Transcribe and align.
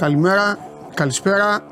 Καλημέρα, 0.00 0.58
καλησπέρα, 0.94 1.64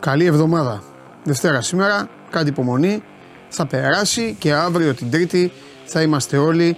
καλή 0.00 0.24
εβδομάδα. 0.24 0.82
Δευτέρα 1.24 1.60
σήμερα, 1.60 2.08
κάτι 2.30 2.48
υπομονή, 2.48 3.02
θα 3.48 3.66
περάσει 3.66 4.36
και 4.38 4.52
αύριο 4.52 4.94
την 4.94 5.10
Τρίτη 5.10 5.52
θα 5.84 6.02
είμαστε 6.02 6.36
όλοι 6.36 6.76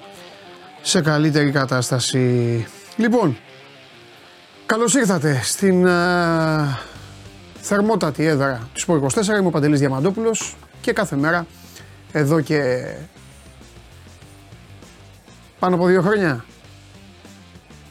σε 0.82 1.00
καλύτερη 1.00 1.50
κατάσταση. 1.50 2.66
Λοιπόν, 2.96 3.36
καλώς 4.66 4.94
ήρθατε 4.94 5.40
στην 5.42 5.84
uh, 5.88 6.76
θερμότατη 7.60 8.24
έδρα 8.24 8.68
του 8.72 8.80
Σπορ 8.80 9.00
24. 9.14 9.26
Είμαι 9.26 9.46
ο 9.46 9.50
Παντελής 9.50 9.78
Διαμαντόπουλος 9.78 10.56
και 10.80 10.92
κάθε 10.92 11.16
μέρα 11.16 11.46
εδώ 12.12 12.40
και 12.40 12.84
πάνω 15.58 15.74
από 15.74 15.86
δύο 15.86 16.02
χρόνια. 16.02 16.44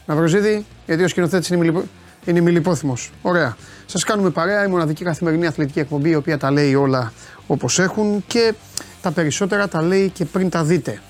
Ναυροζίδη, 0.06 0.66
γιατί 0.86 1.02
ο 1.04 1.08
σκηνοθέτης 1.08 1.48
είναι, 1.48 1.58
μιλιπο... 1.58 1.82
είναι 2.28 2.40
μιλιπόθυμος. 2.40 3.10
Ωραία. 3.22 3.56
Σας 3.86 4.04
κάνουμε 4.04 4.30
παρέα, 4.30 4.64
η 4.64 4.68
μοναδική 4.68 5.04
καθημερινή 5.04 5.46
αθλητική 5.46 5.78
εκπομπή, 5.80 6.10
η 6.10 6.14
οποία 6.14 6.38
τα 6.38 6.50
λέει 6.50 6.74
όλα 6.74 7.12
όπως 7.46 7.78
έχουν 7.78 8.24
και 8.26 8.54
τα 9.02 9.10
περισσότερα 9.10 9.68
τα 9.68 9.82
λέει 9.82 10.08
και 10.08 10.24
πριν 10.24 10.50
τα 10.50 10.64
δείτε. 10.64 11.00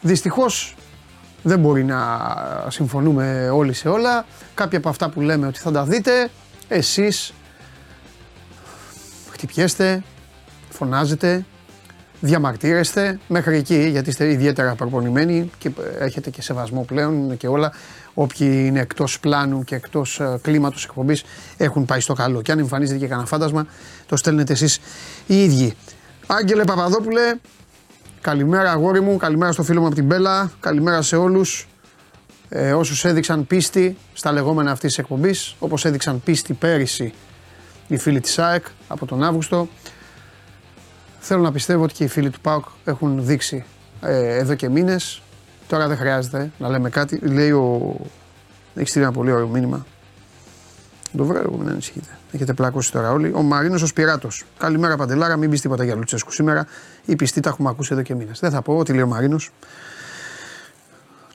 Δυστυχώς 0.00 0.76
δεν 1.42 1.58
μπορεί 1.58 1.84
να 1.84 1.98
συμφωνούμε 2.68 3.50
όλοι 3.52 3.72
σε 3.72 3.88
όλα. 3.88 4.26
Κάποια 4.54 4.78
από 4.78 4.88
αυτά 4.88 5.10
που 5.10 5.20
λέμε 5.20 5.46
ότι 5.46 5.58
θα 5.58 5.70
τα 5.70 5.84
δείτε, 5.84 6.30
εσείς 6.68 7.32
χτυπιέστε, 9.30 10.02
φωνάζετε, 10.70 11.44
διαμαρτύρεστε 12.20 13.18
μέχρι 13.28 13.56
εκεί 13.56 13.88
γιατί 13.88 14.10
είστε 14.10 14.30
ιδιαίτερα 14.30 14.74
προπονημένοι 14.74 15.50
και 15.58 15.70
έχετε 15.98 16.30
και 16.30 16.42
σεβασμό 16.42 16.82
πλέον 16.82 17.36
και 17.36 17.48
όλα. 17.48 17.72
Όποιοι 18.20 18.64
είναι 18.66 18.80
εκτός 18.80 19.20
πλάνου 19.20 19.64
και 19.64 19.74
εκτός 19.74 20.20
ε, 20.20 20.38
κλίματος 20.42 20.84
εκπομπής 20.84 21.24
έχουν 21.56 21.84
πάει 21.84 22.00
στο 22.00 22.14
καλό. 22.14 22.42
Και 22.42 22.52
αν 22.52 22.58
εμφανίζεται 22.58 22.98
και 22.98 23.06
κανένα 23.06 23.26
φάντασμα, 23.26 23.66
το 24.06 24.16
στέλνετε 24.16 24.52
εσείς 24.52 24.80
οι 25.26 25.42
ίδιοι. 25.44 25.74
Άγγελε 26.26 26.64
Παπαδόπουλε, 26.64 27.34
καλημέρα 28.20 28.70
αγόρι 28.70 29.00
μου, 29.00 29.16
καλημέρα 29.16 29.52
στο 29.52 29.62
φίλο 29.62 29.80
μου 29.80 29.86
από 29.86 29.94
την 29.94 30.04
Μπέλα, 30.04 30.50
καλημέρα 30.60 31.02
σε 31.02 31.16
όλους 31.16 31.68
ε, 32.48 32.72
όσους 32.72 33.04
έδειξαν 33.04 33.46
πίστη 33.46 33.96
στα 34.12 34.32
λεγόμενα 34.32 34.70
αυτής 34.70 34.88
της 34.88 34.98
εκπομπής, 34.98 35.56
όπως 35.58 35.84
έδειξαν 35.84 36.22
πίστη 36.22 36.52
πέρυσι 36.52 37.12
οι 37.88 37.96
φίλοι 37.96 38.20
της 38.20 38.38
ΑΕΚ 38.38 38.64
από 38.88 39.06
τον 39.06 39.22
Αύγουστο. 39.22 39.68
Θέλω 41.18 41.42
να 41.42 41.52
πιστεύω 41.52 41.82
ότι 41.82 41.94
και 41.94 42.04
οι 42.04 42.08
φίλοι 42.08 42.30
του 42.30 42.40
ΠΑΟΚ 42.40 42.64
έχουν 42.84 43.24
δείξει 43.24 43.64
ε, 44.00 44.36
εδώ 44.36 44.54
και 44.54 44.68
μήνες. 44.68 45.22
Τώρα 45.68 45.88
δεν 45.88 45.96
χρειάζεται 45.96 46.50
να 46.58 46.68
λέμε 46.68 46.90
κάτι. 46.90 47.18
Λέει 47.22 47.50
ο. 47.50 47.96
Έχει 48.74 48.88
στείλει 48.88 49.04
ένα 49.04 49.12
πολύ 49.12 49.32
ωραίο 49.32 49.48
μήνυμα. 49.48 49.86
Το 51.16 51.24
βράδυ, 51.24 51.48
μην 51.58 51.68
ανησυχείτε. 51.68 52.18
Έχετε 52.32 52.52
πλακώσει 52.52 52.92
τώρα 52.92 53.10
όλοι. 53.10 53.32
Ο 53.34 53.42
Μαρίνος 53.42 53.82
ο 53.82 53.86
Σπυράτο. 53.86 54.28
Καλημέρα 54.58 54.96
Παντελάρα, 54.96 55.36
μην 55.36 55.50
πεις 55.50 55.60
τίποτα 55.60 55.84
για 55.84 55.94
Λουτσέσκου 55.94 56.32
σήμερα. 56.32 56.66
Οι 57.04 57.16
πιστοί 57.16 57.40
τα 57.40 57.48
έχουμε 57.48 57.68
ακούσει 57.68 57.92
εδώ 57.92 58.02
και 58.02 58.14
μήνες. 58.14 58.38
Δεν 58.40 58.50
θα 58.50 58.62
πω 58.62 58.76
ό,τι 58.76 58.92
λέει 58.92 59.02
ο 59.02 59.06
Μαρίνος. 59.06 59.50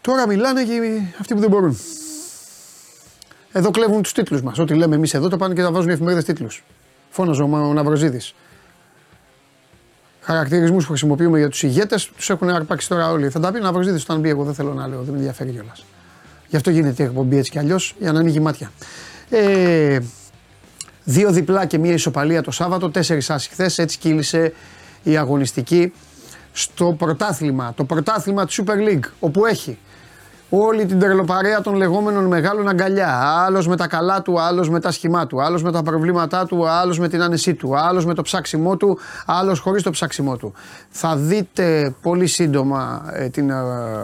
Τώρα 0.02 0.28
μιλάνε 0.28 0.64
και 0.64 1.02
αυτοί 1.20 1.34
που 1.34 1.40
δεν 1.40 1.50
μπορούν. 1.50 1.78
Εδώ 3.52 3.72
κλέβουν 3.72 4.02
τους 4.02 4.12
τίτλους 4.12 4.42
μας. 4.42 4.60
Ό,τι 4.60 4.74
λέμε 4.74 4.96
εμείς 4.96 5.14
εδώ 5.14 5.30
το 5.30 5.38
πάνε 5.38 5.54
και 5.54 5.62
τα 5.62 5.72
βάζουν 5.72 5.90
οι 5.90 5.94
εφημερίδες 5.94 6.26
τίτλους. 6.26 6.64
Φώναζε 7.10 7.42
ο 7.44 7.74
Ναυροζίδης 7.74 8.36
χαρακτηρισμούς 10.24 10.84
που 10.84 10.90
χρησιμοποιούμε 10.90 11.38
για 11.38 11.50
τους 11.50 11.64
ηγέτες, 11.64 12.10
τους 12.16 12.30
έχουν 12.30 12.50
αρπάξει 12.50 12.88
τώρα 12.88 13.12
όλοι. 13.12 13.30
Θα 13.30 13.40
τα 13.40 13.52
πει 13.52 13.60
να 13.60 13.72
βρει 13.72 13.90
όταν 13.90 14.20
μπει. 14.20 14.30
Εγώ 14.30 14.44
δεν 14.44 14.54
θέλω 14.54 14.74
να 14.74 14.88
λέω, 14.88 15.02
δεν 15.02 15.12
με 15.12 15.18
ενδιαφέρει 15.18 15.52
κιόλας. 15.52 15.86
Γι' 16.48 16.56
αυτό 16.56 16.70
γίνεται 16.70 17.04
η 17.04 17.06
εκπομπή 17.06 17.38
έτσι 17.38 17.52
κι 17.52 17.60
αλλιώς, 17.60 17.96
για 18.00 18.12
να 18.12 18.20
ανοίγει 18.20 18.40
μάτια. 18.40 18.72
Ε, 19.30 20.00
δύο 21.04 21.32
διπλά 21.32 21.66
και 21.66 21.78
μία 21.78 21.94
ισοπαλία 21.94 22.42
το 22.42 22.52
Σάββατο, 22.52 22.90
τέσσερις 22.90 23.30
άσοι 23.30 23.50
χθες. 23.50 23.78
Έτσι 23.78 23.98
κύλησε 23.98 24.54
η 25.04 25.18
αγωνιστική 25.18 25.94
στο 26.54 26.96
πρωτάθλημα. 26.98 27.74
Το 27.76 27.84
πρωτάθλημα 27.84 28.46
του 28.46 28.54
Super 28.54 28.90
League, 28.90 29.10
όπου 29.20 29.46
έχει 29.46 29.78
όλη 30.56 30.86
την 30.86 31.00
τρελοπαρέα 31.00 31.62
των 31.62 31.76
λεγόμενων 31.76 32.26
μεγάλων 32.26 32.68
αγκαλιά. 32.68 33.20
Άλλος 33.46 33.68
με 33.68 33.76
τα 33.76 33.88
καλά 33.88 34.22
του, 34.22 34.42
άλλος 34.42 34.70
με 34.70 34.80
τα 34.80 34.92
σχημά 34.92 35.28
του, 35.28 35.42
άλλος 35.42 35.64
με 35.64 35.72
τα 35.72 35.84
προβλήματά 35.84 36.46
του, 36.46 36.68
άλλος 36.68 37.00
με 37.00 37.10
την 37.10 37.22
άνεσή 37.22 37.54
του, 37.54 37.78
άλλος 37.78 38.06
με 38.06 38.14
το 38.14 38.22
ψάξιμό 38.22 38.78
του, 38.78 39.00
άλλος 39.26 39.60
χωρίς 39.60 39.84
το 39.84 39.92
ψάξιμό 39.92 40.38
του. 40.38 40.54
Θα 40.90 41.16
δείτε 41.16 41.96
πολύ 42.02 42.28
σύντομα 42.28 43.06
ε, 43.14 43.30
την 43.30 43.50
ε, 43.50 43.56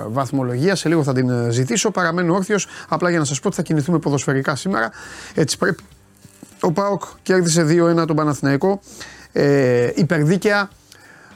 βαθμολογία, 0.08 0.76
σε 0.76 0.90
λίγο 0.90 1.04
θα 1.04 1.14
την 1.14 1.30
ε, 1.30 1.50
ζητήσω. 1.50 1.92
Παραμένω 1.92 2.34
όρθιος, 2.34 2.68
απλά 2.88 3.10
για 3.10 3.20
να 3.20 3.26
σας 3.26 3.40
πω 3.40 3.48
ότι 3.48 3.56
θα 3.56 3.62
κινηθούμε 3.62 4.00
ποδοσφαιρικά 4.00 4.56
σήμερα. 4.56 4.92
Έτσι 5.34 5.58
πρέπει. 5.58 5.84
Ο 6.62 6.72
Πάοκ 6.72 7.04
κέρδισε 7.24 7.66
2-1 8.02 8.08
τον 8.08 8.16
Παναθηναϊκό. 8.16 8.80
Ε, 9.32 9.90
υπερδίκαια 9.96 10.70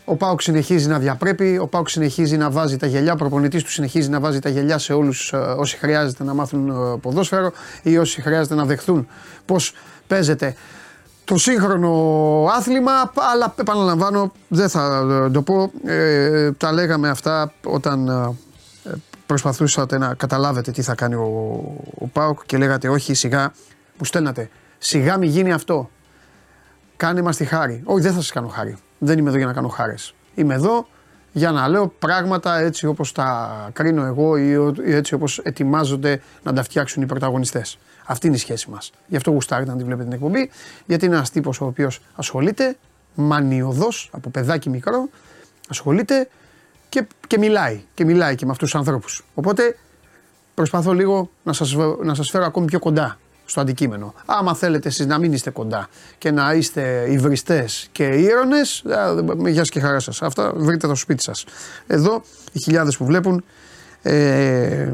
ο 0.06 0.16
Πάουκ 0.16 0.42
συνεχίζει 0.42 0.88
να 0.88 1.00
διαπρέπει, 1.00 1.58
ο 1.62 1.68
Πάουκ 1.68 1.90
συνεχίζει 1.90 2.38
να 2.38 2.50
βάζει 2.50 2.78
τα 2.78 2.88
γελιά, 2.88 3.14
ο 3.14 3.16
προπονητής 3.16 3.64
του 3.64 3.72
συνεχίζει 3.72 4.10
να 4.10 4.20
βάζει 4.20 4.40
τα 4.40 4.50
γελιά 4.50 4.78
σε 4.78 4.94
όλους 4.94 5.34
ε, 5.34 5.38
όσοι 5.38 5.78
χρειάζεται 5.78 6.24
να 6.24 6.34
μάθουν 6.34 6.70
ε, 6.70 6.98
ποδόσφαιρο 7.02 7.52
ή 7.82 7.98
όσοι 7.98 8.22
χρειάζεται 8.22 8.56
να 8.56 8.66
δεχθούν 8.66 9.08
πώς 9.46 9.74
παίζεται 10.08 10.56
το 11.24 11.38
σύγχρονο 11.38 11.92
άθλημα. 12.58 13.12
Αλλά 13.34 13.54
επαναλαμβάνω, 13.60 14.32
δεν 14.48 14.70
θα 14.70 15.08
ε, 15.26 15.30
το 15.30 15.42
πω. 15.42 15.72
Ε, 15.86 16.52
τα 16.52 16.72
λέγαμε 16.72 17.10
αυτά 17.10 17.54
όταν 17.64 18.08
ε, 18.08 18.92
προσπαθούσατε 19.26 19.98
να 19.98 20.14
καταλάβετε 20.14 20.72
τι 20.72 20.82
θα 20.82 20.96
κάνει 20.96 21.16
ο, 21.16 21.62
ο 21.98 22.08
Πάουκ 22.08 22.40
και 22.46 22.58
λέγατε 22.58 22.90
όχι 22.90 23.14
σιγά, 23.14 23.52
μου 23.98 24.06
στέλνατε. 24.06 24.50
Σιγά 24.78 25.18
μη 25.18 25.28
γίνει 25.28 25.54
αυτό. 25.54 25.90
Κάνε 26.98 27.22
μας 27.22 27.38
τη 27.38 27.46
χάρη. 27.46 27.82
Όχι, 27.86 28.02
δεν 28.02 28.14
θα 28.14 28.20
σας 28.20 28.32
κάνω 28.32 28.48
χάρη. 28.48 28.78
Δεν 29.06 29.18
είμαι 29.18 29.30
εδώ 29.30 29.38
για 29.38 29.48
να 29.48 29.54
κάνω 29.54 29.68
χάρες. 29.68 30.14
Είμαι 30.36 30.54
εδώ 30.54 30.88
για 31.32 31.52
να 31.52 31.68
λέω 31.68 31.88
πράγματα 31.88 32.60
έτσι 32.60 32.86
όπως 32.86 33.12
τα 33.12 33.70
κρίνω 33.74 34.06
εγώ 34.06 34.38
ή 34.38 34.74
έτσι 34.86 35.14
όπως 35.14 35.38
ετοιμάζονται 35.38 36.22
να 36.44 36.54
τα 36.54 36.64
φτιάξουν 36.64 37.04
οι 37.04 37.06
πρωταγωνιστές. 37.06 37.78
Αυτή 38.06 38.28
είναι 38.28 38.36
η 38.36 38.40
σχέση 38.40 38.70
μας. 38.70 38.92
Γι' 39.08 39.16
αυτό 39.16 39.32
γουστάρετε 39.32 39.72
να 39.72 39.78
τη 39.78 39.84
βλέπετε 39.84 40.04
την 40.04 40.14
εκπομπή, 40.14 40.50
γιατί 40.86 41.06
είναι 41.06 41.16
ένας 41.16 41.30
τύπος 41.30 41.62
ο 41.62 41.66
οποίος 41.66 42.00
ασχολείται, 42.16 42.78
μανιωδός, 43.16 44.10
από 44.14 44.30
παιδάκι 44.30 44.70
μικρό, 44.70 45.10
ασχολείται 45.70 46.30
και, 46.90 47.08
και 47.28 47.38
μιλάει. 47.38 47.84
Και 47.94 48.06
μιλάει 48.06 48.36
και 48.36 48.46
με 48.46 48.52
αυτούς 48.52 48.70
τους 48.70 48.80
ανθρώπους. 48.80 49.26
Οπότε 49.34 49.78
προσπαθώ 50.54 50.94
λίγο 50.94 51.30
να 51.44 51.54
σας, 51.54 51.76
να 52.04 52.14
σας 52.14 52.30
φέρω 52.30 52.46
ακόμη 52.46 52.66
πιο 52.66 52.80
κοντά 52.80 53.18
στο 53.46 53.62
αντικείμενο. 53.62 54.14
Άμα 54.26 54.56
θέλετε 54.56 54.88
εσείς 54.88 55.06
να 55.06 55.18
μην 55.18 55.34
είστε 55.34 55.50
κοντά 55.50 55.90
και 56.18 56.32
να 56.32 56.54
είστε 56.54 57.06
υβριστές 57.10 57.88
και 57.92 58.04
ήρωνες, 58.04 58.84
γεια 59.46 59.56
σας 59.56 59.70
και 59.70 59.80
χαρά 59.80 60.00
σας. 60.00 60.22
Αυτά 60.22 60.54
βρείτε 60.56 60.88
το 60.88 60.96
σπίτι 60.96 61.24
σας. 61.24 61.46
Εδώ 61.88 62.24
οι 62.52 62.60
χιλιάδες 62.60 62.98
που 62.98 63.06
βλέπουν 63.06 63.44
ε, 64.02 64.94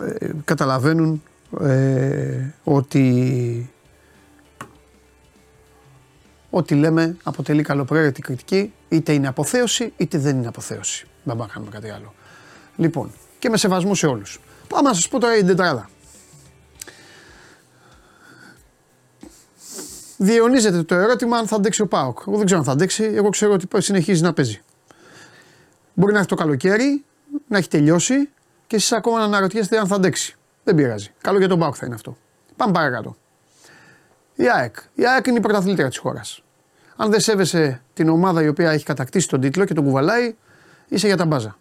ε, 0.00 0.30
καταλαβαίνουν 0.44 1.22
ε, 1.60 2.54
ότι 2.64 3.72
ό,τι 6.50 6.74
λέμε 6.74 7.16
αποτελεί 7.22 7.62
καλοπροαίρετη 7.62 8.20
κριτική, 8.20 8.72
είτε 8.88 9.12
είναι 9.12 9.28
αποθέωση 9.28 9.92
είτε 9.96 10.18
δεν 10.18 10.36
είναι 10.36 10.46
αποθέωση. 10.46 11.06
Δεν 11.24 11.36
πάμε 11.36 11.46
να 11.46 11.52
κάνουμε 11.52 11.70
κάτι 11.70 11.90
άλλο. 11.90 12.14
Λοιπόν, 12.76 13.10
και 13.38 13.48
με 13.48 13.56
σεβασμό 13.56 13.94
σε 13.94 14.06
όλους. 14.06 14.40
Πάμε 14.68 14.88
να 14.88 14.94
σας 14.94 15.08
πω 15.08 15.20
τώρα 15.20 15.36
η 15.36 15.44
τετράδα. 15.44 15.88
Διαιωνίζεται 20.16 20.82
το 20.82 20.94
ερώτημα 20.94 21.36
αν 21.36 21.46
θα 21.46 21.56
αντέξει 21.56 21.82
ο 21.82 21.86
Πάοκ. 21.86 22.18
Εγώ 22.26 22.36
δεν 22.36 22.44
ξέρω 22.44 22.60
αν 22.60 22.66
θα 22.66 22.72
αντέξει. 22.72 23.04
Εγώ 23.04 23.28
ξέρω 23.28 23.52
ότι 23.52 23.82
συνεχίζει 23.82 24.22
να 24.22 24.32
παίζει. 24.32 24.62
Μπορεί 25.94 26.12
να 26.12 26.18
έχει 26.18 26.28
το 26.28 26.34
καλοκαίρι, 26.34 27.04
να 27.48 27.58
έχει 27.58 27.68
τελειώσει 27.68 28.28
και 28.66 28.76
εσείς 28.76 28.92
ακόμα 28.92 29.18
να 29.18 29.24
αναρωτιέστε 29.24 29.78
αν 29.78 29.86
θα 29.86 29.94
αντέξει. 29.94 30.36
Δεν 30.64 30.74
πειράζει. 30.74 31.12
Καλό 31.20 31.38
για 31.38 31.48
τον 31.48 31.58
Πάοκ 31.58 31.74
θα 31.78 31.86
είναι 31.86 31.94
αυτό. 31.94 32.16
Πάμε 32.56 32.72
παρακάτω. 32.72 33.16
Η 34.34 34.44
ΑΕΚ. 34.48 34.76
Η 34.94 35.06
ΑΕΚ 35.06 35.26
είναι 35.26 35.38
η 35.38 35.40
πρωταθλήτρια 35.40 35.88
της 35.88 35.98
χώρας. 35.98 36.42
Αν 36.96 37.10
δεν 37.10 37.20
σέβεσαι 37.20 37.82
την 37.94 38.08
ομάδα 38.08 38.42
η 38.42 38.48
οποία 38.48 38.70
έχει 38.70 38.84
κατακτήσει 38.84 39.28
τον 39.28 39.40
τίτλο 39.40 39.64
και 39.64 39.74
τον 39.74 39.84
κουβαλάει, 39.84 40.34
είσαι 40.88 41.06
για 41.06 41.16
τα 41.16 41.24
μπάζα. 41.24 41.56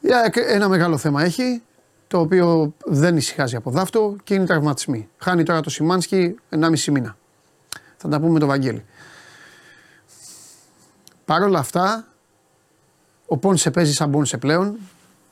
Η 0.00 0.12
ΑΕΚ 0.12 0.34
ένα 0.36 0.68
μεγάλο 0.68 0.96
θέμα 0.96 1.22
έχει 1.22 1.62
το 2.12 2.20
οποίο 2.20 2.74
δεν 2.84 3.16
ησυχάζει 3.16 3.56
από 3.56 3.70
δάφτο 3.70 4.16
και 4.24 4.34
είναι 4.34 4.44
τραυματισμοί. 4.44 5.08
Χάνει 5.18 5.42
τώρα 5.42 5.60
το 5.60 5.70
Σιμάνσκι 5.70 6.34
1,5 6.50 6.84
μήνα. 6.84 7.16
Θα 7.96 8.08
τα 8.08 8.20
πούμε 8.20 8.32
με 8.32 8.38
το 8.38 8.46
Βαγγέλη. 8.46 8.84
Παρ' 11.24 11.42
όλα 11.42 11.58
αυτά, 11.58 12.06
ο 13.26 13.36
Πόνσε 13.36 13.70
παίζει 13.70 13.92
σαν 13.92 14.10
Πόνσε 14.10 14.36
πλέον. 14.36 14.76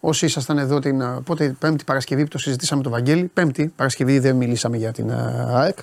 Όσοι 0.00 0.26
ήσασταν 0.26 0.58
εδώ 0.58 0.78
την 0.78 1.02
πότε, 1.24 1.56
Πέμπτη 1.58 1.84
Παρασκευή 1.84 2.22
που 2.22 2.28
το 2.28 2.38
συζητήσαμε 2.38 2.82
το 2.82 2.90
Βαγγέλη, 2.90 3.24
Πέμπτη 3.24 3.72
Παρασκευή 3.76 4.18
δεν 4.18 4.36
μιλήσαμε 4.36 4.76
για 4.76 4.92
την 4.92 5.12
ΑΕΚ. 5.54 5.78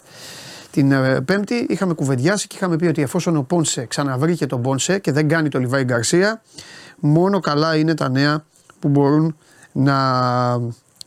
Την 0.71 0.93
Πέμπτη 1.25 1.65
είχαμε 1.69 1.93
κουβεντιάσει 1.93 2.47
και 2.47 2.55
είχαμε 2.55 2.75
πει 2.75 2.85
ότι 2.85 3.01
εφόσον 3.01 3.35
ο 3.35 3.41
Πόνσε 3.41 3.85
ξαναβρήκε 3.85 4.45
τον 4.45 4.61
Πόνσε 4.61 4.99
και 4.99 5.11
δεν 5.11 5.27
κάνει 5.27 5.49
το 5.49 5.59
Λιβάη 5.59 5.83
Γκαρσία, 5.83 6.41
μόνο 6.99 7.39
καλά 7.39 7.75
είναι 7.75 7.93
τα 7.93 8.09
νέα 8.09 8.43
που 8.79 8.87
μπορούν 8.87 9.37
να 9.71 9.95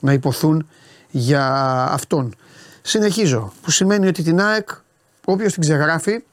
να 0.00 0.12
υποθούν 0.12 0.68
για 1.10 1.46
αυτόν. 1.90 2.34
Συνεχίζω. 2.82 3.52
Που 3.62 3.70
σημαίνει 3.70 4.06
ότι 4.06 4.22
την 4.22 4.40
ΑΕΚ, 4.40 4.68
όποιος 5.24 5.52
την 5.52 5.62
ξεγράφει, 5.62 6.24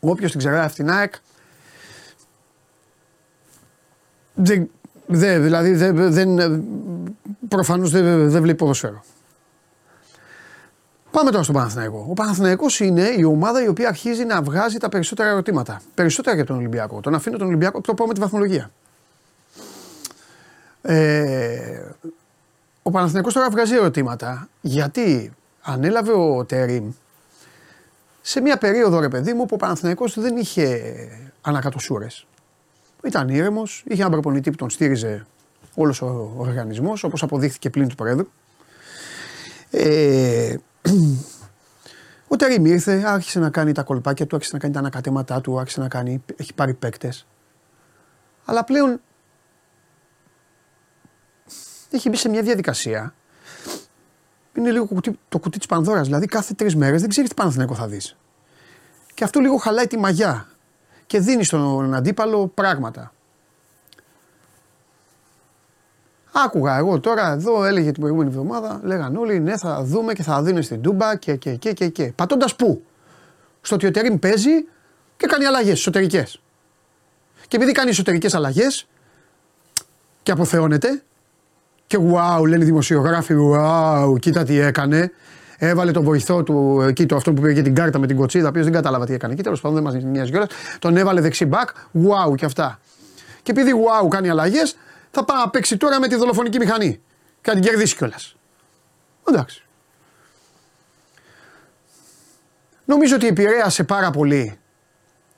όποιος 0.00 0.30
την 0.30 0.40
ξεγράφει 0.40 0.74
την 0.74 0.90
ΑΕΚ, 0.90 1.14
δεν, 4.34 4.70
δεν, 5.06 5.42
δηλαδή 5.42 5.74
δεν, 5.74 6.12
δεν, 6.12 6.64
προφανώς 7.48 7.90
δεν, 7.90 8.30
δεν 8.30 8.42
βλέπει 8.42 8.58
ποδοσφαίρο. 8.58 9.04
Πάμε 11.10 11.30
τώρα 11.30 11.42
στον 11.42 11.54
Παναθηναϊκό. 11.54 12.06
Ο 12.10 12.12
Παναθηναϊκός 12.12 12.80
είναι 12.80 13.14
η 13.16 13.24
ομάδα 13.24 13.62
η 13.62 13.68
οποία 13.68 13.88
αρχίζει 13.88 14.24
να 14.24 14.42
βγάζει 14.42 14.78
τα 14.78 14.88
περισσότερα 14.88 15.28
ερωτήματα. 15.28 15.80
Περισσότερα 15.94 16.36
για 16.36 16.44
τον 16.44 16.56
Ολυμπιακό. 16.56 17.00
Τον 17.00 17.14
αφήνω 17.14 17.38
τον 17.38 17.46
Ολυμπιακό, 17.46 17.80
το 17.80 17.94
πάω 17.94 18.06
με 18.06 18.14
τη 18.14 18.20
βαθμολογία. 18.20 18.70
Ε, 20.82 21.82
ο 22.86 22.90
Παναθηναϊκός 22.90 23.32
τώρα 23.32 23.50
βγάζει 23.50 23.74
ερωτήματα 23.74 24.48
γιατί 24.60 25.32
ανέλαβε 25.62 26.12
ο 26.12 26.44
Τερίμ 26.44 26.92
σε 28.20 28.40
μια 28.40 28.58
περίοδο 28.58 29.00
ρε 29.00 29.08
παιδί 29.08 29.32
μου 29.32 29.46
που 29.46 29.54
ο 29.54 29.56
Παναθηναϊκός 29.56 30.20
δεν 30.20 30.36
είχε 30.36 30.94
ανακατοσούρες. 31.40 32.26
Ήταν 33.04 33.28
ήρεμος, 33.28 33.84
είχε 33.86 34.00
έναν 34.00 34.12
προπονητή 34.12 34.50
που 34.50 34.56
τον 34.56 34.70
στήριζε 34.70 35.26
όλος 35.74 36.02
ο 36.02 36.34
οργανισμός, 36.36 37.04
όπως 37.04 37.22
αποδείχθηκε 37.22 37.70
πλην 37.70 37.88
του 37.88 37.94
Πρόεδρου. 37.94 38.28
Ε, 39.70 40.56
ο 42.28 42.36
Τερήμ 42.36 42.66
ήρθε, 42.66 43.02
άρχισε 43.06 43.38
να 43.38 43.50
κάνει 43.50 43.72
τα 43.72 43.82
κολπάκια 43.82 44.26
του, 44.26 44.36
άρχισε 44.36 44.54
να 44.54 44.60
κάνει 44.60 44.72
τα 44.72 44.78
ανακατέματά 44.78 45.40
του, 45.40 45.58
άρχισε 45.58 45.80
να 45.80 45.88
κάνει, 45.88 46.22
έχει 46.36 46.54
πάρει 46.54 46.74
παίκτες. 46.74 47.26
Αλλά 48.44 48.64
πλέον 48.64 49.00
έχει 51.90 52.08
μπει 52.08 52.16
σε 52.16 52.28
μια 52.28 52.42
διαδικασία. 52.42 53.14
Είναι 54.54 54.70
λίγο 54.70 54.88
το 55.28 55.38
κουτί 55.38 55.58
της 55.58 55.66
Πανδώρας. 55.66 56.06
Δηλαδή 56.06 56.26
κάθε 56.26 56.54
τρεις 56.54 56.76
μέρες 56.76 57.00
δεν 57.00 57.10
ξέρεις 57.10 57.28
τι 57.28 57.34
Παναθηναϊκό 57.34 57.74
θα 57.74 57.86
δεις. 57.86 58.16
Και 59.14 59.24
αυτό 59.24 59.40
λίγο 59.40 59.56
χαλάει 59.56 59.86
τη 59.86 59.98
μαγιά 59.98 60.48
και 61.06 61.20
δίνει 61.20 61.44
στον 61.44 61.94
αντίπαλο 61.94 62.46
πράγματα. 62.46 63.12
Άκουγα 66.44 66.76
εγώ 66.76 67.00
τώρα 67.00 67.32
εδώ, 67.32 67.64
έλεγε 67.64 67.90
την 67.90 68.00
προηγούμενη 68.00 68.30
εβδομάδα, 68.30 68.80
λέγαν 68.82 69.16
όλοι 69.16 69.40
ναι, 69.40 69.56
θα 69.56 69.82
δούμε 69.84 70.12
και 70.12 70.22
θα 70.22 70.42
δίνει 70.42 70.62
στην 70.62 70.82
Τούμπα 70.82 71.16
και 71.16 71.36
και 71.36 71.54
και 71.54 71.72
και. 71.72 71.88
και. 71.88 72.12
Πατώντας 72.16 72.56
πού, 72.56 72.84
στο 73.60 73.74
ότι 73.74 73.86
ο 73.86 73.90
Τερήμ 73.90 74.18
παίζει 74.18 74.62
και 75.16 75.26
κάνει 75.26 75.44
αλλαγές 75.44 75.72
εσωτερικές. 75.72 76.40
Και 77.48 77.56
επειδή 77.56 77.72
κάνει 77.72 77.90
εσωτερικές 77.90 78.34
αλλαγές 78.34 78.86
και 80.22 80.32
αποθεώνεται, 80.32 81.02
και 81.86 81.98
wow, 82.00 82.46
λένε 82.46 82.62
οι 82.62 82.66
δημοσιογράφοι, 82.66 83.34
wow, 83.38 84.18
κοίτα 84.20 84.44
τι 84.44 84.58
έκανε. 84.58 85.12
Έβαλε 85.58 85.90
τον 85.90 86.04
βοηθό 86.04 86.42
του 86.42 86.84
εκεί, 86.88 87.06
το 87.06 87.16
αυτό 87.16 87.32
που 87.32 87.42
πήγε 87.42 87.62
την 87.62 87.74
κάρτα 87.74 87.98
με 87.98 88.06
την 88.06 88.16
κοτσίδα, 88.16 88.48
οποίος 88.48 88.64
δεν 88.64 88.72
κατάλαβα 88.72 89.06
τι 89.06 89.12
έκανε 89.12 89.32
εκεί. 89.32 89.42
Τέλος 89.42 89.60
πάντων 89.60 89.82
δεν 89.82 89.92
μας 89.92 90.04
νοιάζει 90.04 90.30
κιόλας. 90.30 90.48
Τον 90.78 90.96
έβαλε 90.96 91.20
δεξί 91.20 91.44
μπακ, 91.44 91.68
wow 91.94 92.34
και 92.36 92.44
αυτά. 92.44 92.80
Και 93.42 93.50
επειδή 93.50 93.70
wow 93.74 94.08
κάνει 94.08 94.28
αλλαγές, 94.28 94.76
θα 95.10 95.24
πάει 95.24 95.38
να 95.38 95.50
παίξει 95.50 95.76
τώρα 95.76 96.00
με 96.00 96.08
τη 96.08 96.16
δολοφονική 96.16 96.58
μηχανή. 96.58 97.00
Και 97.40 97.50
να 97.50 97.60
την 97.60 97.62
κερδίσει 97.70 97.96
κιόλας. 97.96 98.36
Εντάξει. 99.28 99.64
Νομίζω 102.84 103.14
ότι 103.14 103.26
επηρέασε 103.26 103.84
πάρα 103.84 104.10
πολύ 104.10 104.58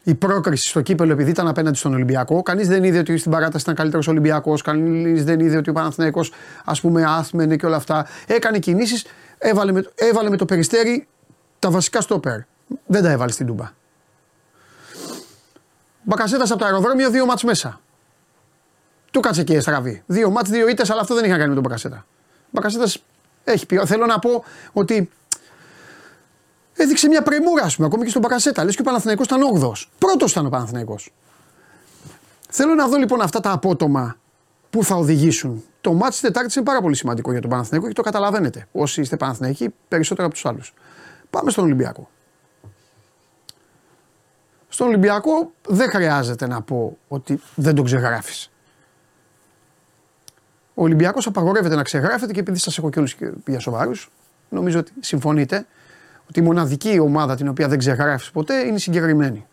η 0.05 0.15
πρόκριση 0.15 0.69
στο 0.69 0.81
κύπελο 0.81 1.13
επειδή 1.13 1.31
ήταν 1.31 1.49
απέναντι 1.49 1.77
στον 1.77 1.95
Ολυμπιακό. 1.95 2.43
Κανείς 2.43 2.69
δεν 2.69 2.85
είδε 2.85 2.99
ότι 2.99 3.17
στην 3.17 3.31
παράταση 3.31 3.63
ήταν 3.63 3.75
καλύτερος 3.75 4.09
Ολυμπιακός. 4.09 4.63
Κανείς 4.63 5.25
δεν 5.25 5.41
είδε 5.41 5.57
ότι 5.57 5.71
ο 5.71 5.73
Παναθηναϊκός 5.73 6.33
ας 6.65 6.81
πούμε 6.81 7.05
άθμενε 7.05 7.57
και 7.57 7.67
όλα 7.67 7.77
αυτά. 7.77 8.07
Έκανε 8.27 8.59
κινήσεις, 8.59 9.07
έβαλε 9.39 9.73
με, 9.73 9.85
έβαλε 9.95 10.31
με 10.31 10.37
το 10.37 10.45
περιστέρι 10.45 11.07
τα 11.59 11.71
βασικά 11.71 12.01
στόπερ. 12.01 12.39
Δεν 12.87 13.03
τα 13.03 13.11
έβαλε 13.11 13.31
στην 13.31 13.47
Τούμπα. 13.47 13.71
Μπακασέτας 16.03 16.51
από 16.51 16.59
το 16.59 16.65
αεροδρόμιο, 16.65 17.11
δύο 17.11 17.27
μάτς 17.27 17.45
μέσα. 17.45 17.81
Του 19.11 19.21
κάτσε 19.21 19.45
και 19.45 19.61
στραβή. 19.61 20.03
Δύο 20.07 20.31
μάτς, 20.31 20.51
δύο 20.51 20.69
ήττες, 20.69 20.91
αλλά 20.91 21.01
αυτό 21.01 21.15
δεν 21.15 21.25
είχε 21.25 21.33
να 21.33 21.39
κάνει 21.39 21.49
με 21.49 21.55
τον 21.55 21.65
Μπακασέτα. 21.65 22.07
Μπακασέτας 22.51 23.03
έχει 23.45 23.67
πει. 23.67 23.81
Θέλω 23.85 24.07
να 24.07 24.19
πω 24.19 24.45
ότι 24.73 25.11
έδειξε 26.83 27.09
μια 27.09 27.23
πρεμούρα, 27.23 27.63
ας 27.65 27.75
πούμε, 27.77 27.87
ακόμη 27.87 28.03
και 28.03 28.11
στον 28.11 28.23
Μπακασέτα. 28.23 28.65
Λες 28.65 28.75
και 28.75 28.81
ο 28.81 28.85
Παναθηναϊκός 28.85 29.27
ήταν 29.27 29.41
8ο. 29.43 29.89
Πρώτος 29.99 30.31
ήταν 30.31 30.47
ο 30.47 30.49
Παναθηναϊκός. 30.49 31.13
Θέλω 32.51 32.75
να 32.75 32.89
δω 32.89 32.97
λοιπόν 32.97 33.21
αυτά 33.21 33.41
τα 33.41 33.53
απότομα 33.53 34.17
που 34.71 34.85
θα 34.85 34.95
οδηγήσουν. 34.95 35.65
Το 35.81 35.93
μάτι 35.93 36.11
της 36.11 36.21
Τετάρτης 36.21 36.55
είναι 36.55 36.65
πάρα 36.65 36.81
πολύ 36.81 36.97
σημαντικό 36.97 37.33
για 37.33 37.41
τον 37.41 37.51
Παναθηναϊκό 37.51 37.87
και 37.87 37.93
το 37.95 38.03
καταλαβαίνετε. 38.03 38.67
Όσοι 38.73 39.01
είστε 39.01 39.17
Παναθηναϊκοί, 39.17 39.75
περισσότερο 39.89 40.27
από 40.27 40.35
τους 40.35 40.47
άλλους. 40.47 40.75
Πάμε 41.31 41.51
στον 41.51 41.65
Ολυμπιακό. 41.65 42.09
Στον 44.69 44.87
Ολυμπιακό 44.87 45.53
δεν 45.67 45.91
χρειάζεται 45.91 46.47
να 46.47 46.63
πω 46.63 46.99
ότι 47.09 47.41
δεν 47.55 47.75
τον 47.75 47.85
ξεγράφεις. 47.85 48.51
Ο 50.75 50.83
Ολυμπιακός 50.83 51.27
απαγορεύεται 51.27 51.75
να 51.75 51.83
ξεγράφεται 51.83 52.33
και 52.33 52.41
επειδή 52.41 52.59
σας 52.59 52.79
έχω 52.79 52.91
και 52.91 52.99
όλους 52.99 53.17
για 53.47 53.61
σοβαρούς, 53.61 54.11
νομίζω 54.49 54.79
ότι 54.79 54.93
συμφωνείτε 55.01 55.67
ότι 56.29 56.41
η 56.41 56.43
μοναδική 56.43 56.99
ομάδα 56.99 57.37
την 57.37 57.49
οποία 57.49 57.69
δεν 57.69 57.79
ξεγράφεις 57.79 58.31
ποτέ 58.31 58.55
είναι 58.55 58.77
η 58.77 58.79
συγκεκριμένη. 58.79 59.47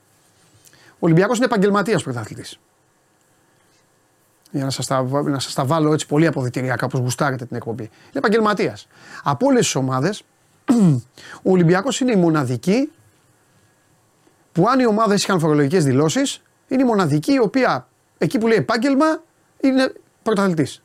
Ο 0.93 0.97
Ολυμπιακός 0.99 1.37
είναι 1.37 1.45
επαγγελματίας 1.45 2.03
πρωταθλητής. 2.03 2.59
Για 4.51 4.63
να 4.63 4.69
σας 4.69 4.85
τα, 4.85 5.03
να 5.23 5.39
σας 5.39 5.53
τα 5.53 5.65
βάλω 5.65 5.93
έτσι 5.93 6.07
πολύ 6.07 6.27
αποδητηριακά, 6.27 6.85
όπως 6.85 6.99
γουστάρετε 6.99 7.45
την 7.45 7.55
εκπομπή. 7.55 7.83
Είναι 7.83 7.91
επαγγελματίας. 8.11 8.87
Από 9.23 9.45
όλες 9.45 9.59
τις 9.59 9.75
ομάδες, 9.75 10.23
ο 11.43 11.51
Ολυμπιακός 11.51 11.99
είναι 11.99 12.11
η 12.11 12.15
μοναδική 12.15 12.91
που 14.51 14.69
αν 14.69 14.79
οι 14.79 14.85
ομάδες 14.85 15.23
είχαν 15.23 15.39
φορολογικές 15.39 15.83
δηλώσεις, 15.83 16.41
είναι 16.67 16.81
η 16.81 16.85
μοναδική 16.85 17.33
η 17.33 17.39
οποία 17.39 17.87
εκεί 18.17 18.37
που 18.37 18.47
λέει 18.47 18.57
επάγγελμα 18.57 19.21
είναι 19.59 19.93
πρωταθλητής. 20.23 20.81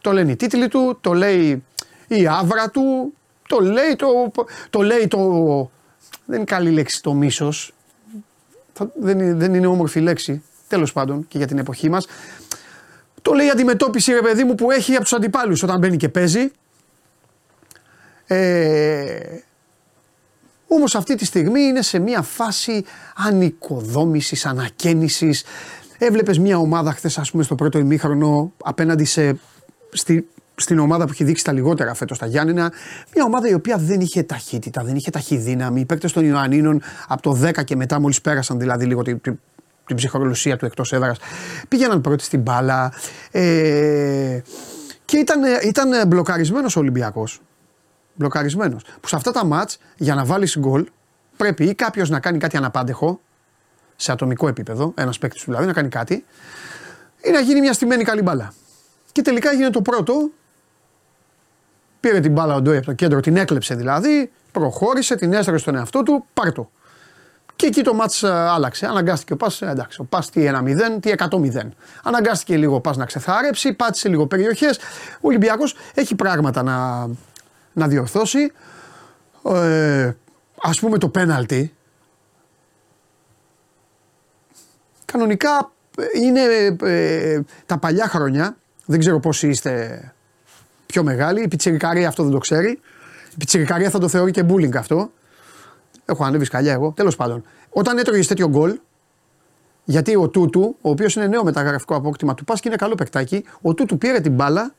Το 0.00 0.12
λένε 0.12 0.30
οι 0.32 0.36
τίτλοι 0.36 0.68
του, 0.68 0.98
το 1.00 1.12
λέει 1.12 1.64
η 2.08 2.26
άβρα 2.26 2.70
του, 2.70 3.12
το 3.52 3.60
λέει 3.60 3.96
το, 3.96 4.32
το, 4.70 4.82
λέει 4.82 5.08
το 5.08 5.18
δεν 6.24 6.36
είναι 6.36 6.44
καλή 6.44 6.70
λέξη 6.70 7.02
το 7.02 7.14
μίσος, 7.14 7.74
δεν, 8.94 9.38
δεν 9.38 9.54
είναι 9.54 9.66
όμορφη 9.66 10.00
λέξη, 10.00 10.42
τέλος 10.68 10.92
πάντων 10.92 11.28
και 11.28 11.38
για 11.38 11.46
την 11.46 11.58
εποχή 11.58 11.90
μας. 11.90 12.06
Το 13.22 13.32
λέει 13.32 13.46
η 13.46 13.50
αντιμετώπιση 13.50 14.12
ρε 14.12 14.20
παιδί 14.20 14.44
μου 14.44 14.54
που 14.54 14.70
έχει 14.70 14.92
από 14.92 15.02
τους 15.02 15.12
αντιπάλους 15.12 15.62
όταν 15.62 15.78
μπαίνει 15.78 15.96
και 15.96 16.08
παίζει. 16.08 16.50
Ε, 18.26 19.38
Όμως 20.66 20.94
αυτή 20.94 21.14
τη 21.14 21.24
στιγμή 21.24 21.60
είναι 21.60 21.82
σε 21.82 21.98
μια 21.98 22.22
φάση 22.22 22.84
ανοικοδόμησης, 23.14 24.46
ανακαίνησης. 24.46 25.44
Έβλεπες 25.98 26.38
μια 26.38 26.58
ομάδα 26.58 26.92
χθες, 26.92 27.18
ας 27.18 27.30
πούμε, 27.30 27.42
στο 27.42 27.54
πρώτο 27.54 27.78
ημίχρονο 27.78 28.52
απέναντι 28.64 29.04
σε, 29.04 29.38
στη, 29.92 30.28
στην 30.62 30.78
ομάδα 30.78 31.04
που 31.04 31.10
έχει 31.12 31.24
δείξει 31.24 31.44
τα 31.44 31.52
λιγότερα 31.52 31.94
φέτος 31.94 32.18
τα 32.18 32.26
Γιάννενα. 32.26 32.72
Μια 33.14 33.24
ομάδα 33.24 33.48
η 33.48 33.54
οποία 33.54 33.76
δεν 33.78 34.00
είχε 34.00 34.22
ταχύτητα, 34.22 34.82
δεν 34.84 34.96
είχε 34.96 35.10
ταχυδύναμη. 35.10 35.80
Οι 35.80 35.84
παίκτες 35.84 36.12
των 36.12 36.24
Ιωαννίνων 36.24 36.82
από 37.08 37.22
το 37.22 37.38
10 37.42 37.64
και 37.64 37.76
μετά, 37.76 38.00
μόλις 38.00 38.20
πέρασαν 38.20 38.58
δηλαδή 38.58 38.84
λίγο 38.84 39.02
την, 39.02 39.20
την, 39.20 39.40
την 39.86 39.96
ψυχολογία 39.96 40.56
του 40.56 40.66
εκτός 40.66 40.92
έδρας, 40.92 41.18
πήγαιναν 41.68 42.00
πρώτοι 42.00 42.24
στην 42.24 42.40
μπάλα. 42.40 42.92
Ε, 43.30 44.40
και 45.04 45.16
ήταν, 45.16 45.40
ήταν 45.62 46.08
μπλοκαρισμένος 46.08 46.76
ο 46.76 46.80
Ολυμπιακός. 46.80 47.40
Μπλοκαρισμένος. 48.14 48.84
Που 49.00 49.08
σε 49.08 49.16
αυτά 49.16 49.30
τα 49.30 49.44
μάτς 49.44 49.78
για 49.96 50.14
να 50.14 50.24
βάλεις 50.24 50.58
γκολ 50.58 50.86
πρέπει 51.36 51.64
ή 51.64 51.74
κάποιος 51.74 52.10
να 52.10 52.20
κάνει 52.20 52.38
κάτι 52.38 52.56
αναπάντεχο 52.56 53.20
σε 53.96 54.12
ατομικό 54.12 54.48
επίπεδο, 54.48 54.92
ένας 54.96 55.18
παίκτης 55.18 55.44
δηλαδή 55.44 55.66
να 55.66 55.72
κάνει 55.72 55.88
κάτι, 55.88 56.24
ή 57.22 57.30
να 57.30 57.40
γίνει 57.40 57.60
μια 57.60 57.72
στημένη 57.72 58.04
καλή 58.04 58.22
μπάλα. 58.22 58.52
Και 59.12 59.22
τελικά 59.22 59.50
έγινε 59.50 59.70
το 59.70 59.82
πρώτο. 59.82 60.30
Πήρε 62.02 62.20
την 62.20 62.32
μπάλα 62.32 62.54
ο 62.54 62.60
Ντόι 62.60 62.76
από 62.76 62.86
το 62.86 62.92
κέντρο, 62.92 63.20
την 63.20 63.36
έκλεψε 63.36 63.74
δηλαδή, 63.74 64.30
προχώρησε, 64.52 65.14
την 65.14 65.32
έστρεψε 65.32 65.62
στον 65.62 65.74
εαυτό 65.74 66.02
του, 66.02 66.24
πάρτο. 66.34 66.70
Και 67.56 67.66
εκεί 67.66 67.82
το 67.82 67.94
μάτς 67.94 68.22
ε, 68.22 68.30
άλλαξε. 68.30 68.86
Αναγκάστηκε 68.86 69.32
ο 69.32 69.36
Πας, 69.36 69.62
ε, 69.62 69.66
εντάξει, 69.66 70.00
ο 70.00 70.04
Πας 70.04 70.30
τι 70.30 70.48
1-0, 70.48 71.00
τι 71.00 71.12
100-0. 71.18 71.68
Αναγκάστηκε 72.02 72.56
λίγο 72.56 72.74
ο 72.74 72.80
Πας 72.80 72.96
να 72.96 73.04
ξεθάρεψει, 73.04 73.72
πάτησε 73.72 74.08
λίγο 74.08 74.26
περιοχές. 74.26 74.76
Ο 75.14 75.20
Ολυμπιακός 75.20 75.76
έχει 75.94 76.14
πράγματα 76.14 76.62
να, 76.62 77.08
να 77.72 77.88
διορθώσει. 77.88 78.52
Ε, 79.44 80.12
ας 80.62 80.80
πούμε 80.80 80.98
το 80.98 81.08
πέναλτι. 81.08 81.74
Κανονικά 85.04 85.72
είναι 86.22 86.40
ε, 86.82 87.40
τα 87.66 87.78
παλιά 87.78 88.08
χρόνια 88.08 88.56
δεν 88.86 88.98
ξέρω 88.98 89.20
πόσοι 89.20 89.48
είστε 89.48 90.12
πιο 90.92 91.02
μεγάλοι. 91.02 91.42
Η 91.42 91.48
πιτσιρικαρία 91.48 92.08
αυτό 92.08 92.22
δεν 92.22 92.32
το 92.32 92.38
ξέρει. 92.38 92.80
Η 93.30 93.34
πιτσιρικαρία 93.38 93.90
θα 93.90 93.98
το 93.98 94.08
θεωρεί 94.08 94.30
και 94.30 94.44
bullying 94.48 94.76
αυτό. 94.76 95.10
Έχω 96.04 96.24
ανέβει 96.24 96.44
σκαλιά 96.44 96.72
εγώ. 96.72 96.92
Τέλος 96.96 97.16
πάντων, 97.16 97.44
όταν 97.70 97.98
έτρωγες 97.98 98.26
τέτοιο 98.26 98.48
γκολ, 98.48 98.78
γιατί 99.84 100.16
ο 100.16 100.28
Τούτου, 100.28 100.76
ο 100.80 100.90
οποίος 100.90 101.14
είναι 101.14 101.26
νέο 101.26 101.44
μεταγραφικό 101.44 101.94
απόκτημα 101.94 102.34
του 102.34 102.44
Πας 102.44 102.60
και 102.60 102.68
είναι 102.68 102.76
καλό 102.76 102.94
παικτάκι, 102.94 103.44
ο 103.60 103.74
Τούτου 103.74 103.98
πήρε 103.98 104.20
την 104.20 104.32
μπάλα 104.32 104.74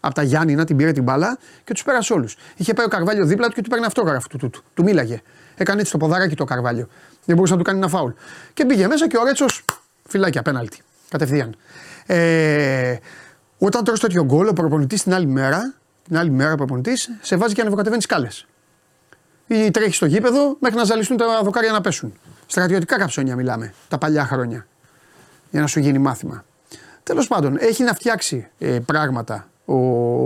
από 0.00 0.14
τα 0.14 0.22
Γιάννη 0.22 0.64
την 0.64 0.76
πήρε 0.76 0.92
την 0.92 1.02
μπάλα 1.02 1.38
και 1.64 1.72
τους 1.72 1.82
πέρασε 1.82 2.12
όλους. 2.12 2.36
Είχε 2.56 2.74
πάει 2.74 2.86
ο 2.86 2.88
Καρβάλιο 2.88 3.24
δίπλα 3.24 3.48
του 3.48 3.54
και 3.54 3.62
του 3.62 3.68
παίρνει 3.68 3.84
αυτόγραφο 3.84 4.28
του, 4.28 4.38
του, 4.38 4.50
του, 4.50 4.62
του 4.74 4.82
μίλαγε. 4.82 5.22
Έκανε 5.56 5.80
έτσι 5.80 5.92
το 5.92 5.98
ποδάράκι 5.98 6.34
το 6.34 6.44
Καρβάλιο. 6.44 6.88
Δεν 7.24 7.36
μπορούσε 7.36 7.52
να 7.52 7.58
του 7.58 7.64
κάνει 7.64 7.78
ένα 7.78 7.88
φάουλ. 7.88 8.10
Και 8.54 8.64
πήγε 8.64 8.86
μέσα 8.86 9.08
και 9.08 9.16
ο 9.16 9.24
Ρέτσος 9.24 9.64
φυλάκι 10.08 10.38
απέναλτι. 10.38 10.78
Κατευθείαν. 11.08 11.56
Ε, 12.06 12.96
όταν 13.58 13.84
τρώσει 13.84 14.00
τέτοιο 14.00 14.24
γκολ, 14.24 14.48
ο 14.48 14.52
προπονητής 14.52 15.02
την 15.02 15.14
άλλη 15.14 15.26
μέρα, 15.26 15.74
την 16.04 16.16
άλλη 16.16 16.30
μέρα 16.30 16.52
ο 16.52 16.56
προπονητής 16.56 17.10
σε 17.20 17.36
βάζει 17.36 17.54
και 17.54 17.60
ανεβοκατεβαίνει 17.60 18.02
σκάλες. 18.02 18.46
Ή 19.46 19.70
τρέχει 19.70 19.94
στο 19.94 20.06
γήπεδο 20.06 20.56
μέχρι 20.60 20.76
να 20.76 20.84
ζαλιστούν 20.84 21.16
τα 21.16 21.42
δοκάρια 21.42 21.72
να 21.72 21.80
πέσουν. 21.80 22.14
Στρατιωτικά 22.46 22.98
καψόνια 22.98 23.36
μιλάμε, 23.36 23.74
τα 23.88 23.98
παλιά 23.98 24.24
χρόνια. 24.24 24.66
Για 25.50 25.60
να 25.60 25.66
σου 25.66 25.80
γίνει 25.80 25.98
μάθημα. 25.98 26.44
Τέλος 27.02 27.28
πάντων, 27.28 27.56
έχει 27.58 27.82
να 27.82 27.94
φτιάξει 27.94 28.50
ε, 28.58 28.78
πράγματα 28.78 29.48
ο 29.64 29.76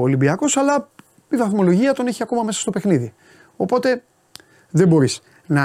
Ολυμπιακός, 0.00 0.56
αλλά 0.56 0.88
η 1.28 1.36
βαθμολογία 1.36 1.92
τον 1.92 2.06
έχει 2.06 2.22
ακόμα 2.22 2.42
μέσα 2.42 2.60
στο 2.60 2.70
παιχνίδι. 2.70 3.14
Οπότε 3.56 4.02
δεν 4.70 4.88
μπορείς 4.88 5.20
να, 5.46 5.64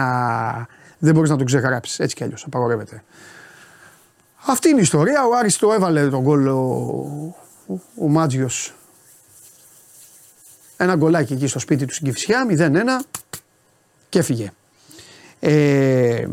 δεν 1.00 1.14
μπορείς 1.14 1.30
να 1.30 1.38
τον 1.38 1.46
ξεγράψεις 1.46 2.00
έτσι 2.00 2.16
κι 2.16 2.24
αλλιώς. 2.24 2.44
Απαγορεύεται. 2.46 3.04
Αυτή 4.46 4.70
είναι 4.70 4.80
η 4.80 4.82
ιστορία. 4.82 5.26
Ο 5.26 5.38
Άρης 5.38 5.58
το 5.58 5.74
έβαλε 5.74 6.10
τον 6.10 6.22
γκολ 6.22 6.48
ο, 6.48 7.36
ο, 7.74 7.80
ο 8.04 8.08
Μάτζιος. 8.08 8.74
Ένα 10.78 10.96
γκολάκι 10.96 11.34
εκεί 11.34 11.48
στο 11.48 11.60
σπίτι 11.60 11.86
του 11.86 11.94
στην 11.94 12.08
Κυφσιά, 12.08 12.46
0-1 12.50 13.06
και 14.10 14.20
έφυγε. 14.20 14.52
Ε, 15.40 16.28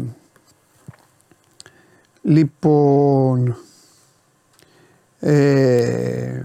λοιπόν, 2.23 3.57
ε, 5.21 6.43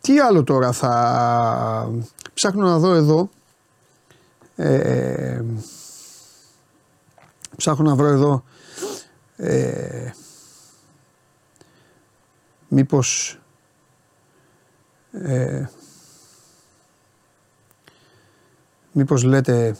τι 0.00 0.20
άλλο 0.20 0.42
τώρα 0.44 0.72
θα 0.72 1.92
ψάχνω 2.34 2.66
να 2.66 2.78
δω 2.78 2.94
εδώ 2.94 3.30
ε, 4.56 5.42
ψάχνω 7.56 7.84
να 7.88 7.94
βρω 7.94 8.06
εδώ 8.06 8.44
ε, 9.36 10.10
μήπως 12.68 13.40
ε, 15.12 15.68
μήπως 18.92 19.22
λέτε 19.22 19.76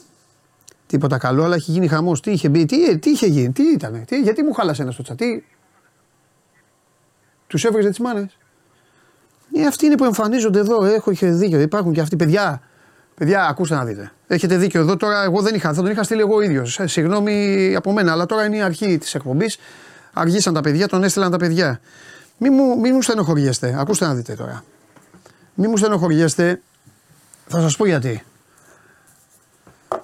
τίποτα 0.86 1.18
καλό 1.18 1.44
αλλά 1.44 1.54
έχει 1.54 1.70
γίνει 1.70 1.88
χαμός. 1.88 2.20
Τι 2.20 2.30
είχε 2.30 2.48
μπει, 2.48 2.64
τι, 2.64 2.98
τι 2.98 3.10
είχε 3.10 3.26
γίνει, 3.26 3.52
τι 3.52 3.62
ήταν 3.62 4.04
τι, 4.04 4.20
γιατί 4.20 4.42
μου 4.42 4.52
χάλασε 4.52 4.82
ένα 4.82 4.90
στο 4.90 5.02
τσατί 5.02 5.40
τι; 5.40 5.44
Τους 7.46 7.64
έβγαζε 7.64 7.88
τις 7.88 7.98
μάνες. 7.98 8.38
Ε, 9.54 9.66
αυτοί 9.66 9.86
είναι 9.86 9.94
που 9.96 10.04
εμφανίζονται 10.04 10.58
εδώ, 10.58 10.84
έχω 10.84 11.10
είχε 11.10 11.30
δίκιο, 11.30 11.60
υπάρχουν 11.60 11.92
και 11.92 12.00
αυτοί 12.00 12.16
παιδιά 12.16 12.60
Παιδιά, 13.16 13.46
ακούστε 13.46 13.74
να 13.74 13.84
δείτε. 13.84 14.12
Έχετε 14.26 14.56
δίκιο 14.56 14.80
εδώ 14.80 14.96
τώρα. 14.96 15.22
Εγώ 15.22 15.42
δεν 15.42 15.54
είχα, 15.54 15.72
θα 15.72 15.82
τον 15.82 15.90
είχα 15.90 16.02
στείλει 16.02 16.20
εγώ 16.20 16.40
ίδιος. 16.40 16.78
Ε, 16.80 16.86
συγγνώμη 16.86 17.74
από 17.76 17.92
μένα, 17.92 18.12
αλλά 18.12 18.26
τώρα 18.26 18.44
είναι 18.44 18.56
η 18.56 18.60
αρχή 18.60 18.98
της 18.98 19.14
εκπομπής. 19.14 19.58
Αργήσαν 20.12 20.54
τα 20.54 20.60
παιδιά, 20.60 20.88
τον 20.88 21.02
έστειλαν 21.02 21.30
τα 21.30 21.36
παιδιά. 21.36 21.80
Μην 22.38 22.52
μου, 22.52 22.80
μη 22.80 22.92
μου 22.92 23.02
στενοχωριέστε. 23.02 23.76
Ακούστε 23.78 24.06
να 24.06 24.14
δείτε 24.14 24.34
τώρα. 24.34 24.64
Μην 25.54 25.70
μου 25.70 25.76
στενοχωριέστε. 25.76 26.60
Θα 27.46 27.60
σας 27.60 27.76
πω 27.76 27.86
γιατί. 27.86 28.24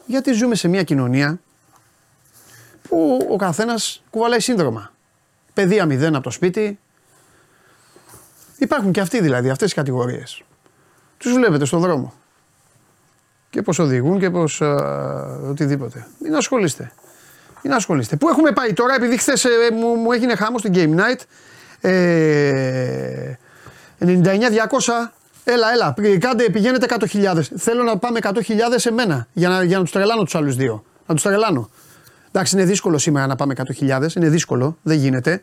Γιατί 0.07 0.33
ζούμε 0.33 0.54
σε 0.54 0.69
μια 0.69 0.83
κοινωνία 0.83 1.40
που 2.88 3.28
ο 3.31 3.37
καθένας 3.37 4.02
κουβαλάει 4.11 4.40
σύνδρομα. 4.40 4.92
Παιδεία 5.54 5.87
μηδέν 5.87 6.14
από 6.14 6.25
το 6.25 6.31
σπίτι. 6.31 6.78
Υπάρχουν 8.59 8.92
και 8.92 9.00
αυτοί 9.00 9.21
δηλαδή, 9.21 9.50
αυτές 9.50 9.71
οι 9.71 9.75
κατηγορίες. 9.75 10.42
Τους 11.19 11.33
βλέπετε 11.33 11.64
στον 11.64 11.81
δρόμο 11.81 12.14
και 13.52 13.62
πώς 13.62 13.78
οδηγούν 13.78 14.18
και 14.18 14.30
πώς 14.30 14.61
οτιδήποτε. 15.50 16.06
Μην 16.18 16.35
ασχολείστε. 16.35 16.92
Μην 17.62 17.73
ασχολείστε. 17.73 18.16
Πού 18.16 18.28
έχουμε 18.28 18.50
πάει 18.50 18.73
τώρα, 18.73 18.94
επειδή 18.94 19.16
χθες 19.16 19.44
ε, 19.44 19.49
μου, 19.73 19.94
μου 19.94 20.12
έγινε 20.12 20.35
χάμος 20.35 20.61
στην 20.61 20.73
Game 20.75 21.00
Night. 21.00 21.21
Ε, 21.80 23.32
99-200. 24.00 24.06
Έλα, 25.44 25.73
έλα. 25.73 25.94
Κάντε, 26.18 26.50
πηγαίνετε 26.50 26.87
100.000. 26.88 27.40
Θέλω 27.56 27.82
να 27.82 27.99
πάμε 27.99 28.18
100.000 28.23 28.32
σε 28.76 28.92
μένα 28.92 29.26
για 29.32 29.49
να, 29.49 29.62
για 29.62 29.76
να 29.76 29.82
τους 29.82 29.92
τρελάνω 29.92 30.23
τους 30.23 30.35
άλλους 30.35 30.56
δύο. 30.56 30.85
Να 31.06 31.14
τους 31.14 31.23
τρελάνω. 31.23 31.71
Εντάξει, 32.28 32.56
είναι 32.56 32.64
δύσκολο 32.64 32.99
σήμερα 32.99 33.26
να 33.26 33.37
πάμε 33.37 33.54
100.000. 33.80 34.16
Είναι 34.16 34.28
δύσκολο. 34.28 34.78
Δεν 34.82 34.97
γίνεται. 34.97 35.42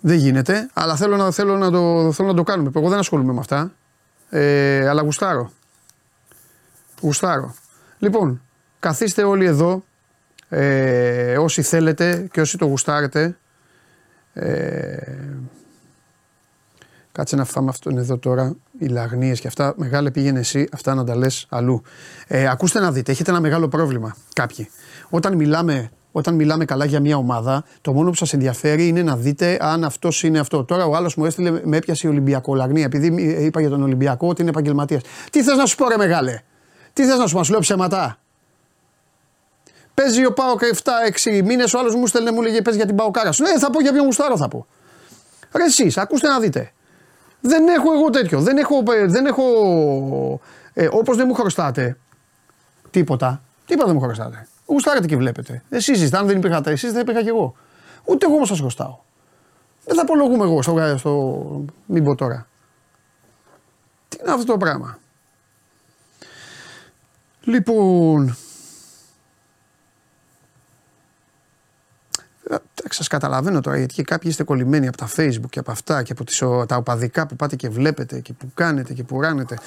Δεν 0.00 0.16
γίνεται. 0.16 0.68
Αλλά 0.72 0.96
θέλω 0.96 1.16
να, 1.16 1.30
θέλω 1.30 1.56
να, 1.56 1.70
το, 1.70 2.12
θέλω 2.12 2.28
να 2.28 2.34
το 2.34 2.42
κάνουμε. 2.42 2.70
Εγώ 2.74 2.88
δεν 2.88 2.98
ασχολούμαι 2.98 3.32
με 3.32 3.40
αυτά. 3.40 3.72
Ε, 4.30 4.88
αλλά 4.88 5.02
γουστάρω. 5.02 5.50
Γουστάρω. 7.00 7.54
Λοιπόν, 7.98 8.42
καθίστε 8.78 9.22
όλοι 9.22 9.44
εδώ, 9.44 9.84
ε, 10.48 11.38
όσοι 11.38 11.62
θέλετε 11.62 12.28
και 12.32 12.40
όσοι 12.40 12.58
το 12.58 12.64
γουστάρετε. 12.64 13.36
Ε, 14.32 14.96
κάτσε 17.12 17.36
να 17.36 17.44
φάμε 17.44 17.68
αυτόν 17.68 17.98
εδώ 17.98 18.18
τώρα, 18.18 18.56
οι 18.78 18.86
λαγνίες 18.86 19.40
και 19.40 19.48
αυτά. 19.48 19.74
Μεγάλε 19.76 20.10
πήγαινε 20.10 20.38
εσύ, 20.38 20.68
αυτά 20.72 20.94
να 20.94 21.04
τα 21.04 21.16
λες 21.16 21.46
αλλού. 21.48 21.82
Ε, 22.26 22.48
ακούστε 22.48 22.80
να 22.80 22.92
δείτε, 22.92 23.12
έχετε 23.12 23.30
ένα 23.30 23.40
μεγάλο 23.40 23.68
πρόβλημα 23.68 24.16
κάποιοι. 24.32 24.68
Όταν 25.10 25.34
μιλάμε 25.34 25.90
όταν 26.16 26.34
μιλάμε 26.34 26.64
καλά 26.64 26.84
για 26.84 27.00
μια 27.00 27.16
ομάδα, 27.16 27.64
το 27.80 27.92
μόνο 27.92 28.10
που 28.10 28.16
σας 28.16 28.32
ενδιαφέρει 28.32 28.88
είναι 28.88 29.02
να 29.02 29.16
δείτε 29.16 29.58
αν 29.60 29.84
αυτός 29.84 30.22
είναι 30.22 30.38
αυτό. 30.38 30.64
Τώρα 30.64 30.86
ο 30.86 30.94
άλλος 30.94 31.14
μου 31.14 31.24
έστειλε, 31.24 31.60
με 31.64 31.76
έπιασε 31.76 32.06
η 32.06 32.10
Ολυμπιακό 32.10 32.54
Λαγνία, 32.54 32.84
επειδή 32.84 33.22
είπα 33.44 33.60
για 33.60 33.68
τον 33.68 33.82
Ολυμπιακό 33.82 34.28
ότι 34.28 34.40
είναι 34.40 34.50
επαγγελματίας. 34.50 35.02
Τι 35.30 35.42
θες 35.42 35.56
να 35.56 35.66
σου 35.66 35.76
πω, 35.76 35.88
ρε 35.88 35.96
μεγάλε; 35.96 36.40
Τι 36.96 37.04
θες 37.04 37.18
να 37.18 37.26
σου 37.26 37.34
πω, 37.34 37.42
λέω 37.50 37.60
ψέματα; 37.60 38.18
Παίζει 39.94 40.26
ο 40.26 40.32
Πάοκ 40.32 40.60
7-6 41.24 41.42
μήνες, 41.44 41.74
ο 41.74 41.78
άλλος 41.78 41.94
μου 41.94 42.06
στέλνε 42.06 42.32
μου 42.32 42.42
λέγε 42.42 42.62
Παίζει 42.62 42.78
για 42.78 42.88
την 42.88 42.96
Παοκάρα 42.96 43.32
σου. 43.32 43.42
Ναι, 43.42 43.58
θα 43.58 43.70
πω 43.70 43.80
για 43.80 43.92
ποιον 43.92 44.04
γουστάρω 44.04 44.36
θα 44.36 44.48
πω. 44.48 44.66
Ρε 45.52 45.64
εσείς, 45.64 45.96
ακούστε 45.96 46.28
να 46.28 46.40
δείτε. 46.40 46.72
Δεν 47.40 47.68
έχω 47.68 47.92
εγώ 47.92 48.10
τέτοιο. 48.10 48.40
Δεν 48.40 48.56
έχω. 48.56 48.82
Ε, 48.92 49.06
δεν 49.06 49.26
έχω 49.26 49.42
ε, 50.72 50.88
Όπως 50.92 51.16
δεν 51.16 51.26
μου 51.26 51.34
χρωστάτε 51.34 51.98
τίποτα. 52.90 53.42
Τίποτα 53.66 53.86
δεν 53.86 53.96
μου 53.96 54.02
χρωστάτε. 54.02 54.48
Γουστάρετε 54.66 55.06
και 55.06 55.16
βλέπετε. 55.16 55.62
Εσείς 55.68 56.02
είστε. 56.02 56.16
Αν 56.16 56.26
δεν 56.26 56.36
υπήρχατε 56.36 56.70
εσείς, 56.70 56.92
δεν 56.92 57.00
υπήρχα 57.00 57.22
κι 57.22 57.28
εγώ. 57.28 57.54
Ούτε 58.04 58.26
εγώ 58.26 58.34
όμως 58.34 58.48
σας 58.48 58.58
χρωστάω. 58.58 58.98
Δεν 59.84 59.96
θα 59.96 60.02
απολογούμε 60.02 60.44
εγώ 60.44 60.62
στο, 60.62 60.96
στο. 60.98 61.42
Μην 61.86 62.04
πω 62.04 62.14
τώρα. 62.14 62.46
Τι 64.08 64.16
είναι 64.20 64.32
αυτό 64.32 64.52
το 64.52 64.56
πράγμα; 64.56 64.98
Λοιπόν. 67.46 68.36
Σας 72.90 73.08
καταλαβαίνω 73.08 73.60
τώρα 73.60 73.76
γιατί 73.78 73.94
και 73.94 74.02
κάποιοι 74.02 74.28
είστε 74.30 74.44
κολλημένοι 74.44 74.88
από 74.88 74.96
τα 74.96 75.08
facebook 75.16 75.50
και 75.50 75.58
από 75.58 75.70
αυτά 75.70 76.02
και 76.02 76.12
από 76.12 76.24
τις, 76.24 76.38
τα 76.38 76.76
οπαδικά 76.76 77.26
που 77.26 77.36
πάτε 77.36 77.56
και 77.56 77.68
βλέπετε 77.68 78.20
και 78.20 78.32
που 78.32 78.50
κάνετε 78.54 78.92
και 78.92 79.04
που 79.04 79.20
ράνετε. 79.20 79.58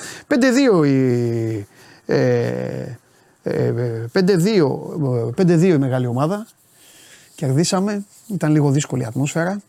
5-2 0.82 0.86
η. 0.88 1.68
Ε, 2.06 2.98
5-2, 4.14 4.68
ε, 5.38 5.68
η 5.68 5.78
μεγάλη 5.78 6.06
ομάδα. 6.06 6.48
Κερδίσαμε. 7.36 8.06
Ήταν 8.28 8.52
λίγο 8.52 8.72
δύσκολη 8.72 9.02
η 9.02 9.06
ατμόσφαιρα. 9.06 9.62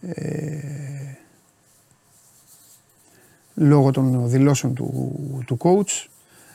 Ε, 0.00 1.23
λόγω 3.54 3.90
των 3.90 4.28
δηλώσεων 4.28 4.74
του, 4.74 5.18
του 5.46 5.56
coach. 5.60 6.06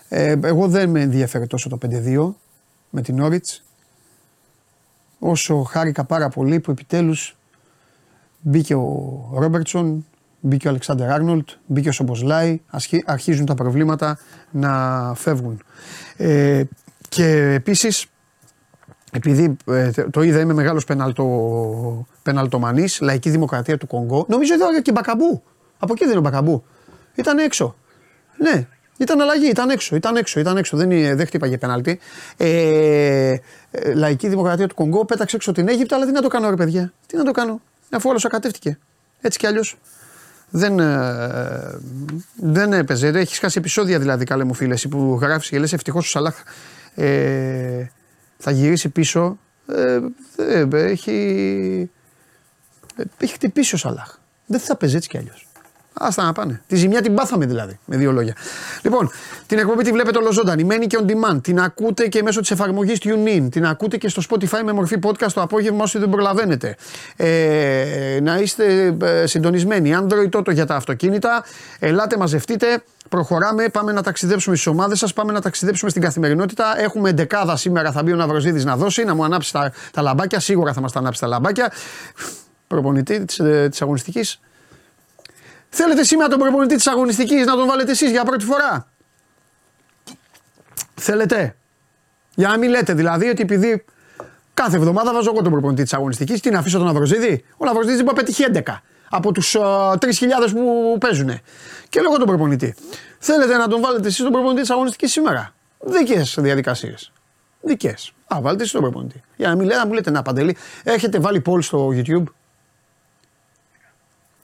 Ε, 0.09 0.35
εγώ 0.43 0.67
δεν 0.67 0.89
με 0.89 1.01
ενδιαφέρει 1.01 1.47
τόσο 1.47 1.69
το 1.69 1.77
5-2 1.81 2.33
με 2.89 3.01
την 3.01 3.19
Όριτς. 3.19 3.63
Όσο 5.19 5.63
χάρηκα 5.63 6.03
πάρα 6.03 6.29
πολύ 6.29 6.59
που 6.59 6.71
επιτέλους 6.71 7.37
μπήκε 8.41 8.75
ο 8.75 9.29
Ρόμπερτσον, 9.33 10.05
μπήκε 10.39 10.67
ο 10.67 10.69
Αλεξάνδερ 10.69 11.11
Άρνολτ, 11.11 11.49
μπήκε 11.65 11.89
ο 11.89 11.91
Σομποσλάι, 11.91 12.61
αρχίζουν 13.05 13.45
τα 13.45 13.53
προβλήματα 13.53 14.17
να 14.51 15.13
φεύγουν. 15.15 15.61
Ε, 16.17 16.63
και 17.09 17.25
επίσης, 17.53 18.05
επειδή 19.11 19.57
ε, 19.65 19.91
το 19.91 20.21
είδα 20.21 20.39
είμαι 20.39 20.53
μεγάλος 20.53 20.85
πεναλτο, 20.85 22.05
πεναλτομανής, 22.23 22.99
λαϊκή 23.01 23.29
δημοκρατία 23.29 23.77
του 23.77 23.87
Κονγκό, 23.87 24.25
νομίζω 24.29 24.53
είδα 24.53 24.81
και 24.81 24.91
Μπακαμπού. 24.91 25.43
Από 25.79 25.93
εκεί 25.93 26.03
δεν 26.03 26.09
είναι 26.09 26.19
ο 26.19 26.29
Μπακαμπού. 26.29 26.63
Ήταν 27.15 27.37
έξω. 27.37 27.75
Ναι, 28.37 28.67
ήταν 28.97 29.21
αλλαγή, 29.21 29.49
ήταν 29.49 29.69
έξω, 29.69 29.95
ήταν 29.95 30.15
έξω, 30.15 30.39
ήταν 30.39 30.57
έξω. 30.57 30.77
Δεν, 30.77 30.89
δεν 30.89 31.25
χτύπαγε 31.25 31.57
πέναλτι. 31.57 31.99
Ε, 32.37 33.35
ε, 33.71 33.93
λαϊκή 33.93 34.27
Δημοκρατία 34.27 34.67
του 34.67 34.75
Κονγκό 34.75 35.05
πέταξε 35.05 35.35
έξω 35.35 35.51
την 35.51 35.67
Αίγυπτο, 35.67 35.95
αλλά 35.95 36.05
τι 36.05 36.11
να 36.11 36.21
το 36.21 36.27
κάνω, 36.27 36.49
ρε 36.49 36.55
παιδιά. 36.55 36.93
Τι 37.07 37.17
να 37.17 37.23
το 37.23 37.31
κάνω, 37.31 37.61
αφού 37.91 38.09
όλος 38.09 38.25
ακατεύτηκε. 38.25 38.77
Έτσι 39.21 39.39
κι 39.39 39.47
αλλιώς. 39.47 39.77
Δεν, 40.49 40.79
ε, 40.79 41.79
δεν 42.35 42.73
έπαιζε. 42.73 43.07
Έχεις 43.07 43.39
χάσει 43.39 43.57
επεισόδια 43.59 43.99
δηλαδή, 43.99 44.25
καλέ 44.25 44.43
μου 44.43 44.53
φίλε, 44.53 44.75
που 44.89 45.17
γράφεις 45.21 45.49
και 45.49 45.59
λες 45.59 45.73
ευτυχώς 45.73 46.05
ο 46.05 46.09
Σαλάχ 46.09 46.43
ε, 46.95 47.85
θα 48.37 48.51
γυρίσει 48.51 48.89
πίσω. 48.89 49.39
Ε, 49.67 49.99
ε, 50.37 50.67
έχει, 50.71 51.89
ε, 52.95 53.03
έχει 53.17 53.33
χτυπήσει 53.33 53.75
ο 53.75 53.77
Σαλάχ. 53.77 54.17
Δεν 54.45 54.59
θα 54.59 54.75
παίζει 54.75 54.95
έτσι 54.95 55.09
κι 55.09 55.17
αλλιώς. 55.17 55.48
Άστα 55.93 56.23
να 56.23 56.31
πάνε. 56.31 56.61
Τη 56.67 56.75
ζημιά 56.75 57.01
την 57.01 57.13
πάθαμε 57.13 57.45
δηλαδή, 57.45 57.79
με 57.85 57.97
δύο 57.97 58.11
λόγια. 58.11 58.35
Λοιπόν, 58.81 59.11
την 59.47 59.57
εκπομπή 59.57 59.83
τη 59.83 59.91
βλέπετε 59.91 60.17
ολοζώντανη. 60.17 60.63
Μένει 60.63 60.87
και 60.87 60.97
on 61.01 61.11
demand. 61.11 61.43
Την 61.43 61.59
ακούτε 61.59 62.07
και 62.07 62.23
μέσω 62.23 62.39
της 62.39 62.51
εφαρμογής 62.51 62.97
TuneIn. 63.03 63.47
Την 63.51 63.65
ακούτε 63.65 63.97
και 63.97 64.09
στο 64.09 64.21
Spotify 64.29 64.61
με 64.63 64.71
μορφή 64.71 64.99
podcast 65.03 65.31
το 65.33 65.41
απόγευμα 65.41 65.83
όσοι 65.83 65.97
δεν 65.97 66.09
προλαβαίνετε. 66.09 66.75
Ε, 67.15 68.19
να 68.21 68.37
είστε 68.37 68.95
ε, 69.01 69.25
συντονισμένοι. 69.25 69.95
Android 69.99 70.37
Toto 70.37 70.53
για 70.53 70.65
τα 70.65 70.75
αυτοκίνητα. 70.75 71.43
Ελάτε, 71.79 72.17
μαζευτείτε. 72.17 72.83
Προχωράμε. 73.09 73.69
Πάμε 73.69 73.91
να 73.91 74.03
ταξιδέψουμε 74.03 74.55
στις 74.55 74.67
ομάδες 74.67 74.99
σας. 74.99 75.13
Πάμε 75.13 75.31
να 75.31 75.41
ταξιδέψουμε 75.41 75.89
στην 75.89 76.01
καθημερινότητα. 76.01 76.79
Έχουμε 76.79 77.11
δεκάδα 77.11 77.55
σήμερα. 77.55 77.91
Θα 77.91 78.03
μπει 78.03 78.11
ο 78.11 78.15
Ναυροζίδης 78.15 78.65
να 78.65 78.77
δώσει, 78.77 79.03
να 79.03 79.15
μου 79.15 79.23
ανάψει 79.23 79.51
τα, 79.51 79.71
τα 79.91 80.01
λαμπάκια. 80.01 80.39
Σίγουρα 80.39 80.73
θα 80.73 80.81
μας 80.81 80.91
τα 80.91 80.99
ανάψει 80.99 81.21
τα 81.21 81.27
λαμπάκια. 81.27 81.71
Προπονητή 82.67 83.25
της 83.25 83.39
ε, 83.39 83.69
αγωνιστικής. 83.79 84.39
Θέλετε 85.69 86.03
σήμερα 86.03 86.29
τον 86.29 86.39
προπονητή 86.39 86.75
της 86.75 86.87
αγωνιστικής 86.87 87.45
να 87.45 87.55
τον 87.55 87.67
βάλετε 87.67 87.91
εσείς 87.91 88.11
για 88.11 88.23
πρώτη 88.23 88.45
φορά; 88.45 88.87
Θέλετε; 90.95 91.55
Για 92.35 92.47
να 92.47 92.57
μην 92.57 92.69
λέτε 92.69 92.93
δηλαδή 92.93 93.29
ότι 93.29 93.41
επειδή 93.41 93.85
κάθε 94.53 94.77
εβδομάδα 94.77 95.13
βάζω 95.13 95.29
εγώ 95.29 95.41
τον 95.41 95.51
προπονητή 95.51 95.83
της 95.83 95.93
αγωνιστικής, 95.93 96.41
τι 96.41 96.49
να 96.49 96.59
αφήσω 96.59 96.77
τον 96.77 96.87
Αβροζίδη; 96.87 97.45
Ο 97.57 97.65
Αβροζίδη 97.69 98.03
μπορεί 98.03 98.05
να 98.05 98.13
πετύχει 98.13 98.45
11 98.53 98.61
από 99.09 99.31
τους 99.31 99.55
uh, 99.59 99.93
3.000 99.93 99.97
που 100.51 100.97
παίζουν. 100.99 101.39
Και 101.89 102.01
λέω 102.01 102.17
τον 102.17 102.27
προπονητή. 102.27 102.75
Θέλετε 103.19 103.57
να 103.57 103.67
τον 103.67 103.81
βάλετε 103.81 104.07
εσείς 104.07 104.23
τον 104.23 104.31
προπονητή 104.31 104.61
της 104.61 104.69
αγωνιστικής 104.69 105.11
σήμερα; 105.11 105.53
Δικές 105.79 106.37
διαδικασίες. 106.39 107.11
Δικές. 107.61 108.11
Α, 108.27 108.41
βάλτε 108.41 108.61
εσείς 108.61 108.73
τον 108.73 108.81
προπονητή. 108.81 109.21
Για 109.35 109.49
να 109.49 109.55
μην 109.55 109.65
λέτε, 109.65 109.79
να 109.79 109.85
μου 109.85 109.93
λέτε 109.93 110.11
να 110.11 110.21
παντελή. 110.21 110.57
Έχετε 110.83 111.19
βάλει 111.19 111.41
poll 111.45 111.63
στο 111.63 111.89
YouTube. 111.93 112.23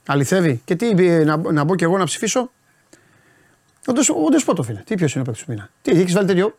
Αληθεύει. 0.05 0.61
Και 0.65 0.75
τι 0.75 0.93
να, 1.25 1.37
να 1.37 1.63
μπω 1.63 1.75
κι 1.75 1.83
εγώ 1.83 1.97
να 1.97 2.05
ψηφίσω; 2.05 2.51
Ο 3.87 4.29
Ντεσπότο, 4.29 4.63
φίλε. 4.63 4.81
Τι 4.85 4.95
ποιος 4.95 5.13
είναι 5.13 5.21
ο 5.21 5.25
παίκτης 5.25 5.45
του 5.45 5.51
μήνα. 5.51 5.69
Τι 5.81 5.91
έχεις 5.91 6.13
βάλει 6.13 6.27
τέτοιο; 6.27 6.57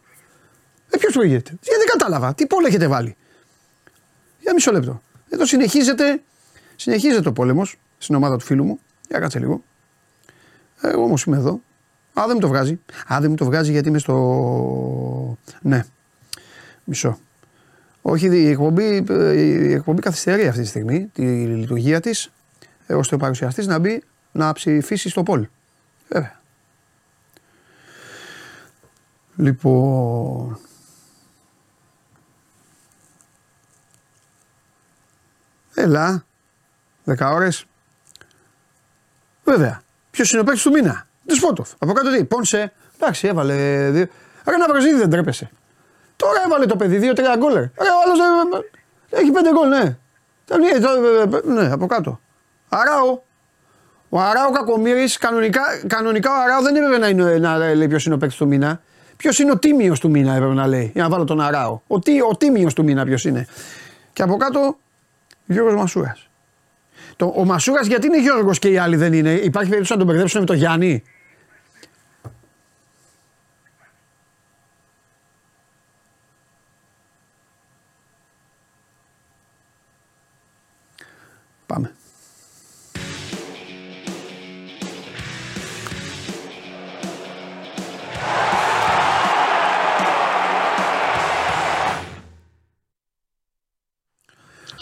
Ε, 0.90 0.96
ποιος 0.96 1.12
το 1.12 1.22
γίνεται. 1.22 1.50
δεν 1.62 1.86
κατάλαβα. 1.92 2.34
Τι 2.34 2.46
πόλεμο 2.46 2.68
έχετε 2.70 2.88
βάλει; 2.88 3.16
Για 4.40 4.54
μισό 4.54 4.72
λεπτό. 4.72 5.02
Εδώ 5.28 5.46
συνεχίζεται, 5.46 6.22
συνεχίζεται 6.76 7.28
ο 7.28 7.32
πόλεμος 7.32 7.76
στην 7.98 8.14
ομάδα 8.14 8.36
του 8.36 8.44
φίλου 8.44 8.64
μου. 8.64 8.80
Για 9.08 9.18
κάτσε 9.18 9.38
λίγο. 9.38 9.62
Εγώ 10.80 11.02
όμως 11.02 11.22
είμαι 11.24 11.36
εδώ. 11.36 11.60
Α, 12.20 12.22
δεν 12.26 12.30
μου 12.34 12.40
το 12.40 12.48
βγάζει. 12.48 12.80
Α, 13.12 13.20
δεν 13.20 13.30
μου 13.30 13.36
το 13.36 13.44
βγάζει 13.44 13.72
γιατί 13.72 13.88
είμαι 13.88 13.98
στο. 13.98 15.36
Ναι. 15.60 15.84
Μισό. 16.84 17.18
Όχι, 18.02 18.26
η 18.26 18.49
εκπομπή, 18.49 19.04
η 19.34 19.73
εκπομπή 19.73 20.00
καθυστερεί 20.00 20.47
αυτή 20.47 20.60
τη 20.60 20.66
στιγμή 20.66 21.10
τη 21.12 21.23
λειτουργία 21.47 22.00
της 22.00 22.30
ώστε 22.88 23.14
ο 23.14 23.18
παρουσιαστή 23.18 23.66
να 23.66 23.78
μπει 23.78 24.02
να 24.32 24.52
ψηφίσει 24.52 25.08
στο 25.08 25.22
πόλ. 25.22 25.49
Βέβαια. 26.08 26.40
Λοιπόν. 29.36 30.58
Έλα. 35.75 36.25
Δέκα 37.04 37.30
ώρες. 37.30 37.66
Βέβαια. 39.44 39.82
Ποιος 40.10 40.32
είναι 40.32 40.40
ο 40.40 40.44
παίκτης 40.44 40.62
του 40.62 40.70
μήνα; 40.70 41.06
Σπότοφ. 41.26 41.72
Από 41.78 41.92
κάτω 41.92 42.16
τι. 42.16 42.25
Πόνσε. 42.25 42.72
Εντάξει, 42.94 43.26
έβαλε. 43.26 43.90
Δύο. 43.90 44.06
Ρε 44.49 44.56
να 44.56 44.68
βραζίδι 44.68 44.99
δεν 44.99 45.10
τρέπεσαι. 45.10 45.50
Τώρα 46.16 46.42
έβαλε 46.46 46.66
το 46.66 46.76
παιδί. 46.76 46.99
Δύο-τρία 46.99 47.36
γκολ. 47.36 47.52
Ρε 47.54 47.68
ο 47.68 48.00
άλλος 48.04 48.18
έχει 49.10 49.30
πέντε 49.30 49.50
γκολ, 49.50 49.68
ναι. 49.68 49.96
Ναι, 51.44 51.72
από 51.72 51.86
κάτω. 51.86 52.20
Αράο. 52.68 53.18
Ο 54.08 54.20
Αράο 54.20 54.50
Κακομήρη, 54.50 55.08
κανονικά, 55.18 55.62
κανονικά 55.86 56.30
ο 56.30 56.42
Αράο 56.42 56.62
δεν 56.62 56.76
έπρεπε 56.76 56.98
να, 56.98 57.08
είναι, 57.08 57.38
να 57.38 57.74
λέει 57.74 57.88
ποιος 57.88 58.06
είναι 58.06 58.14
ο 58.14 58.18
παίκτης 58.18 58.38
του 58.38 58.46
μήνα. 58.46 58.80
Ποιος 59.16 59.38
είναι 59.38 59.50
ο 59.50 59.58
τίμιος 59.58 60.00
του 60.00 60.10
μήνα 60.10 60.34
έπρεπε 60.34 60.54
να 60.54 60.66
λέει. 60.66 60.90
Για 60.94 61.02
να 61.02 61.08
βάλω 61.08 61.24
τον 61.24 61.40
Αράο. 61.40 61.80
Ο, 61.86 61.98
τι, 61.98 62.20
ο 62.20 62.36
τίμιος 62.38 62.74
του 62.74 62.84
μήνα 62.84 63.04
ποιος 63.04 63.24
είναι. 63.24 63.46
Και 64.12 64.22
από 64.22 64.36
κάτω 64.36 64.76
Γιώργος 65.46 65.74
Μασούρας. 65.74 66.28
ο 67.18 67.44
Μασούρας 67.44 67.86
γιατί 67.86 68.06
είναι 68.06 68.20
Γιώργος 68.20 68.58
και 68.58 68.68
οι 68.68 68.78
άλλοι 68.78 68.96
δεν 68.96 69.12
είναι; 69.12 69.30
Υπάρχει 69.30 69.68
περίπτωση 69.68 69.92
να 69.92 69.98
τον 69.98 70.06
μπερδέψουν 70.06 70.40
με 70.40 70.46
τον 70.46 70.56
Γιάννη; 70.56 71.02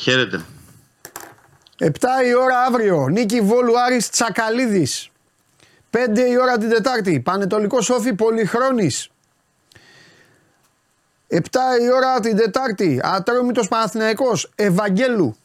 Χαίρετε. 0.04 0.44
7 1.78 1.88
η 2.26 2.34
ώρα 2.34 2.60
αύριο. 2.60 3.08
Νίκη 3.08 3.40
Βόλου 3.40 3.80
Άρης 3.80 4.10
Τσακαλίδης. 4.10 5.10
5 5.90 6.28
η 6.30 6.38
ώρα 6.38 6.58
την 6.58 6.68
Τετάρτη. 6.68 7.20
Πανετολικό 7.20 7.80
Σόφι 7.80 8.14
Πολυχρόνης. 8.14 9.08
7 11.28 11.38
η 11.80 11.92
ώρα 11.92 12.20
την 12.20 12.36
Τετάρτη. 12.36 13.00
Ατρόμητος 13.02 13.68
Παναθηναϊκός 13.68 14.52
Ευαγγέλου. 14.54 15.36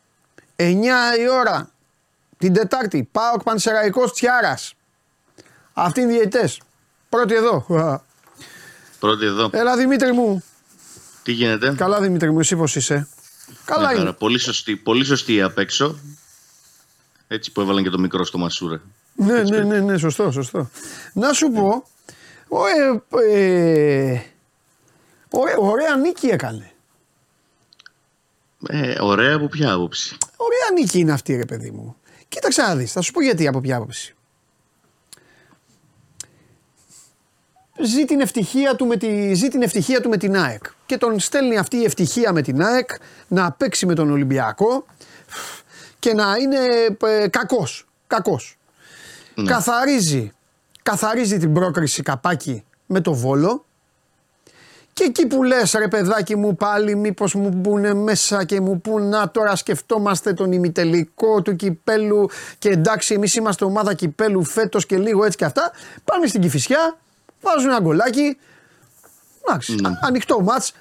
9 0.55 1.17
η 1.19 1.29
ώρα 1.29 1.69
την 2.37 2.53
Τετάρτη. 2.53 3.09
Πάοκ 3.11 3.43
Πανσεραϊκός 3.43 4.13
Τσιάρας. 4.13 4.73
Αυτοί 5.73 6.01
είναι 6.01 6.11
οι 6.11 6.15
διαιτητές. 6.15 6.61
Πρώτη 7.09 7.33
εδώ. 7.33 7.65
Πρώτη 8.99 9.25
εδώ. 9.25 9.49
Έλα 9.53 9.77
Δημήτρη 9.77 10.11
μου. 10.11 10.43
Τι 11.23 11.31
γίνεται; 11.31 11.73
Καλά 11.77 11.99
Δημήτρη 11.99 12.31
μου, 12.31 12.39
εσύ 12.39 12.55
πώς 12.55 12.75
είσαι; 12.75 13.07
Καλά 13.65 13.93
είναι. 13.93 14.13
Πολύ 14.13 14.39
σωστή, 14.39 14.75
πολύ 14.75 15.05
σωστή 15.05 15.41
απ' 15.41 15.57
έξω. 15.57 15.99
Έτσι 17.27 17.51
που 17.51 17.61
έβαλαν 17.61 17.83
και 17.83 17.89
το 17.89 17.99
μικρό 17.99 18.25
στο 18.25 18.37
Μασούρα. 18.37 18.81
Ναι, 19.15 19.43
ναι, 19.43 19.59
ναι, 19.59 19.79
ναι, 19.79 19.97
σωστό, 19.97 20.31
σωστό. 20.31 20.69
Να 21.13 21.33
σου 21.33 21.51
πω, 21.51 21.87
ο, 22.47 22.65
ε, 22.65 24.13
ε, 24.13 24.21
ωραία 25.59 25.95
νίκη 25.95 26.27
έκανε. 26.27 26.71
Ε, 28.67 28.95
ωραία 29.01 29.35
από 29.35 29.47
ποια 29.47 29.71
άποψη; 29.71 30.17
Ωραία 30.37 30.81
νίκη 30.81 30.99
είναι 30.99 31.11
αυτή 31.11 31.35
ρε 31.35 31.45
παιδί 31.45 31.71
μου. 31.71 31.95
Κοίταξε 32.27 32.61
να 32.61 32.75
δεις, 32.75 32.91
θα 32.91 33.01
σου 33.01 33.11
πω 33.11 33.21
γιατί 33.21 33.47
από 33.47 33.61
ποια 33.61 33.75
άποψη. 33.77 34.15
Ζει 37.81 38.05
την, 38.05 38.19
ευτυχία 38.19 38.75
του 38.75 38.85
με 38.85 38.97
τη, 38.97 39.33
ζει 39.33 39.47
την 39.47 39.61
ευτυχία 39.61 40.01
του 40.01 40.09
με 40.09 40.17
την 40.17 40.37
ΑΕΚ. 40.37 40.63
Και 40.85 40.97
τον 40.97 41.19
στέλνει 41.19 41.57
αυτή 41.57 41.77
η 41.77 41.83
ευτυχία 41.83 42.33
με 42.33 42.41
την 42.41 42.63
ΑΕΚ 42.63 42.89
να 43.27 43.51
παίξει 43.51 43.85
με 43.85 43.93
τον 43.93 44.11
Ολυμπιακό 44.11 44.85
και 45.99 46.13
να 46.13 46.35
είναι 46.41 46.57
ε, 47.03 47.27
κακός. 47.27 47.87
κακός. 48.07 48.57
Ναι. 49.35 49.51
Καθαρίζει, 49.51 50.31
καθαρίζει 50.83 51.37
την 51.37 51.53
πρόκριση 51.53 52.01
καπάκι 52.01 52.63
με 52.85 53.01
το 53.01 53.13
Βόλο 53.13 53.65
και 54.99 55.05
εκεί 55.05 55.27
που 55.27 55.43
λες 55.43 55.71
ρε 55.71 55.87
παιδάκι 55.87 56.35
μου 56.35 56.55
πάλι 56.55 56.95
μήπως 56.95 57.33
μου 57.33 57.49
μπουν 57.49 57.97
μέσα 57.97 58.43
και 58.43 58.61
μου 58.61 58.81
πούν 58.81 59.09
να 59.09 59.29
τώρα 59.31 59.55
σκεφτόμαστε 59.55 60.33
τον 60.33 60.51
ημιτελικό 60.51 61.41
του 61.41 61.55
κυπέλου 61.55 62.29
και 62.57 62.69
εντάξει 62.69 63.13
εμείς 63.13 63.35
είμαστε 63.35 63.65
ομάδα 63.65 63.93
κυπέλου 63.93 64.43
φέτος 64.43 64.85
και 64.85 64.97
λίγο 64.97 65.25
έτσι 65.25 65.37
και 65.37 65.45
αυτά 65.45 65.71
πάμε 66.03 66.27
στην 66.27 66.41
Κηφισιά 66.41 66.97
Βάζουν 67.41 67.69
ένα 67.69 67.79
γκολάκι. 67.79 68.37
Εντάξει, 69.47 69.75
ναι. 69.75 69.89
ανοιχτό 70.01 70.41
μάτς. 70.41 70.73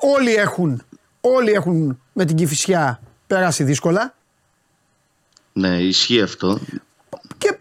Όλοι 0.00 0.34
έχουν, 0.34 0.82
όλοι 1.20 1.50
έχουν 1.50 2.00
με 2.12 2.24
την 2.24 2.36
Κηφισιά 2.36 3.00
περάσει 3.26 3.64
δύσκολα. 3.64 4.14
Ναι, 5.52 5.76
ισχύει 5.76 6.22
αυτό. 6.22 6.60
Και, 7.38 7.58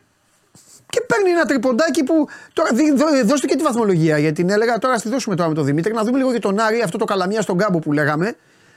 και 0.89 1.01
παίρνει 1.01 1.29
ένα 1.29 1.45
τριποντάκι 1.45 2.03
που. 2.03 2.27
Τώρα, 2.53 2.69
δώστε 3.25 3.47
και 3.47 3.55
τη 3.55 3.63
βαθμολογία. 3.63 4.17
Γιατί 4.17 4.35
την 4.35 4.49
έλεγα 4.49 4.77
τώρα, 4.77 4.97
στη 4.97 5.09
δώσουμε 5.09 5.35
τώρα 5.35 5.49
με 5.49 5.55
τον 5.55 5.65
Δημήτρη. 5.65 5.93
Να 5.93 6.03
δούμε 6.03 6.17
λίγο 6.17 6.31
για 6.31 6.39
τον 6.39 6.59
Άρη, 6.59 6.81
αυτό 6.81 6.97
το 6.97 7.05
καλαμιά 7.05 7.41
στον 7.41 7.57
κάμπο 7.57 7.79
που 7.79 7.93
λέγαμε. 7.93 8.35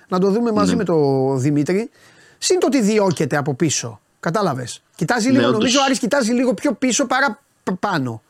Να 0.08 0.18
το 0.18 0.30
δούμε 0.30 0.52
μαζί 0.52 0.70
ναι. 0.70 0.76
με 0.76 0.84
τον 0.84 1.40
Δημήτρη. 1.40 1.90
Συν 2.38 2.58
το 2.58 2.66
ότι 2.66 2.80
διώκεται 2.80 3.36
από 3.36 3.54
πίσω. 3.54 4.00
Κατάλαβες. 4.20 4.82
Κοιτάζει 4.94 5.30
ναι, 5.30 5.38
λίγο, 5.38 5.50
νομίζω 5.50 5.80
ο 5.80 5.82
Άρης 5.84 5.98
κοιτάζει 5.98 6.32
λίγο 6.32 6.54
πιο 6.54 6.72
πίσω 6.72 7.06
παρά 7.06 7.42
πάνω. 7.80 8.22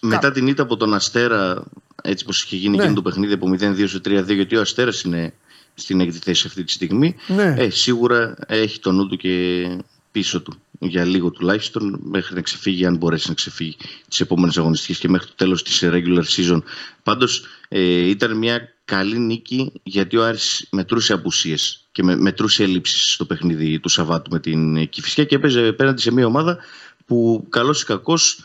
Μετά 0.00 0.30
την 0.30 0.46
ήττα 0.46 0.62
από 0.62 0.76
τον 0.76 0.94
Αστέρα, 0.94 1.64
έτσι 2.02 2.24
πως 2.24 2.42
είχε 2.42 2.56
γίνει 2.56 2.76
ναι. 2.76 2.82
εκείνο 2.82 2.94
το 2.94 3.02
παιχνίδι 3.02 3.32
από 3.32 3.56
0-2 3.60 3.88
σε 3.88 4.00
3-2, 4.04 4.34
γιατί 4.34 4.56
ο 4.56 4.60
Αστέρας 4.60 5.02
είναι 5.02 5.34
στην 5.74 6.00
έκτη 6.00 6.18
θέση 6.18 6.46
αυτή 6.46 6.64
τη 6.64 6.72
στιγμή, 6.72 7.14
ναι. 7.26 7.54
ε, 7.58 7.70
σίγουρα 7.70 8.34
έχει 8.46 8.80
το 8.80 8.92
νου 8.92 9.06
του 9.08 9.16
και 9.16 9.66
πίσω 10.10 10.40
του 10.40 10.52
για 10.78 11.04
λίγο 11.04 11.30
τουλάχιστον 11.30 12.00
μέχρι 12.02 12.34
να 12.34 12.40
ξεφύγει 12.40 12.86
αν 12.86 12.96
μπορέσει 12.96 13.28
να 13.28 13.34
ξεφύγει 13.34 13.76
τις 14.08 14.20
επόμενες 14.20 14.58
αγωνιστικές 14.58 14.98
και 14.98 15.08
μέχρι 15.08 15.26
το 15.26 15.34
τέλος 15.36 15.62
της 15.62 15.84
regular 15.84 16.24
season. 16.36 16.62
Πάντως 17.02 17.44
ε, 17.68 18.08
ήταν 18.08 18.36
μια 18.36 18.74
καλή 18.84 19.18
νίκη 19.18 19.72
γιατί 19.82 20.16
ο 20.16 20.24
Άρης 20.24 20.66
μετρούσε 20.70 21.12
απουσίες 21.12 21.88
και 21.92 22.02
με, 22.02 22.16
μετρούσε 22.16 22.62
ελλείψεις 22.62 23.12
στο 23.12 23.24
παιχνίδι 23.24 23.80
του 23.80 23.88
Σαββάτου 23.88 24.30
με 24.30 24.40
την 24.40 24.88
Κηφισιά 24.88 25.24
και 25.24 25.34
έπαιζε 25.34 25.72
πέραντι 25.72 26.00
σε 26.00 26.12
μια 26.12 26.26
ομάδα 26.26 26.58
που 27.06 27.46
καλός 27.48 27.82
ή 27.82 27.84
κακός 27.84 28.44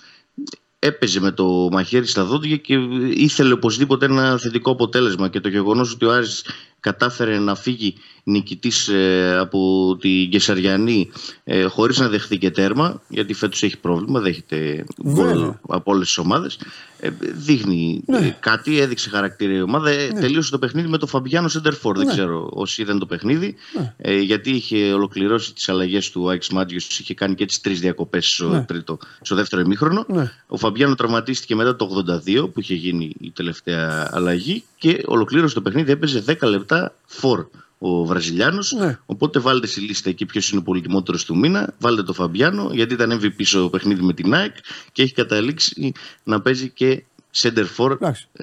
έπαιζε 0.83 1.19
με 1.19 1.31
το 1.31 1.69
μαχαίρι 1.71 2.05
στα 2.05 2.23
δόντια 2.23 2.57
και 2.57 2.73
ήθελε 3.09 3.53
οπωσδήποτε 3.53 4.05
ένα 4.05 4.37
θετικό 4.37 4.71
αποτέλεσμα 4.71 5.29
και 5.29 5.39
το 5.39 5.49
γεγονός 5.49 5.91
ότι 5.91 6.05
ο 6.05 6.11
Άρης 6.11 6.45
κατάφερε 6.83 7.39
να 7.39 7.55
φύγει 7.55 7.95
νικητής 8.23 8.87
ε, 8.87 9.37
από 9.39 9.97
την 9.99 10.29
Κεσαριανή 10.29 11.09
ε, 11.43 11.63
χωρίς 11.63 11.99
να 11.99 12.07
δεχθεί 12.07 12.37
και 12.37 12.51
τέρμα 12.51 13.01
γιατί 13.07 13.33
φέτος 13.33 13.63
έχει 13.63 13.77
πρόβλημα, 13.77 14.19
δέχεται 14.19 14.85
γκολ 15.07 15.53
από 15.67 15.91
όλες 15.91 16.07
τις 16.07 16.17
ομάδες 16.17 16.59
ε, 16.99 17.09
δείχνει 17.19 18.03
ναι. 18.05 18.37
κάτι, 18.39 18.79
έδειξε 18.79 19.09
χαρακτήρα 19.09 19.53
η 19.53 19.61
ομάδα 19.61 19.89
ναι. 19.91 20.19
τελείωσε 20.19 20.51
το 20.51 20.59
παιχνίδι 20.59 20.87
με 20.87 20.97
το 20.97 21.07
Φαμπιάνο 21.07 21.47
Σεντερφόρ 21.47 21.97
δεν 21.97 22.05
ναι. 22.05 22.11
ξέρω 22.11 22.49
όσοι 22.53 22.81
είδαν 22.81 22.99
το 22.99 23.05
παιχνίδι 23.05 23.55
ναι. 23.73 24.13
γιατί 24.13 24.49
είχε 24.49 24.93
ολοκληρώσει 24.93 25.53
τις 25.53 25.69
αλλαγές 25.69 26.11
του 26.11 26.31
Άξ 26.31 26.49
Μάτζιος 26.49 26.99
είχε 26.99 27.13
κάνει 27.13 27.35
και 27.35 27.45
τις 27.45 27.61
τρεις 27.61 27.79
διακοπές 27.79 28.27
στο, 28.27 28.49
ναι. 28.49 28.63
τρίτο, 28.63 28.97
στο 29.21 29.35
δεύτερο 29.35 29.61
ημίχρονο 29.61 30.05
ο 30.47 30.57
Φαμπιάνο 30.57 30.95
τραυματίστηκε 30.95 31.55
μετά 31.55 31.75
το 31.75 32.05
82 32.25 32.49
που 32.53 32.59
είχε 32.59 32.73
γίνει 32.73 33.15
η 33.19 33.31
τελευταία 33.31 34.09
αλλαγή 34.11 34.63
και 34.83 35.03
ολοκλήρωσε 35.05 35.53
το 35.53 35.61
παιχνίδι 35.61 35.91
έπαιζε 35.91 36.23
10 36.27 36.35
λεπτά 36.41 36.95
φορ 37.05 37.45
ο 37.77 38.05
Βραζιλιάνος. 38.05 38.71
Ναι. 38.71 38.97
Οπότε 39.05 39.39
βάλτε 39.39 39.67
στη 39.67 39.79
λίστα 39.79 40.09
εκεί 40.09 40.25
ποιος 40.25 40.49
είναι 40.49 40.59
ο 40.59 40.63
πολυτιμότερος 40.63 41.25
του 41.25 41.37
μήνα. 41.37 41.73
Βάλτε 41.79 42.03
το 42.03 42.13
Φαμπιάνο, 42.13 42.69
γιατί 42.71 42.93
ήταν 42.93 43.19
MVP 43.21 43.41
στο 43.43 43.69
παιχνίδι 43.69 44.01
με 44.01 44.13
την 44.13 44.33
ΑΕΚ 44.33 44.55
και 44.91 45.01
έχει 45.01 45.13
καταλήξει 45.13 45.91
να 46.23 46.41
παίζει 46.41 46.69
και 46.69 47.03
center 47.35 47.65
for 47.77 47.97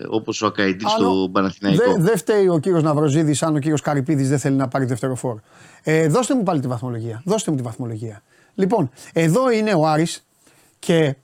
όπως 0.09 0.42
ο 0.42 0.46
Ακαϊτή 0.46 0.88
στο 0.88 1.29
Παναθηναϊκό. 1.33 1.92
Δεν 1.92 2.03
δε 2.03 2.16
φταίει 2.16 2.48
ο 2.48 2.59
κύριος 2.59 2.83
Ναυροζίδης 2.83 3.42
αν 3.42 3.57
ο 3.57 3.59
κύριος 3.59 3.81
Καρυπίδης 3.81 4.29
δεν 4.29 4.38
θέλει 4.38 4.57
να 4.57 4.68
πάρει 4.68 4.85
δεύτερο 4.85 5.14
φόρ. 5.14 5.38
Ε, 5.83 6.09
δώστε 6.09 6.35
μου 6.35 6.42
πάλι 6.42 6.61
τη 6.61 6.66
βαθμολογία. 6.66 7.22
Δώστε 7.24 7.50
μου 7.50 7.57
τη 7.57 7.62
βαθμολογία. 7.62 8.22
Λοιπόν, 8.55 8.90
εδώ 9.12 9.50
είναι 9.50 9.74
ο 9.74 9.87
Άρης 9.87 10.24
και 10.79 11.14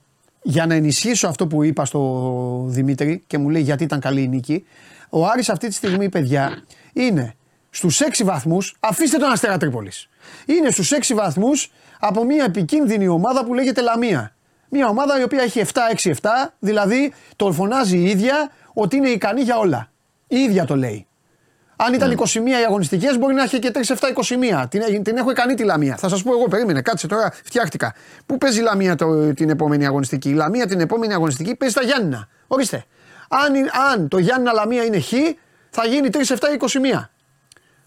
για 0.42 0.66
να 0.66 0.74
ενισχύσω 0.74 1.28
αυτό 1.28 1.46
που 1.46 1.62
είπα 1.62 1.84
στο 1.84 2.64
Δημήτρη 2.68 3.22
και 3.26 3.38
μου 3.38 3.48
λέει 3.48 3.62
γιατί 3.62 3.84
ήταν 3.84 4.00
καλή 4.00 4.22
η 4.22 4.28
νίκη, 4.28 4.64
ο 5.10 5.26
Άρης 5.26 5.48
αυτή 5.48 5.68
τη 5.68 5.74
στιγμή, 5.74 6.08
παιδιά, 6.08 6.62
είναι 6.92 7.34
στους 7.70 8.00
6 8.00 8.24
βαθμούς, 8.24 8.76
αφήστε 8.80 9.18
τον 9.18 9.30
Αστέρα 9.30 9.56
Τρίπολης. 9.56 10.08
Είναι 10.46 10.70
στους 10.70 10.92
6 10.92 11.14
βαθμούς 11.14 11.72
από 12.00 12.24
μια 12.24 12.44
επικίνδυνη 12.44 13.08
ομάδα 13.08 13.44
που 13.44 13.54
λέγεται 13.54 13.80
Λαμία. 13.80 14.34
Μια 14.68 14.88
ομάδα 14.88 15.20
η 15.20 15.22
οποία 15.22 15.42
έχει 15.42 15.64
7-6-7, 16.02 16.12
δηλαδή 16.58 17.12
το 17.36 17.52
φωνάζει 17.52 17.98
η 17.98 18.10
ίδια 18.10 18.50
ότι 18.72 18.96
είναι 18.96 19.08
ικανή 19.08 19.40
για 19.40 19.58
όλα. 19.58 19.90
Η 20.26 20.38
ίδια 20.38 20.64
το 20.64 20.76
λέει. 20.76 21.06
Αν 21.76 21.94
ήταν 21.94 22.16
21 22.18 22.42
ναι. 22.42 22.50
οι 22.50 22.54
αγωνιστικές, 22.54 23.18
μπορεί 23.18 23.34
να 23.34 23.42
έχει 23.42 23.58
και 23.58 23.70
3-7-21. 23.74 24.64
Την, 24.68 25.02
την 25.02 25.16
έχω 25.16 25.30
ικανή 25.30 25.54
τη 25.54 25.64
Λαμία. 25.64 25.96
Θα 25.96 26.08
σας 26.08 26.22
πω 26.22 26.32
εγώ, 26.32 26.48
περίμενε, 26.48 26.82
κάτσε 26.82 27.06
τώρα, 27.06 27.32
φτιάχτηκα. 27.44 27.94
Πού 28.26 28.38
παίζει 28.38 28.58
η 28.58 28.62
Λαμία 28.62 28.94
το, 28.94 29.34
την 29.34 29.50
επόμενη 29.50 29.86
αγωνιστική; 29.86 30.28
Η 30.28 30.32
Λαμία 30.32 30.66
την 30.66 30.80
επόμενη 30.80 31.12
αγωνιστική 31.12 31.54
παίζει 31.54 31.74
στα 31.74 31.84
Γιάννηνα. 31.84 32.28
Ορίστε. 32.46 32.84
Αν, 33.28 33.52
αν 33.92 34.08
το 34.08 34.18
Γιάννηνα 34.18 34.52
Λαμία 34.52 34.84
είναι 34.84 35.00
χ, 35.00 35.12
θα 35.70 35.86
γίνει 35.86 36.08
3-7-21 36.12 37.04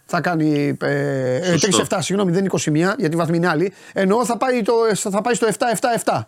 θα 0.09 0.21
κάνει. 0.21 0.77
Ε, 0.81 1.55
3-7, 1.55 1.97
ε, 1.97 2.01
συγγνώμη, 2.01 2.31
δεν 2.31 2.45
είναι 2.45 2.93
21, 2.93 2.97
γιατί 2.97 3.15
η 3.15 3.17
βαθμή 3.17 3.37
είναι 3.37 3.47
άλλη. 3.47 3.73
Εννοώ 3.93 4.25
θα 4.25 4.37
πάει, 4.37 4.61
το, 4.61 4.73
θα 4.95 5.21
πάει 5.21 5.33
στο 5.33 5.47
7-7-7. 6.03 6.21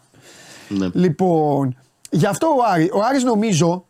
Ναι. 0.67 0.89
Λοιπόν, 0.93 1.78
γι' 2.10 2.26
αυτό 2.26 2.47
ο, 2.47 2.63
Άρη, 2.71 2.89
ο 2.93 3.04
Άρης 3.04 3.24
νομίζω. 3.24 3.86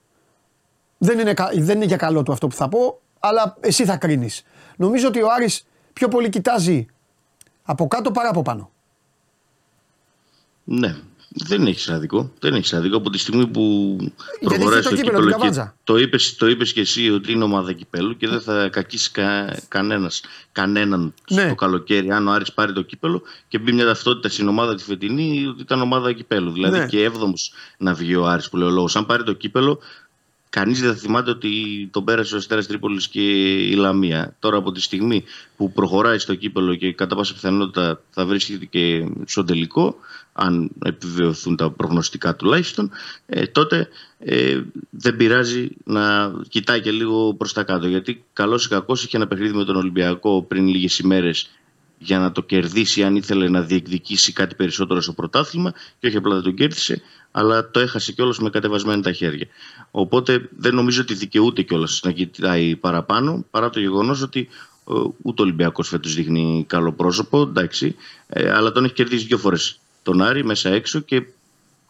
Δεν 0.97 1.19
είναι, 1.19 1.33
δεν 1.53 1.75
είναι 1.75 1.85
για 1.85 1.97
καλό 1.97 2.23
του 2.23 2.31
αυτό 2.31 2.47
που 2.47 2.55
θα 2.55 2.69
πω, 2.69 3.01
αλλά 3.19 3.57
εσύ 3.59 3.85
θα 3.85 3.97
κρίνεις. 3.97 4.43
Νομίζω 4.75 5.07
ότι 5.07 5.21
ο 5.21 5.27
Άρης 5.31 5.67
πιο 5.93 6.07
πολύ 6.07 6.29
κοιτάζει 6.29 6.85
από 7.63 7.87
κάτω 7.87 8.11
παρά 8.11 8.29
από 8.29 8.41
πάνω. 8.41 8.71
Ναι, 10.63 10.95
δεν 11.33 11.67
έχει 11.67 11.91
άδικο. 11.91 12.31
Δεν 12.39 12.53
έχει 12.53 12.75
άδικο 12.75 12.97
από 12.97 13.09
τη 13.09 13.17
στιγμή 13.17 13.47
που 13.47 13.97
προχωράει 14.41 14.81
στο 14.81 14.95
κύπελο. 14.95 15.37
Και 15.41 15.63
το 15.83 15.97
είπες 15.97 16.35
το 16.35 16.47
είπες 16.47 16.73
και 16.73 16.79
εσύ 16.79 17.11
ότι 17.11 17.31
είναι 17.31 17.43
ομάδα 17.43 17.73
κυπέλου 17.73 18.17
και 18.17 18.27
δεν 18.27 18.41
θα 18.41 18.69
κακίσεις 18.71 19.11
κα, 19.11 19.59
κανένας, 19.67 20.21
κανέναν 20.51 21.13
ναι. 21.29 21.41
στο 21.41 21.55
καλοκαίρι 21.55 22.11
αν 22.11 22.27
ο 22.27 22.31
Άρης 22.31 22.53
πάρει 22.53 22.73
το 22.73 22.81
κύπελο 22.81 23.21
και 23.47 23.59
μπει 23.59 23.71
μια 23.71 23.85
ταυτότητα 23.85 24.29
στην 24.29 24.47
ομάδα 24.47 24.75
της 24.75 24.83
φετινή 24.83 25.45
ότι 25.45 25.61
ήταν 25.61 25.81
ομάδα 25.81 26.13
κυπέλου. 26.13 26.51
Δηλαδή 26.51 26.77
ναι. 26.77 26.85
και 26.85 27.03
έβδομος 27.03 27.53
να 27.77 27.93
βγει 27.93 28.15
ο 28.15 28.27
Άρης 28.27 28.49
που 28.49 28.57
λέει 28.57 28.67
ο 28.67 28.71
λόγος. 28.71 28.95
Αν 28.95 29.05
πάρει 29.05 29.23
το 29.23 29.33
κύπελο, 29.33 29.79
Κανείς 30.51 30.81
δεν 30.81 30.89
θα 30.89 30.95
θυμάται 30.95 31.29
ότι 31.29 31.49
τον 31.91 32.03
πέρασε 32.03 32.35
ο 32.35 32.37
Αστέρας 32.37 32.67
Τρίπολης 32.67 33.07
και 33.07 33.21
η 33.57 33.73
Λαμία. 33.73 34.35
Τώρα 34.39 34.57
από 34.57 34.71
τη 34.71 34.81
στιγμή 34.81 35.23
που 35.57 35.71
προχωράει 35.71 36.17
στο 36.17 36.35
κύπελο 36.35 36.75
και 36.75 36.93
κατά 36.93 37.15
πάσα 37.15 37.33
πιθανότητα 37.33 38.01
θα 38.09 38.25
βρίσκεται 38.25 38.65
και 38.65 39.07
στο 39.25 39.43
τελικό, 39.43 39.95
αν 40.41 40.71
επιβεβαιωθούν 40.85 41.55
τα 41.55 41.71
προγνωστικά 41.71 42.35
τουλάχιστον, 42.35 42.91
ε, 43.25 43.45
τότε 43.45 43.87
ε, 44.19 44.61
δεν 44.89 45.15
πειράζει 45.15 45.69
να 45.83 46.33
κοιτάει 46.49 46.81
και 46.81 46.91
λίγο 46.91 47.33
προς 47.33 47.53
τα 47.53 47.63
κάτω. 47.63 47.87
Γιατί 47.87 48.23
καλός 48.33 48.65
ή 48.65 48.69
κακός 48.69 49.03
είχε 49.03 49.17
ένα 49.17 49.27
παιχνίδι 49.27 49.53
με 49.53 49.63
τον 49.63 49.75
Ολυμπιακό 49.75 50.43
πριν 50.43 50.67
λίγες 50.67 50.99
ημέρες 50.99 51.49
για 51.97 52.19
να 52.19 52.31
το 52.31 52.41
κερδίσει 52.41 53.03
αν 53.03 53.15
ήθελε 53.15 53.49
να 53.49 53.61
διεκδικήσει 53.61 54.31
κάτι 54.33 54.55
περισσότερο 54.55 55.01
στο 55.01 55.13
πρωτάθλημα 55.13 55.73
και 55.99 56.07
όχι 56.07 56.17
απλά 56.17 56.33
δεν 56.33 56.43
τον 56.43 56.55
κέρδισε, 56.55 57.01
αλλά 57.31 57.71
το 57.71 57.79
έχασε 57.79 58.11
κιόλας 58.11 58.39
με 58.39 58.49
κατεβασμένα 58.49 59.01
τα 59.01 59.11
χέρια. 59.11 59.47
Οπότε 59.91 60.49
δεν 60.57 60.75
νομίζω 60.75 61.01
ότι 61.01 61.13
δικαιούται 61.13 61.61
κιόλας 61.61 61.99
να 62.03 62.11
κοιτάει 62.11 62.75
παραπάνω, 62.75 63.45
παρά 63.51 63.69
το 63.69 63.79
γεγονός 63.79 64.21
ότι 64.21 64.47
ε, 64.89 64.93
ούτε 65.21 65.41
ο 65.41 65.45
Ολυμπιακός 65.45 65.87
φέτος 65.87 66.13
δείχνει 66.13 66.65
καλό 66.67 66.91
πρόσωπο, 66.91 67.41
εντάξει, 67.41 67.95
ε, 68.27 68.51
αλλά 68.51 68.71
τον 68.71 68.83
έχει 68.83 68.93
κερδίσει 68.93 69.25
δύο 69.25 69.37
φορές 69.37 69.79
τον 70.03 70.21
Άρη 70.21 70.45
μέσα 70.45 70.69
έξω 70.69 70.99
και 70.99 71.23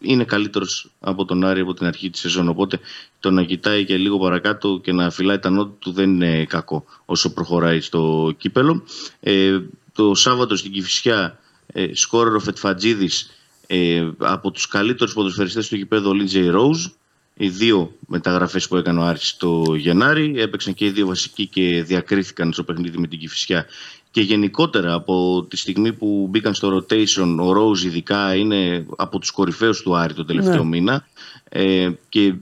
είναι 0.01 0.23
καλύτερος 0.23 0.91
από 0.99 1.25
τον 1.25 1.45
Άρη 1.45 1.61
από 1.61 1.73
την 1.73 1.85
αρχή 1.85 2.09
της 2.09 2.21
σεζόν. 2.21 2.47
Οπότε 2.47 2.79
το 3.19 3.31
να 3.31 3.43
κοιτάει 3.43 3.85
και 3.85 3.97
λίγο 3.97 4.19
παρακάτω 4.19 4.79
και 4.83 4.91
να 4.91 5.09
φυλάει 5.09 5.39
τα 5.39 5.49
νότα 5.49 5.73
του 5.79 5.91
δεν 5.91 6.09
είναι 6.09 6.45
κακό 6.45 6.85
όσο 7.05 7.33
προχωράει 7.33 7.81
στο 7.81 8.33
κύπελο. 8.37 8.83
Ε, 9.19 9.59
το 9.93 10.15
Σάββατο 10.15 10.55
στην 10.55 10.71
Κηφισιά 10.71 11.39
ε, 11.67 11.87
σκόρερ 11.93 12.35
ο 12.35 12.39
Φετφατζίδης 12.39 13.31
ε, 13.67 14.09
από 14.17 14.51
τους 14.51 14.67
καλύτερους 14.67 15.13
ποδοσφαιριστές 15.13 15.67
του 15.67 15.75
γηπέδου 15.75 16.09
ο 16.09 16.13
Λίτζεϊ 16.13 16.47
Ρόουζ 16.47 16.85
οι 17.33 17.49
δύο 17.49 17.97
μεταγραφές 18.07 18.67
που 18.67 18.77
έκανε 18.77 18.99
ο 18.99 19.03
Άρης 19.03 19.37
το 19.37 19.75
Γενάρη 19.75 20.33
έπαιξαν 20.37 20.73
και 20.73 20.85
οι 20.85 20.89
δύο 20.89 21.07
βασικοί 21.07 21.47
και 21.47 21.83
διακρίθηκαν 21.83 22.53
στο 22.53 22.63
παιχνίδι 22.63 22.97
με 22.97 23.07
την 23.07 23.19
Κηφισιά 23.19 23.65
και 24.11 24.21
γενικότερα 24.21 24.93
από 24.93 25.45
τη 25.49 25.57
στιγμή 25.57 25.93
που 25.93 26.27
μπήκαν 26.29 26.53
στο 26.53 26.77
rotation 26.77 27.37
ο 27.39 27.51
Ρόουζ 27.51 27.83
ειδικά 27.83 28.35
είναι 28.35 28.85
από 28.97 29.19
τους 29.19 29.31
κορυφαίους 29.31 29.81
του 29.81 29.95
Άρη 29.95 30.13
το 30.13 30.25
τελευταίο 30.25 30.63
ναι. 30.63 30.69
μήνα 30.69 31.07
ε, 31.49 31.91
και 32.09 32.33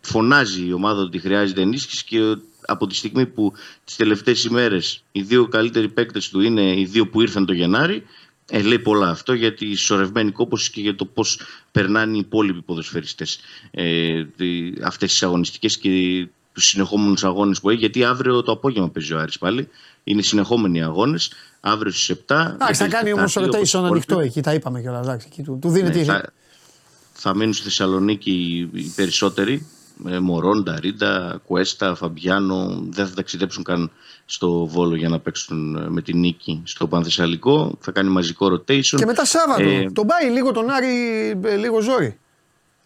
φωνάζει 0.00 0.66
η 0.66 0.72
ομάδα 0.72 1.02
ότι 1.02 1.18
χρειάζεται 1.18 1.60
ενίσχυση 1.60 2.04
και 2.04 2.36
από 2.66 2.86
τη 2.86 2.94
στιγμή 2.94 3.26
που 3.26 3.52
τις 3.84 3.96
τελευταίες 3.96 4.44
ημέρες 4.44 5.04
οι 5.12 5.22
δύο 5.22 5.48
καλύτεροι 5.48 5.88
παίκτες 5.88 6.28
του 6.28 6.40
είναι 6.40 6.80
οι 6.80 6.84
δύο 6.84 7.08
που 7.08 7.20
ήρθαν 7.20 7.46
το 7.46 7.52
Γενάρη 7.52 8.02
ε, 8.50 8.62
λέει 8.62 8.78
πολλά 8.78 9.08
αυτό 9.08 9.32
για 9.32 9.54
τη 9.54 9.74
σωρευμένη 9.74 10.30
κόπωση 10.30 10.70
και 10.70 10.80
για 10.80 10.94
το 10.94 11.04
πώς 11.04 11.40
περνάνε 11.72 12.16
οι 12.16 12.18
υπόλοιποι 12.18 12.62
ποδοσφαιριστές 12.62 13.40
ε, 13.70 14.24
αυτές 14.82 15.10
τις 15.10 15.22
αγωνιστικές 15.22 15.78
και 15.78 16.28
τους 16.52 16.64
συνεχόμενους 16.64 17.24
αγώνες 17.24 17.60
που 17.60 17.70
έχει 17.70 17.78
γιατί 17.78 18.04
αύριο 18.04 18.42
το 18.42 18.52
απόγευμα 18.52 18.90
παίζει 18.90 19.14
ο 19.14 19.18
Άρης 19.18 19.38
πάλι 19.38 19.68
είναι 20.04 20.22
συνεχόμενοι 20.22 20.82
αγώνες 20.82 21.32
αύριο 21.60 21.92
στις 21.92 22.16
7 22.26 22.50
Εντάξει 22.52 22.82
θα 22.82 22.88
κάνει 22.88 23.12
όμως 23.12 23.36
rotation 23.38 23.84
ανοιχτό 23.84 24.20
εκεί 24.20 24.40
τα 24.40 24.54
είπαμε 24.54 24.80
κιόλας 24.80 25.28
του, 25.44 25.58
του 25.60 25.70
δίνεται 25.70 25.98
ναι, 25.98 26.04
θα, 26.04 26.32
θα 27.12 27.34
μείνουν 27.34 27.52
στη 27.52 27.62
Θεσσαλονίκη 27.62 28.68
οι 28.72 28.92
περισσότεροι 28.96 29.66
ε, 30.08 30.18
Μωρόντα, 30.18 30.78
Ρίντα, 30.80 31.40
Κουέστα, 31.46 31.94
Φαμπιάνο 31.94 32.82
δεν 32.88 33.06
θα 33.06 33.14
ταξιδέψουν 33.14 33.62
καν 33.62 33.90
στο 34.24 34.66
Βόλο 34.66 34.96
για 34.96 35.08
να 35.08 35.18
παίξουν 35.18 35.76
ε, 35.76 35.88
με 35.88 36.02
την 36.02 36.18
νίκη 36.18 36.62
στο 36.64 36.86
Πανθεσσαλικό. 36.86 37.78
Θα 37.80 37.92
κάνει 37.92 38.08
μαζικό 38.08 38.46
rotation. 38.46 38.96
Και 38.96 39.06
μετά 39.06 39.24
Σάββατο. 39.24 39.68
Ε, 39.68 39.90
τον 39.92 40.06
πάει 40.06 40.30
λίγο 40.30 40.52
τον 40.52 40.70
Άρη, 40.70 40.88
ε, 41.44 41.56
λίγο 41.56 41.80
ζόρι. 41.80 42.18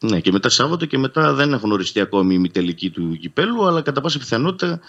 Ναι, 0.05 0.21
και 0.21 0.33
μετά 0.33 0.49
Σάββατο 0.49 0.87
και 0.87 0.99
μετά 0.99 1.33
δεν 1.33 1.53
έχουν 1.53 1.73
οριστεί 1.73 2.01
ακόμη 2.01 2.33
η 2.33 2.37
ημιτελική 2.39 2.91
του 2.91 3.17
κυπέλου, 3.21 3.67
αλλά 3.67 3.83
κατά 3.83 4.01
πάσα 4.01 4.19
πιθανότητα 4.19 4.81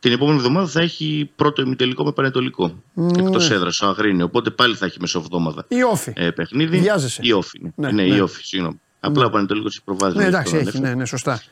την 0.00 0.12
επόμενη 0.12 0.38
εβδομάδα 0.38 0.66
θα 0.66 0.80
έχει 0.80 1.30
πρώτο 1.36 1.62
ημιτελικό 1.62 2.04
με 2.04 2.12
πανετολικό. 2.12 2.82
Ναι. 2.94 3.22
Εκτός 3.22 3.50
έδρας, 3.50 3.76
στο 3.76 3.86
Αγρίνιο. 3.86 4.24
Οπότε 4.24 4.50
πάλι 4.50 4.74
θα 4.74 4.86
έχει 4.86 5.00
μεσοβδόμαδα 5.00 5.64
η 5.68 5.82
όφη. 5.82 6.12
Ε, 6.16 6.30
παιχνίδι. 6.30 6.78
Βιάζεσαι. 6.78 7.20
Η 7.24 7.32
όφη. 7.32 7.60
Ναι, 7.62 7.70
ναι, 7.74 7.92
ναι, 7.92 8.14
η 8.14 8.20
όφη, 8.20 8.44
συγγνώμη. 8.44 8.80
Απλά 9.00 9.24
ο 9.24 9.30
Πανετολικός 9.30 9.74
έχει 9.74 9.84
προβάδισμα. 9.84 10.22
Ναι, 10.22 10.28
εντάξει, 10.28 10.56
έχει, 10.56 10.80
ναι, 10.80 10.94
ναι, 10.94 11.04
σωστά. 11.04 11.42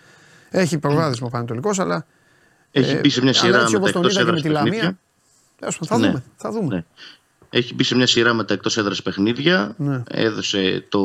Έχει 0.50 0.78
προβάδισμα 0.78 1.26
ο 1.26 1.30
Πανετολικός, 1.30 1.78
αλλά. 1.78 2.06
Έχει 2.70 2.96
μπει 2.96 3.08
σε 3.08 3.22
μια 3.22 3.32
σειρά 3.32 3.70
με 3.70 3.78
τα 3.80 3.88
εκτός 3.88 4.16
έδρας 4.16 4.34
με 4.34 4.40
τη 4.40 4.48
Λαμία. 4.48 4.98
Θα 5.58 5.96
δούμε. 5.96 6.08
Ναι. 6.08 6.22
Θα 6.36 6.50
δούμε. 6.50 6.74
Ναι. 6.74 6.84
Έχει 7.50 7.74
μπει 7.74 7.84
σε 7.84 7.94
μια 7.94 8.06
σειρά 8.06 8.34
με 8.34 8.44
τα 8.44 8.54
εκτός 8.54 8.76
έδρας 8.76 9.02
παιχνίδια. 9.02 9.74
Ναι. 9.76 10.02
Έδωσε 10.08 10.86
το 10.88 11.02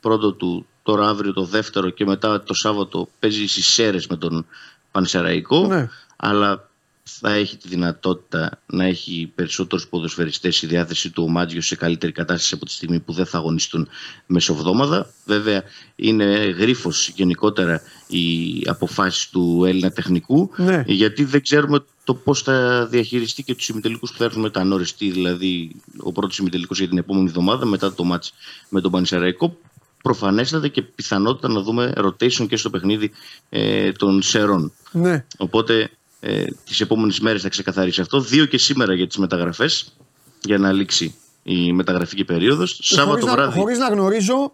πρώτο 0.00 0.32
του 0.32 0.66
τώρα 0.82 1.08
αύριο 1.08 1.32
το 1.32 1.44
δεύτερο 1.44 1.90
και 1.90 2.04
μετά 2.04 2.42
το 2.42 2.54
Σάββατο 2.54 3.08
παίζει 3.18 3.46
στις 3.46 3.66
Σέρες 3.66 4.06
με 4.06 4.16
τον 4.16 4.46
Πανσεραϊκό. 4.90 5.66
Ναι. 5.66 5.88
Αλλά 6.16 6.70
θα 7.18 7.32
έχει 7.32 7.56
τη 7.56 7.68
δυνατότητα 7.68 8.60
να 8.66 8.84
έχει 8.84 9.32
περισσότερους 9.34 9.88
ποδοσφαιριστές 9.88 10.56
στη 10.56 10.66
διάθεση 10.66 11.10
του 11.10 11.22
ο 11.22 11.28
Μάτζιος 11.28 11.66
σε 11.66 11.76
καλύτερη 11.76 12.12
κατάσταση 12.12 12.54
από 12.54 12.64
τη 12.64 12.72
στιγμή 12.72 13.00
που 13.00 13.12
δεν 13.12 13.26
θα 13.26 13.38
αγωνιστούν 13.38 13.88
μεσοβδόμαδα. 14.26 15.12
Βέβαια 15.24 15.62
είναι 15.96 16.24
γρίφος 16.34 17.08
γενικότερα 17.08 17.82
οι 18.06 18.62
αποφάσεις 18.66 19.28
του 19.28 19.64
Έλληνα 19.66 19.90
τεχνικού 19.90 20.50
ναι. 20.56 20.84
γιατί 20.86 21.24
δεν 21.24 21.42
ξέρουμε 21.42 21.84
το 22.04 22.14
πώς 22.14 22.42
θα 22.42 22.86
διαχειριστεί 22.86 23.42
και 23.42 23.54
τους 23.54 23.68
ημιτελικούς 23.68 24.10
που 24.10 24.18
θα 24.18 24.24
έρθουν 24.24 24.42
μετά 24.42 24.64
νόριστή, 24.64 25.10
δηλαδή 25.10 25.70
ο 25.98 26.12
πρώτος 26.12 26.38
ημιτελικός 26.38 26.78
για 26.78 26.88
την 26.88 26.98
επόμενη 26.98 27.26
εβδομάδα 27.26 27.66
μετά 27.66 27.94
το 27.94 28.04
μάτς 28.04 28.32
με 28.68 28.80
τον 28.80 28.90
Πανισεραϊκό 28.90 29.58
προφανέστατα 30.02 30.68
και 30.68 30.82
πιθανότητα 30.82 31.48
να 31.48 31.60
δούμε 31.60 31.92
rotation 31.96 32.46
και 32.48 32.56
στο 32.56 32.70
παιχνίδι 32.70 33.10
ε, 33.48 33.92
των 33.92 34.22
Σερών. 34.22 34.72
Ναι. 34.92 35.24
Οπότε 35.36 35.90
ε, 36.20 36.44
τις 36.64 36.80
επόμενες 36.80 37.20
μέρες 37.20 37.42
θα 37.42 37.48
ξεκαθαρίσει 37.48 38.00
αυτό. 38.00 38.20
Δύο 38.20 38.44
και 38.44 38.58
σήμερα 38.58 38.94
για 38.94 39.06
τις 39.06 39.16
μεταγραφές 39.16 39.94
για 40.42 40.58
να 40.58 40.72
λήξει 40.72 41.14
η 41.42 41.72
μεταγραφική 41.72 42.24
περίοδος. 42.24 42.78
Ε, 42.78 42.82
Σάββατο 42.82 43.20
χωρίς 43.20 43.34
βράδυ. 43.34 43.54
Να, 43.54 43.60
χωρίς 43.60 43.78
να 43.78 43.88
γνωρίζω, 43.88 44.52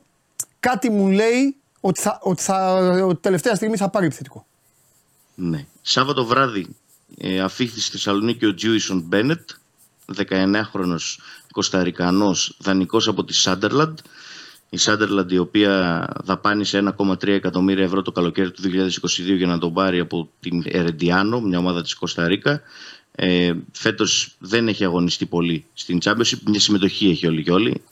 κάτι 0.61 0.90
μου 0.90 1.09
λέει 1.09 1.56
ότι, 1.80 2.00
θα, 2.00 2.18
ότι, 2.22 2.42
θα, 2.42 2.78
ότι 3.04 3.20
τελευταία 3.20 3.54
στιγμή 3.54 3.76
θα 3.76 3.88
πάρει 3.88 4.06
επιθετικό. 4.06 4.46
Ναι. 5.35 5.66
Σάββατο 5.82 6.24
βράδυ 6.24 6.76
ε, 7.18 7.40
αφήχθη 7.40 7.80
στη 7.80 7.90
Θεσσαλονίκη 7.90 8.46
ο 8.46 8.54
Τζούισον 8.54 9.00
Μπένετ, 9.00 9.50
19χρονος 10.16 11.18
Κωνσταρικανός, 11.52 12.56
δανεικός 12.59 13.09
από 13.09 13.24
τη 13.24 13.35
Σάντερλαντ 13.35 13.98
η 14.70 14.76
Σάντερλαντ 14.76 15.33
η 15.33 15.38
οποία 15.38 16.07
δαπάνησε 16.24 16.94
1,3 16.98 17.26
εκατομμύρια 17.26 17.85
ευρώ 17.85 18.02
το 18.02 18.12
καλοκαίρι 18.12 18.50
του 18.50 18.62
2022 18.62 19.37
για 19.37 19.46
να 19.46 19.59
τον 19.59 19.72
πάρει 19.72 19.98
από 19.98 20.31
την 20.40 20.62
Ερεντιάνο, 20.66 21.40
μια 21.40 21.59
ομάδα 21.59 21.83
της 21.83 21.94
Κωνσταντίνα. 21.94 22.61
Ε, 23.18 23.52
φέτος 23.72 24.37
δεν 24.38 24.68
έχει 24.68 24.85
αγωνιστεί 24.85 25.26
πολύ 25.26 25.64
στην 25.74 25.98
Championship, 26.05 26.38
μια 26.46 26.61
συμμετοχή 26.61 27.09
έχει 27.09 27.26
όλοι 27.26 27.42
και 27.42 27.52
όλοι. 27.52 27.83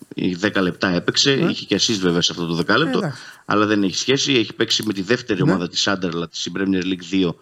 10 0.40 0.60
λεπτά 0.60 0.88
έπαιξε, 0.88 1.34
ναι. 1.34 1.50
είχε 1.50 1.64
και 1.64 1.76
assist 1.80 1.98
βέβαια 2.00 2.20
σε 2.20 2.32
αυτό 2.32 2.46
το 2.46 2.54
δεκάλεπτο, 2.54 2.98
ε, 2.98 3.14
αλλά 3.44 3.66
δεν 3.66 3.82
έχει 3.82 3.96
σχέση. 3.96 4.32
Έχει 4.32 4.54
παίξει 4.54 4.82
με 4.86 4.92
τη 4.92 5.02
δεύτερη 5.02 5.42
ναι. 5.42 5.50
ομάδα 5.50 5.68
της 5.68 5.80
Σάντερλαντ 5.80 6.28
στην 6.32 6.52
Premier 6.56 6.82
League 6.82 7.26
2 7.26 7.34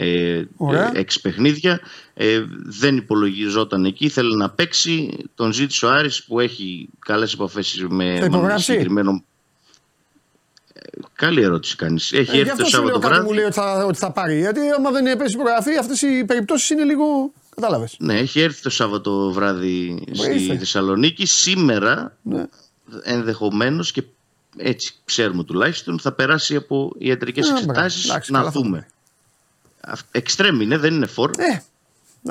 ε, 0.00 0.48
έξι 0.92 1.20
παιχνίδια. 1.20 1.80
Ε, 2.14 2.44
δεν 2.64 2.96
υπολογιζόταν 2.96 3.84
εκεί, 3.84 4.04
ήθελε 4.04 4.36
να 4.36 4.50
παίξει. 4.50 5.16
Τον 5.34 5.52
ζήτησε 5.52 5.86
ο 5.86 5.90
Άρης 5.90 6.24
που 6.24 6.40
έχει 6.40 6.88
καλές 6.98 7.32
επαφές 7.32 7.86
με, 7.88 8.28
με 8.28 8.58
συγκεκριμένο... 8.58 9.24
Ε, 10.72 10.80
καλή 11.14 11.42
ερώτηση 11.42 11.76
κάνεις. 11.76 12.12
Έχει 12.12 12.36
ε, 12.36 12.40
έρθει 12.40 12.56
το 12.56 12.64
Σάββατο 12.64 13.00
βράδυ. 13.00 13.26
μου 13.26 13.32
λέει 13.32 13.44
ότι 13.44 13.54
θα, 13.54 13.84
ότι 13.84 13.98
θα 13.98 14.10
πάρει. 14.12 14.38
Γιατί 14.38 14.60
άμα 14.76 14.90
δεν 14.90 15.16
πέσει 15.16 15.34
υπογραφή, 15.34 15.76
αυτές 15.76 16.02
οι 16.02 16.24
περιπτώσεις 16.24 16.70
είναι 16.70 16.84
λίγο. 16.84 17.32
Κατάλαβες. 17.54 17.96
Ναι, 17.98 18.18
έχει 18.18 18.40
έρθει 18.40 18.62
το 18.62 18.70
Σάββατο 18.70 19.32
βράδυ 19.32 20.04
στη 20.12 20.56
Θεσσαλονίκη. 20.58 21.26
Σήμερα 21.26 22.16
ναι. 22.22 22.46
ενδεχομένως 23.02 23.92
και 23.92 24.02
έτσι 24.56 24.94
ξέρουμε 25.04 25.44
τουλάχιστον 25.44 25.98
θα 25.98 26.12
περάσει 26.12 26.56
από 26.56 26.92
ιατρικές 26.98 27.50
εξετάσεις 27.50 28.28
να 28.28 28.50
δούμε. 28.50 28.86
Εξτρέμ 30.10 30.60
είναι, 30.60 30.76
δεν 30.76 30.94
είναι 30.94 31.06
φόρ. 31.06 31.30
Ε, 31.38 31.62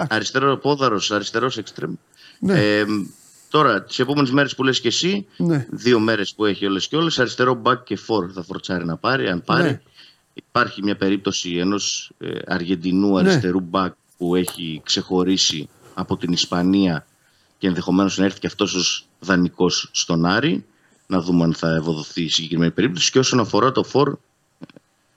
αριστερό 0.10 0.58
πόδαρος, 0.58 1.12
αριστερός 1.12 1.58
εξτρέμ. 1.58 1.93
Ναι. 2.39 2.78
Ε, 2.78 2.86
τώρα, 3.50 3.84
τις 3.84 4.00
επόμενες 4.00 4.32
μέρες 4.32 4.56
που 4.56 4.63
λες 4.63 4.82
και 4.82 4.88
εσύ, 4.88 5.26
ναι. 5.38 5.67
δύο 5.70 6.00
μέρες 6.00 6.34
που 6.34 6.46
έχει 6.46 6.65
όλε 6.65 6.80
και 6.80 6.96
όλες, 6.96 7.20
αριστερό 7.20 7.54
μπακ 7.54 7.84
και 7.84 7.96
φόρ 7.96 8.32
θα 8.34 8.43
φορτσάρει 8.43 8.86
να 8.86 8.98
πάρει. 8.98 9.30
Αν 9.30 9.43
πάρει, 9.43 9.70
ναι. 9.70 9.82
υπάρχει 10.34 10.84
μια 10.84 10.96
περίπτωση 10.96 11.56
ενός 11.56 12.12
ε, 12.17 12.39
Αργεντινού 12.48 13.13
ναι. 13.13 13.20
αριστερού 13.20 13.60
μπακ 13.60 13.93
που 14.17 14.36
έχει 14.36 14.82
ξεχωρίσει 14.86 15.70
από 15.93 16.17
την 16.17 16.32
Ισπανία 16.32 17.06
και 17.58 17.67
ενδεχομένως 17.67 18.17
να 18.17 18.26
έρθει 18.26 18.39
και 18.39 18.48
αυτός 18.48 18.74
ως 18.74 19.06
δανεικός 19.20 19.89
στον 19.91 20.26
Άρη. 20.26 20.65
Να 21.10 21.22
δούμε 21.22 21.43
αν 21.43 21.54
θα 21.54 21.76
ευοδοθεί 21.76 22.24
η 22.24 22.30
συγκεκριμένη 22.30 22.72
περίπτωση. 22.72 23.12
Και 23.12 23.20
όσον 23.20 23.39
αφορά 23.39 23.72
το 23.72 23.84
φόρ, 23.84 24.17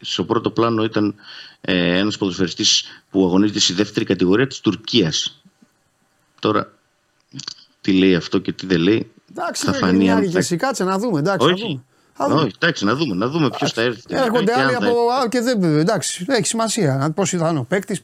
στο 0.00 0.24
πρώτο 0.24 0.50
πλάνο 0.50 0.85
ήταν 0.85 1.14
ε, 1.61 1.99
ένας 1.99 2.16
ποδοσφαιριστής 2.18 2.85
που 3.11 3.25
αγωνίζεται 3.25 3.59
στη 3.59 3.73
δεύτερη 3.73 4.05
κατηγορία 4.05 4.46
της 4.46 4.61
Τουρκίας. 4.61 5.42
Τώρα, 6.38 6.73
τι 7.81 7.92
λέει 7.92 8.14
αυτό 8.14 8.38
και 8.38 8.53
τι 8.53 8.66
δεν 8.66 8.79
λέει, 8.81 9.11
εντάξει, 9.31 9.64
θα 9.64 9.73
φανεί 9.73 10.11
αν... 10.11 10.23
Εντάξει, 10.23 10.57
κάτσε 10.57 10.85
να 10.85 10.99
δούμε, 10.99 11.18
εντάξει, 11.18 11.46
Όχι. 11.46 11.83
να 12.18 12.29
δούμε. 12.29 12.40
Όχι, 12.40 12.53
εντάξει, 12.55 12.85
να 12.85 12.94
δούμε, 12.94 13.14
να 13.14 13.29
δούμε 13.29 13.51
ποιος 13.51 13.73
θα 13.73 13.83
έρθει. 13.83 14.03
Έρχονται 14.09 14.53
άλλοι 14.61 14.75
από. 14.75 15.11
Α, 15.11 15.29
και 15.29 15.40
δεν, 15.40 15.62
εντάξει, 15.62 16.25
έχει 16.29 16.46
σημασία. 16.46 17.12
Πώς 17.14 17.31
θα 17.31 17.49
είναι 17.49 17.59
ο 17.59 17.64
παίκτης. 17.64 18.03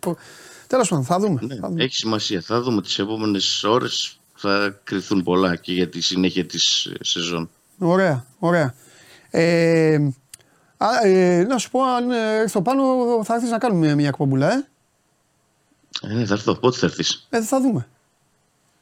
Τέλος 0.66 0.88
πάντων, 0.88 1.04
θα 1.04 1.18
δούμε. 1.18 1.40
Ναι, 1.42 1.54
θα 1.54 1.68
δούμε. 1.68 1.84
Έχει 1.84 1.94
σημασία. 1.94 2.40
Θα 2.40 2.60
δούμε 2.60 2.82
τις 2.82 2.98
επόμενες 2.98 3.64
ώρες. 3.64 4.18
Θα 4.34 4.80
κρυθούν 4.84 5.22
πολλά 5.22 5.56
και 5.56 5.72
για 5.72 5.88
τη 5.88 6.00
συνέχεια 6.00 6.44
της 6.44 6.92
σεζόν. 7.00 7.50
Ωραία, 7.78 8.26
ωραία. 8.38 8.74
Ε, 9.30 9.98
Α, 10.76 11.06
ε, 11.06 11.44
να 11.48 11.58
σου 11.58 11.70
πω, 11.70 11.82
αν 11.82 12.10
ε, 12.10 12.36
έρθω 12.36 12.62
πάνω, 12.62 12.82
θα 13.24 13.34
έρθεις 13.34 13.50
να 13.50 13.58
κάνουμε 13.58 13.86
μια, 13.86 13.94
μια 13.94 14.08
εκπομπούλα, 14.08 14.52
ε. 14.52 14.66
Ε, 16.02 16.12
ναι, 16.12 16.24
θα 16.24 16.34
έρθω. 16.34 16.54
Πότε 16.54 16.78
θα 16.78 16.86
έρθεις; 16.86 17.26
Ε, 17.30 17.42
θα 17.42 17.60
δούμε. 17.60 17.88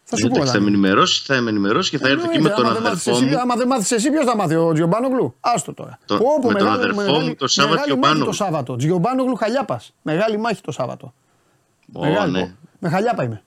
Θα 0.04 0.16
σου 0.16 0.26
ε, 0.26 0.28
πω. 0.28 0.46
Θα 0.46 0.60
με 0.60 0.66
ενημερώσεις, 0.66 1.22
θα 1.22 1.40
με 1.40 1.50
ενημερώσεις 1.50 1.90
και 1.90 1.98
θα 1.98 2.08
έρθω 2.08 2.28
και 2.28 2.40
με 2.40 2.48
τον 2.48 2.66
αδερφό 2.66 3.20
μου. 3.20 3.38
Άμα 3.38 3.56
δεν 3.56 3.66
μάθεις 3.66 3.90
εσύ, 3.92 4.10
ποιος 4.10 4.24
θα 4.24 4.36
μάθει, 4.36 4.54
ο 4.54 4.72
Τζιομπάνογλου; 4.72 5.34
Άστο 5.40 5.74
τώρα. 5.74 5.98
Το, 6.04 6.14
Όπου, 6.14 6.48
με 6.48 6.54
τον 6.54 6.68
αδερφό 6.68 7.20
μου 7.20 7.34
το 7.34 7.48
Σάββατο 7.48 7.82
και 7.84 8.24
Το 8.24 8.32
Σάββατο. 8.32 8.76
Τζιομπάνογλου 8.76 9.36
χαλιάπας. 9.36 9.94
Μεγάλη 10.02 10.36
μάχη 10.36 10.60
το 10.60 10.72
Σάββατο. 10.72 11.14
Μεγάλη. 11.86 12.32
Ναι. 12.32 12.54
Με 12.78 12.88
χαλιάπα 12.88 13.22
είμαι. 13.22 13.42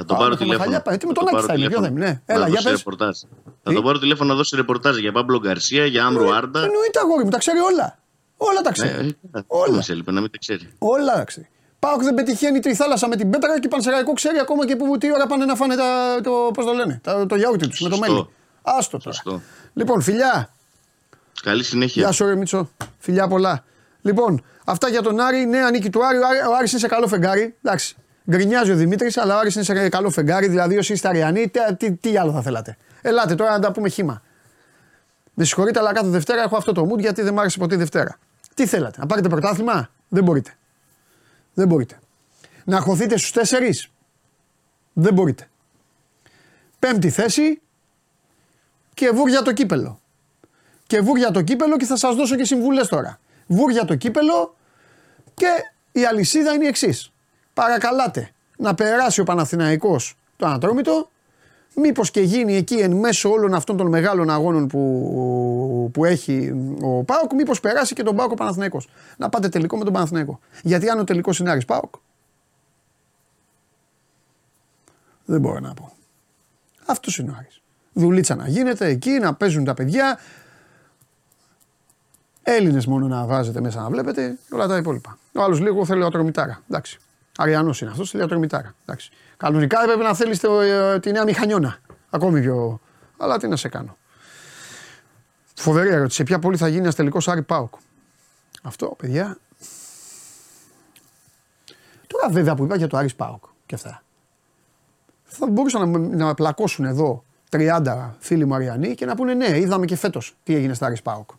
Θα 0.00 0.04
τον 0.04 0.16
πάρω 0.16 0.36
τηλέφωνο. 0.36 0.82
Τι 0.98 1.06
με 1.06 1.12
τον 1.12 1.28
Άκη 1.28 1.46
θα 1.46 1.54
είναι, 1.54 1.68
ποιο 1.68 1.80
θα 1.80 1.86
είναι. 1.86 2.06
Ναι. 2.06 2.20
Έλα, 2.26 2.48
για 2.48 2.60
πες. 2.64 2.84
Θα 3.62 3.72
τον 3.72 3.82
πάρω 3.82 3.98
τηλέφωνο 3.98 4.30
να 4.30 4.36
δώσει 4.36 4.56
ρεπορτάζ 4.56 4.96
για 4.96 5.12
Πάμπλο 5.12 5.38
Γκαρσία, 5.38 5.86
για 5.86 6.04
Άμρου 6.04 6.34
Άρντα. 6.34 6.58
Εννοείται 6.58 6.98
αγόρι 6.98 7.24
μου, 7.24 7.30
τα 7.30 7.38
ξέρει 7.38 7.58
όλα. 7.58 7.98
Όλα 8.36 8.60
τα 8.60 8.72
ξέρει. 8.72 9.04
Ναι, 9.04 9.40
ε, 9.40 9.42
όλα. 9.46 9.74
Μας 9.74 9.88
έλειπε 9.88 10.12
να 10.12 10.20
μην 10.20 10.30
τα 10.30 10.38
ξέρει. 10.38 10.72
Όλα 10.78 11.14
τα 11.14 11.24
ξέρει. 11.24 11.48
Πάω 11.78 11.96
δεν 11.96 12.14
πετυχαίνει 12.14 12.60
τη 12.60 12.74
θάλασσα 12.74 13.08
με 13.08 13.16
την 13.16 13.30
πέτρα 13.30 13.60
και 13.60 13.68
πανσεραϊκό 13.68 14.12
ξέρει 14.12 14.38
ακόμα 14.38 14.66
και 14.66 14.76
που 14.76 14.98
τι 14.98 15.12
ώρα 15.12 15.26
πάνε 15.26 15.44
να 15.44 15.54
φάνε 15.54 15.76
τα, 15.76 16.20
το, 16.22 16.30
πώς 16.54 16.64
το 16.64 16.72
λένε, 16.72 17.00
το, 17.04 17.26
το 17.26 17.36
γιαούρτι 17.36 17.68
τους 17.68 17.80
με 17.80 17.88
το 17.88 17.98
μέλι. 17.98 18.28
Άστο 18.62 18.98
τώρα. 18.98 19.16
Σωστό. 19.16 19.40
Λοιπόν, 19.74 20.02
φιλιά. 20.02 20.50
Καλή 21.42 21.64
συνέχεια. 21.64 22.02
Γεια 22.02 22.12
σου, 22.12 22.24
ρε 22.24 22.34
Μίτσο. 22.36 22.70
Φιλιά 22.98 23.28
πολλά. 23.28 23.64
Λοιπόν, 24.00 24.44
αυτά 24.64 24.88
για 24.88 25.02
τον 25.02 25.20
Άρη. 25.20 25.46
Νέα 25.46 25.70
νίκη 25.70 25.90
του 25.90 26.06
Άρη. 26.06 26.18
Ο 26.18 26.56
Άρης 26.58 26.70
είναι 26.70 26.80
σε 26.80 26.88
καλό 26.88 27.06
φεγγάρι. 27.08 27.56
Εντάξει. 27.62 27.96
Γκρινιάζει 28.30 28.70
ο 28.70 28.76
Δημήτρης, 28.76 29.16
αλλά 29.16 29.36
ο 29.36 29.38
Άρης 29.38 29.54
είναι 29.54 29.64
σε 29.64 29.88
καλό 29.88 30.10
φεγγάρι. 30.10 30.48
Δηλαδή, 30.48 30.78
όσοι 30.78 30.92
είστε 30.92 31.08
Αριανοί, 31.08 31.48
τι, 31.48 31.76
τι, 31.76 31.92
τι 31.92 32.16
άλλο 32.16 32.32
θα 32.32 32.42
θέλατε. 32.42 32.76
Ελάτε 33.02 33.34
τώρα 33.34 33.50
να 33.50 33.58
τα 33.58 33.72
πούμε 33.72 33.88
χήμα. 33.88 34.22
Με 35.34 35.44
συγχωρείτε, 35.44 35.78
αλλά 35.78 35.92
κάθε 35.92 36.08
Δευτέρα 36.08 36.42
έχω 36.42 36.56
αυτό 36.56 36.72
το 36.72 36.88
mood 36.90 36.98
γιατί 36.98 37.22
δεν 37.22 37.34
μ' 37.34 37.38
άρεσε 37.38 37.58
ποτέ 37.58 37.76
Δευτέρα. 37.76 38.18
Τι 38.54 38.66
θέλατε, 38.66 39.00
να 39.00 39.06
πάρετε 39.06 39.28
πρωτάθλημα; 39.28 39.90
Δεν 40.08 40.24
μπορείτε. 40.24 40.50
Δεν 41.54 41.68
μπορείτε. 41.68 41.98
Να 42.64 42.80
χωθείτε 42.80 43.16
στους 43.18 43.32
τέσσερις; 43.32 43.90
Δεν 44.92 45.14
μπορείτε. 45.14 45.48
Πέμπτη 46.78 47.10
θέση 47.10 47.60
και 48.94 49.10
βούρια 49.10 49.42
το 49.42 49.52
κύπελο. 49.52 50.00
Και 50.86 51.00
βούρια 51.00 51.30
το 51.30 51.42
κύπελο 51.42 51.76
και 51.76 51.84
θα 51.84 51.96
σας 51.96 52.14
δώσω 52.14 52.36
και 52.36 52.44
συμβουλές 52.44 52.88
τώρα. 52.88 53.20
Βούρια 53.46 53.84
το 53.84 53.94
κύπελο 53.94 54.56
και 55.34 55.46
η 55.92 56.04
αλυσίδα 56.04 56.52
είναι 56.52 56.64
η 56.64 56.68
εξής. 56.68 57.12
Παρακαλάτε 57.58 58.30
να 58.56 58.74
περάσει 58.74 59.20
ο 59.20 59.24
Παναθηναϊκός 59.24 60.16
το 60.36 60.46
ανατρόμητο 60.46 61.08
Μήπως 61.74 62.10
και 62.10 62.20
γίνει 62.20 62.56
εκεί 62.56 62.74
εν 62.74 62.92
μέσω 62.92 63.30
όλων 63.30 63.54
αυτών 63.54 63.76
των 63.76 63.86
μεγάλων 63.86 64.30
αγώνων 64.30 64.66
που, 64.66 65.90
που 65.92 66.04
έχει 66.04 66.52
ο 66.82 67.04
Πάοκ, 67.04 67.32
μήπως 67.32 67.60
περάσει 67.60 67.94
και 67.94 68.02
τον 68.02 68.16
Πάοκ 68.16 68.30
ο 68.30 68.34
Παναθηναϊκός. 68.34 68.88
Να 69.16 69.28
πάτε 69.28 69.48
τελικό 69.48 69.76
με 69.76 69.84
τον 69.84 69.92
Παναθηναϊκό. 69.92 70.40
Γιατί 70.62 70.88
αν 70.88 70.98
ο 70.98 71.04
τελικός 71.04 71.38
είναι 71.38 71.50
Άρης 71.50 71.64
Πάοκ, 71.64 71.94
δεν 75.24 75.40
μπορώ 75.40 75.60
να 75.60 75.74
πω. 75.74 75.92
Αυτός 76.86 77.18
είναι 77.18 77.30
ο 77.30 77.34
Άρης. 77.38 77.60
Δουλίτσα 77.92 78.34
να 78.34 78.48
γίνεται 78.48 78.86
εκεί, 78.86 79.10
να 79.10 79.34
παίζουν 79.34 79.64
τα 79.64 79.74
παιδιά. 79.74 80.18
Έλληνες 82.42 82.86
μόνο 82.86 83.06
να 83.06 83.26
βάζετε 83.26 83.60
μέσα 83.60 83.80
να 83.80 83.90
βλέπετε 83.90 84.38
όλα 84.50 84.66
τα 84.66 84.76
υπόλοιπα. 84.76 85.18
Ο 85.34 85.42
άλλος 85.42 85.60
λίγο 85.60 85.84
θέλει 85.84 86.04
ατρομητάρα. 86.04 86.62
Εντάξει. 86.70 86.98
Αριανός 87.40 87.80
είναι 87.80 87.90
αυτός, 87.90 88.10
θέλει 88.10 88.22
ατρομητάρα. 88.22 88.74
Εντάξει. 88.82 89.10
Κανονικά 89.36 89.82
έπρεπε 89.82 90.02
να 90.02 90.14
θέλεις 90.14 90.42
ε, 90.42 90.98
τη 91.02 91.12
νέα 91.12 91.24
μηχανιώνα. 91.24 91.78
Ακόμη 92.10 92.40
πιο. 92.40 92.80
Αλλά 93.16 93.38
τι 93.38 93.48
να 93.48 93.56
σε 93.56 93.68
κάνω. 93.68 93.96
Φοβερή 95.54 95.88
ερώτηση. 95.88 96.16
Σε 96.16 96.22
ποια 96.22 96.38
πόλη 96.38 96.56
θα 96.56 96.68
γίνει 96.68 96.80
ένας 96.80 96.94
τελικός 96.94 97.28
Άρη 97.28 97.42
Πάουκ. 97.42 97.74
Αυτό, 98.62 98.86
παιδιά. 98.86 99.38
Τώρα 102.06 102.28
βέβαια 102.30 102.54
που 102.54 102.64
είπα 102.64 102.76
για 102.76 102.86
το 102.86 102.96
Άρης 102.96 103.14
Πάουκ 103.14 103.44
και 103.66 103.74
αυτά. 103.74 104.02
θα 105.24 105.46
μπορούσαν 105.46 105.90
να, 105.90 105.98
να 105.98 106.34
πλακώσουν 106.34 106.84
εδώ 106.84 107.24
30 107.50 108.10
φίλοι 108.18 108.44
Μαριανοί 108.44 108.94
και 108.94 109.06
να 109.06 109.14
πούνε 109.14 109.34
ναι, 109.34 109.58
είδαμε 109.58 109.84
και 109.84 109.96
φέτος 109.96 110.36
τι 110.44 110.54
έγινε 110.54 110.74
στα 110.74 110.88
Ρισπάοκ. 110.88 111.30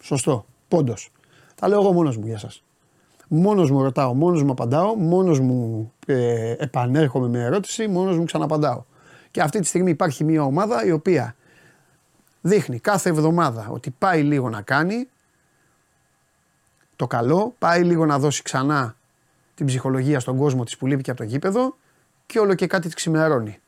Σωστό. 0.00 0.46
Πόντος. 0.68 1.10
Τα 1.54 1.68
λέω 1.68 1.80
εγώ 1.80 1.92
μόνος 1.92 2.16
μου 2.16 2.26
για 2.26 2.38
σας. 2.38 2.62
Μόνος 3.34 3.70
μου 3.70 3.82
ρωτάω, 3.82 4.14
μόνος 4.14 4.42
μου 4.42 4.50
απαντάω, 4.50 4.94
μόνος 4.94 5.40
μου 5.40 5.92
ε, 6.06 6.54
επανέρχομαι 6.58 7.28
με 7.28 7.42
ερώτηση, 7.42 7.88
μόνος 7.88 8.18
μου 8.18 8.24
ξαναπαντάω. 8.24 8.84
Και 9.30 9.40
αυτή 9.40 9.60
τη 9.60 9.66
στιγμή 9.66 9.90
υπάρχει 9.90 10.24
μια 10.24 10.42
ομάδα 10.42 10.84
η 10.84 10.90
οποία 10.90 11.34
δείχνει 12.40 12.78
κάθε 12.78 13.08
εβδομάδα 13.08 13.68
ότι 13.70 13.90
πάει 13.90 14.22
λίγο 14.22 14.48
να 14.48 14.62
κάνει 14.62 15.08
το 16.96 17.06
καλό, 17.06 17.54
πάει 17.58 17.82
λίγο 17.82 18.06
να 18.06 18.18
δώσει 18.18 18.42
ξανά 18.42 18.96
την 19.54 19.66
ψυχολογία 19.66 20.20
στον 20.20 20.36
κόσμο 20.36 20.64
της 20.64 20.76
που 20.76 20.86
λείπει 20.86 21.02
και 21.02 21.10
από 21.10 21.20
το 21.20 21.26
γήπεδο 21.26 21.76
και 22.26 22.38
όλο 22.38 22.54
και 22.54 22.66
κάτι 22.66 22.86
της 22.86 22.94
ξημερώνει. 22.94 23.60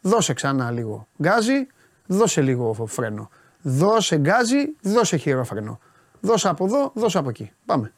Δώσε 0.00 0.32
ξανά 0.32 0.70
λίγο 0.70 1.06
γκάζι, 1.22 1.66
δώσε 2.06 2.40
λίγο 2.40 2.86
φρένο. 2.86 3.30
Δώσε 3.62 4.16
γκάζι, 4.16 4.76
δώσε 4.82 5.16
χειρόφρενο. 5.16 5.78
Δώσε 6.20 6.48
από 6.48 6.64
εδώ, 6.64 6.90
δώσε 6.94 7.18
από 7.18 7.28
εκεί. 7.28 7.52
Πάμε. 7.66 7.92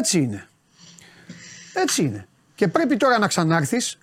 Έτσι 0.00 0.18
είναι. 0.18 0.48
Έτσι 1.74 2.02
είναι. 2.02 2.26
Και 2.54 2.68
πρέπει 2.68 2.96
τώρα 2.96 3.18
να 3.18 3.26
ξανάρθεις, 3.26 3.98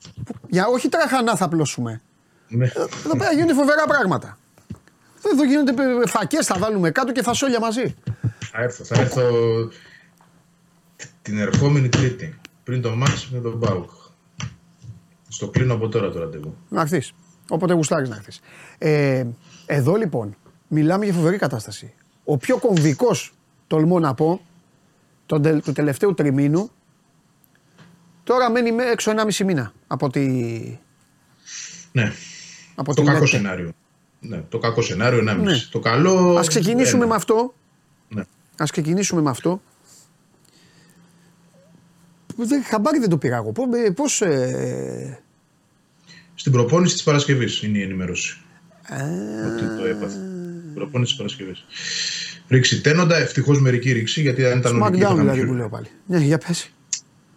για 0.47 0.67
όχι 0.67 0.89
τραχανά 0.89 1.35
θα 1.35 1.47
πλώσουμε. 1.47 2.01
Ναι. 2.47 2.65
Ε, 2.65 2.71
εδώ 3.05 3.17
πέρα 3.17 3.31
γίνονται 3.33 3.53
φοβερά 3.53 3.85
πράγματα. 3.87 4.37
Εδώ 5.33 5.43
γίνονται 5.43 5.73
φακές, 6.07 6.45
θα 6.45 6.57
βάλουμε 6.57 6.91
κάτω 6.91 7.11
και 7.11 7.21
φασόλια 7.21 7.59
μαζί. 7.59 7.95
Θα 8.39 8.61
έρθω, 8.61 8.83
θα 8.83 8.99
έρθω 8.99 9.23
την 11.21 11.37
ερχόμενη 11.37 11.89
Τρίτη, 11.89 12.39
πριν 12.63 12.81
το 12.81 12.95
μάτς 12.95 13.29
με 13.29 13.39
τον 13.39 13.57
Μπάουκ. 13.57 13.89
Στο 15.27 15.49
κλείνω 15.49 15.73
από 15.73 15.89
τώρα 15.89 16.11
το 16.11 16.19
ραντεβού. 16.19 16.57
Να 16.69 16.81
έρθεις. 16.81 17.13
Όποτε 17.49 17.73
γουστάρεις 17.73 18.09
να 18.09 18.15
έρθεις. 18.15 18.39
Ε, 18.77 19.25
εδώ 19.65 19.95
λοιπόν, 19.95 20.35
μιλάμε 20.67 21.05
για 21.05 21.13
φοβερή 21.13 21.37
κατάσταση. 21.37 21.93
Ο 22.23 22.37
πιο 22.37 22.57
κομβικός, 22.57 23.33
τολμώ 23.67 23.99
να 23.99 24.13
πω, 24.13 24.41
του 25.27 25.71
τελευταίου 25.73 26.13
τριμήνου, 26.13 26.71
τώρα 28.23 28.51
μένει 28.51 28.69
έξω 28.91 29.11
ένα 29.11 29.25
μισή 29.25 29.43
μήνα 29.43 29.73
από 29.87 30.09
τη... 30.09 30.25
Ναι, 31.91 32.11
από 32.75 32.95
το 32.95 33.01
κακό 33.03 33.25
σενάριο. 33.25 33.71
Ναι, 34.19 34.41
το 34.49 34.57
κακό 34.57 34.81
σενάριο 34.81 35.19
ένα 35.19 35.33
μισή. 35.33 35.55
Ναι. 35.55 35.69
Το 35.71 35.79
καλό... 35.79 36.35
Ας 36.37 36.47
ξεκινήσουμε 36.47 37.05
με 37.05 37.15
αυτό. 37.15 37.53
Ναι. 38.09 38.23
Ας 38.57 38.71
ξεκινήσουμε 38.71 39.21
με 39.21 39.29
αυτό. 39.29 39.61
Δεν, 42.35 42.63
χαμπάρι 42.63 42.99
δεν 42.99 43.09
το 43.09 43.17
πήρα 43.17 43.35
εγώ. 43.35 43.51
Πώς... 43.95 44.21
Ε... 44.21 45.19
Στην 46.35 46.51
προπόνηση 46.51 46.93
της 46.93 47.03
Παρασκευής 47.03 47.63
είναι 47.63 47.77
η 47.77 47.81
ενημέρωση. 47.81 48.41
Ότι 49.47 49.77
το 49.77 49.85
έπαθε. 49.85 50.17
Προπόνηση 50.73 51.09
της 51.09 51.17
Παρασκευής. 51.17 51.65
Ρήξη 52.47 52.81
τένοντα, 52.81 53.17
ευτυχώς 53.17 53.61
μερική 53.61 53.91
ρήξη 53.91 54.21
γιατί 54.21 54.45
αν 54.45 54.57
ήταν 54.57 54.77
λογική. 54.77 55.03
Smackdown 55.03 55.15
δηλαδή 55.15 55.45
που 55.45 55.53
λέω 55.53 55.69
πάλι. 55.69 55.87
Ναι, 56.05 56.17
για 56.17 56.37
πες. 56.37 56.71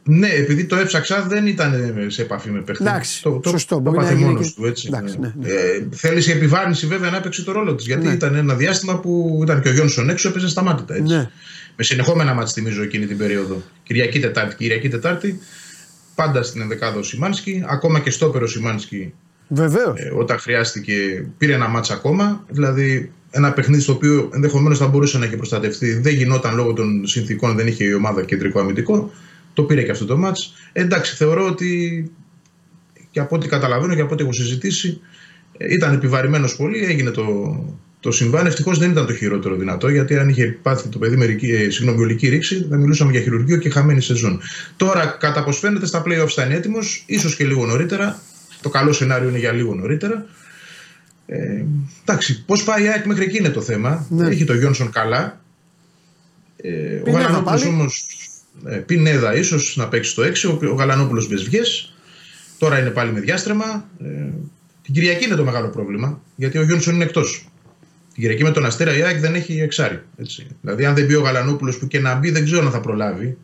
Ναι, 0.04 0.28
επειδή 0.28 0.64
το 0.64 0.76
έψαξα 0.76 1.22
δεν 1.22 1.46
ήταν 1.46 1.94
σε 2.06 2.22
επαφή 2.22 2.50
με 2.50 2.60
παίχτη. 2.60 2.84
Εντάξει, 2.84 3.22
το, 3.22 3.38
το, 3.38 3.48
σωστό. 3.50 3.82
Το 3.84 3.90
πάθε 3.90 4.14
μόνος 4.14 4.54
του. 4.54 4.66
Έτσι. 4.66 4.86
Εντάξει, 4.88 5.18
ναι, 5.18 5.32
ναι. 5.40 5.48
Ε, 5.48 5.86
θέλησε 5.90 6.32
η 6.32 6.36
επιβάρυνση 6.36 6.86
βέβαια 6.86 7.10
να 7.10 7.16
έπαιξε 7.16 7.44
το 7.44 7.52
ρόλο 7.52 7.74
της. 7.74 7.86
Γιατί 7.86 8.06
ναι. 8.06 8.12
ήταν 8.12 8.34
ένα 8.34 8.54
διάστημα 8.54 9.00
που 9.00 9.40
ήταν 9.42 9.62
και 9.62 9.68
ο 9.68 9.72
Γιόνσον 9.72 10.08
έξω, 10.08 10.28
έπαιζε 10.28 10.48
σταμάτητα. 10.48 10.94
Έτσι. 10.94 11.14
Ναι. 11.14 11.30
Με 11.76 11.84
συνεχόμενα 11.84 12.34
μάτια 12.34 12.52
θυμίζω 12.52 12.82
εκείνη 12.82 13.06
την 13.06 13.16
περίοδο. 13.16 13.62
Κυριακή 13.82 14.20
Τετάρτη, 14.20 14.56
Κυριακή 14.56 14.88
Τετάρτη. 14.88 15.40
Πάντα 16.14 16.42
στην 16.42 16.60
ενδεκάδα 16.60 16.98
ο 16.98 17.02
Σιμάνσκι. 17.02 17.64
Ακόμα 17.66 18.00
και 18.00 18.10
στο 18.10 18.26
όπερο 18.26 18.46
Σιμάνσκι. 18.46 19.12
Βεβαίως. 19.48 20.00
Ε, 20.00 20.12
όταν 20.16 20.38
χρειάστηκε, 20.38 20.92
πήρε 21.38 21.54
ένα 21.54 21.68
μάτσα 21.68 21.94
ακόμα. 21.94 22.44
Δηλαδή 22.48 23.12
ένα 23.30 23.52
παιχνίδι 23.52 23.82
στο 23.82 23.92
οποίο 23.92 24.30
ενδεχομένως 24.34 24.78
θα 24.78 24.86
μπορούσε 24.86 25.18
να 25.18 25.24
έχει 25.24 25.36
προστατευτεί. 25.36 25.92
Δεν 25.92 26.14
γινόταν 26.14 26.56
λόγω 26.56 26.72
των 26.72 27.06
συνθήκων, 27.06 27.56
δεν 27.56 27.66
είχε 27.66 27.84
η 27.84 27.92
ομάδα 27.92 28.24
κεντρικό 28.24 28.60
αμυντικό. 28.60 29.12
Το 29.54 29.62
πήρε 29.62 29.82
και 29.82 29.90
αυτό 29.90 30.04
το 30.04 30.16
μάτς. 30.16 30.52
Εντάξει, 30.72 31.16
θεωρώ 31.16 31.46
ότι 31.46 32.10
και 33.10 33.20
από 33.20 33.36
ό,τι 33.36 33.48
καταλαβαίνω 33.48 33.94
και 33.94 34.00
από 34.00 34.12
ό,τι 34.12 34.22
έχω 34.22 34.32
συζητήσει 34.32 35.00
ήταν 35.58 35.92
επιβαρημένος 35.92 36.56
πολύ, 36.56 36.84
έγινε 36.84 37.10
το, 37.10 37.24
το 38.00 38.10
συμβάν. 38.10 38.46
Ευτυχώς 38.46 38.78
δεν 38.78 38.90
ήταν 38.90 39.06
το 39.06 39.14
χειρότερο 39.14 39.56
δυνατό, 39.56 39.88
γιατί 39.88 40.18
αν 40.18 40.28
είχε 40.28 40.58
πάθει 40.62 40.88
το 40.88 40.98
παιδί 40.98 41.16
μερική, 41.16 41.50
ε, 41.50 41.70
συγγνώμη, 41.70 42.00
ολική 42.00 42.28
ρήξη, 42.28 42.66
θα 42.70 42.76
μιλούσαμε 42.76 43.10
για 43.10 43.20
χειρουργείο 43.20 43.56
και 43.56 43.70
χαμένη 43.70 44.00
σεζόν. 44.00 44.40
Τώρα, 44.76 45.16
κατά 45.20 45.44
πώ 45.44 45.52
φαίνεται, 45.52 45.86
στα 45.86 46.02
playoffs 46.06 46.28
θα 46.28 46.44
είναι 46.44 46.54
έτοιμος, 46.54 47.02
ίσως 47.06 47.36
και 47.36 47.44
λίγο 47.44 47.66
νωρίτερα. 47.66 48.20
Το 48.62 48.68
καλό 48.68 48.92
σενάριο 48.92 49.28
είναι 49.28 49.38
για 49.38 49.52
λίγο 49.52 49.74
νωρίτερα. 49.74 50.26
Ε, 51.32 51.64
εντάξει, 52.02 52.44
πώς 52.44 52.64
πάει 52.64 52.84
η 52.84 52.88
ΑΕΚ 52.88 53.04
μέχρι 53.04 53.24
εκεί 53.24 53.38
είναι 53.38 53.48
το 53.48 53.60
θέμα. 53.60 54.06
Ναι. 54.10 54.28
Έχει 54.28 54.44
το 54.44 54.54
Γιόνσον 54.54 54.90
καλά. 54.90 55.40
Ε, 56.56 57.00
ο 57.06 57.10
Γαλανόπουλος 57.10 57.64
όμως. 57.64 58.06
Ε, 58.66 58.76
Πινέδα 58.76 59.36
ίσως 59.36 59.76
να 59.76 59.88
παίξει 59.88 60.14
το 60.14 60.22
6. 60.22 60.58
Ο, 60.62 60.66
ο 60.66 60.74
Γαλανόπουλος 60.74 61.28
Μπεσβιέ. 61.28 61.60
Τώρα 62.58 62.78
είναι 62.78 62.90
πάλι 62.90 63.12
με 63.12 63.20
διάστρεμα. 63.20 63.88
Ε, 64.02 64.06
την 64.82 64.94
Κυριακή 64.94 65.24
είναι 65.24 65.34
το 65.34 65.44
μεγάλο 65.44 65.68
πρόβλημα. 65.68 66.20
Γιατί 66.36 66.58
ο 66.58 66.62
Γιόνσον 66.62 66.94
είναι 66.94 67.04
εκτός. 67.04 67.48
Την 68.12 68.22
Κυριακή 68.22 68.42
με 68.42 68.50
τον 68.50 68.64
Αστέρα 68.64 68.96
η 68.96 69.02
ΑΕΚ 69.02 69.20
δεν 69.20 69.34
έχει 69.34 69.60
εξάρι. 69.60 70.02
Έτσι. 70.16 70.46
Δηλαδή, 70.60 70.84
αν 70.84 70.94
δεν 70.94 71.04
μπει 71.04 71.14
ο 71.14 71.20
Γαλανόπουλος 71.20 71.78
που 71.78 71.86
και 71.86 72.00
να 72.00 72.14
μπει, 72.14 72.30
δεν 72.30 72.44
ξέρω 72.44 72.66
αν 72.66 72.72
θα 72.72 72.80
προλάβει 72.80 73.36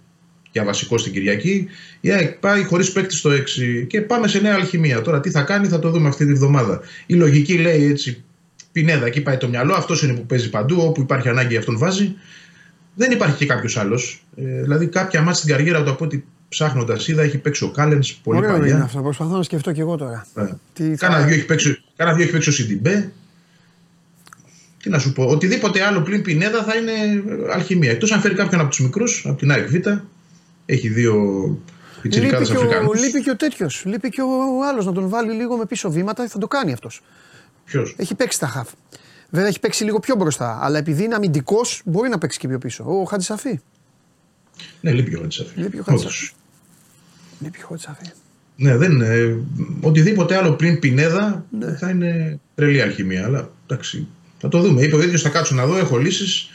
για 0.56 0.64
βασικό 0.64 0.98
στην 0.98 1.12
Κυριακή. 1.12 1.68
Η 2.00 2.10
ΑΕΚ 2.10 2.32
πάει 2.32 2.64
χωρίς 2.64 2.92
παίκτη 2.92 3.14
στο 3.14 3.30
6 3.30 3.86
και 3.86 4.00
πάμε 4.00 4.28
σε 4.28 4.40
νέα 4.40 4.54
αλχημία. 4.54 5.00
Τώρα 5.00 5.20
τι 5.20 5.30
θα 5.30 5.42
κάνει 5.42 5.66
θα 5.66 5.78
το 5.78 5.90
δούμε 5.90 6.08
αυτή 6.08 6.26
τη 6.26 6.32
βδομάδα. 6.32 6.80
Η 7.06 7.14
λογική 7.14 7.58
λέει 7.58 7.84
έτσι, 7.84 8.24
πινέδα, 8.72 9.06
εκεί 9.06 9.20
πάει 9.20 9.36
το 9.36 9.48
μυαλό, 9.48 9.74
αυτός 9.74 10.02
είναι 10.02 10.12
που 10.12 10.26
παίζει 10.26 10.50
παντού, 10.50 10.76
όπου 10.80 11.00
υπάρχει 11.00 11.28
ανάγκη 11.28 11.56
αυτόν 11.56 11.78
βάζει. 11.78 12.14
Δεν 12.94 13.10
υπάρχει 13.10 13.36
και 13.36 13.46
κάποιος 13.46 13.76
άλλος. 13.76 14.24
Ε, 14.36 14.62
δηλαδή, 14.62 14.86
κάποια 14.86 15.20
μάτια 15.20 15.34
στην 15.34 15.50
καριέρα 15.50 15.82
του 15.82 15.90
από 15.90 16.04
ό,τι 16.04 16.22
ψάχνοντας 16.48 17.08
είδα 17.08 17.22
έχει 17.22 17.38
παίξει 17.38 17.64
ο 17.64 17.70
Κάλενς 17.70 18.14
πολύ 18.14 18.38
Ωραίο 18.38 18.50
παλιά. 18.50 18.74
Είναι 18.74 18.82
αυτό, 18.82 19.00
προσπαθώ 19.00 19.36
να 19.36 19.42
σκεφτώ 19.42 19.72
και 19.72 19.80
εγώ 19.80 19.96
τώρα. 19.96 20.26
Ε. 20.34 20.46
Τι 20.72 20.84
κάνα, 20.84 21.20
δύο 21.20 21.34
έχει 21.34 21.44
παίξει, 21.44 21.82
κάνα 21.96 22.14
δύο 22.14 22.22
έχει 22.22 22.32
παίξει 22.32 22.48
ο 22.48 22.52
Σιντιμπέ. 22.52 23.12
Τι 24.82 24.90
να 24.90 24.98
σου 24.98 25.12
πω, 25.12 25.24
οτιδήποτε 25.24 25.82
άλλο 25.82 26.00
πλην 26.00 26.22
Πινέδα 26.22 26.62
θα 26.62 26.76
είναι 26.76 26.92
αλχημία. 27.52 27.90
Εκτός 27.90 28.12
αν 28.12 28.20
φέρει 28.20 28.34
κάποιον 28.34 28.60
από 28.60 28.70
τους 28.70 28.80
μικρούς, 28.80 29.24
από 29.26 29.38
την 29.38 29.50
ΑΕΚ 29.50 29.68
Β, 29.68 29.74
έχει 30.66 30.88
δύο 30.88 31.14
πιτσιρικάδε 32.02 32.42
Αφρικανού. 32.42 32.92
Λείπει 32.92 33.22
και 33.22 33.30
ο 33.30 33.36
τέτοιος. 33.36 33.82
Λείπει 33.86 34.08
και 34.08 34.20
ο 34.22 34.64
άλλος 34.68 34.86
να 34.86 34.92
τον 34.92 35.08
βάλει 35.08 35.32
λίγο 35.32 35.56
με 35.56 35.66
πίσω 35.66 35.90
βήματα. 35.90 36.28
Θα 36.28 36.38
το 36.38 36.48
κάνει 36.48 36.72
αυτός. 36.72 37.00
Ποιος; 37.64 37.94
Έχει 37.98 38.14
παίξει 38.14 38.38
τα 38.38 38.46
χαφ. 38.46 38.68
Βέβαια 39.30 39.48
έχει 39.48 39.60
παίξει 39.60 39.84
λίγο 39.84 40.00
πιο 40.00 40.14
μπροστά. 40.16 40.58
Αλλά 40.62 40.78
επειδή 40.78 41.04
είναι 41.04 41.14
αμυντικός, 41.14 41.82
μπορεί 41.84 42.08
να 42.08 42.18
παίξει 42.18 42.38
και 42.38 42.48
πιο 42.48 42.58
πίσω. 42.58 42.84
Ο 43.00 43.04
Χατζησαφή. 43.04 43.60
Ναι, 44.80 44.92
λείπει 44.92 45.14
ο 45.14 45.20
Χατζησαφή. 45.20 45.60
Λείπει 45.60 45.78
ο 45.78 45.82
Χατζησαφή. 45.82 46.30
Λείπει 47.40 47.58
ο 47.62 47.66
Χατζησαφή. 47.68 48.06
Ναι, 48.56 48.76
δεν 48.76 48.92
είναι. 48.92 49.38
Οτιδήποτε 49.80 50.36
άλλο 50.36 50.52
πριν 50.52 50.78
Πινέδα 50.78 51.44
ναι. 51.50 51.76
θα 51.76 51.90
είναι 51.90 52.40
τρελή 52.54 52.82
αλχημία. 52.82 53.24
Αλλά 53.24 53.50
εντάξει, 53.66 54.06
θα 54.38 54.48
το 54.48 54.60
δούμε. 54.60 54.82
Είπε 54.82 54.96
ο 54.96 55.02
ίδιος, 55.02 55.22
θα 55.22 55.28
κάτσω 55.28 55.54
να 55.54 55.66
δω, 55.66 55.76
έχω 55.76 55.96
λύσεις. 55.96 56.48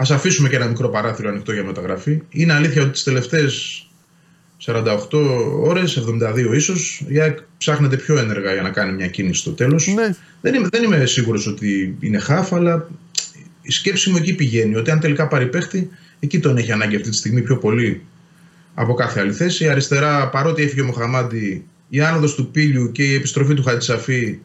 Α 0.00 0.14
αφήσουμε 0.14 0.48
και 0.48 0.56
ένα 0.56 0.66
μικρό 0.66 0.88
παράθυρο 0.88 1.28
ανοιχτό 1.28 1.52
για 1.52 1.64
μεταγραφή. 1.64 2.22
Είναι 2.30 2.52
αλήθεια 2.52 2.82
ότι 2.82 2.90
τις 2.90 3.02
τελευταίες 3.02 3.82
48 4.66 4.96
ώρες, 5.62 5.96
72 5.96 6.54
ίσως, 6.54 7.04
η 7.08 7.34
ψάχνεται 7.58 7.96
πιο 7.96 8.18
ένεργα 8.18 8.52
για 8.52 8.62
να 8.62 8.70
κάνει 8.70 8.92
μια 8.92 9.08
κίνηση 9.08 9.40
στο 9.40 9.50
τέλος. 9.50 9.86
Ναι. 9.86 10.14
Δεν 10.40 10.54
είμαι, 10.54 10.68
δεν 10.70 10.82
είμαι 10.82 11.06
σίγουρος 11.06 11.46
ότι 11.46 11.96
είναι 12.00 12.18
χάφ, 12.18 12.52
αλλά 12.52 12.88
η 13.62 13.70
σκέψη 13.70 14.10
μου 14.10 14.16
εκεί 14.16 14.34
πηγαίνει. 14.34 14.76
Ότι 14.76 14.90
αν 14.90 15.00
τελικά 15.00 15.28
πάρει 15.28 15.46
παίχτη, 15.46 15.90
εκεί 16.20 16.40
τον 16.40 16.56
έχει 16.56 16.72
ανάγκη 16.72 16.96
αυτή 16.96 17.10
τη 17.10 17.16
στιγμή 17.16 17.42
πιο 17.42 17.56
πολύ 17.56 18.02
από 18.74 18.94
κάθε 18.94 19.20
άλλη 19.20 19.32
θέση. 19.32 19.64
Η 19.64 19.68
αριστερά, 19.68 20.28
παρότι 20.28 20.62
έφυγε 20.62 20.80
ο 20.80 20.84
Μοχαμάντη, 20.84 21.64
η 21.88 22.00
άνοδος 22.00 22.34
του 22.34 22.50
Πίλιου 22.50 22.92
και 22.92 23.02
η 23.02 23.14
επιστροφή 23.14 23.54
του 23.54 23.62
Χατζησαφή 23.62 24.38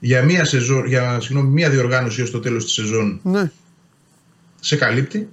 για 0.00 0.22
μία, 0.22 0.44
σεζόν, 0.44 0.86
για, 0.86 1.20
συγγνώμη, 1.20 1.48
μία 1.48 1.70
διοργάνωση 1.70 2.22
ω 2.22 2.30
το 2.30 2.40
τέλος 2.40 2.64
της 2.64 2.72
σεζόν 2.72 3.20
ναι 3.22 3.50
σε 4.60 4.76
καλύπτει. 4.76 5.28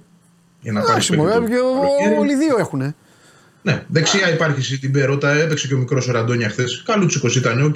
Για 0.60 0.72
να 0.72 0.80
πάρεις 0.80 1.10
Όλοι 2.18 2.32
οι 2.32 2.36
δύο 2.36 2.56
έχουν. 2.58 2.94
Ναι, 3.62 3.84
δεξιά 3.88 4.32
υπάρχει 4.32 4.78
την 4.78 4.92
Περότα, 4.92 5.30
έπαιξε 5.30 5.66
και 5.66 5.74
ο 5.74 5.78
μικρός 5.78 6.08
ο 6.08 6.12
Ραντόνια 6.12 6.48
χθες. 6.48 6.82
Καλούτσικος 6.86 7.36
ήταν, 7.36 7.64
οκ. 7.64 7.74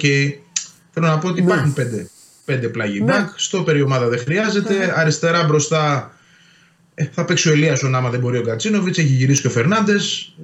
Θέλω 0.91 1.07
να 1.07 1.17
πω 1.17 1.27
ότι 1.27 1.41
ναι. 1.41 1.51
υπάρχουν 1.51 1.73
πέντε, 1.73 2.09
πέντε 2.45 2.67
πλάγι 2.67 3.01
ναι. 3.01 3.29
Στο 3.35 3.63
περιομάδα 3.63 4.07
δεν 4.07 4.19
χρειάζεται. 4.19 4.77
Ναι. 4.77 4.93
Αριστερά 4.95 5.43
μπροστά 5.43 6.11
ε, 6.95 7.05
θα 7.11 7.25
παίξει 7.25 7.49
ο 7.49 7.51
Ελία 7.51 7.77
ο 7.83 7.87
Νάμα, 7.87 8.09
δεν 8.09 8.19
μπορεί 8.19 8.37
ο 8.37 8.41
Κατσίνοβιτς. 8.41 8.97
Έχει 8.97 9.07
γυρίσει 9.07 9.41
και 9.41 9.47
ο 9.47 9.49
Φερνάντες. 9.49 10.35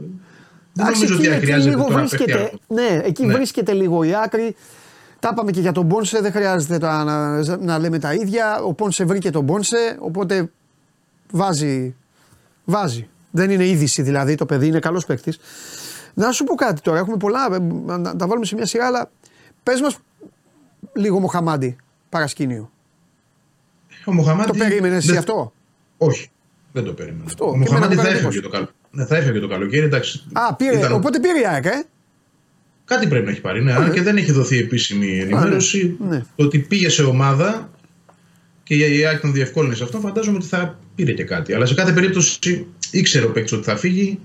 Δεν 0.73 0.85
νομίζω 0.85 1.15
ότι 1.15 1.27
χρειάζεται 1.27 1.75
τώρα 1.75 1.97
βρίσκεται, 1.97 2.51
Ναι, 2.67 3.01
εκεί 3.03 3.25
ναι. 3.25 3.33
βρίσκεται 3.33 3.73
λίγο 3.73 4.03
η 4.03 4.11
άκρη. 4.23 4.55
Τα 5.19 5.29
είπαμε 5.33 5.51
και 5.51 5.59
για 5.59 5.71
τον 5.71 5.85
Μπόνσε, 5.85 6.21
δεν 6.21 6.31
χρειάζεται 6.31 6.77
να, 6.77 7.03
να, 7.03 7.57
να 7.57 7.79
λέμε 7.79 7.99
τα 7.99 8.13
ίδια. 8.13 8.61
Ο 8.61 8.73
Πόνσε 8.73 9.03
βρήκε 9.03 9.29
τον 9.29 9.43
Μπόνσε, 9.43 9.97
οπότε 9.99 10.49
βάζει. 11.31 11.95
Βάζει. 12.65 13.07
Δεν 13.31 13.49
είναι 13.49 13.67
είδηση 13.67 14.01
δηλαδή, 14.01 14.35
το 14.35 14.45
παιδί 14.45 14.67
είναι 14.67 14.79
καλός 14.79 15.05
παίκτης. 15.05 15.39
Να 16.13 16.31
σου 16.31 16.43
πω 16.43 16.55
κάτι 16.55 16.81
τώρα, 16.81 16.99
έχουμε 16.99 17.17
πολλά, 17.17 17.47
ε, 17.51 17.59
να 17.97 18.15
τα 18.15 18.27
βάλουμε 18.27 18.45
σε 18.45 18.55
μια 18.55 18.65
σειρά, 18.65 18.85
αλλά 18.85 19.11
πες 19.63 19.81
μας 19.81 19.97
λίγο 20.93 21.19
Μοχαμάντι 21.19 21.75
παρασκήνιο. 22.09 22.71
Ο 24.05 24.13
Μοχαμάντι. 24.13 24.51
Το 24.51 24.57
περίμενες 24.57 25.07
εσύ 25.07 25.17
αυτό; 25.17 25.53
Όχι, 25.97 26.29
δεν 26.71 26.83
το 26.83 26.93
περίμενα. 26.93 27.23
Αυτό. 27.25 27.49
Ο 27.49 27.57
Μοχαμάντι 27.57 27.95
θα 27.95 28.07
έφευγε, 28.07 28.41
το 28.41 28.49
καλο... 28.49 28.69
ναι, 28.91 29.05
θα 29.05 29.15
έφευγε 29.15 29.39
το 29.39 29.47
καλοκαίρι. 29.47 29.85
Εντάξει, 29.85 30.23
Α, 30.33 30.55
πήρε, 30.55 30.77
ήταν... 30.77 30.91
οπότε 30.91 31.19
πήρε 31.19 31.39
η 31.39 31.45
ΑΕΚ, 31.45 31.65
ε. 31.65 31.83
Κάτι 32.85 33.07
πρέπει 33.07 33.25
να 33.25 33.31
έχει 33.31 33.41
πάρει. 33.41 33.63
Ναι, 33.63 33.77
ναι. 33.77 33.89
και 33.89 34.01
δεν 34.01 34.17
έχει 34.17 34.31
δοθεί 34.31 34.57
επίσημη 34.57 35.19
ενημέρωση. 35.19 35.97
Ναι. 35.99 36.23
Το 36.35 36.43
ότι 36.43 36.59
πήγε 36.59 36.89
σε 36.89 37.03
ομάδα 37.03 37.69
και 38.63 38.75
η 38.75 39.05
ΑΕΚ 39.05 39.19
τον 39.19 39.33
διευκόλυνε 39.33 39.75
σε 39.75 39.83
αυτό, 39.83 39.99
φαντάζομαι 39.99 40.37
ότι 40.37 40.45
θα 40.45 40.79
πήρε 40.99 41.13
και 41.13 41.23
κάτι. 41.23 41.53
Αλλά 41.53 41.65
σε 41.65 41.73
κάθε 41.73 41.91
περίπτωση 41.91 42.67
ήξερε 42.91 43.25
ο 43.25 43.31
παίκτης 43.31 43.51
ότι 43.51 43.63
θα 43.63 43.75
φύγει. 43.75 44.19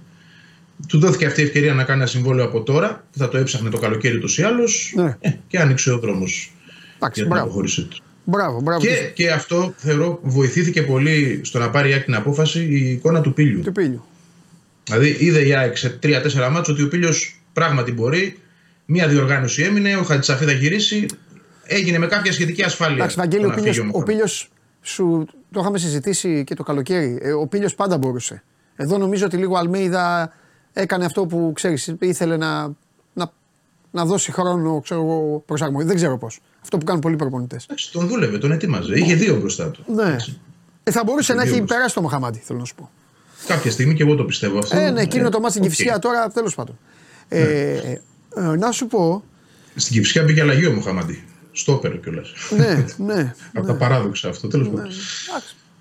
Του 0.89 0.99
δόθηκε 0.99 1.27
αυτή 1.27 1.41
η 1.41 1.45
ευκαιρία 1.45 1.75
να 1.75 1.85
κάνει 1.85 2.01
ένα 2.01 2.09
συμβόλαιο 2.09 2.45
από 2.45 2.63
τώρα. 2.63 3.05
Θα 3.11 3.29
το 3.29 3.39
έψαχνε 3.39 3.71
το 3.71 3.79
καλοκαίρι 3.79 4.17
ούτω 4.17 4.27
ή 4.37 4.43
άλλω. 4.43 4.69
Ναι. 4.95 5.17
Ε, 5.21 5.31
και 5.47 5.59
άνοιξε 5.59 5.93
ο 5.93 5.99
δρόμος 5.99 6.53
για 6.99 7.25
την 7.25 7.37
αποχώρησή 7.37 7.83
του. 7.85 7.97
Μπράβο, 8.25 8.61
μπράβο. 8.61 8.81
Και, 8.81 9.11
και 9.15 9.31
αυτό 9.31 9.75
θεωρώ 9.77 10.19
βοηθήθηκε 10.23 10.83
πολύ 10.83 11.41
στο 11.45 11.59
να 11.59 11.71
πάρει 11.71 11.89
η 11.89 11.93
ΑΕΚ 11.93 12.05
την 12.05 12.15
απόφαση 12.15 12.65
η 12.65 12.91
εικόνα 12.91 13.21
του 13.21 13.33
Πίλιου. 13.33 13.61
Του 13.61 13.73
Πίλιου. 13.73 14.05
Δηλαδή 14.85 15.17
είδε 15.19 15.47
η 15.47 15.55
ΑΕΚ 15.55 15.77
σε 15.77 15.99
3-4 16.03 16.49
μάτσο 16.51 16.73
ότι 16.73 16.83
ο 16.83 16.89
Πίλιος 16.89 17.41
πράγματι 17.53 17.93
μπορεί. 17.93 18.39
Μία 18.87 19.09
διοργάνωση 19.09 19.63
έμεινε, 19.63 19.97
ο 19.97 20.03
Χατζησαφή 20.03 20.45
θα 20.45 20.53
γυρίσει. 20.53 21.07
Έγινε 21.65 21.99
με 21.99 22.07
κάποια 22.07 22.33
σχετική 22.33 22.63
ασφάλεια. 22.63 22.97
Εντάξει, 22.97 23.17
Βαγγέλη, 23.17 23.45
ο 23.93 24.03
Πίλιος 24.03 24.49
σου 24.83 25.27
το 25.55 25.61
είχαμε 25.61 25.79
συζητήσει 25.79 26.45
και 26.45 26.55
το 26.55 26.63
καλοκαίρι. 26.63 27.19
Ε, 27.23 27.33
ο 27.33 27.47
Πίλιο 27.47 27.69
πάντα 27.77 27.99
μπορούσε. 27.99 28.43
Εδώ 28.77 28.99
νομίζω 28.99 29.27
ότι 29.27 29.37
λίγο 29.37 29.57
Αλμέιδα 29.57 30.33
έκανε 30.73 31.05
αυτό 31.05 31.27
που 31.27 31.53
ξέρεις, 31.55 31.95
ήθελε 31.99 32.37
να, 32.37 32.73
να, 33.13 33.33
να 33.91 34.05
δώσει 34.05 34.33
χρόνο 34.33 34.81
ξέρω, 34.81 35.43
προσαρμογή. 35.47 35.87
Δεν 35.87 35.97
ξέρω 35.97 36.19
πώς. 36.19 36.41
Αυτό 36.63 36.79
που 36.79 36.85
κάνουν 36.85 37.01
πολλοί 37.01 37.17
προπονητές. 37.17 37.67
Τον 37.93 38.09
δούλευε, 38.09 38.39
τον 38.39 38.53
ετοίμαζε. 38.53 38.95
Είχε 38.95 39.15
δύο 39.15 39.37
μπροστά 39.37 39.71
του. 39.71 39.85
Ναι. 39.87 40.17
Ε, 40.85 40.91
θα 40.91 41.03
μπορούσε 41.05 41.35
να 41.35 41.43
έχει 41.43 41.63
περάσει 41.63 41.95
το 41.95 42.01
Μοχαμάντι, 42.01 42.39
θέλω 42.39 42.59
να 42.59 42.65
σου 42.65 42.75
πω. 42.75 42.91
Κάποια 43.47 43.71
στιγμή 43.71 43.95
και 43.95 44.03
εγώ 44.03 44.15
το 44.15 44.25
πιστεύω 44.25 44.59
αυτό. 44.59 44.77
Ε, 44.77 44.91
ναι, 44.91 45.01
εκείνο 45.01 45.27
ε, 45.27 45.31
το 45.31 45.41
μάτι 45.41 45.71
στην 45.71 45.93
okay. 45.95 45.99
τώρα, 46.01 46.29
τέλος 46.29 46.55
πάντων. 46.55 46.79
Ε, 47.29 47.39
ναι. 47.39 47.45
Ε, 47.45 48.01
ε, 48.37 48.57
να 48.57 48.73
σου 48.73 48.87
πω. 48.87 49.23
Στην 49.75 49.95
Κυφσιά 49.95 50.23
μπήκε 50.23 50.41
αλλαγή 50.41 50.67
ο 50.67 50.73
Μοχαμάντι. 50.73 51.25
Στόπερ 51.57 52.01
κιόλας. 52.01 52.33
Ναι, 52.57 52.85
ναι. 52.97 53.35
Από 53.55 53.67
τα 53.67 53.73
ναι. 53.73 53.79
παράδοξα 53.79 54.29
αυτό, 54.29 54.49
τέλος 54.49 54.69
πάντων. 54.69 54.83
Ναι, 54.83 54.91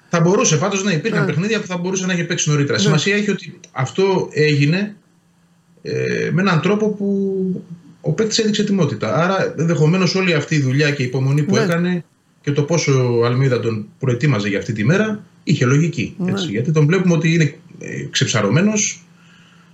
θα 0.10 0.20
μπορούσε 0.20 0.58
πάντως 0.58 0.84
να 0.84 0.92
υπήρχαν 0.92 1.20
ναι. 1.20 1.26
παιχνίδια 1.26 1.60
που 1.62 1.68
θα 1.68 1.78
μπορούσε 1.78 2.06
να 2.06 2.14
έχει 2.14 2.24
παίξει 2.24 2.50
νωρίτερα. 2.50 2.78
Ναι. 2.78 2.84
Σημασία 2.84 3.16
έχει 3.16 3.32
ότι 3.32 3.60
αυτό 3.72 4.30
έγινε 4.32 4.96
ε, 5.82 6.30
με 6.32 6.42
έναν 6.42 6.62
τρόπο 6.62 6.90
που 6.90 7.08
ο 8.02 8.12
παίκτης 8.12 8.38
έδειξε 8.38 8.62
ετοιμότητα. 8.62 9.16
Άρα 9.16 9.54
ενδεχομένως 9.58 10.16
όλη 10.16 10.34
αυτή 10.34 10.56
η 10.56 10.62
δουλειά 10.62 10.92
και 10.92 11.04
η 11.04 11.06
υπομονή 11.06 11.44
που 11.44 11.56
ναι. 11.56 11.62
έκανε 11.62 12.04
και 12.42 12.52
το 12.52 12.64
πόσο 12.64 13.18
ο 13.20 13.26
Αλμίδα 13.26 13.60
τον 13.60 13.88
προετοίμαζε 14.00 14.48
για 14.48 14.58
αυτή 14.58 14.74
τη 14.74 14.86
μέρα 14.86 15.24
είχε 15.44 15.66
λογική. 15.66 16.16
Ναι. 16.18 16.32
Έτσι, 16.32 16.46
γιατί 16.46 16.72
τον 16.72 16.86
βλέπουμε 16.86 17.14
ότι 17.14 17.34
είναι 17.34 17.56
ε, 17.80 18.06
ξεψαρωμένος, 18.10 19.04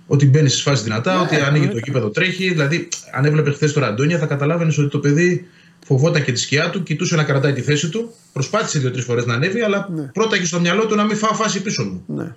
ότι 0.06 0.26
μπαίνει 0.26 0.48
στις 0.48 0.62
φάσεις 0.62 0.84
δυνατά, 0.84 1.14
ναι, 1.14 1.20
ότι 1.20 1.36
ανοίγει 1.36 1.68
το 1.68 1.80
κήπεδο 1.80 2.08
τρέχει. 2.10 2.50
Δηλαδή, 2.50 2.88
αν 3.12 3.24
έβλεπε 3.24 3.50
χθες 3.50 3.72
το 3.72 3.80
Ραντόνια, 3.80 4.18
θα 4.18 4.26
καταλάβαινες 4.26 4.78
ότι 4.78 4.88
το 4.88 4.98
παιδί 4.98 5.46
φοβόταν 5.86 6.24
και 6.24 6.32
τη 6.32 6.38
σκιά 6.38 6.70
του, 6.70 6.82
κοιτούσε 6.82 7.16
να 7.16 7.24
κρατάει 7.24 7.52
τη 7.52 7.60
θέση 7.60 7.88
του. 7.88 8.14
Προσπάθησε 8.32 8.78
δύο-τρεις 8.78 9.04
φορές 9.04 9.26
να 9.26 9.34
ανέβει, 9.34 9.60
αλλά 9.60 9.88
ναι. 9.90 10.02
πρώτα 10.02 10.36
έχει 10.36 10.46
στο 10.46 10.60
μυαλό 10.60 10.86
του 10.86 10.94
να 10.94 11.04
μην 11.04 11.16
φάω 11.16 11.34
φάση 11.34 11.62
πίσω 11.62 11.84
μου. 11.84 12.04
Ναι. 12.06 12.34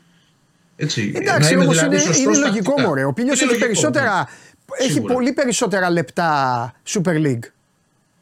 Έτσι, 0.75 1.11
Εντάξει, 1.15 1.55
όμως 1.55 1.79
δηλαδή 1.79 2.03
είναι, 2.03 2.17
είναι 2.17 2.37
λογικό 2.37 2.81
μωρέ. 2.81 3.03
Ο 3.03 3.13
Πίλιο 3.13 3.33
έχει 3.33 3.57
περισσότερα. 3.57 4.15
Ναι. 4.17 4.85
Έχει 4.85 5.01
πολύ 5.01 5.33
περισσότερα 5.33 5.89
λεπτά 5.89 6.73
Super 6.87 7.25
League. 7.25 7.43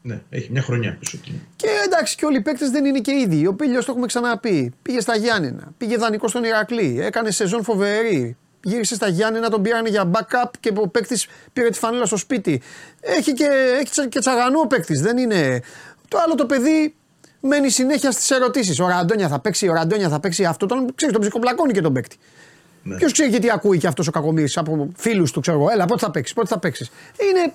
Ναι, 0.02 0.20
έχει 0.30 0.48
μια 0.52 0.62
χρονιά 0.62 0.96
πίσω 1.00 1.16
του. 1.16 1.32
Και 1.56 1.66
εντάξει, 1.84 2.16
και 2.16 2.26
όλοι 2.26 2.36
οι 2.36 2.40
παίκτες 2.40 2.70
δεν 2.70 2.84
είναι 2.84 3.00
και 3.00 3.12
ίδιοι. 3.12 3.46
Ο 3.46 3.54
Πίλιο 3.54 3.78
το 3.78 3.86
έχουμε 3.88 4.06
ξαναπεί. 4.06 4.72
Πήγε 4.82 5.00
στα 5.00 5.16
Γιάννενα, 5.16 5.72
πήγε 5.78 5.96
δανεικό 5.96 6.28
στον 6.28 6.44
Ηρακλή, 6.44 6.98
έκανε 7.00 7.30
σεζόν 7.30 7.64
φοβερή 7.64 8.36
γύρισε 8.62 8.94
στα 8.94 9.08
Γιάννενα, 9.08 9.48
τον 9.48 9.62
πήραν 9.62 9.86
για 9.86 10.10
backup 10.12 10.50
και 10.60 10.72
ο 10.76 10.88
παίκτης 10.88 11.26
πήρε 11.52 11.68
τη 11.68 11.78
φανέλα 11.78 12.06
στο 12.06 12.16
σπίτι. 12.16 12.62
Έχει 13.00 13.32
και, 13.32 13.48
έχει 13.80 14.08
και 14.08 14.18
τσαγανό 14.18 14.60
ο 14.60 14.66
παίκτης. 14.66 15.00
Δεν 15.00 15.16
είναι. 15.16 15.62
Το 16.08 16.18
άλλο 16.24 16.34
το 16.34 16.46
παιδί 16.46 16.94
μένει 17.40 17.70
συνέχεια 17.70 18.10
στις 18.10 18.30
ερωτήσεις. 18.30 18.80
Ο 18.80 18.86
Ραντόνια 18.86 19.28
θα 19.28 19.40
παίξει, 19.40 19.68
ο 19.68 19.72
Ραντόνια 19.72 20.08
θα 20.08 20.20
παίξει 20.20 20.44
αυτό. 20.44 20.66
Τον, 20.66 20.94
ξέρεις, 20.94 21.14
τον 21.14 21.22
ψυχοπλακώνει 21.22 21.72
και 21.72 21.80
τον 21.80 21.92
παίκτη. 21.92 22.16
Ναι. 22.82 22.96
Ποιος 22.96 23.12
ξέρει 23.12 23.30
γιατί 23.30 23.50
ακούει 23.50 23.78
και 23.78 23.86
αυτός 23.86 24.06
ο 24.06 24.10
κακομοίρης 24.10 24.56
από 24.56 24.88
φίλους 24.96 25.32
του, 25.32 25.40
ξέρω 25.40 25.58
εγώ. 25.58 25.70
Έλα, 25.70 25.84
πότε 25.84 26.04
θα 26.04 26.10
παίξεις, 26.10 26.34
πότε 26.34 26.48
θα 26.48 26.58
παίξεις. 26.58 26.90
Είναι. 27.30 27.52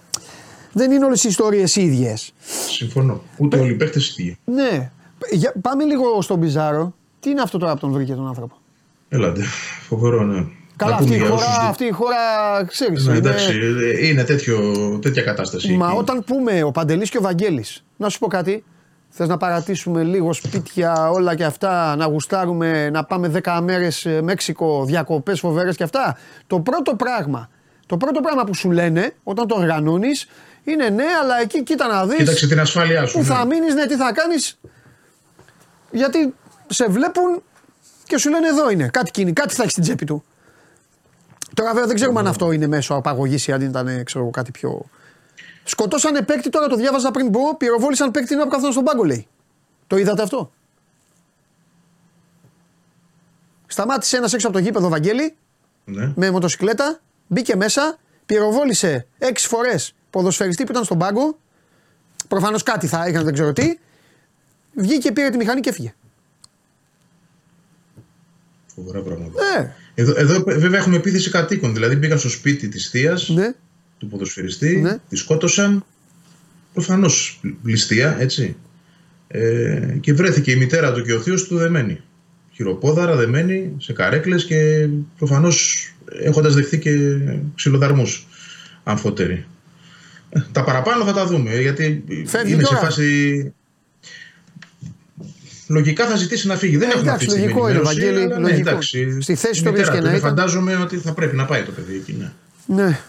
Δεν 0.71 0.91
είναι 0.91 1.05
όλες 1.05 1.23
οι 1.23 1.27
ιστορίες 1.27 1.75
ίδιες. 1.75 2.33
Συμφωνώ. 2.69 3.23
Ούτε 3.37 3.59
όλοι 3.59 3.71
οι 3.71 3.75
παίκτες 3.75 4.17
ίδιοι. 4.17 4.37
Ναι. 4.45 4.91
Για, 5.31 5.53
πάμε 5.61 5.83
λίγο 5.83 6.21
στον 6.21 6.39
Πιζάρο. 6.39 6.93
Τι 7.19 7.29
είναι 7.29 7.41
αυτό 7.41 7.57
τώρα 7.57 7.73
που 7.73 7.79
τον 7.79 7.91
βρήκε 7.91 8.13
τον 8.13 8.27
άνθρωπο; 8.27 8.55
Έλατε. 9.09 9.41
Φοβερό, 9.87 10.23
ναι. 10.23 10.45
Καλά, 10.77 10.95
αυτή 10.95 11.15
η, 11.15 11.19
χώρα, 11.19 11.45
αυτή 11.67 11.85
η 11.85 11.91
χώρα, 11.91 12.15
ξέρεις, 12.67 13.05
ναι, 13.05 13.15
είναι... 13.15 13.29
Εντάξει, 13.29 13.53
είναι 14.01 14.23
τέτοιο, 14.23 14.59
τέτοια 15.01 15.21
κατάσταση. 15.21 15.73
Μα 15.73 15.91
όταν 15.91 16.23
πούμε 16.23 16.63
ο 16.63 16.71
Παντελής 16.71 17.09
και 17.09 17.17
ο 17.17 17.21
Βαγγέλης, 17.21 17.83
να 17.97 18.09
σου 18.09 18.19
πω 18.19 18.27
κάτι, 18.27 18.63
θες 19.09 19.27
να 19.27 19.37
παρατήσουμε 19.37 20.03
λίγο 20.03 20.33
σπίτια, 20.33 21.09
όλα 21.09 21.35
και 21.35 21.43
αυτά, 21.43 21.95
να 21.95 22.05
γουστάρουμε, 22.05 22.89
να 22.89 23.03
πάμε 23.03 23.31
10 23.43 23.59
μέρες 23.63 24.05
ε, 24.05 24.21
Μέξικο, 24.21 24.85
διακοπές 24.85 25.39
φοβέρες 25.39 25.75
και 25.75 25.83
αυτά. 25.83 26.17
Το 26.47 26.59
πρώτο 26.59 26.95
πράγμα, 26.95 27.49
το 27.85 27.97
πρώτο 27.97 28.19
πράγμα 28.19 28.43
που 28.43 28.53
σου 28.53 28.71
λένε 28.71 29.13
όταν 29.23 29.47
το 29.47 29.55
οργανώνεις 29.55 30.27
είναι 30.63 30.89
ναι, 30.89 31.05
αλλά 31.21 31.41
εκεί 31.41 31.63
κοίτα 31.63 31.87
να 31.87 32.05
δεις. 32.05 32.17
Κοίταξε 32.17 32.47
την 32.47 32.59
ασφάλειά 32.59 33.05
σου. 33.05 33.13
Που 33.13 33.19
ναι. 33.19 33.25
θα 33.25 33.45
μείνεις, 33.45 33.73
ναι, 33.73 33.85
τι 33.85 33.95
θα 33.95 34.11
κάνεις. 34.13 34.59
Γιατί 35.91 36.33
σε 36.67 36.87
βλέπουν 36.87 37.43
και 38.05 38.17
σου 38.17 38.29
λένε 38.29 38.47
εδώ 38.47 38.69
είναι. 38.69 38.89
Κάτι, 38.93 39.33
κάτι 39.33 39.53
θα 39.53 39.61
έχει 39.61 39.71
στην 39.71 39.83
τσέπη 39.83 40.05
του. 40.05 40.23
Τώρα 41.57 41.71
βέβαια 41.71 41.87
δεν 41.87 41.95
ξέρουμε 41.95 42.19
αν 42.19 42.27
αυτό 42.27 42.51
είναι 42.51 42.67
μέσω 42.67 42.93
απαγωγής 42.93 43.47
ή 43.47 43.51
αν 43.51 43.61
ήταν 43.61 44.03
ξέρω, 44.03 44.29
κάτι 44.29 44.51
πιο. 44.51 44.85
Σκοτώσανε 45.63 46.21
παίκτη, 46.21 46.49
τώρα 46.49 46.67
το 46.67 46.75
διάβαζα 46.75 47.11
πριν 47.11 47.31
πω, 47.31 47.57
πυροβόλησαν 47.57 48.11
παίκτη 48.11 48.33
ενώ 48.33 48.47
καθόταν 48.47 48.71
στον 48.71 48.83
πάγκο 48.83 49.03
λέει. 49.03 49.27
Το 49.87 49.97
είδατε 49.97 50.21
αυτό; 50.21 50.51
Σταμάτησε 53.67 54.17
ένας 54.17 54.33
έξω 54.33 54.47
από 54.47 54.57
το 54.57 54.63
γήπεδο 54.63 54.89
Βαγγέλη 54.89 55.35
ναι. 55.85 56.13
με 56.15 56.31
μοτοσυκλέτα, 56.31 56.99
μπήκε 57.27 57.55
μέσα, 57.55 57.97
πυροβόλησε 58.25 59.07
έξι 59.17 59.47
φορές 59.47 59.95
ποδοσφαιριστή 60.09 60.63
που 60.63 60.71
ήταν 60.71 60.83
στον 60.83 60.97
πάγκο. 60.97 61.37
Προφανώς 62.27 62.63
κάτι 62.63 62.87
θα 62.87 63.05
έκανε, 63.05 63.23
δεν 63.23 63.33
ξέρω 63.33 63.53
τι. 63.53 63.79
Βγήκε, 64.73 65.11
πήρε 65.11 65.29
τη 65.29 65.37
μηχανή 65.37 65.59
και 65.59 65.69
έφυγε. 65.69 65.93
Φοβερά 68.75 69.01
πράγματα. 69.01 69.43
Ναι. 69.43 69.75
Εδώ, 69.99 70.13
εδώ 70.17 70.43
βέβαια 70.45 70.79
έχουμε 70.79 70.95
επίθεση 70.95 71.29
κατοίκων. 71.29 71.73
Δηλαδή 71.73 71.95
μπήκαν 71.95 72.19
στο 72.19 72.29
σπίτι 72.29 72.67
της 72.67 72.89
θείας 72.89 73.29
ναι. 73.29 73.53
του 73.97 74.07
ποδοσφαιριστή, 74.07 74.77
ναι. 74.77 74.97
τη 75.09 75.15
σκότωσαν. 75.15 75.85
Προφανώς 76.73 77.39
ληστεία, 77.63 78.15
έτσι. 78.19 78.55
Ε, 79.27 79.97
και 79.99 80.13
βρέθηκε 80.13 80.51
η 80.51 80.55
μητέρα 80.55 80.93
του 80.93 81.03
και 81.03 81.13
ο 81.13 81.19
θείος 81.19 81.47
του 81.47 81.57
δεμένη. 81.57 82.01
Χειροπόδαρα, 82.53 83.15
δεμένη, 83.15 83.75
σε 83.77 83.93
καρέκλες 83.93 84.45
και 84.45 84.89
προφανώς 85.17 85.87
έχοντας 86.23 86.53
δεχθεί 86.53 86.79
και 86.79 86.95
ξυλοδαρμούς 87.55 88.27
αμφότεροι. 88.83 89.45
Ε, 90.29 90.39
τα 90.51 90.63
παραπάνω 90.63 91.05
θα 91.05 91.13
τα 91.13 91.25
δούμε 91.25 91.61
γιατί 91.61 92.03
Φεύγει 92.25 92.53
είναι 92.53 92.63
σε 92.63 92.75
φάση 92.75 93.53
λογικά 95.67 96.05
θα 96.07 96.15
ζητήσει 96.15 96.47
να 96.47 96.55
φύγει. 96.55 96.77
Δεν 96.77 96.89
ε, 96.89 96.93
έχουμε 96.93 97.09
εντάξει, 97.09 97.27
λογικό 97.27 97.69
είναι, 97.69 97.79
Βαγγέλη. 97.79 98.27
Ναι, 98.27 98.37
λογικό. 98.37 98.69
Εντάξει, 98.69 99.21
Στη 99.21 99.35
θέση 99.35 99.63
του 99.63 99.73
και 99.73 99.99
να 99.99 100.11
Φαντάζομαι 100.11 100.75
ότι 100.75 100.97
θα 100.97 101.13
πρέπει 101.13 101.35
να 101.35 101.45
πάει 101.45 101.63
το 101.63 101.71
παιδί 101.71 101.95
εκεί. 101.95 102.15
Ναι. 102.19 102.31
ναι. 102.65 102.99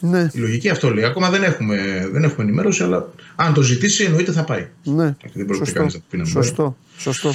Ναι. 0.00 0.28
Η 0.32 0.38
λογική 0.38 0.68
αυτό 0.68 0.94
λέει. 0.94 1.04
Ακόμα 1.04 1.30
δεν 1.30 1.42
έχουμε, 1.42 1.76
δεν 2.12 2.24
έχουμε 2.24 2.44
ενημέρωση, 2.44 2.82
αλλά 2.82 3.08
αν 3.36 3.54
το 3.54 3.62
ζητήσει 3.62 4.04
εννοείται 4.04 4.32
θα 4.32 4.44
πάει. 4.44 4.68
Ναι. 4.84 5.16
Δεν 5.32 5.46
πρόκειται 5.46 5.72
κανείς 5.72 5.94
να 5.94 6.00
το 6.00 6.04
πει 6.10 6.24
Σωστό. 6.24 6.76
Σωστό. 6.96 7.34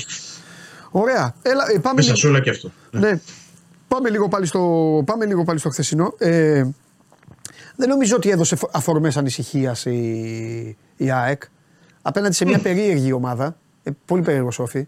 Ωραία. 0.91 1.35
Έλα, 1.41 1.63
ε, 1.75 1.79
πάμε 1.79 1.95
Μέσα 1.95 2.15
σε 2.15 2.27
όλα 2.27 2.39
και 2.39 2.49
αυτό. 2.49 2.71
Ναι. 2.91 2.99
ναι. 2.99 3.19
Πάμε, 3.88 4.09
λίγο 4.09 4.27
πάλι 4.27 4.45
στο, 4.45 5.03
πάμε 5.05 5.25
λίγο 5.25 5.43
πάλι 5.43 5.59
στο 5.59 5.69
χθεσινό. 5.69 6.13
Ε, 6.17 6.63
δεν 7.75 7.89
νομίζω 7.89 8.15
ότι 8.15 8.29
έδωσε 8.29 8.57
αφορμές 8.71 9.17
ανησυχίας 9.17 9.85
η, 9.85 10.77
η 10.97 11.11
ΑΕΚ 11.11 11.41
απέναντι 12.01 12.35
σε 12.35 12.45
μια 12.45 12.59
περίεργη 12.59 13.11
ομάδα 13.11 13.57
ε, 13.88 13.91
πολύ 14.05 14.21
περίεργο 14.21 14.49
Όφη. 14.57 14.88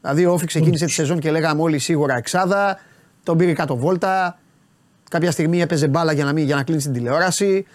Δηλαδή 0.00 0.26
ο 0.26 0.32
Όφη 0.32 0.46
ξεκίνησε 0.46 0.84
τη 0.84 0.90
σεζόν 0.90 1.18
και 1.18 1.30
λέγαμε 1.30 1.62
όλοι 1.62 1.78
σίγουρα 1.78 2.16
εξάδα. 2.16 2.78
Τον 3.22 3.36
πήρε 3.36 3.52
κάτω 3.52 3.76
βόλτα. 3.76 4.38
Κάποια 5.10 5.30
στιγμή 5.30 5.60
έπαιζε 5.60 5.88
μπάλα 5.88 6.12
για 6.12 6.24
να, 6.24 6.32
μην, 6.32 6.44
για 6.44 6.56
να 6.56 6.62
κλείνει 6.62 6.82
την 6.82 6.92
τηλεόραση. 6.92 7.66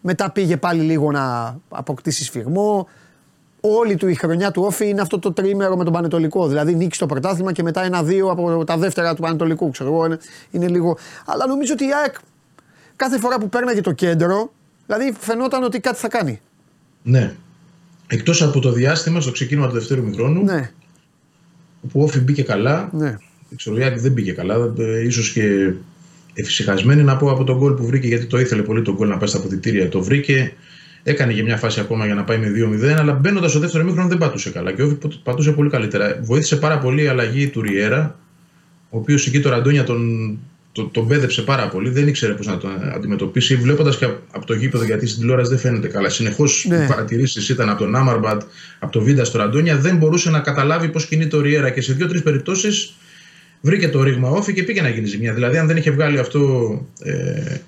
Μετά 0.00 0.30
πήγε 0.30 0.56
πάλι 0.56 0.82
λίγο 0.82 1.10
να 1.10 1.56
αποκτήσει 1.68 2.24
σφιγμό. 2.24 2.88
Όλη 3.60 3.96
του 3.96 4.08
η 4.08 4.14
χρονιά 4.14 4.50
του 4.50 4.62
όφη 4.62 4.88
είναι 4.88 5.00
αυτό 5.00 5.18
το 5.18 5.32
τρίμερο 5.32 5.76
με 5.76 5.84
τον 5.84 5.92
Πανετολικό. 5.92 6.48
Δηλαδή 6.48 6.74
νίκη 6.74 6.94
στο 6.94 7.06
πρωτάθλημα 7.06 7.52
και 7.52 7.62
μετά 7.62 7.82
ένα-δύο 7.82 8.30
από 8.30 8.64
τα 8.64 8.76
δεύτερα 8.76 9.14
του 9.14 9.22
Πανετολικού. 9.22 9.70
Ξέρω 9.70 9.92
εγώ, 9.92 10.04
είναι, 10.04 10.18
είναι 10.50 10.68
λίγο. 10.68 10.96
Αλλά 11.26 11.46
νομίζω 11.46 11.72
ότι 11.72 11.84
η 11.84 11.94
ΑΕΚ 12.02 12.14
κάθε 12.96 13.18
φορά 13.18 13.38
που 13.38 13.48
παίρναγε 13.48 13.80
το 13.80 13.92
κέντρο, 13.92 14.52
δηλαδή 14.86 15.12
φαινόταν 15.18 15.62
ότι 15.62 15.80
κάτι 15.80 15.98
θα 15.98 16.08
κάνει. 16.08 16.40
Ναι. 17.02 17.34
Εκτός 18.10 18.42
από 18.42 18.60
το 18.60 18.72
διάστημα 18.72 19.20
στο 19.20 19.32
ξεκίνημα 19.32 19.66
του 19.66 19.72
δεύτερου 19.72 20.04
μηχρόνου. 20.04 20.44
Ναι. 20.44 20.70
Όπου 21.84 22.00
ο 22.00 22.02
Όφη 22.02 22.18
μπήκε 22.18 22.42
καλά. 22.42 22.90
Ναι. 22.92 23.16
Ξέρω, 23.56 23.76
δεν 23.96 24.12
μπήκε 24.12 24.32
καλά. 24.32 24.72
Ε, 24.78 25.06
ίσως 25.06 25.32
και 25.32 25.72
εφησυχασμένη 26.34 27.02
να 27.02 27.16
πω 27.16 27.30
από 27.30 27.44
τον 27.44 27.56
γκολ 27.56 27.72
που 27.72 27.86
βρήκε, 27.86 28.06
γιατί 28.06 28.26
το 28.26 28.38
ήθελε 28.38 28.62
πολύ 28.62 28.82
τον 28.82 28.94
γκολ 28.94 29.08
να 29.08 29.16
πάει 29.16 29.28
στα 29.28 29.38
αποδητήρια. 29.38 29.88
Το 29.88 30.02
βρήκε. 30.02 30.52
Έκανε 31.02 31.32
για 31.32 31.42
μια 31.42 31.56
φάση 31.56 31.80
ακόμα 31.80 32.06
για 32.06 32.14
να 32.14 32.24
πάει 32.24 32.38
με 32.38 32.52
2-0, 32.54 32.84
αλλά 32.84 33.12
μπαίνοντας 33.12 33.50
στο 33.50 33.60
δεύτερο 33.60 33.84
μήχρονο 33.84 34.08
δεν 34.08 34.18
πατούσε 34.18 34.50
καλά. 34.50 34.72
Και 34.72 34.82
ο 34.82 34.86
Όφη 34.86 35.18
πατούσε 35.22 35.52
πολύ 35.52 35.70
καλύτερα. 35.70 36.18
Βοήθησε 36.22 36.56
πάρα 36.56 36.78
πολύ 36.78 37.02
η 37.02 37.06
αλλαγή 37.06 37.48
του 37.48 37.62
Ριέρα, 37.62 38.18
ο 38.90 38.98
οποίος 38.98 39.26
εκεί 39.26 39.40
το 39.40 39.48
Ραντόνια 39.48 39.84
τον 39.84 40.38
τον 40.72 40.90
το 40.90 41.04
μπέδεψε 41.04 41.42
πάρα 41.42 41.68
πολύ, 41.68 41.90
δεν 41.90 42.08
ήξερε 42.08 42.32
πώς 42.32 42.46
να 42.46 42.58
το 42.58 42.68
αντιμετωπίσει. 42.94 43.56
Βλέποντας 43.56 43.96
και 43.96 44.04
από 44.30 44.46
το 44.46 44.54
γήπεδο, 44.54 44.84
γιατί 44.84 45.06
στην 45.06 45.20
τηλεόραση 45.20 45.50
δεν 45.50 45.58
φαίνεται 45.58 45.88
καλά. 45.88 46.08
Συνεχώς 46.08 46.66
ναι. 46.68 46.76
οι 46.76 46.86
παρατηρήσεις 46.86 47.48
ήταν 47.48 47.68
από 47.68 47.78
τον 47.78 47.94
Άμαρμπατ, 47.94 48.42
από 48.78 48.92
το 48.92 49.00
Βίντα 49.00 49.24
στο 49.24 49.38
Ραντόνια, 49.38 49.76
δεν 49.76 49.96
μπορούσε 49.96 50.30
να 50.30 50.40
καταλάβει 50.40 50.88
πώς 50.88 51.06
κινείται 51.06 51.36
ο 51.36 51.40
Ριέρα 51.40 51.70
και 51.70 51.80
σε 51.80 51.92
δύο-τρεις 51.92 52.22
περιπτώσεις 52.22 52.94
βρήκε 53.60 53.88
το 53.88 54.02
ρήγμα 54.02 54.28
όφη 54.28 54.52
και 54.52 54.62
πήγε 54.62 54.82
να 54.82 54.88
γίνει 54.88 55.06
ζημιά. 55.06 55.34
Δηλαδή, 55.34 55.58
αν 55.58 55.66
δεν 55.66 55.76
είχε 55.76 55.90
βγάλει 55.90 56.18
αυτό 56.18 56.70
ε, 57.02 57.12
ε 57.12 57.60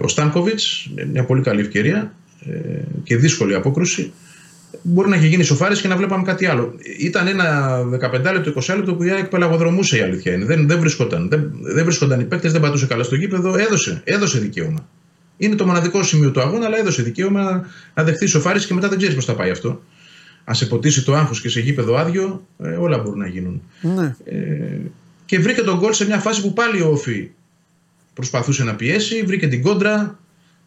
ο 0.00 0.08
Στάνκοβιτς, 0.08 0.90
μια 1.12 1.24
πολύ 1.24 1.42
καλή 1.42 1.60
ευκαιρία 1.60 2.14
ε, 2.46 2.54
και 3.02 3.16
δύσκολη 3.16 3.54
απόκρουση, 3.54 4.12
μπορεί 4.82 5.08
να 5.08 5.16
έχει 5.16 5.26
γίνει 5.26 5.42
σοφάρις 5.42 5.80
και 5.80 5.88
να 5.88 5.96
βλέπαμε 5.96 6.22
κάτι 6.22 6.46
άλλο. 6.46 6.74
Ήταν 6.98 7.26
ένα 7.26 7.78
15 8.12 8.32
λεπτό, 8.32 8.52
20 8.60 8.74
λεπτό 8.76 8.94
που 8.94 9.02
η 9.02 9.10
ΑΕΚ 9.10 9.26
πελαγοδρομούσε 9.26 9.96
η 9.96 10.00
αλήθεια 10.00 10.32
είναι. 10.32 10.44
Δεν, 10.44 10.66
δεν 10.66 10.78
βρίσκονταν. 10.78 11.28
Δεν, 11.28 11.50
δεν 11.60 11.84
βρίσκονταν 11.84 12.20
οι 12.20 12.24
παίκτες, 12.24 12.52
δεν 12.52 12.60
πατούσε 12.60 12.86
καλά 12.86 13.02
στο 13.02 13.14
γήπεδο. 13.14 13.56
Έδωσε, 13.56 14.00
έδωσε 14.04 14.38
δικαίωμα. 14.38 14.88
Είναι 15.36 15.54
το 15.54 15.66
μοναδικό 15.66 16.02
σημείο 16.02 16.30
του 16.30 16.40
αγώνα, 16.40 16.66
αλλά 16.66 16.78
έδωσε 16.78 17.02
δικαίωμα 17.02 17.66
να 17.94 18.02
δεχθεί 18.02 18.26
σοφάρις 18.26 18.66
και 18.66 18.74
μετά 18.74 18.88
δεν 18.88 18.98
ξέρεις 18.98 19.14
πώς 19.14 19.24
θα 19.24 19.34
πάει 19.34 19.50
αυτό. 19.50 19.82
Αν 20.44 20.54
σε 20.54 20.66
ποτίσει 20.66 21.04
το 21.04 21.14
άγχος 21.14 21.40
και 21.40 21.48
σε 21.48 21.60
γήπεδο 21.60 21.96
άδειο, 21.96 22.46
ε, 22.58 22.68
όλα 22.68 22.98
μπορούν 22.98 23.18
να 23.18 23.26
γίνουν. 23.26 23.62
Ναι. 23.80 24.14
Ε, 24.24 24.80
και 25.24 25.38
βρήκε 25.38 25.62
τον 25.62 25.78
γκολ 25.78 25.92
σε 25.92 26.06
μια 26.06 26.18
φάση 26.18 26.42
που 26.42 26.52
πάλι 26.52 26.82
ο 26.82 26.88
Όφη 26.88 27.30
προσπαθούσε 28.14 28.64
να 28.64 28.74
πιέσει, 28.74 29.22
βρήκε 29.22 29.48
την 29.48 29.62
κόντρα, 29.62 30.18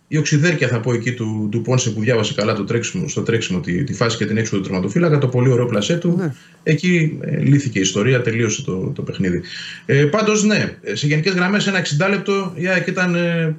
η 0.08 0.18
οξυδέρκεια 0.18 0.68
θα 0.68 0.80
πω 0.80 0.93
εκεί 0.93 1.14
του, 1.14 1.47
του 1.51 1.62
Πόνσε 1.62 1.89
που 1.89 1.99
διάβασε 1.99 2.34
καλά 2.34 2.53
το 2.53 2.64
τρέξιμο, 2.64 3.08
στο 3.08 3.22
τρέξιμο 3.22 3.60
τη, 3.60 3.84
τη 3.84 3.93
φάση 3.93 4.18
και 4.18 4.26
την 4.26 4.38
έξοδο 4.38 4.62
του 4.62 4.68
τερματοφύλακα, 4.68 5.18
το 5.18 5.28
πολύ 5.28 5.49
ωραίο 5.49 5.66
πλασέ 5.66 5.97
του. 5.97 6.16
Ναι. 6.18 6.34
Εκεί 6.64 7.18
ε, 7.22 7.38
λύθηκε 7.38 7.80
η 7.80 7.82
ιστορία, 7.82 8.22
τελείωσε 8.22 8.64
το, 8.64 8.91
το 8.95 9.01
παιχνίδι. 9.01 9.41
Ε, 9.86 10.06
Πάντως, 10.06 10.43
ναι, 10.43 10.78
σε 10.93 11.08
γενικές 11.08 11.34
γραμμές, 11.34 11.68
ένα 11.68 11.82
60 12.06 12.10
λεπτό 12.10 12.51
η 12.56 12.68
ΑΕΚ 12.68 12.88
ήταν 12.88 13.16
ε, 13.16 13.56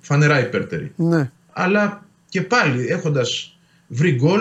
φανερά 0.00 0.40
υπέρτερη. 0.40 0.92
Ναι. 0.96 1.30
Αλλά 1.52 2.06
και 2.28 2.42
πάλι 2.42 2.86
έχοντας 2.86 3.56
βρει 3.86 4.12
γκολ, 4.12 4.40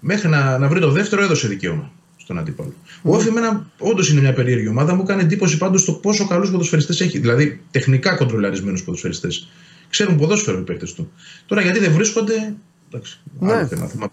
μέχρι 0.00 0.28
να, 0.28 0.58
να 0.58 0.68
βρει 0.68 0.80
το 0.80 0.90
δεύτερο 0.90 1.22
έδωσε 1.22 1.48
δικαίωμα 1.48 1.92
στον 2.16 2.38
αντίπαλο. 2.38 2.74
Ο 3.02 3.14
Όφη, 3.14 3.28
εμένα, 3.28 3.66
όντως 3.78 4.10
είναι 4.10 4.20
μια 4.20 4.32
περίεργη 4.32 4.68
ομάδα. 4.68 4.94
Μου 4.94 5.02
έκανε 5.02 5.22
εντύπωση 5.22 5.58
πάντως 5.58 5.84
το 5.84 5.92
πόσο 5.92 6.26
καλούς 6.26 6.50
ποδοσφαιριστές 6.50 7.00
έχει. 7.00 7.18
Δηλαδή, 7.18 7.60
τεχνικά 7.70 8.14
κοντρολαρισμένους 8.14 8.82
ποδοσφαιριστές 8.82 9.48
ξέρουν 9.92 10.16
ποδόσφαιρο 10.16 10.58
οι 10.58 10.62
παίκτες 10.62 10.94
του. 10.94 11.12
Τώρα 11.46 11.62
γιατί 11.62 11.78
δεν 11.78 11.92
βρίσκονται. 11.92 12.54
Εντάξει, 12.92 13.20
ναι. 13.38 13.66
θέμα, 13.66 13.86
θέμα, 13.86 14.10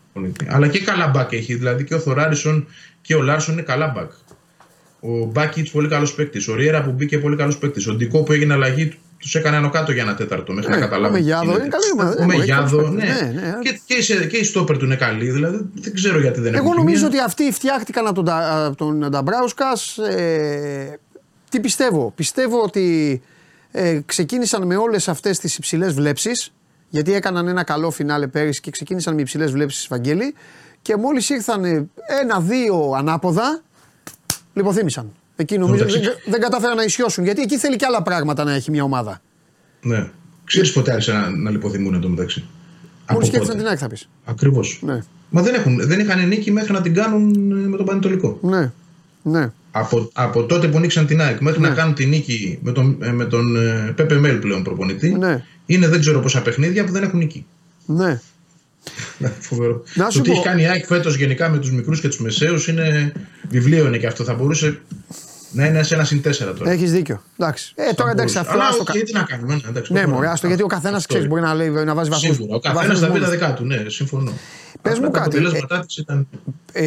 Αλλά 0.47 0.67
και 0.67 0.79
καλά 0.79 1.07
μπακ 1.07 1.33
έχει. 1.33 1.55
Δηλαδή 1.55 1.83
και 1.83 1.93
ο 1.93 1.99
Θοράρισον 1.99 2.67
και 3.01 3.15
ο 3.15 3.21
Λάρσον 3.21 3.53
είναι 3.53 3.63
καλά 3.63 3.87
μπακ. 3.87 4.11
Ο 4.99 5.25
Μπάκιτς 5.25 5.71
πολύ 5.71 5.87
καλός 5.87 6.13
παίκτης. 6.13 6.47
Ο 6.47 6.55
Ριέρα 6.55 6.83
που 6.83 6.91
μπήκε 6.91 7.19
πολύ 7.19 7.35
καλός 7.35 7.57
παίκτης. 7.57 7.87
Ο 7.87 7.93
Ντικό 7.93 8.23
που 8.23 8.31
έγινε 8.33 8.53
αλλαγή 8.53 8.97
τους 9.19 9.35
έκανε 9.35 9.57
άνω 9.57 9.69
κάτω 9.69 9.91
για 9.91 10.01
ένα 10.01 10.15
τέταρτο 10.15 10.53
μέχρι 10.53 10.69
ναι, 10.69 10.75
να 10.75 10.81
καταλάβει. 10.81 11.15
Ο 11.15 11.17
Μεγιάδο 11.17 11.51
είναι 11.51 11.67
καλή 11.67 12.21
Ο 12.21 12.25
Μεγιάδο, 12.25 12.89
ναι. 12.89 13.03
ναι, 13.03 13.31
ναι. 13.33 13.53
Και, 13.61 13.79
και, 13.85 14.25
και 14.25 14.37
η 14.37 14.43
στόπερ 14.43 14.77
του 14.77 14.85
είναι 14.85 14.95
καλή. 14.95 15.29
Δηλαδή 15.29 15.69
δεν 15.73 15.93
ξέρω 15.93 16.19
γιατί 16.19 16.39
δεν 16.39 16.55
Εγώ 16.55 16.73
νομίζω 16.73 17.05
ότι 17.05 17.19
αυτοί 17.19 17.51
φτιάχτηκαν 17.51 18.07
από 18.07 18.23
τον, 18.23 18.75
τον 18.75 19.09
Νταμπράουσκα. 19.09 19.67
Ε, 20.17 20.93
τι 21.49 21.59
πιστεύω. 21.59 22.11
Πιστεύω 22.15 22.61
ότι 22.61 23.21
ε, 23.71 23.99
ξεκίνησαν 24.05 24.65
με 24.65 24.75
όλες 24.75 25.07
αυτές 25.07 25.39
τις 25.39 25.57
υψηλές 25.57 25.93
βλέψεις 25.93 26.53
γιατί 26.89 27.13
έκαναν 27.13 27.47
ένα 27.47 27.63
καλό 27.63 27.91
φινάλε 27.91 28.27
πέρυσι 28.27 28.61
και 28.61 28.71
ξεκίνησαν 28.71 29.13
με 29.15 29.21
υψηλές 29.21 29.51
βλέψεις 29.51 29.87
Βαγγέλη 29.87 30.33
και 30.81 30.95
μόλις 30.95 31.29
ήρθαν 31.29 31.89
ένα-δύο 32.21 32.93
ανάποδα 32.97 33.61
λιποθύμησαν. 34.53 35.11
Εκεί 35.35 35.57
νομίζω 35.57 35.85
δεν, 35.85 36.01
δεν 36.25 36.41
κατάφεραν 36.41 36.75
να 36.75 36.83
ισιώσουν 36.83 37.23
γιατί 37.23 37.41
εκεί 37.41 37.57
θέλει 37.57 37.75
και 37.75 37.85
άλλα 37.85 38.01
πράγματα 38.01 38.43
να 38.43 38.53
έχει 38.53 38.71
μια 38.71 38.83
ομάδα. 38.83 39.21
Ναι. 39.81 40.09
Ξέρεις 40.43 40.73
ποτέ 40.73 40.91
άρχισαν 40.91 41.15
να, 41.15 41.29
να 41.29 41.49
λιποθυμούν 41.49 41.93
εντωμεταξύ. 41.93 42.45
Μόλις 43.11 43.27
σκέφτησαν 43.27 43.57
την 43.57 43.65
άκρη 43.65 43.77
θα 43.77 43.87
πεις. 43.87 44.09
Ακριβώς. 44.25 44.79
Ναι. 44.83 44.99
Μα 45.29 45.41
δεν, 45.41 45.53
έχουν, 45.53 45.87
δεν 45.87 45.99
είχαν 45.99 46.27
νίκη 46.27 46.51
μέχρι 46.51 46.73
να 46.73 46.81
την 46.81 46.93
κάνουν 46.93 47.51
με 47.69 47.77
τον 47.77 47.85
Πανετολικό. 47.85 48.37
Ναι. 48.41 48.71
ναι 49.21 49.51
από, 49.79 50.09
από 50.13 50.45
τότε 50.45 50.67
που 50.67 50.79
νίξαν 50.79 51.07
την 51.07 51.21
ΑΕΚ 51.21 51.39
μέχρι 51.39 51.61
να 51.61 51.69
ναι. 51.69 51.75
κάνουν 51.75 51.93
την 51.93 52.09
νίκη 52.09 52.59
με 52.61 52.71
τον, 52.71 52.97
ε, 53.01 53.11
με 53.11 53.25
τον 53.25 53.55
ε, 53.55 53.93
Πέπε 53.95 54.15
Μέλ 54.15 54.37
πλέον 54.37 54.63
προπονητή, 54.63 55.09
ναι. 55.09 55.43
είναι 55.65 55.87
δεν 55.87 55.99
ξέρω 55.99 56.19
πόσα 56.19 56.41
παιχνίδια 56.41 56.83
που 56.83 56.91
δεν 56.91 57.03
έχουν 57.03 57.19
νίκη. 57.19 57.45
Ναι. 57.85 58.21
Φοβερό. 59.49 59.83
Να 59.93 60.07
το 60.07 60.21
τι 60.21 60.31
έχει 60.31 60.41
κάνει 60.41 60.61
η 60.61 60.65
ΑΕΚ 60.65 60.85
φέτος 60.85 61.15
γενικά 61.15 61.49
με 61.49 61.57
τους 61.57 61.71
μικρούς 61.71 62.01
και 62.01 62.07
τους 62.07 62.19
μεσαίους 62.19 62.67
είναι 62.67 63.11
βιβλίο 63.49 63.87
είναι 63.87 63.97
και 63.97 64.07
αυτό. 64.07 64.23
Θα 64.23 64.33
μπορούσε 64.33 64.81
να 65.51 65.65
είναι 65.65 65.83
σε 65.83 65.93
ένα 65.93 66.03
συν 66.03 66.21
τέσσερα 66.21 66.53
τώρα. 66.53 66.71
Έχεις 66.71 66.91
δίκιο. 66.91 67.23
Εντάξει. 67.37 67.73
Ε, 67.75 67.93
τώρα 67.93 68.11
εντάξει, 68.11 68.37
αυτό. 68.37 68.53
Αλλά 68.53 68.67
άστο... 68.67 68.83
τι 68.83 69.13
να 69.13 69.23
κάνουμε. 69.23 69.53
Ναι, 69.53 69.61
εντάξει, 69.69 69.93
ναι 69.93 70.07
μωρέ, 70.07 70.27
άστο, 70.27 70.47
γιατί 70.47 70.63
ο 70.63 70.67
καθένας 70.67 71.05
ξέρεις 71.05 71.27
μπορεί 71.27 71.41
να, 71.41 71.53
λέει, 71.53 71.69
να 71.69 71.93
βάζει 71.93 72.09
βαθμού. 72.09 72.33
Σίγουρα. 72.33 72.55
Ο 72.55 72.59
καθένας 72.59 72.99
θα 72.99 73.11
πει 73.11 73.19
τα 73.19 73.29
δικά 73.29 73.53
του. 73.53 73.65
Ναι, 73.65 73.85
συμφωνώ. 73.87 74.31
Πες 74.81 74.99
μου 74.99 75.11
κάτι. 75.11 75.41
Τα 75.67 75.85
ήταν. 75.97 76.27
Ε, 76.71 76.85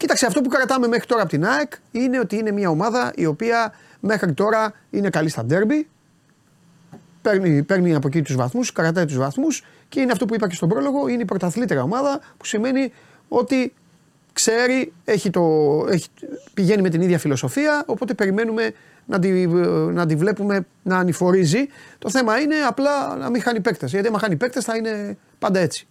Κοίταξε, 0.00 0.26
αυτό 0.26 0.40
που 0.40 0.48
κρατάμε 0.48 0.86
μέχρι 0.86 1.06
τώρα 1.06 1.22
από 1.22 1.30
την 1.30 1.46
ΑΕΚ 1.46 1.72
είναι 1.90 2.18
ότι 2.18 2.36
είναι 2.36 2.50
μια 2.50 2.70
ομάδα 2.70 3.12
η 3.14 3.26
οποία 3.26 3.72
μέχρι 4.00 4.32
τώρα 4.32 4.72
είναι 4.90 5.10
καλή 5.10 5.28
στα 5.28 5.44
ντέρμπι. 5.44 5.88
Παίρνει, 7.22 7.62
παίρνει 7.62 7.94
από 7.94 8.06
εκεί 8.06 8.22
τους 8.22 8.36
βαθμούς, 8.36 8.72
κρατάει 8.72 9.04
τους 9.04 9.16
βαθμούς 9.16 9.64
και 9.88 10.00
είναι 10.00 10.12
αυτό 10.12 10.26
που 10.26 10.34
είπα 10.34 10.48
και 10.48 10.54
στον 10.54 10.68
πρόλογο, 10.68 11.08
είναι 11.08 11.22
η 11.22 11.24
πρωταθλήτρια 11.24 11.82
ομάδα 11.82 12.20
που 12.36 12.44
σημαίνει 12.44 12.92
ότι 13.28 13.72
ξέρει, 14.32 14.92
έχει 15.04 15.30
το, 15.30 15.42
έχει, 15.90 16.08
πηγαίνει 16.54 16.82
με 16.82 16.88
την 16.88 17.00
ίδια 17.00 17.18
φιλοσοφία, 17.18 17.82
οπότε 17.86 18.14
περιμένουμε 18.14 18.72
να 19.06 19.18
τη, 19.18 19.46
να 19.92 20.06
τη 20.06 20.16
βλέπουμε 20.16 20.66
να 20.82 20.98
ανηφορίζει. 20.98 21.68
Το 21.98 22.10
θέμα 22.10 22.38
είναι 22.38 22.56
απλά 22.68 23.16
να 23.16 23.30
μην 23.30 23.42
χάνει 23.42 23.60
παίκτες. 23.60 23.90
Γιατί 23.90 24.08
άμα 24.08 24.18
χάνει 24.18 24.36
παίκτες 24.36 24.64
θα 24.64 24.76
είναι 24.76 25.16
πάντα 25.38 25.58
έτσι. 25.58 25.86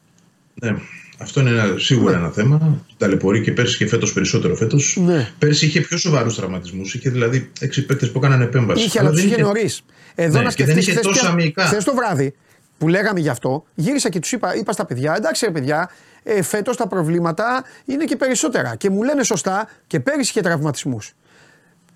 Ναι. 0.53 0.76
Αυτό 1.22 1.39
είναι 1.39 1.49
ένα, 1.49 1.78
σίγουρα 1.78 2.11
ναι. 2.11 2.17
ένα 2.17 2.30
θέμα. 2.30 2.86
Ταλαιπωρεί 2.97 3.41
και 3.41 3.51
πέρσι 3.51 3.78
και 3.78 3.88
φέτος 3.88 4.13
περισσότερο 4.13 4.55
φέτος. 4.55 4.97
Ναι. 5.01 5.32
Πέρσι 5.39 5.65
είχε 5.65 5.82
πιο 5.82 5.97
σοβαρούς 5.97 6.36
τραυματισμούς. 6.36 6.93
Είχε 6.93 7.09
δηλαδή 7.09 7.51
έξι 7.59 7.86
παίκτες 7.86 8.11
που 8.11 8.17
έκαναν 8.17 8.41
επέμβαση. 8.41 8.84
Είχε, 8.84 8.99
αλλά 8.99 9.09
τους 9.09 9.24
είχε 9.24 9.41
νωρίς. 9.41 9.82
Εδώ 10.15 10.38
ναι, 10.38 10.43
να 10.43 10.49
σκεφτεί. 10.49 10.72
Δεν 10.72 10.82
είχε 10.82 10.99
τόσο 10.99 11.28
αμυϊκά. 11.28 11.65
Χθες 11.65 11.84
το 11.84 11.95
βράδυ 11.95 12.34
που 12.78 12.88
λέγαμε 12.88 13.20
γι' 13.20 13.30
αυτό, 13.30 13.63
γύρισα 13.76 14.09
και 14.09 14.20
τους 14.20 14.32
είπα, 14.32 14.55
είπα 14.55 14.72
στα 14.72 14.86
παιδιά, 14.86 15.15
εντάξει 15.15 15.45
ρε 15.45 15.51
παιδιά, 15.51 15.89
ε, 16.24 16.41
φέτος 16.41 16.78
τα 16.78 16.88
προβλήματα 16.88 17.63
είναι 17.86 18.05
και 18.05 18.15
περισσότερα. 18.15 18.76
Και 18.76 18.89
μου 18.89 19.03
λένε 19.03 19.24
σωστά 19.24 19.70
και 19.88 19.99
πέρυσι 19.99 20.30
είχε 20.30 20.41
τραυματισμούς. 20.41 21.13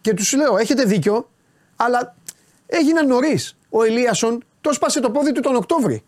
Και 0.01 0.13
τους 0.13 0.33
λέω, 0.33 0.57
έχετε 0.57 0.83
δίκιο, 0.83 1.29
αλλά 1.75 2.15
έγιναν 2.65 3.07
νωρίς. 3.07 3.57
Ο 3.69 3.83
Ελίασον 3.83 4.43
το 4.61 4.73
σπάσε 4.73 4.99
το 4.99 5.09
πόδι 5.11 5.31
του 5.31 5.41
τον 5.41 5.55
Οκτώβρη. 5.55 6.03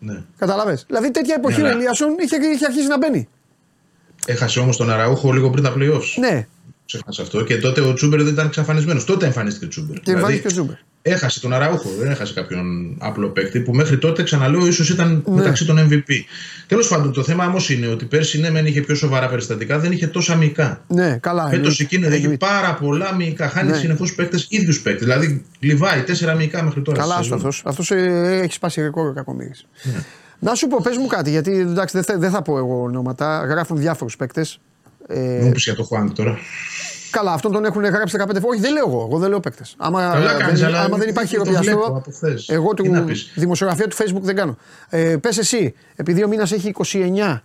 Ναι. 0.00 0.22
Καταλαβέ. 0.38 0.78
Δηλαδή 0.86 1.10
τέτοια 1.10 1.34
εποχή 1.34 1.60
ναι, 1.60 1.68
ο 1.68 1.70
Ελίασον 1.70 2.16
είχε, 2.18 2.36
είχε 2.54 2.64
αρχίσει 2.66 2.86
να 2.86 2.98
μπαίνει. 2.98 3.28
Έχασε 4.26 4.60
όμως 4.60 4.76
τον 4.76 4.90
Αραούχο 4.90 5.32
λίγο 5.32 5.50
πριν 5.50 5.64
τα 5.64 5.74
playoffs. 5.76 6.14
Ναι. 6.18 6.46
Ξέχασα 6.86 7.22
αυτό. 7.22 7.44
Και 7.44 7.58
τότε 7.58 7.80
ο 7.80 7.92
Τσούμπερ 7.92 8.22
δεν 8.22 8.32
ήταν 8.32 8.46
εξαφανισμένος. 8.46 9.04
Τότε 9.04 9.26
εμφανίστηκε 9.26 9.64
ο 9.64 9.68
Τσούμπερ. 9.68 9.94
Και 9.96 10.02
δηλαδή, 10.04 10.20
εμφανίστηκε 10.20 10.48
ο 10.48 10.50
Τσούμπερ 10.50 10.76
έχασε 11.02 11.40
τον 11.40 11.52
Αραούχο, 11.52 11.90
δεν 11.98 12.10
έχασε 12.10 12.32
κάποιον 12.32 12.96
απλό 12.98 13.28
παίκτη 13.28 13.60
που 13.60 13.72
μέχρι 13.72 13.98
τότε 13.98 14.22
ξαναλέω 14.22 14.66
ίσως 14.66 14.90
ήταν 14.90 15.22
ναι. 15.26 15.34
μεταξύ 15.34 15.66
των 15.66 15.88
MVP. 15.88 16.12
Τέλος 16.66 16.88
πάντων, 16.88 17.12
το 17.12 17.22
θέμα 17.22 17.46
όμως 17.46 17.70
είναι 17.70 17.86
ότι 17.86 18.04
πέρσι 18.04 18.40
ναι, 18.40 18.50
μεν 18.50 18.66
είχε 18.66 18.80
πιο 18.80 18.94
σοβαρά 18.94 19.28
περιστατικά, 19.28 19.78
δεν 19.78 19.92
είχε 19.92 20.06
τόσα 20.06 20.36
μυϊκά. 20.36 20.84
Ναι, 20.86 21.18
καλά. 21.18 21.48
Φέτος 21.48 21.80
εκείνη 21.80 22.06
έχει 22.06 22.36
πάρα 22.36 22.74
πολλά 22.74 23.14
μυϊκά. 23.14 23.48
Χάνει 23.48 23.70
ναι. 23.70 23.76
συνεχώς 23.76 24.14
παίκτες, 24.14 24.46
ίδιους 24.48 24.80
παίκτες. 24.80 25.02
Δηλαδή 25.02 25.44
λιβάει 25.58 26.02
τέσσερα 26.02 26.34
μυϊκά 26.34 26.62
μέχρι 26.62 26.82
τώρα. 26.82 26.98
Καλά, 26.98 27.16
αυτός. 27.16 27.62
Αυτός 27.64 27.90
ε, 27.90 28.40
έχει 28.42 28.52
σπάσει 28.52 28.80
ρεκόρ 28.80 29.14
κακομίρι. 29.14 29.52
Ναι. 29.82 30.04
Να 30.38 30.54
σου 30.54 30.66
πω, 30.66 30.80
πες 30.82 30.96
μου 30.96 31.06
κάτι, 31.06 31.30
γιατί 31.30 31.58
εντάξει, 31.58 31.96
δεν 31.96 32.04
θα, 32.04 32.18
δεν 32.18 32.30
θα 32.30 32.42
πω 32.42 32.58
εγώ 32.58 32.82
ονόματα. 32.82 33.44
Γράφουν 33.48 33.76
διάφορους 33.76 34.16
παίκτες. 34.16 34.60
Ε, 35.06 35.40
Μου 35.42 35.50
πεις 35.50 35.64
για 35.64 35.74
το 35.74 35.82
Χουάνκ 35.82 36.12
τώρα. 36.12 36.38
Καλά, 37.10 37.32
αυτόν 37.32 37.52
τον 37.52 37.64
έχουν 37.64 37.84
γράψει 37.84 38.16
15 38.18 38.24
φορές. 38.26 38.42
Όχι, 38.44 38.60
δεν 38.60 38.72
λέω 38.72 38.84
εγώ. 38.88 39.06
Εγώ 39.08 39.18
δεν 39.18 39.28
λέω 39.28 39.40
παίκτες. 39.40 39.74
Άμα, 39.78 40.20
δεν, 40.52 40.74
άμα 40.74 40.96
δεν 40.96 41.08
υπάρχει 41.08 41.30
χειροπιαστό. 41.30 42.02
Εγώ 42.46 42.74
του 42.74 42.84
δημοσιογραφία 43.34 43.86
του 43.88 43.96
Facebook 43.96 44.22
δεν 44.22 44.36
κάνω. 44.36 44.56
Ε, 44.88 45.16
Πες 45.16 45.38
εσύ, 45.38 45.74
επειδή 45.96 46.24
ο 46.24 46.28
μήνας 46.28 46.52
έχει 46.52 46.74
29 46.92 47.40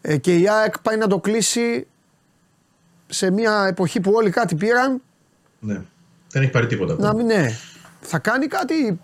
ε, 0.00 0.16
και 0.16 0.36
η 0.36 0.48
ΑΕΚ 0.48 0.78
πάει 0.78 0.96
να 0.96 1.06
το 1.06 1.18
κλείσει 1.18 1.86
σε 3.06 3.30
μια 3.30 3.66
εποχή 3.68 4.00
που 4.00 4.12
όλοι 4.14 4.30
κάτι 4.30 4.54
πήραν. 4.54 5.02
Ναι. 5.58 5.82
Δεν 6.30 6.42
έχει 6.42 6.50
πάρει 6.50 6.66
τίποτα. 6.66 6.96
Να 6.98 7.14
μην 7.14 7.26
ναι. 7.26 7.58
Θα 8.00 8.18
κάνει 8.18 8.46
κάτι; 8.46 9.00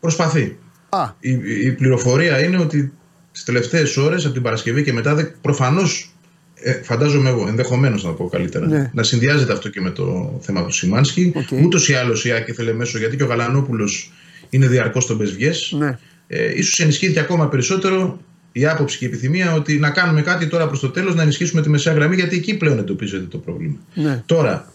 Προσπαθεί. 0.00 0.58
Α. 0.88 1.10
Η, 1.20 1.30
η 1.66 1.72
πληροφορία 1.72 2.44
είναι 2.44 2.58
ότι 2.58 2.92
τις 3.32 3.44
τελευταίες 3.44 3.96
ώρες 3.96 4.24
από 4.24 4.32
την 4.32 4.42
Παρασκευή 4.42 4.82
και 4.82 4.92
μετά 4.92 5.32
προφανώς 5.40 6.14
ε, 6.62 6.82
φαντάζομαι 6.82 7.28
εγώ, 7.28 7.48
ενδεχομένως 7.48 8.04
να 8.04 8.10
το 8.10 8.16
πω 8.16 8.28
καλύτερα, 8.28 8.66
ναι. 8.66 8.90
να 8.94 9.02
συνδυάζεται 9.02 9.52
αυτό 9.52 9.68
και 9.68 9.80
με 9.80 9.90
το 9.90 10.38
θέμα 10.42 10.64
του 10.64 10.72
Σιμάνσκι. 10.72 11.32
Okay. 11.36 11.62
Ούτως 11.64 11.88
ή 11.88 11.94
άλλως 11.94 12.24
η 12.24 12.32
Άκη 12.32 12.50
ήθελε 12.50 12.72
μέσω, 12.72 12.98
γιατί 12.98 13.16
και 13.16 13.22
ο 13.22 13.26
Γαλανόπουλος 13.26 14.12
είναι 14.50 14.66
διαρκώς 14.66 15.04
στον 15.04 15.18
Πεσβιέ. 15.18 15.52
Ναι. 15.70 15.98
Ε, 16.26 16.58
ίσως 16.58 16.80
ενισχύθηκε 16.80 17.20
ακόμα 17.20 17.48
περισσότερο 17.48 18.20
η 18.52 18.66
άποψη 18.66 18.98
και 18.98 19.04
η 19.04 19.08
επιθυμία 19.08 19.54
ότι 19.54 19.78
να 19.78 19.90
κάνουμε 19.90 20.22
κάτι 20.22 20.46
τώρα 20.46 20.66
προς 20.66 20.80
το 20.80 20.90
τέλος, 20.90 21.14
να 21.14 21.22
ενισχύσουμε 21.22 21.62
τη 21.62 21.68
μεσαία 21.68 21.94
γραμμή, 21.94 22.14
γιατί 22.14 22.36
εκεί 22.36 22.56
πλέον 22.56 22.78
εντοπίζεται 22.78 23.24
το 23.24 23.38
πρόβλημα. 23.38 23.76
Ναι. 23.94 24.22
Τώρα, 24.26 24.72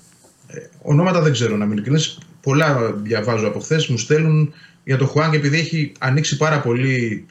ε, 0.47 0.59
ονόματα 0.81 1.21
δεν 1.21 1.31
ξέρω 1.31 1.57
να 1.57 1.65
μην 1.65 1.73
ειλικρινέ. 1.73 1.99
Πολλά 2.41 2.91
διαβάζω 3.03 3.47
από 3.47 3.59
χθες, 3.59 3.87
μου 3.87 3.97
στέλνουν 3.97 4.53
για 4.83 4.97
το 4.97 5.05
Χουάνγκ, 5.05 5.33
επειδή 5.33 5.59
έχει 5.59 5.91
ανοίξει 5.99 6.37
πάρα 6.37 6.59
πολύ 6.61 7.25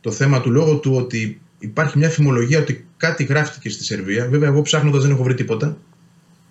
το 0.00 0.10
θέμα 0.10 0.40
του 0.40 0.50
λόγω 0.50 0.76
του 0.76 0.94
ότι 0.94 1.40
υπάρχει 1.58 1.98
μια 1.98 2.08
φημολογία 2.08 2.58
ότι 2.58 2.84
κάτι 3.00 3.24
γράφτηκε 3.24 3.70
στη 3.70 3.84
Σερβία. 3.84 4.28
Βέβαια, 4.28 4.48
εγώ 4.48 4.62
ψάχνοντας 4.62 5.02
δεν 5.02 5.10
έχω 5.10 5.22
βρει 5.22 5.34
τίποτα. 5.34 5.76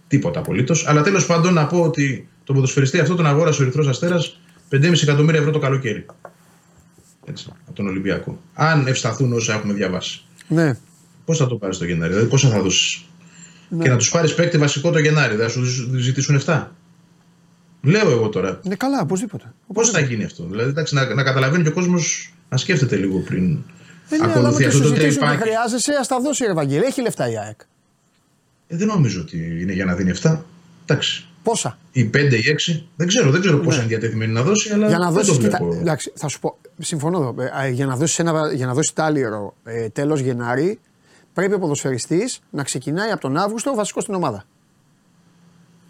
Τίποτα 0.08 0.40
απολύτως. 0.40 0.88
Αλλά 0.88 1.02
τέλος 1.02 1.26
πάντων 1.26 1.54
να 1.54 1.68
πω 1.68 1.82
ότι 1.82 2.28
το 2.44 2.54
ποδοσφαιριστή 2.54 3.00
αυτό 3.00 3.16
τον 3.16 3.26
αγόρασε 3.26 3.62
ο 3.62 3.64
Ερυθρός 3.64 3.88
Αστέρας 3.88 4.40
5,5 4.70 5.02
εκατομμύρια 5.02 5.40
ευρώ 5.40 5.52
το 5.52 5.60
καλοκαίρι. 5.60 6.06
Έτσι, 7.26 7.46
από 7.66 7.76
τον 7.76 7.88
Ολυμπιακό. 7.88 8.40
Αν 8.54 8.88
ευσταθούν 8.88 9.34
όσα 9.34 9.54
έχουμε 9.54 9.74
διαβάσει. 9.74 10.22
Ναι. 10.48 10.78
Πώς 11.26 11.38
θα 11.38 11.48
το 11.48 11.56
πάρεις 11.56 11.78
το 11.78 11.86
Γενάρη, 11.86 12.12
δηλαδή 12.12 12.30
πόσα 12.30 12.50
θα 12.50 12.62
δώσεις; 12.62 13.06
Ναι. 13.70 13.84
Και 13.84 13.90
να 13.90 13.98
τους 13.98 14.10
πάρεις 14.10 14.34
παίκτη 14.34 14.58
βασικό 14.58 14.92
το 14.92 15.00
Γενάρη, 15.00 15.36
θα 15.36 15.50
σου 15.50 15.64
ζητήσουν 15.98 16.42
7. 16.46 16.68
Λέω 17.82 18.10
εγώ 18.12 18.30
τώρα. 18.30 18.60
Ναι, 18.64 18.76
καλά, 18.76 19.02
οπωσδήποτε. 19.02 19.54
Πώς 19.74 19.90
θα 19.90 20.00
γίνει 20.00 20.24
αυτό; 20.24 20.48
Δηλαδή, 20.50 20.70
εντάξει, 20.70 20.96
να, 20.96 21.14
να 21.14 21.24
καταλαβαίνει 21.24 21.64
και 21.64 21.70
ο 21.70 21.74
κόσμος 21.74 22.34
να 22.50 22.58
σκέφτεται 22.58 22.96
λίγο 22.96 23.20
πριν 23.20 23.58
δεν 24.10 24.24
ακολουθεί 24.24 24.66
αυτό 24.66 24.82
το 24.82 24.92
τρέιπ. 24.92 25.24
Αν 25.24 25.38
χρειάζεσαι, 25.38 25.92
ας 26.00 26.08
τα 26.08 26.20
δώσει 26.20 26.44
η 26.44 26.48
Ευαγγελία. 26.48 26.88
Έχει 26.88 27.02
λεφτά 27.02 27.30
η 27.30 27.38
ΑΕΚ. 27.38 27.60
Ε, 28.68 28.76
δεν 28.76 28.88
νομίζω 28.88 29.22
ότι 29.22 29.62
είναι 29.62 29.74
για 29.74 29.86
να 29.86 29.96
δίνει 29.96 30.12
7. 30.22 30.38
Εντάξει. 30.86 31.24
Πόσα; 31.44 31.78
Ή 31.92 32.10
5 32.14 32.34
ή 32.34 32.56
6. 32.68 32.84
Δεν 32.96 33.08
ξέρω, 33.08 33.32
δεν 33.32 33.42
ξέρω 33.42 33.58
ναι. 33.58 33.64
πόσα 33.64 33.78
είναι 33.78 33.88
διατεθειμένη 33.88 34.34
να 34.34 34.44
δώσει, 34.44 34.74
αλλά 34.74 34.88
για 34.88 34.98
να 34.98 35.12
δεν 35.12 35.26
το 35.26 35.34
βλέπω. 35.34 35.74
εντάξει, 35.80 36.12
θα 36.16 36.28
σου 36.28 36.40
πω, 36.40 36.58
συμφωνώ. 36.80 37.36
Ε, 37.64 37.70
για 37.70 37.86
να 37.86 37.96
δώσεις, 37.96 38.20
ένα, 38.20 38.54
για 38.54 38.66
να 38.66 38.74
δώσει 38.74 38.96
τάλιρο 38.96 39.54
ε, 39.64 39.90
τέλος 39.90 40.20
Γενάρη, 40.20 40.80
πρέπει 41.34 41.54
ο 41.54 41.60
ποδοσφαιριστής 41.60 42.40
να 42.50 42.64
ξεκινάει 42.64 43.12
από 43.12 43.22
τον 43.22 43.38
Αύγουστο 43.38 43.76
βασικός 43.76 44.04
στην 44.04 44.16
ομάδα. 44.16 44.46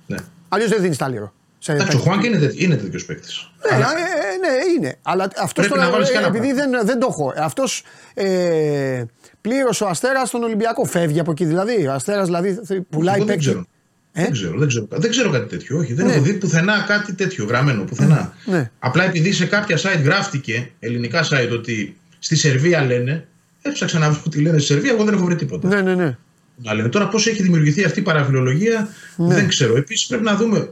Ναι. 0.07 0.17
Αλλιώς 0.49 0.69
δεν 0.69 0.81
δίνεις 0.81 0.97
τάλιρο. 0.97 1.33
Εντάξει, 1.67 1.95
ο 1.95 1.99
Χουάνκ 1.99 2.23
είναι, 2.23 2.51
είναι 2.55 2.75
τέτοιος 2.75 3.05
παίκτης. 3.05 3.51
Ναι, 3.69 3.75
Αλλά... 3.75 3.85
Ε, 3.85 4.01
ε, 4.01 4.47
ναι, 4.47 4.77
είναι. 4.77 4.95
Αλλά 5.01 5.27
αυτός 5.41 5.67
τώρα. 5.67 5.83
Ε, 5.83 6.25
επειδή 6.27 6.53
δεν, 6.53 6.71
δεν 6.83 6.99
το 6.99 7.07
έχω. 7.09 7.33
Αυτός 7.37 7.83
ε, 8.13 9.03
πλήρωσε 9.41 9.83
ο 9.83 9.87
Αστέρας 9.87 10.27
στον 10.27 10.43
Ολυμπιακό. 10.43 10.85
Φεύγει 10.85 11.19
από 11.19 11.31
εκεί 11.31 11.45
δηλαδή. 11.45 11.87
Ο 11.87 11.93
Αστέρας 11.93 12.25
δηλαδή 12.25 12.59
πουλάει 12.89 13.23
παίκτη. 13.23 13.45
Δεν, 13.45 13.67
ε; 14.11 14.21
δεν, 14.21 14.31
ξέρω, 14.31 14.57
δεν, 14.57 14.67
ξέρω, 14.67 14.87
δεν 14.89 15.09
ξέρω 15.09 15.29
κάτι 15.29 15.49
τέτοιο. 15.49 15.77
Όχι, 15.77 15.93
δεν 15.93 16.05
ναι. 16.05 16.13
έχω 16.13 16.21
δει 16.21 16.33
πουθενά 16.33 16.85
κάτι 16.87 17.13
τέτοιο 17.13 17.45
γραμμένο. 17.45 17.83
Πουθενά. 17.83 18.33
Ναι. 18.45 18.71
Απλά 18.79 19.03
επειδή 19.03 19.31
σε 19.31 19.45
κάποια 19.45 19.77
site 19.77 20.03
γράφτηκε, 20.03 20.71
ελληνικά 20.79 21.23
site, 21.29 21.49
ότι 21.53 21.97
στη 22.19 22.35
Σερβία 22.35 22.81
λένε. 22.81 23.27
Έψαξα 23.61 23.99
να 23.99 24.09
βρω 24.09 24.21
τι 24.29 24.41
λένε 24.41 24.57
στη 24.57 24.67
Σερβία, 24.73 24.91
εγώ 24.91 25.03
δεν 25.03 25.13
έχω 25.13 25.25
βρει 25.25 25.35
τίποτα. 25.35 25.67
Ναι, 25.67 25.81
ναι, 25.81 25.95
ναι. 25.95 26.17
Να 26.55 26.89
Τώρα 26.89 27.07
πώς 27.07 27.27
έχει 27.27 27.41
δημιουργηθεί 27.41 27.83
αυτή 27.83 27.99
η 27.99 28.03
παραφιλολογία 28.03 28.87
ναι. 29.15 29.33
δεν 29.33 29.47
ξέρω. 29.47 29.77
Επίσης 29.77 30.07
πρέπει 30.07 30.23
να 30.23 30.35
δούμε 30.35 30.69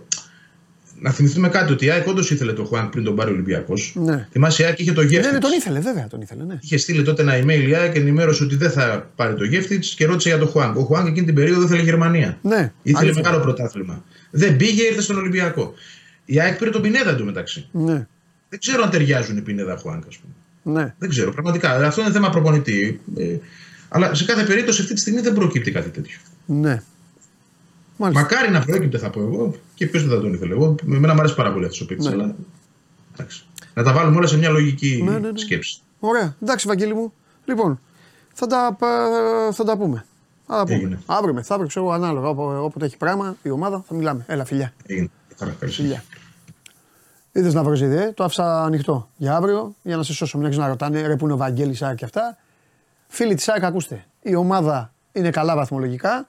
να 1.00 1.12
θυμηθούμε 1.12 1.50
κάτι 1.50 1.74
ότι 1.74 1.86
η 1.86 1.90
ΑΕΚ 1.90 2.08
όντως 2.08 2.32
ήθελε 2.32 2.54
τον 2.54 2.66
Χουάνκ 2.66 2.92
πριν 2.92 3.04
τον 3.04 3.16
πάρει 3.16 3.30
ο 3.30 3.34
Ολυμπιακός. 3.34 3.94
Ναι. 3.96 4.28
Θυμάσαι 4.32 4.64
η 4.64 4.66
ΑΕΚ 4.66 4.80
είχε 4.80 4.94
το 4.94 5.02
Γεύτιτ. 5.02 5.26
Ναι, 5.26 5.32
ναι, 5.32 5.40
τον 5.40 5.52
ήθελε, 5.52 5.80
βέβαια 5.80 6.08
τον 6.08 6.22
ήθελε. 6.22 6.44
Ναι. 6.44 6.60
Είχε 6.62 6.78
στείλει 6.78 7.04
τότε 7.04 7.22
ένα 7.22 7.40
email 7.40 7.68
η 7.68 7.76
ΑΕΚ 7.76 7.94
και 7.94 8.00
ενημέρωσε 8.00 8.44
ότι 8.44 8.56
δεν 8.56 8.72
θα 8.72 9.12
πάρει 9.16 9.36
το 9.36 9.44
Γεύτιτ 9.44 9.84
και 9.96 10.06
ρώτησε 10.06 10.30
για 10.30 10.38
τον 10.38 10.48
Χουάνκ. 10.48 10.78
Ο 10.78 10.82
Χουάνκ 10.82 11.08
εκείνη 11.08 11.26
την 11.26 11.36
περίοδο 11.36 11.64
ήθελε 11.64 11.82
Γερμανία. 11.82 12.38
Ναι. 12.42 12.72
Ήθελε 12.82 13.14
μεγάλο 13.14 13.40
πρωτάθλημα. 13.40 14.04
Δεν 14.32 14.56
πήγε, 14.56 14.84
ήρθε 14.84 15.02
στον 15.02 15.18
Ολυμπιακό. 15.18 15.74
Η 16.26 16.40
ΑΕΚ 16.40 16.58
πήρε 16.58 16.70
τον 16.70 16.82
Πινέδα 16.82 17.16
του 17.16 17.26
μεταξύ. 17.26 17.70
Ναι. 17.72 18.08
Δεν 18.50 18.60
ξέρω 18.60 18.84
αν 18.84 18.90
ταιριάζουν 18.90 19.38
οι 19.38 19.42
Πινέδα 19.42 19.78
Χουάνκ, 19.78 20.04
ας 20.08 20.18
πούμε. 20.18 20.34
Ναι. 20.80 20.94
Δεν 20.98 21.10
ξέρω, 21.10 21.32
πραγματικά. 21.32 21.88
Αυτό 21.88 22.02
είναι 22.02 22.12
θέμα 22.12 22.30
προπονητή. 22.30 23.02
Ε, 23.18 23.24
αλλά 23.90 24.14
σε 24.14 24.26
κάθε 24.26 24.44
περίπτωση 24.44 24.82
αυτή 24.82 24.94
τη 24.94 25.00
στιγμή 25.00 25.22
δεν 25.22 25.34
προκύπτει 25.34 25.72
κάτι 25.72 25.90
τέτοιο. 25.90 26.18
Ναι. 26.46 26.82
Μάλιστα. 27.98 28.22
Μακάρι 28.22 28.52
να 28.52 28.62
προέκυπτε, 28.62 28.98
θα 28.98 29.10
πω 29.10 29.22
εγώ, 29.22 29.54
και 29.74 29.88
ποιος 29.88 30.04
δεν 30.08 30.16
θα 30.16 30.22
τον 30.22 30.34
ήθελε. 30.34 30.54
Εγώ, 30.54 30.76
με 30.84 31.00
μένα 31.00 31.14
μου 31.14 31.20
αρέσει 31.20 31.36
πάρα 31.36 31.52
πολύ 31.52 31.66
αυτός 31.66 31.82
ο 31.82 31.86
παίκτης. 31.86 32.08
Ναι. 32.08 32.14
Αλλά... 32.14 32.36
Να 33.74 33.84
τα 33.84 33.94
βάλουμε 33.94 34.18
όλα 34.18 34.28
σε 34.28 34.38
μια 34.38 34.50
λογική 34.50 35.02
ναι, 35.04 35.12
ναι, 35.12 35.32
ναι. 35.32 35.38
σκέψη. 35.38 35.80
Ωραία. 36.00 36.36
Εντάξει, 36.42 36.68
Βαγγέλη 36.68 36.94
μου. 36.94 37.14
Λοιπόν, 37.46 37.80
θα 38.34 38.48
τα, 38.48 38.78
θα 39.52 39.64
τα 39.64 39.78
πούμε. 39.78 40.06
Θα 40.48 40.56
τα 40.56 40.64
πούμε. 40.64 41.00
Αύριο 41.06 41.34
μεθαύριο, 41.34 41.68
ξέρω 41.68 41.90
ανάλογα. 41.90 42.28
Όποτε 42.62 42.86
έχει 42.86 42.98
πράγμα 42.98 43.36
η 43.42 43.50
ομάδα 43.50 43.84
θα 43.88 43.94
μιλάμε. 43.94 44.26
Έλα, 44.28 44.46
φιλιά. 44.46 44.74
Έγινε. 44.86 45.10
Φιλιά. 45.66 46.04
Είδες 47.32 47.54
να 47.54 47.64
βρεις 47.64 47.82
ιδέα, 47.82 48.14
το 48.14 48.24
άφησα 48.24 48.64
ανοιχτό 48.64 49.10
για 49.16 49.36
αύριο 49.36 49.76
για 49.82 49.98
να 49.98 50.04
σε 50.04 50.14
σώσω. 50.14 50.38
Μην 50.38 50.56
να 50.56 50.68
ρωτάνε 50.68 51.08
ρε 51.08 51.16
που 51.16 51.26
είναι 51.26 51.34
ο 51.34 51.38
Βαγγέλης 51.38 51.84
και 51.96 52.06
αυτά. 52.06 52.38
Φίλοι 53.08 53.36
της 53.36 53.48
ΑΕΚ, 53.50 53.64
ακούστε. 53.64 54.06
Η 54.22 54.36
ομάδα 54.36 54.94
είναι 55.12 55.30
καλά 55.30 55.56
βαθμολογικά 55.56 56.28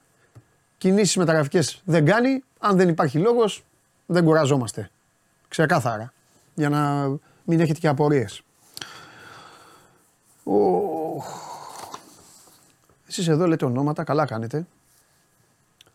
κινήσεις 0.78 1.16
μεταγραφικές 1.16 1.82
δεν 1.84 2.04
κάνει. 2.04 2.44
Αν 2.58 2.76
δεν 2.76 2.88
υπάρχει 2.88 3.18
λόγος, 3.18 3.64
δεν 4.06 4.24
κουραζόμαστε. 4.24 4.90
Ξεκάθαρα. 5.48 6.12
Για 6.54 6.68
να 6.68 7.08
μην 7.44 7.60
έχετε 7.60 7.78
και 7.78 7.88
απορίες. 7.88 8.42
Εσείς 13.08 13.28
εδώ 13.28 13.46
λέτε 13.46 13.64
ονόματα, 13.64 14.04
καλά 14.04 14.26
κάνετε. 14.26 14.66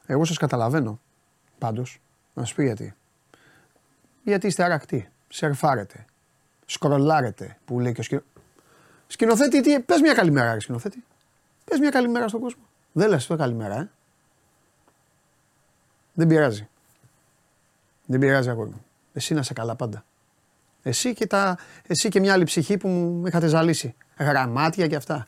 Εγώ 0.06 0.26
σας 0.26 0.38
καταλαβαίνω, 0.38 1.00
πάντως, 1.58 2.02
να 2.34 2.46
σου 2.46 2.56
πει 2.56 2.64
γιατί. 2.64 2.96
Γιατί 4.24 4.48
είστε 4.48 4.64
αρακτοί, 4.64 5.10
σερφάρετε, 5.30 6.06
σκρολάρετε, 6.66 7.58
που 7.66 7.80
λέει 7.80 7.94
και 7.94 8.00
ο 8.00 8.04
σκηνο... 8.04 8.22
Σκηνοθέτη, 9.08 9.62
τι, 9.62 9.80
πες 9.80 10.02
μια 10.02 10.14
καλημέρα, 10.14 10.60
σκηνοθέτη. 10.60 11.04
Πες 11.66 11.80
μια 11.80 11.90
καλημέρα 11.90 12.28
στον 12.28 12.42
κόσμο. 12.42 12.64
Δεν 12.92 13.10
λες 13.10 13.26
το 13.26 13.36
καλημέρα, 13.36 13.76
ε. 13.76 13.90
Δεν 16.14 16.28
πειράζει. 16.28 16.68
Δεν 18.06 18.20
πειράζει 18.20 18.50
αγόρι 18.50 18.70
μου. 18.70 18.86
Εσύ 19.14 19.34
να 19.34 19.44
σε 19.44 19.54
καλά 19.54 19.76
πάντα. 19.76 20.06
Εσύ 20.84 21.14
και, 21.14 21.28
τα, 21.28 21.58
εσύ 21.88 22.10
και 22.10 22.20
μια 22.20 22.34
άλλη 22.34 22.44
ψυχή 22.44 22.78
που 22.78 22.88
μου 22.88 23.28
είχατε 23.28 23.48
ζαλίσει. 23.48 23.96
Γραμμάτια 24.18 24.88
και 24.88 24.96
αυτά. 24.96 25.28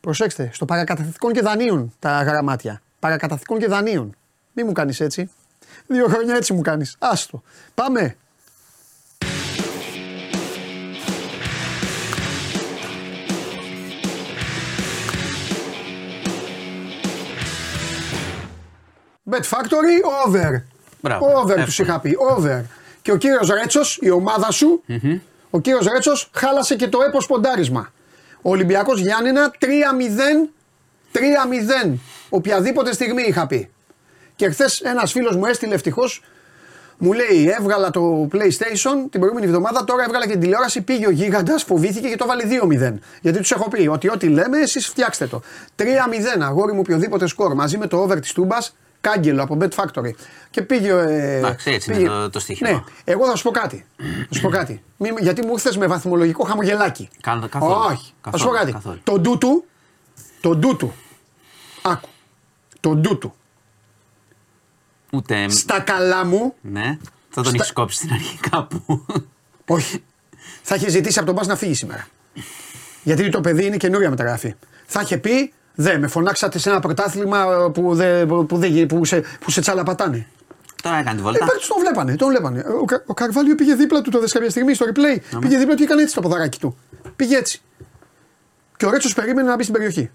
Προσέξτε, 0.00 0.50
στο 0.52 0.64
παρακαταθήκον 0.64 1.32
και 1.32 1.40
δανείων 1.40 1.92
τα 1.98 2.22
γραμμάτια. 2.22 2.82
Παρακαταθήκον 2.98 3.58
και 3.58 3.66
δανείων. 3.66 4.16
Μη 4.52 4.64
μου 4.64 4.72
κάνεις 4.72 5.00
έτσι. 5.00 5.30
Δύο 5.86 6.06
χρόνια 6.06 6.34
έτσι 6.34 6.52
μου 6.52 6.60
κάνεις. 6.60 6.96
Άστο. 6.98 7.42
Πάμε. 7.74 8.16
Bet 19.30 19.42
Factory, 19.42 20.26
over. 20.26 20.62
Μπράβο. 21.00 21.40
Over 21.40 21.64
τους 21.64 21.78
είχα 21.78 22.00
πει. 22.00 22.16
Over. 22.36 22.62
Και 23.02 23.12
ο 23.12 23.16
κύριος 23.16 23.48
Ρέτσος, 23.48 23.98
η 24.00 24.10
ομάδα 24.10 24.50
σου, 24.50 24.82
mm-hmm. 24.88 25.20
ο 25.50 25.60
κύριος 25.60 25.86
Ρέτσος 25.86 26.30
χάλασε 26.34 26.76
και 26.76 26.88
το 26.88 26.98
έπος 27.08 27.26
ποντάρισμα. 27.26 27.92
Ο 28.42 28.50
Ολυμπιακός 28.50 29.00
Γιάννενα 29.00 29.54
3-0. 29.60 29.66
3-0. 31.86 31.98
Οποιαδήποτε 32.28 32.92
στιγμή 32.92 33.22
είχα 33.22 33.46
πει. 33.46 33.70
Και 34.36 34.48
χθες 34.50 34.80
ένας 34.80 35.12
φίλος 35.12 35.36
μου 35.36 35.46
έστειλε 35.46 35.74
ευτυχώς, 35.74 36.22
μου 36.98 37.12
λέει: 37.12 37.54
Έβγαλα 37.58 37.90
το 37.90 38.28
PlayStation 38.32 39.06
την 39.10 39.20
προηγούμενη 39.20 39.46
εβδομάδα, 39.46 39.84
τώρα 39.84 40.04
έβγαλα 40.04 40.24
και 40.26 40.32
την 40.32 40.40
τηλεόραση. 40.40 40.82
Πήγε 40.82 41.06
ο 41.06 41.10
γίγαντας, 41.10 41.62
φοβήθηκε 41.62 42.08
και 42.08 42.16
το 42.16 42.26
βάλε 42.26 42.44
2-0. 42.44 42.98
Γιατί 43.20 43.38
τους 43.38 43.50
έχω 43.50 43.68
πει 43.68 43.86
ότι 43.86 44.08
ό,τι 44.08 44.28
λέμε, 44.28 44.58
εσείς 44.58 44.86
φτιάξτε 44.86 45.26
το. 45.26 45.42
3-0, 45.76 45.84
αγόρι 46.40 46.72
μου, 46.72 46.80
οποιοδήποτε 46.80 47.26
σκορ 47.26 47.54
μαζί 47.54 47.78
με 47.78 47.86
το 47.86 48.02
over 48.02 48.20
της 48.20 48.32
Τούμπας 48.32 48.76
κάγκελο 49.10 49.42
από 49.42 49.56
Bet 49.60 49.68
Factory. 49.68 50.10
Και 50.50 50.62
πήγε. 50.62 50.90
Ε, 50.90 51.36
Εντάξει, 51.36 51.70
έτσι 51.70 51.90
πήγε, 51.90 52.00
είναι 52.00 52.08
το, 52.08 52.30
το 52.30 52.38
στοίχημα. 52.38 52.70
Ναι, 52.70 52.82
εγώ 53.04 53.26
θα 53.26 53.36
σου 53.36 53.42
πω 53.42 53.50
κάτι. 53.50 53.86
Θα 54.28 54.34
σου 54.34 54.40
πω 54.40 54.48
κάτι. 54.48 54.82
Μη, 54.96 55.08
γιατί 55.20 55.46
μου 55.46 55.52
ήρθες 55.52 55.76
με 55.76 55.86
βαθμολογικό 55.86 56.44
χαμογελάκι. 56.44 57.08
Κάνε, 57.20 57.46
καθόλου. 57.46 57.74
Όχι. 57.90 58.12
θα 58.30 58.36
σου 58.36 58.44
πω 58.44 58.50
κάτι. 58.50 58.72
Καθόλου. 58.72 59.00
Το 59.04 59.18
ντούτου. 59.18 59.64
Το 60.40 60.56
ντούτου. 60.56 60.92
Άκου. 61.82 62.08
Το 62.80 62.94
ντούτου. 62.94 63.34
Ούτε. 65.12 65.48
Στα 65.48 65.80
καλά 65.80 66.24
μου. 66.24 66.54
Ναι. 66.60 66.98
Θα 67.28 67.42
τον 67.42 67.54
έχεις 67.54 67.72
κόψει 67.72 67.96
στην 67.96 68.12
αρχή 68.12 68.38
κάπου. 68.50 69.04
Όχι. 69.66 70.02
Θα 70.62 70.74
είχε 70.74 70.88
ζητήσει 70.90 71.18
από 71.18 71.26
τον 71.26 71.36
Μπα 71.36 71.46
να 71.46 71.56
φύγει 71.56 71.74
σήμερα. 71.74 72.06
Γιατί 73.02 73.28
το 73.28 73.40
παιδί 73.40 73.66
είναι 73.66 73.76
καινούρια 73.76 74.10
μεταγραφή. 74.10 74.54
Θα 74.86 75.00
είχε 75.00 75.16
πει, 75.18 75.52
δε, 75.76 75.98
με 75.98 76.06
φωνάξατε 76.06 76.58
σε 76.58 76.70
ένα 76.70 76.80
πρωτάθλημα 76.80 77.70
που, 77.74 77.94
δε, 77.94 78.26
που, 78.26 78.46
δε, 78.50 78.86
που, 78.86 79.04
σε, 79.04 79.22
που 79.40 79.50
σε 79.50 79.60
τσαλαπατάνε. 79.60 80.26
Τώρα 80.82 80.96
έκανε 80.96 81.16
τη 81.16 81.22
βολτά. 81.22 81.44
Ε, 81.44 81.48
τον 81.68 81.78
βλέπανε, 81.80 82.16
τον 82.16 82.28
βλέπανε. 82.28 82.64
Ο, 82.80 82.84
Κα, 82.84 83.02
ο 83.06 83.14
Καρβάλιο 83.14 83.54
πήγε 83.54 83.74
δίπλα 83.74 84.00
του 84.00 84.10
το 84.10 84.20
δες 84.20 84.32
κάποια 84.32 84.50
στιγμή 84.50 84.74
στο 84.74 84.86
replay. 84.86 85.38
Πήγε 85.40 85.56
δίπλα 85.56 85.72
του 85.72 85.78
και 85.78 85.84
έκανε 85.84 86.02
έτσι 86.02 86.14
το 86.14 86.20
ποδαράκι 86.20 86.58
του. 86.58 86.76
Πήγε 87.16 87.36
έτσι. 87.36 87.60
Και 88.76 88.86
ο 88.86 88.90
Ρέτσος 88.90 89.14
περίμενε 89.14 89.48
να 89.48 89.56
μπει 89.56 89.62
στην 89.62 89.74
περιοχή. 89.74 90.10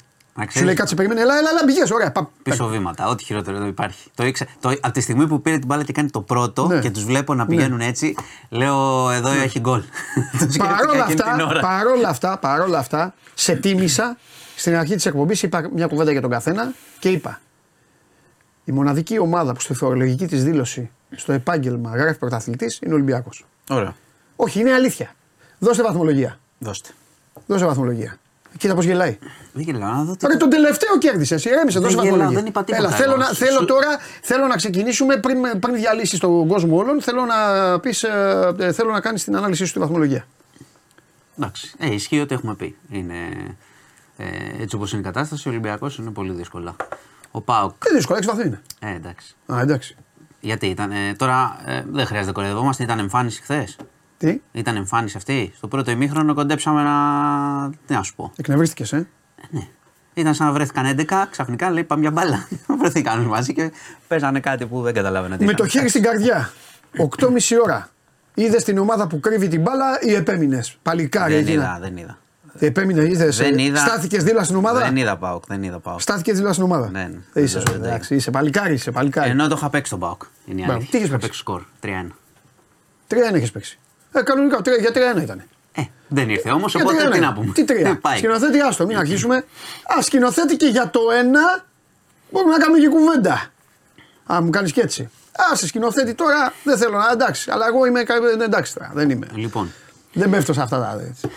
Σου 0.49 0.64
λέει 0.64 0.74
κάτσε, 0.74 0.95
περίμενε, 0.95 1.22
έλα, 1.22 1.38
έλα, 1.38 1.49
έλα 1.49 1.62
μπηγέ, 1.66 1.84
ωραία. 1.93 2.12
Πα, 2.12 2.30
Πίσω 2.43 2.68
βήματα, 2.68 3.07
ό,τι 3.07 3.24
χειρότερο 3.24 3.57
εδώ 3.57 3.66
υπάρχει. 3.66 4.09
Το 4.16 4.26
ήξε, 4.26 4.47
το, 4.59 4.70
από 4.70 4.91
τη 4.91 5.01
στιγμή 5.01 5.28
που 5.28 5.41
πήρε 5.41 5.57
την 5.57 5.68
μπάλα 5.68 5.84
και 5.84 5.93
κάνει 5.93 6.09
το 6.09 6.22
πρώτο 6.22 6.68
ναι. 6.68 6.80
και 6.80 6.91
τους 6.91 7.03
βλέπω 7.03 7.34
να 7.34 7.45
πηγαίνουν 7.45 7.78
ναι. 7.78 7.86
έτσι, 7.86 8.16
λέω 8.49 9.09
εδώ 9.09 9.30
ναι. 9.30 9.41
έχει 9.41 9.59
γκολ. 9.59 9.84
παρόλα, 10.57 11.03
αυτά, 11.03 11.59
παρόλα 11.62 12.09
αυτά, 12.09 12.38
παρόλα 12.38 12.78
αυτά, 12.78 13.14
σε 13.34 13.55
τίμησα 13.55 14.18
στην 14.56 14.76
αρχή 14.76 14.95
της 14.95 15.06
εκπομπής, 15.06 15.43
είπα 15.43 15.70
μια 15.74 15.88
κουβέντα 15.88 16.12
για 16.12 16.22
τον 16.22 16.30
καθένα 16.30 16.74
και 16.99 17.10
είπα. 17.10 17.41
Η 18.66 18.72
μοναδική 18.72 19.20
ομάδα 19.20 19.54
που 19.54 19.60
στη 19.60 19.74
θεωρολογική 19.74 20.28
της 20.28 20.43
δήλωση 20.43 20.91
στο 21.16 21.32
επάγγελμα 21.32 21.95
γράφει 21.95 22.20
πρωταθλητής 22.20 22.80
είναι 22.82 22.93
ο 22.93 22.95
Ολυμπιακός. 22.95 23.45
Ωραία. 23.70 23.95
Όχι, 24.36 24.60
είναι 24.60 24.74
αλήθεια. 24.74 25.16
Δώστε 25.60 25.84
βαθμολογία. 25.84 26.39
Δώστε. 26.60 26.89
Δώστε 27.45 27.66
βαθμολογία. 27.66 28.20
Κοίτα 28.58 28.76
πώς 28.76 28.86
γελάει. 28.86 29.18
Δεν 29.54 29.64
γελάω. 29.64 30.16
Το... 30.20 30.38
τον 30.38 30.49
τελευταίο 30.49 30.97
κέρδισε. 30.97 31.36
Ηρέμησε, 31.43 31.80
δώσε 31.80 31.95
βαθμολογία. 31.95 32.30
Δεν 32.30 32.45
είπα 32.45 32.64
τίποτα. 32.64 32.88
Έλα, 32.88 32.95
θέλω, 32.95 33.16
να, 33.18 33.26
θέλω 33.26 33.66
τώρα 33.66 33.88
θέλω 34.22 34.47
να 34.47 34.56
ξεκινήσουμε 34.56 35.18
πριν, 35.18 35.60
πριν 35.60 35.76
διαλύσεις 35.76 36.20
τον 36.20 36.47
κόσμο 36.47 36.78
όλων. 36.78 37.02
Θέλω 37.02 37.26
να, 37.26 37.80
πεις, 37.80 38.04
ε, 38.04 38.54
ε, 38.60 38.72
θέλω 38.72 38.91
να 38.91 38.99
κάνεις 38.99 39.24
την 39.24 39.36
ανάλυση 39.36 39.64
σου 39.64 39.68
στη 39.68 39.80
βαθμολογία. 39.80 40.28
Εντάξει. 41.38 41.74
Ε, 41.78 41.93
ισχύει 41.93 42.20
ότι 42.20 42.34
έχουμε 42.34 42.56
πει. 42.56 42.76
Είναι, 42.89 43.16
ε, 44.22 44.61
έτσι 44.61 44.76
όπως 44.76 44.91
είναι 44.91 45.01
η 45.01 45.03
κατάσταση, 45.03 45.47
ο 45.47 45.51
Ολυμπιακός 45.51 45.97
είναι 45.97 46.11
πολύ 46.11 46.32
δύσκολα. 46.32 46.76
Ο 47.32 47.41
Πάοκ. 47.41 47.86
Τι 47.86 47.93
δύσκολο, 47.93 48.19
6 48.19 48.26
βαθμού 48.26 48.41
είναι. 48.45 48.61
Ε, 48.80 48.95
εντάξει. 48.95 49.36
Α, 49.53 49.59
εντάξει. 49.61 49.95
Γιατί 50.39 50.65
ήταν. 50.67 50.91
Ε, 50.91 51.13
τώρα 51.17 51.61
ε, 51.65 51.84
δεν 51.91 52.05
χρειάζεται 52.05 52.26
να 52.26 52.32
κοροϊδευόμαστε, 52.32 52.84
ήταν 52.84 52.99
εμφάνιση 52.99 53.41
χθες. 53.41 53.78
Τι; 54.17 54.41
Ήταν 54.51 54.76
εμφάνιση 54.76 55.17
αυτή. 55.17 55.51
Στο 55.55 55.67
πρώτο 55.67 55.91
ημίχρονο 55.91 56.34
κοντέψαμε 56.34 56.84
να. 56.84 57.69
Τι 57.86 57.93
να 57.93 58.03
σου 58.03 58.15
πω. 58.15 58.32
Εκνευρίστηκες, 58.36 58.93
ε; 58.93 58.97
ε. 58.97 59.47
Ναι. 59.49 59.67
Ήταν 60.13 60.34
σαν 60.34 60.47
να 60.47 60.53
βρέθηκαν 60.53 60.95
11, 61.09 61.26
ξαφνικά 61.30 61.72
λέει 61.72 61.84
πάμε 61.84 62.01
μια 62.01 62.11
μπάλα. 62.11 62.47
βρεθήκαν 62.80 63.19
μαζί 63.22 63.53
και 63.53 63.72
παίζανε 64.07 64.39
κάτι 64.39 64.65
που 64.65 64.82
δεν 64.82 64.93
καταλάβαινα. 64.93 65.38
Με 65.39 65.53
το 65.53 65.67
χέρι 65.67 65.89
στην 65.89 66.01
καρδιά. 66.01 66.51
8.30 67.19 67.30
ώρα. 67.63 67.89
Είδες 68.34 68.63
την 68.63 68.78
ομάδα 68.78 69.07
που 69.07 69.19
κρύβει 69.19 69.47
την 69.47 69.61
μπάλα 69.61 70.01
ή 70.01 70.13
επέμεινες; 70.13 70.78
Παλικάρι. 70.82 71.34
Δεν 71.34 71.53
είδα, 71.53 71.78
δεν 71.82 71.97
είδα. 71.97 72.20
Επέμεινε, 72.60 73.04
είδες. 73.04 73.41
Στάθηκες 73.76 74.24
δίπλα 74.24 74.43
στην 74.43 74.56
ομάδα; 74.56 74.80
Δεν 74.80 74.95
είδα 74.95 75.18
Πάοκ. 75.18 75.43
Δεν 75.47 75.64
είδα 75.64 75.80
Πάοκ. 75.80 76.02
Στάθηκες 76.02 76.36
δίπλα 76.36 76.52
στην 76.52 76.64
ομάδα; 76.64 76.89
Ναι, 76.89 77.10
ναι. 77.34 77.41
Είσαι, 77.41 77.64
εντάξει, 77.74 78.16
είσαι 78.16 78.32
παλικάρι, 78.32 78.74
είσαι 78.74 78.91
παλικάρι. 78.91 79.30
Ενώ 79.30 79.47
το 79.47 79.56
είχα 79.58 79.70
παίξει 79.70 79.91
τον 79.91 79.99
Πάοκ. 79.99 80.22
Είναι 80.45 80.62
η 80.62 80.64
αλήθεια. 80.64 80.88
Τι 80.91 80.97
είχες 80.97 81.20
παίξει; 81.20 81.39
σκορ. 81.39 81.62
3-1. 81.84 81.88
3-1 83.08 83.34
έχει 83.34 83.52
παίξει. 83.52 83.80
Ε, 84.12 84.22
κανονικά, 84.22 84.62
για 84.80 84.91
3-1 85.18 85.22
ήταν. 85.22 85.43
Ε, 85.74 85.82
δεν 86.08 86.30
ήρθε 86.30 86.52
όμως, 86.52 86.76
οπότε 86.76 87.10
τι 87.10 87.20
να 87.20 87.34
πούμε. 87.34 87.52
Τι 87.54 87.64
τρία; 87.64 87.99
σκηνοθέτη, 88.16 88.60
άστο, 88.60 88.86
μην 88.86 88.97
αρχίσουμε. 88.97 89.36
Α, 89.97 90.02
σκηνοθέτη 90.02 90.56
και 90.58 90.68
για 90.68 90.89
το 90.89 90.99
ένα 91.20 91.66
μπορούμε 92.32 92.52
να 92.52 92.60
κάνουμε 92.60 92.80
και 92.80 92.88
κουβέντα. 92.88 93.52
Α, 94.34 94.41
μου 94.41 94.49
κάνεις 94.49 94.72
και 94.72 94.82
έτσι. 94.82 95.10
Α, 95.52 95.56
σε 95.56 95.68
σκηνοθέτη 95.68 96.14
τώρα 96.14 96.54
δεν 96.64 96.78
θέλω 96.78 96.97
να 96.97 97.12
εντάξει. 97.12 97.52
Αλλά 97.52 97.66
εγώ 97.68 97.86
είμαι 97.86 97.99
ε, 97.99 98.43
εντάξει 98.43 98.74
τώρα. 98.74 98.91
Δεν 98.93 99.10
είμαι. 99.10 99.28
Λοιπόν. 99.34 99.72
Δεν 100.14 100.30
πέφτω 100.30 100.54
σε 100.54 100.62
αυτά 100.62 100.80
τα 100.80 101.02
έτσι. 101.10 101.30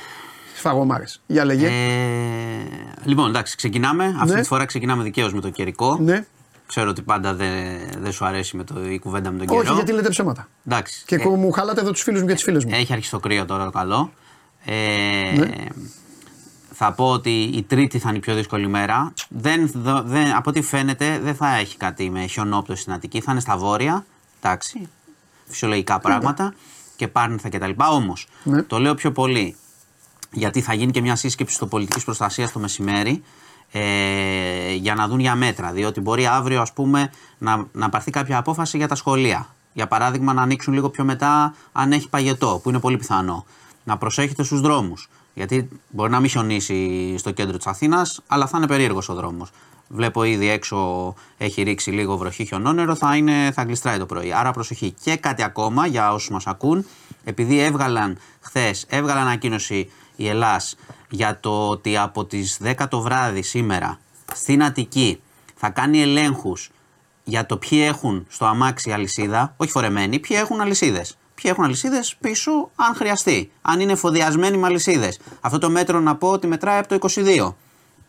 Σφαγωμάρε. 0.65 1.05
Για 1.27 1.45
λέγε. 1.45 1.67
Ε, 1.67 2.65
λοιπόν, 3.05 3.29
εντάξει, 3.29 3.57
ξεκινάμε. 3.57 4.17
Αυτή 4.21 4.35
ναι. 4.35 4.41
τη 4.41 4.47
φορά 4.47 4.65
ξεκινάμε 4.65 5.03
δικαίως 5.03 5.33
με 5.33 5.41
το 5.41 5.51
καιρικό. 5.51 5.99
Ναι. 6.01 6.27
Ξέρω 6.67 6.91
ότι 6.91 7.03
πάντα 7.03 7.35
δεν 7.35 7.53
δε 7.99 8.11
σου 8.11 8.25
αρέσει 8.25 8.57
με 8.57 8.65
το, 8.65 8.91
η 8.91 8.99
κουβέντα 8.99 9.31
με 9.31 9.39
τον 9.39 9.47
καιρό. 9.47 9.61
Όχι, 9.61 9.73
γιατί 9.73 9.93
λέτε 9.93 10.09
ψέματα. 10.09 10.49
Εντάξει. 10.67 11.03
Και 11.07 11.15
ε, 11.15 11.29
μου 11.29 11.51
χαλάτε 11.51 11.81
εδώ 11.81 11.91
τους 11.91 12.03
φίλους 12.03 12.21
μου 12.21 12.27
και 12.27 12.35
τις 12.35 12.43
φίλες 12.43 12.65
μου. 12.65 12.71
Έχει 12.75 12.93
αρχίσει 12.93 13.11
το 13.11 13.19
κρύο 13.19 13.45
τώρα 13.45 13.65
το 13.65 13.71
καλό. 13.71 14.12
Ε, 14.65 14.75
ναι. 15.37 15.49
Θα 16.73 16.93
πω 16.93 17.11
ότι 17.11 17.43
η 17.43 17.62
Τρίτη 17.62 17.99
θα 17.99 18.09
είναι 18.09 18.19
η 18.19 18.21
πιο 18.21 18.35
δύσκολη 18.35 18.67
μέρα. 18.67 19.12
Δεν, 19.29 19.71
δεν, 20.05 20.37
από 20.37 20.51
ό,τι 20.51 20.62
φαίνεται 20.62 21.19
δεν 21.19 21.35
θα 21.35 21.57
έχει 21.57 21.77
κάτι 21.77 22.11
με 22.11 22.27
χιονόπτωση 22.27 22.81
στην 22.81 22.93
Αττική. 22.93 23.21
Θα 23.21 23.33
είναι 23.33 23.41
στα 23.41 23.57
βόρεια. 23.57 24.05
Εντάξει. 24.41 24.89
Φυσιολογικά 25.47 25.99
πράγματα. 25.99 26.45
Ναι. 26.45 26.51
Και 26.97 27.09
πάρνηθα 27.09 27.49
κτλ. 27.49 27.71
Όμως 27.77 28.29
ναι. 28.43 28.62
το 28.62 28.79
λέω 28.79 28.95
πιο 28.95 29.12
πολύ 29.12 29.57
γιατί 30.35 30.61
θα 30.61 30.74
γίνει 30.74 30.93
και 30.93 31.01
μια 31.01 31.16
σύσκεψη 31.16 31.55
στο 31.55 31.66
πολιτική 31.66 32.05
προστασία 32.05 32.51
το 32.51 32.59
μεσημέρι 32.59 33.22
ε, 33.72 34.72
για 34.72 34.95
να 34.95 35.09
δουν 35.09 35.20
για 35.20 35.35
μέτρα. 35.35 35.72
Διότι 35.72 36.01
μπορεί 36.01 36.26
αύριο 36.26 36.61
ας 36.61 36.72
πούμε, 36.72 37.11
να, 37.39 37.66
να 37.72 37.89
πάρθει 37.89 38.11
κάποια 38.11 38.39
απόφαση 38.39 38.76
για 38.76 38.89
τα 38.89 38.95
σχολεία. 38.95 39.49
Για 39.72 39.87
παράδειγμα, 39.87 40.32
να 40.32 40.43
ανοίξουν 40.43 40.74
λίγο 40.74 40.89
πιο 40.91 41.05
μετά 41.05 41.55
αν 41.72 41.93
έχει 41.93 42.09
παγετό, 42.09 42.61
που 42.62 42.68
είναι 42.68 42.80
πολύ 42.80 42.97
πιθανό. 42.97 43.45
Να 43.85 43.97
προσέχετε 43.97 44.43
στους 44.43 44.61
δρόμους. 44.61 45.09
Γιατί 45.35 45.68
μπορεί 45.89 46.11
να 46.11 46.20
μην 46.20 46.30
χιονίσει 46.30 47.14
στο 47.18 47.30
κέντρο 47.30 47.57
της 47.57 47.66
Αθήνας, 47.66 48.20
αλλά 48.26 48.47
θα 48.47 48.59
είναι 48.59 48.66
περίεργος 48.66 49.09
ο 49.09 49.14
δρόμος. 49.14 49.51
Βλέπω 49.89 50.24
ήδη 50.24 50.49
έξω 50.49 51.14
έχει 51.39 51.62
ρίξει 51.62 51.91
λίγο 51.91 52.16
βροχή 52.16 52.45
χιονόνερο, 52.45 52.95
θα, 52.95 53.16
είναι, 53.16 53.51
θα 53.55 53.62
γλιστράει 53.62 53.99
το 53.99 54.07
πρωί. 54.07 54.32
Άρα 54.32 54.51
προσοχή. 54.51 54.95
Και 55.03 55.16
κάτι 55.16 55.43
ακόμα 55.43 55.87
για 55.87 56.12
όσους 56.12 56.30
μας 56.30 56.47
ακούν, 56.47 56.87
επειδή 57.24 57.59
έβγαλαν 57.59 58.18
χθες, 58.41 58.85
έβγαλαν 58.89 59.22
ανακοίνωση 59.22 59.91
η 60.17 60.29
Ελλάς 60.29 60.77
για 61.11 61.41
το 61.41 61.69
ότι 61.69 61.97
από 61.97 62.25
τις 62.25 62.59
10 62.65 62.75
το 62.89 63.01
βράδυ 63.01 63.43
σήμερα 63.43 63.99
στην 64.35 64.62
Αττική 64.65 65.21
θα 65.55 65.71
κάνει 65.71 66.03
ελέγχους 66.03 66.71
για 67.25 67.47
το 67.47 67.57
ποιοι 67.57 67.85
έχουν 67.87 68.27
στο 68.29 68.45
αμάξι 68.45 68.93
αλυσίδα, 68.93 69.55
όχι 69.57 69.71
φορεμένοι, 69.71 70.19
ποιοι 70.19 70.37
έχουν 70.41 70.61
αλυσίδες. 70.61 71.17
Ποιοι 71.35 71.51
έχουν 71.55 71.65
αλυσίδες 71.65 72.17
πίσω, 72.21 72.71
αν 72.75 72.95
χρειαστεί. 72.95 73.51
Αν 73.62 73.81
είναι 73.81 73.93
εφοδιασμένοι 73.93 74.57
με 74.57 74.67
αλυσίδες. 74.67 75.19
Αυτό 75.41 75.59
το 75.59 75.71
μέτρο 75.71 76.01
να 76.01 76.17
πω 76.17 76.29
ότι 76.29 76.47
μετράει 76.47 76.79
από 76.79 76.89
το 76.89 76.95
22. 76.95 77.55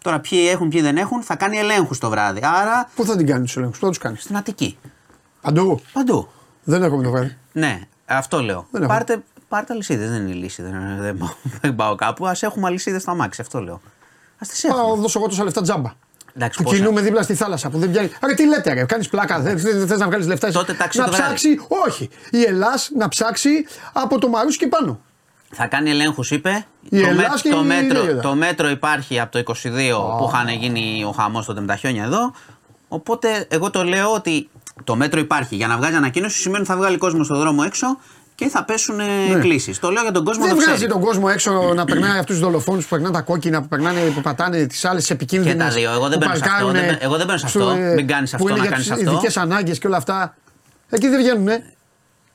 Τώρα, 0.01 0.19
ποιοι 0.19 0.47
έχουν, 0.51 0.69
ποιοι 0.69 0.81
δεν 0.81 0.97
έχουν, 0.97 1.21
θα 1.21 1.35
κάνει 1.35 1.57
ελέγχους 1.57 1.97
το 1.97 2.09
βράδυ. 2.09 2.39
Άρα. 2.43 2.89
Πού 2.95 3.05
θα 3.05 3.15
την 3.15 3.25
κάνεις 3.25 3.45
τους 3.45 3.57
ελέγχους, 3.57 3.79
πού 3.79 3.85
θα 3.85 3.91
τους 3.91 4.01
κάνεις; 4.01 4.21
Στην 4.21 4.37
Αττική. 4.37 4.77
Παντού. 5.41 5.81
Παντού. 5.93 6.27
Δεν 6.63 6.83
έχουμε 6.83 7.03
το 7.03 7.11
βράδυ. 7.11 7.37
Ναι, 7.51 7.81
αυτό 8.05 8.41
λέω. 8.41 8.67
Δεν 8.71 8.87
Πάρτε, 8.87 9.23
πάρτε 9.47 9.73
αλυσίδες, 9.73 10.09
δεν 10.09 10.21
είναι 10.21 10.31
η 10.31 10.33
λύση. 10.33 10.61
Δεν, 10.61 10.97
δεν, 10.99 11.17
πάω, 11.17 11.29
δεν 11.61 11.75
πάω 11.75 11.95
κάπου. 11.95 12.27
Α 12.27 12.35
έχουμε 12.39 12.67
αλυσίδες 12.67 13.01
στα 13.01 13.15
μάξι, 13.15 13.41
αυτό 13.41 13.59
λέω. 13.59 13.75
Α 13.75 14.45
τις 14.47 14.63
έχουμε. 14.63 14.81
Πάω, 14.81 14.95
δώσω 14.95 15.19
εγώ 15.19 15.27
τόσα 15.27 15.43
λεφτά 15.43 15.61
τζάμπα. 15.61 15.91
Εντάξει, 16.35 16.63
που 16.63 16.69
κινούμε 16.69 17.01
δίπλα 17.01 17.21
στη 17.21 17.35
θάλασσα 17.35 17.69
που 17.69 17.77
δεν 17.77 17.91
πιάνει. 17.91 18.09
Άρα 18.19 18.33
τι 18.33 18.47
λέτε, 18.47 18.73
ρε, 18.73 18.85
κάνεις 18.85 19.09
πλάκα, 19.09 19.39
δεν 19.39 19.59
θες 19.59 19.99
να 19.99 20.05
βγάλεις 20.05 20.27
λεφτά. 20.27 20.51
Τότε 20.51 20.77
να 20.93 21.09
ψάξει, 21.09 21.59
όχι. 21.87 22.09
Η 22.31 22.43
Ελλάς 22.43 22.91
να 22.95 23.07
ψάξει 23.07 23.65
από 23.93 24.19
το 24.19 24.27
Μαρούσι 24.27 24.57
και 24.57 24.67
πάνω. 24.67 24.99
Θα 25.51 25.67
κάνει 25.67 25.89
ελέγχους, 25.89 26.31
είπε. 26.31 26.65
Η 26.89 27.01
το, 27.01 27.13
με, 27.13 27.23
το, 27.49 27.63
μέτρο, 27.63 28.19
το 28.21 28.35
μέτρο 28.35 28.69
υπάρχει 28.69 29.19
από 29.19 29.31
το 29.31 29.53
22 29.53 29.53
oh. 29.53 30.17
που 30.17 30.29
είχαν 30.29 30.47
γίνει 30.49 31.03
ο 31.03 31.11
χαμός 31.11 31.45
τότε 31.45 31.59
με 31.59 31.67
τα 31.67 31.75
χιόνια 31.75 32.03
εδώ. 32.03 32.33
Οπότε 32.87 33.47
εγώ 33.49 33.69
το 33.69 33.83
λέω 33.83 34.13
ότι 34.13 34.49
το 34.83 34.95
μέτρο 34.95 35.19
υπάρχει. 35.19 35.55
Για 35.55 35.67
να 35.67 35.77
βγάλει 35.77 35.95
ανακοίνωση 35.95 36.39
σημαίνει 36.39 36.61
ότι 36.61 36.71
θα 36.71 36.77
βγάλει 36.77 36.97
κόσμο 36.97 37.23
στον 37.23 37.39
δρόμο 37.39 37.63
έξω 37.65 37.97
και 38.35 38.47
θα 38.47 38.63
πέσουν 38.63 38.95
ναι. 38.95 39.39
κλήσει. 39.39 39.79
Το 39.79 39.89
λέω 39.89 40.01
για 40.01 40.11
τον 40.11 40.23
κόσμο 40.23 40.45
Δεν 40.45 40.55
βγάζει 40.55 40.87
τον 40.87 41.01
κόσμο 41.01 41.27
έξω 41.31 41.73
να 41.73 41.85
περνάει 41.85 42.17
αυτούς 42.17 42.35
τους 42.35 42.39
δολοφόνους 42.39 42.83
που 42.83 42.89
περνάνε 42.89 43.13
τα 43.13 43.21
κόκκινα, 43.21 43.61
που, 43.61 43.67
περνάνε, 43.67 43.99
που 43.99 44.21
πατάνε 44.21 44.65
τις 44.65 44.85
άλλες 44.85 45.09
επικίνδυνες. 45.09 45.53
Και 45.53 45.59
τα 45.63 45.69
δύο. 45.69 45.91
Εγώ 45.91 46.09
δεν 46.09 46.17
μπαίνω 46.17 46.35
σε 46.35 46.43
αυτό. 46.45 46.71
Εγώ 46.99 47.17
δεν 47.17 47.25
μπαίνω 47.25 47.37
σε 47.37 47.45
αυτό. 47.45 47.75
Μην 47.95 48.07
κάνεις 48.07 48.33
αυτό, 48.33 48.55
να 48.55 48.65
κάνεις 48.65 48.91
αυτό. 48.91 49.11
Ειδικές 49.11 49.37
ανάγκες 49.37 49.79
και 49.79 49.87
όλα 49.87 49.97
αυτά. 49.97 50.35
Εκεί 50.89 51.07
δεν 51.07 51.19
βγαίνουν. 51.19 51.49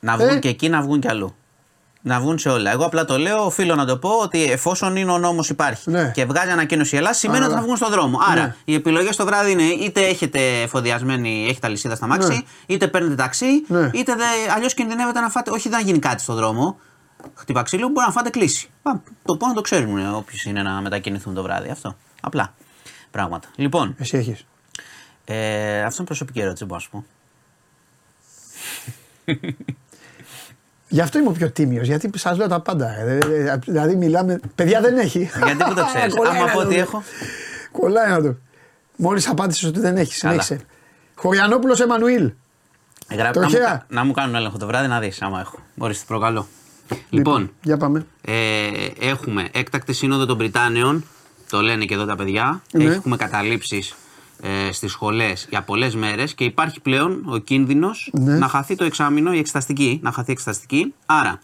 Να 0.00 0.16
βγουν 0.16 0.28
ε; 0.28 0.38
και 0.38 0.48
εκεί, 0.48 0.68
να 0.68 0.82
βγουν 0.82 1.00
κι 1.00 1.08
αλλού. 1.08 1.34
Να 2.02 2.20
βγουν 2.20 2.38
σε 2.38 2.48
όλα. 2.48 2.70
Εγώ 2.70 2.84
απλά 2.84 3.04
το 3.04 3.18
λέω, 3.18 3.44
οφείλω 3.44 3.74
να 3.74 3.86
το 3.86 3.98
πω 3.98 4.10
ότι 4.10 4.44
εφόσον 4.44 4.96
είναι 4.96 5.12
ο 5.12 5.18
νόμος 5.18 5.48
υπάρχει 5.48 5.90
ναι. 5.90 6.10
και 6.14 6.24
βγάζει 6.24 6.50
ανακοίνωση 6.50 6.94
η 6.94 6.98
Ελλάδα, 6.98 7.14
σημαίνει 7.14 7.44
ότι 7.44 7.54
θα 7.54 7.60
βγουν 7.60 7.76
στον 7.76 7.90
δρόμο. 7.90 8.18
Άρα 8.30 8.42
ναι. 8.42 8.54
οι 8.64 8.74
επιλογές 8.74 9.16
το 9.16 9.24
βράδυ 9.24 9.50
είναι 9.50 9.62
είτε 9.62 10.00
έχετε 10.00 10.60
εφοδιασμένη, 10.60 11.46
έχετε 11.48 11.66
αλυσίδα 11.66 11.94
στα 11.94 12.06
μάξι, 12.06 12.28
ναι. 12.28 12.38
είτε 12.66 12.88
παίρνετε 12.88 13.14
ταξί, 13.14 13.64
ναι. 13.66 13.90
είτε 13.92 14.12
αλλιώς 14.54 14.74
κινδυνεύετε 14.74 15.20
να 15.20 15.28
φάτε. 15.28 15.50
Όχι, 15.50 15.68
δεν 15.68 15.84
γίνει 15.84 15.98
κάτι 15.98 16.22
στον 16.22 16.36
δρόμο. 16.36 16.78
Χτυπά 17.34 17.62
ξύλο, 17.62 17.88
μπορεί 17.88 18.06
να 18.06 18.12
φάτε 18.12 18.30
κλίση. 18.30 18.68
το 19.24 19.36
πω 19.36 19.46
να 19.46 19.54
το 19.54 19.60
ξέρουν 19.60 20.14
όποιοι 20.14 20.38
είναι 20.44 20.62
να 20.62 20.80
μετακινηθούν 20.80 21.34
το 21.34 21.42
βράδυ. 21.42 21.70
Αυτό. 21.70 21.96
Απλά 22.20 22.54
πράγματα. 23.10 23.48
Λοιπόν. 23.56 23.94
Εσύ 23.98 24.16
έχεις. 24.16 24.44
Ε, 25.24 25.82
αυτό 25.82 25.96
είναι 25.96 26.06
προσωπική 26.06 26.40
ερώτηση, 26.40 26.64
μπορώ 26.64 26.80
να 26.80 26.80
σου 26.80 26.90
πω. 26.90 27.04
Γι' 30.92 31.00
αυτό 31.00 31.18
είμαι 31.18 31.28
ο 31.28 31.32
πιο 31.32 31.50
τίμιος, 31.50 31.86
γιατί 31.86 32.10
σας 32.14 32.36
λέω 32.36 32.48
τα 32.48 32.60
πάντα. 32.60 32.98
Ε, 32.98 33.18
ε, 33.18 33.58
δηλαδή 33.66 33.96
μιλάμε. 33.96 34.40
Παιδιά 34.54 34.80
δεν 34.80 34.98
έχει. 34.98 35.30
Γιατί 35.44 35.64
που 35.64 35.74
το 35.74 35.84
ξέρεις. 35.84 36.14
Άμα 36.30 36.52
πω 36.52 36.58
ότι 36.58 36.76
έχω. 36.76 37.02
Κολλάει 37.72 38.10
να 38.10 38.22
το. 38.22 38.36
Μόλις 38.96 39.28
απάντησες 39.28 39.64
ότι 39.64 39.80
δεν 39.80 39.96
έχει. 39.96 40.14
Συνέχισε. 40.14 40.60
Χωριανόπουλος 41.14 41.80
Εμμανουήλ. 41.80 42.32
να, 43.08 43.30
μου, 43.48 43.50
να 43.88 44.04
μου 44.04 44.12
κάνουν 44.12 44.34
έλεγχο 44.34 44.58
το 44.58 44.66
βράδυ 44.66 44.88
να 44.88 45.00
δεις 45.00 45.22
άμα 45.22 45.40
έχω. 45.40 45.58
Μπορείς, 45.74 46.04
προκαλώ. 46.04 46.46
Λοιπόν, 46.88 47.08
λοιπόν, 47.10 47.50
για 47.62 47.76
πάμε. 47.76 48.06
Ε, 48.20 48.34
έχουμε 49.00 49.48
έκτακτη 49.52 49.92
σύνοδο 49.92 50.26
των 50.26 50.36
Βρυτάνεων. 50.36 51.04
Το 51.50 51.60
λένε 51.60 51.84
και 51.84 51.94
εδώ 51.94 52.04
τα 52.04 52.16
παιδιά. 52.16 52.62
Ναι. 52.72 52.84
Έχουμε 52.84 53.16
καταλήψεις 53.16 53.94
ε, 54.42 54.72
στις 54.72 54.92
σχολές 54.92 55.46
για 55.50 55.62
πολλές 55.62 55.94
μέρες 55.94 56.34
και 56.34 56.44
υπάρχει 56.44 56.80
πλέον 56.80 57.22
ο 57.26 57.38
κίνδυνος 57.38 58.10
ναι. 58.12 58.38
να 58.38 58.48
χαθεί 58.48 58.74
το 58.74 58.84
εξάμεινο, 58.84 59.32
η 59.32 59.38
εξεταστική. 59.38 60.00
Να 60.02 60.12
χαθεί 60.12 60.30
η 60.30 60.32
εξεταστική. 60.32 60.94
Άρα, 61.06 61.40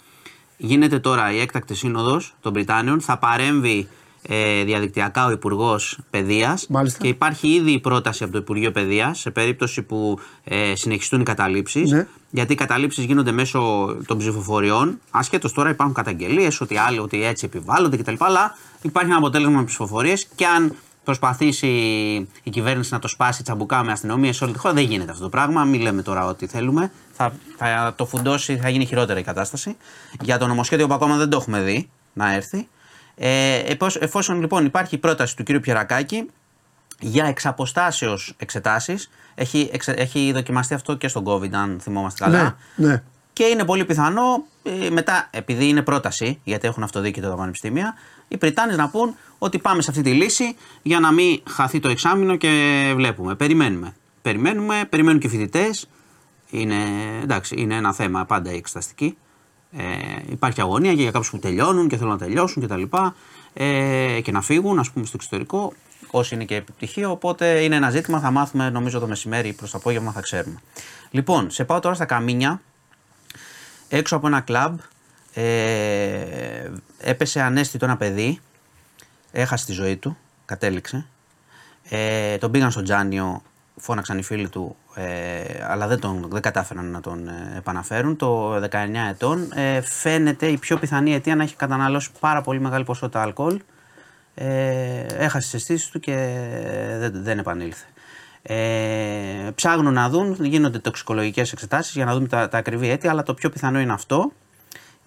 γίνεται 0.56 0.98
τώρα 0.98 1.32
η 1.32 1.40
έκτακτη 1.40 1.74
σύνοδος 1.74 2.34
των 2.40 2.52
Βρυτάνεων. 2.52 3.00
Θα 3.00 3.18
παρέμβει 3.18 3.88
ε, 4.28 4.64
διαδικτυακά 4.64 5.26
ο 5.26 5.30
Υπουργός 5.30 5.98
Παιδείας. 6.10 6.68
Και 6.98 7.08
υπάρχει 7.08 7.48
ήδη 7.48 7.70
η 7.70 7.80
πρόταση 7.80 8.22
από 8.22 8.32
το 8.32 8.38
Υπουργείο 8.38 8.70
Παιδείας 8.70 9.18
σε 9.18 9.30
περίπτωση 9.30 9.82
που 9.82 10.18
ε, 10.44 10.74
συνεχιστούν 10.74 11.20
οι 11.20 11.24
καταλήψεις. 11.24 11.90
Ναι. 11.90 12.06
Γιατί 12.30 12.52
οι 12.52 12.56
καταλήψεις 12.56 13.04
γίνονται 13.04 13.32
μέσω 13.32 13.60
των 14.06 14.18
ψηφοφοριών. 14.18 14.98
Ασχέτω 15.10 15.52
τώρα 15.52 15.70
υπάρχουν 15.70 15.94
καταγγελίες 15.94 16.60
ότι 16.60 16.76
άλλοι 16.76 16.98
ότι 16.98 17.24
έτσι 17.24 17.44
επιβάλλονται 17.44 17.96
κτλ. 17.96 18.14
Αλλά 18.18 18.56
υπάρχει 18.82 19.08
ένα 19.08 19.18
αποτέλεσμα 19.18 19.58
με 19.58 19.64
ψηφοφορίες 19.64 20.26
και 20.34 20.46
αν 20.46 20.74
προσπαθήσει 21.06 21.68
η 22.42 22.50
κυβέρνηση 22.50 22.92
να 22.92 22.98
το 22.98 23.08
σπάσει 23.08 23.42
τσαμπουκά 23.42 23.82
με 23.82 23.92
αστυνομία 23.92 24.32
σε 24.32 24.44
όλη 24.44 24.52
τη 24.52 24.58
χώρα, 24.58 24.74
δεν 24.74 24.84
γίνεται 24.84 25.10
αυτό 25.10 25.22
το 25.22 25.28
πράγμα. 25.28 25.64
Μην 25.64 25.80
λέμε 25.80 26.02
τώρα 26.02 26.26
ότι 26.26 26.46
θέλουμε. 26.46 26.90
Θα, 27.12 27.32
θα 27.56 27.94
το 27.96 28.06
φουντώσει, 28.06 28.56
θα 28.56 28.68
γίνει 28.68 28.86
χειρότερη 28.86 29.20
η 29.20 29.22
κατάσταση. 29.22 29.76
Για 30.20 30.38
το 30.38 30.46
νομοσχέδιο 30.46 30.86
που 30.86 30.94
ακόμα 30.94 31.16
δεν 31.16 31.28
το 31.28 31.36
έχουμε 31.36 31.60
δει 31.60 31.90
να 32.12 32.34
έρθει. 32.34 32.68
Ε, 33.16 33.62
εφόσον 34.00 34.40
λοιπόν 34.40 34.64
υπάρχει 34.64 34.94
η 34.94 34.98
πρόταση 34.98 35.36
του 35.36 35.42
κ. 35.42 35.60
Πιερακάκη 35.60 36.30
για 37.00 37.24
εξαποστάσεως 37.24 38.34
εξετάσεις, 38.38 39.10
έχει, 39.34 39.70
έχει 39.84 40.32
δοκιμαστεί 40.32 40.74
αυτό 40.74 40.94
και 40.94 41.08
στον 41.08 41.24
COVID 41.26 41.52
αν 41.52 41.78
θυμόμαστε 41.82 42.24
καλά, 42.24 42.56
ναι, 42.74 42.88
ναι. 42.88 43.02
και 43.32 43.44
είναι 43.44 43.64
πολύ 43.64 43.84
πιθανό 43.84 44.44
ε, 44.62 44.90
μετά, 44.90 45.28
επειδή 45.30 45.68
είναι 45.68 45.82
πρόταση, 45.82 46.40
γιατί 46.44 46.66
έχουν 46.66 46.82
αυτοδίκητο 46.82 47.28
τα 47.28 47.34
πανεπιστήμια, 47.34 47.94
οι 48.28 48.36
Πριτάνες 48.36 48.76
να 48.76 48.88
πούν 48.88 49.16
ότι 49.38 49.58
πάμε 49.58 49.82
σε 49.82 49.90
αυτή 49.90 50.02
τη 50.02 50.10
λύση 50.10 50.56
για 50.82 51.00
να 51.00 51.12
μην 51.12 51.42
χαθεί 51.48 51.80
το 51.80 51.88
εξάμεινο 51.88 52.36
και 52.36 52.92
βλέπουμε. 52.96 53.34
Περιμένουμε. 53.34 53.94
Περιμένουμε, 54.22 54.86
περιμένουν 54.88 55.20
και 55.20 55.26
οι 55.26 55.30
φοιτητές. 55.30 55.88
Είναι, 56.50 56.76
εντάξει, 57.22 57.54
είναι 57.58 57.74
ένα 57.74 57.92
θέμα 57.92 58.24
πάντα 58.24 58.52
η 58.52 58.56
εξεταστική. 58.56 59.16
Ε, 59.72 59.82
υπάρχει 60.30 60.60
αγωνία 60.60 60.94
και 60.94 61.02
για 61.02 61.10
κάποιους 61.10 61.30
που 61.30 61.38
τελειώνουν 61.38 61.88
και 61.88 61.96
θέλουν 61.96 62.12
να 62.12 62.18
τελειώσουν 62.18 62.62
κτλ. 62.62 62.82
Ε, 63.52 64.20
και 64.20 64.32
να 64.32 64.40
φύγουν, 64.40 64.78
ας 64.78 64.90
πούμε, 64.90 65.06
στο 65.06 65.16
εξωτερικό. 65.16 65.72
Όσοι 66.10 66.34
είναι 66.34 66.44
και 66.44 66.54
επιτυχία. 66.54 67.10
Οπότε 67.10 67.62
είναι 67.62 67.76
ένα 67.76 67.90
ζήτημα. 67.90 68.20
Θα 68.20 68.30
μάθουμε, 68.30 68.70
νομίζω, 68.70 68.98
το 68.98 69.06
μεσημέρι 69.06 69.52
προς 69.52 69.70
το 69.70 69.78
απόγευμα 69.78 70.12
θα 70.12 70.20
ξέρουμε. 70.20 70.60
Λοιπόν, 71.10 71.50
σε 71.50 71.64
πάω 71.64 71.80
τώρα 71.80 71.94
στα 71.94 72.04
καμίνια. 72.04 72.60
Έξω 73.88 74.16
από 74.16 74.26
ένα 74.26 74.40
κλαμπ 74.40 74.78
ε, 75.40 76.70
έπεσε 76.98 77.40
ανέστητο 77.40 77.84
ένα 77.84 77.96
παιδί. 77.96 78.40
Έχασε 79.32 79.66
τη 79.66 79.72
ζωή 79.72 79.96
του. 79.96 80.16
Κατέληξε. 80.44 81.06
Ε, 81.88 82.36
τον 82.36 82.50
πήγαν 82.50 82.70
στο 82.70 82.82
Τζάνιο 82.82 83.42
φώναξαν 83.76 84.18
οι 84.18 84.22
φίλοι 84.22 84.48
του, 84.48 84.76
ε, 84.94 85.42
αλλά 85.68 85.86
δεν, 85.86 86.00
τον, 86.00 86.28
δεν 86.30 86.42
κατάφεραν 86.42 86.90
να 86.90 87.00
τον 87.00 87.28
ε, 87.28 87.54
επαναφέρουν. 87.56 88.16
Το 88.16 88.54
19 88.56 88.66
ετών 89.10 89.52
ε, 89.54 89.80
φαίνεται 89.80 90.46
η 90.46 90.58
πιο 90.58 90.78
πιθανή 90.78 91.14
αιτία 91.14 91.36
να 91.36 91.42
έχει 91.42 91.56
καταναλώσει 91.56 92.10
πάρα 92.20 92.40
πολύ 92.40 92.60
μεγάλη 92.60 92.84
ποσότητα 92.84 93.22
αλκοόλ. 93.22 93.60
Ε, 94.34 95.00
έχασε 95.00 95.38
τις 95.38 95.54
αισθήσεις 95.54 95.88
του 95.88 96.00
και 96.00 96.14
δεν, 96.98 97.12
δεν 97.14 97.38
επανήλθε. 97.38 97.84
Ε, 98.42 99.50
ψάχνουν 99.54 99.92
να 99.92 100.08
δουν, 100.08 100.36
γίνονται 100.40 100.78
τοξικολογικές 100.78 101.52
εξετάσεις 101.52 101.94
για 101.94 102.04
να 102.04 102.14
δούμε 102.14 102.28
τα, 102.28 102.48
τα 102.48 102.58
ακριβή 102.58 102.88
αίτια, 102.88 103.10
αλλά 103.10 103.22
το 103.22 103.34
πιο 103.34 103.50
πιθανό 103.50 103.80
είναι 103.80 103.92
αυτό. 103.92 104.32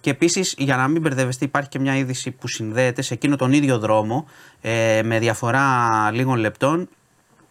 Και 0.00 0.10
επίσης, 0.10 0.54
για 0.58 0.76
να 0.76 0.88
μην 0.88 1.02
μπερδευεστεί, 1.02 1.44
υπάρχει 1.44 1.68
και 1.68 1.78
μια 1.78 1.96
είδηση 1.96 2.30
που 2.30 2.48
συνδέεται 2.48 3.02
σε 3.02 3.14
εκείνο 3.14 3.36
τον 3.36 3.52
ίδιο 3.52 3.78
δρόμο 3.78 4.26
ε, 4.60 5.00
με 5.04 5.18
διαφορά 5.18 6.10
λίγων 6.12 6.38
λεπτών 6.38 6.88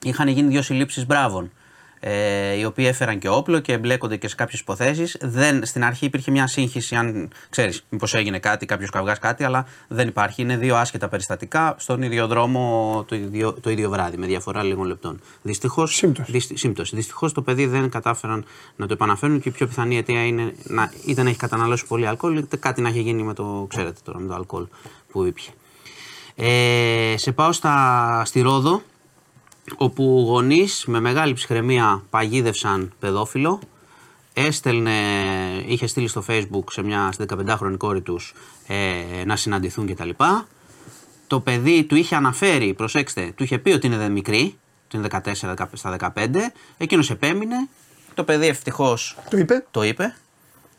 είχαν 0.03 0.27
γίνει 0.27 0.49
δύο 0.49 0.61
συλλήψεις 0.61 1.05
μπράβων. 1.05 1.51
Ε, 1.99 2.53
οι 2.53 2.65
οποίοι 2.65 2.85
έφεραν 2.87 3.19
και 3.19 3.29
όπλο 3.29 3.59
και 3.59 3.73
εμπλέκονται 3.73 4.17
και 4.17 4.27
σε 4.27 4.35
κάποιες 4.35 4.59
υποθέσεις. 4.59 5.17
Στην 5.61 5.83
αρχή 5.83 6.05
υπήρχε 6.05 6.31
μια 6.31 6.47
σύγχυση, 6.47 6.95
αν 6.95 7.31
ξέρεις, 7.49 7.85
μήπως 7.89 8.13
έγινε 8.13 8.39
κάτι, 8.39 8.65
κάποιος 8.65 8.89
καυγάς 8.89 9.19
κάτι, 9.19 9.43
αλλά 9.43 9.65
δεν 9.87 10.07
υπάρχει. 10.07 10.41
Είναι 10.41 10.57
δύο 10.57 10.75
άσχετα 10.75 11.07
περιστατικά 11.07 11.75
στον 11.77 12.01
ίδιο 12.01 12.27
δρόμο 12.27 13.03
το 13.07 13.15
ίδιο, 13.15 13.53
το 13.53 13.69
ίδιο 13.69 13.89
βράδυ, 13.89 14.17
με 14.17 14.25
διαφορά 14.25 14.63
λίγων 14.63 14.85
λεπτών. 14.85 15.19
Δυστυχώς. 15.41 16.03
Σύμπτωση. 16.53 16.95
Δυστυχώς 16.95 17.33
το 17.33 17.41
παιδί 17.41 17.65
δεν 17.65 17.89
κατάφεραν 17.89 18.45
να 18.75 18.87
το 18.87 18.93
επαναφέρουν 18.93 19.41
και 19.41 19.49
η 19.49 19.51
πιο 19.51 19.67
πιθανή 19.67 19.97
αιτία 19.97 20.25
είναι 20.25 20.53
να, 20.63 20.91
είτε 21.05 21.23
να 21.23 21.29
έχει 21.29 21.37
καταναλώσει 21.37 21.85
πολύ 21.85 22.07
αλκοόλ, 22.07 22.37
είτε 22.37 22.57
κάτι 22.57 22.81
να 22.81 22.89
έχει 22.89 23.01
γίνει 23.01 23.23
με 23.23 23.33
το, 23.33 23.65
ξέρετε 23.69 23.99
τώρα, 24.03 24.19
με 24.19 24.27
το 24.27 24.33
αλκοόλ 24.33 24.65
που 25.11 25.25
ήπια. 25.25 25.51
Ε, 26.35 27.17
σε 27.17 27.31
πάω 27.31 27.51
στα, 27.51 28.21
στη 28.25 28.41
Ρόδο, 28.41 28.81
όπου 29.78 30.24
γονείς 30.28 30.84
με 30.88 30.99
μεγάλη 30.99 31.34
ψυχραιμία 31.34 32.03
παγίδευσαν 32.09 32.93
παιδόφιλο. 32.99 33.59
Έστελνε, 34.34 34.91
είχε 35.65 35.88
στείλει 35.88 36.07
στο 36.07 36.24
facebook 36.28 36.63
σε 36.70 36.84
μια 36.84 37.13
15χρονη 37.28 37.78
κόρη 37.78 38.01
τους 38.01 38.34
ε, 38.67 39.24
να 39.26 39.36
συναντηθούν 39.36 39.88
κτλ. 39.88 40.09
Το 41.28 41.39
παιδί 41.39 41.84
του 41.84 41.95
είχε 41.95 42.15
αναφέρει, 42.15 42.74
προσέξτε, 42.74 43.32
του 43.36 43.43
είχε 43.43 43.57
πει 43.57 43.72
ότι 43.72 43.88
είναι 43.88 44.09
μικρή, 44.09 44.57
ότι 44.86 44.97
είναι 44.97 45.07
14 45.24 45.65
στα 45.74 45.97
15. 46.15 46.28
Εκείνος 46.78 47.09
επέμεινε. 47.09 47.55
Το 48.13 48.24
παιδί 48.24 48.47
ευτυχώς 48.47 49.17
το 49.30 49.38
είπε. 49.38 49.65
το 49.72 49.84
είπε. 49.84 50.15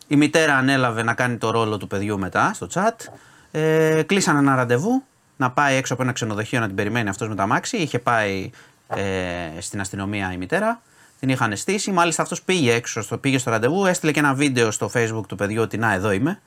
Η 0.07 0.17
μητέρα 0.17 0.57
ανέλαβε 0.57 1.03
να 1.03 1.15
κάνει 1.15 1.37
το 1.37 1.51
ρόλο 1.51 1.77
του 1.77 1.87
παιδιού 1.87 2.19
μετά 2.19 2.53
στο 2.55 2.67
chat. 2.75 3.13
Ε, 3.51 4.03
κλείσαν 4.07 4.37
ένα 4.37 4.55
ραντεβού 4.55 5.03
να 5.37 5.51
πάει 5.51 5.77
έξω 5.77 5.93
από 5.93 6.03
ένα 6.03 6.13
ξενοδοχείο 6.13 6.61
να 6.61 6.67
την 6.67 6.75
περιμένει 6.77 7.09
αυτός 7.09 7.29
με 7.29 7.35
τα 7.35 7.47
μάξι. 7.47 7.77
Είχε 7.77 7.99
πάει 7.99 8.51
ε, 8.95 9.61
στην 9.61 9.81
αστυνομία 9.81 10.33
η 10.33 10.37
μητέρα. 10.37 10.83
Την 11.21 11.29
είχαν 11.29 11.57
στήσει. 11.57 11.91
Μάλιστα 11.91 12.23
αυτός 12.23 12.43
πήγε 12.43 12.73
έξω, 12.73 13.03
στο, 13.03 13.19
πήγε 13.19 13.39
στο 13.39 13.51
ραντεβού, 13.51 13.87
έστειλε 13.87 14.13
και 14.13 14.19
ένα 14.19 14.35
βίντεο 14.35 14.71
στο 14.71 14.91
facebook 14.95 15.27
του 15.29 15.37
παιδιού 15.37 15.63
ότι 15.63 15.79
να 15.79 15.93
εδώ 15.93 16.11
είμαι. 16.11 16.41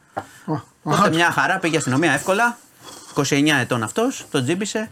Οπότε 0.83 1.09
μια 1.09 1.31
χαρά 1.31 1.57
πήγε 1.57 1.77
αστυνομία 1.77 2.11
εύκολα. 2.11 2.57
29 3.15 3.47
ετών 3.61 3.83
αυτός, 3.83 4.25
τον 4.31 4.43
τζίμπησε. 4.43 4.89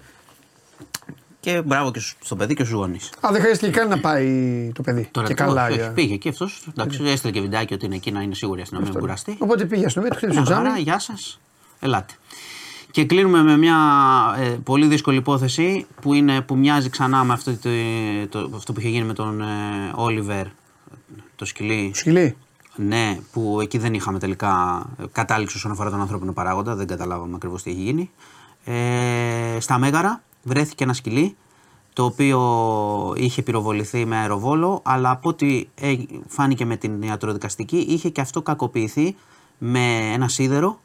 Και 1.39 1.61
μπράβο 1.61 1.91
και 1.91 1.99
στο 2.23 2.35
παιδί 2.35 2.53
και 2.53 2.63
στους 2.63 2.75
γονείς. 2.75 3.09
Α, 3.19 3.29
δεν 3.31 3.41
χρειάζεται 3.41 3.69
καν 3.69 3.87
να 3.87 3.99
πάει 3.99 4.71
το 4.75 4.81
παιδί. 4.81 5.09
Τώρα, 5.11 5.27
και 5.27 5.33
καλά. 5.33 5.65
Όχι, 5.65 5.73
για... 5.73 5.91
Πήγε 5.91 6.15
και 6.15 6.29
αυτός. 6.29 6.67
Εντάξει, 6.69 7.03
έστειλε 7.03 7.31
και 7.31 7.41
βιντεάκι 7.41 7.73
ότι 7.73 7.85
είναι 7.85 7.95
εκεί 7.95 8.11
να 8.11 8.21
είναι 8.21 8.33
σίγουρη 8.33 8.61
αστυνομία, 8.61 8.89
μην 8.89 8.99
κουραστεί. 8.99 9.35
Οπότε 9.39 9.65
πήγε 9.65 9.85
αστυνομία, 9.85 10.11
του 10.11 10.17
χτύπησε 10.17 10.41
τζάμι. 10.41 10.79
Γεια 10.79 10.99
σας. 10.99 11.39
Ελάτε. 11.79 12.13
Και 12.91 13.05
κλείνουμε 13.05 13.41
με 13.43 13.57
μια 13.57 13.77
ε, 14.37 14.49
πολύ 14.49 14.87
δύσκολη 14.87 15.17
υπόθεση 15.17 15.85
που, 16.01 16.13
είναι, 16.13 16.41
που 16.41 16.57
μοιάζει 16.57 16.89
ξανά 16.89 17.23
με 17.23 17.33
αυτό, 17.33 17.51
το, 17.51 17.69
το, 18.29 18.55
αυτό 18.55 18.73
που 18.73 18.79
είχε 18.79 18.89
γίνει 18.89 19.05
με 19.05 19.13
τον 19.13 19.41
Όλιβερ, 19.95 20.45
το 21.35 21.45
σκυλί. 21.45 21.91
Σκυλί. 21.93 22.37
Ναι, 22.75 23.19
που 23.31 23.59
εκεί 23.61 23.77
δεν 23.77 23.93
είχαμε 23.93 24.19
τελικά 24.19 24.83
κατάληξη 25.11 25.57
όσον 25.57 25.71
αφορά 25.71 25.89
τον 25.89 26.01
ανθρώπινο 26.01 26.33
παράγοντα, 26.33 26.75
δεν 26.75 26.87
καταλάβαμε 26.87 27.35
ακριβώς 27.35 27.63
τι 27.63 27.69
έχει 27.69 27.81
γίνει. 27.81 28.11
Ε, 28.63 29.59
στα 29.59 29.77
Μέγαρα 29.77 30.23
βρέθηκε 30.43 30.83
ένα 30.83 30.93
σκυλί 30.93 31.35
το 31.93 32.05
οποίο 32.05 33.13
είχε 33.17 33.41
πυροβοληθεί 33.41 34.05
με 34.05 34.17
αεροβόλο, 34.17 34.81
αλλά 34.83 35.09
από 35.09 35.29
ό,τι 35.29 35.63
φάνηκε 36.27 36.65
με 36.65 36.75
την 36.75 37.01
ιατροδικαστική 37.01 37.77
είχε 37.77 38.09
και 38.09 38.21
αυτό 38.21 38.41
κακοποιηθεί 38.41 39.15
με 39.57 40.11
ένα 40.13 40.27
σίδερο 40.27 40.79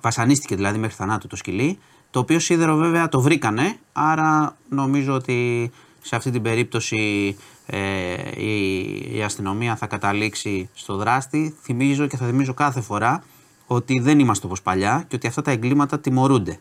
βασανίστηκε 0.00 0.54
δηλαδή 0.54 0.78
μέχρι 0.78 0.96
θανάτου 0.96 1.26
το 1.26 1.36
σκυλί, 1.36 1.78
το 2.10 2.18
οποίο 2.18 2.38
σίδερο 2.38 2.76
βέβαια 2.76 3.08
το 3.08 3.20
βρήκανε, 3.20 3.78
άρα 3.92 4.56
νομίζω 4.68 5.14
ότι 5.14 5.70
σε 6.00 6.16
αυτή 6.16 6.30
την 6.30 6.42
περίπτωση 6.42 7.36
ε, 7.66 8.42
η, 8.42 9.16
η 9.16 9.22
αστυνομία 9.22 9.76
θα 9.76 9.86
καταλήξει 9.86 10.70
στο 10.74 10.96
δράστη. 10.96 11.56
Θυμίζω 11.62 12.06
και 12.06 12.16
θα 12.16 12.26
θυμίζω 12.26 12.54
κάθε 12.54 12.80
φορά 12.80 13.22
ότι 13.66 14.00
δεν 14.00 14.18
είμαστε 14.18 14.46
όπως 14.46 14.62
παλιά 14.62 15.04
και 15.08 15.16
ότι 15.16 15.26
αυτά 15.26 15.42
τα 15.42 15.50
εγκλήματα 15.50 15.98
τιμωρούνται. 15.98 16.58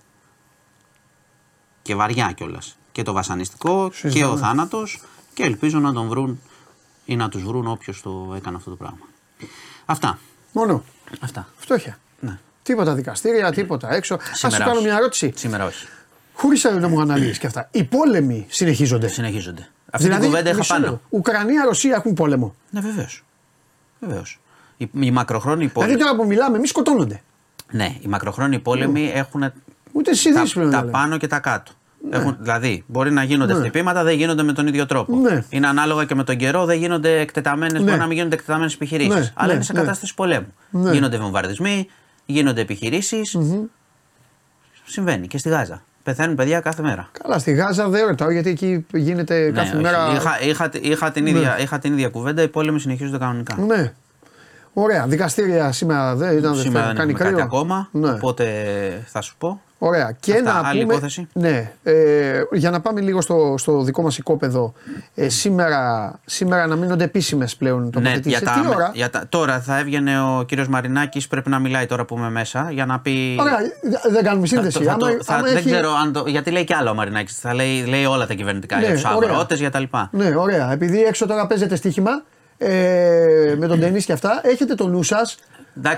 Και 1.82 1.96
βαριά 1.96 2.32
κιόλας. 2.32 2.78
Και 2.92 3.04
το 3.04 3.14
βασανιστικό 3.14 3.92
και 4.12 4.26
ο 4.26 4.38
θάνατος 4.38 5.02
και 5.34 5.44
ελπίζω 5.44 5.80
να 5.80 5.94
τον 5.94 6.08
βρουν 6.08 6.40
ή 7.06 7.16
να 7.16 7.30
τους 7.30 7.44
βρουν 7.44 7.68
όποιος 7.68 8.02
το 8.02 8.34
έκανε 8.36 8.56
αυτό 8.58 8.70
το 8.70 8.76
πράγμα. 8.76 9.06
Αυτά. 9.86 10.20
Μόνο. 10.52 10.84
Αυτά. 11.22 11.48
Φτώχεια. 11.58 12.00
Ναι. 12.68 12.76
Τίποτα 12.76 12.94
δικαστήρια, 12.94 13.52
τίποτα 13.52 13.94
έξω. 13.94 14.16
Α 14.16 14.50
σου 14.50 14.58
κάνω 14.58 14.82
μια 14.82 14.96
ερώτηση. 14.96 15.34
Σήμερα 15.36 15.66
όχι. 15.66 15.88
Χωρί 16.34 16.58
να 16.80 16.88
μου 16.88 17.02
αναλύσεις 17.02 17.38
και 17.38 17.48
αυτά. 17.48 17.68
Οι 17.72 17.84
πόλεμοι 17.84 18.46
συνεχίζονται. 18.50 19.08
Συνεχίζονται. 19.08 19.68
Αυτή 19.92 20.06
δηλαδή, 20.06 20.22
την 20.22 20.32
κουβέντα 20.32 20.50
είχα 20.50 20.74
πάνω. 20.74 21.02
Ουκρανία, 21.10 21.64
Ρωσία 21.64 21.96
έχουν 21.96 22.14
πόλεμο. 22.14 22.56
Ναι, 22.70 22.80
βεβαίως. 22.80 23.26
Βεβαίως. 24.00 24.40
Οι, 24.78 24.90
οι 25.00 25.12
μακροχρόνιοι 25.12 25.68
πόλεμοι. 25.68 25.94
Δηλαδή 25.94 26.10
τώρα 26.10 26.22
που 26.24 26.28
μιλάμε, 26.30 26.58
εμείς 26.58 26.70
σκοτώνονται. 26.70 27.22
Ναι, 27.72 27.96
οι 28.02 28.08
μακροχρόνιοι 28.08 28.60
πόλεμοι 28.60 29.12
έχουν 29.14 29.52
Ούτε 29.92 30.12
τα, 30.54 30.70
τα 30.70 30.86
πάνω 30.86 31.18
και 31.18 31.28
τα 31.28 31.40
κάτω. 31.40 31.72
Ναι. 32.10 32.18
Έχουν, 32.18 32.38
δηλαδή, 32.40 32.84
μπορεί 32.88 33.12
να 33.12 33.24
γίνονται 33.24 33.54
ναι. 33.54 33.60
χτυπήματα, 33.60 34.04
δεν 34.04 34.16
γίνονται 34.16 34.44
με 34.44 34.54
τον 34.54 34.68
ίδιο 34.68 34.86
τρόπο. 34.86 35.16
Ναι. 35.16 35.44
Είναι 35.50 35.68
ανάλογα 35.68 36.06
και 36.06 36.16
με 36.16 36.24
τον 36.24 36.38
καιρό, 36.38 36.66
δεν 36.66 36.78
γίνονται 36.78 37.20
εκτεταμένε, 37.20 37.80
ναι. 37.80 37.86
μπορεί 37.86 37.98
να 37.98 38.06
μην 38.06 38.18
γίνονται 38.18 38.36
εκτεταμένες 38.36 38.74
επιχειρήσεις. 38.74 39.14
Ναι. 39.14 39.32
Αλλά 39.34 39.54
είναι 39.54 39.64
σε 39.64 39.74
ναι. 39.74 39.80
κατάσταση 39.80 40.14
πολέμου. 40.14 40.54
Ναι. 40.70 40.92
Γίνονται 40.92 41.18
βομβαρδισμοί, 41.18 41.88
γίνονται 42.28 42.62
επιχειρήσεις. 42.62 43.38
Mm-hmm. 43.40 43.64
Συμβαίνει 44.86 45.28
και 45.28 45.38
στη 45.38 45.50
Γάζα. 45.50 45.84
Πεθαίνουν 46.04 46.36
παιδιά 46.36 46.60
κάθε 46.60 46.82
μέρα. 46.82 47.10
Καλά, 47.22 47.40
στη 47.40 47.52
Γάζα 47.52 47.90
δεν 47.90 48.08
ρωτάω 48.08 48.32
γιατί 48.32 48.50
εκεί 48.50 48.86
γίνεται 48.94 49.40
ναι, 49.40 49.52
κάθε 49.52 49.78
μέρα. 49.78 50.14
Είχα, 50.16 50.42
είχα, 50.42 50.70
είχα, 50.82 51.12
την 51.12 51.26
ίδια, 51.26 51.60
είχα 51.60 51.80
την 51.80 51.94
ίδια 51.94 52.10
κουβέντα, 52.10 52.42
οι 52.42 52.48
πόλεμοι 52.48 52.80
συνεχίζονται 52.80 53.18
κανονικά. 53.18 53.58
Ναι. 53.58 53.94
Ωραία. 54.74 55.08
Δικαστήρια 55.08 55.72
σήμερα 55.72 56.16
δεν 56.16 56.38
ήταν. 56.38 56.56
Σήμερα 56.56 56.86
δεν 56.86 56.96
κάνει 56.96 57.14
κάτι 57.14 57.42
ακόμα. 57.42 57.90
Ναι. 57.92 58.12
Οπότε 58.12 58.46
θα 59.08 59.22
σου 59.22 59.36
πω. 59.38 59.62
Ωραία. 59.80 60.16
Και 60.20 60.32
Αυτά, 60.32 60.62
να 60.62 60.68
άλλη 60.68 60.82
πούμε, 60.82 60.94
υπόθεση. 60.94 61.28
Ναι, 61.34 61.72
ε, 61.84 62.42
για 62.52 62.70
να 62.70 62.82
πάμε 62.82 63.02
λίγο 63.02 63.22
στο, 63.22 63.56
στο 63.58 63.82
δικό 63.82 64.02
μας 64.02 64.18
οικόπεδο. 64.18 64.74
Ε, 65.16 65.30
σήμερα, 65.30 66.14
σήμερα 66.26 66.68
να 66.68 66.76
μείνονται 66.76 67.04
επίσημες 67.04 67.56
πλέον 67.56 67.92
το 67.92 68.00
ναι, 68.00 68.20
για 68.24 68.42
τα, 68.42 68.52
Τι 68.52 68.68
ώρα; 68.68 68.92
Για 68.94 69.10
τα, 69.10 69.26
τώρα 69.30 69.60
θα 69.60 69.78
έβγαινε 69.78 70.22
ο 70.22 70.44
κύριος 70.48 70.68
Μαρινάκης, 70.68 71.28
πρέπει 71.28 71.50
να 71.50 71.60
μιλάει 71.60 71.86
τώρα 71.86 72.06
που 72.06 72.18
είμαι 72.18 72.30
μέσα 72.30 72.72
για 72.72 72.86
να 72.86 73.00
πει. 73.00 73.38
Ωραία, 73.40 73.58
δεν 74.12 74.24
κάνουμε 74.24 74.48
σύνδεση. 74.48 74.84
Θα, 74.84 74.92
άμα, 74.92 75.08
θα, 75.22 75.34
άμα 75.34 75.44
δεν 75.48 75.58
έχει... 75.58 75.70
ξέρω 75.70 75.94
αν 76.04 76.14
το, 76.14 76.24
γιατί 76.28 76.52
λέει 76.52 76.64
κι 76.64 76.74
άλλο 76.74 76.90
ο 76.90 76.94
Μαρινάκης. 76.94 77.40
Θα 77.40 77.54
λέει, 77.54 77.86
λέει 77.86 78.06
όλα 78.06 78.28
τα 78.28 78.34
κυβερνητικά 78.34 78.76
ναι, 78.76 78.86
για 78.86 78.94
τους 78.94 79.06
αγρότες, 79.06 79.60
για 79.60 79.72
τα 79.72 79.80
λοιπά. 79.80 80.10
Ναι, 80.12 80.36
ωραία. 80.36 80.72
Επειδή 80.72 81.04
έξω 81.04 81.28
τώρα 81.28 81.48
παίζεται 81.48 81.76
στοίχημα 81.76 82.24
ε, 82.58 83.56
με 83.58 83.68
τον 83.68 83.80
Τενή 83.80 84.04
και 84.04 84.14
αυτά, 84.14 84.42
έχετε 84.44 84.76
το 84.76 84.88
νου 84.88 85.04
σας. 85.04 85.38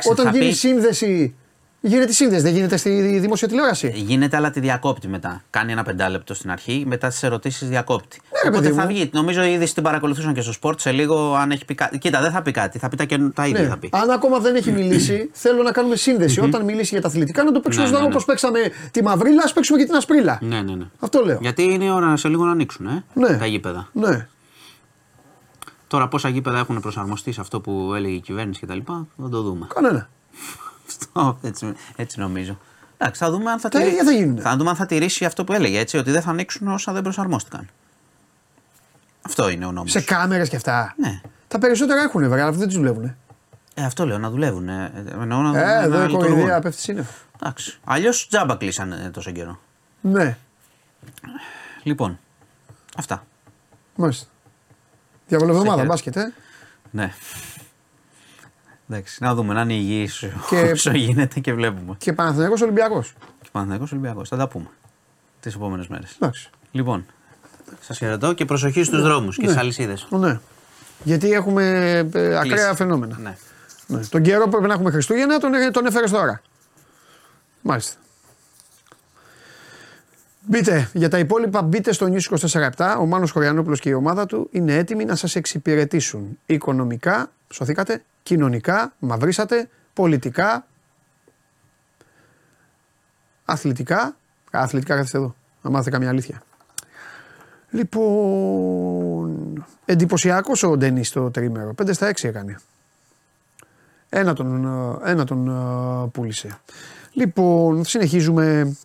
Όταν 0.10 0.34
γίνει 0.34 0.46
πει... 0.46 0.54
σύνδεση 0.54 1.36
Γίνεται 1.82 2.12
σύνδεση, 2.12 2.42
δεν 2.42 2.54
γίνεται 2.54 2.78
στη 2.78 3.18
δημόσια 3.20 3.48
τηλεόραση. 3.48 3.94
Γίνεται, 3.96 4.38
αλλά 4.38 4.50
τη 4.50 4.60
διακόπτει 4.60 5.08
μετά. 5.08 5.44
Κάνει 5.50 5.72
ένα 5.72 5.84
πεντάλεπτο 5.84 6.34
στην 6.34 6.52
αρχή, 6.52 6.84
μετά 6.88 7.08
τις 7.08 7.24
ερωτήσεις 7.24 7.70
διακόπτει. 7.70 8.22
Ναι, 8.44 8.50
Οπότε 8.50 8.72
θα 8.72 8.86
βγει. 8.86 9.10
Νομίζω 9.14 9.44
ήδη 9.44 9.74
την 9.74 9.84
παρακολουθούσαν 9.84 10.34
και 10.34 10.42
στο 10.42 10.52
sport 10.52 10.80
σε 10.80 10.92
λίγο 10.92 11.36
αν 11.36 11.52
έχει 11.52 11.66
πει 11.66 11.76
κάτι. 11.76 11.98
Κοίτα, 11.98 12.22
δεν 12.22 12.32
θα 12.32 12.42
πει 12.42 12.52
κάτι. 12.52 12.80
Θα 12.80 12.90
πει 12.90 12.96
τα, 12.96 13.06
και... 13.06 13.18
τα 13.18 13.48
ίδια. 13.48 13.62
Ναι. 13.62 13.68
Θα 13.68 13.78
πει. 13.78 13.90
Αν 13.92 14.10
ακόμα 14.10 14.40
δεν 14.40 14.56
έχει 14.56 14.72
μιλήσει, 14.72 15.30
θέλω 15.44 15.64
να 15.64 15.72
κάνουμε 15.72 15.96
σύνδεση. 15.96 16.40
Όταν 16.40 16.64
μιλήσει 16.64 16.90
για 16.94 17.02
τα 17.02 17.08
αθλητικά, 17.08 17.44
να 17.44 17.52
το 17.52 17.60
παίξουμε 17.60 17.86
ναι, 17.86 17.92
ναι, 17.92 18.00
ναι. 18.00 18.06
όπω 18.06 18.24
παίξαμε 18.26 18.60
τη 18.92 19.04
μαυρίλα, 19.04 19.44
ας 19.44 19.54
παίξουμε 19.54 19.80
και 19.80 19.86
την 19.86 19.96
ασπρίλα. 19.96 20.40
Ναι, 20.42 20.62
ναι, 20.62 20.76
ναι. 20.76 20.86
Αυτό 21.00 21.26
λέω. 21.26 21.38
Γιατί 21.42 21.64
είναι 21.64 21.84
η 21.84 21.90
ώρα 21.90 22.18
σε 22.18 22.28
λίγο 22.28 22.46
να 22.46 22.52
ανοίξουν 22.52 22.86
ε, 22.86 23.04
ναι. 23.14 23.38
τα 23.38 23.46
γήπεδα. 23.46 23.90
Ναι. 23.94 24.28
Τώρα 25.88 26.08
πόσα 26.08 26.30
γήπεδα 26.30 26.60
έχουν 26.60 26.80
προσαρμοστεί 26.80 27.32
σε 27.32 27.42
αυτό 27.42 27.62
που 27.62 27.94
έλεγε 27.96 28.16
η 28.16 28.20
κυβέρνηση 28.20 28.66
κτλ. 28.66 28.80
Θα 28.86 29.30
το 29.30 29.42
δούμε. 29.42 29.68
Κανένα. 29.74 30.10
Αυτό 30.98 31.38
έτσι, 31.42 31.74
έτσι 31.96 32.20
νομίζω. 32.20 32.60
Εντάξει, 32.98 33.24
θα 33.24 33.32
δούμε 33.32 33.52
αν 33.52 33.60
θα, 33.60 33.70
τηρήσει, 33.70 34.34
θα, 34.36 34.42
θα 34.42 34.58
δούμε 34.58 34.70
αν 34.70 34.76
θα 34.76 34.86
τηρήσει 34.86 35.26
αυτό 35.26 35.44
που 35.44 35.54
έλεγε, 35.54 35.80
έτσι, 35.80 35.98
ότι 35.98 36.12
δεν 36.12 36.22
θα 36.22 36.30
ανοίξουν 36.30 36.68
όσα 36.68 36.92
δεν 36.92 37.02
προσαρμόστηκαν. 37.02 37.70
Αυτό 39.22 39.50
είναι 39.50 39.66
ο 39.66 39.72
νόμος. 39.72 39.92
Σε 39.92 40.02
κάμερες 40.02 40.50
και 40.50 40.56
αυτά. 40.56 40.94
Ναι. 40.98 41.22
Τα 41.48 41.58
περισσότερα 41.60 42.02
έχουν 42.02 42.22
βέβαια, 42.22 42.44
αλλά 42.44 42.52
δεν 42.52 42.68
τι 42.68 42.74
δουλεύουν. 42.74 43.16
Ε, 43.74 43.84
αυτό 43.86 44.06
λέω, 44.06 44.18
να 44.18 44.30
δουλεύουν. 44.30 44.70
Ε, 44.70 45.06
εννοώ 45.22 45.42
να, 45.42 45.60
ε, 45.60 45.84
εδώ 45.84 46.04
η 46.04 46.12
κοροϊδία 46.12 46.60
πέφτει 46.60 46.82
σύννεφο. 46.82 47.14
Εντάξει. 47.42 47.80
Αλλιώς 47.84 48.28
τζάμπα 48.28 48.56
κλείσανε 48.56 49.10
τόσο 49.14 49.32
καιρό. 49.32 49.60
Ναι. 50.02 50.38
Λοιπόν, 51.84 52.20
αυτά. 52.98 53.26
Μάλιστα. 53.96 54.28
Διαβολευδομάδα 55.28 55.86
μπάσκετ, 55.86 56.16
ε. 56.16 56.34
Ναι. 56.92 57.14
Εντάξει, 58.90 59.24
να 59.24 59.36
δούμε 59.36 59.54
να 59.54 59.62
είναι 59.62 59.74
υγιής 59.74 60.24
και... 60.50 60.60
όσο 60.74 60.92
γίνεται 60.92 61.40
και 61.40 61.54
βλέπουμε. 61.54 61.96
Και 61.98 62.14
Παναθηναϊκός 62.14 62.62
Ολυμπιακός. 62.62 63.14
Και 63.42 63.50
Παναθηναϊκός 63.52 63.92
Ολυμπιακός. 63.92 64.30
Θα 64.30 64.38
τα 64.38 64.48
πούμε 64.48 64.68
τις 65.40 65.56
επόμενες 65.56 65.88
μέρες. 65.88 66.16
Εντάξει. 66.16 66.50
Λοιπόν, 66.72 67.06
σας 67.82 67.98
χαιρετώ 67.98 68.34
και 68.34 68.46
προσοχή 68.46 68.84
στους 68.84 68.98
ναι. 68.98 69.04
δρόμους 69.04 69.36
και 69.36 69.42
ναι. 69.42 69.48
στις 69.48 69.62
αλυσίδες. 69.62 70.08
Ναι. 70.10 70.40
Γιατί 71.04 71.32
έχουμε 71.32 71.64
ε, 72.14 72.38
ακραία 72.38 72.76
φαινόμενα. 72.76 73.18
Ναι. 73.20 73.36
ναι. 73.88 74.06
Τον 74.06 74.22
καιρό 74.22 74.44
που 74.44 74.50
πρέπει 74.50 74.68
να 74.68 74.74
έχουμε 74.74 74.92
Χριστούγεννα 74.92 75.40
τον, 75.40 75.52
τον 75.72 75.86
έφερες 75.86 76.12
τώρα. 76.12 76.42
Μάλιστα. 77.62 77.96
Μπείτε 80.42 80.90
για 80.94 81.10
τα 81.10 81.20
υπόλοιπα, 81.20 81.62
μπείτε 81.62 81.94
στο 81.94 82.08
News 82.12 82.38
24 82.50 82.96
Ο 83.00 83.06
Μάνος 83.06 83.32
Χωριανόπουλος 83.32 83.80
και 83.80 83.90
η 83.90 83.94
ομάδα 83.94 84.26
του 84.26 84.50
είναι 84.52 84.76
έτοιμοι 84.76 85.06
να 85.06 85.16
σας 85.16 85.36
εξυπηρετήσουν 85.36 86.40
οικονομικά, 86.46 87.32
σωθήκατε, 87.54 88.04
κοινωνικά, 88.30 88.94
μαυρίσατε, 89.00 89.70
πολιτικά, 89.94 90.68
αθλητικά. 93.46 94.16
Αθλητικά 94.52 94.96
καθίστε 94.96 95.18
εδώ, 95.18 95.36
να 95.62 95.70
μάθετε 95.70 95.90
καμία 95.90 96.10
αλήθεια. 96.10 96.42
Λοιπόν, 97.70 99.66
εντυπωσιακός 99.86 100.64
ο 100.64 100.78
Ντενή 100.78 101.04
στο 101.04 101.32
τρίμερο. 101.32 101.74
5 101.84 101.94
στα 101.94 102.12
6 102.12 102.24
έκανε. 102.24 102.60
Ένα 104.10 104.34
τον, 104.34 104.66
ένα 105.06 105.26
τον 105.26 105.48
ε, 105.48 106.08
πούλησε. 106.08 106.60
Λοιπόν, 107.12 107.86
συνεχίζουμε. 107.86 108.78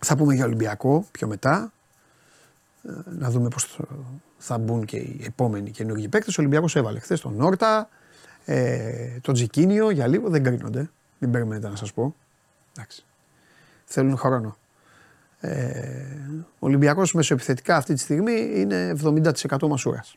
Θα 0.00 0.16
πούμε 0.16 0.34
για 0.34 0.44
Ολυμπιακό 0.44 1.06
πιο 1.10 1.26
μετά. 1.26 1.72
Ε, 2.82 2.90
να 3.18 3.30
δούμε 3.30 3.48
πώς 3.48 3.80
θα 4.38 4.58
μπουν 4.58 4.84
και 4.84 4.96
οι 4.96 5.22
επόμενοι 5.26 5.70
καινούργιοι 5.70 6.08
παίκτες. 6.08 6.38
Ο 6.38 6.40
Ολυμπιακός 6.40 6.76
έβαλε 6.76 6.98
χθες 6.98 7.20
τον 7.20 7.34
Νόρτα, 7.36 7.88
ε, 8.44 9.18
το 9.20 9.32
Τζικίνιο 9.32 9.90
για 9.90 10.06
λίγο 10.06 10.28
δεν 10.28 10.42
κρίνονται. 10.42 10.90
Μην 11.18 11.30
περιμένετε 11.30 11.68
να 11.68 11.76
σας 11.76 11.92
πω. 11.92 12.14
Εντάξει. 12.76 13.04
Θέλουν 13.84 14.16
χρόνο. 14.16 14.56
Ε, 15.40 16.06
ο 16.38 16.66
Ολυμπιακός 16.66 17.14
μεσοεπιθετικά 17.14 17.76
αυτή 17.76 17.94
τη 17.94 18.00
στιγμή 18.00 18.52
είναι 18.54 18.94
70% 19.04 19.68
Μασούρας. 19.68 20.16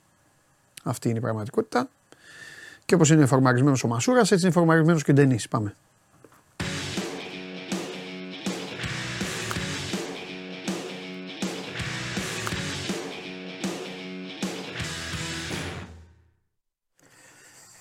Αυτή 0.83 1.09
είναι 1.09 1.17
η 1.17 1.21
πραγματικότητα. 1.21 1.89
Και 2.85 2.95
όπως 2.95 3.09
είναι 3.09 3.25
φορμαρισμένος 3.25 3.83
ο 3.83 3.87
Μασούρας, 3.87 4.31
έτσι 4.31 4.45
είναι 4.45 4.53
φορμαρισμένος 4.53 5.03
και 5.03 5.11
ο 5.11 5.13
Ντενής. 5.13 5.47
Πάμε. 5.47 5.75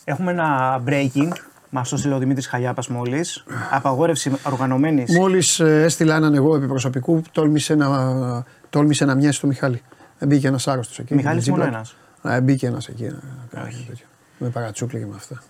Έχουμε 0.04 0.30
ένα 0.30 0.82
breaking. 0.86 1.28
Μα 1.70 1.82
το 1.82 1.96
στείλε 1.96 2.14
ο 2.14 2.18
Δημήτρης 2.18 2.46
Χαλιάπας 2.46 2.88
μόλις. 2.88 3.44
Απαγόρευση 3.70 4.32
οργανωμένης. 4.46 5.16
Μόλις 5.16 5.60
ε, 5.60 5.82
έστειλα 5.82 6.16
έναν 6.16 6.34
εγώ 6.34 6.56
επί 6.56 6.66
προσωπικού, 6.66 7.22
τόλμησε 7.32 7.74
να, 7.74 8.44
τόλμησε 8.70 9.04
να 9.04 9.14
μοιάσει 9.14 9.40
το 9.40 9.46
Μιχάλη. 9.46 9.82
Μπήκε 10.20 10.46
ένας 10.46 10.68
άρρωστος 10.68 10.98
εκεί. 10.98 11.14
Μιχάλης 11.14 11.48
μόνο 11.48 11.64
ένας. 11.64 11.96
Μπήκε 12.42 12.66
ένας 12.66 12.88
εκεί. 12.88 13.10
Με 14.38 14.48
παρατσούκλι 14.48 14.98
και 14.98 15.06
με 15.06 15.14
αυτά. 15.16 15.42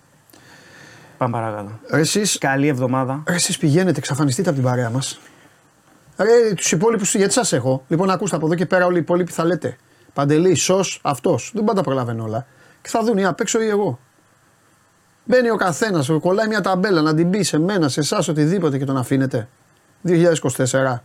Πάμε 1.17 1.31
παρακάτω. 1.31 1.71
Εσείς, 1.89 2.37
Καλή 2.37 2.67
εβδομάδα. 2.67 3.23
Εσείς 3.27 3.57
πηγαίνετε, 3.57 3.97
εξαφανιστείτε 3.99 4.49
από 4.49 4.57
την 4.57 4.67
παρέα 4.67 4.89
μας. 4.89 5.19
Ρε, 6.17 6.53
τους 6.55 6.71
υπόλοιπους 6.71 7.15
γιατί 7.15 7.33
σας 7.33 7.53
έχω; 7.53 7.83
Λοιπόν, 7.87 8.09
ακούστε 8.09 8.35
από 8.35 8.45
εδώ 8.45 8.55
και 8.55 8.65
πέρα 8.65 8.85
όλοι 8.85 8.95
οι 8.95 8.99
υπόλοιποι 8.99 9.31
θα 9.31 9.45
λέτε. 9.45 9.77
Παντελή, 10.13 10.55
σος, 10.55 10.99
αυτός. 11.03 11.51
Δεν 11.53 11.63
πάντα 11.63 11.81
προλαβαίνω 11.81 12.23
όλα. 12.23 12.45
Και 12.81 12.89
θα 12.89 13.03
δουν 13.03 13.17
ή 13.17 13.25
απ' 13.25 13.39
έξω 13.39 13.61
ή 13.61 13.67
εγώ. 13.67 13.99
Μπαίνει 15.25 15.49
ο 15.49 15.55
καθένας, 15.55 16.09
κολλάει 16.21 16.47
μια 16.47 16.61
ταμπέλα 16.61 17.01
να 17.01 17.13
την 17.13 17.29
πει 17.29 17.43
σε 17.43 17.59
μένα, 17.59 17.89
σε 17.89 17.99
εσάς, 17.99 18.27
οτιδήποτε 18.27 18.77
και 18.77 18.85
τον 18.85 18.97
αφήνετε. 18.97 19.47
2024. 20.03 21.03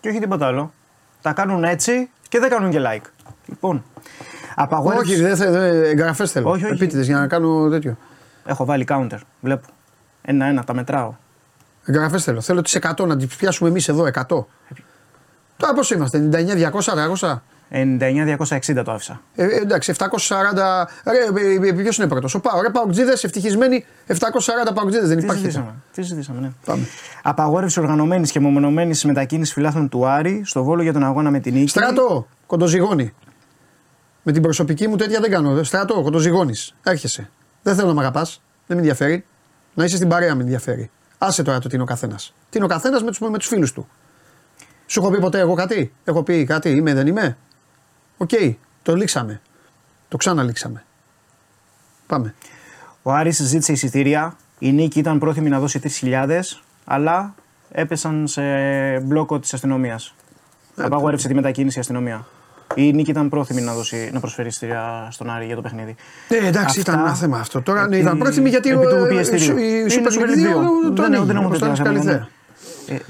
Και 0.00 0.08
όχι 0.08 0.18
τίποτα 0.18 0.46
άλλο. 0.46 0.72
Τα 1.22 1.32
κάνουν 1.32 1.64
έτσι 1.64 2.10
και 2.28 2.38
δεν 2.38 2.50
κάνουν 2.50 2.70
και 2.70 2.80
like. 2.84 3.04
Λοιπόν, 3.46 3.84
απαγόρευση. 4.54 5.12
Όχι, 5.12 5.22
δεν 5.22 5.36
θέλω. 5.36 5.56
Εγγραφές 5.58 6.32
θέλω. 6.32 6.50
Όχι, 6.50 6.64
όχι. 6.64 6.74
Επίτηδες 6.74 7.06
για 7.06 7.18
να 7.18 7.26
κάνω 7.26 7.68
τέτοιο. 7.68 7.96
Έχω 8.44 8.64
βάλει 8.64 8.86
counter. 8.88 9.18
Βλέπω. 9.40 9.66
Ένα-ένα, 10.22 10.64
τα 10.64 10.74
μετράω. 10.74 11.14
Εγγραφές 11.84 12.24
θέλω. 12.24 12.40
Θέλω 12.40 12.62
τις 12.62 12.74
100 12.74 13.06
να 13.06 13.16
τις 13.16 13.36
πιάσουμε 13.36 13.68
εμείς 13.68 13.88
εδώ. 13.88 14.04
100. 14.06 14.46
Τώρα 15.56 15.74
πώς 15.74 15.90
είμαστε, 15.90 16.18
99, 16.18 16.54
200, 16.54 16.94
300. 16.94 17.42
99-260 17.70 18.82
το 18.84 18.92
άφησα. 18.92 19.20
Ε, 19.34 19.44
εντάξει, 19.44 19.90
740. 19.98 20.88
Ρε, 21.04 21.68
ε, 21.68 21.72
ποιος 21.72 21.98
είναι 21.98 22.06
πρώτος; 22.08 22.34
Ο 22.34 22.40
Πάο. 22.40 22.62
Ρε, 22.62 22.70
Παοκτζίδες, 22.70 23.24
ευτυχισμένοι 23.24 23.84
740 24.06 24.72
Παοκτζίδες. 24.74 25.08
Δεν 25.08 25.16
τι 25.18 25.22
υπάρχει. 25.24 25.42
Συζητήσαμε. 25.42 25.74
Τι 25.92 26.02
συζητήσαμε, 26.02 26.40
ναι. 26.40 26.50
Πάμε. 26.64 26.86
Απαγόρευση 27.22 27.80
οργανωμένης 27.80 28.30
και 28.30 28.40
μεμονωμένης 28.40 29.04
μετακίνησης 29.04 29.54
φιλάθλων 29.54 29.88
του 29.88 30.06
Άρη 30.06 30.42
στο 30.44 30.62
Βόλο 30.62 30.82
για 30.82 30.92
τον 30.92 31.04
αγώνα 31.04 31.30
με 31.30 31.40
την 31.40 31.54
νίκη. 31.54 31.68
Στράτο, 31.68 32.26
κοντοζυγόνη. 32.46 33.14
Με 34.22 34.32
την 34.32 34.42
προσωπική 34.42 34.88
μου 34.88 34.96
τέτοια 34.96 35.20
δεν 35.20 35.30
κάνω. 35.30 35.62
Στράτο, 35.62 36.02
κοντοζυγόνη. 36.02 36.54
Έρχεσαι. 36.82 37.30
Δεν 37.62 37.74
θέλω 37.74 37.88
να 37.88 37.94
με 37.94 38.00
αγαπάς. 38.00 38.42
Δεν 38.66 38.76
με 38.76 38.82
ενδιαφέρει. 38.82 39.24
Να 39.74 39.84
είσαι 39.84 39.96
στην 39.96 40.08
παρέα 40.08 40.34
με 40.34 40.42
ενδιαφέρει. 40.42 40.90
Άσε 41.18 41.42
τώρα 41.42 41.58
το 41.58 41.68
τι 41.68 41.74
είναι 41.74 41.82
ο 41.82 41.86
καθένας. 41.86 42.34
Τι 42.50 42.56
είναι 42.56 42.66
ο 42.66 42.68
καθένας 42.68 43.02
με 43.20 43.38
τους 43.38 43.46
φίλους 43.46 43.72
του. 43.72 43.88
Σου 44.86 45.00
έχω 45.00 45.10
πει 45.10 45.20
ποτέ 45.20 45.38
εγώ 45.38 45.54
κάτι; 45.54 45.92
Έχω 46.04 46.22
πει 46.22 46.44
κάτι; 46.44 46.70
Είμαι, 46.70 46.94
δεν 46.94 47.06
είμαι; 47.06 47.36
Οκ, 48.22 48.30
το 48.82 48.96
λήξαμε. 48.96 49.40
Το 50.08 50.16
ξαναλήξαμε. 50.16 50.84
Πάμε. 52.06 52.34
Ο 53.02 53.12
Άρης 53.12 53.42
ζήτησε 53.42 53.72
εισιτήρια. 53.72 54.36
Η 54.58 54.72
νίκη 54.72 54.98
ήταν 54.98 55.18
πρόθυμη 55.18 55.48
να 55.48 55.60
δώσει 55.60 55.80
3.000, 56.00 56.40
αλλά 56.84 57.34
έπεσαν 57.70 58.26
σε 58.26 58.42
μπλόκο 59.00 59.38
της 59.38 59.54
αστυνομίας. 59.54 60.14
Απαγόρευσε 60.76 61.28
τη 61.28 61.34
μετακίνηση 61.34 61.78
η 61.78 61.80
αστυνομία. 61.80 62.26
Η 62.74 62.92
νίκη 62.92 63.10
ήταν 63.10 63.28
πρόθυμη 63.28 63.60
να, 63.60 63.74
δώσει, 63.74 64.10
να 64.12 64.20
προσφέρει 64.20 64.50
στήρια 64.50 65.08
στον 65.10 65.30
Άρη 65.30 65.46
για 65.46 65.56
το 65.56 65.62
παιχνίδι. 65.62 65.96
Ναι, 66.28 66.36
εντάξει, 66.36 66.78
Αυτά, 66.78 66.92
ήταν 66.92 66.98
ένα 66.98 67.14
θέμα 67.14 67.38
αυτό. 67.38 67.62
Τώρα 67.62 67.88
ναι, 67.88 67.96
ήταν 67.96 68.18
πρόθυμη 68.18 68.48
γιατί 68.48 68.70
επί 68.70 68.86
του 68.86 69.06
πιεστηρίου. 69.08 69.58
η 69.58 69.86
Super 69.88 70.08
League 70.08 70.94
δεν 70.94 71.12
είναι 71.12 72.28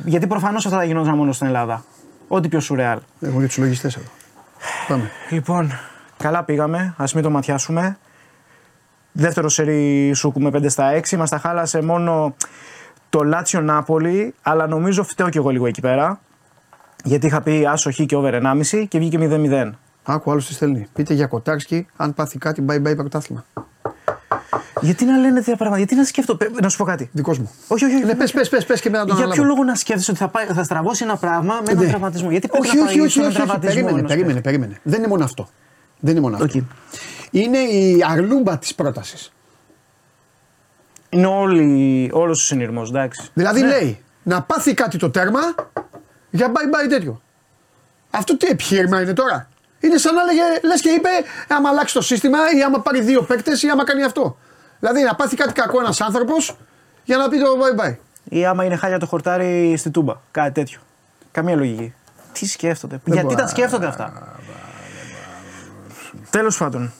Γιατί 0.04 0.26
προφανώς 0.26 0.66
αυτά 0.66 0.78
θα 0.78 0.84
γινόταν 0.84 1.14
μόνο 1.14 1.32
στην 1.32 1.46
Ελλάδα. 1.46 1.84
Ό,τι 2.28 2.48
πιο 2.48 2.60
σουρεάλ. 2.60 2.98
Εγώ 3.20 3.38
για 3.38 3.46
τους 3.46 3.58
λογιστές 3.58 3.96
εδώ. 3.96 4.06
Πάμε. 4.88 5.10
Λοιπόν, 5.30 5.72
καλά 6.16 6.44
πήγαμε. 6.44 6.94
Α 6.96 7.04
μην 7.14 7.22
το 7.22 7.30
ματιάσουμε. 7.30 7.98
Δεύτερο 9.12 9.48
σερί 9.48 10.12
σούκου 10.14 10.50
5 10.52 10.64
στα 10.68 11.00
6. 11.10 11.16
Μας 11.16 11.30
τα 11.30 11.38
χάλασε 11.38 11.82
μόνο 11.82 12.34
το 13.10 13.22
Λάτσιο 13.22 13.60
Νάπολη, 13.60 14.34
αλλά 14.42 14.66
νομίζω 14.66 15.02
φταίω 15.02 15.28
κι 15.28 15.36
εγώ 15.36 15.50
λίγο 15.50 15.66
εκεί 15.66 15.80
πέρα. 15.80 16.20
Γιατί 17.04 17.26
είχα 17.26 17.40
πει 17.40 17.66
άσο 17.66 17.90
και 17.90 18.16
over 18.16 18.40
1,5 18.42 18.86
και 18.88 18.98
βγήκε 18.98 19.18
0-0. 19.20 19.70
Άκου, 20.04 20.30
άλλος 20.30 20.46
τι 20.46 20.52
στέλνει. 20.52 20.86
Πείτε 20.92 21.14
για 21.14 21.26
Κοτάρσκι, 21.26 21.86
αν 21.96 22.14
πάθει 22.14 22.38
κάτι, 22.38 22.64
bye 22.68 22.82
bye 22.86 22.96
πρωτάθλημα. 22.96 23.44
Γιατί 24.80 25.04
να 25.04 25.16
λένε 25.16 25.34
τέτοια 25.34 25.56
πράγματα, 25.56 25.78
γιατί 25.78 25.94
να 25.94 26.04
σκέφτομαι. 26.04 26.50
Να 26.62 26.68
σου 26.68 26.76
πω 26.76 26.84
κάτι. 26.84 27.10
Δικός 27.12 27.38
μου. 27.38 27.50
Όχι, 27.68 27.84
όχι. 27.84 27.94
όχι 27.94 28.04
ναι, 28.04 28.14
πες, 28.14 28.32
πες, 28.32 28.48
πες, 28.48 28.66
πες 28.66 28.80
και 28.80 28.90
μετά 28.90 29.04
τον 29.04 29.16
Για 29.16 29.28
ποιο 29.28 29.44
λόγο 29.44 29.64
να 29.64 29.74
σκέφτεσαι 29.74 30.10
ότι 30.10 30.20
θα, 30.20 30.28
πάει, 30.28 30.46
θα 30.46 30.62
στραβώσει 30.62 31.04
ένα 31.04 31.16
πράγμα 31.16 31.54
με 31.54 31.70
έναν 31.70 31.84
ναι. 31.84 31.90
τραυματισμό; 31.90 32.30
Γιατί 32.30 32.48
όχι, 32.50 32.78
όχι, 32.78 33.00
όχι, 33.00 33.00
όχι, 33.00 33.20
όχι, 33.20 33.40
όχι. 33.40 33.58
Περίμενε, 33.58 34.02
περίμενε, 34.02 34.40
περίμενε. 34.40 34.80
Δεν 34.82 34.98
είναι 34.98 35.08
μόνο 35.08 35.24
αυτό. 35.24 35.48
Δεν 36.00 36.12
είναι 36.12 36.20
μόνο 36.20 36.36
αυτό. 36.36 36.46
Okay. 36.54 36.62
Είναι 37.30 37.58
η 37.58 38.04
αρλούμπα 38.08 38.58
της 38.58 38.74
πρότασης. 38.74 39.32
Είναι 41.08 41.26
όλος 42.12 42.42
ο 42.42 42.44
συνειρμός, 42.44 42.88
εντάξει. 42.88 43.30
Δηλαδή 43.34 43.60
ναι. 43.60 43.66
λέει 43.66 43.98
να 44.22 44.42
πάθει 44.42 44.74
κάτι 44.74 44.98
το 44.98 45.10
τέρμα 45.10 45.40
για 46.30 46.52
bye 46.52 46.84
bye 46.84 46.88
τέτοιο. 46.88 47.22
Αυτό 48.10 48.36
τι 48.36 48.46
επιχείρημα 48.46 49.00
είναι 49.00 49.12
τώρα; 49.12 49.48
Είναι 49.80 49.98
σαν 49.98 50.14
να 50.14 50.24
λέγε, 50.24 50.40
λες 50.62 50.80
και 50.80 50.88
είπε, 50.88 51.08
άμα 51.48 51.68
αλλάξει 51.68 51.94
το 51.94 52.00
σύστημα 52.00 52.38
ή 52.56 52.62
άμα 52.62 52.80
πάρει 52.80 53.00
δύο 53.00 53.22
παίκτες 53.22 53.62
ή 53.62 53.68
άμα 53.68 53.84
κάνει 53.84 54.02
αυτό. 54.02 54.38
Δηλαδή 54.80 55.02
να 55.02 55.14
πάθει 55.14 55.36
κάτι 55.36 55.52
κακό 55.52 55.80
ένας 55.80 56.00
άνθρωπος 56.00 56.56
για 57.04 57.16
να 57.16 57.28
πει 57.28 57.38
το 57.38 57.46
bye 57.46 57.84
bye. 57.84 57.96
Ή 58.28 58.46
άμα 58.46 58.64
είναι 58.64 58.76
χάλια 58.76 58.98
το 58.98 59.06
χορτάρι 59.06 59.76
στη 59.76 59.90
τούμπα. 59.90 60.14
Κάτι 60.30 60.52
τέτοιο. 60.52 60.80
Καμία 61.30 61.56
λογική. 61.56 61.94
Τι 62.32 62.46
σκέφτονται; 62.46 63.00
Γιατί 63.04 63.34
τα 63.34 63.46
σκέφτονται 63.46 63.86
αυτά; 63.86 64.36
Τέλος 66.30 66.56
πάντων. 66.58 66.92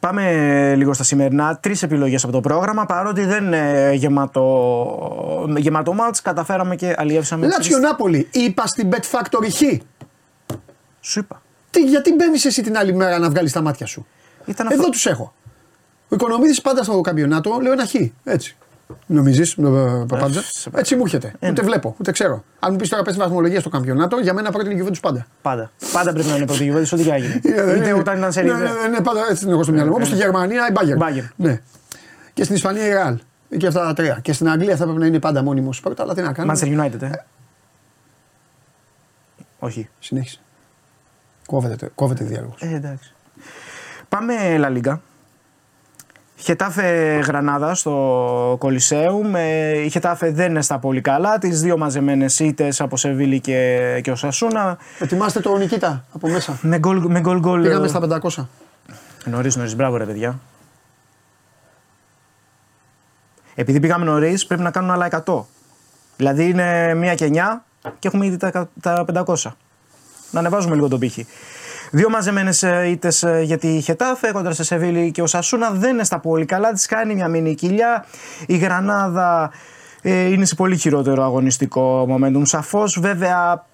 Πάμε 0.00 0.74
λίγο 0.74 0.92
στα 0.92 1.04
σημερινά. 1.04 1.56
Τρεις 1.56 1.82
επιλογές 1.82 2.24
από 2.24 2.32
το 2.32 2.40
πρόγραμμα. 2.40 2.86
Παρότι 2.86 3.24
δεν 3.24 3.44
είναι 3.44 3.92
γεμάτο, 3.94 5.54
γεμάτο 5.56 5.92
μάτς, 5.92 6.22
καταφέραμε 6.22 6.76
και 6.76 6.94
αλλιεύσαμε. 6.96 7.46
Λάτσιο 7.46 7.78
Νάπολη, 7.78 8.28
είπα 8.32 8.66
στην 8.66 8.90
Bet 8.92 9.18
Factory 9.18 9.48
Χ. 9.50 9.62
Σου 11.00 11.18
είπα. 11.18 11.42
Τι, 11.70 11.80
γιατί 11.80 12.14
μπαίνεις 12.14 12.44
εσύ 12.44 12.62
την 12.62 12.76
άλλη 12.76 12.94
μέρα 12.94 13.18
να 13.18 13.30
βγάλεις 13.30 13.52
τα 13.52 13.60
μάτια 13.60 13.86
σου; 13.86 14.06
Ήταν 14.46 14.70
Εδώ 14.70 14.88
τους 14.88 15.06
έχω. 15.06 15.34
Ο 16.08 16.14
Οικονομίδης 16.14 16.60
πάντα 16.60 16.82
στο 16.82 17.00
καμπιονάτο 17.00 17.58
λέω 17.62 17.72
ένα 17.72 17.86
χ. 17.86 17.94
Έτσι. 18.24 18.56
Νομίζεις, 19.06 19.54
Παπάντζα. 20.08 20.42
Έτσι 20.74 20.96
μου 20.96 21.02
έρχεται. 21.04 21.32
Ούτε 21.34 21.62
ναι. 21.62 21.68
βλέπω, 21.68 21.96
ούτε 22.00 22.12
ξέρω. 22.12 22.44
Αν 22.58 22.72
μου 22.72 22.78
πεις 22.78 22.88
τώρα 22.88 23.02
πέσει 23.02 23.18
βαθμολογία 23.18 23.60
στο 23.60 23.68
καμπιονάτο, 23.68 24.18
για 24.18 24.34
μένα 24.34 24.50
πρώτη 24.50 24.64
είναι 24.64 24.72
η 24.72 24.76
Γιουβέντους 24.76 25.00
πάντα. 25.00 25.26
Πάντα. 25.42 25.70
Πάντα 25.92 26.12
πρέπει 26.12 26.28
να 26.28 26.36
είναι 26.36 26.46
πρώτη 26.46 26.60
η 26.60 26.64
Γιουβέντους, 26.64 26.92
ό,τι 26.92 27.02
και 27.02 27.12
έγινε. 27.12 27.40
Είτε 27.76 27.92
όταν 27.92 28.16
ήταν 28.16 28.32
σε 28.32 28.42
Ναι, 28.42 28.52
ναι, 28.90 29.00
πάντα 29.02 29.20
έτσι 29.30 29.44
την 29.44 29.52
έχω 29.52 29.62
στο 29.62 29.72
μυαλό 29.72 29.88
μου. 29.88 29.94
Όπως 29.96 30.08
στη 30.08 30.16
Γερμανία 30.16 30.68
η 30.68 30.72
Μπάγκερ. 30.96 31.24
Ναι. 31.36 31.60
Και 32.32 32.44
στην 32.44 32.56
Ισπανία 32.56 32.86
η 32.86 32.88
Ρεάλ. 32.88 33.18
Και 33.56 33.66
αυτά 33.66 33.80
τα 33.80 33.94
τρία. 33.94 34.18
Και 34.22 34.32
στην 34.32 34.48
Αγγλία 34.48 34.76
θα 34.76 34.84
πρέπει 34.84 35.00
να 35.00 35.06
είναι 35.06 35.18
πάντα 35.18 35.42
μόνιμος 35.42 35.80
πρώτα, 35.80 36.02
αλλά 36.02 36.14
τι 36.14 36.22
να 36.22 36.32
κάνουμε. 36.32 36.58
Manchester 36.58 36.80
United, 36.80 37.02
ε. 37.02 37.10
Όχι. 39.58 39.88
Συνέχισε. 39.98 40.38
Κόβεται, 41.46 41.90
κόβεται 41.94 42.24
διάλογος. 42.24 42.60
Ε, 42.60 42.74
εντάξει. 42.74 43.13
Πάμε 44.14 44.34
La 44.58 44.78
Liga. 44.78 44.98
Χετάφε 46.36 47.18
Γρανάδα 47.26 47.74
στο 47.74 48.56
Κολυσέουμ. 48.58 49.34
Η 49.84 49.88
Χετάφε 49.90 50.30
δεν 50.30 50.50
είναι 50.50 50.62
στα 50.62 50.78
πολύ 50.78 51.00
καλά. 51.00 51.38
Τις 51.38 51.60
δύο 51.60 51.76
μαζεμένες 51.78 52.38
ήττες 52.38 52.80
από 52.80 52.96
Σεβίλη 52.96 53.40
και, 53.40 54.00
και 54.02 54.10
ο 54.10 54.16
Σασούνα. 54.16 54.78
Ετοιμάστε 54.98 55.40
το 55.40 55.56
Νικήτα 55.56 56.04
από 56.12 56.28
μέσα. 56.28 56.58
Με 56.62 56.78
γκολ 56.78 56.98
με 57.06 57.20
γκολ. 57.20 57.40
γκολ 57.40 57.62
Πήγαμε 57.62 57.88
στα 57.88 58.20
500. 58.22 58.46
Νωρίς, 59.24 59.56
νωρίς. 59.56 59.76
Μπράβο, 59.76 59.96
ρε 59.96 60.04
παιδιά. 60.04 60.38
Επειδή 63.54 63.80
πήγαμε 63.80 64.04
νωρίς, 64.04 64.46
πρέπει 64.46 64.62
να 64.62 64.70
κάνουν 64.70 64.90
άλλα 64.90 65.22
100. 65.24 65.42
Δηλαδή 66.16 66.48
είναι 66.48 66.92
1 67.12 67.14
και 67.14 67.30
9 67.32 67.62
και 67.98 68.08
έχουμε 68.08 68.26
ήδη 68.26 68.36
τα, 68.36 68.68
τα 68.80 69.04
500. 69.26 69.34
Να 70.30 70.40
ανεβάζουμε 70.40 70.74
λίγο 70.74 70.88
τον 70.88 70.98
πύχη. 70.98 71.26
Δύο 71.96 72.08
μαζεμένες 72.10 72.64
ήττες 72.86 73.22
ε, 73.22 73.40
για 73.44 73.58
τη 73.58 73.80
Χετάφε 73.80 74.32
κόντρα 74.32 74.52
σε 74.52 74.64
Σεβίλη 74.64 75.10
και 75.10 75.22
ο 75.22 75.26
Σασούνα 75.26 75.70
δεν 75.70 75.90
είναι 75.90 76.04
στα 76.04 76.18
πολύ 76.18 76.44
καλά. 76.44 76.72
Της 76.72 76.86
κάνει 76.86 77.14
μια 77.14 77.28
μήνυ 77.28 77.54
κοιλιά. 77.54 78.04
Η 78.46 78.56
Γρανάδα 78.56 79.50
ε, 80.02 80.24
είναι 80.24 80.44
σε 80.44 80.54
πολύ 80.54 80.76
χειρότερο 80.76 81.22
αγωνιστικό 81.22 82.08
momentum. 82.10 82.42
Σαφώς 82.42 82.98
βέβαια 83.00 83.66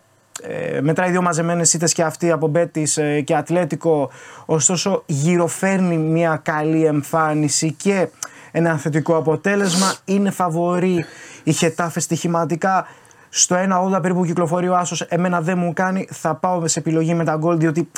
ε, 0.42 0.80
μετράει 0.80 1.10
δύο 1.10 1.22
μαζεμένες 1.22 1.74
ήττες 1.74 1.92
και 1.92 2.02
αυτή 2.02 2.30
από 2.30 2.46
Μπέτης 2.46 2.96
ε, 2.96 3.20
και 3.20 3.36
Ατλέτικο. 3.36 4.10
Ωστόσο 4.46 5.02
γυροφέρνει 5.06 5.96
μια 5.96 6.40
καλή 6.44 6.84
εμφάνιση 6.84 7.72
και 7.72 8.08
ένα 8.50 8.76
θετικό 8.76 9.16
αποτέλεσμα. 9.16 9.94
Είναι 10.04 10.30
φαβορή 10.30 11.04
η 11.42 11.52
Χετάφε 11.52 12.00
στοιχηματικά 12.00 12.86
στο 13.30 13.56
1,80 13.94 14.02
περίπου 14.02 14.24
κυκλοφορεί 14.24 14.68
ο 14.68 14.76
Άσος. 14.76 15.00
Εμένα 15.00 15.40
δεν 15.40 15.58
μου 15.58 15.72
κάνει. 15.72 16.06
Θα 16.10 16.34
πάω 16.34 16.66
σε 16.66 16.78
επιλογή 16.78 17.14
με 17.14 17.24
τα 17.24 17.36
γκολ 17.36 17.58
διότι 17.58 17.90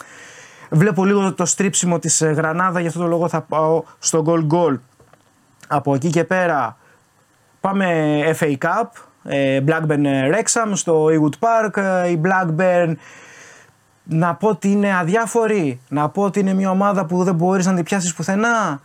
βλέπω 0.70 1.04
λίγο 1.04 1.34
το 1.34 1.44
στρίψιμο 1.44 1.98
της 1.98 2.20
ε, 2.20 2.30
Γρανάδα. 2.30 2.80
Γι' 2.80 2.86
αυτό 2.86 3.00
το 3.00 3.06
λόγο 3.06 3.28
θα 3.28 3.40
πάω 3.40 3.82
στο 3.98 4.22
γκολ 4.22 4.44
γκολ. 4.44 4.78
Από 5.68 5.94
εκεί 5.94 6.10
και 6.10 6.24
πέρα 6.24 6.76
πάμε 7.60 7.86
FA 8.38 8.52
Cup. 8.58 8.88
Ε, 9.24 9.60
Blackburn 9.66 10.04
Wrexham 10.04 10.70
στο 10.72 11.06
Ewood 11.06 11.46
Park. 11.46 11.82
Ε, 11.82 12.09
η 12.09 12.20
Blackburn 12.24 12.92
να 14.04 14.34
πω 14.34 14.48
ότι 14.48 14.70
είναι 14.70 14.96
αδιάφορη. 14.96 15.80
Να 15.88 16.09
πω 16.09 16.22
ότι 16.22 16.40
είναι 16.40 16.54
μια 16.54 16.70
ομάδα 16.70 17.04
που 17.06 17.24
δεν 17.24 17.34
μπορείς 17.34 17.66
να 17.66 17.74
την 17.74 17.84
πιάσεις 17.84 18.14
πουθενά. 18.14 18.80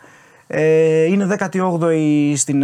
Ε, 0.48 1.04
είναι 1.04 1.38
18η 1.40 2.34
στην, 2.36 2.64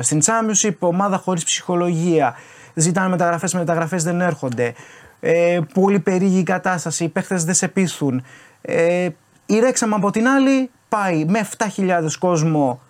στην 0.00 0.20
Championship, 0.24 0.74
ομάδα 0.78 1.16
χωρίς 1.16 1.44
ψυχολογία 1.44 2.34
ζητάνε 2.78 3.08
μεταγραφές, 3.08 3.54
μεταγραφές 3.54 4.02
δεν 4.02 4.20
έρχονται. 4.20 4.74
Ε, 5.20 5.60
πολύ 5.74 6.00
περίεργη 6.00 6.38
η 6.38 6.42
κατάσταση, 6.42 7.04
οι 7.04 7.08
παίχτε 7.08 7.36
δεν 7.36 7.54
σε 7.54 7.68
πείθουν. 7.68 8.24
Ε, 8.62 9.08
η 9.46 9.58
Ρέξαμ 9.58 9.94
από 9.94 10.10
την 10.10 10.28
άλλη 10.28 10.70
πάει 10.88 11.24
με 11.24 11.48
7.000 11.76 12.18
κόσμο 12.18 12.80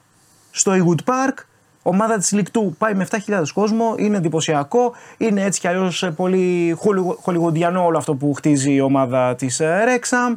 στο 0.51 0.73
Ewood 0.73 1.11
Park. 1.11 1.35
Ομάδα 1.83 2.19
της 2.19 2.33
Λικτού 2.33 2.75
πάει 2.79 2.95
με 2.95 3.07
7.000 3.11 3.43
κόσμο, 3.55 3.95
είναι 3.99 4.17
εντυπωσιακό. 4.17 4.93
Είναι 5.17 5.43
έτσι 5.43 5.61
κι 5.61 5.69
αλλιώς 5.69 6.11
πολύ 6.17 6.77
χολιγοντιανό 7.21 7.85
όλο 7.85 7.99
αυτό 7.99 8.15
που 8.15 8.33
χτίζει 8.35 8.73
η 8.73 8.81
ομάδα 8.81 9.35
της 9.35 9.61
Ρέξαμ. 9.85 10.35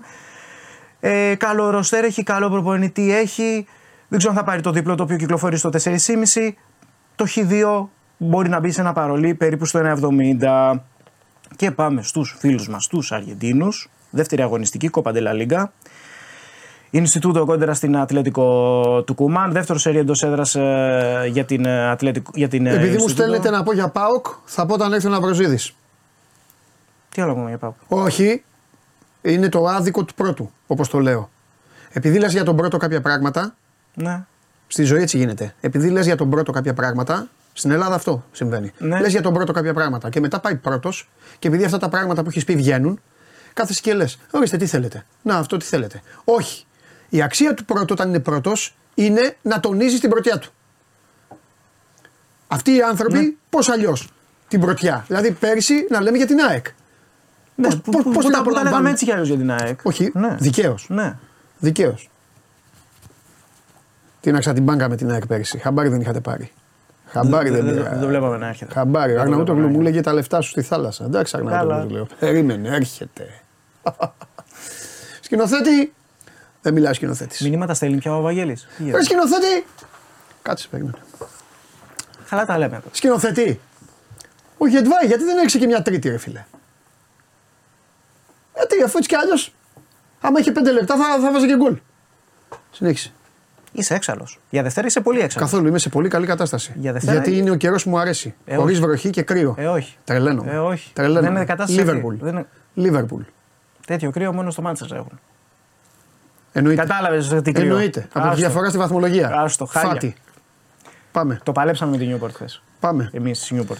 Ε, 0.99 1.35
καλό 1.35 1.69
ροστέρ 1.69 2.03
έχει, 2.03 2.23
καλό 2.23 2.49
προπονητή 2.49 3.15
έχει. 3.15 3.65
Δεν 4.07 4.17
ξέρω 4.17 4.33
αν 4.33 4.39
θα 4.39 4.45
πάρει 4.45 4.61
το 4.61 4.71
διπλό 4.71 4.95
το 4.95 5.03
οποίο 5.03 5.17
κυκλοφορεί 5.17 5.57
στο 5.57 5.69
4,5. 5.83 6.51
Το 7.15 7.25
Χ2 7.35 7.87
μπορεί 8.19 8.49
να 8.49 8.59
μπει 8.59 8.71
σε 8.71 8.81
ένα 8.81 8.93
παρολί 8.93 9.33
περίπου 9.33 9.65
στο 9.65 9.79
1,70. 9.79 10.79
Και 11.55 11.71
πάμε 11.71 12.01
στους 12.01 12.35
φίλους 12.39 12.69
μας, 12.69 12.87
τους 12.87 13.11
Αργεντίνους. 13.11 13.89
Δεύτερη 14.09 14.41
αγωνιστική, 14.41 14.87
Κόπα 14.87 15.11
Ντελα 15.11 15.33
Λίγκα. 15.33 15.71
Ινστιτούτο 16.89 17.45
κόντρα 17.45 17.73
στην 17.73 17.97
Ατλέτικο 17.97 19.03
του 19.05 19.13
Κουμάν. 19.13 19.51
Δεύτερο 19.51 19.79
σερί 19.79 19.97
εντός 19.97 20.23
έδρας 20.23 20.55
ε, 20.55 21.27
για 21.31 21.45
την 21.45 21.67
Ατλέτικο. 21.67 22.31
Για 22.33 22.47
την, 22.47 22.65
ε, 22.65 22.73
Επειδή 22.73 22.97
μου 22.97 23.07
στέλνετε 23.07 23.49
να 23.49 23.63
πω 23.63 23.73
για 23.73 23.89
Πάοκ, 23.89 24.25
θα 24.45 24.65
πω 24.65 24.73
όταν 24.73 24.93
έρθει 24.93 25.07
ο 25.07 25.09
Ναυροζίδης. 25.09 25.75
Τι 27.09 27.21
άλλο 27.21 27.45
για 27.47 27.57
Πάοκ. 27.57 27.75
Όχι. 27.87 28.43
Είναι 29.21 29.49
το 29.49 29.65
άδικο 29.65 30.03
του 30.03 30.13
πρώτου, 30.13 30.51
όπως 30.67 30.89
το 30.89 30.99
λέω. 30.99 31.29
Επειδή 31.91 32.19
λες 32.19 32.31
για 32.33 32.43
τον 32.43 32.55
πρώτο 32.55 32.77
κάποια 32.77 33.01
πράγματα. 33.01 33.55
Ναι. 33.93 34.23
Στη 34.67 34.83
ζωή 34.83 35.01
έτσι 35.01 35.17
γίνεται. 35.17 35.53
Επειδή 35.61 35.89
λες 35.89 36.05
για 36.05 36.15
τον 36.15 36.29
πρώτο 36.29 36.51
κάποια 36.51 36.73
πράγματα, 36.73 37.27
στην 37.59 37.71
Ελλάδα 37.71 37.95
αυτό 37.95 38.25
συμβαίνει. 38.31 38.71
Ναι. 38.77 38.99
Λες 38.99 39.11
για 39.11 39.21
τον 39.21 39.33
πρώτο 39.33 39.51
κάποια 39.51 39.73
πράγματα 39.73 40.09
και 40.09 40.19
μετά 40.19 40.39
πάει 40.39 40.55
πρώτος 40.55 41.09
και 41.39 41.47
επειδή 41.47 41.63
αυτά 41.63 41.77
τα 41.77 41.89
πράγματα 41.89 42.23
που 42.23 42.29
έχεις 42.29 42.43
πει 42.43 42.55
βγαίνουν, 42.55 43.01
κάθεσαι 43.53 43.81
και 43.81 43.93
λες: 43.93 44.19
Ορίστε, 44.31 44.57
τι 44.57 44.65
θέλετε. 44.65 45.05
Να, 45.21 45.37
αυτό 45.37 45.57
τι 45.57 45.65
θέλετε. 45.65 46.01
Όχι. 46.23 46.65
Η 47.09 47.21
αξία 47.21 47.53
του 47.53 47.65
πρώτου 47.65 47.87
όταν 47.91 48.07
είναι 48.09 48.19
πρώτος 48.19 48.75
είναι 48.93 49.37
να 49.41 49.59
τονίζεις 49.59 49.99
την 49.99 50.09
πρωτιά 50.09 50.37
του. 50.37 50.51
Αυτοί 52.47 52.75
οι 52.75 52.81
άνθρωποι 52.81 53.17
ναι. 53.17 53.33
πώς 53.49 53.69
αλλιώς 53.69 54.09
την 54.47 54.59
πρωτιά; 54.59 55.03
Δηλαδή 55.07 55.31
πέρυσι 55.31 55.87
να 55.89 56.01
λέμε 56.01 56.17
για 56.17 56.27
την 56.27 56.39
ΑΕΚ. 56.39 56.65
Ναι, 57.55 57.75
πώ 58.13 58.29
τα 58.29 58.41
πρώτα 58.41 58.63
λέγαμε 58.63 58.89
έτσι 58.89 59.05
κι 59.05 59.11
αλλιώς 59.11 59.27
για 59.27 59.37
την 59.37 59.51
ΑΕΚ. 59.51 59.79
Όχι, 59.83 60.11
ναι. 60.13 60.35
δικαίως. 60.39 60.85
Ναι. 60.89 61.17
Δικαίως. 61.57 62.09
Τι 64.21 64.31
να 64.31 64.39
την 64.39 64.63
μπάγκα 64.63 64.89
με 64.89 64.95
την 64.95 65.11
ΑΕΚ 65.11 65.27
πέρυσι. 65.27 65.57
Χαμπάρι 65.57 65.89
δεν 65.89 66.01
είχατε 66.01 66.19
πάρει. 66.19 66.51
Χαμπάρι 67.09 67.49
δεν 67.49 67.65
πήρα. 67.65 67.89
Δεν 67.89 67.99
το 67.99 68.07
βλέπαμε 68.07 68.37
να 68.37 68.47
έρχεται. 68.47 68.73
Χαμπάρι. 68.73 69.15
Ο 69.15 69.21
Αγναούτογλου 69.21 69.67
μου 69.67 69.81
λέγε 69.81 70.01
τα 70.01 70.13
λεφτά 70.13 70.41
σου 70.41 70.49
στη 70.49 70.61
θάλασσα. 70.61 71.03
Εντάξει, 71.03 71.37
Αγναούτογλου 71.37 71.89
λέω. 71.89 72.07
Περίμενε, 72.19 72.69
έρχεται. 72.75 73.41
Σκηνοθέτη. 75.21 75.93
Δεν 76.61 76.73
μιλάει 76.73 76.93
σκηνοθέτης. 76.93 77.41
Μηνύματα 77.41 77.73
στέλνει 77.73 77.97
πια 77.97 78.15
ο 78.15 78.21
Βαγγέλη. 78.21 78.57
Ρε 78.91 79.03
σκηνοθέτη. 79.03 79.65
Κάτσε, 80.41 80.67
περίμενε. 80.67 80.97
Καλά 82.29 82.45
τα 82.45 82.57
λέμε. 82.57 82.81
Σκηνοθέτη. 82.91 83.59
Ο 84.57 84.67
Γετβάη, 84.67 85.05
γιατί 85.05 85.23
δεν 85.23 85.37
έχεις 85.37 85.57
και 85.57 85.65
μια 85.65 85.81
τρίτη, 85.81 86.09
ρε 86.09 86.17
φίλε; 86.17 86.45
Γιατί 88.55 88.83
αφού 88.83 88.97
έτσι 88.97 89.09
κι 89.09 89.15
αλλιώ. 89.15 89.35
Άμα 90.21 90.39
είχε 90.39 90.51
πέντε 90.51 90.71
λεπτά 90.71 90.95
θα, 90.95 91.19
θα 91.21 91.31
βάζει 91.31 91.47
και 91.47 91.55
γκολ. 91.55 91.77
Συνέχισε. 92.71 93.11
Είσαι 93.71 93.93
έξαλλος. 93.93 94.39
Για 94.49 94.63
Δευτέρα 94.63 94.87
είσαι 94.87 95.01
πολύ 95.01 95.19
έξαλλος. 95.19 95.49
Καθόλου 95.49 95.67
είμαι 95.67 95.79
σε 95.79 95.89
πολύ 95.89 96.07
καλή 96.09 96.25
κατάσταση. 96.25 96.71
Για 96.75 96.93
Δευτέρα 96.93 97.13
Γιατί 97.13 97.37
είναι 97.37 97.51
ο 97.51 97.55
καιρός 97.55 97.83
που 97.83 97.89
μου 97.89 97.99
αρέσει. 97.99 98.33
Ε, 98.45 98.55
Χωρίς 98.55 98.77
όχι. 98.77 98.85
βροχή 98.85 99.09
και 99.09 99.21
κρύο. 99.21 99.55
Ε, 99.57 99.67
όχι. 99.67 99.95
Τρελαίνω. 100.03 100.43
Ε, 100.47 100.57
όχι. 100.57 100.93
Τρελαίνω. 100.93 101.21
Δεν 101.21 101.31
είναι 101.35 101.45
κατάσταση 101.45 101.79
αυτή. 101.79 101.85
Λίβερπουλ. 101.91 102.15
Δεν 102.19 102.33
είναι- 102.33 102.45
Λίβερπουλ. 102.73 103.21
Τέτοιο 103.87 104.11
κρύο 104.11 104.33
μόνο 104.33 104.51
στο 104.51 104.61
Μάντσεστερ 104.61 104.97
έχουν. 104.97 105.19
Εννοείται. 106.51 106.81
Κατάλαβες 106.81 107.27
τι 107.43 107.51
κρύο. 107.51 107.65
Εννοείται. 107.67 107.99
Από 107.99 108.19
τη 108.19 108.19
Άστο. 108.27 108.35
διαφορά 108.35 108.69
στη 108.69 108.77
βαθμολογία. 108.77 109.31
Άστο, 109.35 109.65
χάλια. 109.65 109.89
Φάτι. 109.89 110.15
Πάμε. 111.11 111.39
Το 111.43 111.51
παλέψαμε 111.51 111.91
με 111.91 111.97
την 111.97 112.07
Νιούπορτ 112.07 112.33
χθες. 112.35 112.61
Πάμε. 112.79 113.09
Εμείς 113.13 113.39
στη 113.43 113.53
Νιούπορτ. 113.53 113.79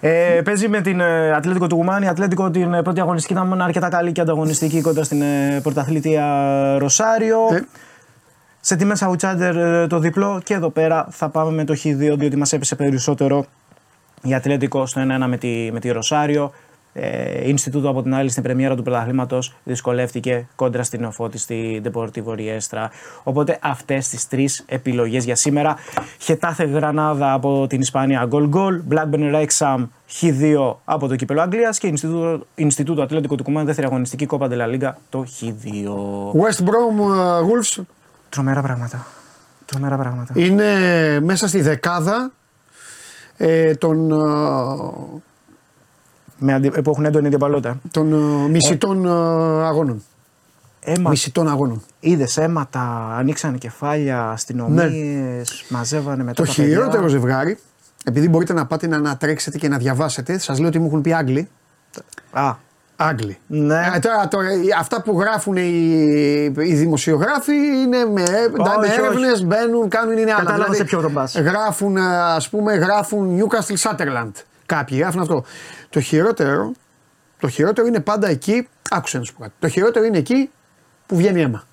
Ε, 0.00 0.40
παίζει 0.44 0.68
με 0.68 0.80
την 0.80 1.00
ε, 1.00 1.32
Ατλέτικο 1.34 1.66
Τουκουμάν. 1.66 2.04
Η 2.04 2.08
Ατλέτικο 2.08 2.50
την 2.50 2.74
ε, 2.74 2.82
πρώτη 2.82 3.00
αγωνιστική 3.00 3.32
ήταν 3.32 3.62
αρκετά 3.62 3.88
καλή 3.88 4.12
και 4.12 4.20
ανταγωνιστική 4.20 4.80
κοντά 4.80 5.04
στην 5.04 5.22
ε, 5.22 5.60
πρωταθλήτρια 5.62 6.24
Ροσάριο. 6.78 7.38
Ε. 7.52 7.60
Σε 8.64 8.76
τιμές 8.76 9.04
Outsider 9.04 9.54
ε, 9.56 9.86
το 9.86 9.98
διπλό 9.98 10.40
και 10.44 10.54
εδώ 10.54 10.70
πέρα 10.70 11.06
θα 11.10 11.28
πάμε 11.28 11.50
με 11.50 11.64
το 11.64 11.74
Χ2 11.84 12.14
διότι 12.16 12.36
μας 12.36 12.52
έπεσε 12.52 12.74
περισσότερο 12.74 13.44
η 14.22 14.34
Ατλέτικο 14.34 14.86
στο 14.86 15.00
1-1 15.00 15.24
με 15.26 15.36
τη, 15.36 15.68
με 15.72 15.80
τη 15.80 15.90
Ροσάριο. 15.90 16.52
Ε, 16.92 17.48
Ινστιτούτο 17.48 17.88
από 17.88 18.02
την 18.02 18.14
άλλη 18.14 18.28
στην 18.28 18.42
πρεμιέρα 18.42 18.74
του 18.74 18.82
πρωταθλήματος 18.82 19.54
δυσκολεύτηκε 19.64 20.48
κόντρα 20.54 20.82
στη 20.82 21.04
νεοφώτιστη 21.04 21.82
Deportivo 21.84 22.34
Riestra. 22.36 22.86
Οπότε 23.22 23.58
αυτές 23.62 24.08
τις 24.08 24.28
τρεις 24.28 24.64
επιλογές 24.68 25.24
για 25.24 25.36
σήμερα. 25.36 25.76
Χετάθε 26.18 26.64
Γρανάδα 26.64 27.32
από 27.32 27.66
την 27.66 27.80
Ισπανία 27.80 28.24
γκολ 28.24 28.48
γκολ. 28.48 28.82
Blackburn 28.90 29.34
Wrexham 29.34 29.86
Χ2 30.20 30.74
από 30.84 31.08
το 31.08 31.16
κύπελο 31.16 31.40
Αγγλίας 31.40 31.78
και 31.78 31.86
Ινστιτούτο, 31.86 32.46
Ινστιτούτο 32.54 33.02
Ατλέτικο 33.02 33.34
του 33.34 33.42
Κουμάν 33.42 33.64
δεύτερη 33.64 33.86
αγωνιστική 33.86 34.26
κόπα 34.26 34.48
Ντελα 34.48 34.96
το 35.08 35.24
Χ2. 35.40 35.86
West 36.40 36.64
Brom 36.64 36.96
uh, 37.00 37.40
Wolves 37.40 37.82
Τρομερά 38.32 38.62
πράγματα. 38.62 39.06
Τρομερά 39.64 39.96
πράγματα. 39.96 40.32
είναι 40.36 40.64
μέσα 41.20 41.48
στη 41.48 41.60
δεκάδα 41.60 42.32
ε, 43.36 43.74
των, 43.74 44.10
ε, 44.10 44.16
Με 46.38 46.52
αντι... 46.52 46.70
που 46.70 46.90
έχουν 46.90 47.04
έντονη 47.04 47.26
αντιπαλότητα. 47.26 47.80
των 47.90 48.12
ε, 48.12 48.48
μισητών 48.48 49.06
ε, 49.06 49.10
αγώνων. 49.66 50.02
Έμα... 50.80 51.10
Μισητών 51.10 51.48
αγώνων. 51.48 51.82
Είδες 52.00 52.36
αίματα, 52.36 53.14
ανοίξανε 53.16 53.58
κεφάλια, 53.58 54.30
αστυνομίες, 54.30 55.64
μαζεύανε 55.68 56.22
μετά. 56.22 56.42
Ναι. 56.42 56.46
Το 56.48 56.52
τα 56.52 56.62
παιδιά. 56.62 56.64
χειρότερο 56.64 57.08
ζευγάρι, 57.08 57.58
επειδή 58.04 58.28
μπορείτε 58.28 58.52
να 58.52 58.66
πάτε 58.66 58.86
να 58.86 58.96
ανατρέξετε 58.96 59.58
και 59.58 59.68
να 59.68 59.78
διαβάσετε, 59.78 60.38
σας 60.38 60.58
λέω 60.58 60.68
ότι 60.68 60.78
μου 60.78 60.86
έχουν 60.86 61.00
πει 61.00 61.12
Άγγλοι. 61.12 61.48
Α, 62.30 62.54
Άγγλοι. 63.04 63.38
Ναι. 63.46 63.90
Ε, 63.94 63.98
τώρα, 63.98 64.28
τώρα, 64.28 64.48
αυτά 64.78 65.02
που 65.02 65.20
γράφουν 65.20 65.56
οι, 65.56 65.62
οι 66.56 66.74
δημοσιογράφοι 66.74 67.52
είναι 67.52 68.04
με, 68.04 68.22
με 68.52 68.62
όχι. 68.78 68.92
έρευνες, 68.98 69.44
μπαίνουν, 69.44 69.88
κάνουν 69.88 70.18
είναι 70.18 70.32
άλλα. 70.32 70.44
Κατάλαβα 70.44 70.74
σε 70.74 70.84
ποιο 70.84 71.00
τον 71.00 71.12
πας. 71.12 71.38
Γράφουν, 71.38 71.96
ας 72.36 72.48
πούμε, 72.48 72.74
γράφουν 72.74 73.38
Newcastle 73.40 73.76
Sutherland. 73.90 74.32
Κάποιοι 74.66 74.98
γράφουν 75.00 75.20
αυτό. 75.20 75.44
Το 75.90 76.00
χειρότερο, 76.00 76.72
το 77.40 77.48
χειρότερο 77.48 77.86
είναι 77.86 78.00
πάντα 78.00 78.28
εκεί. 78.28 78.68
Άκουσε 78.90 79.18
να 79.18 79.24
σου 79.24 79.34
πω 79.34 79.42
κάτι. 79.42 79.54
Το 79.58 79.68
χειρότερο 79.68 80.04
είναι 80.04 80.18
εκεί 80.18 80.50
που 81.06 81.16
βγαίνει 81.16 81.40
αίμα. 81.40 81.64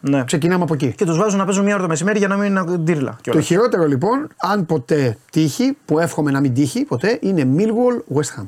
ναι. 0.00 0.24
Ξεκινάμε 0.24 0.62
από 0.62 0.74
εκεί. 0.74 0.92
Και 0.96 1.04
τους 1.04 1.18
βάζουν 1.18 1.38
να 1.38 1.44
παίζουν 1.44 1.64
μία 1.64 1.74
ώρα 1.74 1.82
το 1.82 1.88
μεσημέρι 1.88 2.18
για 2.18 2.28
να 2.28 2.36
μην 2.36 2.46
είναι 2.46 2.76
ντύρλα. 2.76 3.16
Το 3.22 3.40
χειρότερο 3.40 3.86
λοιπόν, 3.86 4.28
αν 4.36 4.66
ποτέ 4.66 5.16
τύχει, 5.30 5.76
που 5.84 5.98
εύχομαι 5.98 6.30
να 6.30 6.40
μην 6.40 6.54
τύχει 6.54 6.84
ποτέ, 6.84 7.18
είναι 7.20 7.48
Millwall 7.56 8.16
West 8.16 8.40
Ham. 8.40 8.46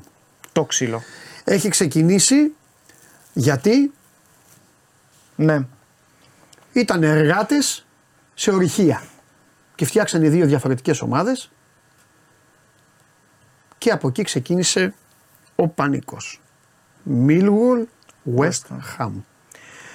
Το 0.52 0.64
ξύλο. 0.64 1.02
Έχει 1.44 1.68
ξεκινήσει 1.68 2.54
γιατί; 3.32 3.92
Ναι. 5.36 5.66
ήταν 6.72 7.02
εργάτες 7.02 7.86
σε 8.34 8.50
ορυχεία 8.50 9.02
και 9.74 9.84
φτιάξανε 9.84 10.28
δύο 10.28 10.46
διαφορετικές 10.46 11.00
ομάδες 11.00 11.50
και 13.78 13.90
από 13.90 14.08
εκεί 14.08 14.22
ξεκίνησε 14.22 14.94
ο 15.56 15.68
πανικός. 15.68 16.40
Millwall 17.26 17.84
West 18.36 18.76
Ham. 18.98 19.10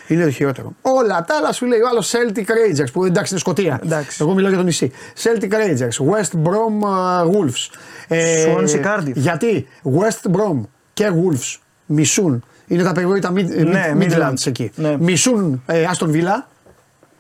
Είναι 0.08 0.24
το 0.24 0.32
χειρότερο. 0.32 0.74
Όλα 0.82 1.26
τα 1.26 1.36
άλλα 1.38 1.52
σου 1.52 1.66
λέει 1.66 1.80
ο 1.80 1.88
άλλος 1.88 2.14
Celtic 2.16 2.46
Rangers 2.46 2.92
που 2.94 3.06
εντάξει 3.06 3.34
είναι 3.34 3.42
Σκωτία. 3.42 3.80
Εντάξει. 3.84 4.18
Εγώ 4.22 4.34
μιλάω 4.34 4.50
για 4.50 4.58
το 4.58 4.66
νησί. 4.66 4.92
Celtic 5.24 5.52
Rangers, 5.52 6.12
West 6.12 6.44
Brom 6.44 6.82
uh, 6.84 7.32
Wolves. 7.32 7.70
Swansea 8.10 8.86
Cardiff. 8.86 9.14
Γιατί; 9.16 9.68
West 9.84 10.32
Brom 10.32 10.62
και 11.00 11.12
Wolves 11.14 11.58
μισούν. 11.86 12.44
Είναι 12.68 12.84
τα 12.84 12.92
περιβόητα 12.92 13.32
mid, 13.32 13.46
Ναι, 13.66 13.94
mid- 13.98 14.02
Midlands 14.04 14.14
Midlands. 14.30 14.46
εκεί. 14.48 14.72
Ναι. 14.76 14.98
Μισούν 15.00 15.62
ε, 15.66 15.86
Aston 15.98 16.08
Villa. 16.08 16.44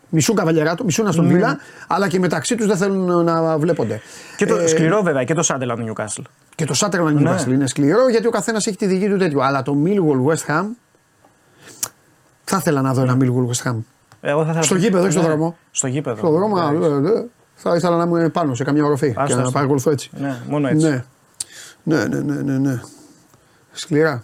Μισούν 0.09 0.35
Καβαλιαράτο, 0.35 0.83
μισούν 0.83 1.07
Aston 1.07 1.23
Ναι. 1.23 1.39
Villa, 1.39 1.53
αλλά 1.87 2.07
και 2.07 2.19
μεταξύ 2.19 2.55
τους 2.55 2.67
δεν 2.67 2.77
θέλουν 2.77 3.23
να 3.23 3.57
βλέπονται. 3.57 4.01
Και 4.37 4.45
το 4.45 4.55
Ε, 4.55 4.67
σκληρό 4.67 5.01
βέβαια 5.01 5.23
και 5.23 5.33
το 5.33 5.43
Σάντελαντ 5.43 5.79
Νιουκάσλ. 5.79 6.21
και 6.55 6.65
το 6.65 6.73
Sutherland 6.77 7.13
Ναι. 7.13 7.31
Newcastle 7.31 7.47
είναι 7.47 7.67
σκληρό 7.67 8.09
γιατί 8.09 8.27
ο 8.27 8.29
καθένας 8.29 8.67
έχει 8.67 8.77
τη 8.77 8.85
δική 8.85 9.09
του 9.09 9.17
τέτοιο. 9.17 9.39
Αλλά 9.41 9.61
το 9.61 9.77
Millwall 9.85 10.31
West 10.33 10.51
Ham. 10.53 10.63
Θα 12.43 12.57
ήθελα 12.57 12.81
να 12.81 12.93
δω 12.93 13.01
ένα 13.01 13.17
Millwall 13.21 13.47
West 13.53 13.69
Ham. 13.71 13.75
Εγώ 14.21 14.39
θα 14.43 14.49
ήθελα- 14.49 14.61
Στο 14.63 14.75
γήπεδο, 14.75 15.03
όχι 15.03 15.11
στο 15.11 15.21
Ναι, 15.21 15.27
δρόμο. 15.27 15.57
Στο 15.71 15.87
γήπεδο. 15.87 16.17
Στο 16.17 16.31
δρόμο, 16.31 16.55
Εντάξει. 16.57 17.07
ε, 17.13 17.19
ε, 17.19 17.25
θα 17.55 17.75
ήθελα 17.75 17.97
να 17.97 18.03
είμαι 18.03 18.29
πάνω 18.29 18.55
σε 18.55 18.63
καμιά 18.63 18.83
οροφή 18.85 19.13
και 19.13 19.19
Άστο, 19.19 19.35
να 19.35 19.41
άστο. 19.41 19.51
παρακολουθώ 19.53 19.91
έτσι. 19.91 20.09
Ναι, 20.19 20.37
μόνο 20.49 20.67
έτσι. 20.67 20.87
Ναι. 20.87 21.03
Ναι, 21.83 22.05
ναι, 22.05 22.19
ναι, 22.19 22.41
ναι, 22.41 22.57
ναι. 22.57 22.81
Σκληρά. 23.79 24.23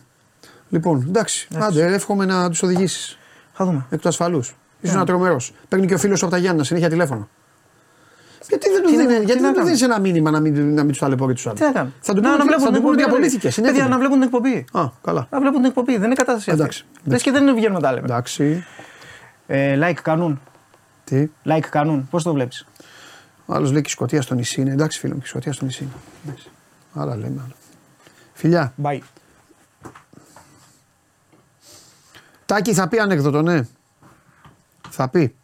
Λοιπόν, 0.69 1.05
εντάξει, 1.07 1.47
άντε, 1.55 1.85
εύχομαι 1.93 2.25
να 2.25 2.49
τους 2.49 2.63
οδηγήσεις 2.63 3.17
Θα 3.53 3.65
δούμε. 3.65 3.85
εκ 3.89 3.99
του 4.01 4.07
ασφαλούς. 4.07 4.55
Είσαι 4.81 4.91
Ναι. 4.93 4.97
ένα 4.97 5.05
τρομερός. 5.05 5.53
Παίρνει 5.69 5.85
και 5.87 5.93
ο 5.93 5.97
φίλος 5.97 6.21
από 6.21 6.31
τα 6.31 6.37
Γιάννα 6.37 6.63
συνέχεια 6.63 6.89
τηλέφωνο. 6.89 7.29
Γιατί 8.49 8.69
δεν 8.69 8.81
τους 8.81 8.91
Τι 8.91 8.97
να- 8.97 9.03
δίνει, 9.05 9.19
τι 9.19 9.25
γιατί 9.25 9.41
να 9.41 9.47
δεν 9.47 9.53
τους 9.53 9.55
κάνω. 9.55 9.65
δίνεις 9.65 9.81
ένα 9.81 9.99
μήνυμα 9.99 10.31
να 10.31 10.39
μην, 10.39 10.53
να 10.73 10.81
μην 10.81 10.87
τους 10.87 10.97
ταλαιπωρεί 10.97 11.33
τους 11.33 11.47
άλλου. 11.47 11.55
Τι 11.55 11.61
να 11.63 11.71
κάνω. 11.71 11.91
Θα 12.01 12.13
τους 12.13 12.21
να 12.23 12.29
πούνε 12.29 12.33
ότι- 12.33 12.41
αναβλέπουν 12.41 12.65
θα 12.65 12.71
την 12.71 12.75
του 12.75 12.81
πούνε 12.81 12.93
ότι 12.93 13.01
εκπομπή. 13.03 13.25
απολύθηκε. 13.25 13.61
Παιδιά, 13.61 13.87
να 13.87 13.97
βλέπουν 13.97 14.13
την 14.13 14.23
εκπομπή. 14.23 14.65
Α, 14.71 14.89
καλά. 15.03 15.27
Να 15.31 15.39
βλέπουν 15.39 15.55
την 15.57 15.65
εκπομπή. 15.65 15.97
Δεν 15.97 16.03
είναι 16.05 16.15
κατάσταση. 16.15 16.49
αυτή. 16.49 16.61
Εντάξει. 16.61 16.85
Λες 17.03 17.21
και 17.21 17.31
δεν 17.31 17.55
βγαίνουμε 17.55 17.79
τα 17.81 17.91
λέμε. 17.93 18.05
Εντάξει. 18.05 18.65
Ε, 19.47 19.77
like 19.81 19.99
κάνουν. 20.01 20.41
Τι; 21.03 21.29
Like 21.45 21.67
κάνουν. 21.69 22.07
Πώς 22.09 22.23
το 22.23 22.33
βλέπεις; 22.33 22.65
Άλλος 23.47 23.71
λέει 23.71 23.81
και 23.81 23.87
η 23.89 23.91
Σκωτία 23.91 24.21
στο 24.21 24.35
νησί 24.35 24.61
είναι. 24.61 24.71
Εντάξει, 24.71 24.99
φίλο 24.99 25.13
μου, 25.13 25.19
και 25.19 25.25
η 25.25 25.29
Σκωτία 25.29 25.53
στο 25.53 25.65
νησί 25.65 25.83
είναι. 25.83 25.91
Εντάξει. 26.25 26.49
Άλλα 26.93 27.15
λέμε. 27.15 27.41
Άλλα. 27.43 27.55
Φιλιά. 28.33 28.73
Bye. 28.83 28.99
Τάκη 32.45 32.73
θα 32.73 32.87
πει 32.87 32.99
ανέκδοτο, 32.99 33.41
ναι. 33.41 33.67
Θα 34.89 35.09
πει. 35.09 35.35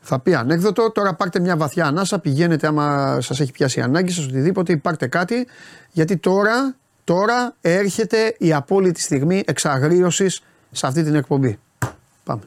Θα 0.00 0.18
πει 0.18 0.34
ανέκδοτο. 0.34 0.90
Τώρα 0.90 1.14
πάρτε 1.14 1.40
μια 1.40 1.56
βαθιά 1.56 1.86
ανάσα. 1.86 2.18
Πηγαίνετε 2.18 2.66
άμα 2.66 3.20
σας 3.20 3.40
έχει 3.40 3.52
πιάσει 3.52 3.78
η 3.78 3.82
ανάγκη 3.82 4.10
σας, 4.10 4.26
οτιδήποτε. 4.26 4.76
Πάρτε 4.76 5.06
κάτι. 5.06 5.46
Γιατί 5.92 6.16
τώρα, 6.16 6.74
τώρα 7.04 7.54
έρχεται 7.60 8.34
η 8.38 8.52
απόλυτη 8.52 9.00
στιγμή 9.00 9.42
εξαγρίωσης 9.46 10.42
σε 10.70 10.86
αυτή 10.86 11.02
την 11.02 11.14
εκπομπή. 11.14 11.58
Πάμε. 12.24 12.42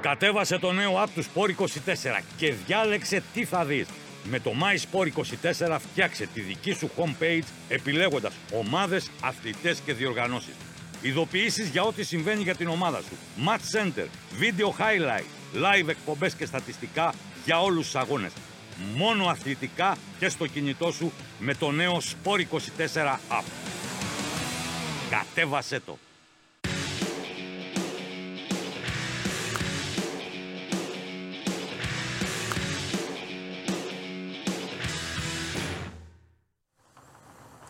Κατέβασε 0.00 0.58
το 0.58 0.72
νέο 0.72 1.02
app 1.04 1.08
του 1.14 1.24
Sport 1.24 1.62
24 1.62 2.22
και 2.36 2.54
διάλεξε 2.66 3.22
τι 3.34 3.44
θα 3.44 3.64
δεις. 3.64 3.86
Με 4.30 4.40
το 4.40 4.50
My 4.50 4.98
Sport 4.98 5.08
24 5.66 5.76
φτιάξε 5.78 6.28
τη 6.34 6.40
δική 6.40 6.72
σου 6.72 6.90
homepage 6.96 7.44
επιλέγοντας 7.68 8.32
ομάδες, 8.52 9.10
αθλητές 9.22 9.78
και 9.84 9.92
διοργανώσεις. 9.92 10.54
Ειδοποιήσεις 11.04 11.68
για 11.68 11.82
ό,τι 11.82 12.04
συμβαίνει 12.04 12.42
για 12.42 12.54
την 12.54 12.68
ομάδα 12.68 13.00
σου. 13.00 13.16
Match 13.46 13.78
Center, 13.78 14.06
Video 14.40 14.66
Highlight, 14.66 15.26
Live 15.54 15.88
εκπομπές 15.88 16.34
και 16.34 16.46
στατιστικά 16.46 17.14
για 17.44 17.62
όλους 17.62 17.84
τους 17.84 17.94
αγώνες. 17.94 18.32
Μόνο 18.96 19.26
αθλητικά 19.26 19.96
και 20.18 20.28
στο 20.28 20.46
κινητό 20.46 20.92
σου 20.92 21.12
με 21.38 21.54
το 21.54 21.70
νέο 21.70 22.00
Sport 22.00 22.38
24 22.38 23.20
app. 23.28 23.44
Κατέβασέ 25.10 25.80
το. 25.80 25.98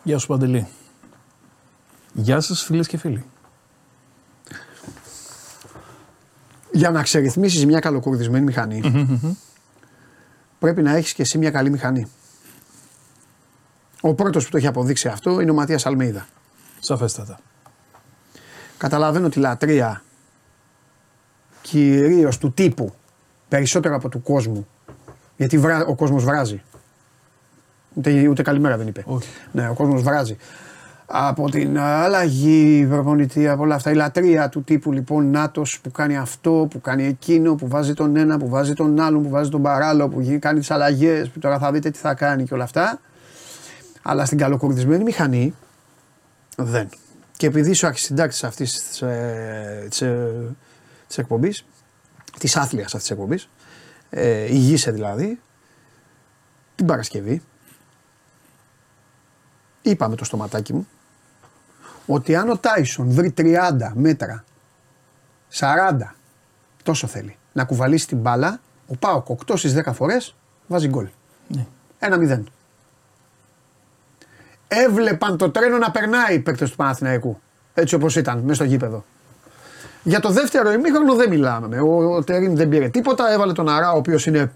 Γεια 0.02 0.18
σου 0.18 0.26
Παντελή. 0.26 0.68
Γεια 2.24 2.40
σας 2.40 2.62
φίλες 2.62 2.86
και 2.86 2.96
φίλοι. 2.96 3.24
Για 6.72 6.90
να 6.90 7.02
ξερυθμίσεις 7.02 7.66
μια 7.66 7.80
καλοκουρδισμένη 7.80 8.44
μηχανή, 8.44 9.08
πρέπει 10.58 10.82
να 10.82 10.96
έχεις 10.96 11.12
και 11.12 11.22
εσύ 11.22 11.38
μια 11.38 11.50
καλή 11.50 11.70
μηχανή. 11.70 12.06
Ο 14.00 14.14
πρώτος 14.14 14.44
που 14.44 14.50
το 14.50 14.56
έχει 14.56 14.66
αποδείξει 14.66 15.08
αυτό 15.08 15.40
είναι 15.40 15.50
ο 15.50 15.54
Ματίας 15.54 15.86
Αλμέιδα. 15.86 16.26
Σαφέστατα. 16.80 17.38
Καταλαβαίνω 18.78 19.28
τη 19.28 19.38
λατρεία 19.38 20.02
κυρίως 21.62 22.38
του 22.38 22.52
τύπου 22.52 22.94
περισσότερο 23.48 23.94
από 23.94 24.08
του 24.08 24.22
κόσμου. 24.22 24.68
Γιατί 25.36 25.58
βρά, 25.58 25.84
ο 25.84 25.94
κόσμος 25.94 26.24
βράζει. 26.24 26.62
Ούτε, 27.94 28.28
ούτε 28.28 28.42
καλημέρα 28.42 28.76
δεν 28.76 28.86
είπε. 28.86 29.02
Όχι. 29.06 29.28
Ναι, 29.52 29.68
ο 29.68 29.74
κόσμος 29.74 30.02
βράζει. 30.02 30.36
Από 31.06 31.50
την 31.50 31.78
αλλαγή 31.78 32.86
προπονητή, 32.86 33.48
από 33.48 33.62
όλα 33.62 33.74
αυτά. 33.74 33.90
Η 33.90 33.94
λατρεία 33.94 34.48
του 34.48 34.62
τύπου 34.62 34.92
λοιπόν 34.92 35.30
Νάτο 35.30 35.62
που 35.82 35.90
κάνει 35.90 36.16
αυτό, 36.16 36.66
που 36.70 36.80
κάνει 36.80 37.04
εκείνο, 37.04 37.54
που 37.54 37.68
βάζει 37.68 37.94
τον 37.94 38.16
ένα, 38.16 38.38
που 38.38 38.48
βάζει 38.48 38.72
τον 38.72 39.00
άλλον, 39.00 39.22
που 39.22 39.28
βάζει 39.28 39.50
τον 39.50 39.62
παράλληλο, 39.62 40.08
που 40.08 40.38
κάνει 40.40 40.58
τις 40.58 40.70
αλλαγές, 40.70 41.28
που 41.28 41.38
τώρα 41.38 41.58
θα 41.58 41.72
δείτε 41.72 41.90
τι 41.90 41.98
θα 41.98 42.14
κάνει 42.14 42.44
και 42.44 42.54
όλα 42.54 42.64
αυτά. 42.64 43.00
Αλλά 44.02 44.24
στην 44.24 44.38
καλοκουρδισμένη 44.38 45.04
μηχανή 45.04 45.54
δεν. 46.56 46.88
Και 47.36 47.46
επειδή 47.46 47.70
είσαι 47.70 47.84
ο 47.84 47.88
αρχισυντάκτης 47.88 48.44
αυτής 48.44 48.88
της 48.88 49.02
ε, 49.02 49.88
της 51.14 51.18
εκπομπής, 51.18 51.64
της 52.38 52.56
άθλιας 52.56 52.84
αυτής 52.84 53.00
της 53.00 53.10
εκπομπής, 53.10 53.48
ε, 54.10 54.52
ηγείσαι 54.52 54.90
δηλαδή, 54.90 55.40
την 56.74 56.86
Παρασκευή, 56.86 57.42
είπαμε 59.82 60.16
το 60.16 60.24
στοματάκι 60.24 60.72
μου, 60.72 60.88
ότι 62.06 62.36
αν 62.36 62.50
ο 62.50 62.56
Τάισον 62.56 63.10
βρει 63.10 63.34
30 63.36 63.42
μέτρα, 63.94 64.44
40, 65.52 66.14
τόσο 66.82 67.06
θέλει, 67.06 67.36
να 67.52 67.64
κουβαλήσει 67.64 68.06
την 68.06 68.18
μπάλα, 68.18 68.60
ο 68.86 68.96
Πάοκ 68.96 69.26
8 69.26 69.56
στις 69.56 69.74
10 69.86 69.92
φορές 69.92 70.34
βάζει 70.66 70.88
γκολ. 70.88 71.08
Ναι. 71.48 71.66
Ένα 71.98 72.16
μηδέν. 72.16 72.48
Έβλεπαν 74.68 75.36
το 75.36 75.50
τρένο 75.50 75.78
να 75.78 75.90
περνάει 75.90 76.34
οι 76.34 76.38
παίκτες 76.38 76.70
του 76.70 76.76
Παναθηναϊκού. 76.76 77.40
Έτσι 77.74 77.94
όπως 77.94 78.16
ήταν, 78.16 78.38
μέσα 78.38 78.54
στο 78.54 78.64
γήπεδο. 78.64 79.04
Για 80.02 80.20
το 80.20 80.30
δεύτερο 80.30 80.72
ημίχρονο 80.72 81.14
δεν 81.14 81.28
μιλάμε. 81.28 81.80
Ο, 81.80 82.14
ο 82.14 82.24
Τερίμ 82.24 82.54
δεν 82.54 82.68
πήρε 82.68 82.88
τίποτα. 82.88 83.32
Έβαλε 83.32 83.52
τον 83.52 83.68
Αρά, 83.68 83.92
ο 83.92 83.96
οποίος 83.96 84.26
είναι 84.26 84.52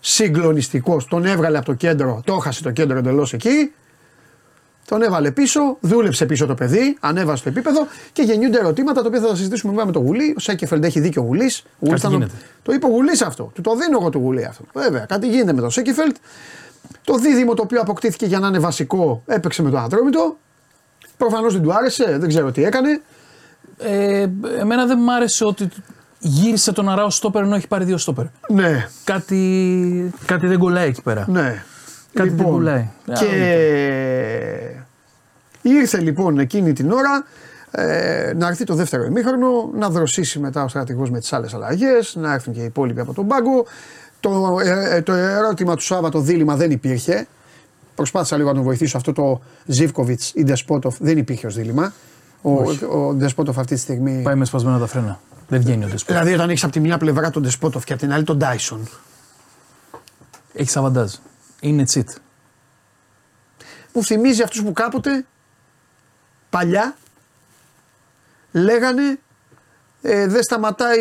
συγκλονιστικός. 0.00 1.06
Τον 1.06 1.24
έβγαλε 1.24 1.56
από 1.56 1.66
το 1.66 1.74
κέντρο, 1.74 2.22
το 2.24 2.34
έχασε 2.34 2.62
το 2.62 2.70
κέντρο 2.70 2.98
εντελώς 2.98 3.32
εκεί. 3.32 3.72
Τον 4.92 5.02
έβαλε 5.02 5.30
πίσω, 5.30 5.76
δούλεψε 5.80 6.26
πίσω 6.26 6.46
το 6.46 6.54
παιδί, 6.54 6.96
ανέβασε 7.00 7.42
το 7.42 7.48
επίπεδο 7.48 7.86
και 8.12 8.22
γεννιούνται 8.22 8.58
ερωτήματα 8.58 9.00
τα 9.00 9.06
οποία 9.06 9.20
θα 9.20 9.26
τα 9.26 9.34
συζητήσουμε 9.34 9.72
βέβαια 9.72 9.86
με 9.86 9.92
τον 9.92 10.02
Γουλή. 10.02 10.34
Ο 10.36 10.40
Σέκεφελντ 10.40 10.84
έχει 10.84 11.00
δίκιο 11.00 11.22
ο 11.22 11.24
Γουλής. 11.24 11.62
Το 12.62 12.72
είπε 12.72 12.86
ο 12.86 12.88
Γουλής 12.88 13.22
αυτό. 13.22 13.50
Του 13.54 13.60
το 13.60 13.76
δίνω 13.76 13.98
εγώ 14.00 14.10
το 14.10 14.18
Γουλή 14.18 14.44
αυτό. 14.44 14.64
Βέβαια, 14.72 15.04
κάτι 15.04 15.28
γίνεται 15.28 15.52
με 15.52 15.60
τον 15.60 15.70
Σέκεφελντ. 15.70 16.16
Το 17.04 17.14
δίδυμο 17.18 17.54
το 17.54 17.62
οποίο 17.62 17.80
αποκτήθηκε 17.80 18.26
για 18.26 18.38
να 18.38 18.46
είναι 18.46 18.58
βασικό 18.58 19.22
έπαιξε 19.26 19.62
με 19.62 19.70
τον 19.70 19.80
Ατρόμητο. 19.80 20.36
Προφανώς 21.16 21.52
δεν 21.52 21.62
του 21.62 21.74
άρεσε, 21.74 22.16
δεν 22.18 22.28
ξέρω 22.28 22.50
τι 22.52 22.64
έκανε. 22.64 23.00
Ε, 23.78 24.26
εμένα 24.58 24.86
δεν 24.86 24.98
μ' 24.98 25.10
άρεσε 25.10 25.44
ότι 25.44 25.68
γύρισε 26.18 26.72
τον 26.72 26.88
Αράο 26.88 27.10
στόπερ 27.10 27.42
ενώ 27.42 27.54
έχει 27.54 27.68
πάρει 27.68 27.84
δύο 27.84 27.98
στόπερ. 27.98 28.24
Ναι. 28.48 28.88
Κάτι, 29.04 30.12
κάτι 30.26 30.46
δεν 30.46 30.58
κολλάει 30.58 30.88
εκεί 30.88 31.02
πέρα. 31.02 31.24
Ναι. 31.28 31.64
Κάτι 32.12 32.28
δεν 32.28 32.38
Λοιπόν, 32.38 32.52
κολλάει. 32.52 32.88
Και 33.04 33.26
ήρθε 35.62 36.00
λοιπόν 36.00 36.38
εκείνη 36.38 36.72
την 36.72 36.92
ώρα 36.92 37.24
ε, 37.70 38.32
να 38.36 38.46
έρθει 38.46 38.64
το 38.64 38.74
δεύτερο 38.74 39.04
ημίχρονο, 39.04 39.70
να 39.74 39.90
δροσίσει 39.90 40.38
μετά 40.38 40.64
ο 40.64 40.68
στρατηγός 40.68 41.10
με 41.10 41.18
τις 41.18 41.32
άλλες 41.32 41.54
αλλαγές, 41.54 42.14
να 42.16 42.32
έρθουν 42.32 42.52
και 42.54 42.60
οι 42.60 42.64
υπόλοιποι 42.64 43.00
από 43.00 43.14
τον 43.14 43.26
πάγκο. 43.26 43.66
Το, 44.20 44.58
ε, 44.64 44.96
ε, 44.96 45.02
το 45.02 45.12
ερώτημα 45.12 45.76
του 45.76 45.82
Σάββατο 45.82 46.20
δίλημα 46.20 46.56
δεν 46.56 46.70
υπήρχε. 46.70 47.26
Προσπάθησα 47.94 48.36
λίγο 48.36 48.48
να 48.48 48.54
τον 48.54 48.64
βοηθήσω. 48.64 48.96
Αυτό 48.96 49.12
το 49.12 49.40
Ζivkovic 49.76 50.20
ή 50.34 50.44
Ντεσπότοφ 50.44 50.96
δεν 51.00 51.18
υπήρχε 51.18 51.46
ως 51.46 51.54
δίλημα. 51.54 51.92
Ο, 52.42 52.52
ο 52.98 53.14
Ντεσπότοφ 53.14 53.58
αυτή 53.58 53.74
τη 53.74 53.80
στιγμή. 53.80 54.22
Πάει 54.22 54.34
με 54.34 54.44
σπασμένα 54.44 54.78
τα 54.78 54.86
φρένα. 54.86 55.20
Δεν 55.48 55.60
βγαίνει 55.60 55.84
ο 55.84 55.88
Ντεσπότ. 55.88 56.16
Δηλαδή, 56.16 56.34
όταν 56.34 56.50
έχεις 56.50 56.64
από 56.64 56.72
τη 56.72 56.80
μια 56.80 56.98
πλευρά 56.98 57.30
τον 57.30 57.42
Ντεσπότοφ 57.42 57.84
και 57.84 57.92
από 57.92 58.02
την 58.02 58.12
άλλη 58.12 58.24
τον 58.24 58.36
Ντάισον. 58.36 58.88
Έχεις 60.52 60.76
αβαντάζ. 60.76 61.12
Είναι 61.60 61.84
τσιτ. 61.84 62.08
Μου 63.92 64.04
θυμίζει 64.04 64.42
αυτούς 64.42 64.62
που 64.62 64.72
κάποτε 64.72 65.24
παλιά 66.52 66.96
λέγανε 68.52 69.18
ε, 70.02 70.26
δεν 70.26 70.42
σταματάει, 70.42 71.00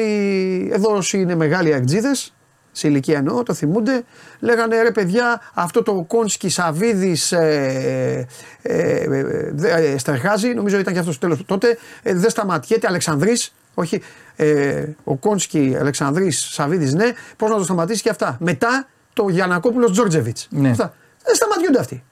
εδώ 0.71 0.95
όσοι 0.95 1.19
είναι 1.19 1.35
μεγάλοι 1.35 1.73
αγτζίδες, 1.73 2.33
σε 2.71 2.87
ηλικία 2.87 3.17
εννοώ, 3.17 3.43
το 3.43 3.53
θυμούνται, 3.53 4.03
λέγανε 4.39 4.81
ρε 4.81 4.91
παιδιά 4.91 5.41
αυτό 5.53 5.83
το 5.83 6.03
Κόνσκι 6.07 6.49
Σαβίδης 6.49 7.31
ε, 7.31 8.27
ε, 8.61 9.03
ε, 9.03 9.93
ε, 9.93 9.97
Στερχάζη, 9.97 10.53
νομίζω 10.53 10.77
ήταν 10.77 10.93
και 10.93 10.99
αυτός 10.99 11.17
το 11.17 11.27
τέλος 11.27 11.45
τότε, 11.45 11.77
ε, 12.03 12.13
δεν 12.13 12.29
σταματιέται 12.29 12.87
Αλεξανδρής, 12.87 13.53
όχι, 13.73 14.01
ε, 14.35 14.85
ο 15.03 15.15
Κόνσκι, 15.15 15.75
Αλεξανδρής, 15.79 16.39
Σαβίδης 16.51 16.93
ναι, 16.93 17.11
πώς 17.37 17.49
να 17.49 17.57
το 17.57 17.63
σταματήσει 17.63 18.01
και 18.01 18.09
αυτά. 18.09 18.37
Μετά 18.39 18.87
το 19.13 19.29
Γιανακόπουλος 19.29 19.91
Τζόρτζεβιτς. 19.91 20.47
Ναι. 20.49 20.69
Αυτά. 20.69 20.93
Δεν 21.23 21.35
σταματιούνται 21.35 21.79
αυτοί. 21.79 22.03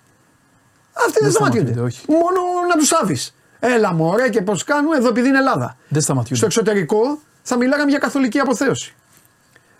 Αυτοί 1.07 1.11
δεν, 1.11 1.23
Δεν 1.23 1.31
σταματιούνται. 1.31 1.71
σταματιούνται, 1.71 1.81
όχι. 1.81 2.05
Μόνο 2.11 2.39
να 2.69 2.75
τους 2.77 2.91
άβει. 2.93 3.17
Έλα 3.59 3.93
μωρέ 3.93 4.29
και 4.29 4.41
πώς 4.41 4.63
κάνουν 4.63 4.93
εδώ 4.93 5.07
επειδή 5.07 5.27
είναι 5.27 5.37
Ελλάδα. 5.37 5.77
Δεν 5.87 6.01
σταματιούνται. 6.01 6.35
Στο 6.35 6.45
εξωτερικό 6.45 7.19
θα 7.41 7.57
μιλάγαμε 7.57 7.89
για 7.89 7.99
καθολική 7.99 8.39
αποθέωση. 8.39 8.95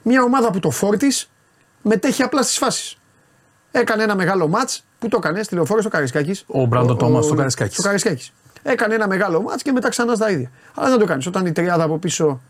Μια 0.01 0.23
ομάδα 0.23 0.51
που 0.51 0.59
το 0.59 0.69
φόρτης 0.71 1.29
μετέχει 1.81 2.23
απλά 2.23 2.41
στις 2.41 2.57
φάσεις. 2.57 2.97
Έκανε 3.71 4.03
ένα 4.03 4.15
μεγάλο 4.15 4.47
ματ 4.47 4.69
που 4.99 5.07
το 5.07 5.17
έκανε 5.23 5.43
στη 5.43 5.55
λεωφόρο 5.55 5.81
στο 5.81 5.89
Καρισκάκης. 5.89 6.43
Ο 6.47 6.65
Μπράντο 6.65 6.95
Τόμας 6.95 7.25
στο 7.25 7.35
Καρισκάκης. 7.35 7.73
Στο 7.73 7.83
Καρισκάκης. 7.83 8.33
Έκανε 8.63 8.95
ένα 8.95 9.07
μεγάλο 9.07 9.41
ματ 9.41 9.59
και 9.63 9.71
μετά 9.71 9.89
ξανά 9.89 10.15
στα 10.15 10.29
ίδια. 10.31 10.51
Αλλά 10.75 10.89
δεν 10.89 10.99
το 10.99 11.05
κάνεις 11.05 11.25
όταν 11.27 11.45
η 11.45 11.51
τριάδα 11.51 11.83
από 11.83 11.97
πίσω, 11.97 12.41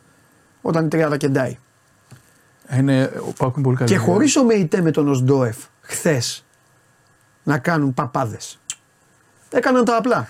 όταν 0.62 0.86
η 0.86 0.88
τριάδα 0.88 1.18
κεντάει. 1.18 1.58
Είναι, 2.78 3.12
ο 3.28 3.32
Πάουκ 3.38 3.54
είναι 3.56 3.64
πολύ 3.64 3.78
καλή. 3.78 3.90
Και 3.90 3.98
χωρίς 3.98 4.36
ο 4.36 4.44
ΜΕΙΤΕ 4.44 4.82
με 4.82 4.91
τον 4.91 5.08
Οσντόεφ 5.08 5.58
χθες 5.82 6.46
να 7.44 7.58
κάνουν 7.58 7.94
παπάδες. 7.94 8.59
Έκαναν 9.50 9.86
τα 9.86 9.96
απλά. 9.98 10.28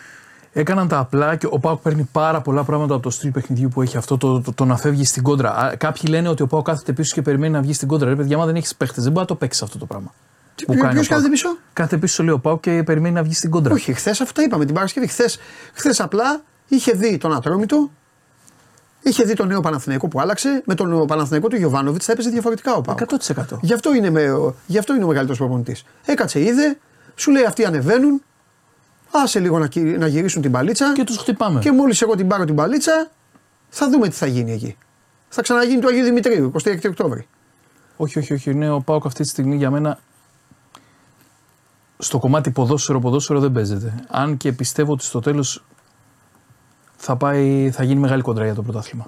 Έκαναν 0.53 0.87
τα 0.87 0.97
απλά 0.97 1.35
και 1.35 1.45
ο 1.49 1.59
Πάουκ 1.59 1.81
παίρνει 1.81 2.09
πάρα 2.11 2.41
πολλά 2.41 2.63
πράγματα 2.63 2.93
από 2.93 3.03
το 3.03 3.09
στυλ 3.09 3.31
παιχνιδιού 3.31 3.69
που 3.69 3.81
έχει 3.81 3.97
αυτό, 3.97 4.17
το, 4.17 4.41
το, 4.41 4.53
το 4.53 4.65
να 4.65 4.77
φεύγει 4.77 5.05
στην 5.05 5.23
κόντρα. 5.23 5.55
Α, 5.55 5.75
Κάποιοι 5.75 6.01
λένε 6.09 6.29
ότι 6.29 6.41
ο 6.41 6.47
Πάουκ 6.47 6.65
κάθεται 6.65 6.93
πίσω 6.93 7.13
και 7.15 7.21
περιμένει 7.21 7.53
να 7.53 7.61
βγει 7.61 7.73
στην 7.73 7.87
κόντρα. 7.87 8.09
Ρε 8.09 8.15
παιδιά, 8.15 8.35
άμα 8.35 8.45
δεν 8.45 8.55
έχεις 8.55 8.75
παίχτες, 8.75 9.03
δεν 9.03 9.11
μπορεί 9.11 9.21
να 9.21 9.27
το 9.27 9.35
παίξεις 9.35 9.61
αυτό 9.61 9.77
το 9.77 9.85
πράγμα. 9.85 10.13
Τι- 10.55 10.65
Που 10.65 10.71
ποιος 10.73 10.85
κάνει 10.85 10.97
ο 10.99 11.01
κάθεται 11.01 11.19
Πάουκ. 11.21 11.31
πίσω; 11.31 11.49
Κάθεται 11.73 11.97
πίσω, 11.97 12.23
λέει 12.23 12.33
ο 12.33 12.39
Πάουκ 12.39 12.59
και 12.61 12.83
περιμένει 12.83 13.13
να 13.15 13.23
βγει 13.23 13.33
στην 13.33 13.49
κόντρα. 13.49 13.73
Όχι, 13.73 13.93
χθες 13.93 14.21
αυτά 14.21 14.43
είπαμε 14.43 14.65
την 14.65 14.73
Παρασκευή. 14.75 15.07
Χθες 15.07 15.39
χθες 15.73 15.99
απλά 15.99 16.41
είχε 16.67 16.91
δει 16.91 17.17
τον 17.17 17.33
Ατρόμητο, 17.35 17.89
είχε 19.01 19.23
δει 19.23 19.33
τον 19.33 19.47
νέο 19.47 19.59
Παναθηναϊκό 19.61 20.07
που 20.07 20.19
άλλαξε. 20.21 20.61
Με 20.65 20.75
τον 20.75 21.05
Παναθηναϊκό 21.07 21.47
του 21.47 21.55
Γιωβάνοβιτς 21.55 22.05
θα 22.05 22.11
έπαιζε 22.11 22.29
διαφορετικά 22.29 22.73
ο 22.73 22.81
Πάουκ. 22.81 22.99
100%. 22.99 23.57
Γι' 23.61 23.73
αυτό 23.73 23.93
είναι, 23.93 24.09
με, 24.09 24.31
ο- 24.31 24.55
γι 24.67 24.77
αυτό 24.77 24.95
είναι 24.95 25.03
ο 25.03 25.07
μεγαλύτερος 25.07 25.37
προπονητής. 25.39 25.83
Έκατσε, 26.05 26.39
είδε, 26.39 26.77
σου 27.15 27.31
λέει 27.31 27.43
αυτοί 27.43 27.65
ανεβαίνουν. 27.65 28.21
Άσε 29.11 29.39
λίγο 29.39 29.59
να, 29.59 29.67
κυ- 29.67 29.97
να 29.97 30.07
γυρίσουν 30.07 30.41
την 30.41 30.51
παλίτσα. 30.51 30.93
Και 30.93 31.03
τους 31.03 31.17
χτυπάμε. 31.17 31.59
Και 31.59 31.71
μόλις 31.71 32.01
εγώ 32.01 32.15
την 32.15 32.27
πάρω 32.27 32.45
την 32.45 32.55
παλίτσα, 32.55 33.09
θα 33.69 33.89
δούμε 33.89 34.07
τι 34.07 34.15
θα 34.15 34.25
γίνει 34.25 34.51
εκεί. 34.51 34.77
Θα 35.29 35.41
ξαναγίνει 35.41 35.81
το 35.81 35.87
Αγίου 35.87 36.03
Δημητρίου, 36.03 36.51
26 36.63 36.77
Οκτώβρη. 36.87 37.27
Όχι, 37.97 38.19
όχι, 38.19 38.33
όχι. 38.33 38.51
Είναι 38.51 38.69
ο 38.69 38.79
Πάουκ 38.81 39.05
αυτή 39.05 39.21
τη 39.23 39.27
στιγμή 39.29 39.55
για 39.55 39.71
μένα. 39.71 39.99
Στο 41.97 42.19
κομμάτι 42.19 42.51
ποδόσφαιρο-ποδόσφαιρο 42.51 43.39
δεν 43.39 43.51
παίζεται. 43.51 43.93
Αν 44.07 44.37
και 44.37 44.51
πιστεύω 44.51 44.91
ότι 44.91 45.03
στο 45.03 45.19
τέλος 45.19 45.63
θα, 46.97 47.15
πάει, 47.15 47.71
θα 47.73 47.83
γίνει 47.83 47.99
μεγάλη 47.99 48.21
κοντρά 48.21 48.45
για 48.45 48.53
το 48.53 48.61
πρωτάθλημα. 48.61 49.05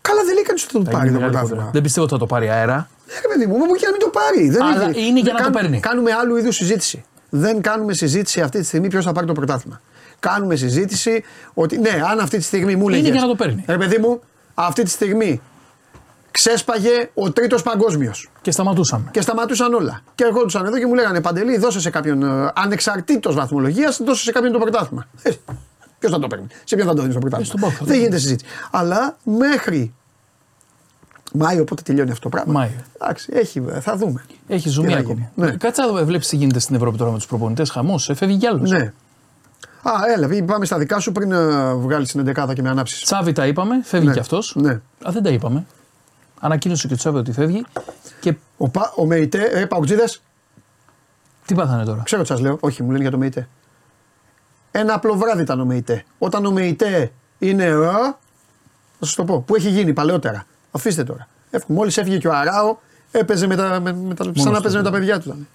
Καλά, 0.00 0.24
δεν 0.24 0.34
λέει 0.34 0.42
κανείς 0.42 0.62
ότι 0.64 0.72
θα 0.72 0.78
το 0.78 0.84
Θα 0.84 0.90
πάρει 0.90 1.02
γίνει 1.08 1.12
το 1.14 1.18
μεγάλη 1.18 1.30
πρωτάθλημα. 1.32 1.56
κοντρά. 1.56 1.72
Δεν 1.72 1.82
πιστεύω 1.82 2.04
ότι 2.06 2.14
θα 2.14 2.20
το 2.20 2.26
πάρει 2.26 2.48
αέρα. 2.48 2.88
Ναι, 3.06 3.14
ρε 3.20 3.28
παιδί 3.28 3.46
μου, 3.46 3.56
μου 3.56 3.74
και 3.74 3.84
να 3.86 3.90
μην 3.90 4.00
το 4.00 4.08
πάρει. 4.08 4.48
Δεν 4.50 4.62
Αλλά 4.62 4.88
έχει- 4.88 5.00
είναι 5.06 5.20
για 5.20 5.22
δεν 5.22 5.32
να 5.32 5.38
το 5.38 5.42
κάνουμε- 5.42 5.60
παίρνει. 5.60 5.80
Κάνουμε 5.80 6.12
άλλου 6.12 6.36
είδους 6.36 6.56
συζήτηση. 6.56 7.04
Δεν 7.36 7.60
κάνουμε 7.60 7.92
συζήτηση 7.92 8.40
αυτή 8.40 8.58
τη 8.58 8.64
στιγμή 8.64 8.88
ποιος 8.88 9.04
θα 9.04 9.12
πάρει 9.12 9.26
το 9.26 9.32
πρωτάθλημα. 9.32 9.80
Κάνουμε 10.20 10.56
συζήτηση 10.56 11.22
ότι 11.54 11.78
ναι, 11.78 11.90
αν 12.10 12.18
αυτή 12.20 12.36
τη 12.36 12.42
στιγμή 12.42 12.76
μου 12.76 12.88
έλεγε. 12.88 13.10
για 13.10 13.20
να 13.20 13.26
το 13.26 13.34
παίρνει. 13.34 13.64
Ρε 13.68 13.76
παιδί 13.76 13.98
μου, 13.98 14.20
αυτή 14.54 14.82
τη 14.82 14.90
στιγμή 14.90 15.40
ξέσπαγε 16.30 17.10
ο 17.14 17.32
τρίτος 17.32 17.62
παγκόσμιος. 17.62 18.30
Και 18.42 18.50
σταματούσαμε. 18.50 19.08
Και 19.10 19.20
σταματούσαν 19.20 19.74
όλα. 19.74 20.00
Και 20.14 20.24
ερχόντουσαν 20.24 20.64
εδώ 20.66 20.78
και 20.78 20.86
μου 20.86 20.94
λέγανε 20.94 21.20
Παντελή, 21.20 21.58
δώσε 21.58 21.80
σε 21.80 21.90
κάποιον 21.90 22.22
ε, 22.22 22.50
ανεξαρτήτως 22.54 23.34
βαθμολογίας, 23.34 24.00
δώσε 24.04 24.22
σε 24.22 24.32
κάποιον 24.32 24.52
το 24.52 24.58
πρωτάθλημα. 24.58 25.06
Ε, 25.22 25.30
Ποιος 25.98 26.12
θα 26.12 26.18
το 26.18 26.26
παίρνει, 26.26 26.46
σε 26.64 26.74
ποιον 26.76 26.88
θα 26.88 26.94
το 26.94 27.00
δίνεις 27.00 27.14
το 27.14 27.20
πρωτάθλημα; 27.20 27.48
στον 27.48 27.60
Πάο 27.60 27.70
θα 27.70 27.78
το 27.78 27.84
Δεν 27.84 27.92
δίνει. 27.94 28.04
γίνεται 28.04 28.20
συζήτηση. 28.20 28.50
Αλλά 28.70 29.16
μέχρι 29.24 29.94
Μάιο, 31.36 31.64
πότε 31.64 31.82
τελειώνει 31.82 32.10
αυτό 32.10 32.22
το 32.22 32.28
πράγμα. 32.28 32.52
Μάιο. 32.52 32.72
Εντάξει, 33.00 33.28
έχει, 33.34 33.62
θα 33.80 33.96
δούμε. 33.96 34.24
Έχει 34.46 34.62
Τι 34.62 34.68
ζουμί 34.68 34.92
θα 34.92 34.98
ακόμη. 34.98 35.14
γίνει. 35.34 35.48
Ναι. 35.50 35.56
Κάτσε 35.56 35.82
να 35.82 36.04
βλέπεις 36.04 36.28
τι 36.28 36.36
γίνεται 36.36 36.58
στην 36.58 36.74
Ευρώπη 36.76 36.96
τώρα 36.96 37.10
με 37.10 37.16
τους 37.16 37.26
προπονητές. 37.26 37.70
Χαμός. 37.70 38.10
Έφευγε 38.10 38.36
κι 38.36 38.46
άλλο. 38.46 38.62
Ναι. 38.66 38.92
Α, 39.82 39.92
έλα, 40.16 40.44
πάμε 40.44 40.64
στα 40.64 40.78
δικά 40.78 40.98
σου 40.98 41.12
πριν 41.12 41.28
βγάλεις 41.80 42.10
την 42.12 42.20
11 42.36 42.52
και 42.54 42.62
με 42.62 42.68
ανάψεις. 42.68 43.00
Τσάβη 43.00 43.32
τα 43.32 43.46
είπαμε, 43.46 43.80
φεύγει 43.84 44.06
Ναι. 44.06 44.12
κι 44.12 44.18
αυτός. 44.18 44.54
Ναι. 44.56 44.70
Α, 44.72 45.10
δεν 45.10 45.22
τα 45.22 45.30
είπαμε. 45.30 45.66
Ανακοίνωσε 46.40 46.88
και 46.88 46.94
το 46.94 47.00
Σάββατο 47.00 47.24
ότι 47.30 47.40
φεύγει. 47.40 47.64
Και... 48.20 48.34
Ο, 48.56 48.68
Πα, 48.68 48.92
ο 48.96 49.06
Μεϊτέ, 49.06 49.42
ε, 49.44 49.64
Παουτζίδες, 49.64 50.22
Τι 51.46 51.54
πάθανε 51.54 51.84
τώρα; 51.84 52.02
ξέρω 52.04 52.22
τι 52.22 52.28
σας 52.28 52.40
λέω, 52.40 52.56
όχι 52.60 52.82
μου 52.82 52.90
λένε 52.90 53.02
για 53.02 53.10
το 53.10 53.18
Μεϊτέ. 53.18 53.48
Ένα 54.70 54.94
απλό 54.94 55.14
βράδυ 55.14 55.42
ήταν 55.42 55.60
ο 55.60 55.64
Μεϊτέ. 55.64 56.04
Όταν 56.18 56.44
ο 56.46 56.50
Μεϊτέ 56.50 57.12
είναι 57.38 57.64
α, 57.66 57.92
θα 58.98 59.06
σας 59.06 59.14
το 59.14 59.24
πω, 59.24 59.40
που 59.40 59.54
έχει 59.54 59.68
γίνει 59.70 59.92
παλαιότερα. 59.92 60.44
Αφήστε 60.74 61.04
τώρα. 61.04 61.28
Εύχομαι, 61.50 61.78
μόλις 61.78 61.96
έφυγε 61.96 62.18
και 62.18 62.28
ο 62.28 62.32
Αράο, 62.32 62.76
έπαιζε 63.10 63.46
με 63.46 63.56
τα, 63.56 63.80
με, 63.80 63.92
με 63.92 64.14
τα, 64.14 64.24
σαν 64.24 64.52
να 64.52 64.56
του, 64.56 64.62
παίζει 64.62 64.76
με 64.76 64.82
τα 64.82 64.90
ναι. 64.90 64.98
παιδιά 64.98 65.20
του. 65.20 65.28
ήταν. 65.28 65.48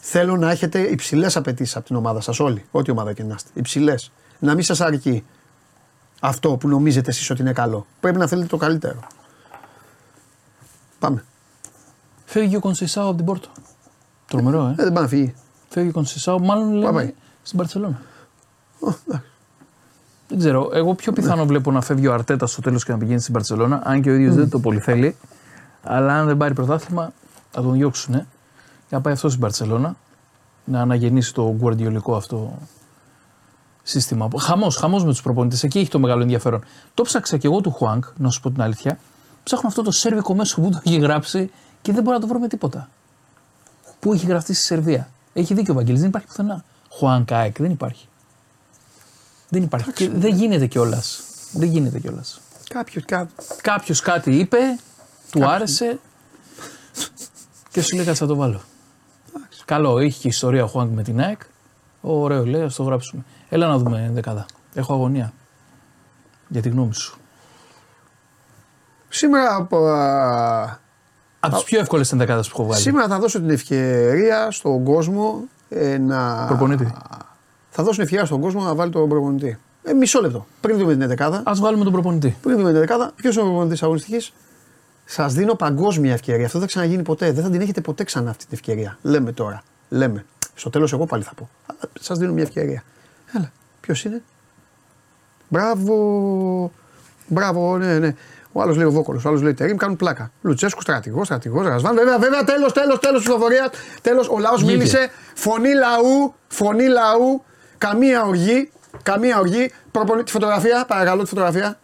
Θέλω 0.00 0.36
να 0.36 0.50
έχετε 0.50 0.80
υψηλές 0.80 1.36
απαιτήσεις 1.36 1.76
από 1.76 1.86
την 1.86 1.96
ομάδα 1.96 2.20
σας 2.20 2.40
όλοι, 2.40 2.64
ό,τι 2.70 2.90
ομάδα 2.90 3.12
και 3.12 3.22
να 3.22 3.34
είστε. 3.34 3.50
Υψηλές. 3.54 4.12
Να 4.38 4.54
μην 4.54 4.62
σας 4.64 4.80
αρκεί 4.80 5.24
αυτό 6.20 6.56
που 6.56 6.68
νομίζετε 6.68 7.10
εσείς 7.10 7.30
ότι 7.30 7.40
είναι 7.40 7.52
καλό. 7.52 7.86
Πρέπει 8.00 8.18
να 8.18 8.26
θέλετε 8.26 8.48
το 8.48 8.56
καλύτερο. 8.56 8.98
Πάμε. 10.98 11.24
Φεύγει 12.24 12.56
ο 12.56 12.60
Κονσισάο 12.60 13.08
από 13.08 13.16
την 13.16 13.24
Πόρτο. 13.24 13.48
Τρομερό, 14.26 14.66
ε. 14.66 14.70
Ε, 14.70 14.84
δεν 14.84 14.92
πάει 14.92 15.02
να 15.02 15.08
φύγει. 15.08 15.34
Φεύγει 15.68 15.88
ο 15.88 15.92
Κονσισάο, 15.92 16.38
μάλλον 16.38 16.72
λέμε 16.72 16.92
πάει. 16.92 17.14
στην 17.42 17.58
Παρσελόνα. 17.58 18.00
Ω, 20.26 20.34
εντάξει. 20.34 20.34
Δεν 20.34 20.38
ξέρω. 20.38 20.70
Εγώ 20.72 20.94
πιο 20.94 21.12
πιθανό 21.12 21.46
βλέπω 21.46 21.70
να 21.70 21.80
φεύγει 21.80 22.06
ο 22.06 22.12
Αρτέτα 22.12 22.46
στο 22.46 22.60
τέλος 22.60 22.84
και 22.84 22.92
να 22.92 22.98
πηγαίνει 22.98 23.20
στην 23.20 23.32
Παρσελόνα. 23.32 23.80
Αν 23.84 24.02
και 24.02 24.10
ο 24.10 24.14
ίδιος 24.14 24.34
δεν 24.34 24.50
το 24.50 24.58
πολύ 24.58 24.80
θέλει. 24.80 25.16
Αλλά 25.82 26.12
αν 26.12 26.26
δεν 26.26 26.36
πάρει 26.36 26.54
πρωτάθλημα, 26.54 27.12
θα 27.50 27.62
τον 27.62 27.72
διώξουν. 27.72 28.14
Ε. 28.14 28.26
Για 28.88 28.96
να 28.96 29.00
πάει 29.00 29.12
αυτός 29.12 29.30
στην 29.30 29.42
Παρσελόνα. 29.42 29.96
Να 30.64 30.80
αναγεννήσει 30.80 31.34
το 31.34 31.54
γκουαρδιολικό 31.54 32.16
αυτό 32.16 32.58
σύστημα. 33.82 34.28
Χαμός, 34.38 34.76
χαμός 34.76 35.04
με 35.04 35.10
τους 35.10 35.22
προπονητές. 35.22 35.62
Εκεί 35.62 35.78
έχει 35.78 35.90
το 35.90 35.98
μεγάλο 35.98 36.22
ενδιαφέρον. 36.22 36.64
Το 36.94 37.02
ψάξα 37.02 37.36
και 37.36 37.46
εγώ 37.46 37.60
του 37.60 37.70
Χουάνκ, 37.70 38.04
να 38.16 38.30
σου 38.30 38.40
πω 38.40 38.50
την 38.50 38.62
αλήθεια. 38.62 38.98
Ψάχνω 39.42 39.68
αυτό 39.68 39.82
το 39.82 39.90
σέρβικο 39.90 40.34
μέσο 40.34 40.60
που 40.60 40.70
το 40.70 40.80
έχει 40.84 40.98
γράψει 40.98 41.50
και 41.82 41.92
δεν 41.92 42.02
μπορώ 42.02 42.14
να 42.16 42.20
το 42.20 42.26
βρω 42.26 42.38
με 42.38 42.48
τίποτα. 42.48 42.88
Πού 44.00 44.12
έχει 44.12 44.26
γραφτεί 44.26 44.54
στη 44.54 44.64
Σερβία. 44.64 45.08
Έχει 45.32 45.54
δίκιο 45.54 45.72
ο 45.72 45.76
Βαγγέλης, 45.76 46.00
δεν 46.00 46.08
υπάρχει 46.08 46.26
πουθενά. 46.26 46.64
Χουάνκ 46.90 47.32
ΑΕΚ, 47.32 47.56
δεν 47.58 47.70
υπάρχει. 47.70 48.08
Δεν 49.48 49.62
υπάρχει. 49.62 49.92
Και 49.92 50.10
δεν 50.10 50.34
γίνεται 50.34 50.66
κιόλας. 50.66 51.22
Δεν 51.52 51.68
γίνεται 51.68 51.98
κιόλας. 51.98 52.40
Κάποιος 52.68 53.04
κάτι. 53.04 53.32
Κάποιος 53.62 54.00
κάτι 54.00 54.38
είπε, 54.38 54.58
του 55.30 55.48
άρεσε 55.48 55.98
και 57.70 57.82
σου 57.82 57.96
λέει 57.96 58.04
κάτσε 58.04 58.22
να 58.22 58.28
το 58.28 58.36
βάλω. 58.36 58.60
Καλό, 59.64 59.98
είχε 59.98 60.20
και 60.20 60.28
ιστορία 60.28 60.64
ο 60.64 60.66
Χουάνκ 60.66 60.94
με 60.94 61.02
την 61.02 61.20
ΑΕΚ. 61.20 61.40
Ωραίο, 62.00 62.46
λέει, 62.46 62.62
ας 62.62 62.74
το 62.74 62.82
γράψουμε. 62.82 63.24
Έλα 63.48 63.66
να 63.66 63.78
δούμε 63.78 64.10
δεκάδα. 64.12 64.46
Έχω 64.74 64.92
αγωνία. 64.92 65.32
Για 66.48 66.62
τη 66.62 66.68
γνώμη 66.68 66.94
σου. 66.94 67.18
Σήμερα, 69.08 69.54
από, 69.54 69.86
α, 69.86 70.78
Από 71.40 71.54
τις 71.54 71.64
πιο 71.64 71.80
εύκολες 71.80 72.12
ενδεκάδε 72.12 72.40
που 72.40 72.48
έχω 72.52 72.64
βγάλει. 72.64 72.82
σήμερα 72.82 73.08
θα 73.08 73.18
δώσω 73.18 73.38
την 73.38 73.50
ευκαιρία 73.50 74.50
στον 74.50 74.84
κόσμο 74.84 75.42
ε, 75.68 75.98
να. 75.98 76.46
Προπονητή. 76.46 76.92
Θα 77.78 77.82
δώσω 77.82 77.94
την 77.94 78.04
ευκαιρία 78.04 78.24
στον 78.24 78.40
κόσμο 78.40 78.62
να 78.62 78.74
βάλει 78.74 78.90
τον 78.90 79.08
προπονητή. 79.08 79.58
Ε, 79.82 79.92
μισό 79.92 80.20
λεπτό. 80.20 80.46
Πριν 80.60 80.78
δούμε 80.78 80.96
την 80.96 81.16
11 81.18 81.40
Α 81.44 81.54
βγάλουμε 81.54 81.84
τον 81.84 81.92
προπονητή. 81.92 82.36
Πριν 82.42 82.56
δούμε 82.56 82.72
την 82.72 82.96
11 82.96 83.08
ποιος 83.16 83.34
είναι 83.34 83.44
ο 83.44 83.46
προπονητής 83.46 83.82
αγωνιστικής; 83.82 84.32
Σας 85.04 85.34
δίνω 85.34 85.54
παγκόσμια 85.54 86.12
ευκαιρία. 86.12 86.46
Αυτό 86.46 86.58
δεν 86.58 86.68
θα 86.68 86.74
ξαναγίνει 86.74 87.02
ποτέ. 87.02 87.32
Δεν 87.32 87.44
θα 87.44 87.50
την 87.50 87.60
έχετε 87.60 87.80
ποτέ 87.80 88.04
ξανά 88.04 88.30
αυτή 88.30 88.44
την 88.44 88.54
ευκαιρία. 88.54 88.98
Λέμε 89.02 89.32
τώρα. 89.32 89.62
Λέμε. 89.88 90.24
Στο 90.54 90.70
τέλος, 90.70 90.92
εγώ 90.92 91.06
πάλι 91.06 91.22
θα 91.22 91.34
πω. 91.34 91.48
Αλλά 91.66 91.78
σας 92.00 92.18
δίνω 92.18 92.32
μια 92.32 92.42
ευκαιρία. 92.42 92.82
Έλα. 93.36 93.52
Ποιος 93.80 94.04
είναι; 94.04 94.22
Μπράβο. 95.48 96.72
Μπράβο, 97.26 97.76
ναι, 97.76 97.98
ναι. 97.98 98.14
Ο 98.52 98.62
άλλος 98.62 98.76
λέει 98.76 98.86
ο 98.86 98.90
Βόκολος, 98.90 99.24
ο 99.24 99.28
άλλος 99.28 99.42
λέει 99.42 99.54
Τερήμ, 99.54 99.76
κάνουν 99.76 99.96
πλάκα. 99.96 100.30
Λουτσέσκου, 100.42 100.80
στρατηγός, 100.80 101.26
στρατηγός, 101.26 101.66
Ρασβάν. 101.66 101.94
Βέβαια, 101.94 102.18
βέβαια, 102.18 102.44
τέλος, 102.44 102.72
τέλος, 102.72 102.98
τέλος 102.98 103.22
ψηφοφορίας. 103.22 103.68
Τέλος, 104.02 104.28
ο 104.28 104.38
λαός 104.38 104.60
Βγήκε. 104.60 104.76
μίλησε. 104.76 105.10
Φωνή 105.34 105.74
λαού, 105.74 106.34
φωνή 106.48 106.86
λαού. 106.86 107.44
Καμία 107.78 108.22
οργή, 108.22 108.70
καμία 109.02 109.38
οργή. 109.38 109.72
Προπονη... 109.90 110.22
Τη 110.22 110.30
φωτογραφία, 110.30 110.84
παρακαλώ 110.88 111.22
τη 111.22 111.28
φωτογραφία. 111.28 111.78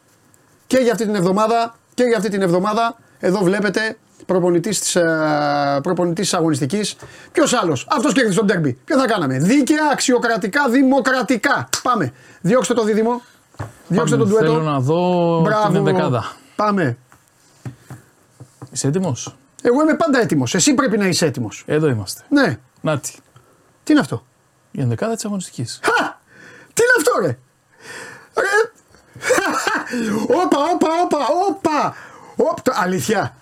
Και 0.66 0.78
για 0.78 0.92
αυτή 0.92 1.04
την 1.04 1.14
εβδομάδα, 1.14 1.74
και 1.94 2.04
για 2.04 2.16
αυτή 2.16 2.28
την 2.28 2.42
εβδομάδα, 2.42 2.96
εδώ 3.18 3.38
βλέπετε 3.38 3.96
προπονητής 4.26 4.80
της, 4.80 4.96
ε, 4.96 5.80
προπονητής 5.82 6.28
της 6.28 6.38
αγωνιστικής. 6.38 6.96
Ποιος 7.32 7.52
άλλος, 7.52 7.86
αυτός 7.90 8.12
κέρδισε 8.12 8.38
τον 8.38 8.46
τέρμπι. 8.46 8.78
Ποιο 8.84 8.98
θα 8.98 9.06
κάναμε, 9.06 9.38
δίκαια, 9.38 9.88
αξιοκρατικά, 9.92 10.68
δημοκρατικά. 10.68 11.68
Πάμε, 11.82 12.12
διώξτε 12.40 12.74
το 12.74 12.84
δίδυμο, 12.84 13.22
διώξτε 13.86 14.16
Πάμε, 14.16 14.30
τον 14.30 14.40
ντουέτο. 14.40 14.52
Θέλω 14.52 14.70
να 14.70 14.80
δω 14.80 15.42
την 15.66 15.76
ενδεκάδα. 15.76 16.32
Πάμε. 16.56 16.96
Είσαι 18.72 18.86
έτοιμος; 18.86 19.36
Εγώ 19.62 19.82
είμαι 19.82 19.94
πάντα 19.94 20.20
έτοιμος, 20.20 20.54
εσύ 20.54 20.74
πρέπει 20.74 20.98
να 20.98 21.06
είσαι 21.06 21.26
έτοιμος. 21.26 21.62
Εδώ 21.66 21.88
είμαστε. 21.88 22.22
Ναι, 22.28 22.58
Νάτι. 22.80 23.12
τι 23.84 23.92
είναι 23.92 24.00
αυτό; 24.00 24.24
Η 24.72 24.80
ενδεκάδα 24.80 25.14
της 25.14 25.24
αγωνιστικής. 25.24 25.80
Χα! 25.82 26.04
Τι 26.74 26.82
είναι 26.82 26.94
αυτό 26.98 27.12
ρε. 27.20 27.38
Ρε. 28.42 28.70
Όπα, 30.42 30.58
όπα, 30.72 30.88
όπα, 31.04 31.18
όπα. 31.48 31.94
Όπ, 32.36 32.60
το- 32.60 32.72
αλήθεια. 32.74 33.36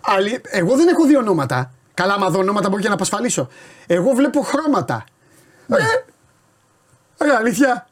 Αλη... 0.00 0.40
Εγώ 0.44 0.76
δεν 0.76 0.88
έχω 0.88 1.04
δύο 1.04 1.18
ονόματα. 1.18 1.70
Καλά, 1.94 2.14
άμα 2.14 2.30
δω 2.30 2.38
ονόματα 2.38 2.68
μπορεί 2.68 2.82
και 2.82 2.88
να 2.88 2.94
απασφαλίσω. 2.94 3.48
Εγώ 3.86 4.10
βλέπω 4.12 4.40
χρώματα. 4.40 5.04
Ρε. 5.68 6.04
Ρε, 7.22 7.34
αλήθεια. 7.36 7.86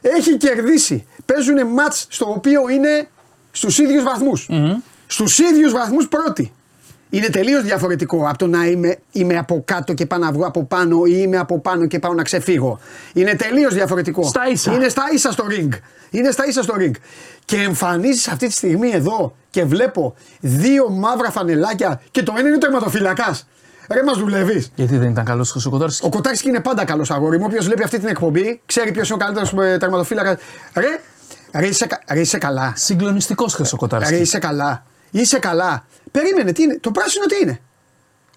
Έχει 0.00 0.36
κερδίσει. 0.36 1.06
Παίζουν 1.26 1.66
μάτς 1.66 2.06
στο 2.10 2.30
οποίο 2.30 2.68
είναι 2.68 3.08
στους 3.50 3.78
ίδιους 3.78 4.02
βαθμούς. 4.02 4.48
Στους 5.06 5.38
ίδιους 5.38 5.72
βαθμούς 5.72 6.08
πρώτοι. 6.08 6.52
Είναι 7.10 7.26
τελείως 7.28 7.62
διαφορετικό 7.62 8.26
από 8.28 8.38
το 8.38 8.46
να 8.46 8.64
είμαι, 8.66 8.96
είμαι 9.12 9.36
από 9.38 9.62
κάτω 9.64 9.92
και 9.94 10.06
πάω 10.06 10.18
να 10.18 10.32
βγω 10.32 10.46
από 10.46 10.64
πάνω 10.64 11.04
ή 11.04 11.12
είμαι 11.14 11.36
από 11.38 11.60
πάνω 11.60 11.86
και 11.86 11.98
πάω 11.98 12.14
να 12.14 12.22
ξεφύγω. 12.22 12.78
Είναι 13.12 13.34
τελείως 13.34 13.74
διαφορετικό. 13.74 14.22
Στα 14.22 14.48
ίσα. 14.48 14.72
Είναι 14.72 14.88
στα 14.88 15.02
ίσα 15.12 15.32
στο 15.32 15.44
ring. 15.50 15.68
Είναι 16.10 16.30
στα 16.30 16.46
ίσα 16.46 16.62
στο 16.62 16.74
ring. 16.78 16.90
Και 17.44 17.56
εμφανίζεις 17.56 18.28
αυτή 18.28 18.46
τη 18.46 18.52
στιγμή 18.52 18.90
εδώ 18.90 19.34
και 19.50 19.64
βλέπω 19.64 20.14
δύο 20.40 20.90
μαύρα 20.90 21.30
φανελάκια 21.30 22.00
και 22.10 22.22
το 22.22 22.34
ένα 22.38 22.48
είναι 22.48 22.58
τερματοφυλακάς. 22.58 23.46
Ρε 23.92 24.02
μας 24.02 24.18
δουλεύεις. 24.18 24.72
Γιατί 24.74 24.96
δεν 24.96 25.10
ήταν 25.10 25.24
καλός 25.24 25.66
ο 25.66 25.70
Κοτάρσκι. 25.70 26.06
Ο 26.06 26.08
Κοτάκη 26.08 26.48
είναι 26.48 26.60
πάντα 26.60 26.84
καλός 26.84 27.10
αγόρι 27.10 27.38
μου. 27.38 27.44
Όποιος 27.46 27.64
βλέπει 27.64 27.82
αυτή 27.82 27.98
την 27.98 28.08
εκπομπή 28.08 28.60
ξέρει 28.66 28.92
ποιος 28.92 29.08
είναι 29.08 29.22
ο 29.22 29.26
καλύτερος 29.26 29.78
τερματοφύλακας. 29.78 30.36
Ρε, 30.74 30.86
ρε, 31.60 31.66
είσαι, 31.66 31.86
κα- 31.86 32.00
ρε, 32.12 32.20
είσαι 32.20 32.38
καλά. 32.38 32.72
Συγκλονιστικός 32.76 33.52
χθε 33.54 33.62
ο 33.62 33.66
Ρε, 33.70 33.76
Κοτάρσκι. 33.76 34.14
είσαι 34.14 34.38
καλά. 34.38 34.84
Είσαι 35.10 35.38
καλά. 35.38 35.86
Περίμενε, 36.10 36.52
τι 36.52 36.62
είναι. 36.62 36.78
Το 36.78 36.90
πράσινο 36.90 37.24
τι 37.26 37.36
είναι; 37.42 37.60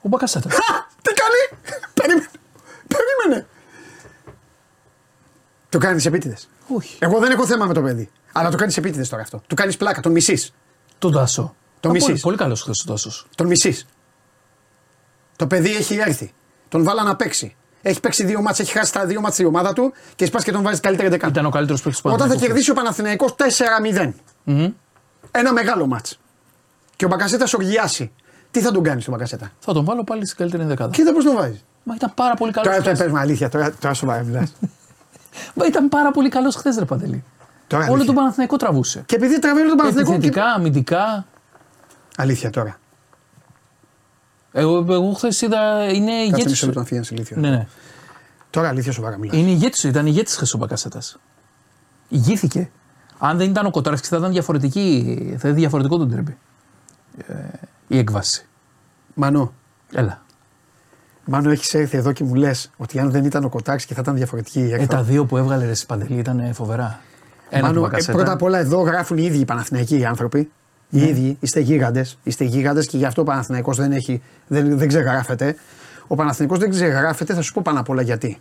Ο 0.01 0.07
Μπακασέτα. 0.07 0.49
Χα! 0.49 0.73
Τι 1.01 1.13
κάνει; 1.13 1.61
Περίμενε. 1.93 2.29
Περίμενε. 2.87 3.47
Το 5.69 5.77
κάνεις 5.77 6.05
επίτηδες; 6.05 6.49
Όχι. 6.67 6.97
Εγώ 6.99 7.19
δεν 7.19 7.31
έχω 7.31 7.45
θέμα 7.45 7.65
με 7.65 7.73
το 7.73 7.81
παιδί. 7.81 8.09
Αλλά 8.31 8.49
το 8.49 8.57
κάνεις 8.57 8.77
επίτηδες 8.77 9.09
τώρα 9.09 9.21
αυτό. 9.21 9.41
Του 9.47 9.55
κάνεις 9.55 9.77
πλάκα. 9.77 10.01
Τον 10.01 10.11
μισείς. 10.11 10.53
Τον 10.97 11.11
Τάσο. 11.13 11.55
Το 11.79 11.89
Α, 11.89 11.91
μισείς. 11.91 12.07
Πολύ, 12.07 12.19
πολύ 12.19 12.37
καλός 12.37 12.61
χθες 12.61 12.81
ο 12.81 12.91
Τάσος. 12.91 13.27
Τον 13.35 13.47
μισείς. 13.47 13.85
Το 15.35 15.47
παιδί 15.47 15.75
έχει 15.75 15.95
έρθει. 15.95 16.33
Τον 16.67 16.83
βάλα 16.83 17.03
να 17.03 17.15
παίξει. 17.15 17.55
Έχει 17.81 17.99
παίξει 17.99 18.25
δύο 18.25 18.41
μάτς, 18.41 18.59
έχει 18.59 18.71
χάσει 18.71 18.93
τα 18.93 19.05
δύο 19.05 19.21
μάτς 19.21 19.39
η 19.39 19.45
ομάδα 19.45 19.73
του 19.73 19.93
και 20.15 20.25
σπάς 20.25 20.43
και 20.43 20.51
τον 20.51 20.63
βάζεις 20.63 20.79
καλύτερη 20.79 21.09
δεκάδα. 21.09 21.31
Ήταν 21.31 21.45
ο 21.45 21.49
καλύτερος 21.49 21.81
παίκτης 21.81 22.01
του 22.01 22.09
Όταν 22.13 22.19
θα 22.19 22.25
Παναθηναϊκού 22.25 22.53
κερδίσει 22.53 22.71
ο 22.71 22.73
Παναθηναϊκός 22.73 23.35
4-0. 23.35 24.13
Μμμ. 24.43 24.73
Ένα 25.31 25.53
μεγάλο 25.53 25.87
μάτς. 25.87 26.19
Και 27.01 27.07
ο 27.07 27.09
Μπακασέτα 27.09 27.47
οργιάσει. 27.55 28.11
Τι 28.51 28.59
θα 28.61 28.71
τον 28.71 28.83
κάνεις 28.83 29.03
στον 29.03 29.13
Μπακασέτα; 29.15 29.51
Θα 29.59 29.73
τον 29.73 29.85
βάλω 29.85 30.03
πάλι 30.03 30.25
στην 30.25 30.37
καλύτερη 30.37 30.63
δεκάδα. 30.63 30.91
Κοίτα 30.91 31.13
πώς 31.13 31.23
τον 31.23 31.35
βάζεις. 31.35 31.63
Μα 31.83 31.95
ήταν 31.95 32.13
πάρα 32.15 32.33
πολύ 32.33 32.51
καλός. 32.51 32.75
Τώρα 32.77 32.91
το 32.91 32.97
παίρνουμε 32.97 33.19
αλήθεια. 33.19 33.49
Τώρα, 33.49 33.71
τώρα 33.79 33.93
σοβαρά 33.93 34.23
μιλάς. 34.23 34.51
Μα 35.55 35.65
ήταν 35.65 35.89
πάρα 35.89 36.11
πολύ 36.11 36.29
καλός 36.29 36.55
χθες, 36.55 36.77
ρε 36.77 36.85
Παντελή. 36.85 37.23
Τώρα 37.67 37.83
Όλο 37.83 37.91
αλήθεια. 37.91 38.05
τον 38.05 38.15
Παναθηναϊκό 38.15 38.55
τραβούσε. 38.57 39.03
Και 39.05 39.15
επειδή 39.15 39.39
τραβάει 39.39 39.61
όλο 39.61 39.69
τον 39.69 39.77
Παναθηναϊκό. 39.77 40.11
και- 40.11 40.17
Επιθετικά, 40.17 40.45
αμυντικά. 40.51 41.25
Αλήθεια 42.17 42.49
τώρα. 42.49 42.79
Εγώ, 44.51 44.77
εγώ 44.89 45.13
χθες 45.13 45.41
είδα. 45.41 45.83
Είναι 45.91 46.11
Κάτσε 46.11 46.23
ηγέτης. 46.23 46.45
μισό 46.45 46.65
λεπτό 46.65 46.79
να 46.79 46.85
φύγει 46.85 47.01
ηλίθιο. 47.11 47.37
Ναι, 47.39 47.49
ναι. 47.49 47.67
Τώρα 48.49 48.67
αλήθεια 48.67 48.91
σοβαρά 48.91 49.17
μιλάς. 49.17 49.37
Είναι 49.37 49.49
ηγέτης, 49.49 49.83
ήταν 49.83 50.05
ηγέτης 50.05 50.35
χθες 50.35 50.53
ο 50.53 50.57
Μπακασέτας. 50.57 51.17
Ηγήθηκε. 52.07 52.71
Αν 53.19 53.37
δεν 53.37 53.49
ήταν 53.49 53.65
ο 53.65 53.69
Κοτάρσκι 53.71 54.07
θα 54.07 54.17
ήταν 54.17 54.31
διαφορετική, 54.31 55.15
θα 55.31 55.47
ήταν 55.47 55.55
διαφορετικό 55.55 55.97
το 55.97 56.07
τρίπι. 56.07 56.37
Ε, 57.27 57.33
η 57.87 57.97
έκβαση. 57.97 58.45
Μανώ. 59.13 59.53
Έλα. 59.93 60.21
Μάνο 61.25 61.49
έχεις 61.51 61.73
έρθει 61.73 61.97
εδώ 61.97 62.11
και 62.11 62.23
μου 62.23 62.33
λες 62.35 62.71
ότι 62.77 62.99
αν 62.99 63.11
δεν 63.11 63.25
ήταν 63.25 63.43
ο 63.43 63.49
Κοτάξ 63.49 63.85
και 63.85 63.93
θα 63.93 64.01
ήταν 64.03 64.15
διαφορετική 64.15 64.59
η 64.59 64.63
Ε, 64.63 64.65
έκφραση. 64.65 64.87
τα 64.87 65.03
δύο 65.03 65.25
που 65.25 65.37
έβγαλε 65.37 65.65
ρε 65.65 65.71
Παντελή 65.87 66.17
ήταν 66.17 66.53
φοβερά. 66.53 66.99
Ένα 67.49 67.61
Μάνο, 67.61 67.73
του 67.73 67.79
ε, 67.79 67.81
Μπακασέτα. 67.89 68.11
πρώτα 68.17 68.31
απ' 68.31 68.41
όλα 68.41 68.57
εδώ 68.57 68.81
γράφουν 68.81 69.17
οι 69.17 69.23
ίδιοι 69.25 69.39
οι 69.39 69.45
Παναθηναϊκοί 69.45 70.05
άνθρωποι. 70.05 70.51
Ναι. 70.89 71.01
Οι 71.01 71.07
ίδιοι, 71.07 71.37
είστε 71.39 71.59
γίγαντες. 71.59 72.17
Είστε 72.23 72.43
γίγαντες 72.43 72.87
και 72.87 72.97
γι' 72.97 73.05
αυτό 73.05 73.21
ο 73.21 73.25
Παναθηναϊκός 73.25 73.77
δεν, 73.77 73.91
έχει, 73.91 74.21
δεν, 74.47 74.77
δεν 74.77 74.87
ξεγράφεται. 74.87 75.55
Ο 76.07 76.15
Παναθηναϊκός 76.15 76.59
δεν 76.59 76.69
ξεγράφεται, 76.69 77.33
θα 77.33 77.41
σου 77.41 77.53
πω 77.53 77.61
πάνω 77.63 77.79
απ' 77.79 77.89
όλα 77.89 78.01
γιατί. 78.01 78.39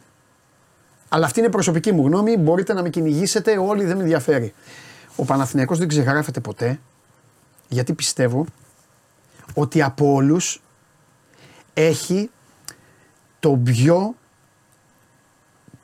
Αλλά 1.08 1.26
αυτή 1.26 1.40
είναι 1.40 1.48
προσωπική 1.48 1.92
μου 1.92 2.06
γνώμη. 2.06 2.36
Μπορείτε 2.36 2.72
να 2.72 2.82
με 2.82 2.88
κυνηγήσετε, 2.88 3.58
όλοι 3.58 3.84
δεν 3.84 3.96
με 3.96 4.02
ενδιαφέρει. 4.02 4.52
Ο 5.16 5.24
Παναθηναϊκός 5.24 5.78
δεν 5.78 5.88
ξεγράφεται 5.88 6.40
ποτέ 6.40 6.78
γιατί 7.70 7.92
πιστεύω 7.92 8.44
ότι 9.54 9.82
από 9.82 10.12
όλους 10.12 10.62
έχει 11.74 12.30
τον 13.40 13.62
πιο. 13.62 14.14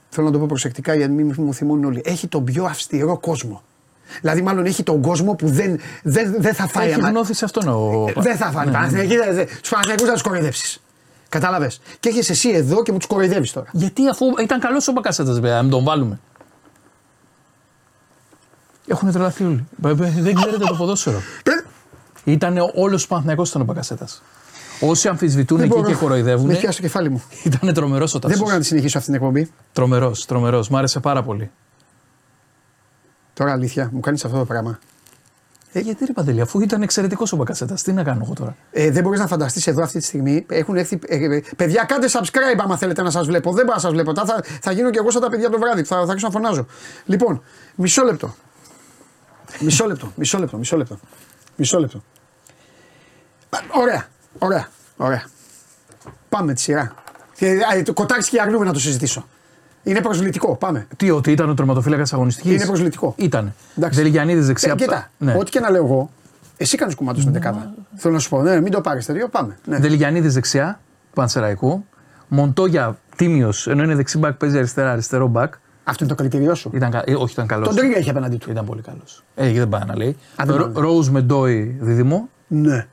Θέλω 0.08 0.26
να 0.26 0.32
το 0.32 0.38
πω 0.38 0.46
προσεκτικά 0.46 0.94
γιατί 0.94 1.12
μην 1.12 1.34
μου 1.36 1.54
θυμώνουν 1.54 1.84
όλοι. 1.84 2.02
Έχει 2.04 2.28
τον 2.28 2.44
πιο 2.44 2.64
αυστηρό 2.64 3.18
κόσμο. 3.18 3.62
Δηλαδή, 4.20 4.42
μάλλον 4.42 4.64
έχει 4.64 4.82
τον 4.82 5.02
κόσμο 5.02 5.34
που 5.34 5.48
δεν, 5.48 5.80
δεν, 6.02 6.34
δεν 6.38 6.54
θα 6.54 6.66
φάει. 6.66 6.90
Έχει 6.90 7.00
γνώθεις 7.00 7.38
σε 7.38 7.44
αυτόν 7.44 7.68
ο. 7.68 8.04
Ε, 8.08 8.12
δεν 8.16 8.36
θα 8.36 8.50
φάει. 8.50 8.66
Ναι, 8.66 9.02
ναι. 9.32 9.44
Τους 9.44 9.70
Παναθηναϊκούς 9.70 10.06
θα 10.06 10.12
τους 10.12 10.22
κοροϊδεύσει. 10.22 10.80
Κατάλαβες. 11.28 11.80
Και 12.00 12.08
έχεις 12.08 12.30
εσύ 12.30 12.48
εδώ 12.48 12.82
και 12.82 12.92
μου 12.92 12.98
τους 12.98 13.06
κοροϊδεύεις 13.06 13.52
τώρα. 13.52 13.66
Γιατί 13.72 14.08
αφού 14.08 14.26
ήταν 14.40 14.60
καλός 14.60 14.88
ο 14.88 14.92
Μπακασέτας, 14.92 15.34
βέβαια, 15.34 15.62
να 15.62 15.68
τον 15.68 15.84
βάλουμε. 15.84 16.20
Έχουν 18.86 19.12
τρελαθεί 19.12 19.44
όλοι. 19.44 19.66
Δεν 20.20 20.34
ξέρετε 20.34 20.58
το 20.58 20.74
ποδόσφαιρο. 20.78 21.20
Ήταν 22.26 22.70
όλος 22.74 23.04
ο 23.04 23.08
Παναθυναϊκό 23.08 23.42
ήταν 23.42 23.62
ο 23.62 23.64
Μπακασέτα. 23.64 24.08
Όσοι 24.80 25.08
αμφισβητούν 25.08 25.60
εκεί 25.60 25.82
και 25.82 25.94
κοροϊδεύουν. 25.94 26.46
Με 26.46 26.54
πιάσει 26.54 26.76
το 26.76 26.82
κεφάλι 26.82 27.10
μου. 27.10 27.22
Ήταν 27.44 27.74
τρομερός 27.74 28.14
ο 28.14 28.18
Τάσος. 28.18 28.36
Δεν 28.36 28.44
μπορώ 28.44 28.56
να 28.56 28.60
τη 28.62 28.66
συνεχίσω 28.66 28.98
αυτή 28.98 29.10
την 29.10 29.20
εκπομπή. 29.20 29.50
Τρομερός, 29.72 30.26
τρομερός. 30.26 30.68
Μ' 30.68 30.76
άρεσε 30.76 31.00
πάρα 31.00 31.22
πολύ. 31.22 31.50
Τώρα 33.34 33.52
αλήθεια, 33.52 33.90
μου 33.92 34.00
κάνεις 34.00 34.24
αυτό 34.24 34.38
το 34.38 34.44
πράγμα. 34.44 34.78
Ε, 35.72 35.80
γιατί 35.80 36.04
ρε 36.04 36.12
Παντελή, 36.12 36.40
αφού 36.40 36.60
ήταν 36.60 36.82
εξαιρετικός 36.82 37.32
ο 37.32 37.36
Μπακασέτα, 37.36 37.74
τι 37.74 37.92
να 37.92 38.02
κάνω 38.02 38.20
εγώ 38.24 38.34
τώρα; 38.34 38.56
Ε, 38.70 38.90
δεν 38.90 39.02
μπορείς 39.02 39.20
να 39.20 39.26
φανταστείς 39.26 39.66
εδώ 39.66 39.82
αυτή 39.82 39.98
τη 39.98 40.04
στιγμή. 40.04 40.46
Έχουν 40.48 40.76
έρθει. 40.76 40.98
Ε, 41.06 41.24
ε, 41.24 41.42
παιδιά, 41.56 41.84
κάντε 41.84 42.06
subscribe 42.10 42.58
άμα 42.58 42.76
θέλετε 42.76 43.02
να 43.02 43.10
σας 43.10 43.26
βλέπω. 43.26 43.52
Δεν 43.52 43.64
μπορώ 43.64 43.74
να 43.74 43.80
σας 43.80 43.92
βλέπω. 43.92 44.14
Θα, 44.14 44.44
θα 44.60 44.72
γίνω 44.72 44.90
και 44.90 44.98
εγώ 44.98 45.10
σαν 45.10 45.20
τα 45.20 45.30
παιδιά 45.30 45.50
το 45.50 45.58
βράδυ. 45.58 45.84
Θα, 45.84 45.96
θα 45.96 46.02
αρχίσω 46.02 46.26
να 46.26 46.32
φωνάζω. 46.32 46.66
Λοιπόν, 47.04 47.42
μισό 47.74 48.04
λεπτό. 48.04 48.34
Μισό 49.60 49.86
λεπτό, 49.86 50.12
μισό 50.16 50.38
λεπτό, 50.38 50.56
μισό 50.56 50.76
λεπτό. 50.76 50.98
Μισό 51.56 51.78
λεπτό. 51.78 52.02
Ωραία, 53.80 54.06
ωραία, 54.38 54.68
ωραία. 54.96 55.24
Πάμε 56.28 56.52
τη 56.52 56.60
σειρά. 56.60 56.94
Το 57.84 57.92
κοτάξι 57.92 58.30
και 58.30 58.40
αρνούμε 58.40 58.64
να 58.64 58.72
το 58.72 58.80
συζητήσω. 58.80 59.26
Είναι 59.82 60.00
προσβλητικό. 60.00 60.56
Πάμε. 60.56 60.86
Τι, 60.96 61.10
ότι 61.10 61.32
ήταν 61.32 61.50
ο 61.50 61.54
τερματοφύλακας 61.54 62.12
αγωνιστικής; 62.12 62.52
Είναι 62.54 62.66
προσβλητικό. 62.66 63.14
Ήταν. 63.16 63.54
Δελιγιανίδη 63.74 64.40
δεξιά. 64.40 64.72
Ε, 64.72 64.74
κοίτα, 64.74 65.10
ναι. 65.18 65.34
ό,τι 65.38 65.50
και 65.50 65.60
να 65.60 65.70
λέω 65.70 65.84
εγώ, 65.84 66.10
εσύ 66.56 66.76
κάνεις 66.76 66.94
κουμάτο 66.94 67.20
στην 67.20 67.32
δεκάδα. 67.32 67.74
Θέλω 67.96 68.14
να 68.14 68.20
σου 68.20 68.28
πω, 68.28 68.42
ναι, 68.42 68.60
μην 68.60 68.72
το 68.72 68.80
πάρεις 68.80 69.06
τέτοιο. 69.06 69.28
Πάμε. 69.28 69.56
Ναι. 69.64 69.78
Δελιγιανίδη 69.78 70.28
δεξιά, 70.28 70.80
Πανσεραϊκού. 71.14 71.84
Μοντόγια 72.28 72.98
τίμιος, 73.16 73.66
ενώ 73.66 73.82
είναι 73.82 73.94
δεξί 73.94 74.18
μπακ, 74.18 74.34
παίζει 74.34 74.56
αριστερά, 74.56 74.90
αριστερό 74.90 75.26
μπακ. 75.26 75.54
Αυτό 75.84 76.04
είναι 76.04 76.14
το 76.14 76.22
κριτήριό 76.22 76.54
σου. 76.54 76.70
Ήταν, 76.74 77.02
ε, 77.04 77.14
όχι, 77.14 77.32
ήταν 77.32 77.46
καλός. 77.46 77.66
Τον 77.66 77.76
Τρίγκα 77.76 77.98
είχε 77.98 78.10
απέναντί 78.10 78.36
του. 78.36 78.50
Ήταν 78.50 78.64
πολύ 78.64 78.82
καλός. 78.82 79.24
Ε, 79.34 79.52
δεν 79.52 79.68
πάει 79.68 79.82
να 79.86 79.96
λέει. 79.96 80.16
Ρόουζ 80.72 81.08
με 81.08 81.20
Ντόι 81.20 81.76
δίδυμο. 81.80 82.28
Ναι. 82.46 82.86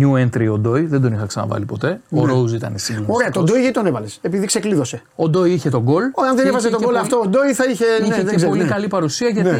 New 0.00 0.12
entry 0.24 0.48
ο 0.52 0.58
Ντόι, 0.58 0.86
δεν 0.86 1.02
τον 1.02 1.12
είχα 1.12 1.26
ξαναβάλει 1.26 1.64
ποτέ. 1.64 2.00
Ναι. 2.08 2.20
Ο 2.20 2.26
Ρόουζ 2.26 2.52
ήταν 2.52 2.72
σύγχρονο. 2.76 3.08
Ωραία, 3.12 3.30
τον 3.30 3.44
Ντόι 3.44 3.58
γιατί 3.60 3.74
τον 3.74 3.86
έβαλες, 3.86 4.18
επειδή 4.22 4.46
ξεκλείδωσε. 4.46 5.02
Ο 5.16 5.28
Ντόι 5.28 5.52
είχε 5.52 5.70
τον 5.70 5.82
γκολ. 5.82 6.02
Αν 6.28 6.36
δεν 6.36 6.46
έβαζε 6.46 6.68
τον 6.70 6.80
γκολ 6.82 6.96
αυτό, 6.96 7.16
ο 7.24 7.26
Ντόι 7.28 7.52
θα 7.54 7.64
είχε. 7.64 7.84
Είχε 8.00 8.22
ναι, 8.22 8.30
και 8.30 8.34
ξέρω, 8.36 8.50
πολύ 8.50 8.62
ναι. 8.62 8.68
καλή 8.68 8.88
παρουσία 8.88 9.28
γιατί 9.28 9.48
ναι. 9.50 9.56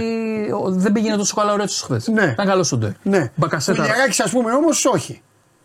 δεν 0.68 0.92
πήγαινε 0.92 1.16
τόσο 1.16 1.34
καλά 1.36 1.52
ο 1.52 1.56
Ρέτσο 1.56 1.84
χθες. 1.84 2.08
Ναι. 2.08 2.24
Ήταν 2.32 2.46
καλός 2.46 2.72
ο 2.72 2.76
Ντόι. 2.76 2.96
Ναι. 3.02 3.30
Μπακασέτα. 3.34 3.82
Κουλιαράκη, 3.82 4.22
ας 4.22 4.30
πούμε 4.30 4.52
όμως, 4.52 4.84
όχι. 4.84 5.22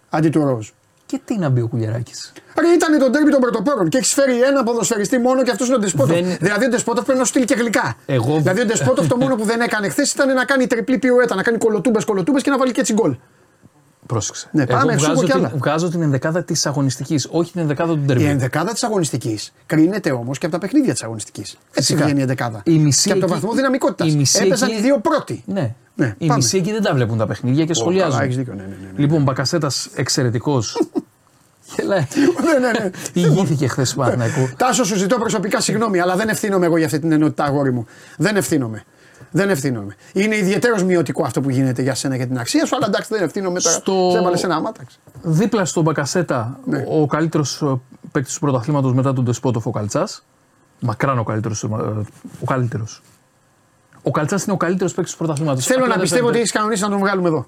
Αντί 0.10 0.30
του 0.30 0.43
Ρόουζ. 0.43 0.69
Και 1.06 1.19
τι 1.26 1.38
να 1.38 1.49
μπει 1.49 1.61
ο 1.61 1.68
Κουλιαράκη. 1.68 2.11
Άρα 2.57 2.73
ήταν 2.73 2.99
το 2.99 3.10
τέρμι 3.10 3.31
των 3.31 3.39
πρωτοπόρων 3.41 3.89
και 3.89 3.98
έχεις 3.98 4.14
φέρει 4.14 4.41
ένα 4.41 4.64
ποδοσφαιριστή 4.64 5.18
μόνο 5.19 5.43
και 5.43 5.52
αυτός 5.52 5.68
είναι 5.68 5.76
ο 5.76 5.80
Ντεσπότοφ. 5.80 6.15
Δεν- 6.19 6.38
Δηλαδή 6.39 6.65
ο 6.65 6.69
Ντεσπότοφ 6.69 7.03
πρέπει 7.06 7.19
να 7.19 7.26
σου 7.26 7.30
στείλει 7.31 7.45
και 7.45 7.53
γλυκά. 7.53 7.95
Εγώ- 8.06 8.38
Δηλαδή 8.38 8.61
ο 8.61 8.65
Ντεσπότοφ 8.65 9.07
το 9.07 9.18
μόνο 9.18 9.35
που 9.35 9.43
δεν 9.43 9.61
έκανε 9.61 9.89
χθες 9.89 10.11
ήταν 10.11 10.34
να 10.34 10.45
κάνει 10.45 10.68
τριπλή 10.68 10.98
πιουέτα, 10.98 11.35
να 11.35 11.43
κάνει 11.43 11.57
κολοτούμπες 11.57 12.06
κολοτούμπες 12.06 12.41
και 12.43 12.49
να 12.49 12.57
βάλει 12.57 12.72
και 12.72 12.80
έτσι 12.80 12.93
γκολ. 12.93 13.15
Πρόσεξε. 14.12 14.48
Ναι, 14.52 14.66
πάμε, 14.66 14.94
Εγώ 14.94 15.02
σου 15.02 15.08
πω 15.08 15.12
βγάζω 15.14 15.26
κι 15.26 15.32
την, 15.32 15.40
άλλα. 15.46 15.52
βγάζω 15.58 15.90
την 15.90 16.02
ενδεκάδα 16.02 16.44
της 16.44 16.66
αγωνιστικής, 16.66 17.28
όχι 17.32 17.52
την 17.52 17.62
ενδεκάδα 17.62 17.94
του 17.94 18.00
Η 18.00 18.06
ντερμπι. 18.06 18.24
ενδεκάδα 18.26 18.72
της 18.74 18.84
αγωνιστικής 18.84 19.54
κρίνεται 19.66 20.12
όμως 20.12 20.38
και 20.38 20.46
από 20.46 20.56
τα 20.56 20.62
παιχνίδια 20.62 20.94
της 20.94 21.04
αγωνιστικής. 21.04 21.50
Έτσι 21.52 21.60
Φυσικά. 21.72 22.04
βγαίνει 22.04 22.20
η 22.20 22.22
ενδεκάδα. 22.22 22.62
Η 22.66 22.78
μισή 22.80 23.06
και 23.08 23.12
από 23.12 23.20
το 23.20 23.26
εκεί- 23.26 23.34
βαθμό 23.36 23.54
δυναμικότητας. 23.56 24.14
η 24.14 24.16
μισή 24.16 24.44
Έπαιζαν 24.44 24.70
εκεί- 24.70 24.78
οι 24.78 24.82
δύο 24.82 25.00
πρώτοι. 25.00 25.44
Ναι. 25.46 25.76
Ναι, 25.96 26.16
Οι 26.18 26.26
πάμε. 26.28 26.36
μισοί 26.42 26.58
εκεί 26.58 26.72
δεν 26.72 26.82
τα 26.82 26.94
βλέπουν 26.94 27.18
τα 27.18 27.28
παιχνίδια 27.28 27.66
και 27.66 27.74
σχολιάζουν. 27.74 28.12
καλά, 28.12 28.24
έχεις 28.24 28.36
δίκιο, 28.38 28.54
ναι, 28.54 28.62
ναι, 28.62 28.68
ναι, 28.68 28.76
ναι. 28.96 29.00
Λοιπόν, 29.02 29.24
Μπακασέτας 29.24 29.90
εξαιρετικός. 29.96 30.82
Γελάει. 31.78 32.08
ναι, 32.44 32.68
ναι, 32.68 32.72
ναι. 32.80 32.90
Ηγήθηκε 33.28 33.68
χθες 33.68 33.90
του 33.90 33.96
Παναθηναϊκού. 33.96 34.50
Τάσο, 34.58 34.84
σου 34.84 34.96
ζητώ 34.96 35.18
προσωπικά 35.18 35.62
συγγνώμη, 35.62 36.00
αλλά 36.00 36.16
δεν 36.16 36.30
ευθύνομαι 36.30 36.66
εγώ 36.66 36.78
για 36.78 36.86
αυτή 36.86 37.00
την 37.00 37.12
ενότητα, 37.12 37.44
αγόρι 37.44 37.72
μου. 37.72 37.86
Δεν 38.18 38.36
ευθύνομαι. 38.36 38.84
Δεν 39.32 39.49
ευθύνομαι. 39.49 39.95
Είναι 40.14 40.36
ιδιαίτερος 40.36 40.84
μειωτικό 40.84 41.24
αυτό 41.24 41.41
που 41.41 41.49
γίνεται 41.49 41.82
για 41.82 41.95
σένα 41.95 42.18
και 42.18 42.26
την 42.26 42.38
αξία 42.40 42.66
σου, 42.66 42.76
αλλά 42.76 42.86
εντάξει 42.88 43.14
δεν 43.14 43.24
ευθύνομαι 43.24 43.60
τώρα. 43.60 43.76
Στο- 43.76 44.10
Σε 44.12 44.18
έβαλε 44.18 44.38
ένα 44.44 44.56
άμάταξ. 44.56 44.99
Δίπλα 45.22 45.66
στον 45.66 45.84
Μπακασέτα, 45.84 46.60
Ναι. 46.66 46.86
ο 46.90 47.06
καλύτερος 47.06 47.64
παίκτης 48.12 48.34
του 48.34 48.40
πρωταθλήματος 48.40 48.94
μετά 48.94 49.14
τον 49.14 49.24
Ντεσπότοφ 49.24 49.66
ο 49.66 49.72
Καλτσά. 49.72 50.08
Μακράν 50.80 51.20
ο 51.20 51.24
καλύτερος. 51.24 51.64
Ο 51.64 52.45
καλύτερος. 52.45 53.02
Ο 54.03 54.12
Καλτσάς 54.12 54.44
είναι 54.44 54.53
ο 54.53 54.58
καλύτερος 54.58 54.94
παίκτης 54.94 55.12
του 55.14 55.18
πρωταθλήματος. 55.18 55.66
Θέλω 55.66 55.86
να 55.86 55.98
πιστεύω 55.99 56.28
ότι 56.28 56.38
έχεις 56.38 56.52
κανονίσει 56.52 56.82
να 56.84 56.90
τον 56.90 56.98
βγάλουμε 56.99 57.28
εδώ. 57.28 57.45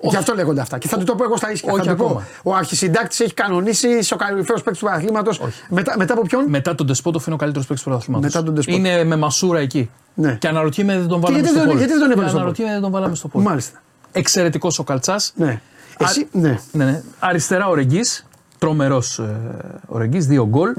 Γι' 0.00 0.16
αυτό 0.16 0.34
λέγονται 0.34 0.60
αυτά. 0.60 0.78
Και 0.78 0.88
θα 0.88 0.98
του 0.98 1.04
το 1.04 1.14
πω 1.14 1.24
εγώ 1.24 1.36
στα 1.36 1.52
ίσια. 1.52 1.72
Όχι 1.72 1.86
θα 1.86 1.90
του 1.90 1.96
πω. 1.96 2.04
ακόμα. 2.04 2.26
Ο 2.42 2.54
αρχισυντάκτης 2.54 3.20
έχει 3.20 3.34
κανονίσει 3.34 3.88
είσαι 3.88 4.14
ο 4.14 4.16
καλύτερος 4.16 4.62
παίκτης 4.62 4.80
του 4.82 4.86
παραθλήματο. 4.86 5.30
Μετά, 5.68 5.94
μετά 5.98 6.12
από 6.12 6.22
ποιον; 6.22 6.44
Μετά 6.48 6.74
τον 6.74 6.86
Ντεσπότοφ 6.86 7.26
είναι 7.26 7.34
ο 7.34 7.38
καλύτερος 7.38 7.66
παίκτης 7.66 7.84
του 7.84 7.90
πρωταθλήματος. 7.90 8.32
Μετά 8.32 8.44
τον 8.46 8.54
Ντεσπότοφ. 8.54 8.80
Είναι 8.80 9.04
με 9.04 9.16
μασούρα 9.16 9.58
εκεί. 9.58 9.90
Ναι. 10.14 10.32
Και 10.34 10.48
αναρωτιέμαι 10.48 10.98
δεν 10.98 11.08
τον 11.08 11.20
βάλαμε 11.20 11.40
γιατί 11.40 11.48
στο 11.54 11.58
δεν- 11.58 11.68
πόλ. 11.68 11.78
γιατί 11.78 11.92
δεν 11.92 12.00
τον 12.02 12.10
έβαλες 12.10 12.30
στο 12.30 12.38
πόλ; 12.38 12.46
Αναρωτιέμαι 12.46 12.72
δεν 12.72 12.80
τον 12.82 12.90
βάλαμε 12.90 13.14
στο 13.14 13.28
πόλ. 13.28 13.42
Μάλιστα. 13.42 13.80
Εξαιρετικός 14.12 14.78
ο 14.78 14.84
Καλτσάς. 14.84 15.32
Ναι. 15.36 15.60
Εσύ, 15.98 16.28
ναι. 16.32 16.58
Ναι, 16.72 16.84
ναι. 16.84 17.02
Αριστερά 17.18 17.68
ο 17.68 17.74
Ρεγγί. 17.74 18.00
Τρομερός 18.58 19.18
ε, 19.18 19.36
ο 19.86 19.98
Ρεγγί. 19.98 20.18
Δύο 20.18 20.46
γκολ 20.46 20.70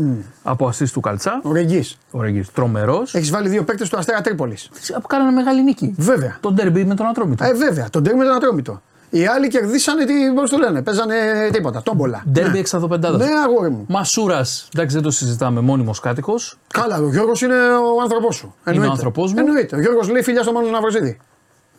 από 0.44 0.68
ασίστ 0.68 0.94
του 0.94 1.00
Καλτσά. 1.00 1.40
Ο 1.44 1.52
Ρεγγί. 1.54 1.84
Ο 2.12 2.22
Ρεγγί. 2.22 2.44
Τρομερός. 2.54 3.16
Έχεις 3.16 3.30
βάλει 3.30 3.50
δύο 3.50 3.64
παίκτες 3.64 3.90
του 3.90 3.98
Αστέρα 3.98 4.22
Τρίπολης. 4.22 4.70
Κάνανε 5.08 5.32
μεγάλη 5.32 5.64
νίκη. 5.64 5.94
Βέβαια. 5.98 6.38
Το 6.40 6.52
ντέρμπι 6.52 6.86
με 6.86 6.96
τον 6.96 7.06
Ατρόμητο. 7.06 7.44
Ε, 7.44 7.54
βέβαια. 7.54 7.90
Τον 7.90 8.04
τέρμι 8.04 8.20
με 8.20 8.26
τον 8.26 8.36
Ατρόμητο. 8.36 8.82
Οι 9.14 9.26
άλλοι 9.26 9.48
κερδίσανε 9.48 10.06
τι, 10.06 10.14
πώς 10.36 10.50
το 10.50 10.58
λένε, 10.58 10.82
παίζανε 10.82 11.16
τίποτα, 11.52 11.82
τόμπολα. 11.84 12.24
Ντέρμπι 12.32 12.52
ναι. 12.52 12.60
εξαδοπεντάδα. 12.60 13.18
Ναι, 13.18 13.32
αγόρι 13.46 13.70
μου. 13.70 13.86
Μασούρας, 13.88 14.68
εντάξει 14.74 14.96
δεν 14.96 15.04
το 15.04 15.12
συζητάμε, 15.12 15.62
μόνιμος 15.62 16.00
κάτοικος. 16.00 16.58
Καλά, 16.74 16.98
ο 16.98 17.10
Γιώργος 17.10 17.42
είναι 17.42 17.56
ο 17.98 18.02
άνθρωπός 18.02 18.36
σου. 18.36 18.56
Εννοείται. 18.64 18.90
ο 18.90 18.92
άνθρωπός 18.92 19.34
μου. 19.34 19.40
Εννοείται. 19.40 19.76
Ο 19.76 19.80
Γιώργος 19.80 20.10
λέει 20.10 20.22
φιλιά 20.22 20.42
στο 20.42 20.52
Μάνο 20.52 20.70
Ναυροζίδη. 20.70 21.20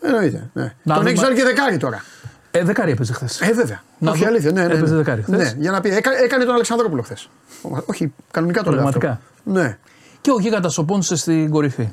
Εννοείται. 0.01 0.49
Ναι. 0.53 0.63
Να 0.63 0.71
Τον 0.83 0.95
δούμε- 0.95 1.09
έχει 1.09 1.23
βάλει 1.23 1.35
και 1.35 1.43
δεκάρι 1.43 1.77
τώρα. 1.77 2.03
Ε, 2.51 2.63
δεκάρι 2.63 2.91
έπαιζε 2.91 3.13
χθες. 3.13 3.41
Ε, 3.41 3.51
βέβαια. 3.53 3.83
Να 3.97 4.11
Όχι 4.11 4.21
δω. 4.23 4.27
αλήθεια. 4.27 4.51
Ναι, 4.51 4.61
ναι, 4.61 4.67
ναι. 4.67 4.73
Έπαιζε 4.73 4.95
δεκάρι 4.95 5.21
χθες. 5.21 5.53
Ναι, 5.53 5.61
για 5.61 5.71
να 5.71 5.81
πει. 5.81 5.89
Έκα, 5.89 6.17
έκανε 6.23 6.43
τον 6.43 6.53
Αλεξανδρόπουλο 6.53 7.01
χθες. 7.01 7.29
Όχι, 7.85 8.13
κανονικά 8.31 8.63
το 8.63 8.71
λέω. 8.71 8.83
αυτό. 8.87 8.99
Πραγματικά. 8.99 9.61
Ναι. 9.61 9.77
Και 10.21 10.31
ο 10.31 10.39
Γίγαντας 10.39 10.77
ο 10.77 10.83
Πόντσε 10.85 11.15
στην 11.15 11.49
κορυφή. 11.49 11.89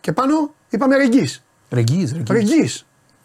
Και 0.00 0.12
πάνω 0.12 0.54
είπαμε 0.70 0.96
Ρεγγί. 0.96 1.28
Ρεγγί, 1.70 2.22
ρεγγί. 2.28 2.70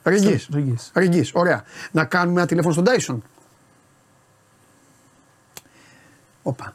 Ρεγγί. 0.09 0.25
Ρεγγί. 0.27 0.45
Ρεγγίς. 0.53 0.91
Ρεγγί. 0.93 1.29
Ωραία. 1.33 1.63
Να 1.91 2.05
κάνουμε 2.05 2.39
ένα 2.39 2.47
τηλέφωνο 2.47 2.73
στον 2.73 2.85
Τάισον. 2.85 3.23
Όπα. 6.43 6.73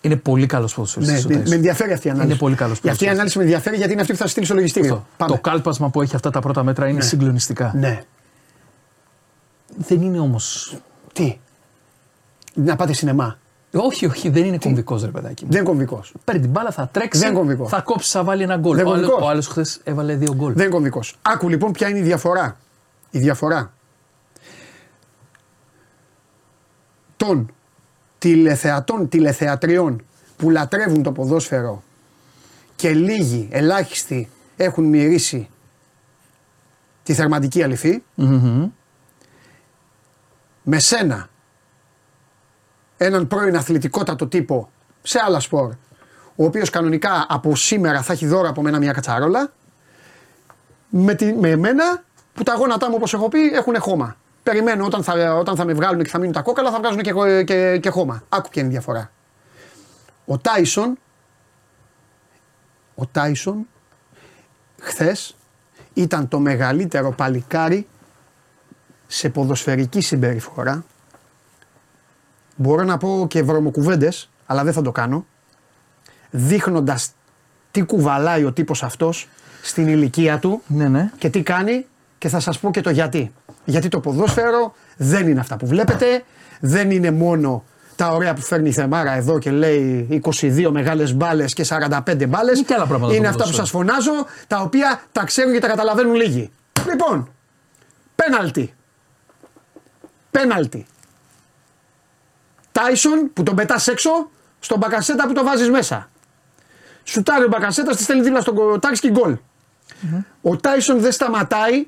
Είναι 0.00 0.16
πολύ 0.16 0.46
καλός 0.46 0.70
Ναι, 0.70 0.84
ποδοσφαιριστή. 0.84 1.34
με, 1.36 1.42
με 1.48 1.54
ενδιαφέρει 1.54 1.92
αυτή 1.92 2.06
η 2.06 2.10
ανάλυση. 2.10 2.30
Είναι 2.30 2.38
πολύ 2.40 2.54
καλός 2.56 2.78
Για 2.78 2.90
αυτή 2.92 3.04
η 3.04 3.06
ποδοσφαιριστής. 3.06 3.08
ανάλυση 3.08 3.38
με 3.38 3.44
ενδιαφέρει 3.44 3.76
γιατί 3.76 3.92
είναι 3.92 4.00
αυτή 4.00 4.12
που 4.12 4.18
θα 4.18 4.26
στείλει 4.26 4.44
στο 4.46 4.54
λογιστήριο. 4.54 5.06
Πάμε. 5.16 5.32
Το 5.34 5.40
κάλπασμα 5.40 5.90
που 5.90 6.02
έχει 6.02 6.14
αυτά 6.14 6.30
τα 6.30 6.40
πρώτα 6.40 6.62
μέτρα 6.62 6.88
είναι 6.88 7.00
συγκλονιστικά. 7.00 7.72
Ναι. 7.76 8.02
Δεν 9.76 10.02
είναι 10.02 10.18
όμως. 10.18 10.76
Τι; 11.12 11.38
Να 12.54 12.76
πάτε 12.76 12.92
σινεμά. 12.92 13.38
Όχι, 13.76 14.06
όχι, 14.06 14.28
δεν 14.28 14.44
είναι 14.44 14.58
κομβικός 14.58 15.02
ρε 15.04 15.10
παιδάκι. 15.10 15.44
μου. 15.44 15.50
Δεν 15.50 15.60
είναι 15.60 15.68
κομβικός. 15.68 16.12
Παίρνει 16.24 16.40
την 16.40 16.50
μπάλα, 16.50 16.70
θα 16.70 16.88
τρέξει. 16.92 17.18
Δεν 17.20 17.28
είναι 17.28 17.38
κομβικός. 17.38 17.68
Θα 17.70 17.80
κόψει, 17.80 18.10
θα 18.10 18.24
βάλει 18.24 18.42
ένα 18.42 18.56
γκολ. 18.56 18.76
Δεν 18.76 18.86
Ο 18.86 18.88
είναι 18.88 18.96
άλλο 18.98 19.06
κομβικός. 19.06 19.30
άλλος 19.30 19.46
χθες 19.46 19.80
έβαλε 19.84 20.14
δύο 20.16 20.34
γκολ. 20.34 20.52
Δεν 20.52 20.62
είναι 20.64 20.74
κομβικός. 20.74 21.16
Άκου 21.22 21.48
λοιπόν 21.48 21.72
ποια 21.72 21.88
είναι 21.88 21.98
η 21.98 22.02
διαφορά; 22.02 22.56
Η 23.10 23.18
διαφορά 23.18 23.72
των 27.16 27.52
τηλεθεατών, 28.18 29.08
τηλεθεατριών 29.08 30.04
που 30.36 30.50
λατρεύουν 30.50 31.02
το 31.02 31.12
ποδόσφαιρο 31.12 31.82
και 32.76 32.92
λίγοι, 32.92 33.48
ελάχιστοι 33.50 34.28
έχουν 34.56 34.84
μυρίσει 34.84 35.48
τη 37.02 37.14
θερματική 37.14 37.62
αληθή 37.62 38.02
Μμμ. 38.14 38.68
με 40.62 40.78
σένα 40.78 41.28
έναν 42.96 43.28
πρώην 43.28 43.56
αθλητικότατο 43.56 44.26
τύπο 44.26 44.70
σε 45.02 45.18
άλλα 45.26 45.40
σπορ 45.40 45.74
ο 46.36 46.44
οποίος 46.44 46.70
κανονικά 46.70 47.26
από 47.28 47.56
σήμερα 47.56 48.02
θα 48.02 48.12
έχει 48.12 48.26
δώρο 48.26 48.48
από 48.48 48.62
μένα 48.62 48.78
μια 48.78 48.92
κατσαρόλα 48.92 49.52
με, 50.88 51.14
τη, 51.14 51.32
με 51.32 51.48
εμένα 51.48 52.02
που 52.34 52.42
τα 52.42 52.54
γόνατά 52.54 52.88
μου 52.88 52.94
όπως 52.96 53.14
έχω 53.14 53.28
πει 53.28 53.46
έχουν 53.46 53.80
χώμα. 53.80 54.16
Περιμένω 54.42 54.84
όταν 54.84 55.02
θα, 55.02 55.34
όταν 55.34 55.56
θα 55.56 55.64
με 55.64 55.72
βγάλουν 55.72 56.02
και 56.02 56.10
θα 56.10 56.18
μείνουν 56.18 56.32
τα 56.32 56.42
κόκαλα 56.42 56.70
θα 56.70 56.78
βγάζουν 56.78 57.00
και, 57.00 57.12
χω- 57.12 57.42
και, 57.44 57.78
και 57.78 57.88
χώμα. 57.88 58.22
Άκου 58.28 58.48
ποια 58.48 58.62
είναι 58.62 58.70
η 58.70 58.74
διαφορά. 58.74 59.10
Ο 60.26 60.38
Τάισον 60.38 60.98
ο 62.94 63.06
Τάισον 63.06 63.66
χθες 64.80 65.36
ήταν 65.94 66.28
το 66.28 66.38
μεγαλύτερο 66.38 67.10
παλικάρι 67.10 67.86
σε 69.06 69.28
ποδοσφαιρική 69.28 70.00
συμπεριφορά. 70.00 70.84
Μπορώ 72.56 72.82
να 72.84 72.96
πω 72.96 73.26
και 73.28 73.42
βρωμοκουβέντε, 73.42 74.08
αλλά 74.46 74.64
δεν 74.64 74.72
θα 74.72 74.82
το 74.82 74.92
κάνω. 74.92 75.26
Δείχνοντας 76.30 77.10
τι 77.70 77.82
κουβαλάει 77.82 78.44
ο 78.44 78.52
τύπος 78.52 78.82
αυτός 78.82 79.28
στην 79.62 79.88
ηλικία 79.88 80.38
του 80.38 80.62
Ναι, 80.66 80.88
ναι. 80.88 81.10
και 81.18 81.30
τι 81.30 81.42
κάνει 81.42 81.86
και 82.18 82.28
θα 82.28 82.40
σας 82.40 82.58
πω 82.58 82.70
και 82.70 82.80
το 82.80 82.90
γιατί. 82.90 83.32
Γιατί 83.64 83.88
το 83.88 84.00
ποδόσφαιρο 84.00 84.74
δεν 84.96 85.28
είναι 85.28 85.40
αυτά 85.40 85.56
που 85.56 85.66
βλέπετε, 85.66 86.22
δεν 86.60 86.90
είναι 86.90 87.10
μόνο 87.10 87.64
τα 87.96 88.08
ωραία 88.08 88.34
που 88.34 88.40
φέρνει 88.40 88.68
η 88.68 88.72
Θεμάρα 88.72 89.12
εδώ 89.12 89.38
και 89.38 89.50
λέει 89.50 90.08
22 90.40 90.68
μεγάλες 90.70 91.14
μπάλες 91.14 91.52
και 91.52 91.64
45 91.68 92.26
μπάλες. 92.28 92.56
Είναι 92.58 92.66
και 92.66 92.74
άλλα 92.74 92.86
πράγματα 92.86 93.14
Είναι 93.14 93.22
το 93.22 93.28
αυτά 93.28 93.44
που 93.44 93.50
ποδόσφαιρο. 93.50 93.56
σας 93.66 93.70
φωνάζω, 93.70 94.26
τα 94.46 94.60
οποία 94.60 95.02
τα 95.12 95.24
ξέρουν 95.24 95.52
και 95.52 95.58
τα 95.58 95.66
καταλαβαίνουν 95.68 96.14
λίγοι. 96.14 96.50
Λοιπόν, 96.90 97.28
πέναλτι. 98.14 98.74
Πέναλτι. 100.30 100.86
Τάισον 102.74 103.32
που 103.32 103.42
τον 103.42 103.54
πετάς 103.54 103.88
έξω, 103.88 104.30
στον 104.60 104.78
Μπακασέτα 104.78 105.26
που 105.26 105.32
το 105.32 105.44
βάζεις 105.44 105.70
μέσα. 105.70 106.10
Σουτάρει 107.04 107.44
ο 107.44 107.48
Μπακασέτας, 107.48 107.96
τη 107.96 108.02
στέλνει 108.02 108.22
δίπλα 108.22 108.40
στον 108.40 108.54
κοτάξ 108.54 109.00
και 109.00 109.10
γκολ. 109.10 109.36
Ο 110.42 110.56
Τάισον 110.56 111.00
δεν 111.00 111.12
σταματάει 111.12 111.86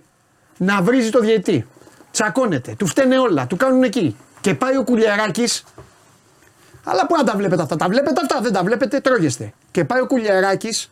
να 0.57 0.83
βρίζει 0.83 1.11
το 1.11 1.21
διαιτή. 1.21 1.67
Τσακώνεται, 2.11 2.75
του 2.79 2.87
φταίνε 2.87 3.19
όλα, 3.19 3.47
του 3.47 3.57
κάνουν 3.57 3.83
εκεί. 3.83 4.17
Και 4.41 4.55
πάει 4.55 4.77
ο 4.77 4.85
Κουλιαράκης. 4.85 5.65
Αλλά 6.85 7.07
πού 7.07 7.17
να 7.17 7.25
τα 7.25 7.37
βλέπετε 7.37 7.63
αυτά, 7.63 7.77
τα 7.77 7.89
βλέπετε 7.89 8.21
αυτά, 8.21 8.41
δεν 8.41 8.53
τα 8.53 8.63
βλέπετε, 8.63 9.01
τρώγεστε. 9.01 9.53
Και 9.71 9.85
πάει 9.85 10.01
ο 10.01 10.07
Κουλιαράκης, 10.07 10.91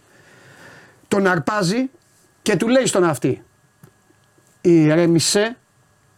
τον 1.09 1.27
αρπάζει 1.27 1.91
και 2.43 2.57
του 2.57 2.69
λέει 2.69 2.87
στον 2.87 3.05
αυτή. 3.05 3.45
Ηρέμησε, 4.61 5.57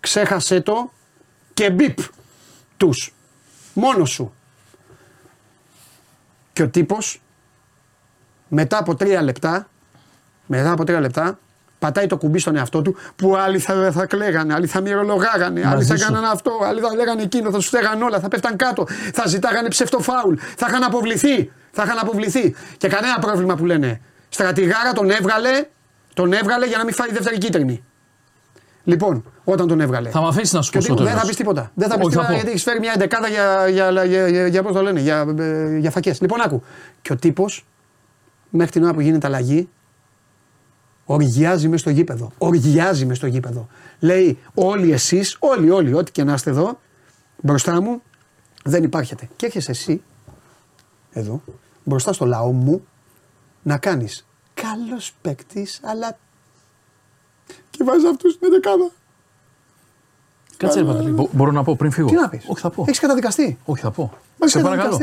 ξέχασέ 0.00 0.60
το 0.60 0.92
και 1.54 1.70
μπιπ 1.70 1.98
τους. 2.76 3.15
Μόνος 3.78 4.10
σου. 4.10 4.34
Και 6.52 6.62
ο 6.62 6.68
τύπος 6.68 7.20
μετά 8.48 8.78
από 8.78 8.94
τρία 8.94 9.22
λεπτά, 9.22 9.68
μετά 10.46 10.70
από 10.70 10.84
τρία 10.84 11.00
λεπτά, 11.00 11.38
πατάει 11.78 12.06
το 12.06 12.16
κουμπί 12.16 12.38
στον 12.38 12.56
εαυτό 12.56 12.82
του 12.82 12.96
που 13.16 13.36
άλλοι 13.36 13.58
θα, 13.58 13.92
θα 13.92 14.06
κλαίγανε, 14.06 14.54
άλλοι 14.54 14.66
θα 14.66 14.80
μυρολογάγανε, 14.80 15.66
άλλοι 15.66 15.84
θα 15.84 15.96
σου. 15.96 16.04
κάνανε 16.04 16.26
αυτό, 16.26 16.50
άλλοι 16.64 16.80
θα 16.80 16.94
λέγανε 16.94 17.22
εκείνο, 17.22 17.50
θα 17.50 17.60
σου 17.60 17.68
στέγανε 17.68 18.04
όλα, 18.04 18.20
θα 18.20 18.28
πέφταν 18.28 18.56
κάτω, 18.56 18.86
θα 19.12 19.26
ζητάγανε 19.26 19.68
ψευτοφάουλ, 19.68 20.34
θα 20.56 20.66
είχαν 20.68 20.82
αποβληθεί, 20.82 21.52
θα 21.70 21.82
είχαν 21.82 21.98
αποβληθεί. 21.98 22.54
Και 22.76 22.88
κανένα 22.88 23.18
πρόβλημα 23.18 23.54
που 23.56 23.64
λένε. 23.64 24.00
Στρατηγάρα 24.28 24.92
τον 24.92 25.10
έβγαλε, 25.10 25.66
τον 26.14 26.32
έβγαλε 26.32 26.66
για 26.66 26.78
να 26.78 26.84
μην 26.84 26.94
φάει 26.94 27.12
δεύτερη 27.12 27.38
κίτρινη. 27.38 27.84
Λοιπόν, 28.86 29.24
όταν 29.44 29.66
τον 29.66 29.80
έβγαλε. 29.80 30.10
Θα 30.10 30.20
με 30.20 30.28
αφήσεις 30.28 30.52
να 30.52 30.62
σου 30.62 30.70
Και 30.70 30.78
πω 30.78 30.82
ο 30.82 30.86
στο 30.86 30.94
τύπος, 30.94 31.06
δεν 31.10 31.14
τέλος. 31.14 31.22
θα 31.22 31.28
πεις 31.28 31.36
τίποτα. 31.36 31.70
Δεν 31.74 31.88
θα 31.88 31.96
πεις 31.96 32.04
Όχι, 32.06 32.14
θα 32.14 32.20
τίποτα 32.20 32.28
πω. 32.28 32.34
γιατί 32.34 32.50
έχεις 32.50 32.62
φέρει 32.62 32.78
μια 32.78 32.92
εντεκάδα 32.94 33.28
για, 33.28 33.68
για, 33.68 33.90
για, 33.90 34.04
για, 34.04 34.28
για, 34.28 34.46
για, 34.46 34.62
πώς 34.62 34.72
το 34.72 34.82
λένε, 34.82 35.00
για, 35.00 35.34
ε, 35.38 35.76
για 35.78 35.90
φακές. 35.90 36.20
Λοιπόν, 36.20 36.40
άκου. 36.40 36.62
Και 37.02 37.12
ο 37.12 37.16
τύπος, 37.16 37.66
μέχρι 38.50 38.72
την 38.72 38.82
ώρα 38.84 38.92
που 38.94 39.00
γίνεται 39.00 39.26
αλλαγή, 39.26 39.68
οργιάζει 41.04 41.68
μες 41.68 41.80
στο 41.80 41.90
γήπεδο. 41.90 42.32
Οργιάζει 42.38 43.06
μες 43.06 43.16
στο 43.16 43.26
γήπεδο. 43.26 43.68
Λέει, 44.00 44.38
όλοι 44.54 44.92
εσείς, 44.92 45.36
όλοι, 45.40 45.70
όλοι, 45.70 45.94
ό,τι 45.94 46.12
και 46.12 46.24
να 46.24 46.32
είστε 46.34 46.50
εδώ, 46.50 46.80
μπροστά 47.42 47.82
μου, 47.82 48.02
δεν 48.64 48.82
υπάρχετε. 48.82 49.28
Και 49.36 49.46
έρχεσαι 49.46 49.70
εσύ, 49.70 50.02
εδώ, 51.12 51.42
μπροστά 51.84 52.12
στο 52.12 52.24
λαό 52.24 52.52
μου, 52.52 52.86
να 53.62 53.78
κάνεις 53.78 54.26
καλός 54.54 55.12
παίκτης, 55.22 55.80
αλλά. 55.82 56.18
Και 57.70 57.84
βάζει 57.84 58.06
αυτούς 58.06 58.32
στην 58.32 58.46
εντεκάδα. 58.52 58.90
Κάτσε 60.56 60.78
ρε 60.80 60.84
Παντελή, 60.86 61.10
μπο- 61.10 61.28
μπορώ 61.32 61.50
να 61.50 61.62
πω 61.62 61.76
πριν 61.76 61.90
φύγω; 61.90 62.08
Τι 62.08 62.14
να 62.14 62.28
πεις; 62.28 62.44
Όχι, 62.48 62.60
θα 62.60 62.70
πω. 62.70 62.84
Έχεις 62.86 62.98
καταδικαστεί; 63.00 63.58
Όχι, 63.64 63.80
θα 63.82 63.90
πω. 63.90 64.12
Μα 64.40 64.48
Σε 64.48 64.60
παρακαλώ. 64.60 64.96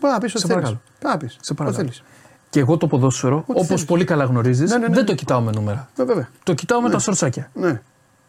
Πάει 0.00 0.12
να 0.12 0.18
πεις 0.18 0.30
ό,τι 0.34 0.40
Σε 0.40 0.46
θέλει. 0.46 0.52
παρακαλώ. 0.60 0.80
Πάει 1.00 1.12
να 1.12 1.18
πεις. 1.18 1.36
Σε 1.40 1.54
παρακαλώ. 1.54 1.82
θέλεις. 1.84 2.02
Και 2.50 2.60
εγώ 2.60 2.76
το 2.76 2.86
ποδόσφαιρο, 2.86 3.44
όπως 3.46 3.66
θέλεις. 3.66 3.84
πολύ 3.84 4.04
καλά 4.04 4.24
γνωρίζεις, 4.24 4.70
Ναι, 4.70 4.76
ναι, 4.78 4.88
ναι. 4.88 4.94
δεν 4.94 5.04
το 5.04 5.14
κοιτάω 5.14 5.40
με 5.40 5.50
νούμερα. 5.54 5.88
Ε, 5.96 6.04
Βέβαια. 6.04 6.28
Το 6.42 6.54
κοιτάω 6.54 6.80
με 6.80 6.90
τα 6.90 6.98
σορτσάκια. 6.98 7.50
Ναι. 7.54 7.80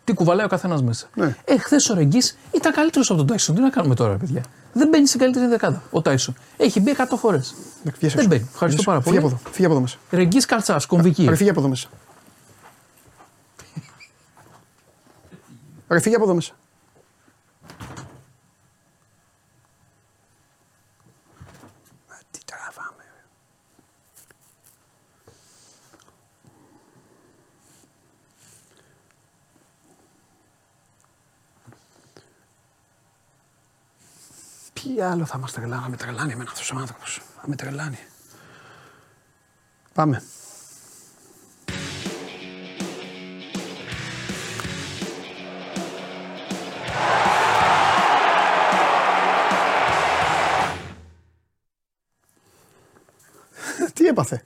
Τι 0.04 0.14
κουβαλάει 0.14 0.46
ο 0.46 0.50
καθένας 0.50 0.84
μέσα. 0.84 1.08
Ναι. 1.16 1.36
Ε, 1.46 1.58
χθες 1.58 1.90
ο 1.90 1.94
Ρεγγί 1.94 2.20
ήταν 2.52 2.72
καλύτερος 2.74 3.10
από 3.10 3.18
τον 3.20 3.28
Τάισον. 3.28 3.56
Τι 3.56 3.62
να 3.62 3.70
κάνουμε 3.70 3.96
τώρα, 3.96 4.16
παιδιά; 4.18 4.44
Δεν 4.74 4.88
μπαίνει 4.88 5.08
στην 5.08 5.20
καλύτερη 5.20 5.48
δεκάδα 5.48 5.82
ο 5.92 6.02
Τάισον. 6.02 6.36
Έχει 6.58 6.80
μπει 6.80 6.92
100 6.92 7.18
φορές. 7.18 7.56
Εντάξει, 7.82 8.00
βγες 8.00 8.14
Δεν 8.14 8.26
έξω. 8.26 8.28
μπαίνει. 8.28 8.50
Ευχαριστώ 8.54 8.82
Βγες 8.82 8.86
πάρα 8.86 8.98
έξω. 8.98 9.10
πολύ. 9.10 9.20
Φύγε 9.22 9.26
από 9.26 9.28
εδώ. 9.28 9.52
Φύγε 9.52 9.66
από 9.66 9.74
εδώ 9.74 9.82
μέσα. 9.82 9.98
Ρεγγί 10.10 10.46
Καρτσά, 10.46 10.82
κομβική. 10.88 11.26
Ρε, 11.30 11.36
φύγε 11.36 11.50
από 11.50 11.60
εδώ 11.60 11.70
μέσα. 11.70 11.88
Ρε, 15.92 16.00
φύγε 16.00 16.16
από 16.16 16.24
εδώ 16.24 16.34
μέσα. 16.34 16.54
Ε, 22.10 22.14
Τι 22.32 22.40
τραβάμε. 22.46 23.04
ρε. 23.04 23.24
Τι 34.74 35.02
άλλο 35.02 35.26
θα 35.26 35.38
μας 35.38 35.52
τρελάνει, 35.52 35.82
να 35.84 35.90
με 35.90 35.98
τρελάνει 35.98 36.32
εμένα 36.32 36.50
αυτός 36.52 36.72
ο 36.72 36.78
άνθρωπος. 36.78 37.22
Να 37.42 37.48
με 37.48 37.56
τρελάνει. 37.56 37.98
Πάμε. 39.94 40.24
Έπαθε. 54.12 54.44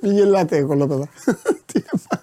Μην 0.00 0.12
γελάτε, 0.12 0.62
κολόπεδα. 0.62 1.08
Τι 1.66 1.82
έπαθε. 1.92 2.22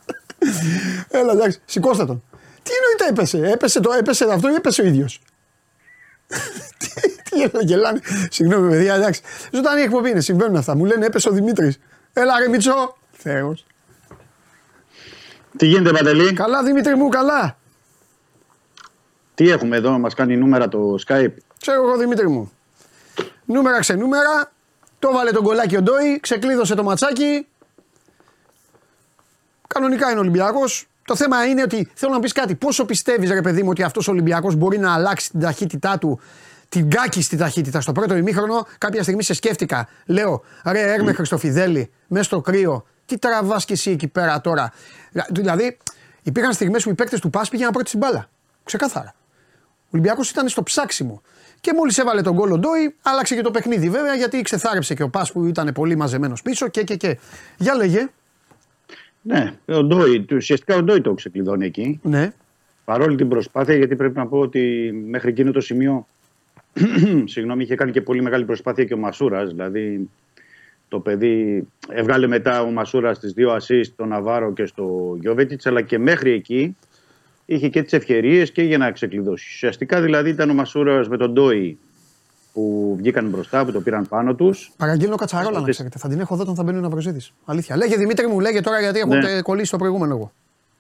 Έλα, 1.10 1.31
εντάξει, 1.31 1.61
σηκώστε 1.65 2.06
τον. 2.06 2.23
Τι 2.64 2.72
εννοείται 2.76 3.22
έπεσε, 3.22 3.52
έπεσε, 3.52 3.80
το, 3.80 3.91
έπεσε 3.91 4.26
αυτό 4.31 4.49
ή 4.49 4.53
έπεσε 4.53 4.81
ο 4.81 4.86
ίδιος; 4.86 5.22
τι, 6.77 6.88
τι 7.23 7.38
γελάνε, 7.38 7.64
γελάνε. 7.64 7.99
Συγγνώμη, 8.30 8.69
παιδιά, 8.69 8.95
εντάξει. 8.95 9.22
Ζωντανή 9.52 9.81
εκπομπή 9.81 10.10
είναι, 10.10 10.22
συμβαίνουν 10.22 10.56
αυτά. 10.56 10.76
Μου 10.76 10.86
λένε 10.86 11.06
έπεσε 11.06 11.30
ο 11.30 11.31
Δημήτρης. 11.31 11.80
Έλα, 12.14 12.40
ρε 12.40 12.48
Μιτσό. 12.48 12.98
Θεός. 13.11 13.65
Τι 15.57 15.65
γίνεται, 15.65 15.91
Παντελή, 15.91 16.34
Καλά, 16.34 16.64
Δημήτρη 16.64 16.95
μου, 16.95 17.10
καλά. 17.10 17.57
τι 19.36 19.49
έχουμε 19.49 19.76
εδώ, 19.77 19.99
μας 19.99 20.14
κάνει 20.14 20.38
νούμερα 20.38 20.68
το 20.68 20.95
Skype; 21.07 21.34
Ξέρω 21.61 21.84
εγώ, 21.84 21.98
Δημήτρη 21.98 22.30
μου. 22.30 22.52
Νούμερα 23.52 23.80
ξενούμερα. 23.80 24.52
Το 25.00 25.12
βάλε 25.12 25.32
τον 25.32 25.44
κολλάκι 25.44 25.78
ο 25.78 25.82
Ντόι, 25.82 26.20
ξεκλείδωσε 26.20 26.76
το 26.76 26.84
ματσάκι. 26.84 27.48
Κανονικά 29.68 30.10
είναι 30.10 30.18
ο 30.18 30.22
Ολυμπιακός. 30.22 30.88
Το 31.06 31.16
θέμα 31.16 31.46
είναι 31.46 31.62
ότι 31.62 31.92
θέλω 31.94 32.14
να 32.14 32.20
πεις 32.20 32.32
κάτι. 32.32 32.56
Πόσο 32.56 32.86
πιστεύεις, 32.86 33.30
ρε 33.32 33.42
παιδί 33.42 33.64
μου, 33.64 33.70
ότι 33.70 33.84
αυτός 33.84 34.08
ο 34.08 34.12
Ολυμπιακός 34.12 34.56
μπορεί 34.56 34.78
να 34.78 34.94
αλλάξει 34.94 35.30
την 35.30 35.40
ταχύτητά 35.40 35.98
του, 35.98 36.20
την 36.70 36.90
κάκιστη 36.90 37.38
ταχύτητα 37.38 37.82
στο 37.82 37.92
πρώτο 37.92 38.16
ημίχρονο; 38.16 38.68
Κάποια 38.78 39.04
στιγμή 39.04 39.24
σε 39.24 39.34
σκέφτηκα. 39.34 39.88
Λέω, 40.06 40.44
ρε 40.66 40.94
Έρμε 40.94 41.14
Χριστοφιδέλη, 41.14 41.92
μέσα 42.08 42.24
στο 42.24 42.42
κρύο, 42.42 42.86
τι 43.06 43.18
τραβάς 43.18 43.66
και 43.66 43.74
εσύ 43.74 43.92
εκεί 43.92 44.08
πέρα 44.08 44.42
τώρα; 44.42 44.72
Δηλαδή, 45.30 45.78
υπήρχαν 46.24 46.54
στιγμές 46.54 46.84
που 46.84 46.90
οι 46.90 46.94
παίκτες 46.94 47.20
του 47.20 47.30
Πας 47.30 47.50
πήγαιναν 47.50 47.72
πρώτη 47.72 47.88
στην 47.88 48.00
μπάλα. 48.00 48.30
Ξεκάθαρα. 48.64 49.14
Ο 49.66 49.92
Ολυμπιακός 49.92 50.30
ήταν 50.30 50.50
στο 50.50 50.64
ψάξιμο. 50.64 51.22
Και 51.61 51.73
μόλις 51.76 51.98
έβαλε 51.98 52.22
τον 52.22 52.34
γκολ 52.34 52.52
ο 52.52 52.57
Ντόι, 52.57 52.95
άλλαξε 53.02 53.36
και 53.36 53.41
το 53.41 53.52
παιχνίδι 53.52 53.90
βέβαια 53.90 54.15
γιατί 54.15 54.41
ξεθάρεψε 54.41 54.94
και 54.94 55.03
ο 55.03 55.10
Πας 55.10 55.31
που 55.31 55.45
ήταν 55.45 55.72
πολύ 55.73 55.95
μαζεμένος 55.95 56.41
πίσω 56.41 56.68
και 56.68 56.84
και 56.84 56.95
και. 56.95 57.18
Για 57.57 57.76
λέγε. 57.76 58.07
Ναι, 59.22 59.53
ο 59.65 59.84
Ντόι, 59.84 60.26
ουσιαστικά 60.31 60.76
ο 60.76 60.84
Ντόι 60.84 61.02
το 61.02 61.14
ξεκλειδώνει 61.14 61.65
εκεί. 61.65 61.99
Ναι. 62.03 62.31
Παρόλη 62.86 63.15
την 63.15 63.27
προσπάθεια, 63.27 63.76
γιατί 63.76 63.95
πρέπει 63.95 64.18
να 64.18 64.27
πω 64.27 64.38
ότι 64.38 64.91
μέχρι 65.07 65.30
εκείνο 65.30 65.52
το 65.52 65.61
σημείο 65.61 66.07
συγγνώμη, 67.34 67.64
είχε 67.64 67.76
κάνει 67.76 67.91
και 67.91 68.02
πολύ 68.02 68.22
μεγάλη 68.22 68.45
προσπάθεια 68.45 68.86
και 68.86 68.94
ο 68.94 68.98
Μασούρας. 68.98 69.49
Δηλαδή, 69.49 70.10
το 70.88 70.99
παιδί 70.99 71.68
έβγαλε 71.90 72.27
μετά 72.27 72.61
ο 72.61 72.72
Μασούρας 72.72 73.19
τις 73.19 73.34
δύο 73.34 73.56
assist, 73.56 73.86
στον 73.86 74.07
Ναβάρο 74.07 74.53
και 74.53 74.65
στο 74.65 75.18
Γιώβετιτς, 75.19 75.65
αλλά 75.65 75.81
και 75.81 75.98
μέχρι 75.98 76.31
εκεί 76.31 76.77
είχε 77.52 77.70
και 77.70 77.84
τις 77.84 77.94
ευκαιρίες 77.94 78.52
και 78.52 78.62
για 78.62 78.78
να 78.78 78.92
ξεκλειδώσει. 78.92 79.46
Ουσιαστικά 79.54 80.02
δηλαδή 80.02 80.30
ήταν 80.30 80.50
ο 80.50 80.54
Μασούρας 80.54 81.08
με 81.08 81.18
τον 81.18 81.32
Ντόι 81.34 81.78
που 82.54 82.96
βγήκαν 82.98 83.30
μπροστά, 83.30 83.66
που 83.66 83.72
το 83.72 83.82
πήραν 83.82 84.08
πάνω 84.08 84.36
τους. 84.36 84.72
Παραγγέλνω 84.78 85.16
κατσαρόλα 85.16 85.52
να 85.52 85.58
Αυτές- 85.60 85.74
ξέρετε. 85.76 85.98
Θα 86.00 86.08
την 86.10 86.20
έχω 86.20 86.34
εδώ 86.34 86.44
όταν 86.44 86.56
θα 86.56 86.64
μπαίνει 86.64 86.78
ο 86.78 86.82
Ναυροζήτη. 86.82 87.26
Αλήθεια. 87.46 87.76
Λέγε 87.78 87.96
Δημήτρη 87.98 88.28
μου, 88.28 88.40
λέγε 88.40 88.62
τώρα 88.62 88.80
γιατί 88.80 89.00
έχω 89.00 89.14
Ναι. 89.16 89.22
τε- 89.22 89.42
κολλήσει 89.42 89.72
το 89.72 89.78
προηγούμενο 89.78 90.14
εγώ. 90.16 90.32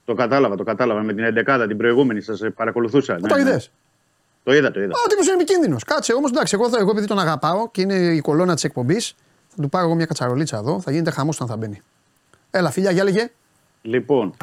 Το 0.05 0.13
κατάλαβα, 0.13 0.55
το 0.55 0.63
κατάλαβα 0.63 1.01
με 1.01 1.13
την 1.13 1.23
11η 1.23 1.67
την 1.67 1.77
προηγούμενη, 1.77 2.21
σας 2.21 2.41
παρακολουθούσα. 2.55 3.13
Ναι, 3.19 3.27
το 3.27 3.35
ναι. 3.35 3.41
είδες; 3.41 3.71
Το 4.43 4.53
είδα, 4.53 4.71
το 4.71 4.79
είδα. 4.81 4.89
Α, 4.91 4.99
ο 5.05 5.07
τύπος 5.09 5.25
είναι 5.25 5.35
επικίνδυνος. 5.35 5.83
Κάτσε 5.83 6.13
όμως, 6.13 6.31
εντάξει, 6.31 6.55
εγώ, 6.59 6.69
θα- 6.69 6.77
εγώ 6.79 6.91
επειδή 6.91 7.07
τον 7.07 7.19
αγαπάω 7.19 7.69
και 7.71 7.81
είναι 7.81 7.93
η 7.95 8.19
κολόνα 8.21 8.53
της 8.53 8.63
εκπομπής, 8.63 9.15
θα 9.55 9.61
του 9.61 9.69
πάρω 9.69 9.85
εγώ 9.85 9.95
μια 9.95 10.05
κατσαρολίτσα 10.05 10.57
εδώ. 10.57 10.81
Θα 10.81 10.91
γίνεται 10.91 11.11
χαμός 11.11 11.35
όταν 11.35 11.47
θα 11.47 11.57
μπαίνει. 11.57 11.81
Έλα, 12.51 12.69
φιλιά, 12.71 12.91
για 12.91 13.03
λέγε. 13.03 13.29
Λοιπόν, 13.81 14.33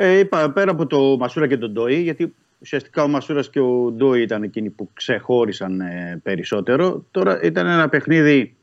Ε, 0.00 0.18
είπα 0.18 0.50
πέρα 0.50 0.70
από 0.70 0.86
το 0.86 1.16
Μασούρα 1.18 1.46
και 1.46 1.56
τον 1.56 1.72
Ντόι, 1.72 1.94
γιατί 1.94 2.34
ουσιαστικά 2.58 3.02
ο 3.02 3.08
Μασούρας 3.08 3.50
και 3.50 3.60
ο 3.60 3.92
Ντόι 3.92 4.22
ήταν 4.22 4.42
εκείνοι 4.42 4.70
που 4.70 4.90
ξεχώρισαν 4.92 5.80
ε, 5.80 6.20
περισσότερο. 6.22 7.04
Τώρα 7.10 7.42
ήταν 7.42 7.66
ένα 7.66 7.88
παιχνίδι 7.88 8.56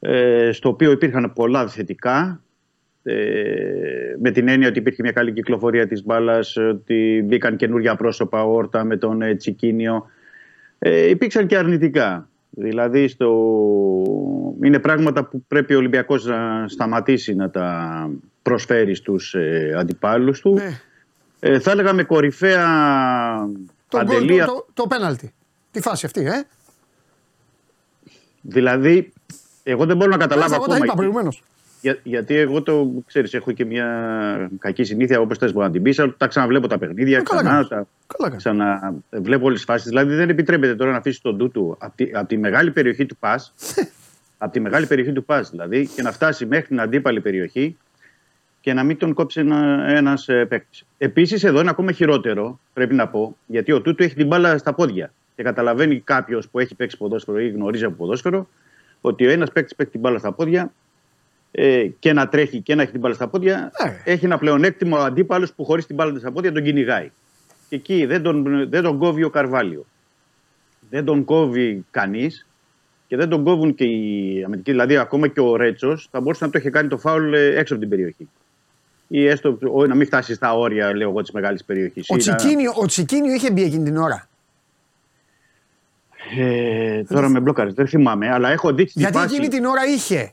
ε, 0.00 0.50
στο 0.52 0.68
οποίο 0.68 0.90
υπήρχαν 0.90 1.32
πολλά 1.34 1.68
θετικά. 1.68 2.42
Ε, 3.02 3.14
με 4.20 4.30
την 4.30 4.48
έννοια 4.48 4.68
ότι 4.68 4.78
υπήρχε 4.78 5.02
μια 5.02 5.12
καλή 5.12 5.32
κυκλοφορία 5.32 5.86
της 5.86 6.04
μπάλας, 6.04 6.56
ότι 6.56 7.24
μπήκαν 7.26 7.56
καινούργια 7.56 7.96
πρόσωπα 7.96 8.44
όρτα 8.44 8.84
με 8.84 8.96
τον 8.96 9.22
ε, 9.22 9.34
Τσικίνιο. 9.34 10.06
Ε, 10.78 11.08
υπήρξαν 11.08 11.46
και 11.46 11.56
αρνητικά. 11.56 12.28
Δηλαδή 12.50 13.08
στο... 13.08 13.30
είναι 14.62 14.78
πράγματα 14.78 15.24
που 15.24 15.44
πρέπει 15.48 15.74
ο 15.74 15.78
Ολυμπιακός 15.78 16.24
να 16.24 16.68
σταματήσει 16.68 17.34
να 17.34 17.50
τα 17.50 18.10
προσφέρει 18.48 18.94
στους 18.94 19.34
ε, 19.34 19.74
αντιπάλους 19.78 20.40
του. 20.40 20.54
Ναι. 20.54 20.80
Ε, 21.40 21.58
θα 21.60 21.70
έλεγα 21.70 21.92
με 21.92 22.02
κορυφαία 22.02 22.66
το, 23.88 23.98
αντελία... 23.98 24.46
το, 24.46 24.52
το, 24.52 24.66
το 24.74 24.86
πέναλτι. 24.86 25.32
Τη 25.70 25.80
φάση 25.80 26.06
αυτή, 26.06 26.24
ε. 26.24 26.42
Δηλαδή, 28.40 29.12
εγώ 29.62 29.86
δεν 29.86 29.96
μπορώ 29.96 30.10
να 30.10 30.16
καταλάβω 30.16 30.54
ακόμα. 30.54 30.74
Εγώ 30.74 30.78
τα 30.78 30.84
είπα 30.84 30.94
προηγουμένως. 30.94 31.42
Για, 31.80 31.98
γιατί 32.02 32.34
εγώ 32.34 32.62
το 32.62 33.02
ξέρεις, 33.06 33.34
έχω 33.34 33.52
και 33.52 33.64
μια 33.64 34.50
κακή 34.58 34.84
συνήθεια 34.84 35.20
όπως 35.20 35.38
θες 35.38 35.52
μπορεί 35.52 35.66
να 35.66 35.72
την 35.72 35.82
πεις. 35.82 36.00
Τα 36.16 36.26
ξαναβλέπω 36.26 36.66
τα 36.66 36.78
παιχνίδια, 36.78 37.18
ε, 37.18 37.22
ξανά, 37.22 37.66
τα, 37.66 37.86
ξαναβλέπω 38.36 39.44
όλες 39.44 39.56
τις 39.56 39.64
φάσεις. 39.64 39.88
Δηλαδή 39.88 40.14
δεν 40.14 40.28
επιτρέπεται 40.28 40.74
τώρα 40.74 40.90
να 40.90 40.96
αφήσεις 40.96 41.20
τον 41.20 41.36
ντούτου 41.36 41.76
από 41.78 41.96
τη, 41.96 42.10
από 42.12 42.28
τη 42.28 42.36
μεγάλη 42.36 42.70
περιοχή 42.70 43.06
του 43.06 43.16
πας. 43.16 43.54
από 44.38 44.52
τη 44.52 44.60
μεγάλη 44.60 44.86
περιοχή 44.86 45.12
του 45.12 45.24
πας 45.24 45.50
δηλαδή 45.50 45.86
και 45.86 46.02
να 46.02 46.12
φτάσει 46.12 46.46
μέχρι 46.46 46.66
την 46.66 46.80
αντίπαλη 46.80 47.20
περιοχή 47.20 47.76
και 48.60 48.72
να 48.72 48.84
μην 48.84 48.96
τον 48.96 49.14
κόψει 49.14 49.40
ένα 49.40 49.84
ένας 49.88 50.28
ε, 50.28 50.44
παίκτης. 50.44 50.84
Επίσης, 50.98 51.44
εδώ 51.44 51.60
είναι 51.60 51.70
ακόμα 51.70 51.92
χειρότερο, 51.92 52.60
πρέπει 52.72 52.94
να 52.94 53.08
πω, 53.08 53.36
γιατί 53.46 53.72
ο 53.72 53.80
Τούτου 53.80 54.02
έχει 54.02 54.14
την 54.14 54.26
μπάλα 54.26 54.58
στα 54.58 54.74
πόδια. 54.74 55.12
Και 55.36 55.42
καταλαβαίνει 55.42 56.00
κάποιος 56.00 56.48
που 56.48 56.58
έχει 56.58 56.74
παίξει 56.74 56.96
ποδόσφαιρο 56.96 57.40
ή 57.40 57.48
γνωρίζει 57.48 57.84
από 57.84 57.94
ποδόσφαιρο, 57.94 58.48
ότι 59.00 59.26
ο 59.26 59.30
ένας 59.30 59.52
παίκτης 59.52 59.74
παίξει 59.74 59.92
την 59.92 60.00
μπάλα 60.00 60.18
στα 60.18 60.32
πόδια 60.32 60.72
ε, 61.50 61.86
και 61.98 62.12
να 62.12 62.28
τρέχει 62.28 62.60
και 62.60 62.74
να 62.74 62.82
έχει 62.82 62.90
την 62.90 63.00
μπάλα 63.00 63.14
στα 63.14 63.28
πόδια, 63.28 63.72
ε. 64.04 64.12
έχει 64.12 64.24
ένα 64.24 64.38
πλεονέκτημα 64.38 64.98
ο 64.98 65.02
αντίπαλος 65.02 65.52
που 65.52 65.64
χωρίς 65.64 65.86
την 65.86 65.94
μπάλα 65.94 66.18
στα 66.18 66.32
πόδια 66.32 66.52
τον 66.52 66.62
κυνηγάει. 66.62 67.10
Και 67.68 67.76
εκεί 67.76 68.06
δεν 68.06 68.22
τον, 68.22 68.68
δεν 68.68 68.82
τον 68.82 68.98
κόβει 68.98 69.24
ο 69.24 69.30
Καρβάλιο. 69.30 69.86
Δεν 70.90 71.04
τον 71.04 71.24
κόβει 71.24 71.84
κανείς 71.90 72.46
και 73.06 73.16
δεν 73.16 73.28
τον 73.28 73.44
κόβουν 73.44 73.74
και 73.74 73.84
οι 73.84 74.42
αμυντικοί. 74.44 74.70
Δηλαδή, 74.70 74.96
ακόμα 74.96 75.28
και 75.28 75.40
ο 75.40 75.56
Ρέτσος 75.56 76.08
θα 76.10 76.20
μπορούσε 76.20 76.44
να 76.44 76.50
το 76.50 76.58
έχει 76.58 76.70
κάνει 76.70 76.88
το 76.88 76.98
φάουλ 76.98 77.32
ε, 77.32 77.58
έξω 77.58 77.72
από 77.74 77.82
την 77.82 77.90
περιοχή. 77.90 78.28
Ή 79.08 79.26
έστω 79.26 79.58
να 79.88 79.94
μην 79.94 80.06
φτάσει 80.06 80.34
στα 80.34 80.54
όρια, 80.54 80.96
λέω 80.96 81.08
εγώ, 81.08 81.20
της 81.20 81.30
μεγάλης 81.30 81.64
περιοχής. 81.64 82.06
Ο, 82.08 82.16
Τσικίνιο, 82.16 82.72
ο 82.74 82.86
Τσικίνιο 82.86 83.32
είχε 83.32 83.50
μπει 83.50 83.62
εκείνη 83.62 83.84
την 83.84 83.96
ώρα. 83.96 84.28
Ε, 86.38 87.02
τώρα 87.02 87.28
με 87.28 87.40
μπλοκάρει, 87.40 87.72
δεν 87.72 87.86
θυμάμαι, 87.88 88.30
αλλά 88.30 88.50
έχω 88.50 88.72
δείξει. 88.72 88.98
Γιατί 88.98 89.18
εκείνη 89.18 89.48
την 89.48 89.64
ώρα 89.64 89.86
είχε 89.86 90.32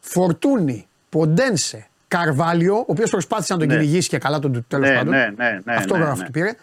Φορτούνη, 0.00 0.86
Ποντένσε, 1.08 1.86
Καρβάλιο, 2.08 2.76
ο 2.76 2.84
οποίος 2.86 3.10
προσπάθησε 3.10 3.52
να 3.52 3.58
τον 3.58 3.68
ναι. 3.68 3.74
κυνηγήσει 3.74 4.08
και 4.08 4.18
καλά 4.18 4.38
τον 4.38 4.64
τέλος 4.68 4.88
ναι, 4.88 4.94
πάντων. 4.96 5.12
Ναι, 5.12 5.32
ναι, 5.36 5.60
ναι, 5.64 5.74
Αυτό 5.74 5.96
ναι, 5.96 6.04
ναι. 6.04 6.24
του 6.24 6.30
πήρε. 6.30 6.54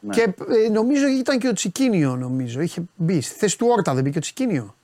Ναι. 0.00 0.14
Και 0.14 0.20
ε, 0.66 0.70
νομίζω 0.70 1.06
ήταν 1.06 1.38
και 1.38 1.48
ο 1.48 1.52
Τσικίνιο, 1.52 2.16
νομίζω. 2.16 2.60
Είχε 2.60 2.82
μπει. 2.96 3.20
Στη 3.20 3.38
θέση 3.38 3.58
του 3.58 3.66
Όρτα 3.70 3.94
δεν 3.94 4.02
μπήκε 4.02 4.18
ο 4.18 4.20
Τσικίνιο; 4.20 4.74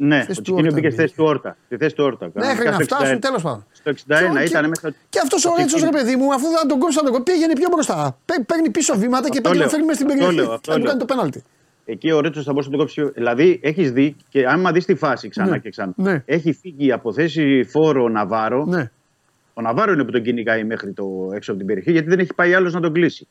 Ναι, 0.00 0.26
ο 0.28 0.42
Τσικίνιο 0.42 0.72
μπήκε 0.74 0.90
στη 0.90 1.00
θέση 1.00 1.14
του 1.14 1.24
Όρτα. 1.24 1.56
Στη 1.66 1.76
θέση 1.76 1.94
του 1.94 2.04
Όρτα. 2.04 2.30
Μέχρι 2.34 2.68
να 2.68 2.78
φτάσουν, 2.78 3.20
τέλος 3.20 3.42
πάντων. 3.42 3.64
Στο 3.72 3.90
61 3.90 4.46
ήταν 4.46 4.68
μέχρι. 4.68 4.94
Και 5.08 5.20
αυτός 5.22 5.44
ο 5.44 5.54
Ρέτσο, 5.58 5.78
ρε 5.84 5.90
παιδί 5.90 6.16
μου, 6.16 6.34
αφού 6.34 6.46
δεν 6.48 6.68
τον 6.68 6.78
κόψει, 6.78 6.98
τον 6.98 7.12
κόψει, 7.12 7.22
πήγαινε 7.22 7.52
πιο 7.52 7.68
μπροστά. 7.72 8.16
Παίρνει 8.46 8.70
πίσω 8.70 8.98
βήματα 8.98 9.28
και 9.28 9.40
παίρνει 9.40 9.68
φέρνει 9.68 9.94
στην 9.94 10.06
περιοχή. 10.06 10.36
Και 10.60 10.70
κάνει 10.70 10.98
το 10.98 11.04
πέναλτι. 11.04 11.42
Εκεί 11.84 12.12
ο 12.12 12.20
Ρέτσο 12.20 12.42
θα 12.42 12.52
μπορούσε 12.52 12.70
να 12.70 12.76
το 12.76 12.82
κόψει. 12.82 13.02
Δηλαδή, 13.14 13.60
έχεις 13.62 13.92
δει 13.92 14.16
και 14.28 14.46
άμα 14.46 14.72
δεις 14.72 14.84
τη 14.84 14.94
φάση 14.94 15.28
ξανά 15.28 15.50
ναι, 15.50 15.58
και 15.58 15.70
ξανά. 15.70 15.92
Ναι. 15.96 16.22
Έχει 16.24 16.52
φύγει 16.52 16.92
από 16.92 17.12
θέση 17.12 17.64
φόρο 17.72 18.02
ο 18.02 18.08
Ναβάρο. 18.08 18.64
Ναι. 18.64 18.90
Ο 19.54 19.60
Ναβάρο 19.60 19.92
είναι 19.92 20.04
που 20.04 20.10
τον 20.10 20.22
κυνηγάει 20.22 20.64
μέχρι 20.64 20.92
το 20.92 21.04
έξω 21.34 21.50
από 21.50 21.58
την 21.60 21.68
περιοχή, 21.68 21.92
γιατί 21.92 22.08
δεν 22.08 22.18
έχει 22.18 22.34
πάει 22.34 22.54
άλλος 22.54 22.72
να 22.72 22.80
τον 22.80 22.92
κλείσει. 22.92 23.28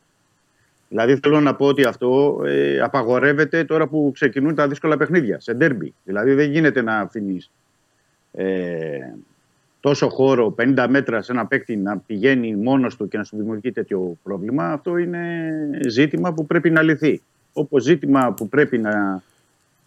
Δηλαδή, 0.89 1.15
θέλω 1.15 1.39
να 1.39 1.55
πω 1.55 1.65
ότι 1.65 1.83
αυτό 1.83 2.41
ε, 2.45 2.79
απαγορεύεται 2.79 3.63
τώρα 3.63 3.87
που 3.87 4.11
ξεκινούν 4.13 4.55
τα 4.55 4.67
δύσκολα 4.67 4.97
παιχνίδια 4.97 5.39
σε 5.39 5.53
ντέρμπι. 5.53 5.93
Δηλαδή, 6.03 6.33
δεν 6.33 6.51
γίνεται 6.51 6.81
να 6.81 6.97
αφήνεις 6.99 7.51
ε, 8.31 8.99
τόσο 9.79 10.09
χώρο, 10.09 10.55
50 10.57 10.85
μέτρα 10.89 11.21
σε 11.21 11.31
ένα 11.31 11.45
παίκτη 11.45 11.75
να 11.75 11.97
πηγαίνει 11.97 12.55
μόνος 12.55 12.95
του 12.95 13.07
και 13.07 13.17
να 13.17 13.23
σου 13.23 13.37
δημιουργεί 13.37 13.71
τέτοιο 13.71 14.17
πρόβλημα. 14.23 14.71
Αυτό 14.71 14.97
είναι 14.97 15.51
ζήτημα 15.87 16.33
που 16.33 16.45
πρέπει 16.45 16.69
να 16.69 16.81
λυθεί 16.81 17.21
όπως 17.53 17.83
ζήτημα 17.83 18.33
που 18.33 18.49
πρέπει 18.49 18.77
να, 18.77 19.23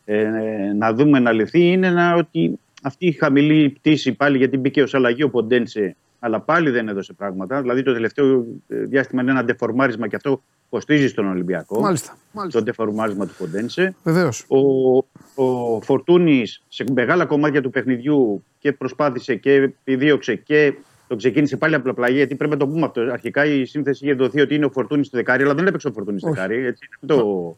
ε, 0.05 0.29
να 0.77 0.93
δούμε 0.93 1.19
να 1.19 1.33
λυθεί 1.33 1.71
είναι 1.71 1.91
να, 1.91 2.15
ότι 2.15 2.59
αυτή 2.83 3.07
η 3.07 3.13
χαμηλή 3.13 3.69
πτήση 3.69 4.13
πάλι 4.13 4.37
γιατί 4.37 4.57
μπήκε 4.57 4.83
ως 4.83 4.95
αλλαγή 4.95 5.23
ο 5.23 5.31
Ποντένσε 5.31 5.97
αλλά 6.21 6.41
πάλι 6.41 6.71
δεν 6.71 6.89
έδωσε 6.89 7.13
πράγματα. 7.13 7.61
Δηλαδή 7.61 7.83
το 7.83 7.93
τελευταίο 7.93 8.47
ε, 8.69 8.77
διάστημα 8.77 9.23
είναι 9.23 9.31
ένα 9.31 9.45
ντεφορμάρισμα 9.45 10.09
και 10.09 10.17
αυτό 10.17 10.43
κοστίζει 10.71 11.09
στον 11.09 11.27
Ολυμπιακό. 11.29 11.81
Μάλιστα. 11.81 12.17
μάλιστα. 12.33 12.59
Το 12.59 12.65
ντεφορμάρισμα 12.65 13.27
του 13.27 13.35
Ποντένσε. 13.39 13.95
Βεβαίως. 14.03 14.45
Ο, 14.49 14.97
ο 15.45 15.81
Φορτούνης 15.81 16.63
σε 16.69 16.85
μεγάλα 16.93 17.27
κομμάτια 17.27 17.63
του 17.63 17.71
παιχνιδιού 17.71 18.45
και 18.59 18.73
προσπάθησε 18.73 19.35
και 19.35 19.53
επιδίωξε 19.53 20.35
και 20.35 20.75
το 21.09 21.17
ξεκίνησε 21.17 21.57
πάλι 21.57 21.75
από 21.75 21.93
πλαγία, 21.93 22.17
γιατί 22.17 22.35
πρέπει 22.35 22.53
να 22.53 22.59
το 22.59 22.67
πούμε 22.67 22.87
αυτό. 22.87 23.01
Αρχικά 23.01 23.45
η 23.45 23.65
σύνθεση 23.65 24.05
είχε 24.05 24.15
δοθεί 24.15 24.41
ότι 24.41 24.55
είναι 24.55 24.65
ο 24.65 24.71
Φορτούνης 24.71 25.07
στο 25.07 25.17
δεκάρι, 25.17 25.43
αλλά 25.43 25.55
δεν 25.55 25.67
έπαιξε 25.67 25.89
ο 25.89 25.93
Φορτούνης 25.93 26.21
στο 26.21 26.31
δεκάρι. 26.31 26.67
Έτσι, 26.67 26.89
το... 27.07 27.57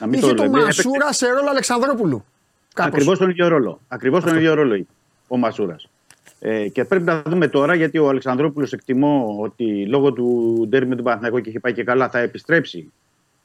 Να 0.00 0.06
μην 0.06 0.18
είχε 0.18 0.34
το, 0.34 0.42
το 0.42 0.50
Μασούρα 0.50 1.12
σε 1.12 1.26
ρόλο 1.26 1.48
Αλεξανδρόπουλου. 1.50 2.24
Ακριβώς 2.76 3.18
τον 3.18 3.30
ίδιο 3.30 3.48
ρόλο. 3.48 3.80
Ακριβώς 3.88 4.24
τον 4.24 4.36
ίδιο 4.36 4.54
ρόλο 4.54 4.86
ο 5.28 5.36
Μασούρας. 5.36 5.88
Ε, 6.44 6.68
και 6.68 6.84
πρέπει 6.84 7.04
να 7.04 7.22
δούμε 7.22 7.48
τώρα, 7.48 7.74
γιατί 7.74 7.98
ο 7.98 8.08
Αλεξανδρόπουλος 8.08 8.72
εκτιμώ 8.72 9.38
ότι 9.40 9.86
λόγω 9.86 10.12
του 10.12 10.56
ντέρμι 10.68 10.88
με 10.88 10.94
τον 10.94 11.04
Παναθηναϊκό 11.04 11.40
και 11.40 11.48
έχει 11.48 11.58
πάει 11.58 11.72
και 11.72 11.84
καλά, 11.84 12.08
θα 12.08 12.18
επιστρέψει 12.18 12.92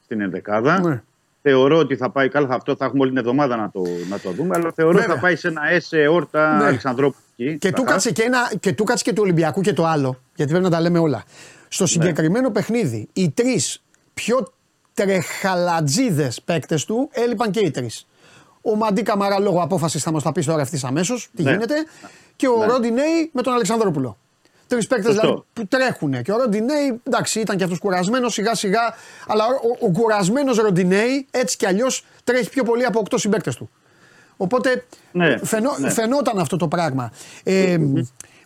στην 0.04 0.20
ενδεκάδα. 0.20 0.80
Ναι. 0.80 1.02
Θεωρώ 1.42 1.78
ότι 1.78 1.96
θα 1.96 2.10
πάει 2.10 2.28
καλά, 2.28 2.54
αυτό 2.54 2.76
θα 2.76 2.84
έχουμε 2.84 3.00
όλη 3.00 3.10
την 3.10 3.18
εβδομάδα 3.18 3.56
να 3.56 3.70
το, 3.70 3.82
να 4.08 4.18
το 4.18 4.30
δούμε, 4.30 4.56
αλλά 4.56 4.72
θεωρώ 4.72 4.98
ότι 4.98 5.06
θα 5.06 5.18
πάει 5.18 5.36
σε 5.36 5.48
ένα 5.48 5.70
ΕΣΕ 5.70 6.08
όρτα 6.08 6.56
ναι. 6.56 6.64
Αλεξανδρόπουλου. 6.64 7.24
Και 7.58 7.72
του, 7.72 7.82
κάτσε 7.82 8.12
και, 8.12 8.22
ένα, 8.22 8.52
και 8.60 8.72
του 8.72 8.84
κάτσε 8.84 9.04
και 9.04 9.12
του 9.12 9.22
Ολυμπιακού 9.22 9.60
και 9.60 9.72
το 9.72 9.84
άλλο, 9.84 10.20
γιατί 10.34 10.50
πρέπει 10.50 10.66
να 10.66 10.70
τα 10.70 10.80
λέμε 10.80 10.98
όλα. 10.98 11.24
Στο 11.68 11.82
ναι. 11.82 11.88
συγκεκριμένο 11.88 12.50
παιχνίδι, 12.50 13.08
οι 13.12 13.30
τρεις 13.30 13.82
πιο 14.14 14.52
τρεχαλατζίδες 14.94 16.42
παίκτες 16.42 16.84
του 16.84 17.08
έλειπαν 17.12 17.50
και 17.50 17.60
οι 17.60 17.70
τρεις. 17.70 18.06
Ο 18.72 18.76
Μαντί 18.76 19.02
Καμαρά 19.02 19.38
λόγω 19.38 19.62
απόφασης 19.62 20.02
θα 20.02 20.12
μας 20.12 20.22
τα 20.22 20.32
πει 20.32 20.44
τώρα 20.44 20.60
ευθύ 20.60 20.80
αμέσως 20.82 21.30
τι 21.36 21.42
ναι. 21.42 21.50
γίνεται. 21.50 21.74
Και 22.36 22.48
ο 22.48 22.58
ναι. 22.58 22.66
Ροντινέη 22.66 23.30
με 23.32 23.42
τον 23.42 23.52
Αλεξανδρόπουλο. 23.52 24.16
Τρεις 24.66 24.86
παίκτες 24.86 25.14
δηλαδή 25.14 25.42
που 25.52 25.66
τρέχουν. 25.66 26.22
Και 26.22 26.32
ο 26.32 26.36
Ροντινέη, 26.36 27.00
εντάξει, 27.02 27.40
ήταν 27.40 27.56
και 27.56 27.64
αυτός 27.64 27.78
κουρασμένος 27.78 28.32
σιγά 28.32 28.54
σιγά. 28.54 28.80
Αλλά 29.26 29.44
ο, 29.46 29.86
ο 29.86 29.90
κουρασμένος 29.90 30.56
Ροντινέη 30.56 31.26
έτσι 31.30 31.56
κι 31.56 31.66
αλλιώς 31.66 32.04
τρέχει 32.24 32.50
πιο 32.50 32.64
πολύ 32.64 32.84
από 32.84 33.02
8 33.10 33.14
συμπαίκτες 33.18 33.56
του. 33.56 33.70
Οπότε 34.36 34.84
ναι, 35.12 35.38
φαινό, 35.38 35.70
ναι. 35.78 35.90
φαινόταν 35.90 36.38
αυτό 36.38 36.56
το 36.56 36.68
πράγμα. 36.68 37.12
Ε, 37.42 37.76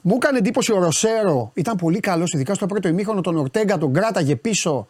Μου 0.02 0.14
έκανε 0.14 0.38
εντύπωση 0.38 0.72
ο 0.72 0.78
Ροσέρο, 0.78 1.50
ήταν 1.54 1.76
πολύ 1.76 2.00
καλός, 2.00 2.32
ειδικά 2.32 2.54
στο 2.54 2.66
πρώτο 2.66 2.88
ημίχρονο. 2.88 3.20
Τον 3.20 3.36
Ορτέγκα 3.36 3.78
τον 3.78 3.92
κράταγε 3.92 4.36
πίσω 4.36 4.86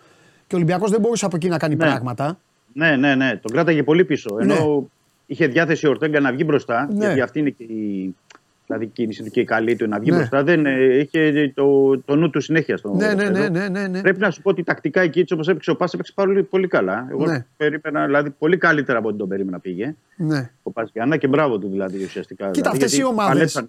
και 0.47 0.55
ο 0.55 0.57
Ολυμπιακός 0.57 0.91
δεν 0.91 1.01
μπορούσε 1.01 1.25
από 1.25 1.37
εκεί 1.37 1.49
να 1.49 1.59
κάνει 1.59 1.75
ναι. 1.75 1.85
πράγματα. 1.85 2.39
Ναι, 2.73 2.97
ναι, 2.97 3.15
ναι, 3.15 3.37
τον 3.37 3.53
κράταγε 3.53 3.83
πολύ 3.83 4.05
πίσω. 4.05 4.37
Ενώ 4.41 4.55
ναι. 4.55 4.87
Είχε 5.33 5.47
διάθεση 5.47 5.87
ο 5.87 5.91
Ορτέγκα 5.91 6.21
να 6.21 6.33
βγει 6.33 6.43
μπροστά, 6.47 6.89
ναι. 6.93 7.05
γιατί 7.05 7.21
αυτή 7.21 7.39
είναι 7.39 7.51
και 7.51 7.63
η, 7.63 8.15
δηλαδή 8.67 8.87
κίνηση 8.87 9.23
του 9.23 9.31
και 9.31 9.41
η 9.41 9.45
καλή 9.45 9.77
του 9.77 9.89
να 9.89 9.99
βγει 9.99 10.11
ναι. 10.11 10.17
μπροστά, 10.17 10.43
δεν 10.43 10.67
ε, 10.67 10.99
είχε 10.99 11.53
το, 11.55 11.99
το 11.99 12.17
νου 12.17 12.31
του 12.31 12.41
συνέχεια 12.41 12.77
στο 12.77 12.95
ναι, 12.95 13.15
ναι, 13.15 13.29
ναι, 13.29 13.49
ναι, 13.49 13.69
ναι, 13.69 13.87
ναι. 13.87 14.01
Πρέπει 14.01 14.21
να 14.21 14.31
σου 14.31 14.43
πω 14.43 14.51
ότι 14.51 14.63
τακτικά 14.63 15.01
εκεί 15.01 15.21
έτσι 15.21 15.35
όπως 15.35 15.49
έπαιξε 15.49 15.71
ο 15.71 15.77
Πας 15.77 15.95
έπαιξε 15.95 16.13
πολύ, 16.15 16.43
πολύ 16.43 16.67
καλά. 16.67 17.07
Εγώ 17.11 17.27
ναι. 17.27 17.47
περίμενα, 17.57 18.07
δηλαδή 18.07 18.31
πολύ 18.31 18.57
καλύτερα 18.57 18.99
από 18.99 19.09
ό,τι 19.09 19.19
τον 19.19 19.29
περίμενα 19.29 19.59
πήγε. 19.59 19.95
Ναι. 20.17 20.51
Ο 20.63 20.71
Πας 20.71 20.91
Γιάννα 20.93 21.17
και 21.17 21.27
μπράβο 21.27 21.59
του 21.59 21.69
δηλαδή 21.69 22.05
ουσιαστικά. 22.05 22.51
Κοίτα, 22.51 22.71
δηλαδή, 22.71 22.85
αυτές 22.85 22.99
οι 22.99 23.05
ομάδες, 23.05 23.65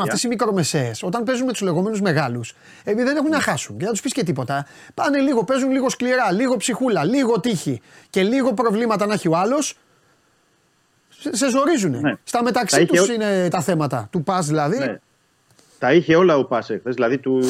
αυτές 0.00 0.22
οι 0.22 0.28
μικρομεσαίες, 0.28 1.02
όταν 1.02 1.24
παίζουν 1.24 1.46
με 1.46 1.52
τους 1.52 1.60
λεγόμενους 1.60 2.00
μεγάλους, 2.00 2.54
επειδή 2.84 3.06
δεν 3.06 3.16
έχουν 3.16 3.30
να 3.30 3.40
χάσουν 3.40 3.76
και 3.76 3.84
δεν 3.84 3.92
τους 3.92 4.02
πεις 4.02 4.12
και 4.12 4.22
τίποτα, 4.22 4.66
πάνε 4.94 5.18
λίγο, 5.18 5.44
παίζουν 5.44 5.70
λίγο 5.70 5.88
σκληρά, 5.88 6.32
λίγο 6.32 6.56
ψυχούλα, 6.56 7.04
λίγο 7.04 7.40
τύχη 7.40 7.80
και 8.10 8.22
λίγο 8.22 8.52
προβλήματα 8.52 9.06
να 9.06 9.14
έχει 9.14 9.28
ο 9.28 9.36
άλλος, 9.36 9.78
σε 11.30 11.50
ζορίζουν. 11.50 12.00
Ναι. 12.00 12.12
Στα 12.24 12.42
μεταξύ 12.42 12.86
τους 12.86 13.00
είχε... 13.00 13.12
είναι 13.12 13.48
τα 13.48 13.60
θέματα. 13.60 14.08
Του 14.12 14.22
πας 14.22 14.46
δηλαδή. 14.46 14.78
Ναι. 14.78 14.98
Τα 15.78 15.92
είχε 15.92 16.16
όλα 16.16 16.36
ο 16.36 16.44
Πας 16.44 16.70
εχθές, 16.70 16.94
δηλαδή 16.94 17.18
του, 17.18 17.40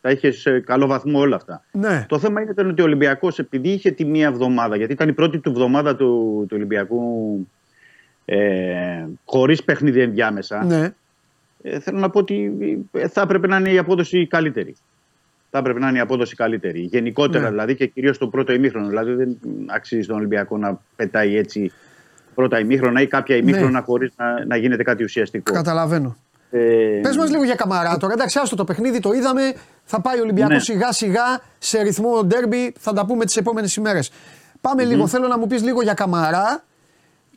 τα 0.00 0.10
είχε 0.10 0.30
σε 0.30 0.60
καλό 0.60 0.86
βαθμό 0.86 1.20
όλα 1.20 1.36
αυτά. 1.36 1.64
Ναι. 1.72 2.04
Το 2.08 2.18
θέμα 2.18 2.40
είναι 2.40 2.54
ότι 2.56 2.80
ο 2.80 2.84
Ολυμπιακός, 2.84 3.38
επειδή 3.38 3.68
είχε 3.68 3.90
τη 3.90 4.04
μία 4.04 4.26
εβδομάδα, 4.26 4.76
γιατί 4.76 4.92
ήταν 4.92 5.08
η 5.08 5.12
πρώτη 5.12 5.38
του 5.38 5.50
εβδομάδα 5.50 5.96
του, 5.96 6.44
του 6.48 6.52
Ολυμπιακού 6.56 7.00
ε, 8.24 9.06
χωρίς 9.24 9.64
παιχνίδι 9.64 10.00
ενδιάμεσα. 10.00 10.64
Ναι. 10.64 10.94
Ε, 11.62 11.80
θέλω 11.80 11.98
να 11.98 12.10
πω 12.10 12.18
ότι 12.18 12.52
θα 13.08 13.20
έπρεπε 13.20 13.46
να 13.46 13.56
είναι 13.56 13.70
η 13.70 13.78
απόδοση 13.78 14.26
καλύτερη. 14.26 14.76
θα 15.50 15.58
έπρεπε 15.58 15.78
να 15.78 15.88
είναι 15.88 15.98
η 15.98 16.00
απόδοση 16.00 16.34
καλύτερη. 16.34 16.80
Γενικότερα 16.80 17.44
ναι. 17.44 17.50
δηλαδή 17.50 17.74
και 17.76 17.86
κυρίως 17.86 18.18
το 18.18 18.28
πρώτο 18.28 18.52
ημίχρονο. 18.52 18.88
Δηλαδή 18.88 19.12
δεν 19.12 19.38
αξίζει 19.66 20.02
στον 20.02 20.16
Ολυμπιακό 20.16 20.58
να 20.58 20.80
πετάει 20.96 21.36
έτσι 21.36 21.72
πρώτα 22.36 22.58
ημίχρονα 22.60 23.00
ή 23.00 23.06
κάποια 23.06 23.36
ημίχρονα 23.36 23.70
ναι. 23.70 23.80
χωρίς 23.80 24.12
να, 24.16 24.44
να 24.46 24.56
γίνεται 24.56 24.82
κάτι 24.82 25.04
ουσιαστικό. 25.04 25.52
Καταλαβαίνω. 25.52 26.16
Ε... 26.50 26.58
Πες 27.02 27.16
μας 27.16 27.30
λίγο 27.30 27.44
για 27.44 27.54
καμαρά 27.54 27.96
τώρα. 27.96 28.12
Εντάξει, 28.12 28.38
άστο 28.42 28.56
το 28.56 28.64
παιχνίδι, 28.64 29.00
το 29.00 29.12
είδαμε. 29.12 29.54
Θα 29.84 30.00
πάει 30.00 30.18
ο 30.18 30.22
Ολυμπιακός 30.22 30.54
ναι. 30.54 30.60
σιγά 30.60 30.92
σιγά 30.92 31.40
σε 31.58 31.82
ρυθμό 31.82 32.24
ντέρμπι. 32.24 32.74
Θα 32.78 32.92
τα 32.92 33.06
πούμε 33.06 33.24
τις 33.24 33.36
επόμενες 33.36 33.76
ημέρες. 33.76 34.10
Παμε 34.60 34.84
λίγο, 34.84 35.06
θέλω 35.06 35.28
να 35.28 35.38
μου 35.38 35.46
πεις 35.46 35.62
λίγο 35.62 35.82
για 35.82 35.94
καμαρά 35.94 36.64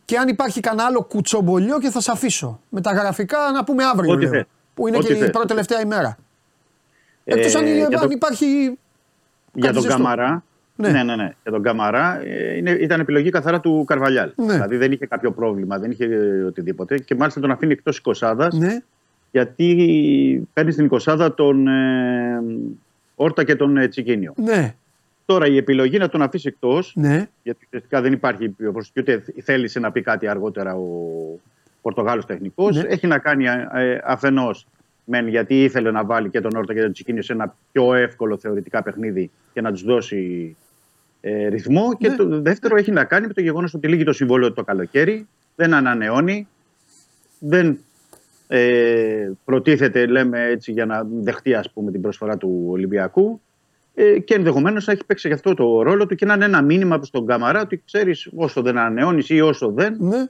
και 0.05 0.17
αν 0.17 0.27
υπάρχει 0.27 0.59
κανένα 0.59 0.87
άλλο 0.87 1.01
κουτσομπολιό 1.03 1.79
και 1.79 1.89
θα 1.89 2.01
σε 2.01 2.11
αφήσω. 2.11 2.59
Με 2.69 2.81
τα 2.81 2.91
γραφικά 2.91 3.37
να 3.53 3.63
πούμε 3.63 3.83
αύριο. 3.83 4.15
Λέω, 4.15 4.43
που 4.73 4.87
είναι 4.87 4.97
και 4.97 5.13
η 5.13 5.29
πρώτη 5.29 5.47
τελευταία 5.47 5.81
ημέρα. 5.81 6.17
Ε, 7.23 7.33
Εκτός 7.33 7.55
αν, 7.55 7.65
αν 8.01 8.11
υπάρχει. 8.11 8.77
Για 9.53 9.73
τον 9.73 9.83
Καμαρά, 9.83 10.43
ναι. 10.81 10.91
ναι, 10.91 11.03
ναι, 11.03 11.15
ναι. 11.15 11.33
Για 11.43 11.51
τον 11.51 11.61
Καμαρά 11.61 12.21
ε, 12.25 12.57
είναι, 12.57 12.71
ήταν 12.71 12.99
επιλογή 12.99 13.29
καθαρά 13.29 13.59
του 13.59 13.83
Καρβαλιάλ. 13.87 14.31
Ναι. 14.35 14.53
Δηλαδή 14.53 14.77
δεν 14.77 14.91
είχε 14.91 15.05
κάποιο 15.05 15.31
πρόβλημα, 15.31 15.77
δεν 15.79 15.91
είχε 15.91 16.05
οτιδήποτε. 16.47 16.97
Και 16.99 17.15
μάλιστα 17.15 17.39
τον 17.39 17.51
αφήνει 17.51 17.71
εκτός 17.71 18.01
20 18.19 18.47
ναι. 18.53 18.79
γιατί 19.31 20.47
παίρνει 20.53 20.71
στην 20.71 20.89
20 21.05 21.29
τον 21.35 21.67
ε, 21.67 22.41
Όρτα 23.15 23.43
και 23.43 23.55
τον 23.55 23.77
ε, 23.77 23.87
Τσικίνιο. 23.87 24.33
Ναι. 24.35 24.75
Τώρα 25.25 25.47
η 25.47 25.57
επιλογή 25.57 25.97
να 25.97 26.09
τον 26.09 26.21
αφήσει 26.21 26.47
εκτός, 26.47 26.93
ναι. 26.95 27.27
γιατί 27.43 27.65
ουσιαστικά 27.65 28.01
δεν 28.01 28.13
υπάρχει 28.13 28.55
και 28.93 28.99
ούτε 28.99 29.23
θέλησε 29.41 29.79
να 29.79 29.91
πει 29.91 30.01
κάτι 30.01 30.27
αργότερα 30.27 30.75
ο 30.75 30.85
Πορτογάλος 31.81 32.25
τεχνικός, 32.25 32.75
ναι. 32.75 32.83
έχει 32.87 33.07
να 33.07 33.17
κάνει 33.17 33.45
ε, 33.45 33.99
αφενός 34.03 34.67
μεν 35.09 35.27
γιατί 35.27 35.63
ήθελε 35.63 35.91
να 35.91 36.05
βάλει 36.05 36.29
και 36.29 36.41
τον 36.41 36.55
Όρτα 36.55 36.73
και 36.73 36.81
τον 36.81 36.91
Τσικίνιο 36.91 37.21
σε 37.21 37.33
ένα 37.33 37.55
πιο 37.71 37.93
εύκολο 37.93 38.37
θεωρητικά 38.37 38.83
παιχνίδι 38.83 39.31
και 39.53 39.61
να 39.61 39.71
τους 39.71 39.83
δώσει 39.83 40.55
ε, 41.21 41.47
ρυθμό. 41.47 41.93
Και 41.97 42.09
ναι. 42.09 42.15
το 42.15 42.41
δεύτερο 42.41 42.77
έχει 42.77 42.91
να 42.91 43.03
κάνει 43.03 43.27
με 43.27 43.33
το 43.33 43.41
γεγονός 43.41 43.73
ότι 43.73 43.87
λύγει 43.87 44.03
το 44.03 44.13
συμβόλαιο 44.13 44.53
το 44.53 44.63
καλοκαίρι, 44.63 45.27
δεν 45.55 45.73
ανανεώνει, 45.73 46.47
δεν 47.39 47.79
ε, 48.47 49.31
προτίθεται, 49.45 50.05
λέμε 50.05 50.45
έτσι, 50.45 50.71
για 50.71 50.85
να 50.85 51.07
δεχτεί 51.21 51.53
ας 51.53 51.71
πούμε, 51.71 51.91
την 51.91 52.01
προσφορά 52.01 52.37
του 52.37 52.67
Ολυμπιακού. 52.69 53.41
Ε, 53.93 54.19
και 54.19 54.33
ενδεχομένως 54.33 54.85
να 54.85 54.93
έχει 54.93 55.05
παίξει 55.05 55.27
γι' 55.27 55.33
αυτό 55.33 55.53
το 55.53 55.81
ρόλο 55.81 56.05
του 56.05 56.15
και 56.15 56.25
να 56.25 56.33
είναι 56.33 56.45
ένα 56.45 56.61
μήνυμα 56.61 56.95
προς 56.95 57.09
τον 57.09 57.25
Καμαρά 57.25 57.61
ότι 57.61 57.81
ξέρεις, 57.85 58.29
όσο 58.35 58.61
δεν 58.61 58.77
ανανεώνεις 58.77 59.29
ή 59.29 59.41
όσο 59.41 59.71
δεν, 59.71 59.95
ναι. 59.99 60.25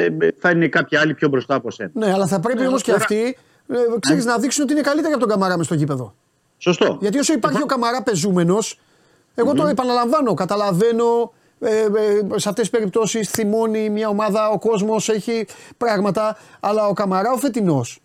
ε, 0.00 0.08
θα 0.38 0.50
είναι 0.50 0.68
κάποια 0.68 1.00
άλλη 1.00 1.14
πιο 1.14 1.28
μπροστά 1.28 1.54
από 1.54 1.70
σένα. 1.70 1.90
Ναι, 1.92 2.12
αλλά 2.12 2.26
θα 2.26 2.40
πρέπει 2.40 2.62
ε, 2.62 2.66
όμως 2.66 2.82
και 2.82 2.92
αυτοί 2.92 3.36
ε, 3.68 3.76
ξέρεις, 4.00 4.24
να 4.24 4.38
δείξουν 4.38 4.62
ότι 4.62 4.72
είναι 4.72 4.82
καλύτεροι 4.82 5.12
από 5.12 5.20
τον 5.20 5.30
Καμαρά 5.30 5.56
μες 5.56 5.66
στο 5.66 5.74
γήπεδο. 5.74 6.14
Σωστό. 6.58 6.98
Γιατί 7.00 7.18
όσο 7.18 7.32
υπάρχει 7.32 7.62
ο 7.62 7.66
Καμαρά 7.66 8.02
πεζούμενος, 8.02 8.80
εγώ 9.34 9.54
το 9.54 9.66
επαναλαμβάνω, 9.66 10.34
καταλαβαίνω 10.34 11.32
ε, 11.58 11.78
ε, 11.78 11.88
σε 12.38 12.48
αυτές 12.48 12.54
τις 12.54 12.70
περιπτώσεις 12.70 13.28
θυμώνει 13.30 13.90
μια 13.90 14.08
ομάδα, 14.08 14.48
ο 14.48 14.58
κόσμος 14.58 15.08
έχει 15.08 15.46
πράγματα, 15.76 16.36
αλλά 16.60 16.86
ο 16.86 16.92
Καμαρά 16.92 17.32
ο 17.32 17.36
φετινός 17.36 17.98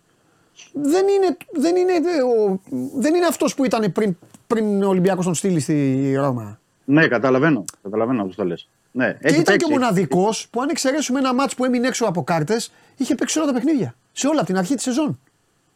δεν 0.72 1.08
είναι, 1.08 1.36
δεν 1.52 1.76
είναι, 1.76 1.92
ο, 2.22 2.60
δεν 2.94 3.14
είναι 3.14 3.26
αυτός 3.26 3.54
που 3.54 3.64
ήταν 3.64 3.92
πριν, 3.92 4.16
πριν 4.46 4.82
ο 4.82 4.88
Ολυμπιακός 4.88 5.24
τον 5.24 5.34
στείλει 5.34 5.60
στη 5.60 6.14
Ρώμα. 6.16 6.60
Ναι, 6.84 7.08
καταλαβαίνω. 7.08 7.64
Καταλαβαίνω 7.82 8.22
όπω 8.22 8.34
το 8.34 8.44
λες. 8.44 8.68
Ναι, 8.92 9.12
και 9.12 9.28
ήταν 9.28 9.42
παίξει. 9.42 9.56
και 9.56 9.64
ο 9.64 9.68
μοναδικός 9.70 10.48
που, 10.50 10.62
αν 10.62 10.68
εξαιρέσουμε 10.68 11.18
ένα 11.18 11.34
μάτσο 11.34 11.56
που 11.56 11.64
έμεινε 11.64 11.86
έξω 11.86 12.04
από 12.04 12.22
κάρτες, 12.22 12.72
είχε 12.96 13.14
παίξει 13.14 13.38
όλα 13.38 13.46
τα 13.46 13.52
παιχνίδια. 13.52 13.94
Σε 14.12 14.26
όλα 14.26 14.38
από 14.38 14.46
την 14.46 14.58
αρχή 14.58 14.74
της 14.74 14.82
σεζόν. 14.82 15.20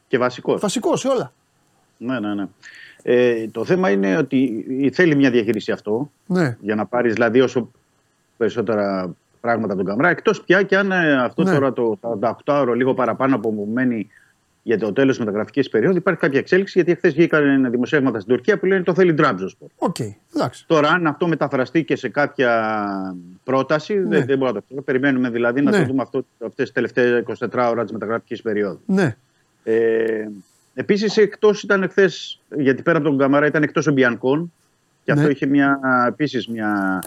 Και 0.08 0.18
βασικός. 0.18 0.60
Βασικός 0.60 1.00
σε 1.00 1.08
όλα. 1.08 1.32
Ναι, 1.96 2.20
ναι, 2.20 2.34
ναι. 2.34 2.46
Ε, 3.06 3.48
το 3.48 3.64
θέμα 3.64 3.90
είναι 3.90 4.16
ότι 4.16 4.64
θέλει 4.92 5.16
μια 5.16 5.30
διαχείριση 5.30 5.72
αυτό. 5.72 6.10
Ναι. 6.26 6.56
Για 6.60 6.74
να 6.74 6.86
πάρεις 6.86 7.12
δηλαδή 7.12 7.40
όσο 7.40 7.70
περισσότερα 8.36 9.14
πράγματα 9.40 9.72
από 9.72 9.82
τον 9.82 9.90
Καμρά. 9.90 10.08
Εκτός 10.08 10.42
πια 10.42 10.62
και 10.62 10.76
αν 10.76 10.92
ε, 10.92 11.22
αυτός 11.22 11.44
ναι. 11.44 11.54
τώρα 11.54 11.72
το 11.72 11.98
48ωρο, 12.46 12.72
λίγο 12.74 12.94
παραπάνω 12.94 13.38
που 13.38 13.68
μένει 13.72 14.08
για 14.62 14.78
το 14.78 14.92
τέλος 14.92 15.16
της 15.16 15.24
μεταγραφικής 15.24 15.68
περίοδου, 15.68 15.96
υπάρχει 15.96 16.20
κάποια 16.20 16.38
εξέλιξη. 16.38 16.72
Γιατί 16.78 16.94
χθες 16.94 17.14
βγήκαν 17.14 17.70
δημοσιεύματα 17.70 18.20
στην 18.20 18.34
Τουρκία 18.34 18.58
που 18.58 18.66
λένε 18.66 18.82
το 18.82 18.94
θέλει 18.94 19.12
Ντράμπζο. 19.12 19.48
Okay, 19.78 20.14
Τώρα, 20.66 20.88
αν 20.88 21.06
αυτό 21.06 21.28
μεταφραστεί 21.28 21.84
και 21.84 21.96
σε 21.96 22.08
κάποια 22.08 23.16
πρόταση, 23.44 23.94
ναι. 23.94 24.08
δεν, 24.08 24.26
δεν 24.26 24.38
μπορώ 24.38 24.52
να 24.52 24.62
το 24.76 24.82
Περιμένουμε 24.82 25.30
δηλαδή 25.30 25.60
ναι. 25.60 25.70
να 25.70 25.78
το 25.78 25.84
δούμε 25.84 26.02
αυτές 26.02 26.54
τις 26.54 26.72
τελευταίες 26.72 27.22
24 27.40 27.68
ώρα 27.70 27.82
της 27.82 27.92
μεταγραφικής 27.92 28.42
περίοδου. 28.42 28.80
Ναι. 28.86 29.16
Ε, 29.64 30.28
Επίσης, 30.74 31.16
εκτός 31.16 31.62
ήταν 31.62 31.88
χθες, 31.90 32.40
γιατί 32.58 32.82
πέρα 32.82 32.98
από 32.98 33.08
τον 33.08 33.18
Καμαρά 33.18 33.46
ήταν 33.46 33.62
εκτός 33.62 33.86
ο 33.86 33.92
Μπιανκόν. 33.92 34.52
Και 35.04 35.12
αυτό 35.12 35.24
ναι. 35.24 35.32
είχε 35.32 35.46
μια, 35.46 35.80
επίσης 36.08 36.48
μια. 36.48 37.02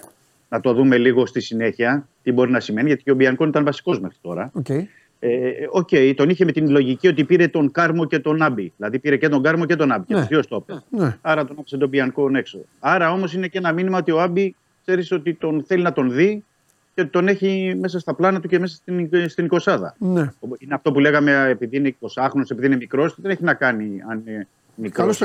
Να 0.50 0.60
το 0.60 0.74
δούμε 0.74 0.98
λίγο 0.98 1.26
στη 1.26 1.42
συνέχεια 1.42 2.08
τι 2.24 2.32
μπορεί 2.32 2.52
να 2.52 2.60
σημαίνει, 2.60 2.88
γιατί 2.88 3.04
και 3.04 3.12
ο 3.12 3.16
Μπιανκόν 3.16 3.50
ήταν 3.50 3.64
βασικός 3.64 4.00
μέχρι 4.00 4.18
τώρα. 4.22 4.52
Okay. 4.64 4.84
Ε, 5.20 5.52
okay, 5.74 6.14
τον 6.16 6.30
είχε 6.30 6.46
με 6.46 6.52
την 6.52 6.70
λογική 6.70 7.08
ότι 7.08 7.24
πήρε 7.24 7.48
τον 7.48 7.72
Κάρμο 7.72 8.06
και 8.06 8.20
τον 8.20 8.42
Άμπι. 8.42 8.74
Δηλαδή 8.78 9.00
πήρε 9.00 9.18
και 9.18 9.30
τον 9.30 9.42
Κάρμο 9.44 9.66
και 9.66 9.76
τον 9.76 9.92
Άμπι. 9.92 10.14
Ναι. 10.14 10.26
Και 10.26 10.40
το 10.40 10.66
ναι. 10.90 11.18
Άρα 11.22 11.46
τον 11.46 11.56
άφησε 11.60 11.78
τον 11.78 11.90
Μπιανκόν 11.90 12.36
έξω. 12.36 12.60
Άρα 12.80 13.12
όμως 13.12 13.34
είναι 13.34 13.48
και 13.48 13.58
ένα 13.58 13.72
μήνυμα 13.72 13.98
ότι 13.98 14.12
ο 14.12 14.22
Άμπι 14.22 14.56
ξέρεις 14.82 15.12
ότι 15.12 15.34
τον 15.34 15.64
θέλει 15.68 15.84
να 15.84 15.94
τον 15.94 16.12
δει 16.12 16.44
και 16.98 17.06
τον 17.06 17.28
έχει 17.28 17.76
μέσα 17.80 18.00
στα 18.00 18.14
πλάνα 18.14 18.40
του 18.40 18.48
και 18.48 18.60
μέσα 18.60 18.76
στην, 18.76 19.10
στην 19.30 19.48
20 19.64 19.78
ναι. 19.98 20.30
Είναι 20.58 20.74
αυτό 20.74 20.92
που 20.92 21.00
λέγαμε 21.00 21.48
επειδή 21.50 21.78
είναι 21.78 21.96
20χρονο, 22.00 22.50
επειδή 22.50 22.66
είναι 22.66 22.76
μικρός, 22.76 23.16
δεν 23.18 23.32
έχει 23.32 23.44
να 23.44 23.54
κάνει 23.54 24.02
αν 24.10 24.24
είναι 24.26 24.48
μικρός. 24.76 25.22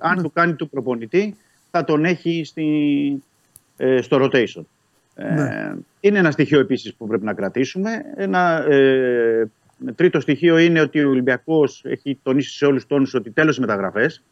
Αν 0.00 0.16
ναι. 0.16 0.22
του 0.22 0.32
κάνει 0.32 0.54
του 0.54 0.68
προπονητή, 0.68 1.36
θα 1.70 1.84
τον 1.84 2.04
έχει 2.04 2.44
στη, 2.44 3.22
ε, 3.76 4.00
στο 4.00 4.18
rotation. 4.20 4.62
Ε, 5.14 5.34
ναι. 5.34 5.74
είναι 6.00 6.18
ένα 6.18 6.30
στοιχείο 6.30 6.60
επίσης 6.60 6.94
που 6.94 7.06
πρέπει 7.06 7.24
να 7.24 7.34
κρατήσουμε. 7.34 7.90
Ένα 8.16 8.64
ε, 8.68 9.50
τρίτο 9.94 10.20
στοιχείο 10.20 10.58
είναι 10.58 10.80
ότι 10.80 11.04
ο 11.04 11.08
Ολυμπιακός 11.08 11.84
έχει 11.84 12.18
τονίσει 12.22 12.56
σε 12.56 12.64
όλους 12.66 12.80
τους 12.80 12.88
τόνους 12.88 13.14
ότι 13.14 13.30
τέλος 13.30 13.58
μεταγραφές. 13.58 14.22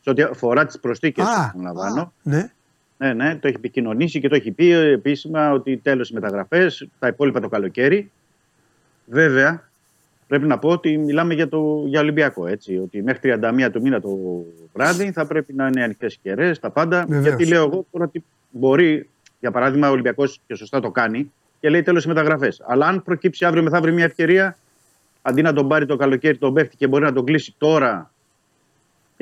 Σε 0.00 0.10
ό,τι 0.10 0.22
αφορά 0.22 0.66
τις 0.66 0.78
προσθήκες, 0.78 1.24
επαναλαμβάνω. 1.48 2.12
Ναι. 2.22 2.50
Ναι, 3.02 3.12
ναι, 3.12 3.36
το 3.36 3.46
έχει 3.46 3.56
επικοινωνήσει 3.56 4.20
και 4.20 4.28
το 4.28 4.34
έχει 4.34 4.50
πει 4.50 4.70
επίσημα 4.72 5.52
ότι 5.52 5.76
τέλος 5.76 6.10
οι 6.10 6.14
μεταγραφές, 6.14 6.88
τα 6.98 7.06
υπόλοιπα 7.06 7.40
το 7.40 7.48
καλοκαίρι. 7.48 8.10
Βέβαια, 9.06 9.68
πρέπει 10.26 10.46
να 10.46 10.58
πω 10.58 10.68
ότι 10.68 10.98
μιλάμε 10.98 11.34
για, 11.34 11.48
το, 11.48 11.84
για 11.86 12.00
Ολυμπιακό. 12.00 12.46
Έτσι, 12.46 12.78
ότι 12.78 13.02
μέχρι 13.02 13.38
31 13.42 13.68
του 13.72 13.80
μήνα 13.80 14.00
το 14.00 14.18
βράδυ 14.72 15.12
θα 15.12 15.26
πρέπει 15.26 15.52
να 15.52 15.66
είναι 15.66 15.82
ανοιχτές 15.82 16.18
κεραίες, 16.22 16.58
τα 16.58 16.70
πάντα. 16.70 17.04
Βεβαίως. 17.08 17.26
Γιατί 17.26 17.46
λέω 17.46 17.62
εγώ 17.62 17.86
τώρα 17.90 18.04
ότι 18.04 18.24
μπορεί, 18.50 19.08
για 19.40 19.50
παράδειγμα, 19.50 19.88
ο 19.88 19.92
Ολυμπιακός 19.92 20.40
και 20.46 20.54
σωστά 20.54 20.80
το 20.80 20.90
κάνει 20.90 21.32
και 21.60 21.68
λέει 21.70 21.82
τέλος 21.82 22.04
οι 22.04 22.08
μεταγραφές. 22.08 22.62
Αλλά 22.66 22.86
αν 22.86 23.02
προκύψει 23.02 23.44
αύριο 23.44 23.62
μεθαύριο 23.62 23.94
μια 23.94 24.04
ευκαιρία, 24.04 24.56
αντί 25.22 25.42
να 25.42 25.52
τον 25.52 25.68
πάρει 25.68 25.86
το 25.86 25.96
καλοκαίρι 25.96 26.36
τον 26.36 26.54
παίχτη 26.54 26.76
και 26.76 26.86
μπορεί 26.86 27.04
να 27.04 27.12
τον 27.12 27.24
κλείσει 27.24 27.54
τώρα 27.58 28.11